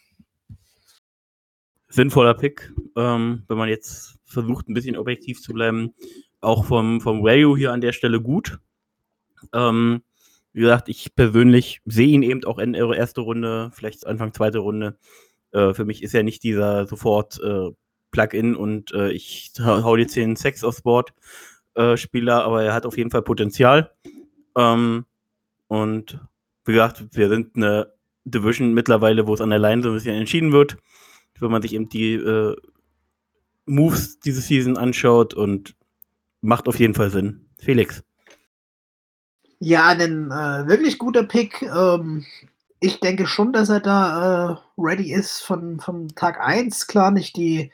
Sinnvoller 1.87 2.33
Pick, 2.33 2.73
ähm, 2.95 3.43
wenn 3.47 3.57
man 3.57 3.69
jetzt 3.69 4.17
versucht, 4.25 4.67
ein 4.67 4.73
bisschen 4.73 4.97
objektiv 4.97 5.41
zu 5.41 5.53
bleiben. 5.53 5.93
Auch 6.41 6.65
vom, 6.65 6.99
vom 6.99 7.23
Value 7.23 7.57
hier 7.57 7.71
an 7.71 7.81
der 7.81 7.93
Stelle 7.93 8.19
gut. 8.19 8.59
Ähm, 9.53 10.03
wie 10.53 10.61
gesagt, 10.61 10.87
ich 10.87 11.15
persönlich 11.15 11.81
sehe 11.85 12.07
ihn 12.07 12.23
eben 12.23 12.43
auch 12.45 12.59
in 12.59 12.73
erste 12.75 13.21
Runde, 13.21 13.71
vielleicht 13.73 14.05
Anfang 14.07 14.33
zweite 14.33 14.59
Runde. 14.59 14.97
Äh, 15.51 15.73
für 15.73 15.85
mich 15.85 16.03
ist 16.03 16.13
er 16.13 16.23
nicht 16.23 16.43
dieser 16.43 16.85
sofort 16.85 17.39
äh, 17.43 17.71
Plug-in 18.11 18.55
und 18.55 18.93
äh, 18.93 19.11
ich 19.11 19.51
hau 19.59 19.95
die 19.95 20.07
10 20.07 20.35
Sex 20.35 20.63
aufs 20.63 20.83
Board 20.83 21.13
äh, 21.75 21.97
Spieler, 21.97 22.43
aber 22.43 22.63
er 22.63 22.73
hat 22.73 22.85
auf 22.85 22.97
jeden 22.97 23.09
Fall 23.09 23.23
Potenzial. 23.23 23.91
Ähm, 24.55 25.05
und 25.67 26.19
wie 26.65 26.73
gesagt, 26.73 27.03
wir 27.11 27.29
sind 27.29 27.55
eine 27.55 27.91
Division 28.25 28.73
mittlerweile, 28.73 29.27
wo 29.27 29.33
es 29.33 29.41
an 29.41 29.49
der 29.49 29.59
Line 29.59 29.81
so 29.81 29.89
ein 29.89 29.95
bisschen 29.95 30.15
entschieden 30.15 30.51
wird. 30.51 30.77
Wenn 31.39 31.51
man 31.51 31.61
sich 31.61 31.73
eben 31.73 31.89
die 31.89 32.13
äh, 32.13 32.55
Moves 33.65 34.19
diese 34.19 34.39
Season 34.39 34.77
anschaut 34.77 35.33
und 35.33 35.75
macht 36.41 36.67
auf 36.67 36.79
jeden 36.79 36.93
Fall 36.93 37.09
Sinn. 37.09 37.47
Felix. 37.57 38.03
Ja, 39.65 39.87
ein 39.87 40.29
äh, 40.29 40.67
wirklich 40.67 40.97
guter 40.99 41.23
Pick. 41.23 41.61
Ähm, 41.61 42.25
ich 42.81 42.99
denke 42.99 43.25
schon, 43.27 43.53
dass 43.53 43.69
er 43.69 43.79
da 43.79 44.51
äh, 44.51 44.57
ready 44.77 45.13
ist 45.13 45.39
von, 45.39 45.79
von 45.79 46.09
Tag 46.09 46.41
1. 46.41 46.87
Klar, 46.87 47.11
nicht 47.11 47.37
die 47.37 47.71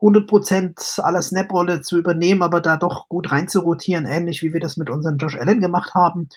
100% 0.00 1.02
aller 1.02 1.20
Snap-Rolle 1.20 1.82
zu 1.82 1.98
übernehmen, 1.98 2.42
aber 2.42 2.62
da 2.62 2.78
doch 2.78 3.10
gut 3.10 3.30
rein 3.30 3.46
zu 3.46 3.60
rotieren, 3.60 4.06
ähnlich 4.06 4.42
wie 4.42 4.54
wir 4.54 4.60
das 4.60 4.78
mit 4.78 4.88
unserem 4.88 5.18
Josh 5.18 5.36
Allen 5.36 5.60
gemacht 5.60 5.92
haben. 5.94 6.30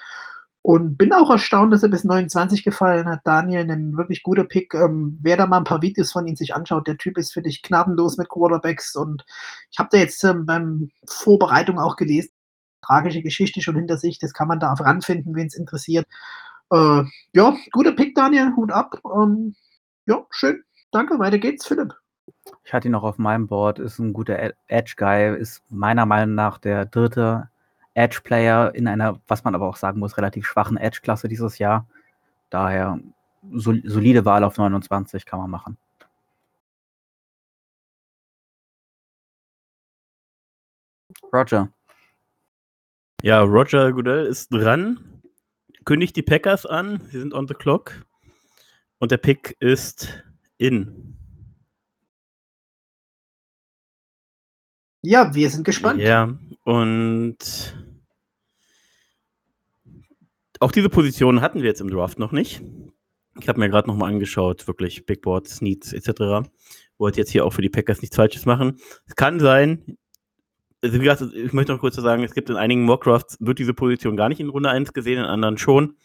Und 0.61 0.97
bin 0.97 1.13
auch 1.13 1.29
erstaunt, 1.29 1.71
dass 1.71 1.83
er 1.83 1.89
bis 1.89 2.03
29 2.03 2.65
gefallen 2.65 3.07
hat. 3.07 3.21
Daniel, 3.23 3.71
ein 3.71 3.95
wirklich 3.95 4.23
guter 4.23 4.43
Pick. 4.43 4.73
Ähm, 4.73 5.19
wer 5.21 5.37
da 5.37 5.47
mal 5.47 5.59
ein 5.59 5.63
paar 5.63 5.81
Videos 5.81 6.11
von 6.11 6.27
ihm 6.27 6.35
sich 6.35 6.53
anschaut, 6.53 6.87
der 6.87 6.97
Typ 6.97 7.17
ist 7.17 7.31
für 7.31 7.41
dich 7.41 7.61
gnadenlos 7.61 8.17
mit 8.17 8.27
Quarterbacks. 8.27 8.97
Und 8.97 9.23
ich 9.71 9.79
habe 9.79 9.89
da 9.89 9.99
jetzt 9.99 10.21
ähm, 10.25 10.45
beim 10.45 10.91
Vorbereitung 11.07 11.79
auch 11.79 11.95
gelesen, 11.95 12.31
tragische 12.81 13.21
Geschichte 13.21 13.61
schon 13.61 13.75
hinter 13.75 13.97
sich. 13.97 14.19
Das 14.19 14.33
kann 14.33 14.47
man 14.47 14.59
da 14.59 14.73
ranfinden, 14.73 15.35
wen 15.35 15.47
es 15.47 15.55
interessiert. 15.55 16.07
Äh, 16.71 17.03
ja, 17.33 17.55
guter 17.71 17.91
Pick, 17.93 18.15
Daniel. 18.15 18.53
Hut 18.55 18.71
ab. 18.71 18.99
Ähm, 19.05 19.55
ja, 20.05 20.25
schön. 20.29 20.63
Danke. 20.91 21.19
Weiter 21.19 21.37
geht's, 21.37 21.65
Philipp. 21.65 21.93
Ich 22.63 22.73
hatte 22.73 22.87
ihn 22.87 22.91
noch 22.91 23.03
auf 23.03 23.17
meinem 23.17 23.47
Board, 23.47 23.79
ist 23.79 23.99
ein 23.99 24.13
guter 24.13 24.53
Edge-Guy, 24.67 25.37
ist 25.37 25.63
meiner 25.69 26.05
Meinung 26.05 26.35
nach 26.35 26.57
der 26.57 26.85
dritte 26.85 27.49
Edge-Player 27.93 28.73
in 28.75 28.87
einer, 28.87 29.19
was 29.27 29.43
man 29.43 29.55
aber 29.55 29.67
auch 29.67 29.75
sagen 29.75 29.99
muss, 29.99 30.17
relativ 30.17 30.45
schwachen 30.47 30.77
Edge-Klasse 30.77 31.27
dieses 31.27 31.57
Jahr. 31.59 31.87
Daher 32.49 32.99
solide 33.51 34.25
Wahl 34.25 34.43
auf 34.43 34.57
29 34.57 35.25
kann 35.25 35.39
man 35.39 35.49
machen. 35.49 35.77
Roger. 41.33 41.69
Ja, 43.23 43.41
Roger 43.41 43.93
Goodell 43.93 44.25
ist 44.25 44.49
dran, 44.51 45.21
kündigt 45.85 46.15
die 46.15 46.23
Packers 46.23 46.65
an, 46.65 47.01
sie 47.11 47.19
sind 47.19 47.35
on 47.35 47.47
the 47.47 47.53
clock 47.53 48.03
und 48.97 49.11
der 49.11 49.17
Pick 49.17 49.55
ist 49.59 50.23
in. 50.57 51.17
Ja, 55.03 55.35
wir 55.35 55.51
sind 55.51 55.63
gespannt. 55.65 56.01
Ja, 56.01 56.35
und 56.63 57.37
auch 60.59 60.71
diese 60.71 60.89
Position 60.89 61.41
hatten 61.41 61.61
wir 61.61 61.69
jetzt 61.69 61.81
im 61.81 61.91
Draft 61.91 62.17
noch 62.17 62.31
nicht. 62.31 62.63
Ich 63.39 63.47
habe 63.47 63.59
mir 63.59 63.69
gerade 63.69 63.87
nochmal 63.87 64.11
angeschaut, 64.11 64.67
wirklich 64.67 65.05
Big 65.05 65.21
Boards, 65.21 65.61
Needs 65.61 65.93
etc. 65.93 66.49
Wollte 66.97 67.19
jetzt 67.19 67.29
hier 67.29 67.45
auch 67.45 67.53
für 67.53 67.61
die 67.61 67.69
Packers 67.69 68.01
nichts 68.01 68.15
Falsches 68.15 68.47
machen. 68.47 68.79
Es 69.05 69.15
kann 69.15 69.39
sein, 69.39 69.97
also 70.81 70.99
wie 70.99 71.03
gesagt, 71.03 71.33
ich 71.33 71.53
möchte 71.53 71.71
noch 71.71 71.79
kurz 71.79 71.95
sagen, 71.95 72.23
es 72.23 72.33
gibt 72.33 72.49
in 72.49 72.55
einigen 72.55 72.83
Mockdrafts, 72.83 73.37
wird 73.39 73.59
diese 73.59 73.73
Position 73.73 74.17
gar 74.17 74.29
nicht 74.29 74.39
in 74.39 74.49
Runde 74.49 74.69
1 74.69 74.93
gesehen, 74.93 75.19
in 75.19 75.25
anderen 75.25 75.57
schon. 75.57 75.95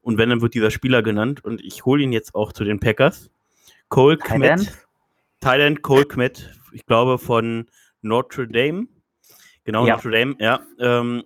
Und 0.00 0.18
wenn, 0.18 0.30
dann 0.30 0.40
wird 0.40 0.54
dieser 0.54 0.70
Spieler 0.70 1.02
genannt 1.02 1.44
und 1.44 1.60
ich 1.62 1.84
hole 1.84 2.02
ihn 2.02 2.12
jetzt 2.12 2.34
auch 2.34 2.52
zu 2.52 2.64
den 2.64 2.80
Packers. 2.80 3.30
Cole 3.88 4.16
Kmet. 4.16 4.72
Thailand, 5.40 5.82
Cole 5.82 6.06
Kmet, 6.06 6.50
ich 6.72 6.86
glaube 6.86 7.18
von 7.18 7.68
Notre 8.02 8.48
Dame. 8.48 8.86
Genau, 9.64 9.86
ja. 9.86 9.94
Notre 9.94 10.10
Dame, 10.10 10.36
ja. 10.38 10.60
Ähm, 10.78 11.24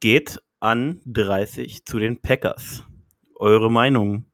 geht 0.00 0.40
an 0.60 1.00
30 1.06 1.84
zu 1.84 1.98
den 1.98 2.20
Packers. 2.20 2.84
Eure 3.36 3.70
Meinung? 3.70 4.29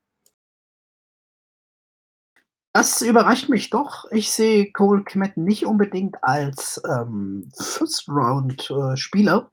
Das 2.77 3.01
überrascht 3.01 3.48
mich 3.48 3.70
doch. 3.70 4.05
Ich 4.11 4.31
sehe 4.31 4.70
Cole 4.70 5.03
Kmet 5.03 5.39
nicht 5.39 5.65
unbedingt 5.65 6.23
als 6.23 6.78
ähm, 6.86 7.51
First-Round-Spieler. 7.57 9.51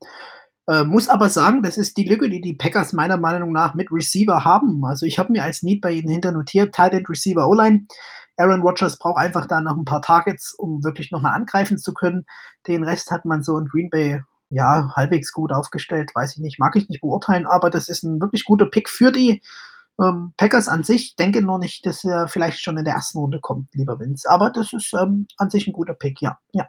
Äh, 0.68 0.84
muss 0.84 1.08
aber 1.08 1.30
sagen, 1.30 1.64
das 1.64 1.78
ist 1.78 1.96
die 1.96 2.04
Lücke, 2.04 2.30
die 2.30 2.42
die 2.42 2.56
Packers 2.56 2.92
meiner 2.92 3.16
Meinung 3.16 3.54
nach 3.54 3.76
mit 3.76 3.94
Receiver 3.94 4.44
haben. 4.44 4.84
Also 4.84 5.06
ich 5.06 5.20
habe 5.20 5.32
mir 5.32 5.42
als 5.42 5.64
Need 5.64 5.80
bei 5.80 5.92
ihnen 5.92 6.10
hinter 6.10 6.34
notiert, 6.34 6.76
Tight 6.76 6.92
End 6.92 7.10
Receiver 7.10 7.48
O-Line. 7.48 7.88
Aaron 8.36 8.62
Rodgers 8.62 9.00
braucht 9.00 9.20
einfach 9.20 9.46
da 9.46 9.62
noch 9.62 9.78
ein 9.78 9.86
paar 9.86 10.02
Targets, 10.02 10.54
um 10.54 10.84
wirklich 10.84 11.10
nochmal 11.10 11.34
angreifen 11.34 11.78
zu 11.78 11.94
können. 11.94 12.26
Den 12.68 12.84
Rest 12.84 13.10
hat 13.10 13.24
man 13.24 13.42
so 13.42 13.58
in 13.58 13.70
Green 13.70 13.90
Bay 13.90 14.22
ja 14.50 14.92
halbwegs 14.98 15.32
gut 15.32 15.54
aufgestellt, 15.54 16.12
weiß 16.14 16.34
ich 16.34 16.40
nicht, 16.40 16.60
mag 16.60 16.76
ich 16.76 16.90
nicht 16.90 17.00
beurteilen, 17.00 17.48
aber 17.48 17.70
das 17.70 17.88
ist 17.88 18.04
ein 18.04 18.20
wirklich 18.20 18.44
guter 18.44 18.66
Pick 18.66 18.90
für 18.90 19.14
die 19.14 19.42
ähm, 20.02 20.34
Packers 20.38 20.68
an 20.68 20.84
sich. 20.84 21.16
Denke 21.16 21.42
nur 21.42 21.60
nicht, 21.60 21.86
dass 21.86 22.04
er 22.04 22.28
vielleicht 22.28 22.60
schon 22.60 22.78
in 22.78 22.86
der 22.86 22.96
ersten 22.96 23.20
Runde 23.20 23.40
kommt, 23.40 23.74
lieber 23.74 24.00
Vince. 24.00 24.30
Aber 24.30 24.50
das 24.50 24.74
ist 24.74 24.94
ähm, 24.94 25.28
an 25.38 25.50
sich 25.50 25.68
ein 25.68 25.74
guter 25.74 25.94
Pick, 25.94 26.22
ja. 26.22 26.40
Ja, 26.52 26.68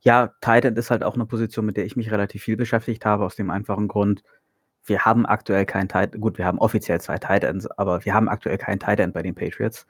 ja 0.00 0.32
Titan 0.40 0.76
ist 0.76 0.90
halt 0.90 1.02
auch 1.02 1.14
eine 1.14 1.26
Position, 1.26 1.66
mit 1.66 1.76
der 1.76 1.86
ich 1.86 1.96
mich 1.96 2.10
relativ 2.10 2.42
viel 2.42 2.56
beschäftigt 2.56 3.04
habe, 3.04 3.24
aus 3.24 3.36
dem 3.36 3.50
einfachen 3.50 3.88
Grund, 3.88 4.22
wir 4.84 5.04
haben 5.04 5.26
aktuell 5.26 5.66
keinen 5.66 5.88
Tight, 5.88 6.18
gut, 6.20 6.38
wir 6.38 6.46
haben 6.46 6.58
offiziell 6.58 7.00
zwei 7.00 7.18
Titans, 7.18 7.66
aber 7.78 8.04
wir 8.04 8.14
haben 8.14 8.28
aktuell 8.28 8.58
keinen 8.58 8.80
Titan 8.80 9.12
bei 9.12 9.22
den 9.22 9.34
Patriots. 9.34 9.86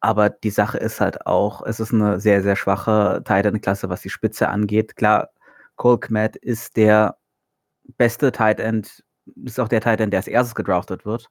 Aber 0.00 0.30
die 0.30 0.50
Sache 0.50 0.78
ist 0.78 1.00
halt 1.00 1.26
auch, 1.26 1.62
es 1.66 1.78
ist 1.78 1.92
eine 1.92 2.20
sehr, 2.20 2.42
sehr 2.42 2.56
schwache 2.56 3.22
Titan-Klasse, 3.24 3.90
was 3.90 4.00
die 4.00 4.08
Spitze 4.08 4.48
angeht. 4.48 4.96
Klar, 4.96 5.30
Cole 5.76 5.98
Kmet 5.98 6.36
ist 6.36 6.76
der 6.76 7.18
beste 7.98 8.32
Tight 8.32 8.60
End, 8.60 9.04
ist 9.44 9.60
auch 9.60 9.68
der 9.68 9.80
Tight 9.80 10.00
End, 10.00 10.12
der 10.12 10.20
als 10.20 10.28
erstes 10.28 10.54
gedraftet 10.54 11.04
wird. 11.04 11.28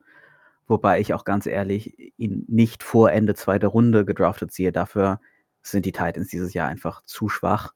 Wobei 0.68 1.00
ich 1.00 1.14
auch 1.14 1.26
ganz 1.26 1.46
ehrlich 1.48 2.14
ihn 2.18 2.46
nicht 2.48 2.84
vor 2.84 3.12
Ende 3.12 3.34
zweiter 3.36 3.70
Runde 3.70 4.06
gedraftet 4.06 4.52
sehe. 4.52 4.72
Dafür 4.72 5.20
sind 5.64 5.86
die 5.86 5.92
Titans 5.92 6.28
dieses 6.30 6.54
Jahr 6.54 6.68
einfach 6.68 7.02
zu 7.04 7.30
schwach. 7.30 7.74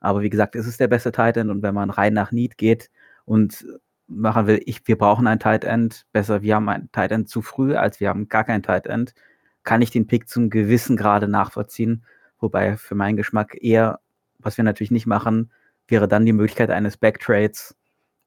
Aber 0.00 0.20
wie 0.20 0.30
gesagt, 0.30 0.54
es 0.54 0.66
ist 0.66 0.80
der 0.80 0.88
beste 0.88 1.12
Titan 1.12 1.50
und 1.50 1.62
wenn 1.62 1.74
man 1.74 1.90
rein 1.90 2.12
nach 2.12 2.32
Need 2.32 2.58
geht 2.58 2.90
und 3.24 3.66
machen 4.06 4.46
will, 4.46 4.60
ich, 4.66 4.86
wir 4.86 4.98
brauchen 4.98 5.26
ein 5.26 5.40
Tight 5.40 5.64
End, 5.64 6.06
besser, 6.12 6.42
wir 6.42 6.56
haben 6.56 6.68
ein 6.68 6.90
Tight 6.92 7.10
End 7.12 7.28
zu 7.28 7.40
früh, 7.40 7.74
als 7.74 8.00
wir 8.00 8.10
haben 8.10 8.28
gar 8.28 8.44
kein 8.44 8.62
Tight 8.62 8.86
End, 8.86 9.14
kann 9.62 9.80
ich 9.80 9.90
den 9.90 10.06
Pick 10.06 10.28
zum 10.28 10.50
gewissen 10.50 10.96
Grade 10.96 11.26
nachvollziehen. 11.26 12.04
Wobei 12.38 12.76
für 12.76 12.94
meinen 12.94 13.16
Geschmack 13.16 13.56
eher, 13.62 14.00
was 14.38 14.58
wir 14.58 14.64
natürlich 14.64 14.90
nicht 14.90 15.06
machen, 15.06 15.50
wäre 15.88 16.08
dann 16.08 16.26
die 16.26 16.34
Möglichkeit 16.34 16.70
eines 16.70 16.98
Backtrades, 16.98 17.74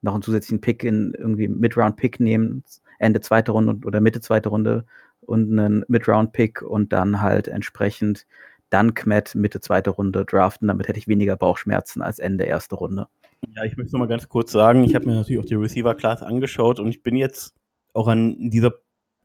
noch 0.07 0.13
einen 0.13 0.23
zusätzlichen 0.23 0.61
Pick 0.61 0.83
in 0.83 1.13
irgendwie 1.17 1.47
Mid-Round-Pick 1.47 2.19
nehmen, 2.19 2.63
Ende 2.97 3.21
zweite 3.21 3.51
Runde 3.51 3.85
oder 3.85 4.01
Mitte 4.01 4.21
zweite 4.21 4.49
Runde 4.49 4.85
und 5.21 5.51
einen 5.51 5.85
Mid-Round-Pick 5.87 6.61
und 6.63 6.91
dann 6.93 7.21
halt 7.21 7.47
entsprechend 7.47 8.25
dann 8.69 8.93
Kmet 8.93 9.35
Mitte 9.35 9.61
zweite 9.61 9.91
Runde 9.91 10.25
draften. 10.25 10.67
Damit 10.67 10.87
hätte 10.87 10.99
ich 10.99 11.07
weniger 11.07 11.35
Bauchschmerzen 11.37 12.01
als 12.01 12.19
Ende 12.19 12.45
erste 12.45 12.75
Runde. 12.75 13.07
Ja, 13.55 13.63
ich 13.63 13.77
möchte 13.77 13.93
noch 13.93 13.99
mal 13.99 14.07
ganz 14.07 14.27
kurz 14.27 14.51
sagen, 14.51 14.83
ich 14.83 14.95
habe 14.95 15.05
mir 15.05 15.15
natürlich 15.15 15.41
auch 15.41 15.45
die 15.45 15.55
Receiver-Class 15.55 16.23
angeschaut 16.23 16.79
und 16.79 16.87
ich 16.87 17.03
bin 17.03 17.15
jetzt 17.15 17.53
auch 17.93 18.07
an 18.07 18.49
dieser 18.49 18.73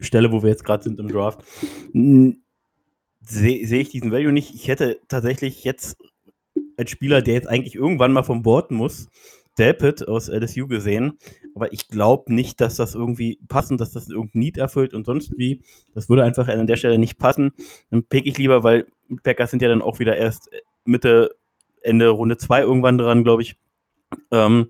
Stelle, 0.01 0.33
wo 0.33 0.43
wir 0.43 0.51
jetzt 0.51 0.65
gerade 0.65 0.85
sind 0.85 1.01
im 1.01 1.09
Draft, 1.09 1.43
sehe 1.93 3.67
seh 3.67 3.81
ich 3.81 3.89
diesen 3.89 4.13
Value 4.13 4.33
nicht. 4.33 4.55
Ich 4.55 4.69
hätte 4.69 5.01
tatsächlich 5.09 5.65
jetzt 5.65 5.97
als 6.77 6.91
Spieler, 6.91 7.23
der 7.23 7.35
jetzt 7.35 7.49
eigentlich 7.49 7.75
irgendwann 7.75 8.13
mal 8.13 8.23
vom 8.23 8.43
Board 8.43 8.71
muss, 8.71 9.09
Delpit 9.59 10.09
aus 10.09 10.29
LSU 10.29 10.67
gesehen, 10.67 11.19
aber 11.55 11.73
ich 11.73 11.89
glaube 11.89 12.33
nicht, 12.33 12.61
dass 12.61 12.77
das 12.77 12.95
irgendwie 12.95 13.39
passend, 13.49 13.81
dass 13.81 13.93
das 13.93 14.09
irgendein 14.09 14.39
Need 14.41 14.59
erfüllt 14.59 14.95
und 14.95 15.05
sonst 15.05 15.37
wie. 15.37 15.63
Das 15.95 16.09
würde 16.09 16.25
einfach 16.25 16.49
an 16.49 16.67
der 16.67 16.77
Stelle 16.77 16.99
nicht 16.99 17.19
passen. 17.19 17.53
Dann 17.91 18.05
pick 18.05 18.27
ich 18.27 18.39
lieber, 18.39 18.63
weil 18.63 18.87
Packers 19.23 19.51
sind 19.51 19.63
ja 19.63 19.69
dann 19.69 19.83
auch 19.83 19.99
wieder 19.99 20.17
erst 20.17 20.51
Mitte, 20.85 21.35
Ende 21.83 22.09
Runde 22.09 22.39
2 22.39 22.63
irgendwann 22.63 22.99
dran, 22.99 23.25
glaube 23.25 23.43
ich. 23.43 23.57
Ähm, 24.31 24.69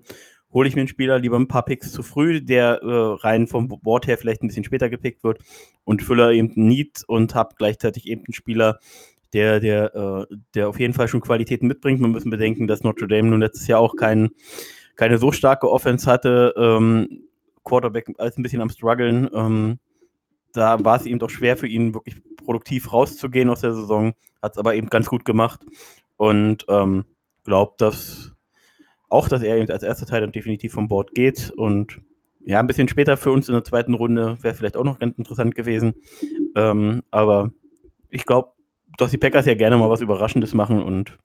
hole 0.53 0.67
ich 0.67 0.75
mir 0.75 0.81
einen 0.81 0.87
Spieler 0.87 1.19
lieber 1.19 1.37
ein 1.37 1.47
paar 1.47 1.65
Picks 1.65 1.91
zu 1.91 2.03
früh, 2.03 2.41
der 2.41 2.81
äh, 2.81 3.25
rein 3.25 3.47
vom 3.47 3.67
Board 3.67 4.07
her 4.07 4.17
vielleicht 4.17 4.43
ein 4.43 4.47
bisschen 4.47 4.63
später 4.63 4.89
gepickt 4.89 5.23
wird 5.23 5.39
und 5.83 6.03
fülle 6.03 6.33
eben 6.33 6.53
einen 6.55 6.67
Need 6.67 7.03
und 7.07 7.35
habe 7.35 7.55
gleichzeitig 7.57 8.07
eben 8.07 8.23
einen 8.25 8.33
Spieler, 8.33 8.79
der, 9.33 9.59
der, 9.59 9.95
äh, 9.95 10.35
der 10.53 10.69
auf 10.69 10.79
jeden 10.79 10.93
Fall 10.93 11.07
schon 11.07 11.21
Qualitäten 11.21 11.67
mitbringt. 11.67 11.99
Wir 11.99 12.07
müssen 12.07 12.29
bedenken, 12.29 12.67
dass 12.67 12.83
Notre 12.83 13.07
Dame 13.07 13.29
nun 13.29 13.41
letztes 13.41 13.67
Jahr 13.67 13.79
auch 13.79 13.95
kein, 13.95 14.29
keine 14.95 15.17
so 15.17 15.31
starke 15.31 15.69
Offense 15.69 16.09
hatte. 16.09 16.53
Ähm, 16.57 17.23
Quarterback 17.63 18.13
als 18.17 18.37
ein 18.37 18.43
bisschen 18.43 18.61
am 18.61 18.69
struggeln. 18.69 19.29
Ähm, 19.33 19.79
da 20.53 20.83
war 20.83 20.97
es 20.97 21.05
ihm 21.05 21.19
doch 21.19 21.29
schwer 21.29 21.57
für 21.57 21.67
ihn, 21.67 21.93
wirklich 21.93 22.21
produktiv 22.37 22.93
rauszugehen 22.93 23.49
aus 23.49 23.61
der 23.61 23.73
Saison. 23.73 24.13
Hat 24.41 24.53
es 24.53 24.57
aber 24.57 24.75
eben 24.75 24.89
ganz 24.89 25.07
gut 25.07 25.25
gemacht. 25.25 25.61
Und 26.17 26.65
ähm, 26.69 27.05
glaubt, 27.43 27.81
dass 27.81 28.33
auch, 29.09 29.27
dass 29.27 29.43
er 29.43 29.57
eben 29.57 29.69
als 29.69 29.83
erster 29.83 30.05
Teil 30.05 30.21
dann 30.21 30.31
definitiv 30.31 30.73
vom 30.73 30.87
Board 30.87 31.13
geht 31.13 31.51
und 31.51 32.01
ja, 32.45 32.59
ein 32.59 32.67
bisschen 32.67 32.87
später 32.87 33.15
für 33.15 33.31
uns 33.31 33.47
in 33.47 33.53
der 33.53 33.63
zweiten 33.63 33.93
Runde 33.93 34.37
wäre 34.41 34.55
vielleicht 34.55 34.75
auch 34.75 34.83
noch 34.83 34.99
ganz 34.99 35.17
interessant 35.17 35.55
gewesen. 35.55 35.93
Ähm, 36.55 37.03
aber 37.09 37.51
ich 38.09 38.25
glaube, 38.25 38.51
dass 38.97 39.11
die 39.11 39.17
Packers 39.17 39.45
ja 39.45 39.55
gerne 39.55 39.77
mal 39.77 39.89
was 39.89 40.01
Überraschendes 40.01 40.53
machen 40.53 40.81
und 40.81 41.17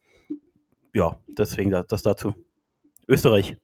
ja, 0.94 1.18
deswegen 1.26 1.70
das, 1.70 1.86
das 1.86 2.02
dazu. 2.02 2.34
Österreich. 3.06 3.56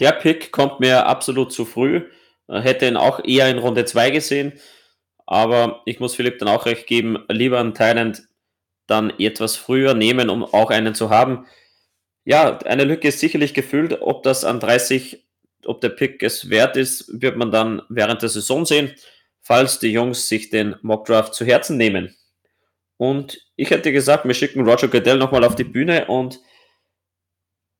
Der 0.00 0.12
Pick 0.12 0.52
kommt 0.52 0.80
mir 0.80 1.06
absolut 1.06 1.52
zu 1.52 1.64
früh. 1.64 2.02
Hätte 2.48 2.86
ihn 2.86 2.96
auch 2.96 3.22
eher 3.24 3.50
in 3.50 3.58
Runde 3.58 3.84
2 3.84 4.10
gesehen. 4.10 4.52
Aber 5.26 5.82
ich 5.84 6.00
muss 6.00 6.14
Philipp 6.14 6.38
dann 6.38 6.48
auch 6.48 6.64
recht 6.64 6.86
geben, 6.86 7.18
lieber 7.28 7.60
einen 7.60 7.74
Thailand 7.74 8.22
dann 8.86 9.12
etwas 9.18 9.56
früher 9.56 9.92
nehmen, 9.94 10.30
um 10.30 10.42
auch 10.42 10.70
einen 10.70 10.94
zu 10.94 11.10
haben. 11.10 11.46
Ja, 12.24 12.58
eine 12.60 12.84
Lücke 12.84 13.08
ist 13.08 13.20
sicherlich 13.20 13.52
gefüllt. 13.52 14.00
Ob 14.00 14.22
das 14.22 14.44
an 14.44 14.60
30, 14.60 15.26
ob 15.66 15.80
der 15.80 15.90
Pick 15.90 16.22
es 16.22 16.48
wert 16.48 16.76
ist, 16.76 17.20
wird 17.20 17.36
man 17.36 17.50
dann 17.50 17.82
während 17.90 18.22
der 18.22 18.30
Saison 18.30 18.64
sehen, 18.64 18.94
falls 19.42 19.78
die 19.78 19.92
Jungs 19.92 20.28
sich 20.28 20.48
den 20.48 20.76
Mockdraft 20.80 21.34
zu 21.34 21.44
Herzen 21.44 21.76
nehmen. 21.76 22.14
Und 22.98 23.40
ich 23.56 23.70
hätte 23.70 23.92
gesagt, 23.92 24.26
wir 24.26 24.34
schicken 24.34 24.68
Roger 24.68 24.88
Goodell 24.88 25.16
nochmal 25.16 25.44
auf 25.44 25.54
die 25.54 25.64
Bühne 25.64 26.06
und 26.06 26.40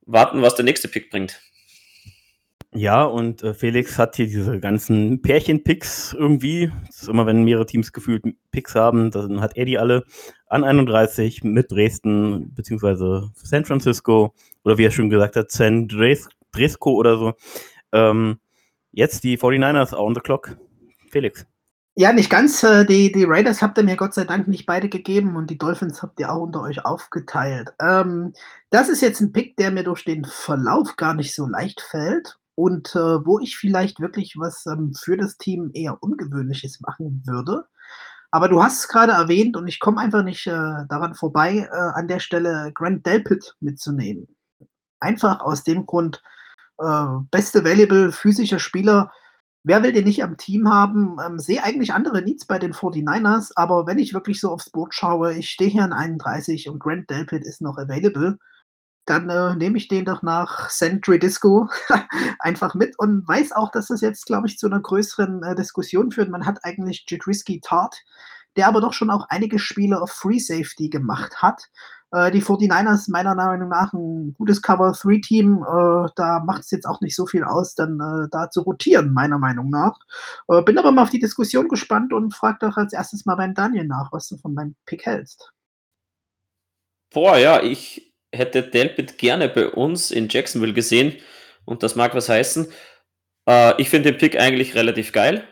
warten, 0.07 0.41
was 0.41 0.55
der 0.55 0.65
nächste 0.65 0.89
Pick 0.89 1.11
bringt. 1.11 1.41
Ja, 2.75 3.05
und 3.05 3.43
äh, 3.43 3.55
Felix 3.55 3.99
hat 3.99 4.17
hier 4.17 4.27
diese 4.27 4.61
ganzen 4.61 5.23
Pärchen-Picks 5.23 6.13
irgendwie. 6.13 6.71
Das 6.87 7.03
ist 7.03 7.09
immer, 7.09 7.27
wenn 7.27 7.43
mehrere 7.43 7.67
Teams 7.67 7.93
gefühlt 7.93 8.25
Picks 8.51 8.75
haben, 8.75 9.11
dann 9.11 9.41
hat 9.41 9.57
er 9.57 9.65
die 9.65 9.79
alle 9.79 10.05
an 10.47 10.65
31 10.65 11.43
mit 11.45 11.73
Dresden 11.73 12.55
beziehungsweise 12.55 13.31
San 13.35 13.65
Francisco 13.65 14.35
oder 14.65 14.79
wie 14.79 14.85
er 14.85 14.91
schon 14.91 15.11
gesagt 15.11 15.37
hat, 15.37 15.51
San 15.51 15.89
Dres 15.89 16.29
Dresco 16.53 16.93
oder 16.93 17.17
so. 17.19 17.35
Ähm, 17.93 18.39
jetzt 18.93 19.25
die 19.25 19.39
49ers 19.39 19.95
on 19.95 20.15
the 20.15 20.21
clock. 20.21 20.59
Felix. 21.11 21.47
Ja, 22.01 22.13
nicht 22.13 22.31
ganz. 22.31 22.63
Äh, 22.63 22.87
die, 22.87 23.11
die 23.11 23.25
Raiders 23.25 23.61
habt 23.61 23.77
ihr 23.77 23.83
mir 23.83 23.97
Gott 23.97 24.15
sei 24.15 24.23
Dank 24.23 24.47
nicht 24.47 24.67
beide 24.67 24.89
gegeben 24.89 25.35
und 25.35 25.51
die 25.51 25.59
Dolphins 25.59 26.01
habt 26.01 26.21
ihr 26.21 26.31
auch 26.33 26.43
unter 26.43 26.63
euch 26.63 26.85
aufgeteilt. 26.85 27.71
Ähm, 27.81 28.35
das 28.71 28.89
ist 28.89 29.01
jetzt 29.01 29.21
ein 29.21 29.33
Pick, 29.33 29.57
der 29.57 29.73
mir 29.73 29.83
durch 29.83 30.05
den 30.05 30.25
Verlauf 30.25 30.95
gar 30.95 31.15
nicht 31.15 31.35
so 31.35 31.49
leicht 31.49 31.81
fällt 31.81 32.39
und 32.55 32.95
äh, 32.95 33.27
wo 33.27 33.41
ich 33.41 33.57
vielleicht 33.59 33.99
wirklich 33.99 34.37
was 34.39 34.65
ähm, 34.67 34.95
für 34.95 35.17
das 35.17 35.39
Team 35.39 35.73
eher 35.75 36.01
Ungewöhnliches 36.01 36.81
machen 36.83 37.25
würde. 37.27 37.65
Aber 38.31 38.49
du 38.49 38.63
hast 38.63 38.79
es 38.79 38.89
gerade 38.89 39.11
erwähnt 39.11 39.57
und 39.57 39.67
ich 39.67 39.81
komme 39.81 40.01
einfach 40.01 40.23
nicht 40.23 40.47
äh, 40.47 40.87
daran 40.89 41.17
vorbei, 41.17 41.69
äh, 41.69 41.99
an 41.99 42.07
der 42.07 42.21
Stelle 42.21 42.71
Grant 42.75 43.07
Delpit 43.07 43.57
mitzunehmen. 43.59 44.29
Einfach 45.01 45.41
aus 45.41 45.65
dem 45.65 45.85
Grund, 45.85 46.23
äh, 46.79 47.07
beste 47.33 47.65
Valuable 47.65 48.13
physischer 48.13 48.61
Spieler, 48.61 49.11
Wer 49.69 49.83
will 49.83 49.93
den 49.93 50.05
nicht 50.05 50.25
am 50.25 50.39
Team 50.39 50.67
haben? 50.73 51.19
Ähm, 51.23 51.39
sehe 51.39 51.63
eigentlich 51.63 51.93
andere 51.93 52.23
Needs 52.23 52.47
bei 52.47 52.59
den 52.59 52.73
49ers, 52.73 53.53
aber 53.55 53.87
wenn 53.87 53.99
ich 53.99 54.15
wirklich 54.15 54.41
so 54.41 54.51
aufs 54.51 54.71
Boot 54.71 54.95
schaue, 54.95 55.35
ich 55.35 55.51
stehe 55.51 55.69
hier 55.69 55.83
an 55.83 55.93
31 55.93 56.71
und 56.71 56.79
Grant 56.79 57.11
Delpit 57.11 57.45
ist 57.45 57.61
noch 57.61 57.77
available, 57.77 58.39
dann 59.05 59.29
äh, 59.29 59.57
nehme 59.57 59.77
ich 59.77 59.89
den 59.89 60.07
doch 60.07 60.23
nach 60.23 60.71
Sentry 60.71 61.19
Disco 61.19 61.69
einfach 62.39 62.75
mit 62.75 62.99
und 62.99 63.29
weiß 63.29 63.53
auch, 63.53 63.71
dass 63.71 63.89
das 63.89 64.01
jetzt, 64.01 64.25
glaube 64.25 64.47
ich, 64.47 64.57
zu 64.57 64.69
einer 64.69 64.81
größeren 64.81 65.43
äh, 65.43 65.55
Diskussion 65.55 66.13
führt. 66.13 66.31
Man 66.31 66.47
hat 66.47 66.61
eigentlich 66.65 67.05
Jadrisky 67.07 67.61
Tart, 67.61 67.95
der 68.57 68.69
aber 68.69 68.81
doch 68.81 68.95
schon 68.95 69.11
auch 69.11 69.27
einige 69.29 69.59
Spiele 69.59 70.01
auf 70.01 70.13
Free 70.13 70.39
Safety 70.39 70.89
gemacht 70.89 71.43
hat 71.43 71.69
äh, 72.11 72.31
die 72.31 72.43
49ers 72.43 73.11
meiner 73.11 73.35
Meinung 73.35 73.69
nach 73.69 73.93
ein 73.93 74.35
gutes 74.39 74.63
Cover-3-Team. 74.63 75.63
Äh, 75.63 76.11
da 76.17 76.43
macht 76.45 76.63
es 76.63 76.71
jetzt 76.71 76.87
auch 76.87 77.01
nicht 77.03 77.15
so 77.15 77.27
viel 77.27 77.45
aus, 77.45 77.75
dann 77.75 78.01
äh, 78.01 78.29
da 78.31 78.51
zu 78.51 78.63
rotieren, 78.63 79.13
meiner 79.13 79.39
Meinung 79.39 79.69
nach. 79.69 79.99
Bin 80.65 80.79
aber 80.79 80.91
mal 80.91 81.03
auf 81.03 81.11
die 81.11 81.19
Diskussion 81.19 81.69
gespannt 81.69 82.13
und 82.13 82.35
frage 82.35 82.59
doch 82.61 82.77
als 82.77 82.93
erstes 82.93 83.27
mal 83.27 83.35
beim 83.35 83.55
Daniel 83.55 83.85
nach, 83.85 84.11
was 84.13 84.29
du 84.29 84.39
von 84.39 84.55
meinem 84.55 84.75
Pick 84.87 85.05
hältst. 85.05 85.53
Boah, 87.11 87.37
ja, 87.37 87.63
ich 87.63 88.15
hätte 88.33 88.63
Delpit 88.63 89.19
gerne 89.19 89.49
bei 89.49 89.69
uns 89.69 90.11
in 90.11 90.29
Jacksonville 90.29 90.75
gesehen 90.75 91.17
und 91.65 91.83
das 91.83 91.97
mag 91.97 92.15
was 92.15 92.29
heißen. 92.29 92.71
Ich 93.79 93.89
finde 93.89 94.13
den 94.13 94.19
Pick 94.19 94.39
eigentlich 94.39 94.75
relativ 94.75 95.13
geil. 95.13 95.45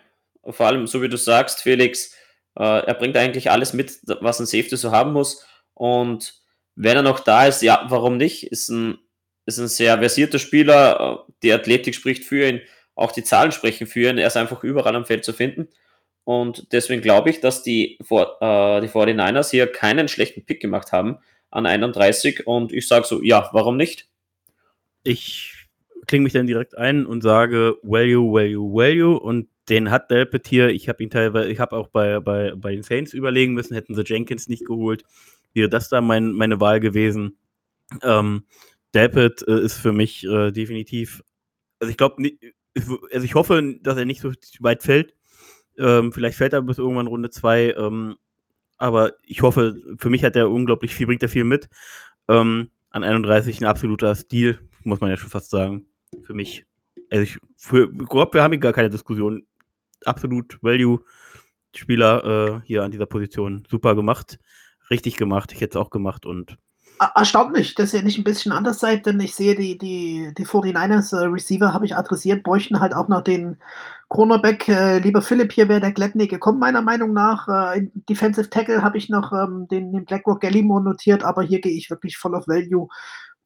Vor 0.48 0.66
allem, 0.66 0.86
so 0.86 1.00
wie 1.00 1.08
du 1.08 1.16
sagst, 1.16 1.62
Felix, 1.62 2.14
er 2.54 2.94
bringt 2.94 3.16
eigentlich 3.16 3.50
alles 3.50 3.72
mit, 3.72 3.98
was 4.20 4.38
ein 4.38 4.46
Safety 4.46 4.76
so 4.76 4.92
haben 4.92 5.12
muss. 5.12 5.46
Und 5.72 6.45
wenn 6.76 6.96
er 6.96 7.02
noch 7.02 7.20
da 7.20 7.46
ist, 7.46 7.62
ja, 7.62 7.86
warum 7.88 8.18
nicht? 8.18 8.44
Ist 8.44 8.68
ein, 8.68 8.98
ist 9.46 9.58
ein 9.58 9.68
sehr 9.68 9.98
versierter 9.98 10.38
Spieler. 10.38 11.26
Die 11.42 11.52
Athletik 11.52 11.94
spricht 11.94 12.24
für 12.24 12.48
ihn, 12.48 12.60
auch 12.94 13.12
die 13.12 13.24
Zahlen 13.24 13.50
sprechen 13.50 13.86
für 13.86 14.10
ihn. 14.10 14.18
Er 14.18 14.26
ist 14.26 14.36
einfach 14.36 14.62
überall 14.62 14.94
am 14.94 15.06
Feld 15.06 15.24
zu 15.24 15.32
finden. 15.32 15.68
Und 16.24 16.72
deswegen 16.72 17.02
glaube 17.02 17.30
ich, 17.30 17.40
dass 17.40 17.62
die, 17.62 17.94
äh, 17.94 18.80
die 18.80 18.88
49ers 18.88 19.50
hier 19.50 19.66
keinen 19.66 20.08
schlechten 20.08 20.44
Pick 20.44 20.60
gemacht 20.60 20.92
haben 20.92 21.18
an 21.50 21.66
31. 21.66 22.46
Und 22.46 22.72
ich 22.72 22.86
sage 22.86 23.06
so, 23.06 23.22
ja, 23.22 23.48
warum 23.52 23.76
nicht? 23.76 24.08
Ich 25.02 25.54
klinge 26.06 26.24
mich 26.24 26.34
dann 26.34 26.46
direkt 26.46 26.76
ein 26.76 27.06
und 27.06 27.22
sage 27.22 27.76
Value, 27.82 28.32
Value, 28.32 28.74
Value. 28.74 29.18
Und 29.18 29.48
den 29.70 29.90
hat 29.90 30.10
Delpit 30.10 30.46
hier. 30.46 30.68
Ich 30.68 30.88
habe 30.88 31.02
ihn 31.02 31.10
teilweise, 31.10 31.48
ich 31.48 31.58
habe 31.58 31.74
auch 31.76 31.88
bei, 31.88 32.20
bei, 32.20 32.52
bei 32.54 32.72
den 32.72 32.82
Saints 32.82 33.14
überlegen 33.14 33.54
müssen, 33.54 33.74
hätten 33.74 33.94
sie 33.94 34.04
Jenkins 34.04 34.48
nicht 34.48 34.66
geholt 34.66 35.04
wäre 35.56 35.68
das 35.68 35.88
da 35.88 36.00
mein, 36.00 36.32
meine 36.32 36.60
Wahl 36.60 36.80
gewesen. 36.80 37.36
Ähm, 38.02 38.44
Delpit 38.94 39.42
äh, 39.48 39.60
ist 39.60 39.78
für 39.78 39.92
mich 39.92 40.24
äh, 40.24 40.52
definitiv, 40.52 41.22
also 41.80 41.90
ich 41.90 41.96
glaube, 41.96 42.22
also 43.12 43.24
ich 43.24 43.34
hoffe, 43.34 43.76
dass 43.80 43.96
er 43.96 44.04
nicht 44.04 44.20
so 44.20 44.32
weit 44.60 44.82
fällt. 44.82 45.14
Ähm, 45.78 46.12
vielleicht 46.12 46.36
fällt 46.36 46.52
er 46.52 46.62
bis 46.62 46.78
irgendwann 46.78 47.06
Runde 47.06 47.30
2. 47.30 47.74
Ähm, 47.76 48.16
aber 48.78 49.14
ich 49.22 49.42
hoffe, 49.42 49.76
für 49.98 50.10
mich 50.10 50.24
hat 50.24 50.36
er 50.36 50.50
unglaublich 50.50 50.94
viel, 50.94 51.06
bringt 51.06 51.22
er 51.22 51.28
viel 51.28 51.44
mit. 51.44 51.68
Ähm, 52.28 52.70
an 52.90 53.04
31 53.04 53.60
ein 53.60 53.66
absoluter 53.66 54.14
Stil, 54.14 54.58
muss 54.84 55.00
man 55.00 55.10
ja 55.10 55.16
schon 55.16 55.30
fast 55.30 55.50
sagen. 55.50 55.86
Für 56.22 56.34
mich. 56.34 56.64
Also 57.10 57.22
ich, 57.22 57.38
für, 57.56 57.84
überhaupt, 57.84 58.34
wir 58.34 58.42
haben 58.42 58.60
gar 58.60 58.72
keine 58.72 58.90
Diskussion. 58.90 59.46
Absolut 60.04 60.58
Value-Spieler 60.62 62.24
äh, 62.24 62.66
hier 62.66 62.82
an 62.82 62.90
dieser 62.90 63.06
Position. 63.06 63.64
Super 63.68 63.94
gemacht 63.94 64.38
richtig 64.90 65.16
gemacht. 65.16 65.52
Ich 65.52 65.60
hätte 65.60 65.78
es 65.78 65.84
auch 65.84 65.90
gemacht 65.90 66.26
und. 66.26 66.56
Erstaunt 67.14 67.52
mich, 67.52 67.74
dass 67.74 67.92
ihr 67.92 68.02
nicht 68.02 68.16
ein 68.16 68.24
bisschen 68.24 68.52
anders 68.52 68.80
seid, 68.80 69.04
denn 69.04 69.20
ich 69.20 69.34
sehe, 69.34 69.54
die, 69.54 69.76
die, 69.76 70.32
die 70.36 70.46
49ers 70.46 71.14
äh, 71.14 71.26
Receiver 71.26 71.74
habe 71.74 71.84
ich 71.84 71.94
adressiert, 71.94 72.42
bräuchten 72.42 72.80
halt 72.80 72.94
auch 72.94 73.08
noch 73.08 73.20
den 73.20 73.58
Cornerback. 74.08 74.66
Äh, 74.68 74.98
lieber 75.00 75.20
Philipp, 75.20 75.52
hier 75.52 75.68
wäre 75.68 75.80
der 75.80 75.92
Gladney 75.92 76.26
gekommen, 76.26 76.58
meiner 76.58 76.80
Meinung 76.80 77.12
nach. 77.12 77.48
Äh, 77.48 77.80
in 77.80 77.92
Defensive 78.08 78.48
Tackle 78.48 78.82
habe 78.82 78.96
ich 78.96 79.10
noch 79.10 79.30
ähm, 79.32 79.68
den, 79.68 79.92
den 79.92 80.06
BlackRock 80.06 80.40
Gallimore 80.40 80.82
notiert, 80.82 81.22
aber 81.22 81.42
hier 81.42 81.60
gehe 81.60 81.76
ich 81.76 81.90
wirklich 81.90 82.16
voll 82.16 82.34
auf 82.34 82.48
Value. 82.48 82.88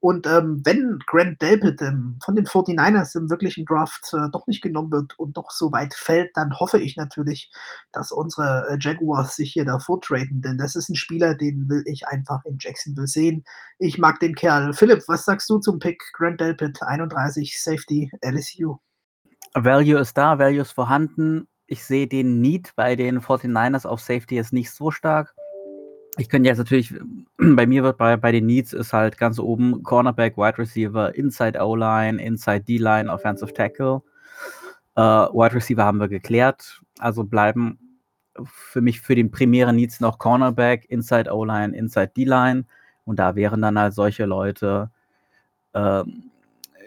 Und 0.01 0.27
ähm, 0.27 0.63
wenn 0.65 0.99
Grant 1.07 1.43
Delpit 1.43 1.83
ähm, 1.83 2.19
von 2.25 2.35
den 2.35 2.47
49ers 2.47 3.19
im 3.19 3.29
wirklichen 3.29 3.67
Draft 3.67 4.13
äh, 4.15 4.31
doch 4.33 4.47
nicht 4.47 4.63
genommen 4.63 4.91
wird 4.91 5.19
und 5.19 5.37
doch 5.37 5.51
so 5.51 5.71
weit 5.73 5.93
fällt, 5.93 6.31
dann 6.35 6.59
hoffe 6.59 6.81
ich 6.81 6.97
natürlich, 6.97 7.53
dass 7.93 8.11
unsere 8.11 8.67
äh, 8.71 8.79
Jaguars 8.81 9.37
sich 9.37 9.53
hier 9.53 9.67
davor 9.67 10.01
traden, 10.01 10.41
denn 10.41 10.57
das 10.57 10.75
ist 10.75 10.89
ein 10.89 10.97
Spieler, 10.97 11.35
den 11.35 11.69
will 11.69 11.83
ich 11.85 12.09
einfach 12.09 12.43
in 12.47 12.57
Jacksonville 12.59 13.07
sehen. 13.07 13.45
Ich 13.79 13.99
mag 13.99 14.21
den 14.21 14.35
Kerl. 14.35 14.73
Philipp, 14.73 15.03
was 15.07 15.27
sagst 15.27 15.51
du 15.51 15.59
zum 15.59 15.79
Pick 15.79 16.03
Grant 16.15 16.41
Delpit, 16.41 16.83
31 16.83 17.63
Safety 17.63 18.11
LSU? 18.23 18.79
Value 19.53 19.99
ist 19.99 20.17
da, 20.17 20.39
Value 20.39 20.63
ist 20.63 20.73
vorhanden. 20.73 21.47
Ich 21.67 21.85
sehe 21.85 22.07
den 22.07 22.41
Need 22.41 22.73
bei 22.75 22.97
den 22.97 23.21
49ers 23.21 23.87
auf 23.87 24.01
Safety 24.01 24.37
jetzt 24.37 24.55
nicht 24.55 24.71
so 24.71 24.91
stark. 24.91 25.35
Ich 26.21 26.29
könnte 26.29 26.51
jetzt 26.51 26.59
natürlich, 26.59 26.95
bei 27.39 27.67
mir 27.67 27.83
wird 27.83 27.97
bei, 27.97 28.15
bei 28.19 28.31
den 28.31 28.45
Needs 28.45 28.75
ist 28.75 28.93
halt 28.93 29.17
ganz 29.17 29.39
oben 29.39 29.83
Cornerback, 29.83 30.37
Wide 30.37 30.59
Receiver, 30.59 31.15
Inside 31.15 31.59
O-Line, 31.59 32.23
Inside 32.23 32.61
D-Line, 32.61 33.11
Offensive 33.11 33.55
Tackle. 33.55 34.03
Äh, 34.97 35.01
Wide 35.01 35.55
Receiver 35.55 35.83
haben 35.83 35.99
wir 35.99 36.09
geklärt. 36.09 36.83
Also 36.99 37.25
bleiben 37.25 37.79
für 38.45 38.83
mich 38.83 39.01
für 39.01 39.15
den 39.15 39.31
primären 39.31 39.77
Needs 39.77 40.01
noch 40.01 40.19
Cornerback, 40.19 40.85
Inside 40.91 41.33
O-Line, 41.33 41.75
Inside 41.75 42.13
D-Line. 42.15 42.67
Und 43.07 43.19
da 43.19 43.35
wären 43.35 43.63
dann 43.63 43.79
halt 43.79 43.95
solche 43.95 44.27
Leute 44.27 44.91
äh, 45.73 46.05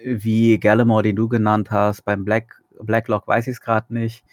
wie 0.06 0.60
Gallimore, 0.60 1.02
den 1.02 1.16
du 1.16 1.28
genannt 1.28 1.72
hast. 1.72 2.04
Beim 2.04 2.24
Black, 2.24 2.62
Blacklock 2.80 3.28
weiß 3.28 3.48
ich 3.48 3.54
es 3.54 3.62
gerade 3.62 3.92
nicht 3.96 4.24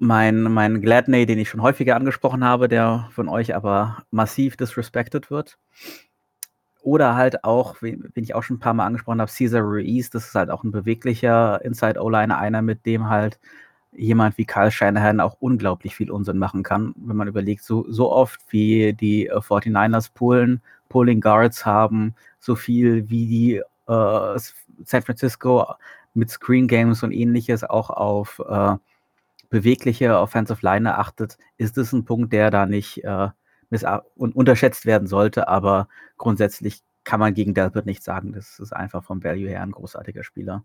mein, 0.00 0.44
mein 0.44 0.80
Gladney, 0.80 1.26
den 1.26 1.38
ich 1.38 1.50
schon 1.50 1.62
häufiger 1.62 1.94
angesprochen 1.94 2.42
habe, 2.42 2.68
der 2.68 3.08
von 3.12 3.28
euch 3.28 3.54
aber 3.54 4.02
massiv 4.10 4.56
disrespected 4.56 5.30
wird. 5.30 5.58
Oder 6.82 7.16
halt 7.16 7.44
auch, 7.44 7.76
wen, 7.82 8.10
ich 8.14 8.34
auch 8.34 8.42
schon 8.42 8.56
ein 8.56 8.60
paar 8.60 8.72
Mal 8.72 8.86
angesprochen 8.86 9.20
habe, 9.20 9.30
Caesar 9.30 9.60
Ruiz, 9.60 10.08
das 10.08 10.28
ist 10.28 10.34
halt 10.34 10.50
auch 10.50 10.64
ein 10.64 10.70
beweglicher 10.70 11.62
Inside-O-Liner, 11.62 12.38
einer, 12.38 12.62
mit 12.62 12.86
dem 12.86 13.10
halt 13.10 13.38
jemand 13.92 14.38
wie 14.38 14.46
Karl 14.46 14.70
Shanahan 14.70 15.20
auch 15.20 15.36
unglaublich 15.38 15.94
viel 15.94 16.10
Unsinn 16.10 16.38
machen 16.38 16.62
kann, 16.62 16.94
wenn 16.96 17.16
man 17.16 17.28
überlegt, 17.28 17.62
so, 17.62 17.84
so 17.90 18.10
oft 18.10 18.40
wie 18.48 18.94
die 18.94 19.30
49ers 19.30 20.06
äh, 20.06 20.10
Pullen, 20.14 20.62
Pulling 20.88 21.20
Guards 21.20 21.66
haben, 21.66 22.14
so 22.38 22.54
viel 22.56 23.10
wie 23.10 23.26
die 23.26 23.56
äh, 23.86 24.38
San 24.84 25.02
Francisco 25.02 25.74
mit 26.14 26.30
Screen 26.30 26.68
Games 26.68 27.02
und 27.02 27.12
ähnliches 27.12 27.64
auch 27.64 27.90
auf 27.90 28.40
äh, 28.48 28.76
bewegliche 29.50 30.18
Offensive 30.18 30.64
Line 30.64 30.96
achtet, 30.96 31.36
ist 31.58 31.76
es 31.76 31.92
ein 31.92 32.04
Punkt, 32.04 32.32
der 32.32 32.50
da 32.50 32.66
nicht 32.66 33.04
äh, 33.04 33.28
und 34.16 34.34
unterschätzt 34.34 34.86
werden 34.86 35.06
sollte, 35.06 35.48
aber 35.48 35.88
grundsätzlich 36.16 36.82
kann 37.04 37.20
man 37.20 37.34
gegen 37.34 37.54
Delpit 37.54 37.86
nicht 37.86 38.02
sagen. 38.02 38.32
Das 38.32 38.58
ist 38.58 38.72
einfach 38.72 39.04
vom 39.04 39.22
Value 39.22 39.48
her 39.48 39.62
ein 39.62 39.72
großartiger 39.72 40.24
Spieler. 40.24 40.64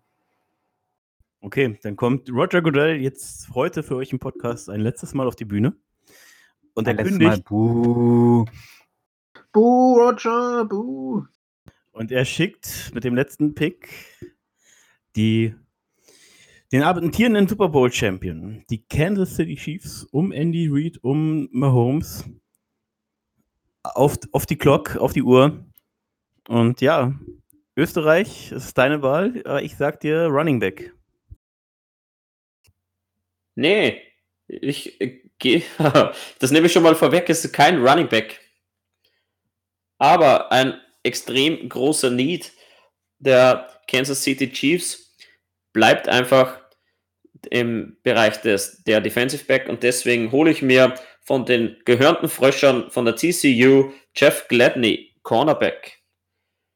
Okay, 1.42 1.78
dann 1.84 1.96
kommt 1.96 2.32
Roger 2.32 2.62
Goodell 2.62 2.96
jetzt 2.96 3.54
heute 3.54 3.84
für 3.84 3.96
euch 3.96 4.12
im 4.12 4.20
Podcast 4.20 4.70
ein 4.70 4.82
letztes 4.82 5.14
Mal 5.14 5.28
auf 5.28 5.36
die 5.36 5.46
Bühne. 5.46 5.76
Und 6.74 6.88
er 6.88 6.96
kündigt. 6.96 7.22
Mal, 7.22 7.42
buh. 7.42 8.46
Buh, 9.52 10.00
Roger, 10.00 10.66
buh. 10.66 11.24
Und 11.92 12.12
er 12.12 12.26
schickt 12.26 12.92
mit 12.94 13.04
dem 13.04 13.16
letzten 13.16 13.56
Pick 13.56 13.90
die, 15.16 15.56
den 16.76 16.84
amtierenden 16.84 17.48
Super 17.48 17.70
Bowl 17.70 17.90
Champion, 17.90 18.66
die 18.70 18.86
Kansas 18.86 19.38
City 19.38 19.56
Chiefs, 19.56 20.04
um 20.12 20.34
Andy 20.34 20.68
Reid, 20.70 20.98
um 21.04 21.48
Mahomes, 21.54 22.26
auf, 23.82 24.18
auf 24.34 24.46
die 24.46 24.58
Clock, 24.58 24.98
auf 24.98 25.14
die 25.14 25.24
Uhr. 25.24 25.66
Und 26.50 26.82
ja, 26.82 27.18
Österreich, 27.78 28.52
es 28.52 28.66
ist 28.66 28.78
deine 28.78 29.02
Wahl. 29.02 29.42
Ich 29.64 29.78
sag 29.78 30.02
dir 30.02 30.26
Running 30.26 30.60
Back. 30.60 30.94
Nee, 33.56 34.02
ich 34.48 35.00
äh, 35.00 35.22
gehe. 35.40 35.64
das 36.40 36.52
nehme 36.52 36.68
ich 36.68 36.74
schon 36.74 36.84
mal 36.84 36.96
vorweg, 36.96 37.30
es 37.30 37.46
ist 37.46 37.54
kein 37.54 37.82
Running 37.82 38.10
Back. 38.10 38.42
Aber 39.98 40.52
ein 40.52 40.74
extrem 41.04 41.70
großer 41.70 42.10
Need 42.10 42.52
der 43.20 43.70
Kansas 43.88 44.22
City 44.22 44.52
Chiefs 44.52 45.16
bleibt 45.72 46.10
einfach 46.10 46.65
im 47.48 47.98
Bereich 48.04 48.42
des, 48.42 48.84
der 48.84 49.02
Defensive 49.02 49.46
Back 49.46 49.68
und 49.70 49.84
deswegen 49.84 50.32
hole 50.32 50.52
ich 50.52 50.62
mir 50.62 50.96
von 51.22 51.46
den 51.46 51.78
gehörnten 51.86 52.30
Fröschern 52.30 52.92
von 52.92 53.06
der 53.06 53.16
TCU 53.16 53.92
Jeff 54.16 54.48
Gladney, 54.48 55.14
Cornerback 55.24 56.04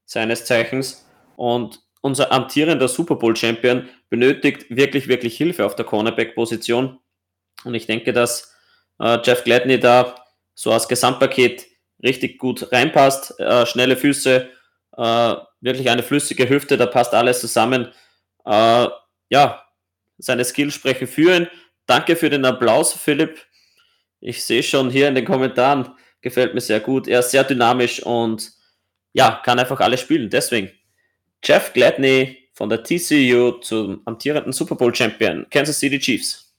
seines 0.06 0.46
Zeichens 0.46 1.08
und 1.36 1.82
unser 2.02 2.32
amtierender 2.32 2.88
Super 2.88 3.16
Bowl 3.16 3.36
Champion 3.36 3.88
benötigt 4.10 4.66
wirklich, 4.70 5.08
wirklich 5.08 5.38
Hilfe 5.38 5.66
auf 5.66 5.76
der 5.76 5.86
Cornerback-Position. 5.86 7.00
Und 7.64 7.74
ich 7.76 7.86
denke, 7.86 8.14
dass 8.14 8.56
äh, 9.00 9.20
Jeff 9.24 9.44
Gladney 9.44 9.80
da 9.80 10.16
so 10.56 10.72
als 10.72 10.88
Gesamtpaket 10.88 11.66
richtig 12.02 12.38
gut 12.38 12.72
reinpasst. 12.72 13.40
Äh, 13.40 13.66
schnelle 13.66 13.98
Füße, 13.98 14.50
äh, 14.98 15.36
wirklich 15.62 15.90
eine 15.90 16.04
flüssige 16.04 16.50
Hüfte, 16.50 16.78
da 16.78 16.86
passt 16.86 17.14
alles 17.14 17.42
zusammen. 17.42 17.92
Äh, 18.46 18.88
ja, 19.30 19.64
seine 20.20 20.46
Skills 20.46 20.76
sprechen 20.76 21.08
für 21.08 21.36
ihn. 21.36 21.48
Danke 21.86 22.16
für 22.16 22.30
den 22.30 22.46
Applaus, 22.46 22.94
Philipp. 22.94 23.40
Ich 24.20 24.44
sehe 24.44 24.62
schon 24.62 24.90
hier 24.90 25.08
in 25.08 25.16
den 25.16 25.26
Kommentaren, 25.26 25.90
gefällt 26.22 26.54
mir 26.54 26.62
sehr 26.62 26.80
gut. 26.80 27.08
Er 27.08 27.22
ist 27.22 27.32
sehr 27.32 27.44
dynamisch 27.44 28.04
und 28.04 28.52
ja, 29.14 29.42
kann 29.44 29.60
einfach 29.60 29.80
alles 29.80 30.02
spielen. 30.02 30.30
Deswegen 30.30 30.70
Jeff 31.44 31.74
Gladney 31.74 32.38
von 32.54 32.70
der 32.70 32.84
TCU 32.84 33.54
zum 33.62 34.02
amtierenden 34.06 34.52
Super 34.52 34.76
Bowl 34.76 34.94
Champion 34.94 35.48
Kansas 35.50 35.80
City 35.80 35.98
Chiefs. 35.98 36.50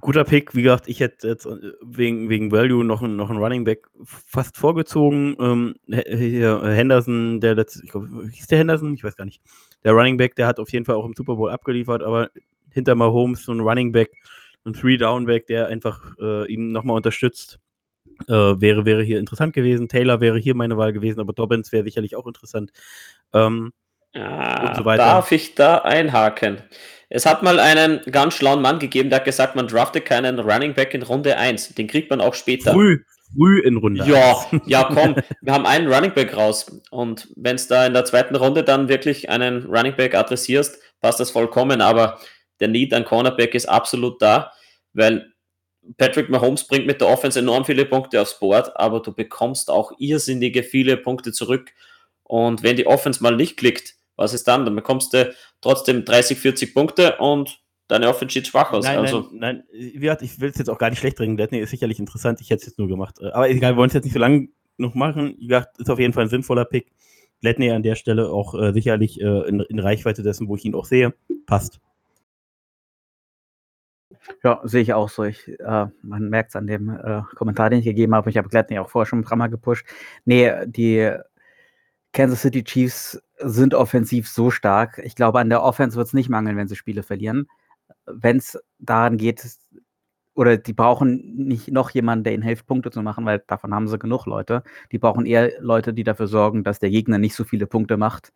Guter 0.00 0.24
Pick, 0.24 0.54
wie 0.54 0.62
gesagt, 0.62 0.88
ich 0.88 1.00
hätte 1.00 1.28
jetzt 1.28 1.46
äh, 1.46 1.72
wegen, 1.82 2.28
wegen 2.28 2.52
Value 2.52 2.84
noch, 2.84 3.00
noch 3.00 3.30
einen 3.30 3.38
Running 3.38 3.64
Back 3.64 3.86
fast 4.04 4.56
vorgezogen. 4.56 5.36
Ähm, 5.40 5.74
Henderson, 5.88 7.40
der 7.40 7.54
letzte, 7.54 7.82
ich 7.82 7.90
glaube, 7.90 8.28
hieß 8.30 8.46
der 8.48 8.58
Henderson? 8.58 8.92
Ich 8.94 9.04
weiß 9.04 9.16
gar 9.16 9.24
nicht. 9.24 9.40
Der 9.84 9.92
Running 9.92 10.16
Back, 10.16 10.36
der 10.36 10.46
hat 10.46 10.58
auf 10.58 10.72
jeden 10.72 10.84
Fall 10.84 10.96
auch 10.96 11.04
im 11.04 11.14
Super 11.16 11.36
Bowl 11.36 11.50
abgeliefert, 11.50 12.02
aber 12.02 12.30
hinter 12.70 12.94
Mahomes 12.94 13.44
so 13.44 13.52
ein 13.52 13.60
Running 13.60 13.92
Back, 13.92 14.10
ein 14.64 14.72
Three-Down-Back, 14.72 15.46
der 15.46 15.68
einfach 15.68 16.14
äh, 16.20 16.52
ihn 16.52 16.72
nochmal 16.72 16.96
unterstützt. 16.96 17.58
Äh, 18.28 18.32
wäre, 18.32 18.84
wäre 18.84 19.02
hier 19.02 19.18
interessant 19.18 19.52
gewesen. 19.52 19.88
Taylor 19.88 20.20
wäre 20.20 20.38
hier 20.38 20.54
meine 20.54 20.76
Wahl 20.76 20.92
gewesen, 20.92 21.20
aber 21.20 21.32
Dobbins 21.32 21.70
wäre 21.72 21.84
sicherlich 21.84 22.16
auch 22.16 22.26
interessant. 22.26 22.72
Ähm, 23.32 23.72
ja, 24.14 24.74
so 24.74 24.82
darf 24.82 25.30
ich 25.32 25.54
da 25.54 25.78
einhaken? 25.78 26.62
Es 27.08 27.26
hat 27.26 27.42
mal 27.42 27.60
einen 27.60 28.00
ganz 28.10 28.34
schlauen 28.34 28.62
Mann 28.62 28.78
gegeben, 28.78 29.10
der 29.10 29.18
hat 29.20 29.26
gesagt, 29.26 29.54
man 29.54 29.68
draftet 29.68 30.06
keinen 30.06 30.38
Running 30.38 30.74
Back 30.74 30.94
in 30.94 31.02
Runde 31.02 31.36
1. 31.36 31.74
Den 31.74 31.86
kriegt 31.86 32.10
man 32.10 32.20
auch 32.20 32.34
später. 32.34 32.72
Früh, 32.72 33.02
früh 33.34 33.60
in 33.60 33.76
Runde 33.76 34.04
Ja, 34.04 34.36
1. 34.50 34.62
ja, 34.66 34.84
komm, 34.84 35.16
wir 35.40 35.52
haben 35.52 35.66
einen 35.66 35.92
Running 35.92 36.12
Back 36.12 36.36
raus. 36.36 36.80
Und 36.90 37.28
wenn 37.36 37.56
es 37.56 37.68
da 37.68 37.86
in 37.86 37.94
der 37.94 38.04
zweiten 38.04 38.36
Runde 38.36 38.64
dann 38.64 38.88
wirklich 38.88 39.28
einen 39.28 39.64
Running 39.66 39.96
Back 39.96 40.14
adressierst, 40.14 40.78
passt 41.00 41.20
das 41.20 41.30
vollkommen. 41.30 41.80
Aber 41.80 42.18
der 42.60 42.68
Need 42.68 42.94
an 42.94 43.04
Cornerback 43.04 43.54
ist 43.54 43.68
absolut 43.68 44.20
da, 44.20 44.52
weil 44.92 45.32
Patrick 45.98 46.30
Mahomes 46.30 46.66
bringt 46.66 46.86
mit 46.86 47.00
der 47.00 47.08
Offense 47.08 47.38
enorm 47.38 47.64
viele 47.64 47.84
Punkte 47.84 48.20
aufs 48.20 48.38
Board, 48.38 48.76
aber 48.76 49.00
du 49.00 49.12
bekommst 49.12 49.70
auch 49.70 49.92
irrsinnige 49.98 50.62
viele 50.62 50.96
Punkte 50.96 51.32
zurück. 51.32 51.72
Und 52.24 52.62
wenn 52.62 52.76
die 52.76 52.86
Offense 52.86 53.22
mal 53.22 53.36
nicht 53.36 53.56
klickt, 53.56 53.94
was 54.16 54.34
ist 54.34 54.48
dann? 54.48 54.64
Dann 54.64 54.74
bekommst 54.74 55.12
du 55.12 55.32
trotzdem 55.60 56.04
30, 56.04 56.38
40 56.38 56.74
Punkte 56.74 57.16
und 57.18 57.60
deine 57.88 58.08
Offense 58.08 58.34
sieht 58.34 58.46
schwach 58.46 58.72
aus. 58.72 58.84
Nein, 58.84 58.98
also, 58.98 59.28
nein, 59.32 59.64
nein, 59.70 60.16
ich 60.20 60.40
will 60.40 60.50
es 60.50 60.58
jetzt 60.58 60.70
auch 60.70 60.78
gar 60.78 60.90
nicht 60.90 60.98
schlecht 60.98 61.16
bringen. 61.16 61.36
Gladney 61.36 61.58
ist 61.58 61.70
sicherlich 61.70 61.98
interessant, 61.98 62.40
ich 62.40 62.50
hätte 62.50 62.60
es 62.60 62.66
jetzt 62.66 62.78
nur 62.78 62.88
gemacht. 62.88 63.22
Aber 63.22 63.48
egal, 63.48 63.72
wir 63.72 63.76
wollen 63.76 63.88
es 63.88 63.94
jetzt 63.94 64.04
nicht 64.04 64.14
so 64.14 64.18
lange 64.18 64.48
noch 64.76 64.94
machen. 64.94 65.36
Wie 65.38 65.46
gesagt, 65.46 65.78
ist 65.78 65.90
auf 65.90 65.98
jeden 65.98 66.12
Fall 66.12 66.24
ein 66.24 66.30
sinnvoller 66.30 66.64
Pick. 66.64 66.92
Gladney 67.40 67.70
an 67.70 67.82
der 67.82 67.94
Stelle 67.94 68.30
auch 68.30 68.54
äh, 68.54 68.72
sicherlich 68.72 69.20
äh, 69.20 69.48
in, 69.48 69.60
in 69.60 69.78
Reichweite 69.78 70.22
dessen, 70.22 70.48
wo 70.48 70.56
ich 70.56 70.64
ihn 70.64 70.74
auch 70.74 70.86
sehe. 70.86 71.14
Passt. 71.46 71.80
Ja, 74.42 74.60
sehe 74.64 74.82
ich 74.82 74.92
auch 74.92 75.08
so. 75.08 75.24
Ich, 75.24 75.48
äh, 75.48 75.86
man 76.02 76.28
merkt 76.28 76.50
es 76.50 76.56
an 76.56 76.66
dem 76.66 76.90
äh, 76.90 77.22
Kommentar, 77.36 77.70
den 77.70 77.80
ich 77.80 77.84
gegeben 77.84 78.14
habe. 78.14 78.30
Ich 78.30 78.36
habe 78.36 78.48
Gladney 78.48 78.78
auch 78.78 78.88
vorher 78.88 79.06
schon 79.06 79.20
ein 79.20 79.24
paar 79.24 79.36
Mal 79.36 79.48
gepusht. 79.48 79.86
Nee, 80.24 80.52
die 80.66 81.12
Kansas 82.12 82.42
City 82.42 82.64
Chiefs 82.64 83.22
sind 83.38 83.74
offensiv 83.74 84.28
so 84.28 84.50
stark. 84.50 85.00
Ich 85.04 85.14
glaube, 85.14 85.38
an 85.38 85.50
der 85.50 85.62
Offense 85.62 85.96
wird 85.96 86.06
es 86.06 86.14
nicht 86.14 86.30
mangeln, 86.30 86.56
wenn 86.56 86.68
sie 86.68 86.76
Spiele 86.76 87.02
verlieren. 87.02 87.48
Wenn 88.06 88.38
es 88.38 88.58
daran 88.78 89.16
geht, 89.16 89.42
oder 90.36 90.58
die 90.58 90.74
brauchen 90.74 91.34
nicht 91.36 91.68
noch 91.72 91.90
jemanden, 91.90 92.24
der 92.24 92.34
ihnen 92.34 92.42
hilft, 92.42 92.66
Punkte 92.66 92.90
zu 92.90 93.02
machen, 93.02 93.24
weil 93.24 93.42
davon 93.46 93.74
haben 93.74 93.88
sie 93.88 93.98
genug 93.98 94.26
Leute. 94.26 94.62
Die 94.92 94.98
brauchen 94.98 95.24
eher 95.24 95.50
Leute, 95.60 95.94
die 95.94 96.04
dafür 96.04 96.26
sorgen, 96.26 96.62
dass 96.62 96.78
der 96.78 96.90
Gegner 96.90 97.18
nicht 97.18 97.34
so 97.34 97.42
viele 97.42 97.66
Punkte 97.66 97.96
macht. 97.96 98.32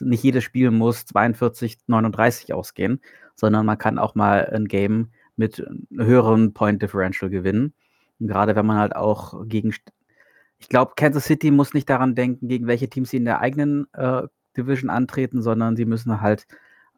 Nicht 0.00 0.22
jedes 0.22 0.44
Spiel 0.44 0.70
muss 0.70 1.06
42, 1.06 1.78
39 1.86 2.52
ausgehen, 2.52 3.00
sondern 3.34 3.64
man 3.66 3.78
kann 3.78 3.98
auch 3.98 4.14
mal 4.14 4.46
ein 4.52 4.66
Game 4.66 5.08
mit 5.36 5.66
höherem 5.96 6.52
Point 6.52 6.82
Differential 6.82 7.30
gewinnen. 7.30 7.72
Und 8.20 8.28
gerade 8.28 8.54
wenn 8.54 8.66
man 8.66 8.76
halt 8.76 8.94
auch 8.94 9.46
gegen, 9.46 9.74
ich 10.58 10.68
glaube, 10.68 10.92
Kansas 10.94 11.24
City 11.24 11.50
muss 11.50 11.72
nicht 11.72 11.88
daran 11.88 12.14
denken, 12.14 12.48
gegen 12.48 12.66
welche 12.66 12.90
Teams 12.90 13.10
sie 13.10 13.16
in 13.16 13.24
der 13.24 13.40
eigenen 13.40 13.86
äh, 13.94 14.24
Division 14.56 14.90
antreten, 14.90 15.40
sondern 15.40 15.74
sie 15.74 15.86
müssen 15.86 16.20
halt 16.20 16.46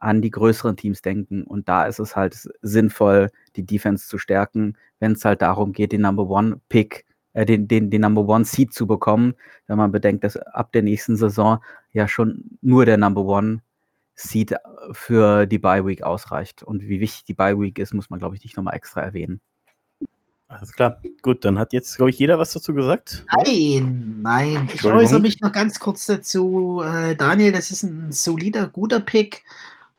an 0.03 0.21
die 0.21 0.31
größeren 0.31 0.77
Teams 0.77 1.01
denken. 1.01 1.45
Und 1.45 1.69
da 1.69 1.87
ist 1.87 2.01
es 2.01 2.17
halt 2.17 2.49
sinnvoll, 2.61 3.31
die 3.55 3.65
Defense 3.65 4.09
zu 4.09 4.19
stärken, 4.19 4.77
wenn 4.99 5.13
es 5.13 5.25
halt 5.25 5.43
darum 5.43 5.73
geht, 5.73 5.93
den 5.93 6.01
Number 6.01 6.29
One 6.29 6.61
Pick, 6.69 7.07
äh, 7.35 7.47
den, 7.47 7.69
den, 7.69 7.89
den 7.91 8.01
Number 8.01 8.27
One 8.27 8.45
Seed 8.45 8.75
zu 8.75 8.87
bekommen, 8.87 9.35
wenn 9.69 9.79
man 9.79 9.93
bedenkt, 9.93 10.25
dass 10.25 10.37
ab 10.37 10.73
der 10.73 10.83
nächsten 10.83 11.17
Saison 11.17 11.63
ja 11.93 12.09
schon 12.09 12.59
nur 12.61 12.85
der 12.85 12.97
Number 12.99 13.25
One 13.25 13.63
Seed 14.15 14.57
für 14.91 15.47
die 15.47 15.59
Bye 15.59 15.87
Week 15.87 16.03
ausreicht. 16.03 16.65
Und 16.65 16.83
wie 16.83 17.01
wichtig 17.01 17.25
die 17.25 17.35
Bye 17.35 17.59
Week 17.61 17.79
ist, 17.79 17.95
muss 17.95 18.11
man, 18.11 18.19
glaube 18.19 18.35
ich, 18.35 18.43
nicht 18.43 18.57
nochmal 18.57 18.75
extra 18.75 19.03
erwähnen. 19.03 19.41
Alles 20.49 20.73
klar. 20.73 21.01
Gut, 21.23 21.45
dann 21.45 21.59
hat 21.59 21.73
jetzt, 21.73 21.97
glaube 21.97 22.11
ich, 22.11 22.19
jeder 22.19 22.39
was 22.39 22.53
dazu 22.53 22.75
gesagt. 22.75 23.25
Nein, 23.37 24.21
nein. 24.21 24.69
Ich 24.75 24.85
äußere 24.85 25.21
mich 25.21 25.41
noch 25.41 25.53
ganz 25.53 25.79
kurz 25.79 26.07
dazu. 26.07 26.83
Äh, 26.85 27.15
Daniel, 27.17 27.53
das 27.53 27.71
ist 27.71 27.85
ein 27.85 28.13
solider, 28.13 28.67
guter 28.67 29.01
Pick. 29.01 29.45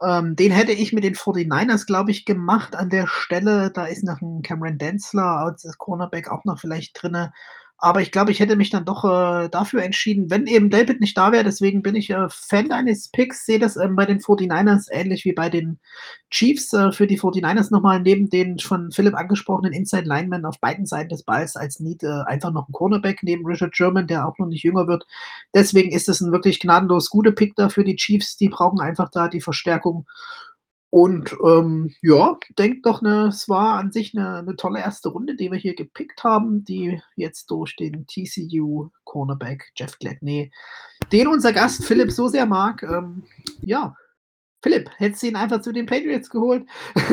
Ähm, 0.02 0.36
den 0.36 0.52
hätte 0.52 0.72
ich 0.72 0.94
mit 0.94 1.04
den 1.04 1.16
49ers, 1.16 1.86
glaube 1.86 2.12
ich, 2.12 2.26
gemacht 2.26 2.76
an 2.76 2.90
der 2.90 3.08
Stelle. 3.08 3.72
Da 3.72 3.86
ist 3.86 4.04
noch 4.04 4.22
ein 4.22 4.42
Cameron 4.42 4.78
Densler 4.78 5.24
als 5.24 5.66
Cornerback 5.78 6.30
auch 6.30 6.46
noch 6.46 6.60
vielleicht 6.60 7.02
drin. 7.02 7.30
Aber 7.84 8.00
ich 8.00 8.14
glaube, 8.14 8.32
ich 8.32 8.40
hätte 8.40 8.56
mich 8.56 8.70
dann 8.70 8.86
doch 8.86 9.04
äh, 9.04 9.50
dafür 9.50 9.84
entschieden, 9.84 10.30
wenn 10.30 10.48
eben 10.48 10.70
David 10.70 11.02
nicht 11.02 11.18
da 11.18 11.34
wäre. 11.34 11.44
Deswegen 11.44 11.82
bin 11.82 11.96
ich 11.98 12.10
äh, 12.12 12.30
Fan 12.30 12.70
deines 12.70 13.10
Picks. 13.10 13.46
Sehe 13.46 13.60
das 13.60 13.76
ähm, 13.76 13.98
bei 13.98 14.06
den 14.06 14.22
49ers 14.22 14.88
ähnlich 14.90 15.26
wie 15.26 15.34
bei 15.34 15.50
den 15.50 15.80
Chiefs. 16.30 16.72
Äh, 16.72 16.94
für 16.94 17.08
die 17.08 17.20
49ers 17.20 17.74
nochmal 17.74 18.00
neben 18.00 18.30
den 18.30 18.58
von 18.58 18.94
Philipp 18.94 19.16
angesprochenen 19.16 19.74
Inside 19.74 20.06
Linemen 20.06 20.46
auf 20.46 20.62
beiden 20.62 20.86
Seiten 20.86 21.10
des 21.10 21.24
Balls 21.24 21.58
als 21.58 21.82
Need 21.82 22.04
äh, 22.04 22.22
einfach 22.26 22.54
noch 22.54 22.70
ein 22.70 22.72
Cornerback 22.72 23.22
neben 23.22 23.46
Richard 23.46 23.76
Sherman, 23.76 24.08
der 24.08 24.30
auch 24.30 24.38
noch 24.38 24.48
nicht 24.48 24.64
jünger 24.64 24.88
wird. 24.88 25.06
Deswegen 25.54 25.92
ist 25.92 26.08
es 26.08 26.22
ein 26.22 26.32
wirklich 26.32 26.62
gnadenlos 26.62 27.10
guter 27.10 27.34
Pick 27.34 27.58
da 27.58 27.68
für 27.68 27.84
die 27.84 27.98
Chiefs. 27.98 28.38
Die 28.38 28.48
brauchen 28.48 28.80
einfach 28.80 29.10
da 29.12 29.28
die 29.28 29.42
Verstärkung. 29.42 30.06
Und 30.94 31.36
ähm, 31.44 31.92
ja, 32.04 32.38
denkt 32.60 32.86
doch, 32.86 33.02
ne, 33.02 33.26
es 33.30 33.50
war 33.50 33.80
an 33.80 33.92
sich 33.92 34.16
eine, 34.16 34.36
eine, 34.36 34.56
tolle 34.56 34.80
erste 34.80 35.10
Runde, 35.10 35.36
die 35.36 35.52
wir 35.52 35.58
hier 35.58 35.74
gepickt 35.74 36.24
haben, 36.24 36.66
die 36.66 37.02
jetzt 37.16 37.50
durch 37.50 37.76
den 37.76 38.06
TCU 38.06 38.92
Cornerback 39.04 39.72
Jeff 39.76 39.98
Gladney, 39.98 40.52
den 41.12 41.28
unser 41.28 41.52
Gast 41.52 41.84
Philipp 41.84 42.12
so 42.12 42.28
sehr 42.28 42.46
mag, 42.46 42.84
ähm, 42.84 43.24
ja, 43.62 43.96
Philipp, 44.64 44.90
hättest 44.98 45.22
du 45.22 45.28
ihn 45.28 45.36
einfach 45.36 45.60
zu 45.60 45.74
den 45.74 45.86
Patriots 45.86 46.30
geholt? 46.30 46.66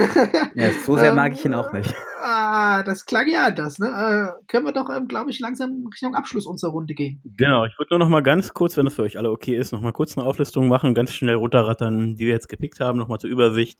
Ja, 0.55 0.71
so 0.87 0.97
sehr 0.97 1.15
mag 1.15 1.33
ich 1.33 1.45
ihn 1.45 1.55
auch 1.55 1.73
nicht. 1.73 1.95
Ah, 2.23 2.83
das 2.83 3.05
klang 3.05 3.29
ja 3.29 3.47
anders. 3.47 3.79
Ne? 3.79 3.87
Äh, 3.87 4.45
können 4.47 4.67
wir 4.67 4.73
doch, 4.73 4.89
ähm, 4.89 5.09
glaube 5.09 5.31
ich, 5.31 5.41
langsam 5.41 5.87
Richtung 5.91 6.15
Abschluss 6.15 6.47
unserer 6.47 6.71
Runde 6.71 6.95
gehen. 6.95 7.21
Genau, 7.37 7.65
ich 7.65 7.79
würde 7.79 7.95
nur 7.95 7.99
noch 7.99 8.09
mal 8.09 8.23
ganz 8.23 8.53
kurz, 8.55 8.77
wenn 8.77 8.85
das 8.85 8.95
für 8.95 9.03
euch 9.03 9.19
alle 9.19 9.31
okay 9.31 9.57
ist, 9.57 9.73
noch 9.73 9.81
mal 9.81 9.93
kurz 9.93 10.17
eine 10.17 10.27
Auflistung 10.27 10.69
machen, 10.69 10.95
ganz 10.95 11.13
schnell 11.13 11.35
runterrattern, 11.35 12.17
die 12.17 12.27
wir 12.27 12.33
jetzt 12.33 12.49
gepickt 12.49 12.81
haben, 12.81 12.99
noch 12.99 13.09
mal 13.09 13.19
zur 13.19 13.31
Übersicht. 13.31 13.79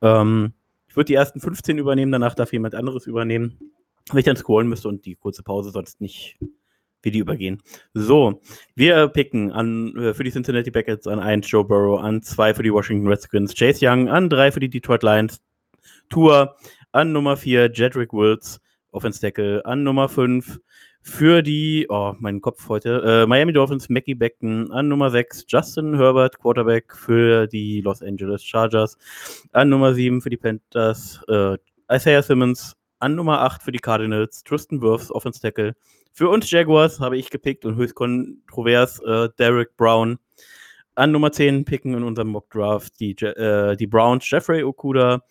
Ähm, 0.00 0.54
ich 0.88 0.96
würde 0.96 1.06
die 1.06 1.14
ersten 1.14 1.40
15 1.40 1.76
übernehmen, 1.76 2.12
danach 2.12 2.34
darf 2.34 2.52
jemand 2.52 2.74
anderes 2.74 3.06
übernehmen, 3.06 3.58
wenn 4.10 4.18
ich 4.18 4.24
dann 4.24 4.36
scrollen 4.36 4.68
müsste 4.68 4.88
und 4.88 5.04
die 5.04 5.16
kurze 5.16 5.42
Pause 5.42 5.70
sonst 5.70 6.00
nicht 6.00 6.38
wie 7.04 7.10
die 7.10 7.18
übergehen. 7.18 7.62
So, 7.92 8.40
wir 8.74 9.08
picken 9.08 9.52
an 9.52 9.96
äh, 9.96 10.14
für 10.14 10.24
die 10.24 10.30
Cincinnati 10.30 10.70
Bengals 10.70 11.06
an 11.06 11.20
1 11.20 11.50
Joe 11.50 11.64
Burrow, 11.64 12.00
an 12.00 12.22
2 12.22 12.54
für 12.54 12.62
die 12.62 12.72
Washington 12.72 13.08
Redskins 13.08 13.54
Chase 13.54 13.86
Young, 13.86 14.08
an 14.08 14.28
3 14.28 14.52
für 14.52 14.60
die 14.60 14.70
Detroit 14.70 15.02
Lions 15.02 15.40
Tour, 16.08 16.56
an 16.92 17.12
Nummer 17.12 17.36
4 17.36 17.72
Jedrick 17.72 18.12
Wills, 18.12 18.60
Offense 18.90 19.20
Tackle, 19.20 19.64
an 19.64 19.82
Nummer 19.82 20.08
5 20.08 20.60
für 21.06 21.42
die, 21.42 21.86
oh, 21.90 22.14
mein 22.18 22.40
Kopf 22.40 22.68
heute, 22.70 23.02
äh, 23.04 23.26
Miami 23.26 23.52
Dolphins 23.52 23.90
Mackie 23.90 24.14
Beckton, 24.14 24.72
an 24.72 24.88
Nummer 24.88 25.10
6 25.10 25.44
Justin 25.48 25.96
Herbert, 25.96 26.38
Quarterback 26.38 26.96
für 26.96 27.46
die 27.46 27.82
Los 27.82 28.02
Angeles 28.02 28.42
Chargers, 28.42 28.96
an 29.52 29.68
Nummer 29.68 29.92
7 29.92 30.22
für 30.22 30.30
die 30.30 30.38
Panthers 30.38 31.20
äh, 31.28 31.58
Isaiah 31.92 32.22
Simmons, 32.22 32.74
an 33.00 33.14
Nummer 33.16 33.40
8 33.42 33.62
für 33.62 33.72
die 33.72 33.80
Cardinals 33.80 34.44
Tristan 34.44 34.80
Wirfs, 34.80 35.10
Offense 35.10 35.42
Tackle, 35.42 35.76
für 36.14 36.28
uns 36.28 36.48
Jaguars 36.48 37.00
habe 37.00 37.18
ich 37.18 37.28
gepickt 37.28 37.64
und 37.64 37.74
höchst 37.74 37.96
kontrovers 37.96 39.00
äh, 39.00 39.28
Derek 39.36 39.76
Brown. 39.76 40.18
An 40.94 41.10
Nummer 41.10 41.32
10 41.32 41.64
picken 41.64 41.92
in 41.94 42.04
unserem 42.04 42.28
Mock 42.28 42.50
Draft 42.50 43.00
die, 43.00 43.10
äh, 43.20 43.76
die 43.76 43.88
Browns 43.88 44.30
Jeffrey 44.30 44.62
Okuda. 44.62 45.24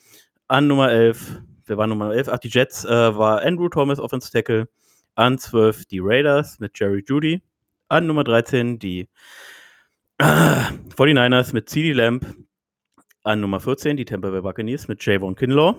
An 0.50 0.68
Nummer 0.68 0.92
11, 0.92 1.42
wer 1.68 1.78
war 1.78 1.88
Nummer 1.88 2.14
11? 2.14 2.28
Ach, 2.28 2.38
die 2.38 2.50
Jets 2.50 2.84
äh, 2.84 2.90
war 3.18 3.42
Andrew 3.42 3.70
Thomas 3.70 3.98
Offense 3.98 4.30
Tackle. 4.30 4.68
An 5.16 5.38
12 5.40 5.86
die 5.86 6.00
Raiders 6.00 6.60
mit 6.60 6.78
Jerry 6.78 7.02
Judy. 7.08 7.42
An 7.88 8.06
Nummer 8.06 8.26
13 8.26 8.78
die 8.78 9.08
äh, 10.18 10.26
49ers 10.26 11.54
mit 11.54 11.70
CD 11.70 11.94
Lamb. 11.94 12.26
An 13.24 13.40
Nummer 13.40 13.62
14 13.62 13.96
die 13.96 14.04
Tampa 14.04 14.32
Bay 14.32 14.42
Buccaneers 14.42 14.90
mit 14.90 15.06
Javon 15.06 15.36
Kinlaw. 15.36 15.76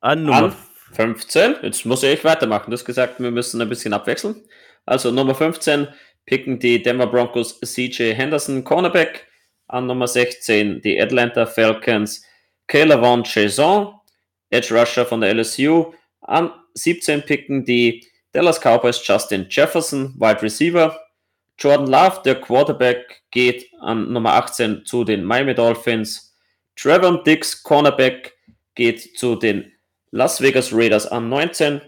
An 0.00 0.24
Nummer 0.24 0.46
an 0.46 0.54
15. 0.96 1.56
Jetzt 1.62 1.84
muss 1.84 2.02
ich 2.02 2.24
weitermachen. 2.24 2.70
Du 2.70 2.74
hast 2.74 2.84
gesagt, 2.84 3.20
wir 3.20 3.30
müssen 3.30 3.60
ein 3.60 3.68
bisschen 3.68 3.92
abwechseln. 3.92 4.42
Also 4.86 5.10
Nummer 5.10 5.34
15 5.34 5.88
picken 6.24 6.58
die 6.58 6.82
Denver 6.82 7.06
Broncos 7.06 7.60
CJ 7.60 8.14
Henderson, 8.14 8.64
Cornerback. 8.64 9.26
An 9.68 9.86
Nummer 9.86 10.06
16 10.06 10.80
die 10.80 11.00
Atlanta 11.00 11.44
Falcons 11.44 12.24
Kayla 12.68 12.98
Von 12.98 13.22
Jason, 13.24 13.94
Edge 14.50 14.74
Rusher 14.74 15.04
von 15.04 15.20
der 15.20 15.34
LSU. 15.34 15.92
An 16.20 16.50
17 16.74 17.22
picken 17.22 17.64
die 17.64 18.04
Dallas 18.32 18.60
Cowboys 18.60 19.00
Justin 19.06 19.46
Jefferson, 19.50 20.14
Wide 20.18 20.42
Receiver. 20.42 20.98
Jordan 21.58 21.86
Love, 21.86 22.20
der 22.24 22.40
Quarterback, 22.40 23.22
geht 23.30 23.66
an 23.80 24.12
Nummer 24.12 24.34
18 24.34 24.84
zu 24.84 25.04
den 25.04 25.24
Miami 25.24 25.54
Dolphins. 25.54 26.36
Trevor 26.76 27.22
Dix, 27.24 27.62
Cornerback, 27.62 28.34
geht 28.74 29.18
zu 29.18 29.36
den 29.36 29.72
Las 30.10 30.40
Vegas 30.40 30.72
Raiders 30.72 31.06
an 31.06 31.28
19. 31.28 31.80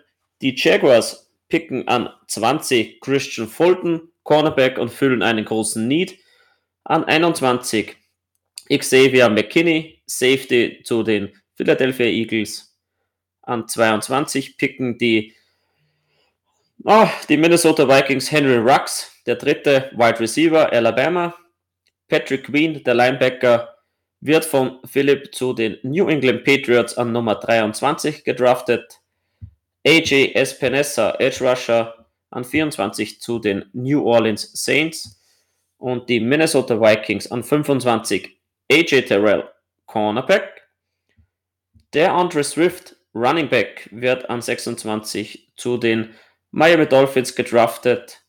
Die 0.43 0.55
Jaguars 0.57 1.31
picken 1.49 1.87
an 1.89 2.11
20 2.27 3.01
Christian 3.01 3.49
Fulton, 3.49 4.13
Cornerback 4.23 4.79
und 4.79 4.91
füllen 4.91 5.23
einen 5.23 5.45
großen 5.45 5.87
Need. 5.87 6.19
An 6.85 7.05
21 7.05 7.97
Xavier 8.69 9.29
McKinney, 9.29 10.03
Safety 10.07 10.83
zu 10.85 11.03
den 11.03 11.33
Philadelphia 11.55 12.07
Eagles. 12.07 12.77
An 13.43 13.67
22 13.67 14.59
picken 14.59 14.99
die, 14.99 15.35
oh, 16.85 17.09
die 17.29 17.37
Minnesota 17.37 17.89
Vikings 17.89 18.31
Henry 18.31 18.59
Rux, 18.59 19.11
der 19.27 19.37
dritte 19.37 19.91
Wide 19.95 20.21
Receiver 20.21 20.73
Alabama. 20.73 21.35
Patrick 22.09 22.45
Queen, 22.45 22.83
der 22.85 22.95
Linebacker 22.95 23.78
wird 24.21 24.45
von 24.45 24.81
Philipp 24.85 25.35
zu 25.35 25.53
den 25.53 25.79
New 25.83 26.09
England 26.09 26.45
Patriots 26.45 26.97
an 26.97 27.13
Nummer 27.13 27.37
23 27.37 28.25
gedraftet. 28.25 29.01
AJ 29.87 30.33
Espinesa, 30.35 31.15
Edge 31.19 31.49
Rusher, 31.49 32.07
an 32.31 32.45
24 32.45 33.21
zu 33.21 33.39
den 33.39 33.67
New 33.73 34.05
Orleans 34.05 34.51
Saints. 34.53 35.21
Und 35.77 36.09
die 36.09 36.21
Minnesota 36.21 36.81
Vikings 36.81 37.31
an 37.31 37.45
25 37.45 38.37
AJ 38.71 39.03
Terrell, 39.03 39.49
Cornerback. 39.87 40.69
Der 41.95 42.13
Andre 42.13 42.43
Swift, 42.43 42.97
Running 43.15 43.49
Back, 43.49 43.89
wird 43.93 44.29
an 44.29 44.43
26 44.43 45.53
zu 45.57 45.79
den 45.79 46.15
Miami 46.51 46.87
Dolphins 46.87 47.35
gedraftet. 47.35 48.23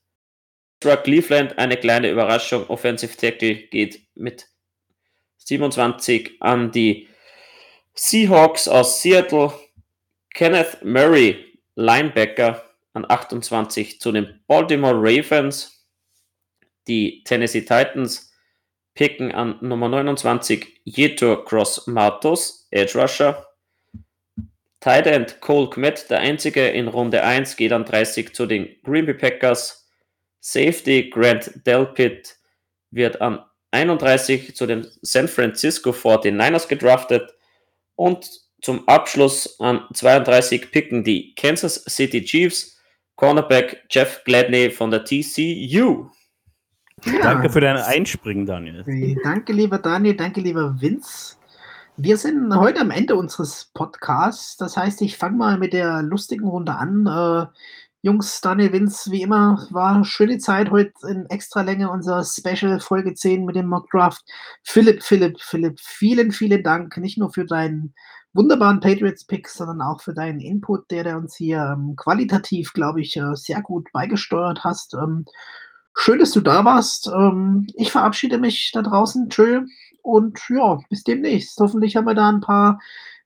Cleveland, 0.80 1.58
eine 1.58 1.76
kleine 1.76 2.10
Überraschung, 2.10 2.66
Offensive 2.68 3.18
Tackle 3.18 3.56
geht 3.56 4.08
mit 4.16 4.48
27 5.50 6.38
an 6.40 6.72
die 6.72 7.08
Seahawks 7.94 8.68
aus 8.68 9.02
Seattle. 9.02 9.54
Kenneth 10.34 10.84
Murray, 10.84 11.58
Linebacker, 11.76 12.64
an 12.94 13.06
28 13.08 14.00
zu 14.00 14.12
den 14.12 14.40
Baltimore 14.48 14.96
Ravens. 14.96 15.88
Die 16.88 17.24
Tennessee 17.24 17.62
Titans 17.62 18.32
picken 18.94 19.32
an 19.32 19.58
Nummer 19.62 19.90
29 19.90 20.82
Yetur 20.86 21.44
Cross 21.46 21.88
Matos, 21.88 22.68
Edge 22.72 23.00
Rusher. 23.00 23.46
Tight 24.80 25.08
End 25.08 25.42
Cole 25.42 25.70
Kmet, 25.70 26.10
der 26.10 26.20
einzige 26.20 26.70
in 26.70 26.88
Runde 26.88 27.24
1, 27.24 27.58
geht 27.58 27.74
an 27.74 27.86
30 27.86 28.34
zu 28.34 28.46
den 28.46 28.78
Green 28.84 29.06
Bay 29.06 29.16
Packers. 29.16 29.90
Safety 30.40 31.10
Grant 31.10 31.52
Delpit 31.66 32.38
wird 32.92 33.20
an 33.20 33.44
31 33.72 34.56
zu 34.56 34.66
den 34.66 34.88
San 35.02 35.28
Francisco 35.28 35.92
49ers 35.92 36.68
gedraftet 36.68 37.34
und 37.96 38.30
zum 38.62 38.88
Abschluss 38.88 39.60
an 39.60 39.84
32 39.94 40.72
picken 40.72 41.04
die 41.04 41.34
Kansas 41.36 41.84
City 41.86 42.24
Chiefs 42.24 42.78
Cornerback 43.16 43.86
Jeff 43.90 44.24
Gladney 44.24 44.70
von 44.70 44.92
der 44.92 45.04
TCU. 45.04 46.10
Ja. 47.06 47.22
Danke 47.22 47.50
für 47.50 47.62
dein 47.62 47.78
Einspringen, 47.78 48.46
Daniel. 48.46 48.84
Danke, 49.24 49.54
lieber 49.54 49.78
Daniel, 49.78 50.16
danke, 50.16 50.42
lieber 50.42 50.76
Vince. 50.80 51.38
Wir 51.98 52.18
sind 52.18 52.56
heute 52.56 52.80
am 52.80 52.92
Ende 52.92 53.16
unseres 53.16 53.72
Podcasts. 53.74 54.56
Das 54.56 54.78
heißt, 54.78 55.02
ich 55.02 55.18
fange 55.18 55.36
mal 55.36 55.58
mit 55.58 55.74
der 55.74 56.02
lustigen 56.02 56.48
Runde 56.48 56.74
an. 56.74 57.50
Jungs, 58.02 58.40
Daniel 58.40 58.72
Vince, 58.72 59.12
wie 59.12 59.24
immer, 59.24 59.68
war 59.72 59.94
eine 59.94 60.06
schöne 60.06 60.38
Zeit 60.38 60.72
heute 60.72 60.94
in 61.10 61.26
extra 61.26 61.62
Länge 61.64 61.92
unser 61.92 62.24
Special 62.24 62.80
Folge 62.80 63.14
10 63.14 63.44
mit 63.44 63.58
dem 63.58 63.68
Mock 63.68 63.90
Draft. 63.90 64.24
Philipp, 64.64 65.04
Philipp, 65.04 65.42
Philipp, 65.42 65.82
vielen, 65.82 66.32
vielen 66.32 66.64
Dank, 66.64 66.96
nicht 66.96 67.18
nur 67.18 67.34
für 67.34 67.46
deinen 67.46 67.94
wunderbaren 68.32 68.80
Patriots-Pick, 68.80 69.50
sondern 69.50 69.82
auch 69.82 70.00
für 70.00 70.14
deinen 70.14 70.40
Input, 70.40 70.90
der, 70.92 71.04
der 71.04 71.18
uns 71.18 71.36
hier 71.36 71.76
ähm, 71.78 71.96
qualitativ, 71.98 72.72
glaube 72.72 73.02
ich, 73.02 73.18
äh, 73.18 73.36
sehr 73.36 73.62
gut 73.62 73.92
beigesteuert 73.92 74.64
hast. 74.64 74.94
Ähm, 74.94 75.26
schön, 75.94 76.20
dass 76.20 76.32
du 76.32 76.40
da 76.40 76.64
warst. 76.64 77.08
Ähm, 77.08 77.68
ich 77.76 77.92
verabschiede 77.92 78.38
mich 78.38 78.72
da 78.74 78.82
draußen. 78.82 79.30
Tschö. 79.30 79.66
Und 80.04 80.40
ja, 80.48 80.80
bis 80.90 81.04
demnächst. 81.04 81.60
Hoffentlich 81.60 81.98
haben 81.98 82.08
wir 82.08 82.16
da 82.16 82.30
ein 82.30 82.40
paar 82.40 82.80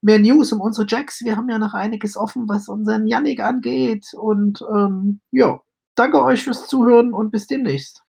mehr 0.04 0.20
News 0.20 0.52
um 0.52 0.62
unsere 0.62 0.86
Jacks. 0.88 1.24
Wir 1.24 1.38
haben 1.38 1.50
ja 1.50 1.58
noch 1.58 1.74
einiges 1.74 2.18
offen, 2.18 2.48
was 2.48 2.68
unseren 2.68 3.08
Yannick 3.08 3.40
angeht. 3.40 4.14
Und 4.14 4.62
ähm, 4.62 5.22
ja, 5.32 5.62
danke 5.96 6.22
euch 6.22 6.44
fürs 6.44 6.68
Zuhören 6.68 7.14
und 7.14 7.32
bis 7.32 7.48
demnächst. 7.48 8.04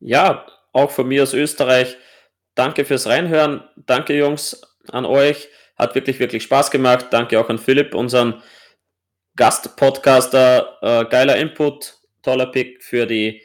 Ja, 0.00 0.46
auch 0.72 0.90
von 0.90 1.08
mir 1.08 1.22
aus 1.22 1.32
Österreich. 1.32 1.96
Danke 2.54 2.84
fürs 2.84 3.06
Reinhören. 3.06 3.62
Danke, 3.76 4.16
Jungs, 4.18 4.60
an 4.90 5.04
euch. 5.04 5.48
Hat 5.76 5.94
wirklich, 5.94 6.18
wirklich 6.18 6.42
Spaß 6.42 6.72
gemacht. 6.72 7.06
Danke 7.10 7.38
auch 7.38 7.48
an 7.48 7.58
Philipp, 7.58 7.94
unseren 7.94 8.42
Gastpodcaster. 9.36 10.78
Äh, 10.82 11.04
geiler 11.08 11.36
Input, 11.36 11.98
toller 12.22 12.46
Pick 12.46 12.82
für 12.82 13.06
die, 13.06 13.42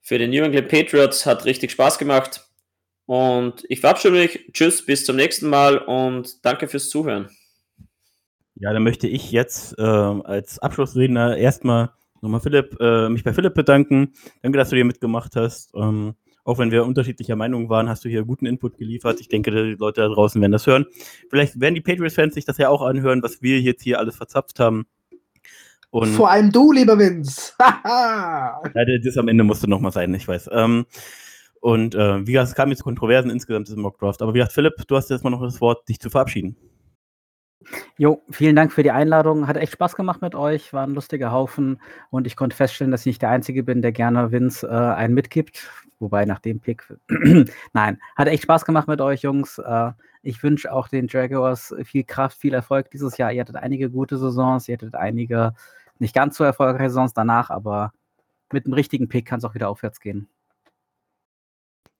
für 0.00 0.18
die 0.18 0.26
New 0.26 0.42
England 0.42 0.68
Patriots. 0.68 1.24
Hat 1.24 1.44
richtig 1.44 1.70
Spaß 1.70 1.98
gemacht. 1.98 2.51
Und 3.06 3.64
ich 3.68 3.80
verabschiede 3.80 4.14
mich. 4.14 4.52
Tschüss, 4.52 4.84
bis 4.84 5.04
zum 5.04 5.16
nächsten 5.16 5.48
Mal 5.48 5.78
und 5.78 6.44
danke 6.44 6.68
fürs 6.68 6.88
Zuhören. 6.88 7.28
Ja, 8.54 8.72
dann 8.72 8.82
möchte 8.82 9.08
ich 9.08 9.32
jetzt 9.32 9.78
äh, 9.78 9.82
als 9.82 10.58
Abschlussredner 10.58 11.36
erstmal 11.36 11.90
nochmal 12.20 12.40
Philipp, 12.40 12.76
äh, 12.80 13.08
mich 13.08 13.24
bei 13.24 13.32
Philipp 13.32 13.54
bedanken. 13.54 14.12
Danke, 14.42 14.58
dass 14.58 14.70
du 14.70 14.76
hier 14.76 14.84
mitgemacht 14.84 15.36
hast. 15.36 15.72
Ähm, 15.74 16.14
auch 16.44 16.58
wenn 16.58 16.70
wir 16.70 16.84
unterschiedlicher 16.84 17.36
Meinung 17.36 17.68
waren, 17.68 17.88
hast 17.88 18.04
du 18.04 18.08
hier 18.08 18.24
guten 18.24 18.46
Input 18.46 18.76
geliefert. 18.76 19.20
Ich 19.20 19.28
denke, 19.28 19.50
die 19.50 19.76
Leute 19.78 20.00
da 20.00 20.08
draußen 20.08 20.40
werden 20.40 20.52
das 20.52 20.66
hören. 20.66 20.86
Vielleicht 21.30 21.60
werden 21.60 21.74
die 21.74 21.80
Patriots-Fans 21.80 22.34
sich 22.34 22.44
das 22.44 22.58
ja 22.58 22.68
auch 22.68 22.82
anhören, 22.82 23.22
was 23.22 23.42
wir 23.42 23.60
jetzt 23.60 23.82
hier 23.82 23.98
alles 23.98 24.16
verzapft 24.16 24.58
haben. 24.58 24.86
Und 25.90 26.14
Vor 26.14 26.30
allem 26.30 26.50
du, 26.50 26.72
lieber 26.72 26.98
Vince. 26.98 27.52
ja, 27.60 28.60
das 29.04 29.18
am 29.18 29.28
Ende 29.28 29.44
musste 29.44 29.68
nochmal 29.68 29.92
sein, 29.92 30.12
ich 30.14 30.26
weiß. 30.26 30.48
Ähm, 30.52 30.86
Und 31.62 31.94
äh, 31.94 32.26
wie 32.26 32.32
gesagt, 32.32 32.48
es 32.48 32.54
kam 32.56 32.70
jetzt 32.70 32.82
Kontroversen 32.82 33.30
insgesamt 33.30 33.70
im 33.70 33.82
Mockdraft. 33.82 34.20
Aber 34.20 34.34
wie 34.34 34.38
gesagt, 34.38 34.52
Philipp, 34.52 34.74
du 34.88 34.96
hast 34.96 35.10
jetzt 35.10 35.22
mal 35.22 35.30
noch 35.30 35.42
das 35.42 35.60
Wort, 35.60 35.88
dich 35.88 36.00
zu 36.00 36.10
verabschieden. 36.10 36.56
Jo, 37.96 38.20
vielen 38.30 38.56
Dank 38.56 38.72
für 38.72 38.82
die 38.82 38.90
Einladung. 38.90 39.46
Hat 39.46 39.56
echt 39.56 39.74
Spaß 39.74 39.94
gemacht 39.94 40.22
mit 40.22 40.34
euch, 40.34 40.72
war 40.72 40.84
ein 40.84 40.94
lustiger 40.94 41.30
Haufen 41.30 41.80
und 42.10 42.26
ich 42.26 42.34
konnte 42.34 42.56
feststellen, 42.56 42.90
dass 42.90 43.02
ich 43.02 43.06
nicht 43.06 43.22
der 43.22 43.30
Einzige 43.30 43.62
bin, 43.62 43.80
der 43.80 43.92
gerne 43.92 44.32
Vince 44.32 44.66
äh, 44.66 44.70
einen 44.70 45.14
mitgibt. 45.14 45.70
Wobei 46.00 46.24
nach 46.24 46.40
dem 46.40 46.58
Pick. 46.58 46.84
Nein, 47.72 48.00
hat 48.16 48.26
echt 48.26 48.42
Spaß 48.42 48.64
gemacht 48.64 48.88
mit 48.88 49.00
euch, 49.00 49.22
Jungs. 49.22 49.58
Äh, 49.58 49.92
ich 50.22 50.42
wünsche 50.42 50.72
auch 50.72 50.88
den 50.88 51.06
Jaguars 51.06 51.76
viel 51.84 52.02
Kraft, 52.02 52.40
viel 52.40 52.54
Erfolg 52.54 52.90
dieses 52.90 53.18
Jahr. 53.18 53.30
Ihr 53.30 53.40
hattet 53.40 53.54
einige 53.54 53.88
gute 53.88 54.18
Saisons, 54.18 54.66
ihr 54.66 54.74
hattet 54.74 54.96
einige 54.96 55.54
nicht 56.00 56.12
ganz 56.12 56.36
so 56.36 56.42
erfolgreiche 56.42 56.90
Saisons 56.90 57.14
danach, 57.14 57.50
aber 57.50 57.92
mit 58.52 58.66
dem 58.66 58.72
richtigen 58.72 59.08
Pick 59.08 59.26
kann 59.26 59.38
es 59.38 59.44
auch 59.44 59.54
wieder 59.54 59.68
aufwärts 59.68 60.00
gehen. 60.00 60.28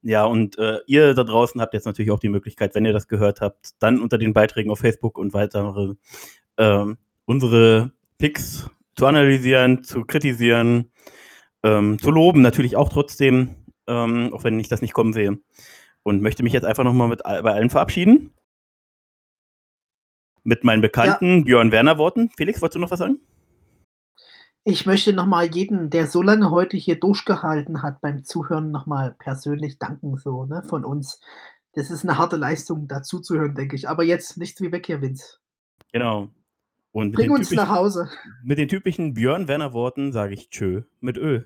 Ja, 0.03 0.25
und 0.25 0.57
äh, 0.57 0.79
ihr 0.85 1.13
da 1.13 1.23
draußen 1.23 1.59
habt 1.61 1.73
jetzt 1.73 1.85
natürlich 1.85 2.11
auch 2.11 2.19
die 2.19 2.29
Möglichkeit, 2.29 2.75
wenn 2.75 2.85
ihr 2.85 2.91
das 2.91 3.07
gehört 3.07 3.39
habt, 3.39 3.71
dann 3.79 4.01
unter 4.01 4.17
den 4.17 4.33
Beiträgen 4.33 4.69
auf 4.69 4.79
Facebook 4.79 5.17
und 5.17 5.33
weitere 5.33 5.95
ähm, 6.57 6.97
unsere 7.25 7.91
Picks 8.17 8.69
zu 8.95 9.05
analysieren, 9.05 9.83
zu 9.85 10.03
kritisieren, 10.03 10.91
ähm, 11.63 11.99
zu 11.99 12.11
loben, 12.11 12.41
natürlich 12.41 12.75
auch 12.75 12.89
trotzdem, 12.89 13.55
ähm, 13.87 14.33
auch 14.33 14.43
wenn 14.43 14.59
ich 14.59 14.67
das 14.67 14.81
nicht 14.81 14.93
kommen 14.93 15.13
sehe. 15.13 15.39
Und 16.03 16.21
möchte 16.21 16.43
mich 16.43 16.51
jetzt 16.51 16.65
einfach 16.65 16.83
nochmal 16.83 17.07
mit 17.07 17.23
bei 17.23 17.53
allen 17.53 17.69
verabschieden. 17.69 18.33
Mit 20.43 20.65
meinen 20.65 20.81
bekannten 20.81 21.37
ja. 21.37 21.43
Björn 21.45 21.71
Werner 21.71 21.97
Worten. 21.97 22.29
Felix, 22.35 22.61
wolltest 22.61 22.75
du 22.75 22.79
noch 22.79 22.91
was 22.91 22.99
sagen? 22.99 23.19
Ich 24.65 24.85
möchte 24.85 25.11
nochmal 25.11 25.53
jeden, 25.53 25.89
der 25.89 26.07
so 26.07 26.21
lange 26.21 26.49
heute 26.49 26.77
hier 26.77 26.97
durchgehalten 26.97 27.81
hat, 27.81 27.99
beim 27.99 28.23
Zuhören 28.23 28.71
nochmal 28.71 29.13
persönlich 29.19 29.77
danken, 29.77 30.15
so, 30.17 30.45
ne, 30.45 30.63
von 30.63 30.85
uns. 30.85 31.19
Das 31.73 31.91
ist 31.91 32.03
eine 32.03 32.17
harte 32.17 32.37
Leistung, 32.37 32.87
dazuzuhören, 32.87 33.55
denke 33.55 33.75
ich. 33.75 33.89
Aber 33.89 34.03
jetzt 34.03 34.37
nichts 34.37 34.61
wie 34.61 34.71
weg 34.71 34.85
hier, 34.85 35.01
Vince. 35.01 35.39
Genau. 35.91 36.29
Und 36.91 37.11
Bring 37.11 37.31
uns 37.31 37.51
nach 37.51 37.69
Hause. 37.69 38.09
Mit 38.43 38.57
den 38.57 38.69
typischen 38.69 39.13
Björn 39.13 39.47
Werner 39.47 39.73
Worten 39.73 40.13
sage 40.13 40.33
ich 40.33 40.49
Tschö 40.49 40.83
mit 41.01 41.17
Ö. 41.17 41.41